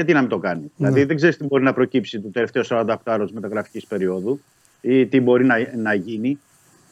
γιατί 0.01 0.15
να 0.15 0.21
μην 0.21 0.31
το 0.31 0.39
κάνει. 0.39 0.61
Ναι. 0.61 0.69
Δηλαδή 0.77 1.05
δεν 1.05 1.17
ξέρεις 1.17 1.37
τι 1.37 1.45
μπορεί 1.45 1.63
να 1.63 1.73
προκύψει 1.73 2.21
το 2.21 2.29
τελευταίο 2.29 2.63
48 2.69 2.95
ώρο 3.07 3.27
τη 3.27 3.35
μεταγραφικής 3.35 3.87
περίοδου 3.87 4.41
ή 4.81 5.07
τι 5.07 5.21
μπορεί 5.21 5.45
να, 5.45 5.57
να 5.77 5.95
γίνει. 5.95 6.39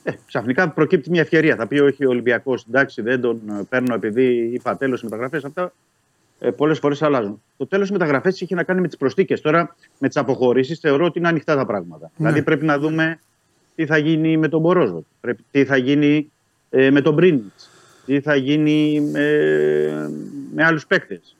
Ε, 0.02 0.12
ξαφνικά 0.26 0.68
προκύπτει 0.68 1.10
μια 1.10 1.20
ευκαιρία. 1.20 1.56
Θα 1.56 1.66
πει 1.66 1.78
όχι 1.78 2.06
ο 2.06 2.08
Ολυμπιακός, 2.08 2.64
εντάξει, 2.68 3.02
δεν 3.02 3.20
τον 3.20 3.40
παίρνω 3.68 3.94
επειδή 3.94 4.50
είπα 4.52 4.76
τέλος 4.76 5.02
μεταγραφές. 5.02 5.44
Αυτά 5.44 5.72
ε, 6.38 6.50
πολλές 6.50 6.78
φορές 6.78 7.02
αλλάζουν. 7.02 7.42
Το 7.56 7.66
τέλος 7.66 7.90
μεταγραφές 7.90 8.40
είχε 8.40 8.54
να 8.54 8.62
κάνει 8.62 8.80
με 8.80 8.86
τις 8.86 8.96
προστίκε. 8.96 9.38
Τώρα 9.38 9.76
με 9.98 10.08
τις 10.08 10.16
αποχωρήσεις 10.16 10.78
θεωρώ 10.78 11.04
ότι 11.04 11.18
είναι 11.18 11.28
ανοιχτά 11.28 11.56
τα 11.56 11.66
πράγματα. 11.66 12.04
Ναι. 12.04 12.10
Δηλαδή 12.16 12.42
πρέπει 12.42 12.64
να 12.64 12.78
δούμε 12.78 13.18
τι 13.74 13.86
θα 13.86 13.98
γίνει 13.98 14.36
με 14.36 14.48
τον 14.48 14.60
Μπορόζο, 14.60 15.04
τι 15.50 15.64
θα 15.64 15.76
γίνει 15.76 16.30
ε, 16.70 16.90
με 16.90 17.00
τον 17.00 17.14
Μπρίνιτς, 17.14 17.70
τι 18.06 18.20
θα 18.20 18.34
γίνει 18.36 19.00
με, 19.00 19.28
με 20.54 20.64
άλλους 20.64 20.86
παίκτες 20.86 21.36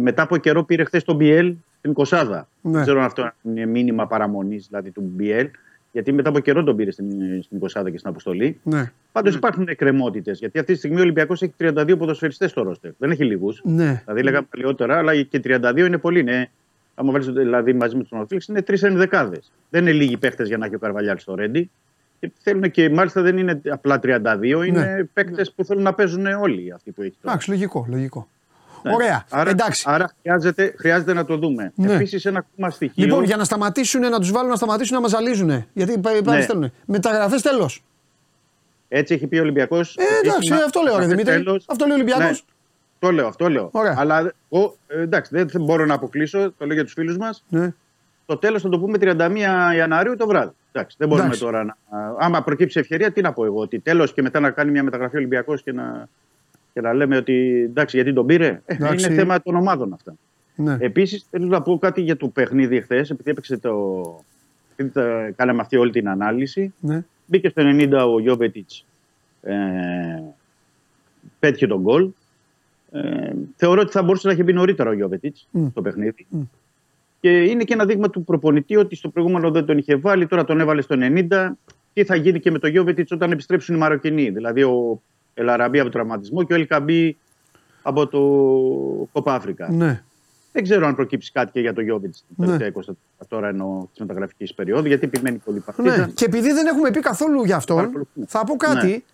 μετά 0.00 0.22
από 0.22 0.36
καιρό 0.36 0.64
πήρε 0.64 0.84
χθες 0.84 1.04
τον 1.04 1.16
BL 1.20 1.54
στην 1.78 1.92
Κοσάδα. 1.92 2.48
Ναι. 2.60 2.72
Δεν 2.72 2.82
ξέρω 2.82 2.98
αν 2.98 3.04
αυτό 3.04 3.32
είναι 3.42 3.66
μήνυμα 3.66 4.06
παραμονής 4.06 4.66
δηλαδή 4.66 4.90
του 4.90 5.12
BL. 5.18 5.46
Γιατί 5.92 6.12
μετά 6.12 6.28
από 6.28 6.38
καιρό 6.38 6.64
τον 6.64 6.76
πήρε 6.76 6.90
στην, 6.90 7.08
στην 7.42 7.58
Κοσάδα 7.58 7.90
και 7.90 7.98
στην 7.98 8.10
Αποστολή. 8.10 8.60
Ναι. 8.62 8.92
Πάντως 9.12 9.34
υπάρχουν 9.34 9.68
εκκρεμότητες. 9.68 10.38
Γιατί 10.38 10.58
αυτή 10.58 10.72
τη 10.72 10.78
στιγμή 10.78 10.98
ο 10.98 11.02
Ολυμπιακός 11.02 11.42
έχει 11.42 11.54
32 11.58 11.94
ποδοσφαιριστές 11.98 12.50
στο 12.50 12.62
ρόστερ. 12.62 12.90
Δεν 12.98 13.10
έχει 13.10 13.24
λίγους. 13.24 13.60
Ναι. 13.64 14.02
Δηλαδή 14.04 14.22
λέγαμε 14.22 14.46
παλιότερα, 14.50 14.98
αλλά 14.98 15.22
και 15.22 15.40
32 15.44 15.76
είναι 15.76 15.98
πολύ. 15.98 16.20
Είναι, 16.20 16.50
άμα 16.94 17.12
βάλεις 17.12 17.26
δηλαδή 17.26 17.72
μαζί 17.72 17.96
με 17.96 18.02
τους 18.02 18.10
Νορφίλξ, 18.10 18.46
είναι 18.46 18.62
τρεις 18.62 18.82
ενδεκάδες. 18.82 19.52
Δεν 19.70 19.82
είναι 19.82 19.92
λίγοι 19.92 20.16
παίχτε 20.16 20.44
για 20.44 20.58
να 20.58 20.66
έχει 20.66 20.74
ο 20.74 20.78
Καρβαλιάλ 20.78 21.18
στο 21.18 21.34
Ρέντι. 21.34 21.70
Και 22.20 22.30
θέλουν 22.38 22.70
και 22.70 22.90
μάλιστα 22.90 23.22
δεν 23.22 23.38
είναι 23.38 23.60
απλά 23.68 24.00
32, 24.02 24.66
είναι 24.66 24.68
ναι. 24.68 25.04
παίκτες 25.04 25.52
που 25.52 25.64
θέλουν 25.64 25.82
να 25.82 25.94
παίζουν 25.94 26.26
όλοι 26.26 26.72
αυτοί 26.72 26.90
που 26.90 27.02
έχει 27.02 27.14
τώρα. 27.20 27.32
Εντάξει, 27.32 27.50
λογικό, 27.50 27.86
λογικό. 27.88 28.28
Ναι. 28.82 28.94
Ωραία. 28.94 29.24
Άρα, 29.30 29.50
Εντάξει. 29.50 29.84
άρα 29.86 30.10
χρειάζεται, 30.22 30.74
χρειάζεται 30.78 31.12
να 31.12 31.24
το 31.24 31.36
δούμε. 31.36 31.72
Ναι. 31.74 31.92
Επίσης, 31.92 32.24
ένα 32.24 32.38
ακόμα 32.38 32.70
στοιχείο. 32.70 33.04
Λοιπόν, 33.04 33.24
για 33.24 33.36
να 33.36 33.44
σταματήσουν, 33.44 34.00
να 34.00 34.18
τους 34.18 34.30
βάλουν 34.30 34.50
να 34.50 34.56
σταματήσουν 34.56 34.94
να 34.94 35.00
μας 35.00 35.10
ζαλίζουν. 35.10 35.66
Γιατί 35.72 35.98
πάλι 35.98 36.20
ναι. 36.24 36.40
στέλνουν. 36.40 36.72
Μεταγραφές 36.86 37.42
τέλος. 37.42 37.82
Έτσι 38.88 39.14
έχει 39.14 39.26
πει 39.26 39.38
ο 39.38 39.42
Ολυμπιακός. 39.42 39.96
Ε, 39.96 40.02
εντάξει, 40.26 40.52
αυτό 40.52 40.80
λέω, 40.80 40.98
ρε 40.98 41.06
Δημήτρη. 41.06 41.44
Αυτό 41.66 41.84
λέει 41.84 41.92
ο 41.92 41.94
Ολυμπιακός. 41.94 42.24
Ναι. 42.24 42.56
Το 42.98 43.10
λέω, 43.10 43.26
αυτό 43.26 43.48
λέω. 43.48 43.68
Ωραία. 43.72 43.94
Αλλά 43.98 44.32
ο, 44.48 44.58
ε, 44.86 45.00
εντάξει, 45.00 45.44
δεν 45.44 45.64
μπορώ 45.64 45.86
να 45.86 45.94
αποκλείσω, 45.94 46.52
το 46.58 46.66
λέω 46.66 46.74
για 46.74 46.84
τους 46.84 46.92
φίλους 46.92 47.16
μας. 47.16 47.44
Ναι. 47.48 47.72
Το 48.26 48.36
τέλος 48.36 48.62
θα 48.62 48.68
το 48.68 48.78
πούμε 48.78 48.98
31 49.00 49.74
Ιανουαρίου 49.76 50.16
το 50.16 50.26
βράδυ. 50.26 50.52
Εντάξει, 50.72 50.96
δεν 50.98 51.08
μπορούμε 51.08 51.26
Εντάξει. 51.26 51.44
τώρα 51.44 51.64
να. 51.64 51.76
Άμα 52.18 52.42
προκύψει 52.42 52.80
ευκαιρία, 52.80 53.12
τι 53.12 53.20
να 53.20 53.32
πω 53.32 53.44
εγώ. 53.44 53.60
Ότι 53.60 53.78
τέλος 53.78 54.12
και 54.12 54.22
μετά 54.22 54.40
να 54.40 54.50
κάνει 54.50 54.70
μια 54.70 54.82
μεταγραφή 54.82 55.16
Ολυμπιακός 55.16 55.62
και 55.62 55.72
να, 55.72 56.08
και 56.78 56.84
να 56.86 56.92
λέμε 56.92 57.16
ότι 57.16 57.62
εντάξει, 57.68 57.96
γιατί 57.96 58.12
τον 58.12 58.26
πήρε. 58.26 58.62
Ε, 58.66 58.74
Εντάξει. 58.74 59.06
είναι 59.06 59.14
θέμα 59.14 59.42
των 59.42 59.54
ομάδων 59.56 59.92
αυτά. 59.92 60.14
ναι. 60.54 60.76
Επίσης, 60.80 61.26
θέλω 61.30 61.46
να 61.46 61.62
πω 61.62 61.78
κάτι 61.78 62.00
για 62.00 62.16
το 62.16 62.28
παιχνίδι 62.28 62.76
εχθέ, 62.76 62.96
επειδή 62.98 63.30
έπαιξε 63.30 63.56
το. 63.56 64.24
Επειδή 64.72 64.90
τα- 64.94 65.30
κάναμε 65.36 65.60
αυτή 65.60 65.76
όλη 65.76 65.90
την 65.90 66.08
ανάλυση. 66.08 66.74
ναι. 66.80 67.04
Μπήκε 67.26 67.48
στο 67.48 67.62
90 67.64 68.06
ο 68.14 68.20
Γιώβετιτς. 68.20 68.84
Ε, 69.42 69.54
πέτυχε 71.38 71.66
τον 71.66 71.80
γκολ. 71.80 72.08
Ε, 72.92 73.30
θεωρώ 73.56 73.80
ότι 73.80 73.90
θα 73.90 74.02
μπορούσε 74.02 74.26
να 74.26 74.32
έχει 74.32 74.42
μπει 74.42 74.52
νωρίτερα 74.52 74.90
ο 74.90 74.92
Γιώβετιτς 74.92 75.48
Μμ. 75.50 75.66
στο 75.70 75.82
παιχνίδι. 75.82 76.26
Μμ. 76.28 76.40
Και 77.20 77.42
είναι 77.44 77.64
και 77.64 77.72
ένα 77.74 77.84
δείγμα 77.84 78.10
του 78.10 78.24
προπονητή 78.24 78.76
ότι 78.76 78.96
στο 78.96 79.08
προηγούμενο 79.08 79.50
δεν 79.50 79.64
τον 79.64 79.78
είχε 79.78 79.96
βάλει, 79.96 80.26
τώρα 80.26 80.44
τον 80.44 80.60
έβαλε 80.60 80.80
στο 80.82 80.96
90. 80.98 81.50
Τι 81.92 82.04
θα 82.04 82.14
γίνει 82.16 82.40
και 82.40 82.50
με 82.50 82.58
τον 82.58 82.70
Γιώβετιτς 82.70 83.12
όταν 83.12 83.30
επιστρέψουν 83.30 83.74
οι 83.74 83.78
Μαροκινοί. 83.78 84.30
Δηλαδή 84.30 84.62
ο 84.62 85.02
Ελαραμπή 85.40 85.80
από 85.80 85.90
τον 85.90 86.00
τραυματισμό 86.00 86.42
και 86.42 86.52
ο 86.52 86.56
Ελκαμπή 86.56 87.16
από 87.82 88.06
το 88.06 88.18
Κόπα 89.12 89.34
Αφρικα. 89.34 89.68
ναι. 89.72 90.02
Δεν 90.52 90.62
ξέρω 90.62 90.86
αν 90.86 90.94
προκύψει 90.94 91.32
κάτι 91.32 91.50
και 91.52 91.60
για 91.60 91.74
το 91.74 91.80
Γιώβετ 91.80 92.12
την 92.12 92.22
Ναι. 92.36 92.44
τελευταία 92.58 92.68
24 92.68 92.92
τώρα 93.28 93.48
εννοώ 93.48 93.86
τη 93.94 94.00
μεταγραφική 94.00 94.54
περίοδου, 94.54 94.86
γιατί 94.86 95.04
επιμένει 95.04 95.36
πολύ 95.38 95.56
Ναι. 95.56 95.62
παρτίδα. 95.64 96.10
Και 96.14 96.24
επειδή 96.24 96.52
δεν 96.52 96.66
έχουμε 96.66 96.90
πει 96.90 97.00
καθόλου 97.00 97.44
για 97.44 97.56
αυτόν, 97.56 97.76
Παρακολουθούμε. 97.76 98.26
θα 98.28 98.44
πω 98.44 98.56
κάτι. 98.56 99.04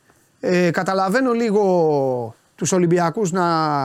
Ε, 0.41 0.71
καταλαβαίνω 0.71 1.33
λίγο 1.33 2.35
τους 2.57 2.73
Ολυμπιακούς 2.73 3.33
να, 3.33 3.85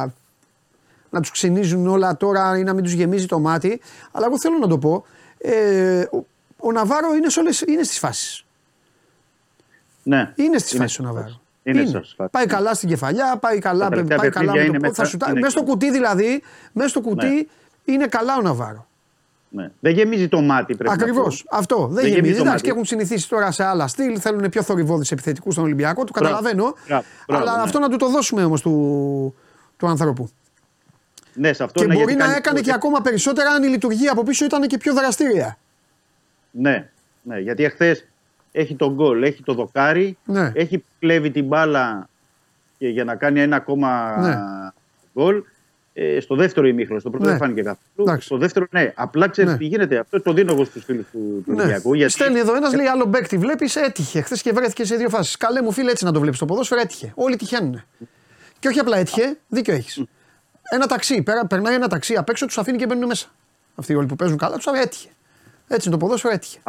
να 1.10 1.20
τους 1.22 1.32
ξυνίζουν 1.32 1.88
όλα 1.88 2.18
τώρα 2.18 2.58
ή 2.58 2.64
να 2.64 2.74
μην 2.74 2.84
τους 2.84 2.94
γεμίζει 2.94 3.26
το 3.26 3.40
μάτι. 3.40 3.80
Αλλά 4.12 4.26
εγώ 4.26 4.40
θέλω 4.40 4.58
να 4.58 4.68
το 4.68 4.78
πω. 4.78 5.06
Ε, 5.38 6.02
ο, 6.12 6.26
ο 6.58 6.72
Ναβάρο 6.72 7.14
είναι, 7.16 7.30
σε 7.30 7.40
όλες, 7.40 7.62
είναι 7.62 7.84
στις 7.84 8.00
φάσεις. 8.00 8.46
Ναι. 10.04 10.34
Είναι 10.36 10.58
στις 10.58 10.72
Είναι 10.72 10.82
φάσεις 10.82 11.00
ο 11.00 11.04
στις 11.04 11.16
Ναβάρο. 11.16 11.42
Φάσεις. 11.78 11.92
Είναι 11.92 12.02
στις 12.04 12.14
φάσεις. 12.18 12.32
Πάει 12.32 12.46
καλά 12.46 12.74
στην 12.74 12.90
κεφαλιά, 12.90 13.38
πάει 13.42 13.60
καλά, 13.60 13.84
Τα 13.84 13.90
τελευταία 13.90 14.18
πάει 14.18 14.30
καλά 14.30 14.46
με 14.46 14.52
παιχνίδια 14.52 14.72
το 14.72 14.78
είναι 14.78 14.80
πόδι, 14.88 14.96
θα 14.96 15.02
μέσα- 15.02 15.12
σουτάρει. 15.12 15.32
είναι 15.32 15.40
Μέσα 15.40 15.52
στο 15.52 15.62
εκεί. 15.62 15.70
κουτί 15.72 15.92
δηλαδή, 15.92 16.44
μέσα 16.74 16.90
στο 16.90 17.02
κουτί 17.02 17.26
Ναι. 17.86 17.94
είναι 17.94 18.06
καλά 18.06 18.36
ο 18.38 18.42
Ναβάρο. 18.42 18.88
Ναι. 19.52 19.70
Δεν 19.80 19.94
γεμίζει 19.94 20.28
το 20.28 20.42
μάτι, 20.42 20.76
πρέπει 20.76 20.94
Ακριβώ. 20.94 21.22
να 21.24 21.28
πω. 21.30 21.36
Αυτό. 21.58 21.76
Δεν, 21.78 21.88
Δεν 21.88 21.96
γεμίζει. 22.04 22.14
γεμίζει 22.16 22.34
το 22.36 22.40
Εντάξει, 22.42 22.50
μάτι. 22.52 22.62
και 22.64 22.70
έχουν 22.70 22.86
συνηθίσει 22.86 23.30
τώρα 23.30 23.52
σε 23.52 23.64
άλλα 23.64 23.88
στυλ. 23.88 24.18
Θέλουν 24.22 24.50
πιο 24.50 24.64
θορυβόδει 24.64 25.06
επιθετικούς 25.12 25.54
στον 25.54 25.66
Ολυμπιακό. 25.66 26.04
Το 26.04 26.12
καταλαβαίνω. 26.12 26.76
Μπράβο, 26.88 27.04
μπράβο, 27.28 27.44
αλλά 27.44 27.56
ναι. 27.58 27.62
αυτό 27.64 27.80
να 27.80 27.90
του 27.90 27.98
το 27.98 28.10
δώσουμε 28.10 28.44
όμως 28.44 28.62
του, 28.62 29.36
του 29.78 29.88
ανθρώπου. 29.88 30.30
Ναι, 31.34 31.54
σε 31.54 31.64
αυτό 31.64 31.80
και 31.80 31.88
ναι, 31.88 31.94
μπορεί 31.94 32.06
γιατί 32.06 32.20
να 32.20 32.26
κάνει- 32.26 32.38
έκανε 32.38 32.62
και 32.62 32.72
ακόμα 32.74 33.02
περισσότερα 33.02 33.50
αν 33.52 33.64
η 33.64 33.68
λειτουργία 33.68 34.12
από 34.12 34.24
πίσω 34.24 34.46
ήταν 34.46 34.62
και 34.68 34.78
πιο 34.78 34.94
δραστήρια. 34.94 35.58
Ναι, 36.52 36.90
ναι, 37.22 37.40
γιατί 37.40 37.64
εχθές 37.64 38.08
έχει 38.52 38.76
τον 38.76 38.94
γκολ, 38.94 39.24
έχει 39.24 39.44
το 39.44 39.54
δοκάρι, 39.54 40.18
Ναι. 40.26 40.52
έχει 40.56 40.84
κλέβει 41.00 41.32
την 41.32 41.46
μπάλα 41.46 42.10
και 42.78 42.88
για 42.88 43.04
να 43.04 43.16
κάνει 43.16 43.42
ένα 43.42 43.56
ακόμα 43.56 44.18
Ναι. 44.20 44.36
γκολ. 45.14 45.44
Ε, 45.94 46.20
στο 46.20 46.36
δεύτερο 46.36 46.68
ημίχρονο, 46.68 47.00
στο 47.00 47.10
πρώτο 47.10 47.26
Ναι. 47.26 47.30
δεν 47.32 47.40
φάνηκε 47.40 47.62
καθόλου. 47.62 48.08
Εντάξει. 48.08 48.26
Στο 48.26 48.38
δεύτερο, 48.38 48.66
ναι. 48.72 48.92
Απλά 48.96 49.30
ξέρεις 49.30 49.52
Ναι. 49.52 49.58
τι 49.58 49.66
γίνεται. 49.66 49.98
Αυτό 49.98 50.22
το 50.22 50.34
δίνω 50.34 50.52
εγώ 50.52 50.64
στους 50.66 50.84
φίλους 50.84 51.06
του, 51.12 51.42
του 51.46 51.52
Ναι. 51.52 51.62
Ολυμπιακού. 51.62 51.94
Γιατί... 51.94 52.12
Στέλνει 52.12 52.40
εδώ 52.40 52.56
ένας, 52.56 52.74
λέει 52.76 52.86
άλλο 52.86 53.06
μπέκ 53.06 53.28
τη 53.28 53.38
βλέπεις, 53.38 53.76
έτυχε. 53.76 54.22
Χθες 54.22 54.42
και 54.42 54.52
βρέθηκε 54.52 54.86
σε 54.86 54.96
δύο 54.96 55.10
φάσεις. 55.10 55.38
Καλέ 55.38 55.62
μου 55.62 55.72
φίλε, 55.72 55.92
έτσι 55.92 56.06
να 56.06 56.12
το 56.12 56.20
βλέπεις 56.20 56.40
το 56.40 56.46
ποδόσφαιρο, 56.46 56.82
έτυχε. 56.82 57.12
Όλοι 57.16 57.36
τυχαίνουν. 57.36 57.84
Και 58.60 58.68
όχι 58.68 58.80
απλά 58.80 58.98
έτυχε, 58.98 59.38
δίκιο 59.48 59.74
έχεις. 59.74 60.04
Ένα 60.72 60.86
ταξί, 60.88 61.22
πέρα, 61.24 61.46
περνάει 61.46 61.74
ένα 61.76 61.88
ταξί 61.88 62.16
απ' 62.16 62.30
έξω, 62.30 62.46
τους 62.46 62.58
αφήνει 62.58 62.78
και 62.78 62.86
μπαίνουν 62.86 63.06
μέσα. 63.06 63.28
Αυτοί 63.76 63.96
όλοι 63.96 64.08
που 64.08 64.16
παίζουν 64.16 64.38
καλά, 64.38 64.56
τους 64.56 64.66
έτυχε. 64.66 65.10
Έτσι 65.68 65.88
είναι 65.90 65.98
το 65.98 66.06
ποδόσφαιρο, 66.06 66.34
έτυχε. 66.34 66.60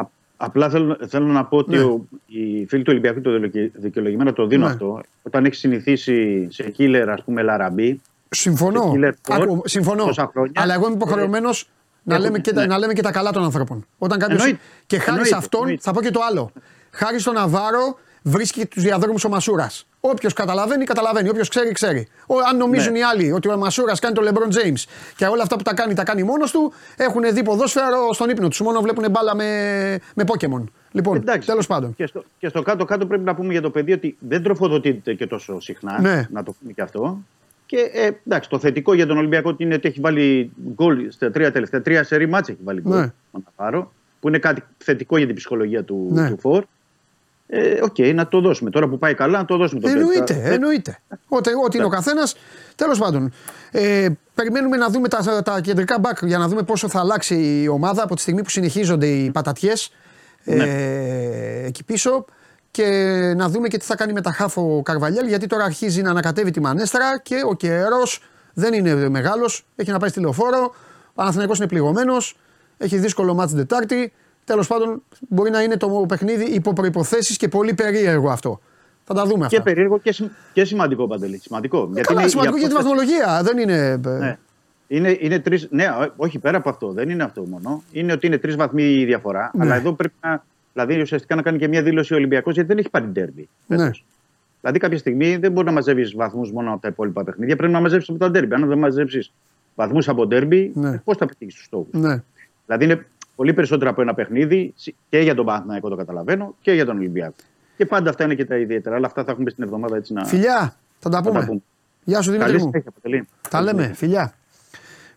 Α- 0.41 0.45
Απλά 0.45 0.69
θέλω, 0.69 0.97
θέλω 1.07 1.25
να 1.25 1.45
πω 1.45 1.57
ότι 1.57 1.71
Ναι. 1.77 1.83
ο, 1.83 2.05
οι 2.25 2.65
φίλοι 2.65 2.83
του 2.83 2.89
Ολυμπιακού 2.91 3.21
το 3.21 3.39
δικαι- 3.39 3.71
δικαιολογημένα 3.75 4.33
το 4.33 4.45
δίνουν 4.47 4.65
Ναι. 4.65 4.71
αυτό. 4.71 5.01
Όταν 5.23 5.45
έχει 5.45 5.55
συνηθίσει 5.55 6.47
σε 6.51 6.73
killer, 6.77 7.05
ας 7.07 7.23
πούμε, 7.23 7.41
Λαραμπή. 7.41 8.01
Συμφωνώ. 8.29 8.91
Και 8.91 8.99
killer 8.99 9.11
Sport, 9.33 9.41
Άκου, 9.41 9.61
συμφωνώ. 9.65 10.05
τόσα 10.05 10.29
χρόνια. 10.33 10.61
Αλλά 10.61 10.73
εγώ 10.73 10.85
είμαι 10.85 10.95
υποχρεωμένος 10.95 11.69
να, 12.03 12.13
έχουν- 12.15 12.25
λέμε 12.25 12.39
και 12.39 12.53
τα, 12.53 12.61
ναι. 12.61 12.67
να 12.67 12.77
λέμε 12.77 12.93
και 12.93 13.01
τα 13.01 13.11
καλά 13.11 13.31
των 13.31 13.43
ανθρώπων. 13.43 13.85
Όταν 13.97 14.19
κάποιος, 14.19 14.39
Εννοείται. 14.39 14.59
και 14.87 14.95
χάρη 14.97 15.05
σε 15.07 15.11
Εννοείται. 15.15 15.35
αυτόν, 15.37 15.59
Εννοείται. 15.59 15.81
θα 15.83 15.91
πω 15.93 16.01
και 16.01 16.11
το 16.11 16.19
άλλο. 16.29 16.51
Χάρη 16.91 17.19
στον 17.19 17.33
Ναβάρο 17.33 17.97
βρίσκει 18.21 18.65
τους 18.65 18.83
διαδρόμους 18.83 19.23
ο 19.23 19.29
Μασούρας. 19.29 19.87
Όποιος 20.03 20.33
καταλαβαίνει, 20.33 20.85
καταλαβαίνει. 20.85 21.29
Όποιος 21.29 21.47
ξέρει, 21.47 21.71
ξέρει. 21.71 22.07
Ο, 22.27 22.35
αν 22.49 22.57
νομίζουν 22.57 22.91
Ναι. 22.91 22.97
οι 22.99 23.03
άλλοι 23.03 23.31
ότι 23.31 23.49
ο 23.49 23.57
Μασούρας 23.57 23.99
κάνει 23.99 24.15
τον 24.15 24.23
Λεμπρόν 24.23 24.49
Τζέιμς 24.49 24.85
και 25.15 25.25
όλα 25.25 25.41
αυτά 25.43 25.55
που 25.55 25.63
τα 25.63 25.73
κάνει, 25.73 25.93
τα 25.93 26.03
κάνει 26.03 26.23
μόνος 26.23 26.51
του, 26.51 26.73
έχουν 26.97 27.21
δει 27.33 27.43
ποδόσφαιρο 27.43 28.13
στον 28.13 28.29
ύπνο 28.29 28.47
τους. 28.47 28.61
Μόνο 28.61 28.81
βλέπουν 28.81 29.11
μπάλα 29.11 29.35
με, 29.35 29.45
με 30.15 30.23
Pokémon. 30.27 30.63
Λοιπόν, 30.91 31.15
Εντάξει. 31.17 31.47
τέλος 31.47 31.67
πάντων. 31.67 31.95
Και 31.95 32.05
στο, 32.05 32.23
και 32.39 32.47
στο 32.47 32.61
κάτω-κάτω 32.61 33.05
πρέπει 33.05 33.23
να 33.23 33.35
πούμε 33.35 33.51
για 33.51 33.61
το 33.61 33.69
παιδί 33.69 33.91
ότι 33.91 34.17
δεν 34.19 34.43
τροφοδοτείται 34.43 35.13
και 35.13 35.27
τόσο 35.27 35.59
συχνά. 35.59 36.01
Ναι. 36.01 36.27
Να 36.31 36.43
το 36.43 36.55
πούμε 36.59 36.71
και 36.71 36.81
αυτό. 36.81 37.19
Και 37.65 37.77
ε, 37.93 38.09
εντάξει, 38.25 38.49
το 38.49 38.59
θετικό 38.59 38.93
για 38.93 39.07
τον 39.07 39.17
Ολυμπιακό 39.17 39.55
είναι 39.57 39.73
ότι 39.75 39.87
έχει 39.87 39.99
βάλει 39.99 40.51
γκολ 40.73 41.11
στα 41.11 41.31
τρία 41.31 41.51
τελευταία. 41.51 41.81
Τρία 41.81 42.03
σερί 42.03 42.27
μάτσα 42.27 42.51
έχει 42.51 42.61
βάλει 42.63 42.81
γκολ. 42.81 42.93
Ναι. 42.99 43.01
Να 43.31 43.39
τα 43.41 43.51
πάρω. 43.55 43.91
Που 44.19 44.27
είναι 44.27 44.37
κάτι 44.37 44.63
θετικό 44.77 45.17
για 45.17 45.25
την 45.25 45.35
ψυχολογία 45.35 45.83
του, 45.83 46.07
Ναι. 46.11 46.29
του 46.29 46.37
φορ. 46.39 46.63
Ε, 47.53 47.79
Οκ, 47.81 47.95
να 48.13 48.27
το 48.27 48.39
δώσουμε. 48.41 48.69
Τώρα 48.69 48.87
που 48.87 48.97
πάει 48.97 49.13
καλά, 49.13 49.37
να 49.37 49.45
το 49.45 49.57
δώσουμε 49.57 49.79
το 49.81 49.87
παιδί. 49.87 49.99
Εννοείται, 49.99 50.33
Θα- 50.33 50.49
εννοείται. 50.53 50.97
Ό,τι, 51.27 51.49
ό,τι 51.65 51.77
είναι 51.77 51.85
ο 51.85 51.89
καθένας. 51.89 52.35
Τέλος 52.75 52.99
πάντων, 52.99 53.33
ε, 53.71 54.07
περιμένουμε 54.33 54.77
να 54.77 54.89
δούμε 54.89 55.07
τα, 55.07 55.41
τα 55.43 55.61
κεντρικά 55.61 55.99
μπακ 55.99 56.17
για 56.21 56.37
να 56.37 56.47
δούμε 56.47 56.61
πόσο 56.63 56.89
θα 56.89 56.99
αλλάξει 56.99 57.61
η 57.63 57.67
ομάδα 57.67 58.03
από 58.03 58.15
τη 58.15 58.21
στιγμή 58.21 58.43
που 58.43 58.49
συνεχίζονται 58.49 59.07
οι 59.07 59.31
πατατιές 59.31 59.91
ε, 60.45 61.65
εκεί 61.65 61.83
πίσω. 61.83 62.25
Και 62.71 62.85
να 63.37 63.49
δούμε 63.49 63.67
και 63.67 63.77
τι 63.77 63.85
θα 63.85 63.95
κάνει 63.95 64.13
με 64.13 64.21
τα 64.21 64.31
χάφο 64.31 64.81
Καρβαλιέλ, 64.85 65.27
γιατί 65.27 65.47
τώρα 65.47 65.63
αρχίζει 65.63 66.01
να 66.01 66.09
ανακατεύει 66.09 66.51
τη 66.51 66.59
μανέστρα 66.59 67.19
και 67.19 67.35
ο 67.49 67.53
καιρός 67.53 68.21
δεν 68.53 68.73
είναι 68.73 69.09
μεγάλος. 69.09 69.65
Έχει 69.75 69.91
να 69.91 69.99
πάει 69.99 70.09
στη 70.09 70.19
λεωφόρο. 70.19 70.73
Ο 71.09 71.11
Παναθηναϊκός 71.13 71.57
είναι 71.57 71.67
πληγωμένος. 71.67 72.35
Έχει 72.77 72.97
δύσκολο 72.97 73.33
μάτς 73.33 73.49
την 73.51 73.59
Τετάρτη. 73.59 74.13
Τέλος 74.51 74.67
πάντων, 74.67 75.03
μπορεί 75.29 75.49
να 75.49 75.61
είναι 75.61 75.77
το 75.77 76.05
παιχνίδι 76.07 76.43
υπό 76.45 76.73
προποθέσει 76.73 77.35
και 77.37 77.47
πολύ 77.47 77.73
περίεργο 77.73 78.29
αυτό. 78.29 78.59
Θα 79.03 79.13
τα 79.13 79.25
δούμε 79.25 79.45
αυτά. 79.45 79.57
Και 79.57 79.63
περίεργο 79.63 79.99
και, 79.99 80.11
σημ- 80.11 80.29
και 80.53 80.65
σημαντικό 80.65 81.07
παντελή. 81.07 81.37
Σημαντικό. 81.37 81.91
Ε, 81.95 82.01
Καλά, 82.01 82.19
είναι 82.21 82.29
σημαντικό 82.29 82.55
η 82.55 82.59
για 82.59 82.67
την 82.69 82.77
απόσταση- 82.77 83.07
βαθμολογία. 83.07 83.43
Δεν 83.43 83.57
είναι. 83.57 83.99
ε, 84.17 84.19
Ναι. 84.19 84.37
Είναι, 84.87 85.17
είναι 85.19 85.39
τρεις, 85.39 85.67
ναι, 85.71 85.85
ό- 85.89 86.13
όχι 86.15 86.39
πέρα 86.39 86.57
από 86.57 86.69
αυτό. 86.69 86.91
Δεν 86.91 87.09
είναι 87.09 87.23
αυτό 87.23 87.45
μόνο. 87.49 87.83
Είναι 87.91 88.11
ότι 88.13 88.27
είναι 88.27 88.37
τρεις 88.37 88.55
βαθμοί 88.55 88.83
η 88.83 89.05
διαφορά. 89.05 89.51
Ναι. 89.53 89.63
Αλλά 89.63 89.75
εδώ 89.75 89.93
πρέπει 89.93 90.13
να. 90.21 90.43
Δηλαδή 90.73 91.01
ουσιαστικά 91.01 91.35
να 91.35 91.41
κάνει 91.41 91.57
και 91.57 91.67
μια 91.67 91.81
δήλωση 91.81 92.13
ο 92.13 92.15
Ολυμπιακός 92.15 92.53
γιατί 92.53 92.69
δεν 92.69 92.77
έχει 92.77 92.89
πάρει 92.89 93.05
ντέρμπι. 93.05 93.49
Ναι. 93.67 93.77
φέτος. 93.77 94.05
Δηλαδή 94.61 94.79
κάποια 94.79 94.97
στιγμή 94.97 95.37
δεν 95.37 95.51
μπορεί 95.51 95.65
να 95.65 95.71
μαζεύεις 95.71 96.13
βαθμούς 96.15 96.51
μόνο 96.51 96.71
από 96.73 96.81
τα 96.81 96.87
υπόλοιπα 96.87 97.23
παιχνίδια. 97.23 97.55
Πρέπει 97.55 97.73
να 97.73 97.79
μαζέψεις 97.81 98.09
από 98.09 98.19
τα 98.19 98.31
ντέρμπι. 98.31 98.53
Αν 98.55 98.67
δεν 98.67 98.77
μαζέψεις 98.77 99.31
βαθμούς 99.75 100.09
από 100.09 100.27
ντέρμπι, 100.27 100.71
Ναι. 100.75 100.97
πώς 100.97 101.17
θα 101.17 101.25
πετύχεις 101.25 101.55
τους 101.55 101.63
στόχους; 101.65 101.87
Ναι. 101.91 102.23
Δηλαδή 102.65 102.83
είναι 102.85 103.05
πολύ 103.35 103.53
περισσότερο 103.53 103.89
από 103.89 104.01
ένα 104.01 104.13
παιχνίδι 104.13 104.73
και 105.09 105.19
για 105.19 105.35
τον 105.35 105.45
Παναθηναϊκό 105.45 105.89
το 105.89 105.95
καταλαβαίνω 105.95 106.55
και 106.61 106.71
για 106.71 106.85
τον 106.85 106.97
Ολυμπιακό. 106.97 107.35
Και 107.77 107.85
πάντα 107.85 108.09
αυτά 108.09 108.23
είναι 108.23 108.35
και 108.35 108.45
τα 108.45 108.57
ιδιαίτερα. 108.57 108.95
Αλλά 108.95 109.05
αυτά 109.05 109.23
θα 109.23 109.31
έχουμε 109.31 109.49
στην 109.49 109.63
εβδομάδα 109.63 109.95
έτσι 109.95 110.13
να, 110.13 110.25
Φιλιά, 110.25 110.75
θα 110.99 111.09
τα 111.09 111.17
να 111.17 111.23
πούμε. 111.23 111.39
τα 111.39 111.45
πούμε. 111.45 111.61
Γεια 112.03 112.21
σου 112.21 112.31
Δημήτρη 112.31 112.51
Καλή 112.51 112.63
μου. 112.63 112.69
συνέχεια, 112.69 112.91
Παντελή. 113.01 113.27
Τα 113.49 113.61
λέμε, 113.61 113.91
φιλιά. 113.95 114.33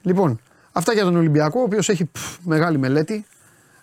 Λοιπόν, 0.02 0.40
αυτά 0.72 0.92
για 0.92 1.04
τον 1.04 1.16
Ολυμπιακό, 1.16 1.60
ο 1.60 1.62
οποίος 1.62 1.88
έχει 1.88 2.04
πφ, 2.04 2.36
μεγάλη 2.42 2.78
μελέτη 2.78 3.24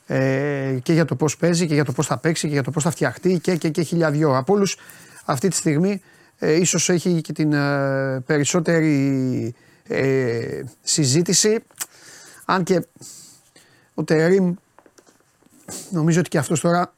ε, 0.05 0.77
και 0.83 0.93
για 0.93 1.05
το 1.05 1.15
πώς 1.15 1.37
παίζει 1.37 1.67
και 1.67 1.73
για 1.73 1.85
το 1.85 1.91
πώς 1.91 2.07
θα 2.07 2.17
παίξει 2.17 2.47
και 2.47 2.53
για 2.53 2.63
το 2.63 2.71
πώς 2.71 2.83
θα 2.83 2.91
φτιαχτεί 2.91 3.39
και, 3.39 3.55
και, 3.55 3.69
και 3.69 3.81
χίλια 3.81 4.11
δυο. 4.11 4.37
Από 4.37 4.53
όλους 4.53 4.77
αυτή 5.25 5.47
τη 5.47 5.55
στιγμή 5.55 6.01
ε, 6.39 6.53
ίσως 6.53 6.89
έχει 6.89 7.21
και 7.21 7.33
την 7.33 7.53
ε, 7.53 8.19
περισσότερη 8.25 9.55
ε, 9.87 10.61
συζήτηση. 10.81 11.59
Αν 12.45 12.63
και 12.63 12.85
ο 14.01 14.03
Τερίμ 14.03 14.53
νομίζω 15.89 16.19
ότι 16.19 16.29
και 16.29 16.37
αυτός 16.37 16.59
τώρα 16.59 16.93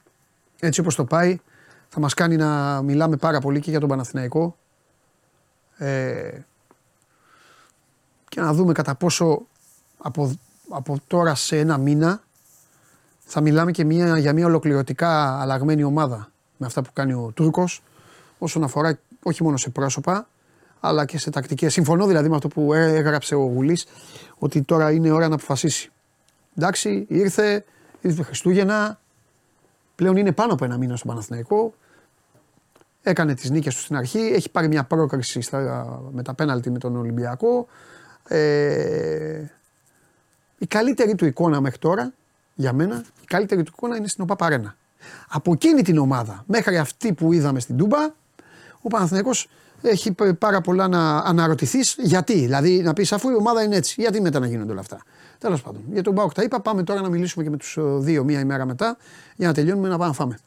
έτσι 0.59 0.79
όπως 0.79 0.95
το 0.95 1.05
πάει 1.05 1.39
θα 1.89 1.99
μας 1.99 2.13
κάνει 2.13 2.35
να 2.35 2.81
μιλάμε 2.81 3.17
πάρα 3.17 3.39
πολύ 3.39 3.59
και 3.59 3.69
για 3.69 3.79
τον 3.79 3.89
Παναθηναϊκό 3.89 4.57
ε, 5.77 6.39
και 8.29 8.41
να 8.41 8.53
δούμε 8.53 8.73
κατά 8.73 8.95
πόσο 8.95 9.45
από, 9.97 10.33
από 10.69 10.97
τώρα 11.07 11.35
σε 11.35 11.59
ένα 11.59 11.77
μήνα 11.77 12.21
θα 13.19 13.41
μιλάμε 13.41 13.71
και 13.71 13.83
μια, 13.83 14.17
για 14.17 14.33
μια 14.33 14.45
ολοκληρωτικά 14.45 15.39
αλλαγμένη 15.41 15.83
ομάδα 15.83 16.31
με 16.57 16.65
αυτά 16.65 16.81
που 16.81 16.89
κάνει 16.93 17.13
ο 17.13 17.31
Τούρκος 17.33 17.83
όσον 18.37 18.63
αφορά 18.63 18.99
όχι 19.23 19.43
μόνο 19.43 19.57
σε 19.57 19.69
πρόσωπα 19.69 20.27
αλλά 20.79 21.05
και 21.05 21.17
σε 21.17 21.29
τακτικές. 21.29 21.73
Συμφωνώ 21.73 22.05
δηλαδή 22.07 22.29
με 22.29 22.35
αυτό 22.35 22.47
που 22.47 22.73
έ- 22.73 22.95
έγραψε 22.95 23.35
ο 23.35 23.43
Γουλής 23.43 23.85
ότι 24.37 24.61
τώρα 24.61 24.91
είναι 24.91 25.11
ώρα 25.11 25.27
να 25.27 25.35
αποφασίσει. 25.35 25.92
Εντάξει, 26.57 27.05
ήρθε, 27.09 27.65
ήρθε 28.01 28.23
Χριστούγεννα, 28.23 28.99
πλέον 29.95 30.15
είναι 30.15 30.31
πάνω 30.31 30.53
από 30.53 30.65
ένα 30.65 30.77
μήνα 30.77 30.95
στον 30.95 31.09
Παναθηναϊκό. 31.09 31.73
Έκανε 33.03 33.33
τις 33.33 33.49
νίκες 33.49 33.75
του 33.75 33.81
στην 33.81 33.95
αρχή. 33.95 34.19
Έχει 34.19 34.49
πάρει 34.49 34.67
μια 34.67 34.83
πρόκριση 34.83 35.41
στα, 35.41 36.01
με 36.11 36.23
τα 36.23 36.33
πέναλτι 36.33 36.69
με 36.69 36.77
τον 36.77 36.95
Ολυμπιακό. 36.95 37.67
Ε, 38.27 39.43
η 40.57 40.67
καλύτερη 40.67 41.15
του 41.15 41.25
εικόνα 41.25 41.61
μέχρι 41.61 41.77
τώρα, 41.77 42.13
για 42.55 42.73
μένα, 42.73 43.03
η 43.21 43.25
καλύτερη 43.25 43.63
του 43.63 43.71
εικόνα 43.75 43.95
είναι 43.95 44.07
στην 44.07 44.23
ΟΠΑ 44.29 44.75
Από 45.29 45.51
εκείνη 45.51 45.81
την 45.81 45.97
ομάδα 45.97 46.43
μέχρι 46.47 46.77
αυτή 46.77 47.13
που 47.13 47.33
είδαμε 47.33 47.59
στην 47.59 47.77
Τούμπα, 47.77 48.13
ο 48.81 48.87
Παναθηναϊκός 48.87 49.49
έχει 49.81 50.15
πάρα 50.39 50.61
πολλά 50.61 50.87
να 50.87 51.17
αναρωτηθείς 51.17 51.95
γιατί. 51.99 52.33
Δηλαδή 52.33 52.81
να 52.81 52.93
πεις 52.93 53.13
αφού 53.13 53.29
η 53.29 53.35
ομάδα 53.35 53.63
είναι 53.63 53.75
έτσι, 53.75 54.01
γιατί 54.01 54.21
μετά 54.21 54.39
να 54.39 54.47
γίνονται 54.47 54.71
όλα 54.71 54.79
αυτά. 54.79 55.03
Τέλος 55.37 55.61
πάντων, 55.61 55.81
για 55.91 56.03
τον 56.03 56.13
Μπάουκ 56.13 56.33
τα 56.33 56.43
είπα. 56.43 56.61
Πάμε 56.61 56.83
τώρα 56.83 57.01
να 57.01 57.09
μιλήσουμε 57.09 57.43
και 57.43 57.49
με 57.49 57.57
τους 57.57 57.77
ε, 57.77 57.81
δύο 57.81 58.23
μία 58.23 58.39
ημέρα 58.39 58.65
μετά 58.65 58.97
για 59.35 59.47
να 59.47 59.53
τελειώνουμε 59.53 59.87
να 59.87 59.97
πάμε 59.97 60.07
να 60.07 60.13
φάμε. 60.13 60.39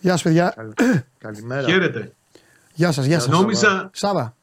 Γεια 0.00 0.12
σας 0.12 0.22
παιδιά. 0.22 0.74
Καλημέρα. 1.18 1.68
Χαίρετε. 1.68 2.12
Γεια 2.74 2.92
σας, 2.92 3.04
γεια 3.04 3.20
σας. 3.20 3.28
Νόμιζα... 3.28 3.90
Σάβα. 3.92 4.34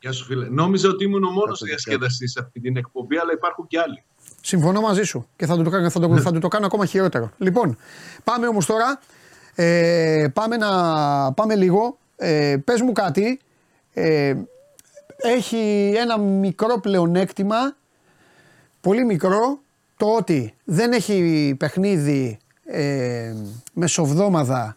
Γεια 0.00 0.12
σου 0.12 0.24
φίλε. 0.24 0.48
Νόμιζα 0.48 0.88
ότι 0.88 1.04
ήμουν 1.04 1.24
ο 1.24 1.30
μόνος 1.30 1.62
διασκεδαστής 1.62 2.32
σε 2.32 2.40
αυτή 2.40 2.60
την 2.60 2.76
εκπομπή, 2.76 3.16
αλλά 3.16 3.32
υπάρχουν 3.32 3.66
και 3.66 3.78
άλλοι. 3.78 4.04
Συμφωνώ 4.40 4.80
μαζί 4.80 5.02
σου 5.02 5.26
και 5.36 5.46
θα 5.46 5.56
του 5.56 5.62
το, 5.62 5.70
θα 5.90 6.00
το, 6.00 6.18
θα 6.18 6.32
το, 6.32 6.38
το 6.38 6.48
κάνω 6.48 6.66
ακόμα 6.66 6.86
χειρότερο. 6.86 7.30
Λοιπόν, 7.38 7.76
πάμε 8.24 8.46
όμως 8.46 8.66
τώρα. 8.66 9.00
Ε, 9.54 10.26
πάμε, 10.32 10.56
να, 10.56 10.72
πάμε 11.32 11.54
λίγο. 11.54 11.98
Ε, 12.16 12.56
πες 12.64 12.80
μου 12.80 12.92
κάτι. 12.92 13.40
Ε, 13.92 14.34
έχει 15.16 15.92
ένα 15.96 16.18
μικρό 16.18 16.80
πλεονέκτημα, 16.80 17.76
πολύ 18.80 19.04
μικρό, 19.04 19.58
το 19.96 20.06
ότι 20.06 20.54
δεν 20.64 20.92
έχει 20.92 21.54
παιχνίδι 21.58 22.38
ε, 22.64 23.34
μεσοβδόμαδα 23.72 24.76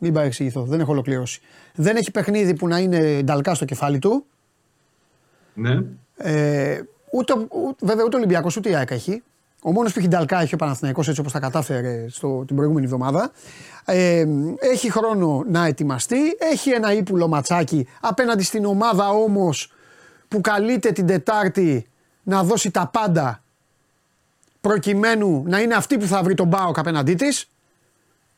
μην 0.00 0.12
παρεξηγηθώ, 0.12 0.62
δεν 0.62 0.80
έχω 0.80 0.92
ολοκληρώσει. 0.92 1.40
Δεν 1.74 1.96
έχει 1.96 2.10
παιχνίδι 2.10 2.54
που 2.54 2.68
να 2.68 2.78
είναι 2.78 3.22
νταλκά 3.22 3.54
στο 3.54 3.64
κεφάλι 3.64 3.98
του. 3.98 4.24
Ναι. 5.54 5.82
Ε, 6.16 6.80
ούτε, 7.12 7.32
ούτε, 7.34 7.76
βέβαια 7.80 8.04
ούτε 8.04 8.16
ο 8.16 8.18
Ολυμπιακός 8.18 8.56
ούτε 8.56 8.70
η 8.70 8.74
ΑΕΚ 8.74 8.90
έχει. 8.90 9.22
Ο 9.62 9.72
μόνος 9.72 9.92
που 9.92 9.98
έχει 9.98 10.08
νταλκά 10.08 10.40
έχει 10.40 10.54
ο 10.54 10.56
Παναθηναϊκός 10.56 11.08
έτσι 11.08 11.20
όπως 11.20 11.32
τα 11.32 11.38
κατάφερε 11.40 12.06
στο, 12.08 12.44
την 12.46 12.56
προηγούμενη 12.56 12.86
εβδομάδα. 12.86 13.30
Ε, 13.84 14.26
έχει 14.58 14.90
χρόνο 14.90 15.44
να 15.48 15.66
ετοιμαστεί. 15.66 16.36
Έχει 16.38 16.70
ένα 16.70 16.92
ύπουλο 16.92 17.28
ματσάκι 17.28 17.86
απέναντι 18.00 18.42
στην 18.42 18.64
ομάδα 18.64 19.08
όμως 19.08 19.72
που 20.28 20.40
καλείται 20.40 20.92
την 20.92 21.06
Τετάρτη 21.06 21.86
να 22.22 22.44
δώσει 22.44 22.70
τα 22.70 22.86
πάντα 22.86 23.42
προκειμένου 24.60 25.42
να 25.46 25.60
είναι 25.60 25.74
αυτή 25.74 25.98
που 25.98 26.06
θα 26.06 26.22
βρει 26.22 26.34
τον 26.34 26.46
Μπάοκ 26.46 26.78
απέναντί 26.78 27.14
της. 27.14 27.48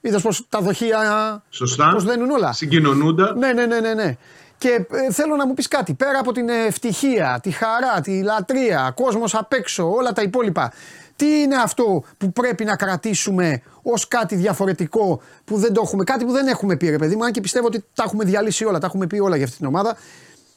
Είδες 0.00 0.22
πως 0.22 0.46
τα 0.48 0.60
δοχεία. 0.60 1.42
Σωστά. 1.50 1.90
Πώ 1.90 2.00
δένουν 2.00 2.30
όλα. 2.30 2.52
Συγκοινωνούνται. 2.52 3.34
Ναι, 3.34 3.52
ναι, 3.52 3.66
ναι, 3.66 3.80
ναι. 3.80 3.94
ναι. 3.94 4.16
Και 4.62 4.86
ε, 4.90 5.12
θέλω 5.12 5.36
να 5.36 5.46
μου 5.46 5.54
πεις 5.54 5.68
κάτι. 5.68 5.94
Πέρα 5.94 6.18
από 6.18 6.32
την 6.32 6.48
ευτυχία, 6.48 7.40
τη 7.42 7.50
χαρά, 7.50 8.00
τη 8.00 8.22
λατρεία, 8.22 8.92
κόσμος 8.96 9.34
απ' 9.34 9.52
έξω, 9.52 9.90
όλα 9.90 10.12
τα 10.12 10.22
υπόλοιπα. 10.22 10.72
Τι 11.16 11.26
είναι 11.40 11.56
αυτό 11.56 12.04
που 12.18 12.32
πρέπει 12.32 12.64
να 12.64 12.76
κρατήσουμε 12.76 13.62
ως 13.82 14.08
κάτι 14.08 14.36
διαφορετικό 14.36 15.22
που 15.44 15.56
δεν 15.56 15.72
το 15.72 15.80
έχουμε, 15.84 16.04
κάτι 16.04 16.24
που 16.24 16.32
δεν 16.32 16.46
έχουμε 16.46 16.76
πει, 16.76 16.88
ρε 16.88 16.96
παιδί 16.96 17.16
μου, 17.16 17.24
αν 17.24 17.32
και 17.32 17.40
πιστεύω 17.40 17.66
ότι 17.66 17.84
τα 17.94 18.02
έχουμε 18.06 18.24
διαλύσει 18.24 18.64
όλα, 18.64 18.78
τα 18.78 18.86
έχουμε 18.86 19.06
πει 19.06 19.18
όλα 19.18 19.36
για 19.36 19.44
αυτή 19.44 19.56
την 19.56 19.66
ομάδα. 19.66 19.96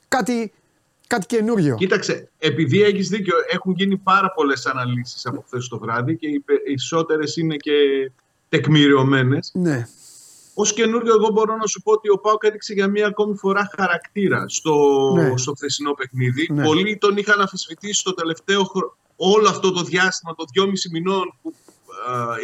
Κάτι, 0.07 0.53
κάτι 1.07 1.25
καινούριο. 1.25 1.75
Κοίταξε, 1.75 2.29
επειδή 2.37 2.81
έχεις 2.81 3.09
δίκιο, 3.09 3.35
έχουν 3.51 3.73
γίνει 3.77 3.97
πάρα 3.97 4.31
πολλές 4.31 4.65
αναλύσεις 4.65 5.25
από 5.25 5.43
χθες 5.47 5.67
το 5.67 5.79
βράδυ 5.79 6.17
και 6.17 6.27
οι 6.27 6.39
περισσότερε 6.39 7.23
είναι 7.35 7.55
και 7.55 7.71
τεκμηριωμένες. 8.49 9.51
Ναι. 9.53 9.87
Ω 10.57 10.63
καινούριο, 10.63 11.13
εγώ 11.13 11.29
μπορώ 11.29 11.55
να 11.55 11.67
σου 11.67 11.81
πω 11.81 11.91
ότι 11.91 12.09
ο 12.09 12.17
Πάοκ 12.17 12.43
έδειξε 12.43 12.73
για 12.73 12.87
μία 12.87 13.07
ακόμη 13.07 13.37
φορά 13.37 13.69
χαρακτήρα 13.77 14.45
στο, 14.47 14.75
ναι. 15.15 15.37
στο 15.37 15.53
χθεσινό 15.53 15.93
παιχνίδι. 15.93 16.47
Ναι. 16.51 16.63
Πολλοί 16.63 16.97
τον 16.97 17.17
είχαν 17.17 17.41
αφισβητήσει 17.41 18.03
το 18.03 18.13
τελευταίο 18.13 18.71
όλο 19.15 19.49
αυτό 19.49 19.71
το 19.71 19.81
διάστημα, 19.81 20.35
το 20.35 20.43
δυόμιση 20.53 20.89
μηνών, 20.91 21.37
που 21.41 21.53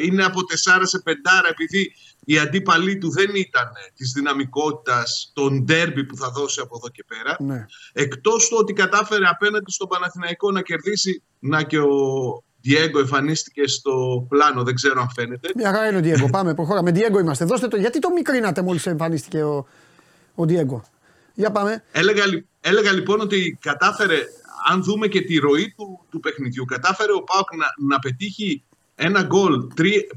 είναι 0.04 0.24
από 0.24 0.40
4 0.40 0.82
σε 0.84 1.02
5 1.06 1.10
επειδή 1.50 1.94
οι 2.26 2.38
αντίπαλοι 2.38 2.98
του 2.98 3.12
δεν 3.12 3.36
ήταν 3.36 3.72
της 3.96 4.12
δυναμικότητας 4.12 5.32
των 5.34 5.64
ντέρμπι 5.64 6.06
που 6.06 6.16
θα 6.16 6.30
δώσει 6.30 6.62
από 6.62 6.76
εδώ 6.78 6.90
και 6.90 7.04
πέρα. 7.08 7.36
Ναι. 7.40 7.66
Εκτός 7.94 8.48
του 8.48 8.58
ότι 8.60 8.74
κατάφερε 8.74 9.26
απέναντι 9.28 9.72
στον 9.72 9.88
Παναθηναϊκό 9.88 10.52
να 10.52 10.62
κερδίσει, 10.62 11.24
να 11.40 11.64
και 11.64 11.80
ο 11.80 12.44
Διέγκο 12.62 13.00
εμφανίστηκε 13.00 13.68
στο 13.68 14.26
πλάνο, 14.30 14.64
δεν 14.64 14.76
ξέρω 14.76 15.02
αν 15.02 15.10
φαίνεται. 15.16 15.50
Μια 15.56 15.72
χαρά 15.72 15.88
είναι 15.88 15.98
ο 15.98 16.02
Διέγκο. 16.02 16.30
Πάμε, 16.30 16.54
προχωράμε. 16.54 16.92
Διέγκο 16.92 17.20
είμαστε. 17.20 17.46
Δώστε 17.46 17.68
το. 17.68 17.78
Γιατί 17.78 18.00
το 18.00 18.10
μικρίνατε 18.10 18.62
μόλις 18.62 18.86
εμφανίστηκε 18.86 19.44
ο, 19.44 19.68
ο 20.36 20.46
Διέγκο. 20.46 20.84
Για 21.34 21.52
πάμε. 21.52 21.84
Έλεγα, 21.92 22.24
έλεγα 22.62 22.92
λοιπόν 22.92 23.20
ότι 23.20 23.58
κατάφερε, 23.62 24.18
αν 24.70 24.84
δούμε 24.84 25.08
και 25.08 25.22
τη 25.22 25.38
ροή 25.38 25.74
του, 25.78 26.06
του 26.10 26.20
παιχνιδιού, 26.20 26.66
κατάφερε 26.66 27.12
ο 27.12 27.24
Πάουκ 27.24 27.56
να, 27.56 27.66
να 27.88 28.00
πετύχει 28.00 28.64
ένα 29.04 29.24
γκολ 29.24 29.68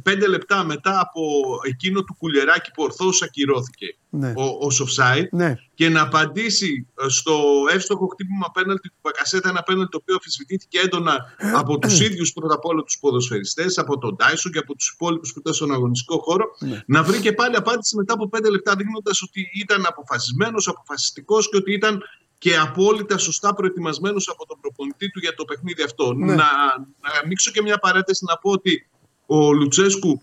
πέντε 0.02 0.28
λεπτά 0.28 0.65
μετά 0.65 1.01
από 1.01 1.23
εκείνο 1.62 2.02
του 2.02 2.16
κουλεράκι 2.19 2.70
που 2.70 2.82
ορθώς 2.82 3.23
ακυρώθηκε 3.23 3.97
ναι. 4.11 4.32
ο, 4.36 4.43
ο 4.43 4.66
offside 4.70 5.28
ναι. 5.31 5.55
και 5.74 5.89
να 5.89 6.01
απαντήσει 6.01 6.86
ε, 7.05 7.09
στο 7.09 7.43
εύστοχο 7.73 8.06
χτύπημα 8.06 8.51
πέναλτι 8.52 8.89
του 8.89 8.94
Πακασέτα, 9.01 9.48
ένα 9.48 9.62
πέναλτι 9.62 9.90
το 9.90 9.98
οποίο 10.01 10.15
αμφισβητήθηκε 10.15 10.78
έντονα 10.78 11.16
από 11.55 11.78
τους 11.78 12.01
ίδιους 12.01 12.32
πρώτα 12.32 12.55
απ' 12.55 12.65
όλα 12.65 12.82
τους 12.82 12.98
ποδοσφαιριστές, 13.01 13.78
από 13.78 13.98
τον 13.98 14.16
Τάισον 14.16 14.52
και 14.52 14.59
από 14.59 14.74
τους 14.74 14.89
υπόλοιπους 14.89 15.32
που 15.32 15.39
ήταν 15.39 15.55
στον 15.55 15.73
αγωνιστικό 15.73 16.19
χώρο, 16.19 16.44
ναι. 16.59 16.82
να 16.86 17.02
βρει 17.02 17.20
και 17.20 17.32
πάλι 17.32 17.56
απάντηση 17.56 17.97
μετά 17.97 18.12
από 18.15 18.28
πέντε 18.28 18.51
λεπτά, 18.51 18.74
δείχνοντας 18.77 19.23
ότι 19.23 19.51
ήταν 19.55 19.85
αποφασισμένος, 19.86 20.69
αποφασιστικός 20.69 21.48
και 21.48 21.56
ότι 21.56 21.73
ήταν 21.73 22.02
και 22.45 22.57
απόλυτα 22.57 23.19
σωστά 23.19 23.55
προετοιμασμένος 23.55 24.29
από 24.29 24.47
τον 24.47 24.61
προπονητή 24.61 25.11
του 25.11 25.19
για 25.19 25.35
το 25.35 25.45
παιχνίδι 25.45 25.83
αυτό. 25.83 26.12
Ναι. 26.12 26.27
Να, 26.27 26.35
να 27.01 27.11
ανοίξω 27.23 27.51
και 27.51 27.62
μια 27.62 27.79
παρένθεση 27.79 28.25
να 28.25 28.37
πω 28.39 28.51
ότι 28.51 28.87
ο 29.27 29.53
Λουτσέσκου 29.53 30.21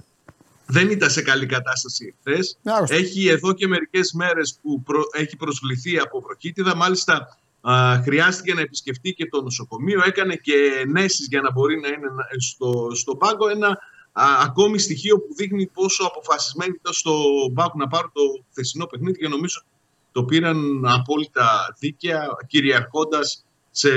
δεν 0.66 0.90
ήταν 0.90 1.10
σε 1.10 1.22
καλή 1.22 1.46
κατάσταση 1.46 2.16
χθες. 2.20 2.60
Έχει 2.88 3.28
εδώ 3.28 3.54
και 3.54 3.68
μερικές 3.68 4.12
μέρες 4.12 4.60
που 4.62 4.84
προ, 4.84 5.02
έχει 5.12 5.38
προσβληθεί 5.38 5.98
από 5.98 6.22
βροχίτιδα. 6.22 6.76
Μάλιστα, 6.76 7.38
α, 7.62 8.02
χρειάστηκε 8.04 8.54
να 8.54 8.62
επισκεφτεί 8.62 9.14
και 9.14 9.26
το 9.26 9.42
νοσοκομείο. 9.42 10.02
Έκανε 10.06 10.36
και 10.36 10.56
ενέσεις 10.82 11.28
για 11.28 11.42
να 11.42 11.52
μπορεί 11.52 11.80
να 11.80 11.88
είναι 11.88 12.08
στο, 12.38 12.88
στο 12.94 13.16
πάγκο. 13.16 13.48
Ένα 13.48 13.70
α, 14.12 14.26
ακόμη 14.42 14.80
στοιχείο 14.80 15.18
που 15.18 15.34
δείχνει 15.36 15.68
πόσο 15.68 16.04
αποφασισμένοι 16.04 16.74
ήταν 16.80 16.94
στο 16.94 17.14
πάγκο 17.54 17.74
να 17.76 17.88
πάρουν 17.88 18.12
το 18.14 18.22
θεσινό 18.50 18.86
παιχνίδι 18.86 19.18
και 19.18 19.28
νομίζω 19.28 19.64
το 20.12 20.24
πήραν 20.24 20.86
απόλυτα 20.86 21.76
δίκαια, 21.80 22.28
κυριαρχώντας 22.48 23.46
σε 23.72 23.90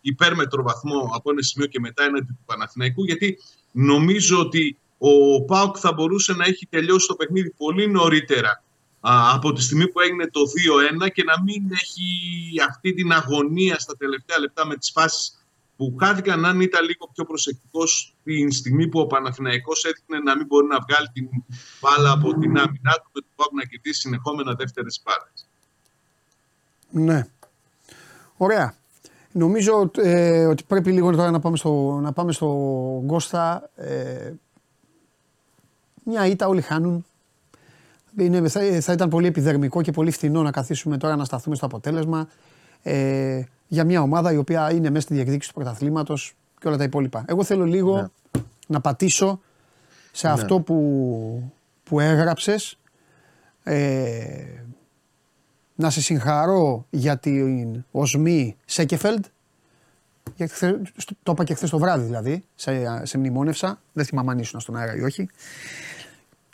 υπέρμετρο 0.00 0.62
βαθμό 0.62 1.10
από 1.14 1.30
ένα 1.30 1.42
σημείο 1.42 1.66
και 1.66 1.80
μετά 1.80 2.04
έναντι 2.04 2.26
του 2.26 2.44
Παναθηναϊκού, 2.46 3.04
γιατί 3.04 3.38
νομίζω 3.72 4.38
ότι 4.40 4.78
ο 4.98 5.44
Πάουκ 5.44 5.76
θα 5.78 5.92
μπορούσε 5.92 6.32
να 6.32 6.44
έχει 6.44 6.66
τελειώσει 6.66 7.06
το 7.06 7.14
παιχνίδι 7.14 7.50
πολύ 7.50 7.88
νωρίτερα 7.88 8.62
από 9.00 9.52
τη 9.52 9.62
στιγμή 9.62 9.88
που 9.88 10.00
έγινε 10.00 10.30
το 10.30 10.40
2-1 11.04 11.10
και 11.12 11.24
να 11.24 11.42
μην 11.42 11.70
έχει 11.72 12.06
αυτή 12.68 12.94
την 12.94 13.12
αγωνία 13.12 13.78
στα 13.78 13.96
τελευταία 13.96 14.38
λεπτά 14.38 14.66
με 14.66 14.76
τις 14.76 14.90
φάσεις 14.90 15.43
που 15.76 15.96
χάθηκαν 16.00 16.44
αν 16.44 16.60
ήταν 16.60 16.84
λίγο 16.84 17.10
πιο 17.12 17.24
προσεκτικός 17.24 18.14
την 18.24 18.52
στιγμή 18.52 18.88
που 18.88 19.00
ο 19.00 19.06
Παναθηναϊκός 19.06 19.84
έδειχνε 19.84 20.18
να 20.18 20.36
μην 20.36 20.46
μπορεί 20.46 20.66
να 20.66 20.78
βγάλει 20.88 21.08
την 21.12 21.28
μπάλα 21.80 22.12
από 22.12 22.38
την 22.38 22.58
άμυνά 22.58 22.92
του 22.92 23.10
και 23.12 23.20
του 23.36 23.54
να 23.54 23.64
κερδίσει 23.64 24.00
συνεχόμενα 24.00 24.54
δεύτερες 24.54 25.02
μπάλες. 25.04 25.48
Ναι. 26.90 27.26
Ωραία. 28.36 28.74
Νομίζω 29.32 29.90
ε, 29.96 30.44
ότι 30.44 30.64
πρέπει 30.66 30.92
λίγο 30.92 31.10
τώρα 31.10 31.30
να 31.30 31.40
πάμε 31.40 31.56
στο, 31.56 31.98
να 32.02 32.12
πάμε 32.12 32.32
στο 32.32 32.48
Γκώστα. 33.04 33.70
Ε, 33.76 34.32
μια 36.04 36.26
ήττα 36.26 36.48
όλοι 36.48 36.60
χάνουν. 36.60 37.04
Είναι, 38.18 38.48
θα, 38.48 38.80
θα, 38.80 38.92
ήταν 38.92 39.08
πολύ 39.08 39.26
επιδερμικό 39.26 39.82
και 39.82 39.92
πολύ 39.92 40.10
φθηνό 40.10 40.42
να 40.42 40.50
καθίσουμε 40.50 40.96
τώρα 40.96 41.16
να 41.16 41.24
σταθούμε 41.24 41.56
στο 41.56 41.66
αποτέλεσμα. 41.66 42.28
Ε, 42.82 43.42
για 43.74 43.84
μια 43.84 44.02
ομάδα 44.02 44.32
η 44.32 44.36
οποία 44.36 44.72
είναι 44.72 44.90
μέσα 44.90 45.00
στη 45.00 45.14
διεκδίκηση 45.14 45.48
του 45.48 45.54
πρωταθλήματος 45.54 46.34
και 46.60 46.68
όλα 46.68 46.76
τα 46.76 46.84
υπόλοιπα. 46.84 47.24
Εγώ 47.26 47.44
θέλω 47.44 47.64
λίγο 47.64 47.96
ναι. 47.96 48.42
να 48.66 48.80
πατήσω 48.80 49.40
σε 50.12 50.26
ναι. 50.26 50.32
αυτό 50.32 50.60
που, 50.60 51.52
που 51.84 52.00
έγραψες. 52.00 52.78
Ε, 53.62 54.44
να 55.74 55.90
σε 55.90 56.00
συγχαρώ 56.00 56.86
για 56.90 57.18
την 57.18 57.84
οσμή 57.90 58.56
Σέκεφελντ. 58.64 59.24
Το 61.22 61.32
είπα 61.32 61.44
και 61.44 61.54
χθες 61.54 61.70
το 61.70 61.78
βράδυ 61.78 62.04
δηλαδή, 62.04 62.44
σε, 62.54 63.06
σε 63.06 63.18
μνημόνευσα. 63.18 63.80
Δεν 63.92 64.04
θυμάμαι 64.04 64.32
αν 64.32 64.38
ήσουν 64.38 64.60
στον 64.60 64.76
αέρα 64.76 64.96
ή 64.96 65.02
όχι. 65.02 65.28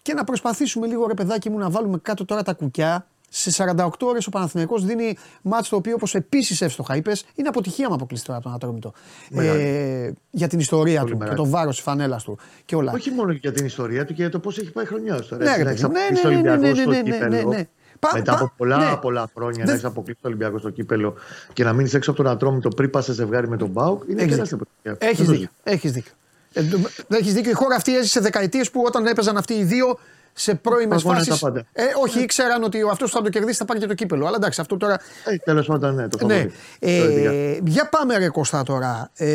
Και 0.03 0.15
να 0.15 0.25
προσπαθήσουμε 0.25 0.87
λίγο 0.87 1.07
ρε 1.07 1.15
παιδάκι 1.15 1.51
μου 1.51 1.59
να 1.59 1.71
βάλουμε 1.71 1.99
κάτω 1.99 2.25
τώρα 2.25 2.43
τα 2.43 2.53
κουκιά 2.53 3.07
σε 3.33 3.65
48 3.77 3.89
ώρες 4.01 4.27
ο 4.27 4.31
Παναθηναϊκός 4.31 4.85
δίνει 4.85 5.17
μάτς 5.43 5.69
το 5.69 5.77
οποίο, 5.77 5.95
όπως 5.95 6.15
επίσης 6.15 6.61
εύστοχα 6.61 6.97
είπες, 6.97 7.25
είναι 7.35 7.49
αποτυχία 7.49 7.89
με 7.89 7.95
αποκλειστεί 7.95 8.27
τώρα 8.27 8.39
από 8.39 8.49
τον 8.49 8.57
Ατρόμητο. 8.57 8.93
Ε, 9.35 10.11
για 10.31 10.49
την 10.49 10.59
ιστορία 10.59 11.01
Πολύ 11.01 11.13
του 11.13 11.19
μεγάλη. 11.19 11.37
και 11.37 11.43
το 11.43 11.51
βάρος 11.51 11.75
της 11.75 11.85
φανέλας 11.85 12.25
του 12.25 12.39
και 12.65 12.77
όλα. 12.77 12.93
Όχι 12.93 13.11
μόνο 13.11 13.33
για 13.33 13.53
την 13.53 13.65
ιστορία 13.67 14.05
του 14.05 14.15
και 14.15 14.23
για 14.23 14.31
το 14.31 14.39
πώς 14.39 14.59
έχει 14.59 14.71
πάει 14.71 14.85
χρονιάς 14.85 15.29
τώρα. 15.29 15.45
Ναι, 15.45 15.51
ναι, 15.51 15.63
ναι, 15.63 16.57
ναι, 16.57 16.57
ναι, 16.57 17.03
ναι, 17.03 17.29
ναι, 17.29 17.43
ναι, 17.43 17.67
Μετά 18.15 18.33
από 18.33 18.53
πολλά, 18.57 18.91
ναι. 18.91 18.97
πολλά 18.97 19.31
χρόνια 19.35 19.65
να 19.65 19.73
έχεις 19.73 19.85
αποκλείσει 19.85 20.19
το 20.23 20.29
Ολυμπιακό 20.29 20.59
στο 20.59 20.71
κύπελο 20.71 21.15
και 21.53 21.65
να 21.65 21.73
μείνεις 21.73 21.95
έξω 21.95 22.11
από 22.11 22.23
τον 22.23 22.33
Ατρόμητο 22.33 22.69
πριν 22.69 22.91
πας 22.91 23.05
σε 23.05 23.13
ζευγάρι 23.13 23.49
με 23.49 23.57
τον 23.57 23.69
Μπάουκ 23.69 24.03
είναι 24.09 24.27
τεράστια 24.27 24.57
αποτυχία. 24.57 25.09
Έχεις 25.09 25.29
δίκιο. 25.29 25.49
Έχεις 25.63 25.93
δίκιο. 25.93 26.13
Ε, 26.53 26.63
έχεις 27.09 27.33
δίκιο. 27.35 27.51
Η 27.51 27.55
χώρα 27.55 27.75
αυτή 27.75 27.97
έζησε 27.97 28.21
δεκαετίες 28.21 28.71
που 28.71 28.83
όταν 28.87 29.07
έπαιζαν 29.07 29.37
αυτοί 29.37 29.55
οι 29.55 29.65
δύο 29.65 29.99
σε 30.33 30.55
πρώιμες 30.55 31.03
φάσεις. 31.03 31.43
Ε, 31.73 31.83
όχι, 32.03 32.17
ναι. 32.17 32.23
ήξεραν 32.23 32.63
ότι 32.63 32.81
αυτός 32.91 33.11
που 33.11 33.17
θα 33.17 33.23
το 33.23 33.29
κερδίσει 33.29 33.59
θα 33.59 33.65
πάρει 33.65 33.81
και 33.81 33.87
το 33.87 33.95
κύπελο. 33.95 34.27
Αλλά 34.27 34.37
εντάξει, 34.37 34.61
αυτό 34.61 34.77
τώρα. 34.77 35.01
Ε, 35.25 35.37
Τέλος 35.37 35.67
πάντων, 35.67 35.95
ναι, 35.95 36.09
το 36.09 36.27
ναι. 36.27 36.47
Ε, 36.79 37.59
Για 37.65 37.89
πάμε, 37.89 38.19
ρε 38.19 38.29
Κώστα 38.29 38.63
τώρα. 38.63 39.11
Ε, 39.15 39.29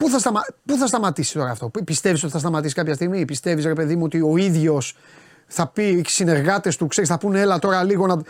Πού 0.00 0.08
θα, 0.08 0.18
σταμα... 0.18 0.40
Πού 0.64 0.76
θα 0.76 0.86
σταματήσει 0.86 1.32
τώρα 1.32 1.50
αυτό, 1.50 1.70
Πιστεύεις 1.84 2.22
ότι 2.22 2.32
θα 2.32 2.38
σταματήσει 2.38 2.74
κάποια 2.74 2.94
στιγμή, 2.94 3.24
Πιστεύεις, 3.24 3.64
ρε 3.64 3.72
παιδί 3.72 3.96
μου, 3.96 4.02
ότι 4.04 4.20
ο 4.20 4.36
ίδιος 4.36 4.96
θα 5.46 5.66
πει 5.66 5.82
οι 5.82 6.04
συνεργάτες 6.06 6.76
του, 6.76 6.86
ξέρεις, 6.86 7.10
θα 7.10 7.18
πούνε 7.18 7.40
έλα 7.40 7.58
τώρα 7.58 7.84
λίγο 7.84 8.06
να, 8.06 8.22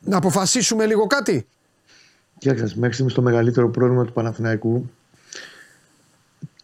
να 0.00 0.16
αποφασίσουμε 0.16 0.86
λίγο 0.86 1.06
κάτι. 1.06 1.46
Κοιτάξτε, 2.38 2.70
μέχρι 2.74 2.92
στιγμής 2.92 3.14
το 3.14 3.22
μεγαλύτερο 3.22 3.70
πρόβλημα 3.70 4.04
του 4.04 4.12
Παναθηναϊκού 4.12 4.90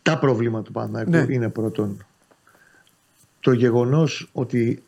τα 0.03 0.19
προβλήματα 0.19 0.63
του 0.63 0.73
Παναθηναϊκού 0.73 1.11
ναι. 1.11 1.35
είναι 1.35 1.49
πρώτον 1.49 2.05
το 3.41 3.53
γεγονός 3.53 4.29
ότι 4.33 4.83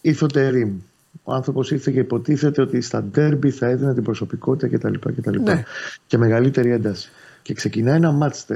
ήρθε 0.00 0.24
ο 0.24 0.50
Ρήμ. 0.50 0.78
Ο 1.22 1.32
άνθρωπος 1.32 1.70
ήρθε 1.70 1.90
και 1.90 1.98
υποτίθεται 1.98 2.62
ότι 2.62 2.80
στα 2.80 3.02
ντέρμπι 3.02 3.50
θα 3.50 3.66
έδινε 3.66 3.94
την 3.94 4.02
προσωπικότητα 4.02 4.76
κτλ. 4.76 4.94
κτλ. 5.16 5.38
Ναι. 5.42 5.62
Και 6.06 6.18
μεγαλύτερη 6.18 6.70
ένταση. 6.70 7.10
Και 7.42 7.54
ξεκινάει 7.54 7.96
ένα 7.96 8.12
μάτς 8.12 8.46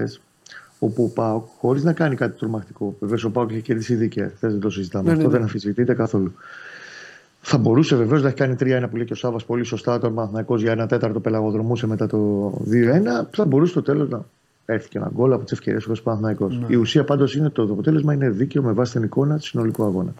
όπου 0.78 1.04
ο 1.04 1.08
Πάοκ, 1.08 1.46
χωρίς 1.58 1.82
να 1.82 1.92
κάνει 1.92 2.16
κάτι 2.16 2.38
τρομακτικό, 2.38 2.96
βεβαίως 3.00 3.24
ο 3.24 3.30
Πάοκ 3.30 3.50
έχει 3.50 3.60
κερδίσει 3.60 3.94
δίκαια, 3.94 4.32
δεν 4.40 4.60
το 4.60 4.70
συζητάμε, 4.70 5.04
ναι, 5.04 5.10
αυτό 5.10 5.24
ναι, 5.24 5.28
δεν 5.28 5.38
ναι. 5.38 5.44
αμφισβητείται 5.44 5.94
καθόλου. 5.94 6.34
Θα 7.40 7.58
μπορούσε 7.58 7.96
βεβαίως 7.96 8.22
να 8.22 8.28
έχει 8.28 8.36
κάνει 8.36 8.56
3-1 8.60 8.86
που 8.90 8.96
λέει 8.96 9.04
και 9.04 9.12
ο 9.12 9.16
Σάβα 9.16 9.38
πολύ 9.46 9.64
σωστά. 9.64 9.94
Όταν 9.94 10.44
ο 10.46 10.56
για 10.56 10.72
ένα 10.72 10.86
τέταρτο 10.86 11.20
πελαγοδρομούσε 11.20 11.86
μετά 11.86 12.06
το 12.06 12.50
2-1. 12.70 13.26
Θα 13.30 13.44
μπορούσε 13.44 13.70
στο 13.70 13.82
τέλος 13.82 14.08
να 14.08 14.24
έρθει 14.66 14.88
και 14.88 14.98
ένα 14.98 15.10
γκολ 15.14 15.32
από 15.32 15.42
τις 15.42 15.52
ευκαιρίες 15.52 15.84
του 15.84 16.02
Παναθυναϊκό. 16.02 16.48
Ναι. 16.48 16.66
Η 16.68 16.74
ουσία 16.74 17.04
πάντως 17.04 17.34
είναι 17.34 17.50
το, 17.50 17.66
το 17.66 17.72
αποτέλεσμα 17.72 18.14
είναι 18.14 18.30
δίκαιο 18.30 18.62
με 18.62 18.72
βάση 18.72 18.92
την 18.92 19.02
εικόνα 19.02 19.38
του 19.38 19.46
συνολικού 19.46 19.84
αγώνα. 19.84 20.14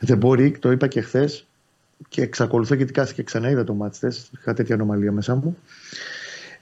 Δεν 0.00 0.18
μπορεί, 0.18 0.58
το 0.58 0.70
είπα 0.70 0.86
και 0.86 1.00
χθες 1.00 1.46
και 2.08 2.22
εξακολουθώ 2.22 2.74
γιατί 2.74 2.92
κάθισε 2.92 3.14
και 3.14 3.22
ξανά 3.22 3.50
είδα 3.50 3.64
το 3.64 3.74
μάτι 3.74 4.08
Είχα 4.38 4.54
τέτοια 4.54 4.74
ανομαλία 4.74 5.12
μέσα 5.12 5.34
μου. 5.34 5.56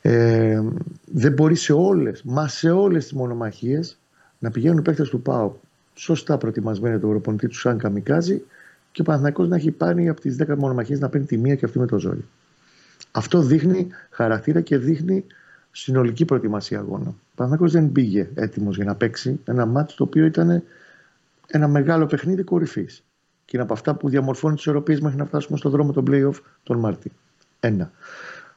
Ε, 0.02 0.62
δεν 1.04 1.32
μπορεί 1.32 1.54
σε 1.54 1.72
όλες, 1.72 2.22
μα 2.22 2.48
σε 2.48 2.70
όλες 2.70 3.02
τις 3.02 3.12
μονομαχίες 3.12 3.98
να 4.38 4.50
πηγαίνουν 4.50 4.78
οι 4.78 4.82
παίκτες 4.82 5.08
του 5.08 5.22
ΠΑΟ 5.22 5.52
σωστά 5.94 6.38
προετοιμασμένοι 6.38 6.98
το 6.98 7.08
προπονητή 7.08 7.48
τους 7.48 7.60
σαν 7.60 7.78
καμικάζι 7.78 8.42
και 8.92 9.00
ο 9.00 9.04
Παναθηναϊκός 9.04 9.48
να 9.48 9.56
έχει 9.56 9.70
πάρει 9.70 10.08
από 10.08 10.20
τις 10.20 10.36
10 10.42 10.56
μονομαχίες 10.56 11.00
να 11.00 11.08
παίρνει 11.08 11.26
τη 11.26 11.36
μία 11.36 11.54
και 11.54 11.64
αυτή 11.64 11.78
με 11.78 11.86
το 11.86 11.98
ζόρι. 11.98 12.24
Αυτό 13.10 13.40
δείχνει 13.42 13.86
χαρακτήρα 14.10 14.60
και 14.60 14.78
δείχνει 14.78 15.24
συνολική 15.70 16.24
προετοιμασία 16.24 16.78
αγώνα. 16.78 17.08
Ο 17.08 17.34
Παναθηναϊκός 17.34 17.72
δεν 17.72 17.92
πήγε 17.92 18.28
έτοιμος 18.34 18.76
για 18.76 18.84
να 18.84 18.94
παίξει 18.94 19.40
ένα 19.44 19.66
μάτι 19.66 19.94
το 19.94 20.04
οποίο 20.04 20.24
ήταν 20.24 20.62
ένα 21.46 21.68
μεγάλο 21.68 22.06
παιχνίδι 22.06 22.42
κορυφής. 22.42 23.04
Και 23.44 23.50
είναι 23.56 23.62
από 23.62 23.72
αυτά 23.72 23.94
που 23.94 24.08
διαμορφώνει 24.08 24.54
τις 24.54 24.62
ισορροπίες 24.62 25.00
μέχρι 25.00 25.18
να 25.18 25.24
φτάσουμε 25.24 25.58
στον 25.58 25.70
δρόμο 25.70 25.92
των 25.92 26.04
playoff 26.08 26.40
τον 26.62 26.78
Μάρτι. 26.78 27.12
Ένα. 27.60 27.90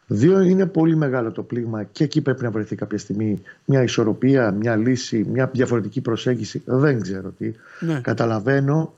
Δύο, 0.07 0.41
είναι 0.41 0.65
πολύ 0.65 0.95
μεγάλο 0.95 1.31
το 1.31 1.44
πλήγμα 1.44 1.84
και 1.84 2.03
εκεί 2.03 2.22
πρέπει 2.22 2.44
να 2.44 2.52
βρεθεί 2.52 2.76
κάποια 2.76 2.98
στιγμή 2.98 3.41
μια 3.65 3.84
ισορροπία, 3.84 4.52
μια 4.52 4.76
λύση, 4.76 5.26
μια 5.30 5.49
διαφορετική 5.53 6.02
προσέγγιση. 6.02 6.61
Δεν 6.65 7.02
ξέρω 7.02 7.30
τι. 7.30 7.52
Ναι. 7.80 7.99
Καταλαβαίνω 8.02 8.94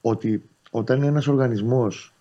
ότι 0.00 0.42
όταν 0.70 1.02
ένας 1.02 1.26
οργανισμός 1.26 2.14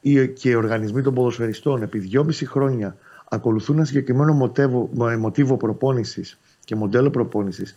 ή 0.00 0.28
και 0.28 0.50
οι 0.50 0.54
οργανισμοί 0.54 1.02
των 1.02 1.14
ποδοσφαιριστών 1.14 1.82
επί 1.82 1.98
δυόμιση 1.98 2.46
χρόνια 2.46 2.96
ακολουθούν 3.28 3.76
ένα 3.76 3.84
συγκεκριμένο 3.84 4.32
μοτίβο, 4.32 4.90
μοτίβο 5.18 5.56
προπόνησης 5.56 6.38
και 6.64 6.74
μοντέλο 6.74 7.10
προπόνησης, 7.10 7.74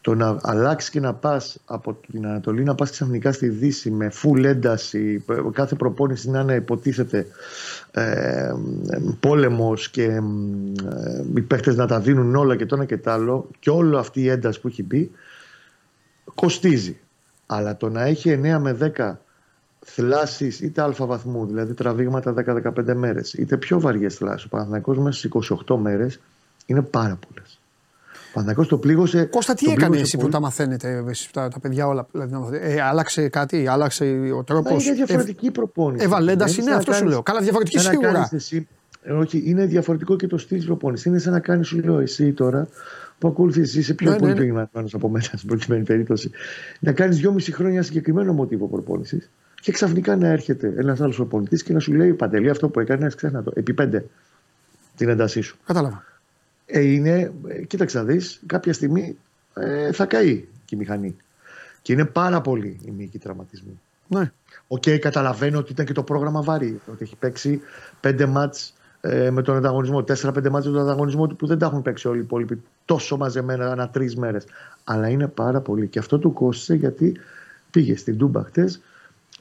το 0.00 0.14
να 0.14 0.38
αλλάξει 0.42 0.90
και 0.90 1.00
να 1.00 1.14
πας 1.14 1.58
από 1.64 1.98
την 2.10 2.26
Ανατολή 2.26 2.62
να 2.62 2.74
πας 2.74 2.90
ξαφνικά 2.90 3.32
στη 3.32 3.48
Δύση 3.48 3.90
με 3.90 4.12
full 4.22 4.44
ένταση, 4.44 5.24
κάθε 5.52 5.74
προπόνηση 5.74 6.30
να 6.30 6.40
είναι 6.40 6.54
υποτίθεται 6.54 7.26
ε, 7.90 8.52
πόλεμος 9.20 9.90
και 9.90 10.04
ε, 10.04 10.20
οι 11.34 11.40
παίχτες 11.40 11.76
να 11.76 11.86
τα 11.86 12.00
δίνουν 12.00 12.36
όλα 12.36 12.56
και 12.56 12.66
το 12.66 12.74
ένα 12.74 12.84
και 12.84 12.98
το 12.98 13.10
άλλο, 13.10 13.48
και 13.58 13.70
όλη 13.70 13.96
αυτή 13.96 14.20
η 14.20 14.28
ένταση 14.28 14.60
που 14.60 14.68
έχει 14.68 14.82
μπει, 14.82 15.10
κοστίζει. 16.34 16.98
Αλλά 17.46 17.76
το 17.76 17.88
να 17.88 18.02
έχει 18.02 18.40
9 18.42 18.58
με 18.60 18.92
10 18.96 19.12
θλάσεις 19.84 20.60
είτε 20.60 20.82
αλφα 20.82 21.06
βαθμού, 21.06 21.46
δηλαδή 21.46 21.74
τραβήγματα 21.74 22.34
10-15 22.36 22.94
μέρες, 22.94 23.32
είτε 23.32 23.56
πιο 23.56 23.80
βαριές 23.80 24.14
θλάσεις. 24.14 24.44
Ο 24.44 24.48
Παναθηναϊκός 24.48 24.98
μέσα 24.98 25.18
στις 25.18 25.30
28 25.68 25.76
μέρες 25.76 26.20
είναι 26.66 26.82
πάρα 26.82 27.18
πολλές. 27.28 27.60
Ο 28.12 28.32
Παναθηναϊκός 28.32 28.68
το 28.68 28.78
πλήγωσε. 28.78 29.24
Κώστα, 29.24 29.54
τι 29.54 29.70
έκανε 29.70 29.98
εσύ 29.98 30.16
πολύ... 30.16 30.28
που 30.28 30.32
τα 30.32 30.40
μαθαίνετε, 30.40 31.04
τα, 31.32 31.48
τα 31.48 31.60
παιδιά 31.60 31.86
όλα. 31.86 32.06
Δηλαδή, 32.12 32.58
ε, 32.60 32.82
άλλαξε 32.82 33.28
κάτι, 33.28 33.66
άλλαξε 33.66 34.04
ο 34.36 34.44
τρόπος; 34.44 34.86
Είναι 34.86 34.94
διαφορετική 34.94 35.46
ε, 35.46 35.50
προπόνηση. 35.50 36.04
Ευαλέντα 36.04 36.48
είναι, 36.60 36.74
αυτό 36.74 36.92
σου 36.92 37.04
λέω. 37.06 37.22
Καλά, 37.22 37.40
διαφορετική 37.40 37.78
σίγουρα. 37.78 38.28
Εσύ, 38.32 38.68
όχι, 39.18 39.42
είναι 39.46 39.66
διαφορετικό 39.66 40.16
και 40.16 40.26
το 40.26 40.38
στυλ 40.38 40.64
προπόνησης. 40.64 41.06
Είναι 41.06 41.18
σαν 41.18 41.32
να 41.32 41.40
κάνεις, 41.40 41.66
σου 41.66 41.78
λέω, 41.78 41.98
εσύ 41.98 42.32
τώρα 42.32 42.68
που 43.18 43.28
ακολουθείς, 43.28 43.74
είσαι 43.74 43.94
πιο 43.94 44.10
ναι, 44.10 44.16
πολύ 44.16 44.52
ναι, 44.52 44.52
ναι. 44.52 44.84
από 44.92 45.08
μένα 45.08 45.24
στην 45.24 45.48
προκειμένη 45.48 45.84
περίπτωση. 45.84 46.30
Να 46.80 46.92
κάνεις 46.92 47.16
δυόμιση 47.16 47.52
χρόνια 47.52 47.82
συγκεκριμένο 47.82 48.32
μοτίβο 48.32 48.66
προπόνησης 48.66 49.30
και 49.62 49.72
ξαφνικά 49.72 50.16
να 50.16 50.28
έρχεται 50.28 50.74
ένας 50.76 51.00
άλλος 51.00 51.16
προπονητής 51.16 51.62
και 51.62 51.72
να 51.72 51.78
σου 51.78 51.92
λέει 51.92 52.12
Παντελή, 52.12 52.50
αυτό 52.50 52.68
που 52.68 52.80
έκανες, 52.80 53.14
ξέχνα 53.14 53.42
το. 53.42 53.52
Επί 53.54 53.74
πέντε 53.74 54.04
την 54.96 55.08
έντασή 55.08 55.40
σου. 55.40 55.56
Κατάλαβα. 55.66 56.04
Ε, 56.66 56.80
είναι, 56.80 57.32
ε, 57.48 57.62
κοίταξε 57.62 57.98
να 57.98 58.04
δεις, 58.04 58.40
κάποια 58.46 58.72
στιγμή 58.72 59.16
ε, 59.54 59.92
θα 59.92 60.06
καεί 60.06 60.44
και 60.64 60.74
η 60.74 60.78
μηχανή. 60.78 61.16
Και 61.82 61.92
είναι 61.92 62.04
πάρα 62.04 62.40
πολύ 62.40 62.80
οι 62.84 62.90
μυϊκοί 62.90 63.18
τραυματισμοί. 63.18 63.80
Ναι. 64.06 64.30
OK, 64.68 64.82
okay, 64.86 64.98
καταλαβαίνω 64.98 65.58
ότι 65.58 65.72
ήταν 65.72 65.86
και 65.86 65.92
το 65.92 66.02
πρόγραμμα 66.02 66.42
βαρύ. 66.42 66.80
Ότι 66.86 67.02
έχει 67.02 67.16
παίξει 67.16 67.60
πέντε 68.00 68.26
ματς 68.26 68.74
ε, 69.00 69.30
με 69.30 69.42
τον 69.42 69.56
ανταγωνισμό, 69.56 70.04
τέσσερα-πέντε 70.04 70.50
ματς 70.50 70.66
με 70.66 70.72
τον 70.72 70.82
ανταγωνισμό 70.82 71.26
που 71.26 71.46
δεν 71.46 71.58
τα 71.58 71.66
έχουν 71.66 71.82
παίξει 71.82 72.08
όλοι 72.08 72.18
οι 72.18 72.22
υπόλοιποι 72.22 72.62
τόσο 72.84 73.16
μαζεμένα 73.16 73.70
ανά 73.70 73.88
τρεις 73.88 74.16
μέρες. 74.16 74.44
Αλλά 74.84 75.08
είναι 75.08 75.28
πάρα 75.28 75.60
πολύ. 75.60 75.86
Και 75.86 75.98
αυτό 75.98 76.18
του 76.18 76.32
κόστησε 76.32 76.74
γιατί 76.74 77.16
πήγε 77.70 77.96
στην 77.96 78.18
Τούμπα 78.18 78.44
χτες 78.44 78.80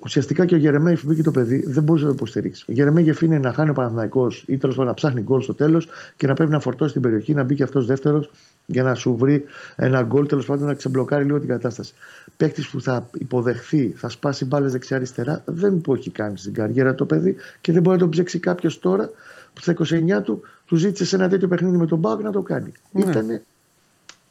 ουσιαστικά 0.03 0.45
και 0.45 0.55
ο 0.55 0.57
Γερεμέγεφ 0.57 1.01
που 1.01 1.07
μπήκε 1.07 1.23
το 1.23 1.31
παιδί 1.31 1.63
δεν 1.67 1.83
μπορούσε 1.83 2.03
να 2.03 2.09
το 2.09 2.15
υποστηρίξεις. 2.19 2.65
Ο 2.67 2.71
Γερεμέγεφ 2.71 3.21
είναι 3.21 3.39
να 3.39 3.53
χάνει 3.53 3.69
ο 3.69 3.73
Παναθηναϊκός 3.73 4.31
ή 4.45 4.57
τέλος 4.57 4.75
πάντων 4.75 4.89
να 4.89 4.93
ψάχνει 4.93 5.21
γκολ 5.21 5.41
στο 5.41 5.53
τέλος 5.53 5.87
και 6.15 6.27
να 6.27 6.33
πρέπει 6.33 6.51
να 6.51 6.59
φορτώσει 6.59 6.93
την 6.93 7.01
περιοχή, 7.01 7.33
να 7.33 7.43
μπει 7.43 7.55
και 7.55 7.63
αυτός 7.63 7.85
δεύτερος 7.85 8.31
για 8.65 8.83
να 8.83 8.93
σου 8.93 9.15
βρει 9.15 9.43
ένα 9.75 10.01
γκολ, 10.01 10.27
τέλος 10.27 10.45
πάντων 10.45 10.67
να 10.67 10.73
ξεμπλοκάρει 10.73 11.25
λίγο 11.25 11.39
την 11.39 11.47
κατάσταση. 11.47 11.93
Παίκτης 12.37 12.69
που 12.69 12.81
θα 12.81 13.09
υποδεχθεί, 13.17 13.93
θα 13.95 14.09
σπάσει 14.09 14.45
μπάλες 14.45 14.71
δεξιά-αριστερά, 14.71 15.43
δεν 15.45 15.81
το 15.81 15.93
έχει 15.93 16.09
κάνει 16.09 16.37
στην 16.37 16.53
καριέρα 16.53 16.95
το 16.95 17.05
παιδί 17.05 17.35
και 17.61 17.71
δεν 17.71 17.81
μπορεί 17.81 17.95
να 17.95 18.01
τον 18.01 18.11
ψέξει 18.11 18.39
κάποιος 18.39 18.79
τώρα 18.79 19.09
που 19.53 19.61
στα 19.61 19.73
29 19.73 20.23
του 20.23 20.41
του 20.65 20.75
ζήτησε 20.75 21.05
σε 21.05 21.15
ένα 21.15 21.29
τέτοιο 21.29 21.47
παιχνίδι 21.47 21.77
με 21.77 21.85
τον 21.85 21.99
Μπάουκ 21.99 22.21
να 22.21 22.31
το 22.31 22.41
κάνει. 22.41 22.71
Ναι. 22.91 23.01
Ήταν 23.01 23.41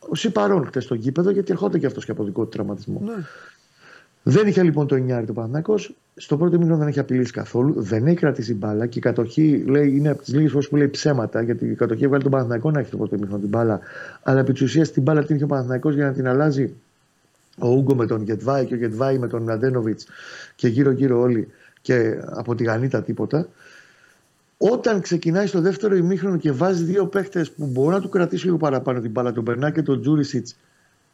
ο 0.09 0.15
Σιπαρών 0.15 0.67
χτες 0.67 0.85
στο 0.85 0.95
γήπεδο 0.95 1.31
γιατί 1.31 1.53
ερχόταν 1.53 1.81
και 1.81 1.87
αυτός 1.87 2.05
και 2.05 2.11
από 2.11 2.25
δικό 2.25 2.43
του 2.43 2.49
τραυματισμό. 2.49 3.03
Ναι. 3.05 3.25
Δεν 4.23 4.47
είχε 4.47 4.63
λοιπόν 4.63 4.87
το 4.87 4.97
9 4.97 5.25
το 5.27 5.33
Παναθυνακό. 5.33 5.75
Στο 6.15 6.37
πρώτο 6.37 6.59
μήνυμα 6.59 6.77
δεν 6.77 6.89
έχει 6.89 6.99
απειλήσει 6.99 7.33
καθόλου. 7.33 7.75
Δεν 7.77 8.07
έχει 8.07 8.17
κρατήσει 8.17 8.55
μπάλα 8.55 8.87
και 8.87 8.99
η 8.99 9.03
κατοχή 9.03 9.65
λέει, 9.67 9.97
είναι 9.97 10.09
από 10.09 10.23
τις 10.23 10.35
λίγες 10.35 10.51
φορές 10.51 10.69
που 10.69 10.77
λέει 10.77 10.89
ψέματα. 10.89 11.43
Γιατί 11.43 11.67
η 11.67 11.75
κατοχή 11.75 12.05
έβγαλε 12.05 12.23
τον 12.23 12.33
Παναθυνακό 12.33 12.71
να 12.71 12.81
έχει 12.81 12.91
το 12.91 12.97
πρώτο 12.97 13.17
μήνυμα 13.19 13.39
την 13.39 13.49
μπάλα. 13.49 13.81
Αλλά 14.23 14.41
επί 14.41 14.53
της 14.53 14.63
ουσίας 14.63 14.91
την 14.91 15.03
μπάλα 15.03 15.25
την 15.25 15.35
είχε 15.35 15.45
ο 15.45 15.47
Παναθυνακό 15.47 15.91
για 15.91 16.05
να 16.05 16.13
την 16.13 16.29
αλλάζει 16.29 16.75
ο 17.59 17.69
Ούγκο 17.69 17.95
με 17.95 18.07
τον 18.07 18.23
Γετβάη 18.23 18.65
και 18.67 18.75
ο 18.75 18.77
Γετβάη 18.77 19.19
με 19.19 19.27
τον 19.27 19.43
Μλαντένοβιτ 19.43 20.01
και 20.55 20.69
γύρω-γύρω 20.69 21.21
όλοι 21.21 21.49
και 21.81 22.19
από 22.25 22.55
τη 22.55 22.65
Γανίτα 22.65 23.03
τίποτα. 23.03 23.49
Όταν 24.59 25.01
ξεκινάει 25.01 25.47
στο 25.47 25.61
δεύτερο 25.61 25.97
ημίχρονο 25.97 26.37
και 26.37 26.53
βάζει 26.53 26.85
δύο 26.85 27.07
παίχτε 27.07 27.47
που 27.57 27.67
μπορούν 27.67 27.93
να 27.93 28.01
του 28.01 28.09
κρατήσουν 28.09 28.47
λίγο 28.47 28.59
παραπάνω 28.59 29.01
την 29.01 29.11
μπάλα, 29.11 29.33
τον 29.33 29.43
Μπερνά 29.43 29.71
και 29.71 29.83
τον 29.83 30.01
Τζούρισιτς, 30.01 30.57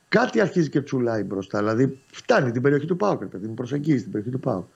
κάτι 0.08 0.40
αρχίζει 0.40 0.68
και 0.68 0.80
τσουλάει 0.80 1.22
μπροστά. 1.22 1.58
Δηλαδή 1.58 1.98
φτάνει 2.12 2.50
την 2.50 2.62
περιοχή 2.62 2.86
του 2.86 2.96
Πάου, 2.96 3.18
την 3.18 3.54
προσεγγίζει 3.54 4.02
την 4.02 4.10
περιοχή 4.12 4.32
του 4.32 4.40
Πάου. 4.40 4.68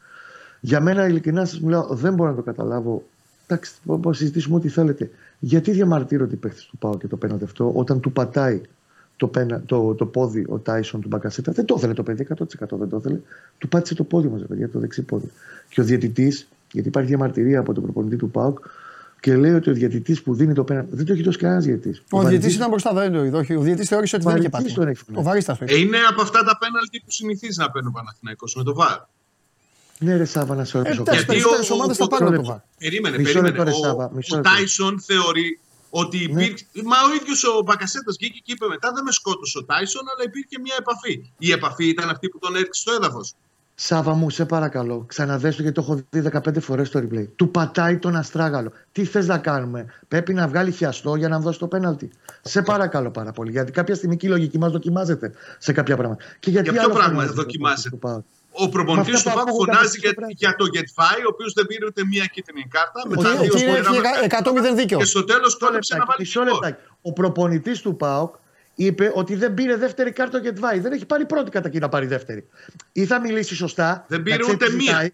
Για 0.60 0.80
μένα, 0.80 1.06
ειλικρινά 1.06 1.44
σας 1.44 1.60
μιλάω, 1.60 1.86
δεν 1.94 2.14
μπορώ 2.14 2.30
να 2.30 2.36
το 2.36 2.42
καταλάβω. 2.42 3.02
Εντάξει, 3.46 3.74
μπορούμε 3.82 4.06
να 4.06 4.12
συζητήσουμε 4.12 4.56
ό,τι 4.56 4.68
θέλετε. 4.68 5.10
Γιατί 5.38 5.70
διαμαρτύρονται 5.70 6.34
οι 6.34 6.38
παίχτε 6.38 6.60
του 6.70 6.78
Πάου 6.78 6.98
και 6.98 7.06
το 7.06 7.16
πέναντι 7.16 7.44
αυτό 7.44 7.72
όταν 7.74 8.00
του 8.00 8.12
πατάει 8.12 8.60
το, 9.16 9.26
πένα, 9.26 9.62
το, 9.66 9.94
το 9.94 10.06
πόδι 10.06 10.46
ο 10.48 10.58
Τάισον 10.58 11.00
του 11.00 11.08
Μπακασέτα. 11.08 11.52
Δεν 11.52 11.64
το 11.64 11.74
ήθελε 11.78 11.92
το 11.92 12.02
παιδί, 12.02 12.26
100% 12.28 12.44
δεν 12.70 12.88
το 12.88 12.96
ήθελε. 12.96 13.18
Του 13.58 13.68
πάτησε 13.68 13.94
το 13.94 14.04
πόδι 14.04 14.28
μα, 14.28 14.36
παιδιά, 14.36 14.68
το 14.68 14.78
δεξί 14.78 15.02
πόδι. 15.02 15.30
Και 15.68 15.80
ο 15.80 15.84
διαιτητής, 15.84 16.48
γιατί 16.72 16.88
υπάρχει 16.88 17.08
διαμαρτυρία 17.08 17.58
από 17.60 17.72
τον 17.72 17.82
προπονητή 17.82 18.16
του 18.16 18.30
ΠΑΟΚ, 18.30 18.58
και 19.20 19.36
λέει 19.36 19.52
ότι 19.52 19.70
ο 19.70 19.72
διαιτητής 19.72 20.22
που 20.22 20.34
δίνει 20.34 20.54
το 20.54 20.64
πέναντι. 20.64 20.96
Δεν 20.96 21.06
το 21.06 21.12
έχει 21.12 21.22
δώσει 21.22 21.38
κανένας 21.38 21.64
διαιτητής. 21.64 22.02
Ο, 22.10 22.18
ο 22.18 22.22
διαιτητής 22.22 22.54
ήταν 22.54 22.68
μπροστά, 22.68 22.92
δεν 22.92 23.12
το 23.12 23.24
είδε. 23.24 23.36
Ο 23.36 23.60
διαιτητής 23.60 23.88
θεώρησε 23.88 24.16
ότι 24.16 24.24
δεν 24.24 24.36
είχε 24.36 24.48
πάθει. 24.48 24.74
Ο 25.14 25.22
Βαρίστα 25.22 25.58
ε, 25.60 25.78
Είναι 25.78 25.98
από 26.08 26.22
αυτά 26.22 26.44
τα 26.44 26.58
πέναλτι 26.58 27.00
που 27.04 27.10
συνηθίζει 27.10 27.58
να 27.58 27.70
παίρνει 27.70 27.88
ο 27.88 27.90
Παναθυναϊκό 27.90 28.46
με 28.56 28.62
το 28.62 28.74
βάρ. 28.74 28.98
Ναι, 29.98 30.16
ρε 30.16 30.24
Σάβα, 30.24 30.54
να 30.54 30.64
σε 30.64 30.78
ρωτήσω. 30.78 31.02
Ε, 31.06 31.12
Γιατί 31.12 31.42
ο, 31.42 31.74
ομάδες 31.74 31.96
θα 31.96 32.06
πάρουν 32.06 32.34
το 32.34 32.44
βάρ. 32.44 32.58
Περίμενε, 32.78 33.16
περίμενε. 33.22 33.72
Ο 34.30 34.40
Τάισον 34.40 35.00
θεωρεί 35.00 35.60
ότι 35.90 36.18
ναι. 36.18 36.42
υπήρξε. 36.42 36.66
Ναι. 36.72 36.82
Μα 36.82 36.96
ο 37.10 37.14
ίδιος 37.20 37.44
ο 37.44 37.62
Μπακασέτας 37.64 38.16
βγήκε 38.20 38.40
και 38.44 38.52
είπε 38.52 38.66
μετά 38.66 38.92
δεν 38.92 39.04
με 39.04 39.12
σκότωσε 39.12 39.58
ο 39.58 39.64
Τάισον, 39.64 40.02
αλλά 40.12 40.22
υπήρχε 40.24 40.56
μια 40.62 40.76
επαφή. 40.78 41.32
Η 41.38 41.52
επαφή 41.52 41.88
ήταν 41.88 42.08
αυτή 42.10 42.28
που 42.28 42.38
τον 42.38 42.54
έριξε 42.54 42.80
στο 42.80 42.92
έδαφος. 42.92 43.34
Σάβα 43.82 44.14
μου, 44.14 44.30
σε 44.30 44.44
παρακαλώ, 44.44 45.04
ξαναδέστο 45.08 45.62
γιατί 45.62 45.76
το 45.76 45.82
έχω 45.82 46.04
δει 46.10 46.30
15 46.32 46.60
φορές 46.60 46.90
το 46.90 46.98
replay. 46.98 47.26
Του 47.36 47.50
πατάει 47.50 47.98
τον 47.98 48.16
αστράγαλο. 48.16 48.72
Τι 48.92 49.04
θες 49.04 49.26
να 49.26 49.38
κάνουμε, 49.38 49.86
Πρέπει 50.08 50.34
να 50.34 50.48
βγάλει 50.48 50.70
χιαστό 50.70 51.14
για 51.14 51.28
να 51.28 51.38
δώσει 51.38 51.58
το 51.58 51.66
πέναλτι. 51.66 52.10
Σε 52.40 52.62
παρακαλώ 52.62 53.10
πάρα 53.10 53.32
πολύ, 53.32 53.50
γιατί 53.50 53.72
κάποια 53.72 53.94
στιγμή 53.94 54.16
και 54.16 54.26
η 54.26 54.30
λογική 54.30 54.58
μας 54.58 54.72
δοκιμάζεται 54.72 55.32
σε 55.58 55.72
κάποια 55.72 55.96
πράγματα. 55.96 56.24
Και 56.40 56.50
γιατί 56.50 56.70
για 56.70 56.80
ποιο 56.80 56.90
πράγμα 56.94 57.26
δοκιμάζεται; 57.26 57.98
Ο 58.52 58.68
προπονητής 58.68 59.22
του 59.22 59.30
Πάκου 59.34 59.54
φωνάζει 59.54 59.98
για, 59.98 60.12
για 60.28 60.54
το 60.56 60.64
Γετφάη, 60.66 61.20
ο 61.26 61.30
οποίος 61.32 61.52
δεν 61.52 61.66
πήρε 61.66 61.86
ούτε 61.86 62.04
μία 62.04 62.24
κίτρινη 62.24 62.66
κάρτα. 62.70 63.02
Μετά 63.08 63.36
δύο 63.36 63.52
έχει 63.56 64.72
100 64.72 64.76
δίκιο. 64.76 64.98
Και 64.98 65.04
στο 65.04 65.24
τέλος 65.24 65.58
κόλλεψε 65.58 65.96
να 65.96 66.04
βάλει. 66.04 66.76
Ο 67.02 67.12
προπονητής 67.12 67.80
του 67.80 67.96
Πάουκ 67.96 68.34
είπε 68.84 69.12
ότι 69.14 69.34
δεν 69.34 69.54
πήρε 69.54 69.76
δεύτερη 69.76 70.12
κάρτα 70.12 70.38
ο 70.38 70.40
Γετβάη. 70.40 70.78
Δεν 70.78 70.92
έχει 70.92 71.06
πάρει 71.06 71.26
πρώτη 71.26 71.50
κατά 71.50 71.70
να 71.72 71.88
πάρει 71.88 72.06
δεύτερη. 72.06 72.48
Ή 72.92 73.06
θα 73.06 73.20
μιλήσει 73.20 73.54
σωστά. 73.54 74.04
Δεν 74.08 74.22
πήρε 74.22 74.44
ούτε 74.50 74.70
μία. 74.70 75.10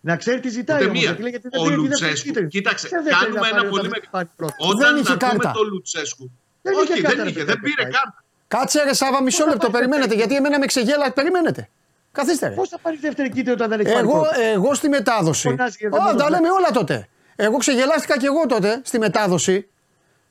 Να 0.00 0.16
ξέρει 0.16 0.40
τι 0.40 0.48
ζητάει. 0.48 0.82
Ούτε 0.82 0.90
μία. 0.90 1.16
ο 1.58 1.68
Λουτσέσκου. 1.68 2.46
Κοίταξε, 2.46 2.88
κάνουμε 3.20 3.48
ένα 3.52 3.64
πολύ 3.68 3.88
μεγάλο. 3.88 4.30
Όταν 4.56 5.04
θα 5.04 5.12
ακούμε 5.12 5.52
το 5.54 5.62
Λουτσέσκου. 5.62 6.30
Όχι, 6.62 7.00
δεν 7.00 7.26
είχε. 7.26 7.44
Δεν 7.44 7.60
πήρε 7.60 7.82
κάρτα. 7.82 8.24
Κάτσε 8.48 8.82
ρε 8.82 8.94
Σάβα 8.94 9.22
μισό 9.22 9.46
λεπτό, 9.46 9.70
περιμένετε. 9.70 10.14
Γιατί 10.14 10.36
εμένα 10.36 10.58
με 10.58 10.66
ξεγέλα, 10.66 11.12
περιμένετε. 11.12 11.68
Καθίστε. 12.12 12.48
Πώς 12.50 12.68
θα 12.68 12.78
πάρει 12.78 12.96
δεύτερη 12.96 13.28
κίτρινη 13.28 13.50
όταν 13.50 13.68
δεν 13.68 13.80
έχει 13.80 13.90
εγώ, 13.90 14.20
πάρει 14.20 14.42
Εγώ 14.42 14.74
στη 14.74 14.88
μετάδοση. 14.88 15.48
Ω, 15.90 16.14
τα 16.16 16.30
λέμε 16.30 16.50
όλα 16.50 16.70
τότε. 16.72 17.08
Εγώ 17.36 17.56
ξεγελάστηκα 17.56 18.18
κι 18.18 18.26
εγώ 18.26 18.46
τότε 18.46 18.80
στη 18.84 18.98
μετάδοση 18.98 19.68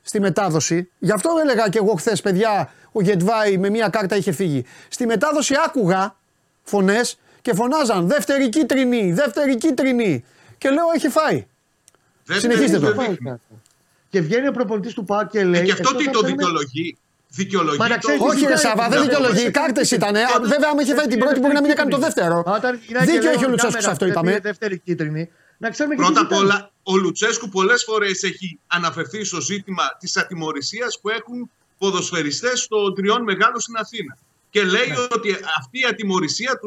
στη 0.06 0.20
μετάδοση. 0.20 0.90
Γι' 0.98 1.12
αυτό 1.12 1.30
έλεγα 1.42 1.68
και 1.68 1.78
εγώ 1.78 1.94
χθες, 1.94 2.20
παιδιά, 2.20 2.72
ο 2.92 3.02
Γετβάη 3.02 3.58
με 3.58 3.70
μία 3.70 3.88
κάρτα 3.88 4.16
είχε 4.16 4.32
φύγει. 4.32 4.64
Στη 4.88 5.06
μετάδοση 5.06 5.54
άκουγα 5.66 6.16
φωνές 6.62 7.18
και 7.42 7.54
φωνάζαν 7.54 8.06
δεύτερη 8.06 8.48
κίτρινη, 8.48 9.12
δεύτερη 9.12 9.56
κίτρινη. 9.56 10.24
Και 10.58 10.70
λέω 10.70 10.84
έχει 10.94 11.08
φάει. 11.08 11.46
Συνεχίστε 12.30 12.78
το. 12.78 12.94
Και 14.08 14.20
βγαίνει 14.20 14.48
ο 14.48 14.52
προπονητής 14.52 14.94
του 14.94 15.04
ΠΑΚ 15.04 15.30
και 15.30 15.44
λέει. 15.44 15.60
Ε, 15.60 15.64
και 15.64 15.72
αυτό 15.72 15.94
τι 15.94 16.10
το 16.10 16.20
δικαιολογεί. 16.20 16.96
Δικαιολογεί. 17.28 17.78
Το... 17.78 18.24
Όχι, 18.24 18.46
ρε 18.46 18.56
Σάβα, 18.56 18.88
δεν 18.88 19.02
δικαιολογεί. 19.02 19.50
Κάρτες 19.50 19.90
ήταν. 19.90 20.14
Βέβαια, 20.42 20.68
άμα 20.70 20.82
είχε 20.82 20.94
φάει 20.94 21.06
την 21.06 21.18
πρώτη, 21.18 21.40
μπορεί 21.40 21.54
να 21.54 21.60
μην 21.60 21.70
έκανε 21.70 21.90
το 21.90 21.98
δεύτερο. 21.98 22.44
Δίκιο 23.04 23.30
έχει 23.30 23.44
ο 23.44 23.48
Λουτσέσκου 23.48 23.82
σε 23.82 23.90
αυτό, 23.90 24.06
είπαμε. 24.06 24.38
Δεύτερη 24.38 24.78
κίτρινη. 24.78 25.30
Να 25.58 25.70
ξέρουμε 25.70 25.94
Πρώτα 25.94 26.20
απ' 26.20 26.32
όλα, 26.32 26.70
ο 26.82 26.96
Λουτσέσκου 26.96 27.48
πολλές 27.48 27.84
φορές 27.84 28.22
έχει 28.22 28.58
αναφερθεί 28.66 29.24
στο 29.24 29.40
ζήτημα 29.40 29.82
της 30.00 30.16
ατιμορρησίας 30.16 31.00
που 31.00 31.08
έχουν 31.08 31.50
ποδοσφαιριστές 31.78 32.66
των 32.68 32.94
τριών 32.94 33.22
μεγάλων 33.22 33.60
στην 33.60 33.76
Αθήνα. 33.76 34.18
Και 34.50 34.62
λέει 34.62 34.88
ναι. 34.88 35.06
ότι 35.10 35.36
αυτή 35.58 35.78
η 35.78 35.84
ατιμορρησία 35.90 36.58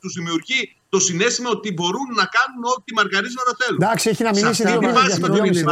τους 0.00 0.14
δημιουργεί 0.14 0.76
το 0.88 0.98
συνέστημα 1.00 1.50
ότι 1.50 1.72
μπορούν 1.72 2.08
να 2.14 2.24
κάνουν 2.24 2.64
ό,τι 2.76 2.94
μαργαρίσματα 2.94 3.56
θέλουν. 3.58 3.82
Εντάξει, 3.82 4.08
έχει 4.08 4.22
να 4.22 4.30
μιλήσει 4.30 4.64
δύο 4.64 4.80
μήνες. 4.80 5.64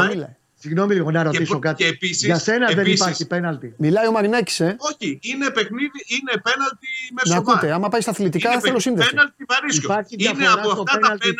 Συγγνώμη 0.65 0.95
λίγο 0.95 1.11
να 1.11 1.23
ρωτήσω 1.23 1.59
κάτι. 1.59 1.83
Και 1.83 1.89
επίσης, 1.89 2.25
Για 2.25 2.39
σένα 2.39 2.71
επίσης, 2.71 2.83
δεν 2.83 2.93
υπάρχει 2.93 3.27
πέναλτι. 3.27 3.75
Μιλάει 3.77 4.07
ο 4.07 4.13
Μαρινάκης, 4.13 4.61
ε. 4.61 4.77
Όχι, 4.79 5.19
είναι 5.23 5.51
παιχνίδι, 5.51 6.05
είναι 6.07 6.33
πέναλτι 6.43 6.89
μέσω 7.15 7.33
Να 7.33 7.37
ακούτε, 7.37 7.73
άμα 7.73 7.89
πάει 7.89 8.01
στα 8.01 8.11
αθλητικά 8.11 8.53
είναι 8.53 8.61
θέλω 8.61 8.79
σύνδεση. 8.79 9.11
Πέναλτι 9.11 9.45
βαρίσκο. 9.49 10.05
Είναι 10.09 10.47
από 10.47 10.71
αυτά 10.71 10.99
τα 10.99 10.99
πέναλτι. 10.99 11.35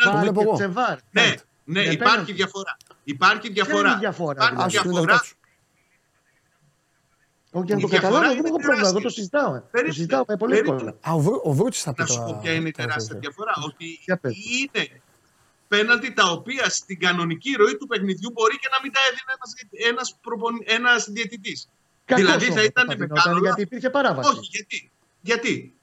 Ναι, 1.11 1.33
ναι, 1.63 1.81
υπάρχει 1.81 2.33
διαφορά. 2.33 2.77
Υπάρχει 3.03 3.49
διαφορά. 3.49 3.99
Υπάρχει 4.01 4.69
διαφορά. 4.69 5.21
Όχι, 7.51 7.73
να 7.73 7.79
το 7.79 7.87
καταλάβω, 7.87 8.33
δεν 8.33 8.45
έχω 8.45 8.57
πρόβλημα. 8.57 8.87
Εγώ 8.87 8.99
το 8.99 9.09
συζητάω. 9.09 9.61
Το 9.71 9.91
συζητάω 9.91 10.25
πολύ 10.25 10.57
εύκολα. 10.57 10.95
Ο 11.43 11.53
Βρούτση 11.53 11.81
θα 11.81 11.93
πει. 11.93 12.01
Να 12.01 12.07
σου 12.07 12.23
πω 12.23 12.39
ποια 12.41 12.53
είναι 12.53 12.67
η 12.67 12.71
τεράστια 12.71 13.17
διαφορά. 13.19 13.53
Ότι 13.65 13.85
είναι 14.59 15.01
πέναλτι 15.67 16.13
τα 16.13 16.31
οποία 16.31 16.69
στην 16.69 16.99
κανονική 16.99 17.51
ροή 17.57 17.77
του 17.77 17.87
παιχνιδιού 17.87 18.31
μπορεί 18.31 18.57
και 18.57 18.69
να 18.71 18.77
μην 18.83 18.91
τα 18.91 18.99
έδινε 19.09 19.31
ένας, 19.37 19.51
ένας, 19.89 20.17
προπον... 20.21 20.53
ένας 20.63 21.09
διαιτητής. 21.09 21.69
δηλαδή 22.05 22.45
θα 22.45 22.63
ήταν 22.63 22.95
μεγάλο... 22.97 23.39
Γιατί 23.39 23.61
υπήρχε 23.61 23.89
παράβαση. 23.89 24.29
Όχι, 24.29 24.49
γιατί. 24.51 24.91
Γιατί. 25.21 25.73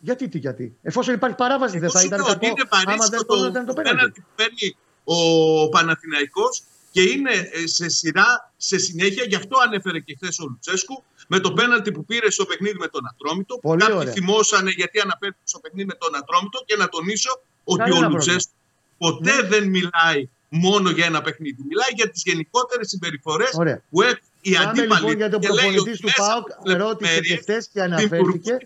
Γιατί, 0.00 0.28
τι, 0.28 0.38
γιατί. 0.38 0.76
Εφόσον 0.82 1.14
υπάρχει 1.14 1.36
παράβαση, 1.36 1.76
Εγώ 1.76 1.82
δεν 1.82 1.90
θα 1.90 2.02
ήταν 2.02 2.24
κακό. 2.24 2.46
Είναι 2.46 2.68
άμα 2.70 3.06
δεν 3.06 3.26
το, 3.26 3.52
το, 3.52 3.64
το 3.64 3.72
πέναλτι 3.72 4.20
που 4.20 4.28
παίρνει 4.34 4.76
ο 5.04 5.68
Παναθηναϊκός 5.68 6.62
και 6.90 7.02
είναι 7.02 7.30
ε, 7.52 7.66
σε 7.66 7.88
σειρά, 7.88 8.52
σε 8.56 8.78
συνέχεια, 8.78 9.24
γι' 9.24 9.34
αυτό 9.34 9.58
ανέφερε 9.58 9.98
και 10.00 10.16
χθες 10.16 10.38
ο 10.38 10.46
Λουτσέσκου, 10.48 11.02
με 11.28 11.38
το 11.38 11.52
πέναλτι 11.52 11.92
που 11.92 12.04
πήρε 12.04 12.30
στο 12.30 12.44
παιχνίδι 12.44 12.78
με 12.78 12.88
τον 12.88 13.02
Ατρόμητο. 13.06 13.58
Πολύ 13.58 13.80
Κάποιοι 13.80 13.96
ωραία. 13.98 14.12
θυμώσανε 14.12 14.70
γιατί 14.70 15.00
αναφέρθηκε 15.00 15.44
στο 15.44 15.58
παιχνίδι 15.58 15.86
με 15.86 15.94
τον 15.94 16.14
Ατρόμητο 16.16 16.62
και 16.66 16.76
να 16.76 16.88
τονίσω 16.88 17.40
ότι 17.64 17.90
ο 17.92 18.08
Λουτσέσκου 18.08 18.52
ποτέ 18.98 19.34
ναι. 19.34 19.48
δεν 19.48 19.68
μιλάει 19.68 20.28
μόνο 20.48 20.90
για 20.90 21.06
ένα 21.06 21.20
παιχνίδι. 21.22 21.62
Μιλάει 21.68 21.90
για 21.94 22.10
τις 22.10 22.22
γενικότερες 22.24 22.88
συμπεριφορές 22.88 23.50
που 23.90 24.02
έχουν 24.02 24.18
οι 24.40 24.56
αντίπαλοι. 24.56 25.00
Λοιπόν 25.00 25.16
για 25.16 25.30
τον 25.30 25.40
προπονητή 25.40 25.98
του 25.98 26.08
ΠΑΟΚ, 26.16 26.76
ρώτησε 26.78 27.20
και 27.20 27.36
χθες 27.36 27.68
και 27.72 27.82
αναφέρθηκε. 27.82 28.56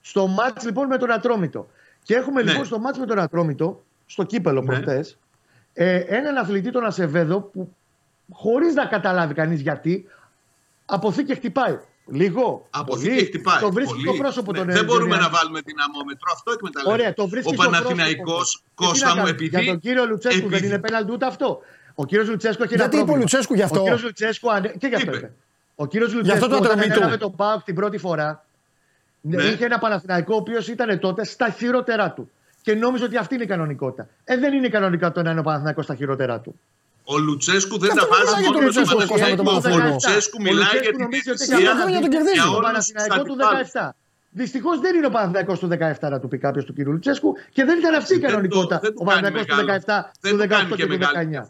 Στο 0.00 0.26
μάτς 0.26 0.64
λοιπόν 0.64 0.86
με 0.86 0.98
τον 0.98 1.12
Ατρόμητο. 1.12 1.68
Και 2.02 2.14
έχουμε 2.14 2.42
ναι. 2.42 2.50
λοιπόν 2.50 2.66
στο 2.66 2.78
μάτς 2.78 2.98
με 2.98 3.06
τον 3.06 3.18
Ατρόμητο, 3.18 3.84
στο 4.06 4.24
κύπελο 4.24 4.60
ναι. 4.60 4.66
προχτές, 4.66 5.18
ε, 5.72 5.96
έναν 5.96 6.36
αθλητή 6.36 6.70
τον 6.70 6.84
Ασεβέδο 6.84 7.40
που 7.40 7.74
χωρίς 8.32 8.74
να 8.74 8.86
καταλάβει 8.86 9.34
κανείς 9.34 9.60
γιατί, 9.60 10.06
αποθεί 10.86 11.24
και 11.24 11.34
χτυπάει. 11.34 11.78
Λίγο. 12.06 12.66
Από 12.70 12.98
εκεί 12.98 13.24
χτυπάει. 13.24 13.60
Το 13.60 13.72
βρίσκει 13.72 14.00
στο 14.00 14.12
πρόσωπο 14.12 14.52
ναι, 14.52 14.58
τον 14.58 14.66
Δεν 14.70 14.84
μπορούμε 14.84 15.16
να 15.16 15.28
βάλουμε 15.28 15.60
δυναμόμετρο. 15.64 16.30
Αυτό 16.32 16.52
εκμεταλλεύεται. 16.52 17.02
Ωραία, 17.02 17.14
το 17.14 17.28
βρίσκει 17.28 17.54
Ο 17.54 17.56
Παναθηναϊκός 17.56 18.62
Κώστα 18.74 19.16
μου 19.16 19.26
επειδή. 19.26 19.60
Για 19.60 19.72
τον 19.72 19.78
κύριο 19.78 20.06
Λουτσέσκου 20.06 20.46
επειδή... 20.46 20.60
δεν 20.60 20.68
είναι 20.68 20.78
πέναλτι 20.78 21.12
ούτε 21.12 21.26
αυτό. 21.26 21.60
Ο 21.94 22.04
κύριος 22.06 22.28
Λουτσέσκου 22.28 22.62
έχει 22.62 22.74
ένα 22.74 22.82
Γιατί 22.82 22.98
είπε 22.98 23.10
ο 23.10 23.16
Λουτσέσκου 23.16 23.54
γι' 23.54 23.62
αυτό; 23.62 23.80
Ο 23.80 23.82
κύριος 23.82 24.02
Λουτσέσκου 24.02 24.48
και 24.78 24.86
γι' 24.86 24.94
αυτό 24.94 25.14
είπε. 25.16 25.32
Ο 25.74 25.86
κύριος 25.86 26.14
Λουτσέσκου 26.14 26.48
όταν 26.52 26.78
έκαναμε 26.78 27.16
τον 27.16 27.36
Πάοκ 27.36 27.62
την 27.62 27.74
πρώτη 27.74 27.98
φορά 27.98 28.44
ναι. 29.20 29.42
είχε 29.42 29.64
ένα 29.64 29.78
Παναθηναϊκό 29.78 30.34
ο 30.34 30.36
οποίος 30.36 30.68
ήταν 30.68 30.98
τότε 30.98 31.24
στα 31.24 31.50
χειρότερά 31.50 32.10
του. 32.10 32.30
Και 32.62 32.74
νόμιζε 32.74 33.04
ότι 33.04 33.16
αυτή 33.16 33.34
είναι 33.34 33.44
η 33.44 33.46
κανονικότητα. 33.46 34.08
Ε, 34.24 34.36
δεν 34.36 34.52
είναι 34.52 34.66
η 34.66 34.70
κανονικότητα 34.70 35.22
να 35.22 35.30
είναι 35.30 35.40
ο 35.40 35.42
Παναθηναϊκός 35.42 35.84
στα 35.84 35.94
χειρότερά 35.94 36.40
του. 36.40 36.60
Ο 37.04 37.18
Λουτσέσκου 37.18 37.78
δεν 37.78 37.94
τα 37.94 38.06
βάζει 38.06 38.44
μόνο 38.44 39.76
Ο 39.76 39.88
Λουτσέσκου 39.88 40.42
μιλάει 40.42 40.78
για 40.82 40.92
την 40.92 41.08
ηγεσία 41.10 41.58
για 41.58 42.44
τον 42.44 42.62
Παναθηναϊκό 42.62 43.22
του 43.22 43.36
17. 43.72 43.88
Δυστυχώς 44.30 44.80
δεν 44.80 44.94
είναι 44.96 45.06
ο 45.06 45.10
Παναθηναϊκός 45.10 45.58
του 45.58 45.68
17 45.68 45.94
να 46.00 46.20
του 46.20 46.28
πει 46.28 46.38
κάποιος 46.38 46.64
του 46.64 46.74
κ. 46.74 46.78
Λουτσέσκου 46.78 47.34
και 47.52 47.64
δεν 47.64 47.78
ήταν 47.78 47.94
αυτή 47.94 48.14
η 48.14 48.18
κανονικότητα. 48.18 48.80
Ο 48.94 49.04
Παναθηναϊκός 49.04 49.56
του 49.56 49.64
17, 49.86 50.10
του 50.20 50.36
18 50.72 50.76
και 50.76 50.86
του 50.86 50.98
19. 50.98 51.48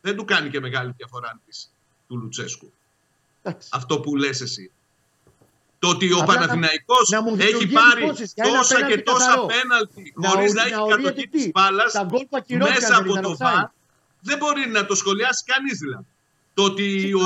Δεν 0.00 0.16
του 0.16 0.24
κάνει 0.24 0.48
και 0.50 0.60
μεγάλη 0.60 0.94
διαφορά 0.96 1.40
του 2.08 2.16
Λουτσέσκου. 2.16 2.72
Αυτό 3.70 4.00
που 4.00 4.16
λες 4.16 4.40
εσύ. 4.40 4.70
Το 5.78 5.88
ότι 5.88 6.12
ο 6.12 6.24
Παναθηναϊκός 6.26 7.12
έχει 7.38 7.68
πάρει 7.68 8.12
τόσα 8.54 8.86
και 8.86 8.98
τόσα 8.98 9.46
πέναλτι 9.46 10.14
χωρίς 10.24 10.52
να 10.52 10.62
έχει 10.62 10.88
κατοχή 10.88 11.28
της 11.28 11.50
μπάλας 11.50 11.92
μέσα 12.58 12.96
από 12.96 13.20
το 13.20 13.36
βάρ 13.36 13.64
δεν 14.22 14.38
μπορεί 14.38 14.68
να 14.68 14.86
το 14.86 14.94
σχολιάσει 14.94 15.44
κανείς 15.44 15.78
δηλαδή. 15.78 16.06
Το 16.54 16.62
ότι 16.62 17.12
ο... 17.14 17.20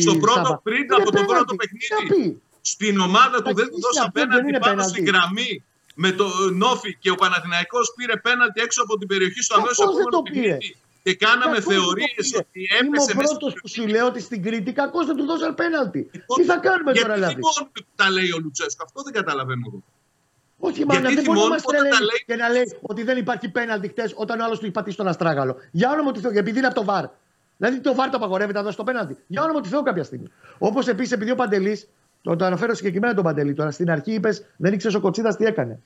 στο 0.00 0.16
πρώτο, 0.16 0.60
πριν 0.62 0.92
από 0.92 1.12
το 1.12 1.24
πρώτο 1.24 1.54
παιχνίδι, 1.54 2.40
στην 2.60 3.00
ομάδα 3.00 3.42
του 3.42 3.54
δεν 3.54 3.68
του 3.70 3.80
δώσαν 3.80 4.12
πέναλτι 4.12 4.58
πάνω 4.58 4.82
στην 4.82 5.04
γραμμή 5.04 5.64
με 5.94 6.12
το 6.12 6.28
Νόφι 6.52 6.96
και 6.96 7.10
ο 7.10 7.14
Παναθηναϊκός 7.14 7.92
πήρε 7.96 8.16
πέναλτι 8.16 8.60
έξω 8.60 8.82
από 8.82 8.98
την 8.98 9.08
περιοχή 9.08 9.42
στο 9.42 9.54
αμέσως 9.54 9.78
επόμενο 9.78 10.22
παιχνίδι. 10.22 10.76
Και 11.02 11.14
κάναμε 11.14 11.60
θεωρίες 11.60 12.34
ότι 12.34 12.68
έπεσε 12.80 13.12
Είμαι 13.12 13.22
ο 13.22 13.24
πρώτος 13.24 13.52
που 13.60 13.68
σου 13.68 13.86
λέω 13.86 14.06
ότι 14.06 14.20
στην 14.20 14.42
Κρήτη 14.42 14.72
κακώ 14.72 15.04
δεν 15.04 15.16
του 15.16 15.24
δώσαν 15.24 15.54
πέναλτι. 15.54 16.10
Τι 16.36 16.44
θα 16.44 16.56
κάνουμε 16.56 16.92
τώρα, 16.92 17.14
δηλαδή. 17.14 17.32
Γιατί 17.32 17.86
τα 17.94 18.10
λέει 18.10 18.30
ο 18.30 18.38
Λουτσέσκο, 18.38 18.84
αυτό 18.84 19.02
δεν 19.02 19.12
καταλαβαίνω 19.12 19.62
εγώ. 19.66 19.82
Όχι, 20.58 20.84
μα 20.84 20.94
δεν 20.94 21.22
μπορεί 21.24 21.38
να 21.38 21.48
μα 21.48 21.56
λέει 22.00 22.24
και 22.26 22.36
να 22.36 22.48
λέει 22.48 22.76
ότι 22.80 23.02
δεν 23.02 23.16
υπάρχει 23.16 23.48
πέναλτι 23.48 23.88
χτες 23.88 24.12
όταν 24.16 24.40
ο 24.40 24.44
άλλος 24.44 24.58
του 24.58 24.64
έχει 24.64 24.74
πατήσει 24.74 24.96
τον 24.96 25.08
Αστράγαλο. 25.08 25.56
Για 25.70 25.90
όνομα 25.90 26.12
του 26.12 26.20
Θεού, 26.20 26.30
επειδή 26.34 26.58
είναι 26.58 26.66
από 26.66 26.74
το 26.74 26.84
βαρ. 26.84 27.04
Δηλαδή 27.56 27.80
το 27.80 27.94
βαρ 27.94 28.10
το 28.10 28.16
απαγορεύεται 28.16 28.58
να 28.58 28.64
δώσει 28.64 28.76
το 28.76 28.84
πέναλτι. 28.84 29.16
Για 29.26 29.42
όνομα 29.42 29.60
του 29.60 29.68
Θεού 29.68 29.82
κάποια 29.82 30.04
στιγμή. 30.04 30.26
Όπως 30.58 30.88
επίσης 30.88 31.12
επειδή 31.12 31.30
ο 31.30 31.34
Παντελής 31.34 31.88
Το, 32.22 32.36
το 32.36 32.44
αναφέρω 32.44 32.74
συγκεκριμένα 32.74 33.14
τον 33.14 33.24
Παντελή. 33.24 33.54
Τώρα 33.54 33.70
στην 33.70 33.90
αρχή 33.90 34.12
είπες, 34.12 34.44
δεν 34.56 34.72
ήξερες 34.72 34.96
ο 34.96 35.00
Κοτσίδας 35.00 35.36
τι 35.36 35.44
έκανε. 35.44 35.78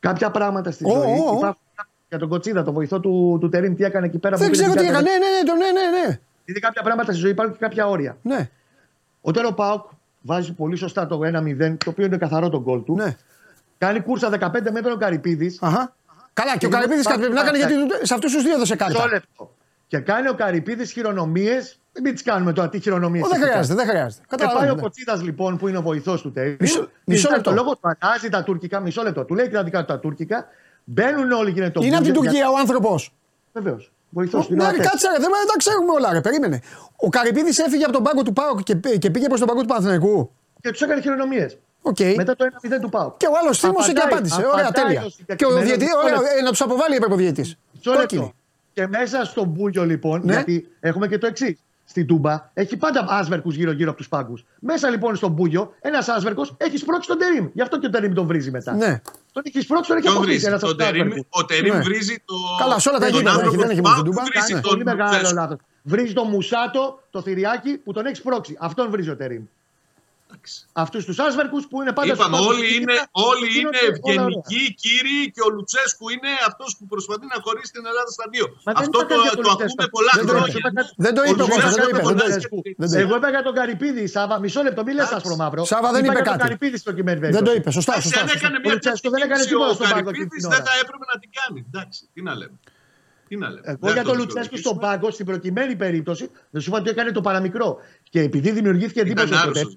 Κάποια 0.00 0.30
πράγματα 0.30 0.70
στη 0.70 0.84
ζωή 0.88 1.18
oh, 1.30 1.36
υπάρχουν 1.36 1.60
για 2.08 2.18
τον 2.18 2.28
Κοτσίδα, 2.28 2.62
τον 2.62 2.74
βοηθό 2.74 3.00
του, 3.00 3.38
του 3.40 3.48
Τερήμ, 3.48 3.74
τι 3.74 3.84
έκανε 3.84 4.06
εκεί 4.06 4.18
πέρα. 4.18 4.36
Δεν 4.36 4.50
ξέρω 4.50 4.72
τι 4.72 4.86
έκανε. 4.86 5.00
Ναι, 5.00 5.18
ναι, 5.18 5.52
ναι, 5.52 5.80
ναι, 5.80 6.06
ναι. 6.08 6.20
Είναι 6.44 6.58
κάποια 6.58 6.82
πράγματα 6.82 7.12
στη 7.12 7.20
ζωή 7.20 7.30
υπάρχουν 7.30 7.54
και 7.54 7.60
κάποια 7.60 7.86
όρια. 7.86 8.16
Ναι. 8.22 8.50
Όταν 9.20 9.44
ο 9.44 9.50
Πάοκ 9.50 9.88
βάζει 10.20 10.52
πολύ 10.52 10.76
σωστά 10.76 11.06
το 11.06 11.20
1-0, 11.22 11.76
το 11.84 11.90
οποίο 11.90 12.04
είναι 12.04 12.16
καθαρό 12.16 12.48
το 12.48 12.60
γκολ 12.60 12.84
του. 12.84 12.94
Ναι. 12.94 13.16
Κάνει 13.78 14.00
κούρσα 14.00 14.30
15 14.30 14.70
μέτρων 14.72 14.92
ο 14.92 14.96
Καρυπίδης. 14.96 15.58
Καλά, 16.32 16.56
και 16.58 16.66
ο 16.66 16.68
Καρυπίδης 16.68 17.06
κάτι 17.06 17.18
πρέπει 17.18 17.34
να 17.34 17.42
κάνει 17.42 17.58
γιατί 17.58 17.74
σε 18.02 18.14
αυτούς 18.14 18.32
τους 18.32 18.42
δύο 18.42 18.54
έδωσε 18.54 18.76
κάτι. 18.76 18.94
Και 19.86 19.98
κάνει 19.98 20.28
ο 20.28 20.34
Καρυπίδης 20.34 20.92
χειρονομίες. 20.92 21.78
Μην 22.02 22.12
τις 22.12 22.22
κάνουμε 22.22 22.52
τώρα, 22.52 22.68
τι 22.68 22.80
χειρονομίες. 22.80 23.28
Δεν 23.28 23.40
χρειάζεται, 23.40 23.74
δεν 23.74 23.86
χρειάζεται. 23.86 24.24
Και 24.36 24.44
πάει 24.58 24.70
ο 24.70 24.76
Κοτσίδας 24.80 25.22
λοιπόν 25.22 25.56
που 25.56 25.68
είναι 25.68 25.78
ο 25.78 25.82
βοηθός 25.82 26.22
του 26.22 26.32
Τέιλ. 26.32 26.56
Μισό, 26.60 26.88
μισό 27.04 27.30
λεπτό. 27.30 27.50
Το 27.50 27.56
λόγο 27.56 27.76
του 27.76 27.96
ανάζει 27.98 28.28
τα 28.28 28.42
τουρκικά, 28.42 28.80
μισό 28.80 29.02
λεπτό. 29.02 29.24
Του 29.24 29.34
λέει 29.34 29.48
κρατικά 29.48 29.84
τα 29.84 29.98
τουρκικά. 29.98 30.46
Μπαίνουν 30.84 31.32
όλοι 31.32 31.52
και 31.52 31.60
είναι 31.60 31.70
το 31.70 31.80
Είναι 31.84 31.96
από 31.96 32.04
την 32.04 32.14
Τουρκία 32.14 32.50
ο 32.50 32.58
άνθρωπος. 32.58 33.14
Βεβαίως. 33.52 33.92
Βοηθός 34.10 34.46
του. 34.46 34.54
Ναι, 34.54 34.64
κάτσε, 34.64 35.08
δεν 35.18 35.30
τα 35.30 35.56
ξέρουμε 35.56 35.92
όλα, 35.92 36.12
ρε. 36.12 36.20
Περίμενε. 36.20 36.60
Ο 36.96 37.08
Καρυπίδης 37.08 37.58
έφυγε 37.58 37.84
από 37.84 37.92
τον 37.92 38.02
πάγκο 38.02 38.22
του 38.22 38.32
Πάουκ 38.32 38.62
και, 38.62 38.74
και 38.74 39.10
πήγε 39.10 39.26
προς 39.26 39.38
τον 39.38 39.48
πάγκο 39.48 39.60
του 39.60 39.66
Παναθηναϊκού. 39.66 40.32
Και 40.60 40.70
τους 40.70 40.80
έκανε 40.80 41.00
χειρονομίες. 41.00 41.58
Okay. 41.92 42.14
Μετά 42.16 42.36
το 42.36 42.44
1-0 42.62 42.80
του 42.80 42.88
Πάουκ. 42.88 43.16
Και 43.16 43.26
ο 43.26 43.32
άλλος 43.42 43.58
θύμωσε 43.58 43.92
και 43.92 44.00
απάντησε. 44.00 44.46
Ωραία, 44.52 44.70
τέλεια. 44.70 45.02
Και 45.36 45.46
ο 45.46 45.60
διαιτή, 45.60 45.86
ωραία, 46.04 46.14
ε, 46.38 46.42
να 46.42 46.50
τους 46.50 46.60
αποβάλει 46.60 46.94
έπρεπε 46.94 47.14
ο 47.14 47.16
διαιτή. 47.16 47.54
Και 48.72 48.86
μέσα 48.86 49.24
στον 49.24 49.48
Μπούγιο 49.48 49.84
λοιπόν, 49.84 50.20
ναι. 50.24 50.32
γιατί 50.32 50.68
έχουμε 50.80 51.08
και 51.08 51.18
το 51.18 51.26
εξής. 51.26 51.58
Στην 51.84 52.06
Τούμπα 52.06 52.50
έχει 52.54 52.76
πάντα 52.76 53.06
άσβερκους 53.08 53.54
γύρω-γύρω 53.54 53.88
από 53.88 53.98
τους 53.98 54.08
πάγκους. 54.08 54.44
Μέσα 54.60 54.90
λοιπόν 54.90 55.16
στον 55.16 55.30
Μπούγιο, 55.30 55.74
ένας 55.80 56.08
άσβερκος 56.08 56.54
έχει 56.56 56.76
σπρώξει 56.76 57.08
τον 57.08 57.18
Τερήμ. 57.18 57.48
Γι' 57.52 57.62
αυτό 57.62 57.78
και 57.78 57.86
ο 57.86 57.90
Τερήμ 57.90 58.12
τον 58.12 58.26
βρίζει 58.26 58.50
μετά. 58.50 58.72
Ναι. 58.72 59.00
Τον 59.32 59.42
έχει 59.46 59.60
σπρώξει, 59.60 59.88
τον 59.88 59.98
έχει 59.98 60.08
αποκτήσει. 60.08 60.52
Ο 60.62 60.74
Τερήμ, 60.74 61.10
ο 61.28 61.44
Τερήμ 61.44 61.74
ναι. 61.74 61.80
βρίζει 61.80 62.22
το. 62.24 62.34
Καλά, 62.58 62.78
σε 62.78 62.88
όλα 62.88 62.98
τα 62.98 63.08
γύρω 63.08 63.50
δεν 63.50 63.70
έχει 63.70 63.80
μόνο 63.80 63.94
στην 63.94 64.04
Τούμπα. 64.04 64.22
Βρίζει 64.22 64.60
πολύ 64.60 64.84
μεγάλο 64.84 65.30
λάθος. 65.34 65.56
Βρίζει 65.82 66.12
το 66.12 66.24
Μουσάτο, 66.24 67.00
το 67.10 67.22
θηριάκι 67.22 67.76
που 67.76 67.92
τον 67.92 68.06
έχει 68.06 68.16
σπρώξει. 68.16 68.56
Αυτόν 68.60 68.90
βρίζει 68.90 69.10
ο 69.10 69.16
Τερήμ 69.16 69.42
αυτούς 70.72 71.04
τους 71.04 71.18
άσβερκους 71.18 71.66
που 71.68 71.82
είναι 71.82 71.92
πάντα 71.92 72.12
Είπαμε, 72.12 72.36
όλοι 72.38 72.76
είναι, 72.76 72.96
όλοι 73.10 73.48
είναι 73.60 73.78
ευγενικοί 73.88 74.74
κύριοι 74.74 75.30
και 75.34 75.42
ο 75.46 75.48
Λουτσέσκου 75.54 76.08
είναι 76.08 76.30
αυτός 76.46 76.76
που 76.78 76.86
προσπαθεί 76.86 77.26
να 77.34 77.38
χωρίσει 77.44 77.72
την 77.72 77.86
Ελλάδα 77.86 78.10
στα 78.10 78.24
δύο. 78.32 78.46
αυτό 78.64 78.98
το, 78.98 79.14
το, 79.42 79.50
ακούμε 79.50 79.86
πολλά 79.96 80.12
χρόνια. 80.26 80.92
Δεν 80.96 81.14
το 81.14 81.22
είπε 81.28 81.42
ο 81.42 82.98
Εγώ 82.98 83.16
είπα 83.16 83.30
για 83.30 83.42
τον 83.42 83.54
Καρυπίδη, 83.54 84.06
Σάβα. 84.06 84.38
Μισό 84.38 84.62
λεπτό, 84.62 84.82
μην 84.82 84.94
λες 84.94 85.10
άσπρο 85.10 85.36
μαύρο. 85.36 85.64
Σάβα 85.64 85.90
δεν 85.92 86.04
είπε 86.04 86.20
κάτι. 86.20 86.56
Δεν 87.30 87.44
το 87.44 87.52
είπε, 87.52 87.70
σωστά. 87.70 87.92
Αν 87.94 88.28
έκανε 88.34 88.58
μια 88.64 88.78
τέτοια 88.78 89.10
ο 89.70 89.76
Καρυπίδης 90.04 90.46
δεν 90.54 90.62
θα 90.68 90.72
έπρεπε 90.82 91.04
να 91.12 91.18
την 91.20 91.30
κάνει. 91.38 91.66
Εντάξει, 91.68 92.08
τι 92.12 92.22
να 92.22 92.34
λέμε. 92.34 92.58
Εγώ 93.62 93.92
για 93.92 94.04
τον 94.04 94.16
Λουτσέσκου 94.16 94.56
στον 94.56 94.78
πάγκο, 94.78 95.10
στην 95.10 95.26
προκειμένη 95.26 95.76
περίπτωση, 95.76 96.30
δεν 96.50 96.60
σου 96.60 96.68
είπα 96.68 96.78
ότι 96.78 96.90
έκανε 96.90 97.10
το 97.10 97.20
παραμικρό. 97.20 97.78
Και 98.14 98.20
επειδή 98.20 98.50
δημιουργήθηκε 98.50 99.00
εντύπωση 99.00 99.32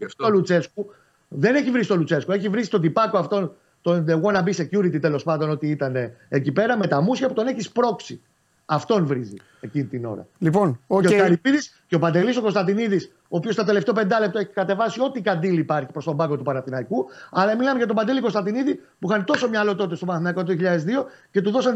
στο 0.07 0.29
Λουτσέσκου, 0.29 0.93
δεν 1.27 1.55
έχει 1.55 1.71
βρει 1.71 1.85
το 1.85 1.95
Λουτσέσκου. 1.95 2.31
Έχει 2.31 2.49
βρει 2.49 2.63
στον 2.63 2.81
τυπάκο 2.81 3.17
αυτόν, 3.17 3.55
τον 3.81 4.05
The 4.07 4.21
Wanna 4.21 4.43
Be 4.43 4.53
Security 4.53 5.01
τέλος 5.01 5.23
πάντων, 5.23 5.49
ότι 5.49 5.67
ήταν 5.67 5.95
εκεί 6.29 6.51
πέρα 6.51 6.77
με 6.77 6.87
τα 6.87 7.01
μουσια 7.01 7.27
που 7.27 7.33
τον 7.33 7.47
έχεις 7.47 7.65
σπρώξει. 7.65 8.21
Αυτόν 8.69 9.05
βρίζει 9.05 9.35
εκείνη 9.59 9.85
την 9.85 10.05
ώρα. 10.05 10.27
Λοιπόν, 10.37 10.79
okay. 10.87 11.07
Και 11.07 11.15
ο 11.15 11.17
Καρυπίδης 11.17 11.83
και 11.87 11.95
ο 11.95 11.99
Παντελής 11.99 12.37
ο 12.37 12.41
Κωνσταντινίδης, 12.41 13.11
ο 13.21 13.37
οποίος 13.37 13.53
στα 13.53 13.63
τελευταία 13.63 13.93
πεντάλεπτο 13.93 14.39
έχει 14.39 14.49
κατεβάσει 14.49 15.01
ό,τι 15.01 15.21
καντήλ 15.21 15.57
υπάρχει 15.57 15.91
προς 15.91 16.05
τον 16.05 16.17
πάγκο 16.17 16.37
του 16.37 16.43
Παναθηναϊκού. 16.43 17.05
Αλλά 17.31 17.55
μιλάμε 17.55 17.77
για 17.77 17.87
τον 17.87 17.95
Παντελή 17.95 18.21
Κωνσταντινίδη 18.21 18.75
που 18.99 19.09
είχαν 19.09 19.25
τόσο 19.25 19.49
μυαλό 19.49 19.75
τότε 19.75 19.95
στο 19.95 20.05
Παναθηναϊκό 20.05 20.43
το 20.43 20.55
2002 20.59 21.05
και 21.31 21.41
του 21.41 21.51
δώσαν 21.51 21.75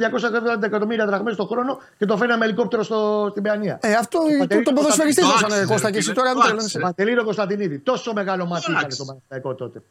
240 0.58 0.64
εκατομμύρια 0.64 1.06
δραχμές 1.06 1.36
το 1.36 1.46
χρόνο 1.46 1.80
και 1.98 2.06
το 2.06 2.18
φέρνει 2.18 2.38
με 2.38 2.46
ελικόπτερο 2.46 2.84
στο, 2.84 3.28
στην 3.30 3.44
Παιανία. 3.44 3.80
Ε, 3.82 3.94
αυτό 3.94 4.20
το, 4.48 4.62
το 4.62 4.74
ποδοσφαιριστή 4.74 5.22
δώσανε 5.22 5.66
Κώστα 5.66 5.92
και 5.92 5.98
εσύ 5.98 6.14
τώρα 6.14 6.34
δεν 6.34 6.68
το 6.72 6.80
Παντελή 6.80 7.24
Κωνσταντινίδη. 7.24 7.80
Τόσο 7.80 8.14
μεγάλο 8.14 8.46
μάτι 8.46 8.72
ήταν 8.72 8.88
το 8.98 9.06
Παναθηναϊκό 9.06 9.56
τότε. 9.56 9.82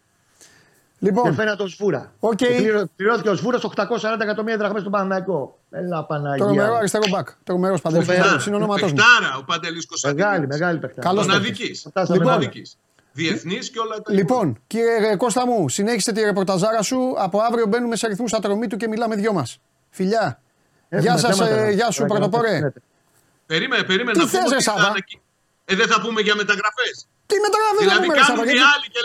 Λοιπόν, 1.03 1.25
και 1.25 1.33
φαίνεται 1.33 1.63
ο 1.63 1.67
Σφούρα. 1.67 2.13
Okay. 2.21 2.85
Πληρώθηκε 2.97 3.29
ο 3.29 3.37
Σφούρας 3.37 3.63
840 3.65 4.21
εκατομμύρια 4.21 4.59
δραχμές 4.59 4.81
στον 4.81 4.93
Παναναϊκό. 4.93 5.59
Έλα 5.71 6.05
Παναγία. 6.05 6.47
Το 6.47 6.55
μερό 6.55 6.75
αριστερό 6.75 7.05
μπακ. 7.11 7.29
Το 7.45 7.59
μερό 7.59 7.79
παντελή. 7.83 8.07
Συνονόματο 8.39 8.87
μου. 8.87 8.93
Παιχτάρα 8.93 9.37
ο 9.37 9.45
Παντελής 9.45 9.87
Κωνσταντίνος. 9.87 10.29
Μεγάλη, 10.29 10.47
μεγάλη 10.47 10.79
παιχτάρα. 10.79 11.09
Καλώ 11.09 11.21
Μοναδική. 11.21 11.81
Λοιπόν, 12.09 12.51
Διεθνής 13.13 13.71
και 13.71 13.79
όλα 13.79 14.03
τα 14.03 14.13
Λοιπόν, 14.13 14.63
κύριε 14.67 15.17
Κώστα 15.17 15.47
μου, 15.47 15.69
συνέχισε 15.69 16.13
τη 16.13 16.21
ρεπορταζάρα 16.21 16.83
σου. 16.83 17.15
Από 17.19 17.41
αύριο 17.41 17.67
μπαίνουμε 17.67 17.97
σε 17.97 18.07
αριθμού 18.07 18.27
ατρομή 18.31 18.67
του 18.67 18.77
και 18.77 18.89
μιλάμε 18.89 19.15
δυο 19.17 19.33
μας. 19.33 19.59
Φιλιά. 19.91 20.41
Γεια 20.89 21.17
σας, 21.17 21.41
ε, 21.41 21.71
γεια 21.75 21.91
σου, 21.91 22.05
πρωτοπόρε. 22.05 22.73
Περίμενε, 23.47 23.83
περίμενε 23.83 24.23
να 24.23 24.29
πούμε. 24.29 24.57
Ε, 25.65 25.75
δεν 25.75 25.87
θα 25.87 26.01
πούμε 26.01 26.21
για 26.21 26.35
μεταγραφές. 26.35 27.07
Τι 27.27 27.37
μεταγραφές 27.47 27.79
δηλαδή, 27.79 28.07
θα 28.07 28.27
κάνουν 28.27 28.45
οι 28.45 28.61
άλλοι 28.73 28.87
και 28.95 29.01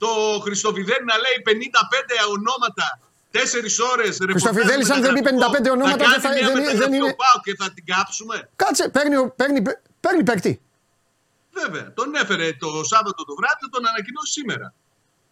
λέμε 0.00 0.12
10 0.12 0.18
ώρες 0.18 0.34
ακούω 0.34 0.34
το 0.34 0.40
Χριστοφιδέλη 0.40 1.04
να 1.04 1.16
λέει 1.16 1.36
55 1.44 2.28
ονόματα 2.28 3.00
Τέσσερις 3.30 3.78
ώρες 3.78 4.18
Χριστοφιδέλη, 4.30 4.92
αν 4.92 5.00
δεν 5.02 5.12
πει 5.14 5.20
55 5.20 5.70
ονόματα, 5.70 6.08
δεν 6.08 6.20
θα 6.20 6.30
δεν, 6.30 6.78
δεν 6.78 6.92
είναι. 6.92 7.14
Πάω 7.14 7.38
και 7.42 7.54
θα 7.58 7.72
την 7.74 7.84
κάψουμε. 7.84 8.48
Κάτσε, 8.56 8.88
παίρνει, 8.88 9.30
παίρνει, 9.36 9.62
παίρνει 10.00 10.22
παίκτη. 10.22 10.60
Βέβαια. 11.52 11.92
Τον 11.94 12.14
έφερε 12.14 12.52
το 12.52 12.68
Σάββατο 12.84 13.24
το 13.24 13.34
βράδυ, 13.34 13.70
τον 13.70 13.86
ανακοινώσει 13.86 14.32
σήμερα. 14.32 14.74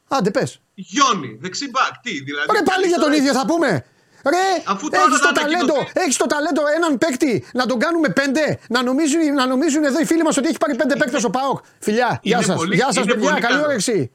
Άντε, 0.08 0.30
πες. 0.30 0.60
Γιόνι, 0.74 1.38
δεξί 1.40 1.70
μπακ. 1.70 1.94
Τι, 2.02 2.22
δηλαδή. 2.22 2.52
Ρε, 2.52 2.62
πάλι 2.62 2.86
για 2.86 2.98
τον 2.98 3.12
ίδιο 3.12 3.32
θα 3.32 3.46
πούμε. 3.46 3.84
Ρε, 4.24 4.46
έχεις 4.90 5.20
το, 5.20 5.32
ταλέντο, 5.32 5.74
έχεις 5.92 6.16
το 6.16 6.26
ταλέντο 6.26 6.62
έναν 6.76 6.98
παίκτη 6.98 7.44
να 7.52 7.66
τον 7.66 7.78
κάνουμε 7.78 8.08
πέντε, 8.08 8.58
να 8.68 8.82
νομίζουν, 8.82 9.34
να 9.34 9.46
νομίζουν 9.46 9.84
εδώ 9.84 10.00
οι 10.00 10.04
φίλοι 10.04 10.22
μας 10.22 10.36
ότι 10.36 10.48
έχει 10.48 10.58
πάρει 10.58 10.76
πέντε 10.76 10.96
παίκτες 10.96 11.24
ο 11.24 11.30
ΠΑΟΚ. 11.30 11.64
Φιλιά, 11.78 12.20
γεια 12.22 12.42
σας, 12.42 12.62
γεια 12.64 12.92
σας 12.92 13.04
παιδιά, 13.04 13.38
καλή 13.40 13.62
όρεξη. 13.62 14.12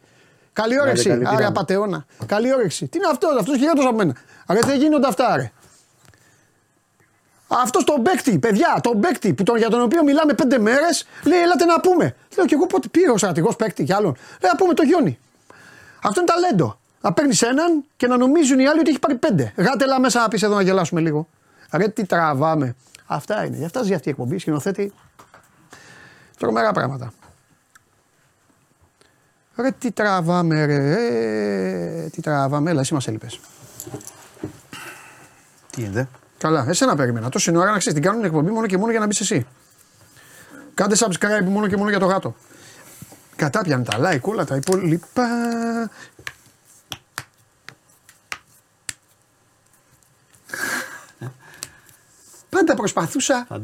Καλή 0.62 0.80
όρεξη. 0.80 1.22
Άρα 1.26 1.48
απαταιώνα. 1.48 2.06
Καλή 2.26 2.54
όρεξη. 2.54 2.88
Τι 2.88 2.98
είναι 2.98 3.08
αυτός, 3.12 3.40
αυτός 3.40 3.58
χειρότερο 3.58 3.88
από 3.88 3.98
μένα. 3.98 4.16
Άρα 4.46 4.60
δεν 4.60 4.78
γίνονται 4.78 5.08
αυτά, 5.08 5.36
ρε. 5.36 5.52
Αυτός 7.48 7.84
τον 7.84 8.04
παίκτη, 8.04 8.40
παιδιά, 8.40 8.80
τον 8.84 9.00
παίκτη 9.00 9.34
που 9.34 9.44
τον, 9.44 9.58
για 9.58 9.70
τον 9.70 9.82
οποίο 9.82 10.04
μιλάμε 10.04 10.34
πέντε 10.34 10.60
μέρες, 10.60 11.08
λέει: 11.24 11.40
Ελάτε 11.40 11.66
να 11.66 11.80
πούμε. 11.80 12.16
Λέω 12.36 12.46
και 12.46 12.56
εγώ 12.56 12.66
πότε 12.66 12.88
πήρε 12.88 13.12
ο 13.12 13.18
στρατηγός 13.18 13.56
παίκτη 13.56 13.84
κι 13.84 13.94
άλλον. 13.94 14.16
Λέει: 14.42 14.52
Να 14.52 14.58
πούμε 14.58 14.74
το 14.74 14.84
Γιόνι. 14.84 15.20
Αυτό 16.04 16.22
είναι 16.22 16.30
ταλέντο. 16.30 16.80
Να 17.02 17.14
παίρνεις 17.14 17.42
έναν 17.42 17.84
και 17.98 18.08
να 18.08 18.18
νομίζουν 18.18 18.60
οι 18.60 18.68
άλλοι 18.68 18.80
ότι 18.80 18.90
έχει 18.90 19.00
πάρει 19.00 19.16
πέντε. 19.16 19.54
Γάτε 19.56 19.86
lá 19.86 20.00
μέσα 20.00 20.22
να 20.22 20.28
πεις 20.28 20.44
εδώ 20.44 20.56
να 20.56 20.62
γελάσουμε 20.62 21.02
λίγο. 21.02 21.28
Ρε 21.72 21.88
τι 21.88 22.06
τραβάμε. 22.06 22.76
Αυτά 23.06 23.46
είναι. 23.46 23.58
Γι' 23.58 23.66
αυτά 23.66 23.82
για 23.82 23.96
αυτή 23.96 24.08
η 24.08 24.12
εκπομπή. 24.12 24.38
Σκηνοθέτη. 24.38 24.94
Τρομερά 26.38 26.72
πράγματα. 26.72 27.14
Ρε 29.62 29.72
τι 29.72 29.92
τραβάμε 29.92 30.66
ρε, 30.66 30.96
ε, 32.04 32.10
τι 32.10 32.22
τραβάμε, 32.22 32.72
έλα 32.72 32.80
εσύ 32.82 32.94
μας 32.94 33.08
έλειπες. 33.08 33.40
Τι 35.70 35.84
είναι. 35.84 36.08
Καλά, 36.38 36.66
εσένα 36.68 36.96
περίμενα. 36.96 37.30
Τόση 37.30 37.56
ώρα 37.56 37.72
να 37.72 37.78
ξέρεις, 37.78 38.00
την 38.00 38.10
κάνουν 38.10 38.24
εκπομπή 38.24 38.52
μόνο 38.52 38.68
και 38.68 38.78
μόνο 38.78 38.92
για 38.92 39.00
να 39.00 39.06
μπεις 39.06 39.20
εσύ. 39.20 39.48
Κάντε 40.74 40.96
subscribe 41.00 41.46
μόνο 41.46 41.68
και 41.68 41.78
μόνο 41.78 41.90
για 41.90 42.00
το 42.00 42.06
γάτο. 42.06 42.36
Κατάπιανε 43.36 43.84
τα 43.84 43.98
like, 44.00 44.22
όλα 44.22 44.46
τα 44.46 44.56
υπόλοιπα. 44.56 45.28
Πάντα 52.50 52.76
προσπαθούσα. 52.76 53.46
Θα 53.48 53.62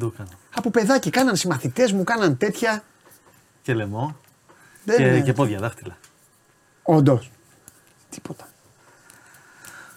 Από 0.56 0.72
παιδάκι 0.72 1.10
κάναν 1.10 1.36
συμμαθητές 1.36 1.92
μου, 1.92 2.04
κάναν 2.04 2.38
τέτοια. 2.38 2.84
Και 3.62 3.74
λαιμό. 3.74 4.16
Δεν 4.86 4.98
και, 4.98 5.22
και 5.22 5.34
πόδια, 5.34 5.60
δάχτυλα. 5.60 5.98
Όντως. 6.84 7.32
Τίποτα. 8.10 8.48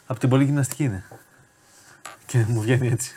Από 0.07 0.21
την 0.21 0.29
πολύ 0.29 0.45
γυμναστική 0.45 0.85
είναι. 0.85 1.05
Και 2.27 2.45
μου 2.49 2.61
βγαίνει 2.61 2.89
έτσι. 2.89 3.15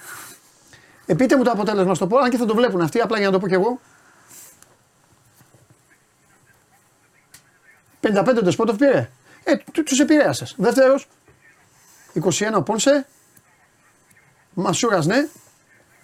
Ε, 1.05 1.13
πείτε 1.13 1.37
μου 1.37 1.43
το 1.43 1.51
αποτέλεσμα 1.51 1.95
στο 1.95 2.07
πω, 2.07 2.17
αν 2.17 2.29
και 2.29 2.37
θα 2.37 2.45
το 2.45 2.55
βλέπουν 2.55 2.81
αυτοί, 2.81 2.99
απλά 2.99 3.17
για 3.17 3.25
να 3.25 3.31
το 3.31 3.39
πω 3.39 3.47
κι 3.47 3.53
εγώ. 3.53 3.79
55 8.01 8.41
το 8.43 8.51
Σπότοφ 8.51 8.77
πήρε. 8.77 9.09
Ε, 9.43 9.55
του 9.71 9.83
τους 9.83 9.99
επηρέασες. 9.99 10.55
Δεύτερος. 10.57 11.07
21 12.13 12.53
ο 12.55 12.61
Πόνσε. 12.61 13.07
Μασούρας 14.53 15.05
ναι. 15.05 15.27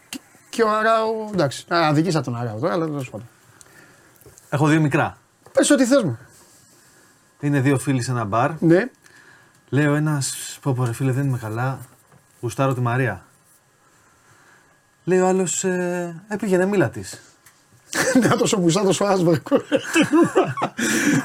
Και, 0.09 0.19
και 0.49 0.63
ο 0.63 0.69
Αράου. 0.69 1.29
Εντάξει. 1.33 1.65
Αδικήσα 1.67 2.21
τον 2.21 2.35
Αράου 2.35 2.59
τώρα, 2.59 2.73
αλλά 2.73 2.85
δεν 2.85 3.09
το 3.11 3.21
Έχω 4.49 4.67
δύο 4.67 4.81
μικρά. 4.81 5.17
Πες 5.57 5.69
ό,τι 5.69 5.85
θες 5.85 6.03
μου. 6.03 6.17
Είναι 7.39 7.59
δύο 7.59 7.77
φίλοι 7.77 8.01
σε 8.01 8.11
ένα 8.11 8.23
μπαρ. 8.23 8.51
Ναι. 8.59 8.89
Λέω 9.69 9.95
ένας, 9.95 10.57
πω 10.61 10.73
πω 10.73 10.85
ρε 10.85 10.93
φίλε 10.93 11.11
δεν 11.11 11.25
είμαι 11.25 11.37
καλά, 11.37 11.79
γουστάρω 12.41 12.73
τη 12.73 12.81
Μαρία. 12.81 13.25
Λέει 15.03 15.19
ο 15.19 15.27
άλλος, 15.27 15.63
ε, 15.63 16.23
έπηγε 16.27 16.65
μίλα 16.65 16.89
της. 16.89 17.21
Να 18.29 18.37
το 18.37 18.45
σοπουσά 18.45 18.83
το 18.83 19.05
Άσβερκ. 19.05 19.47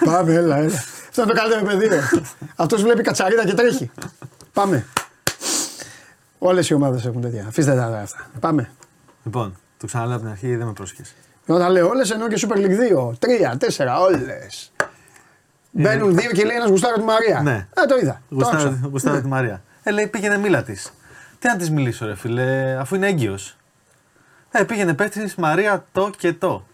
Πάμε, 0.04 0.34
έλα, 0.34 0.56
έλα. 0.56 0.76
Αυτό 1.08 1.22
είναι 1.22 1.32
το 1.32 1.38
καλύτερο 1.38 1.64
παιδί. 1.64 1.88
Αυτός 2.56 2.82
βλέπει 2.82 3.02
κατσαρίδα 3.02 3.44
και 3.44 3.54
τρέχει. 3.54 3.90
Πάμε. 4.52 4.86
Όλες 6.38 6.68
οι 6.68 6.74
ομάδες 6.74 7.04
έχουν 7.04 7.20
τέτοια. 7.20 7.46
Αφήστε 7.46 7.74
τα 7.74 8.00
αυτά. 8.02 8.30
Πάμε. 8.40 8.70
Λοιπόν, 9.24 9.56
το 9.78 9.86
ξαναλέω 9.86 10.14
από 10.14 10.22
την 10.22 10.32
αρχή, 10.32 10.56
δεν 10.56 10.66
με 10.66 10.72
πρόσχε. 10.72 11.02
Όταν 11.46 11.72
λέω 11.72 11.88
όλες 11.88 12.10
εννοώ 12.10 12.28
και 12.28 12.46
Super 12.48 12.56
League 12.56 13.08
2. 13.10 13.12
Τρία, 13.18 13.56
τέσσερα, 13.56 14.00
όλες. 14.00 14.72
Μπαίνουν 15.70 16.16
δύο 16.16 16.30
και 16.30 16.44
λέει 16.44 16.56
ένας 16.56 16.68
γουστάρο 16.68 16.94
τη 16.94 17.02
Μαρία. 17.02 17.40
Ναι. 17.40 17.66
Ε, 17.74 17.86
το 17.86 17.96
είδα. 17.96 18.22
Γουστάρο 18.90 19.20
τη 19.20 19.26
Μαρία. 19.26 19.62
Ε, 19.82 19.90
λέει 19.90 20.06
πήγαινε 20.06 20.38
μίλα 20.38 20.62
της. 20.62 20.92
Τι 21.38 21.48
να 21.48 21.56
της 21.56 21.70
μιλήσω, 21.70 22.06
ρε 22.06 22.14
φίλε, 22.14 22.76
αφού 22.78 22.94
είναι 22.94 23.06
έγκυος. 23.06 23.56
Ε, 24.50 24.62
πήγαινε 24.62 24.94
πέτρι 24.94 25.32
Μαρία 25.36 25.86
το 25.92 26.10
και 26.18 26.32
το. 26.32 26.66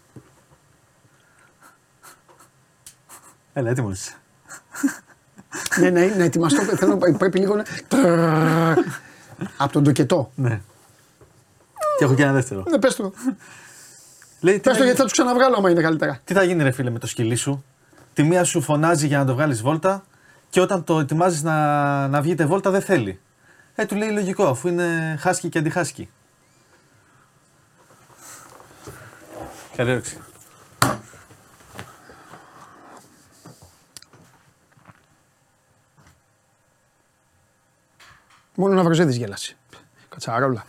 Έλα, 3.53 3.69
έτοιμος. 3.69 4.15
ναι, 5.79 5.89
ναι, 5.89 6.05
ναι, 6.05 6.23
ετοιμαστώ. 6.23 6.61
Θέλω, 6.61 6.97
πρέπει 7.17 7.39
λίγο 7.39 7.55
να. 7.55 7.63
Από 9.57 9.71
τον 9.71 9.83
τοκετό. 9.83 10.31
Ναι. 10.35 10.61
Και 11.97 12.03
έχω 12.03 12.15
και 12.15 12.23
ένα 12.23 12.31
δεύτερο. 12.31 12.63
Ναι, 12.69 12.77
πες 12.77 12.95
το. 12.95 13.13
Λέει, 14.39 14.59
πες 14.59 14.77
το 14.77 14.83
γιατί 14.83 14.97
θα 14.97 15.03
τους 15.03 15.11
ξαναβγάλω 15.11 15.55
άμα 15.57 15.69
είναι 15.69 15.81
καλύτερα. 15.81 16.19
Τι 16.23 16.33
θα 16.33 16.43
γίνει 16.43 16.63
ρε 16.63 16.71
φίλε 16.71 16.89
με 16.89 16.99
το 16.99 17.07
σκυλί 17.07 17.35
σου; 17.35 17.63
Τη 18.13 18.23
μία 18.23 18.43
σου 18.43 18.61
φωνάζει 18.61 19.07
για 19.07 19.17
να 19.17 19.25
το 19.25 19.33
βγάλεις 19.33 19.61
βόλτα 19.61 20.03
και 20.49 20.61
όταν 20.61 20.83
το 20.83 20.99
ετοιμάζεις 20.99 21.43
να, 21.43 22.07
να 22.07 22.21
βγείτε 22.21 22.45
βόλτα 22.45 22.69
δεν 22.69 22.81
θέλει. 22.81 23.19
Ε, 23.75 23.85
του 23.85 23.95
λέει 23.95 24.09
λογικό 24.09 24.47
αφού 24.47 24.67
είναι 24.67 25.15
χάσκι 25.19 25.49
και 25.49 25.57
αντιχάσκι. 25.57 26.09
Καλή 29.75 29.91
έρεξη. 29.91 30.17
Μόνο 38.55 38.73
να 38.73 38.83
Βροζέδης 38.83 39.15
γέλασε. 39.15 39.57
Κατσαρόλα. 40.09 40.65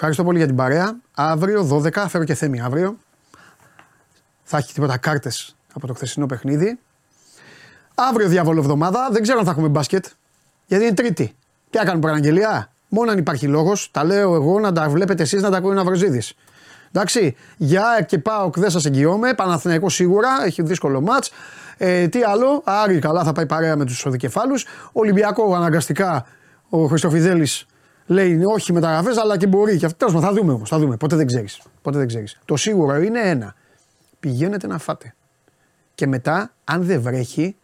Ευχαριστώ 0.00 0.24
πολύ 0.24 0.38
για 0.38 0.46
την 0.46 0.56
παρέα. 0.56 1.00
Αύριο 1.14 1.68
12, 1.72 2.04
φέρω 2.08 2.24
και 2.24 2.34
θέμη 2.34 2.60
αύριο. 2.60 2.98
Θα 4.42 4.56
έχει 4.56 4.72
τίποτα 4.72 4.96
κάρτες 4.96 5.56
από 5.74 5.86
το 5.86 5.94
χθεσινό 5.94 6.26
παιχνίδι. 6.26 6.78
Αύριο 7.94 8.28
διάβολο 8.28 8.60
εβδομάδα. 8.60 9.08
Δεν 9.12 9.22
ξέρω 9.22 9.38
αν 9.38 9.44
θα 9.44 9.50
έχουμε 9.50 9.68
μπάσκετ. 9.68 10.04
Γιατί 10.66 10.84
είναι 10.84 10.94
Τρίτη. 10.94 11.34
Τι 11.70 11.78
έκανε 11.78 12.00
παραγγελία; 12.00 12.70
Μόνο 12.88 13.10
αν 13.10 13.18
υπάρχει 13.18 13.46
λόγος. 13.46 13.90
Τα 13.90 14.04
λέω 14.04 14.34
εγώ 14.34 14.60
να 14.60 14.72
τα 14.72 14.88
βλέπετε 14.88 15.22
εσείς 15.22 15.42
να 15.42 15.50
τα 15.50 15.56
ακούει 15.56 15.70
ο 15.70 15.74
Ναυροζίδης. 15.74 16.34
Εντάξει. 16.92 17.36
Για 17.56 18.04
και 18.08 18.18
πάω, 18.18 18.50
δεν 18.54 18.70
σας 18.70 18.84
εγγυώμαι. 18.84 19.34
Παναθηναϊκός 19.34 19.94
σίγουρα. 19.94 20.28
Έχει 20.44 20.62
δύσκολο 20.62 21.00
ματ. 21.00 21.24
Ε, 21.76 22.08
τι 22.08 22.22
άλλο; 22.22 22.62
Άρη 22.64 22.98
καλά 22.98 23.24
θα 23.24 23.32
πάει 23.32 23.46
παρέα 23.46 23.76
με 23.76 23.84
τους 23.84 24.06
οδικεφάλους. 24.06 24.66
Ολυμπιακό 24.92 25.54
αναγκαστικά 25.54 26.26
ο 26.68 26.86
Χριστοφιδέλη 26.86 27.48
λέει 28.08 28.40
όχι 28.44 28.72
μεταγραφές, 28.72 29.16
αλλά 29.16 29.36
και 29.36 29.46
μπορεί. 29.46 29.76
Και 29.78 29.86
αυτό 29.86 30.10
θα 30.10 30.32
δούμε 30.32 30.52
όμως. 30.52 30.68
Θα 30.68 30.78
δούμε. 30.78 30.96
Ποτέ 30.96 31.16
δεν 31.16 31.26
ξέρεις. 31.26 31.62
Ποτέ 31.82 31.98
δεν 31.98 32.06
ξέρεις. 32.06 32.38
Το 32.44 32.56
σίγουρο 32.56 32.96
είναι 32.96 33.20
ένα. 33.20 33.54
Πηγαίνετε 34.20 34.66
να 34.66 34.78
φάτε. 34.78 35.14
Και 35.94 36.06
μετά, 36.06 36.52
αν 36.64 36.82
δεν 36.82 37.00
βρέχει, 37.00 37.56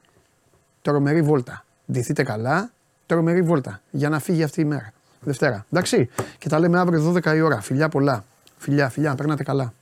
τρομερή 0.82 1.22
βόλτα. 1.22 1.64
Ντυθείτε 1.92 2.22
καλά, 2.22 2.70
τρομερή 3.06 3.42
βόλτα. 3.42 3.80
Για 3.90 4.08
να 4.08 4.18
φύγει 4.18 4.42
αυτή 4.42 4.60
η 4.60 4.64
μέρα. 4.64 4.92
Δευτέρα. 5.20 5.66
Εντάξει. 5.72 6.08
Και 6.38 6.48
τα 6.48 6.58
λέμε 6.58 6.78
αύριο 6.78 7.12
12 7.12 7.34
η 7.34 7.40
ώρα. 7.40 7.60
Φιλιά 7.60 7.88
πολλά. 7.88 8.24
Φιλιά, 8.56 8.88
φιλιά. 8.88 9.14
Περνάτε 9.14 9.42
καλά. 9.42 9.72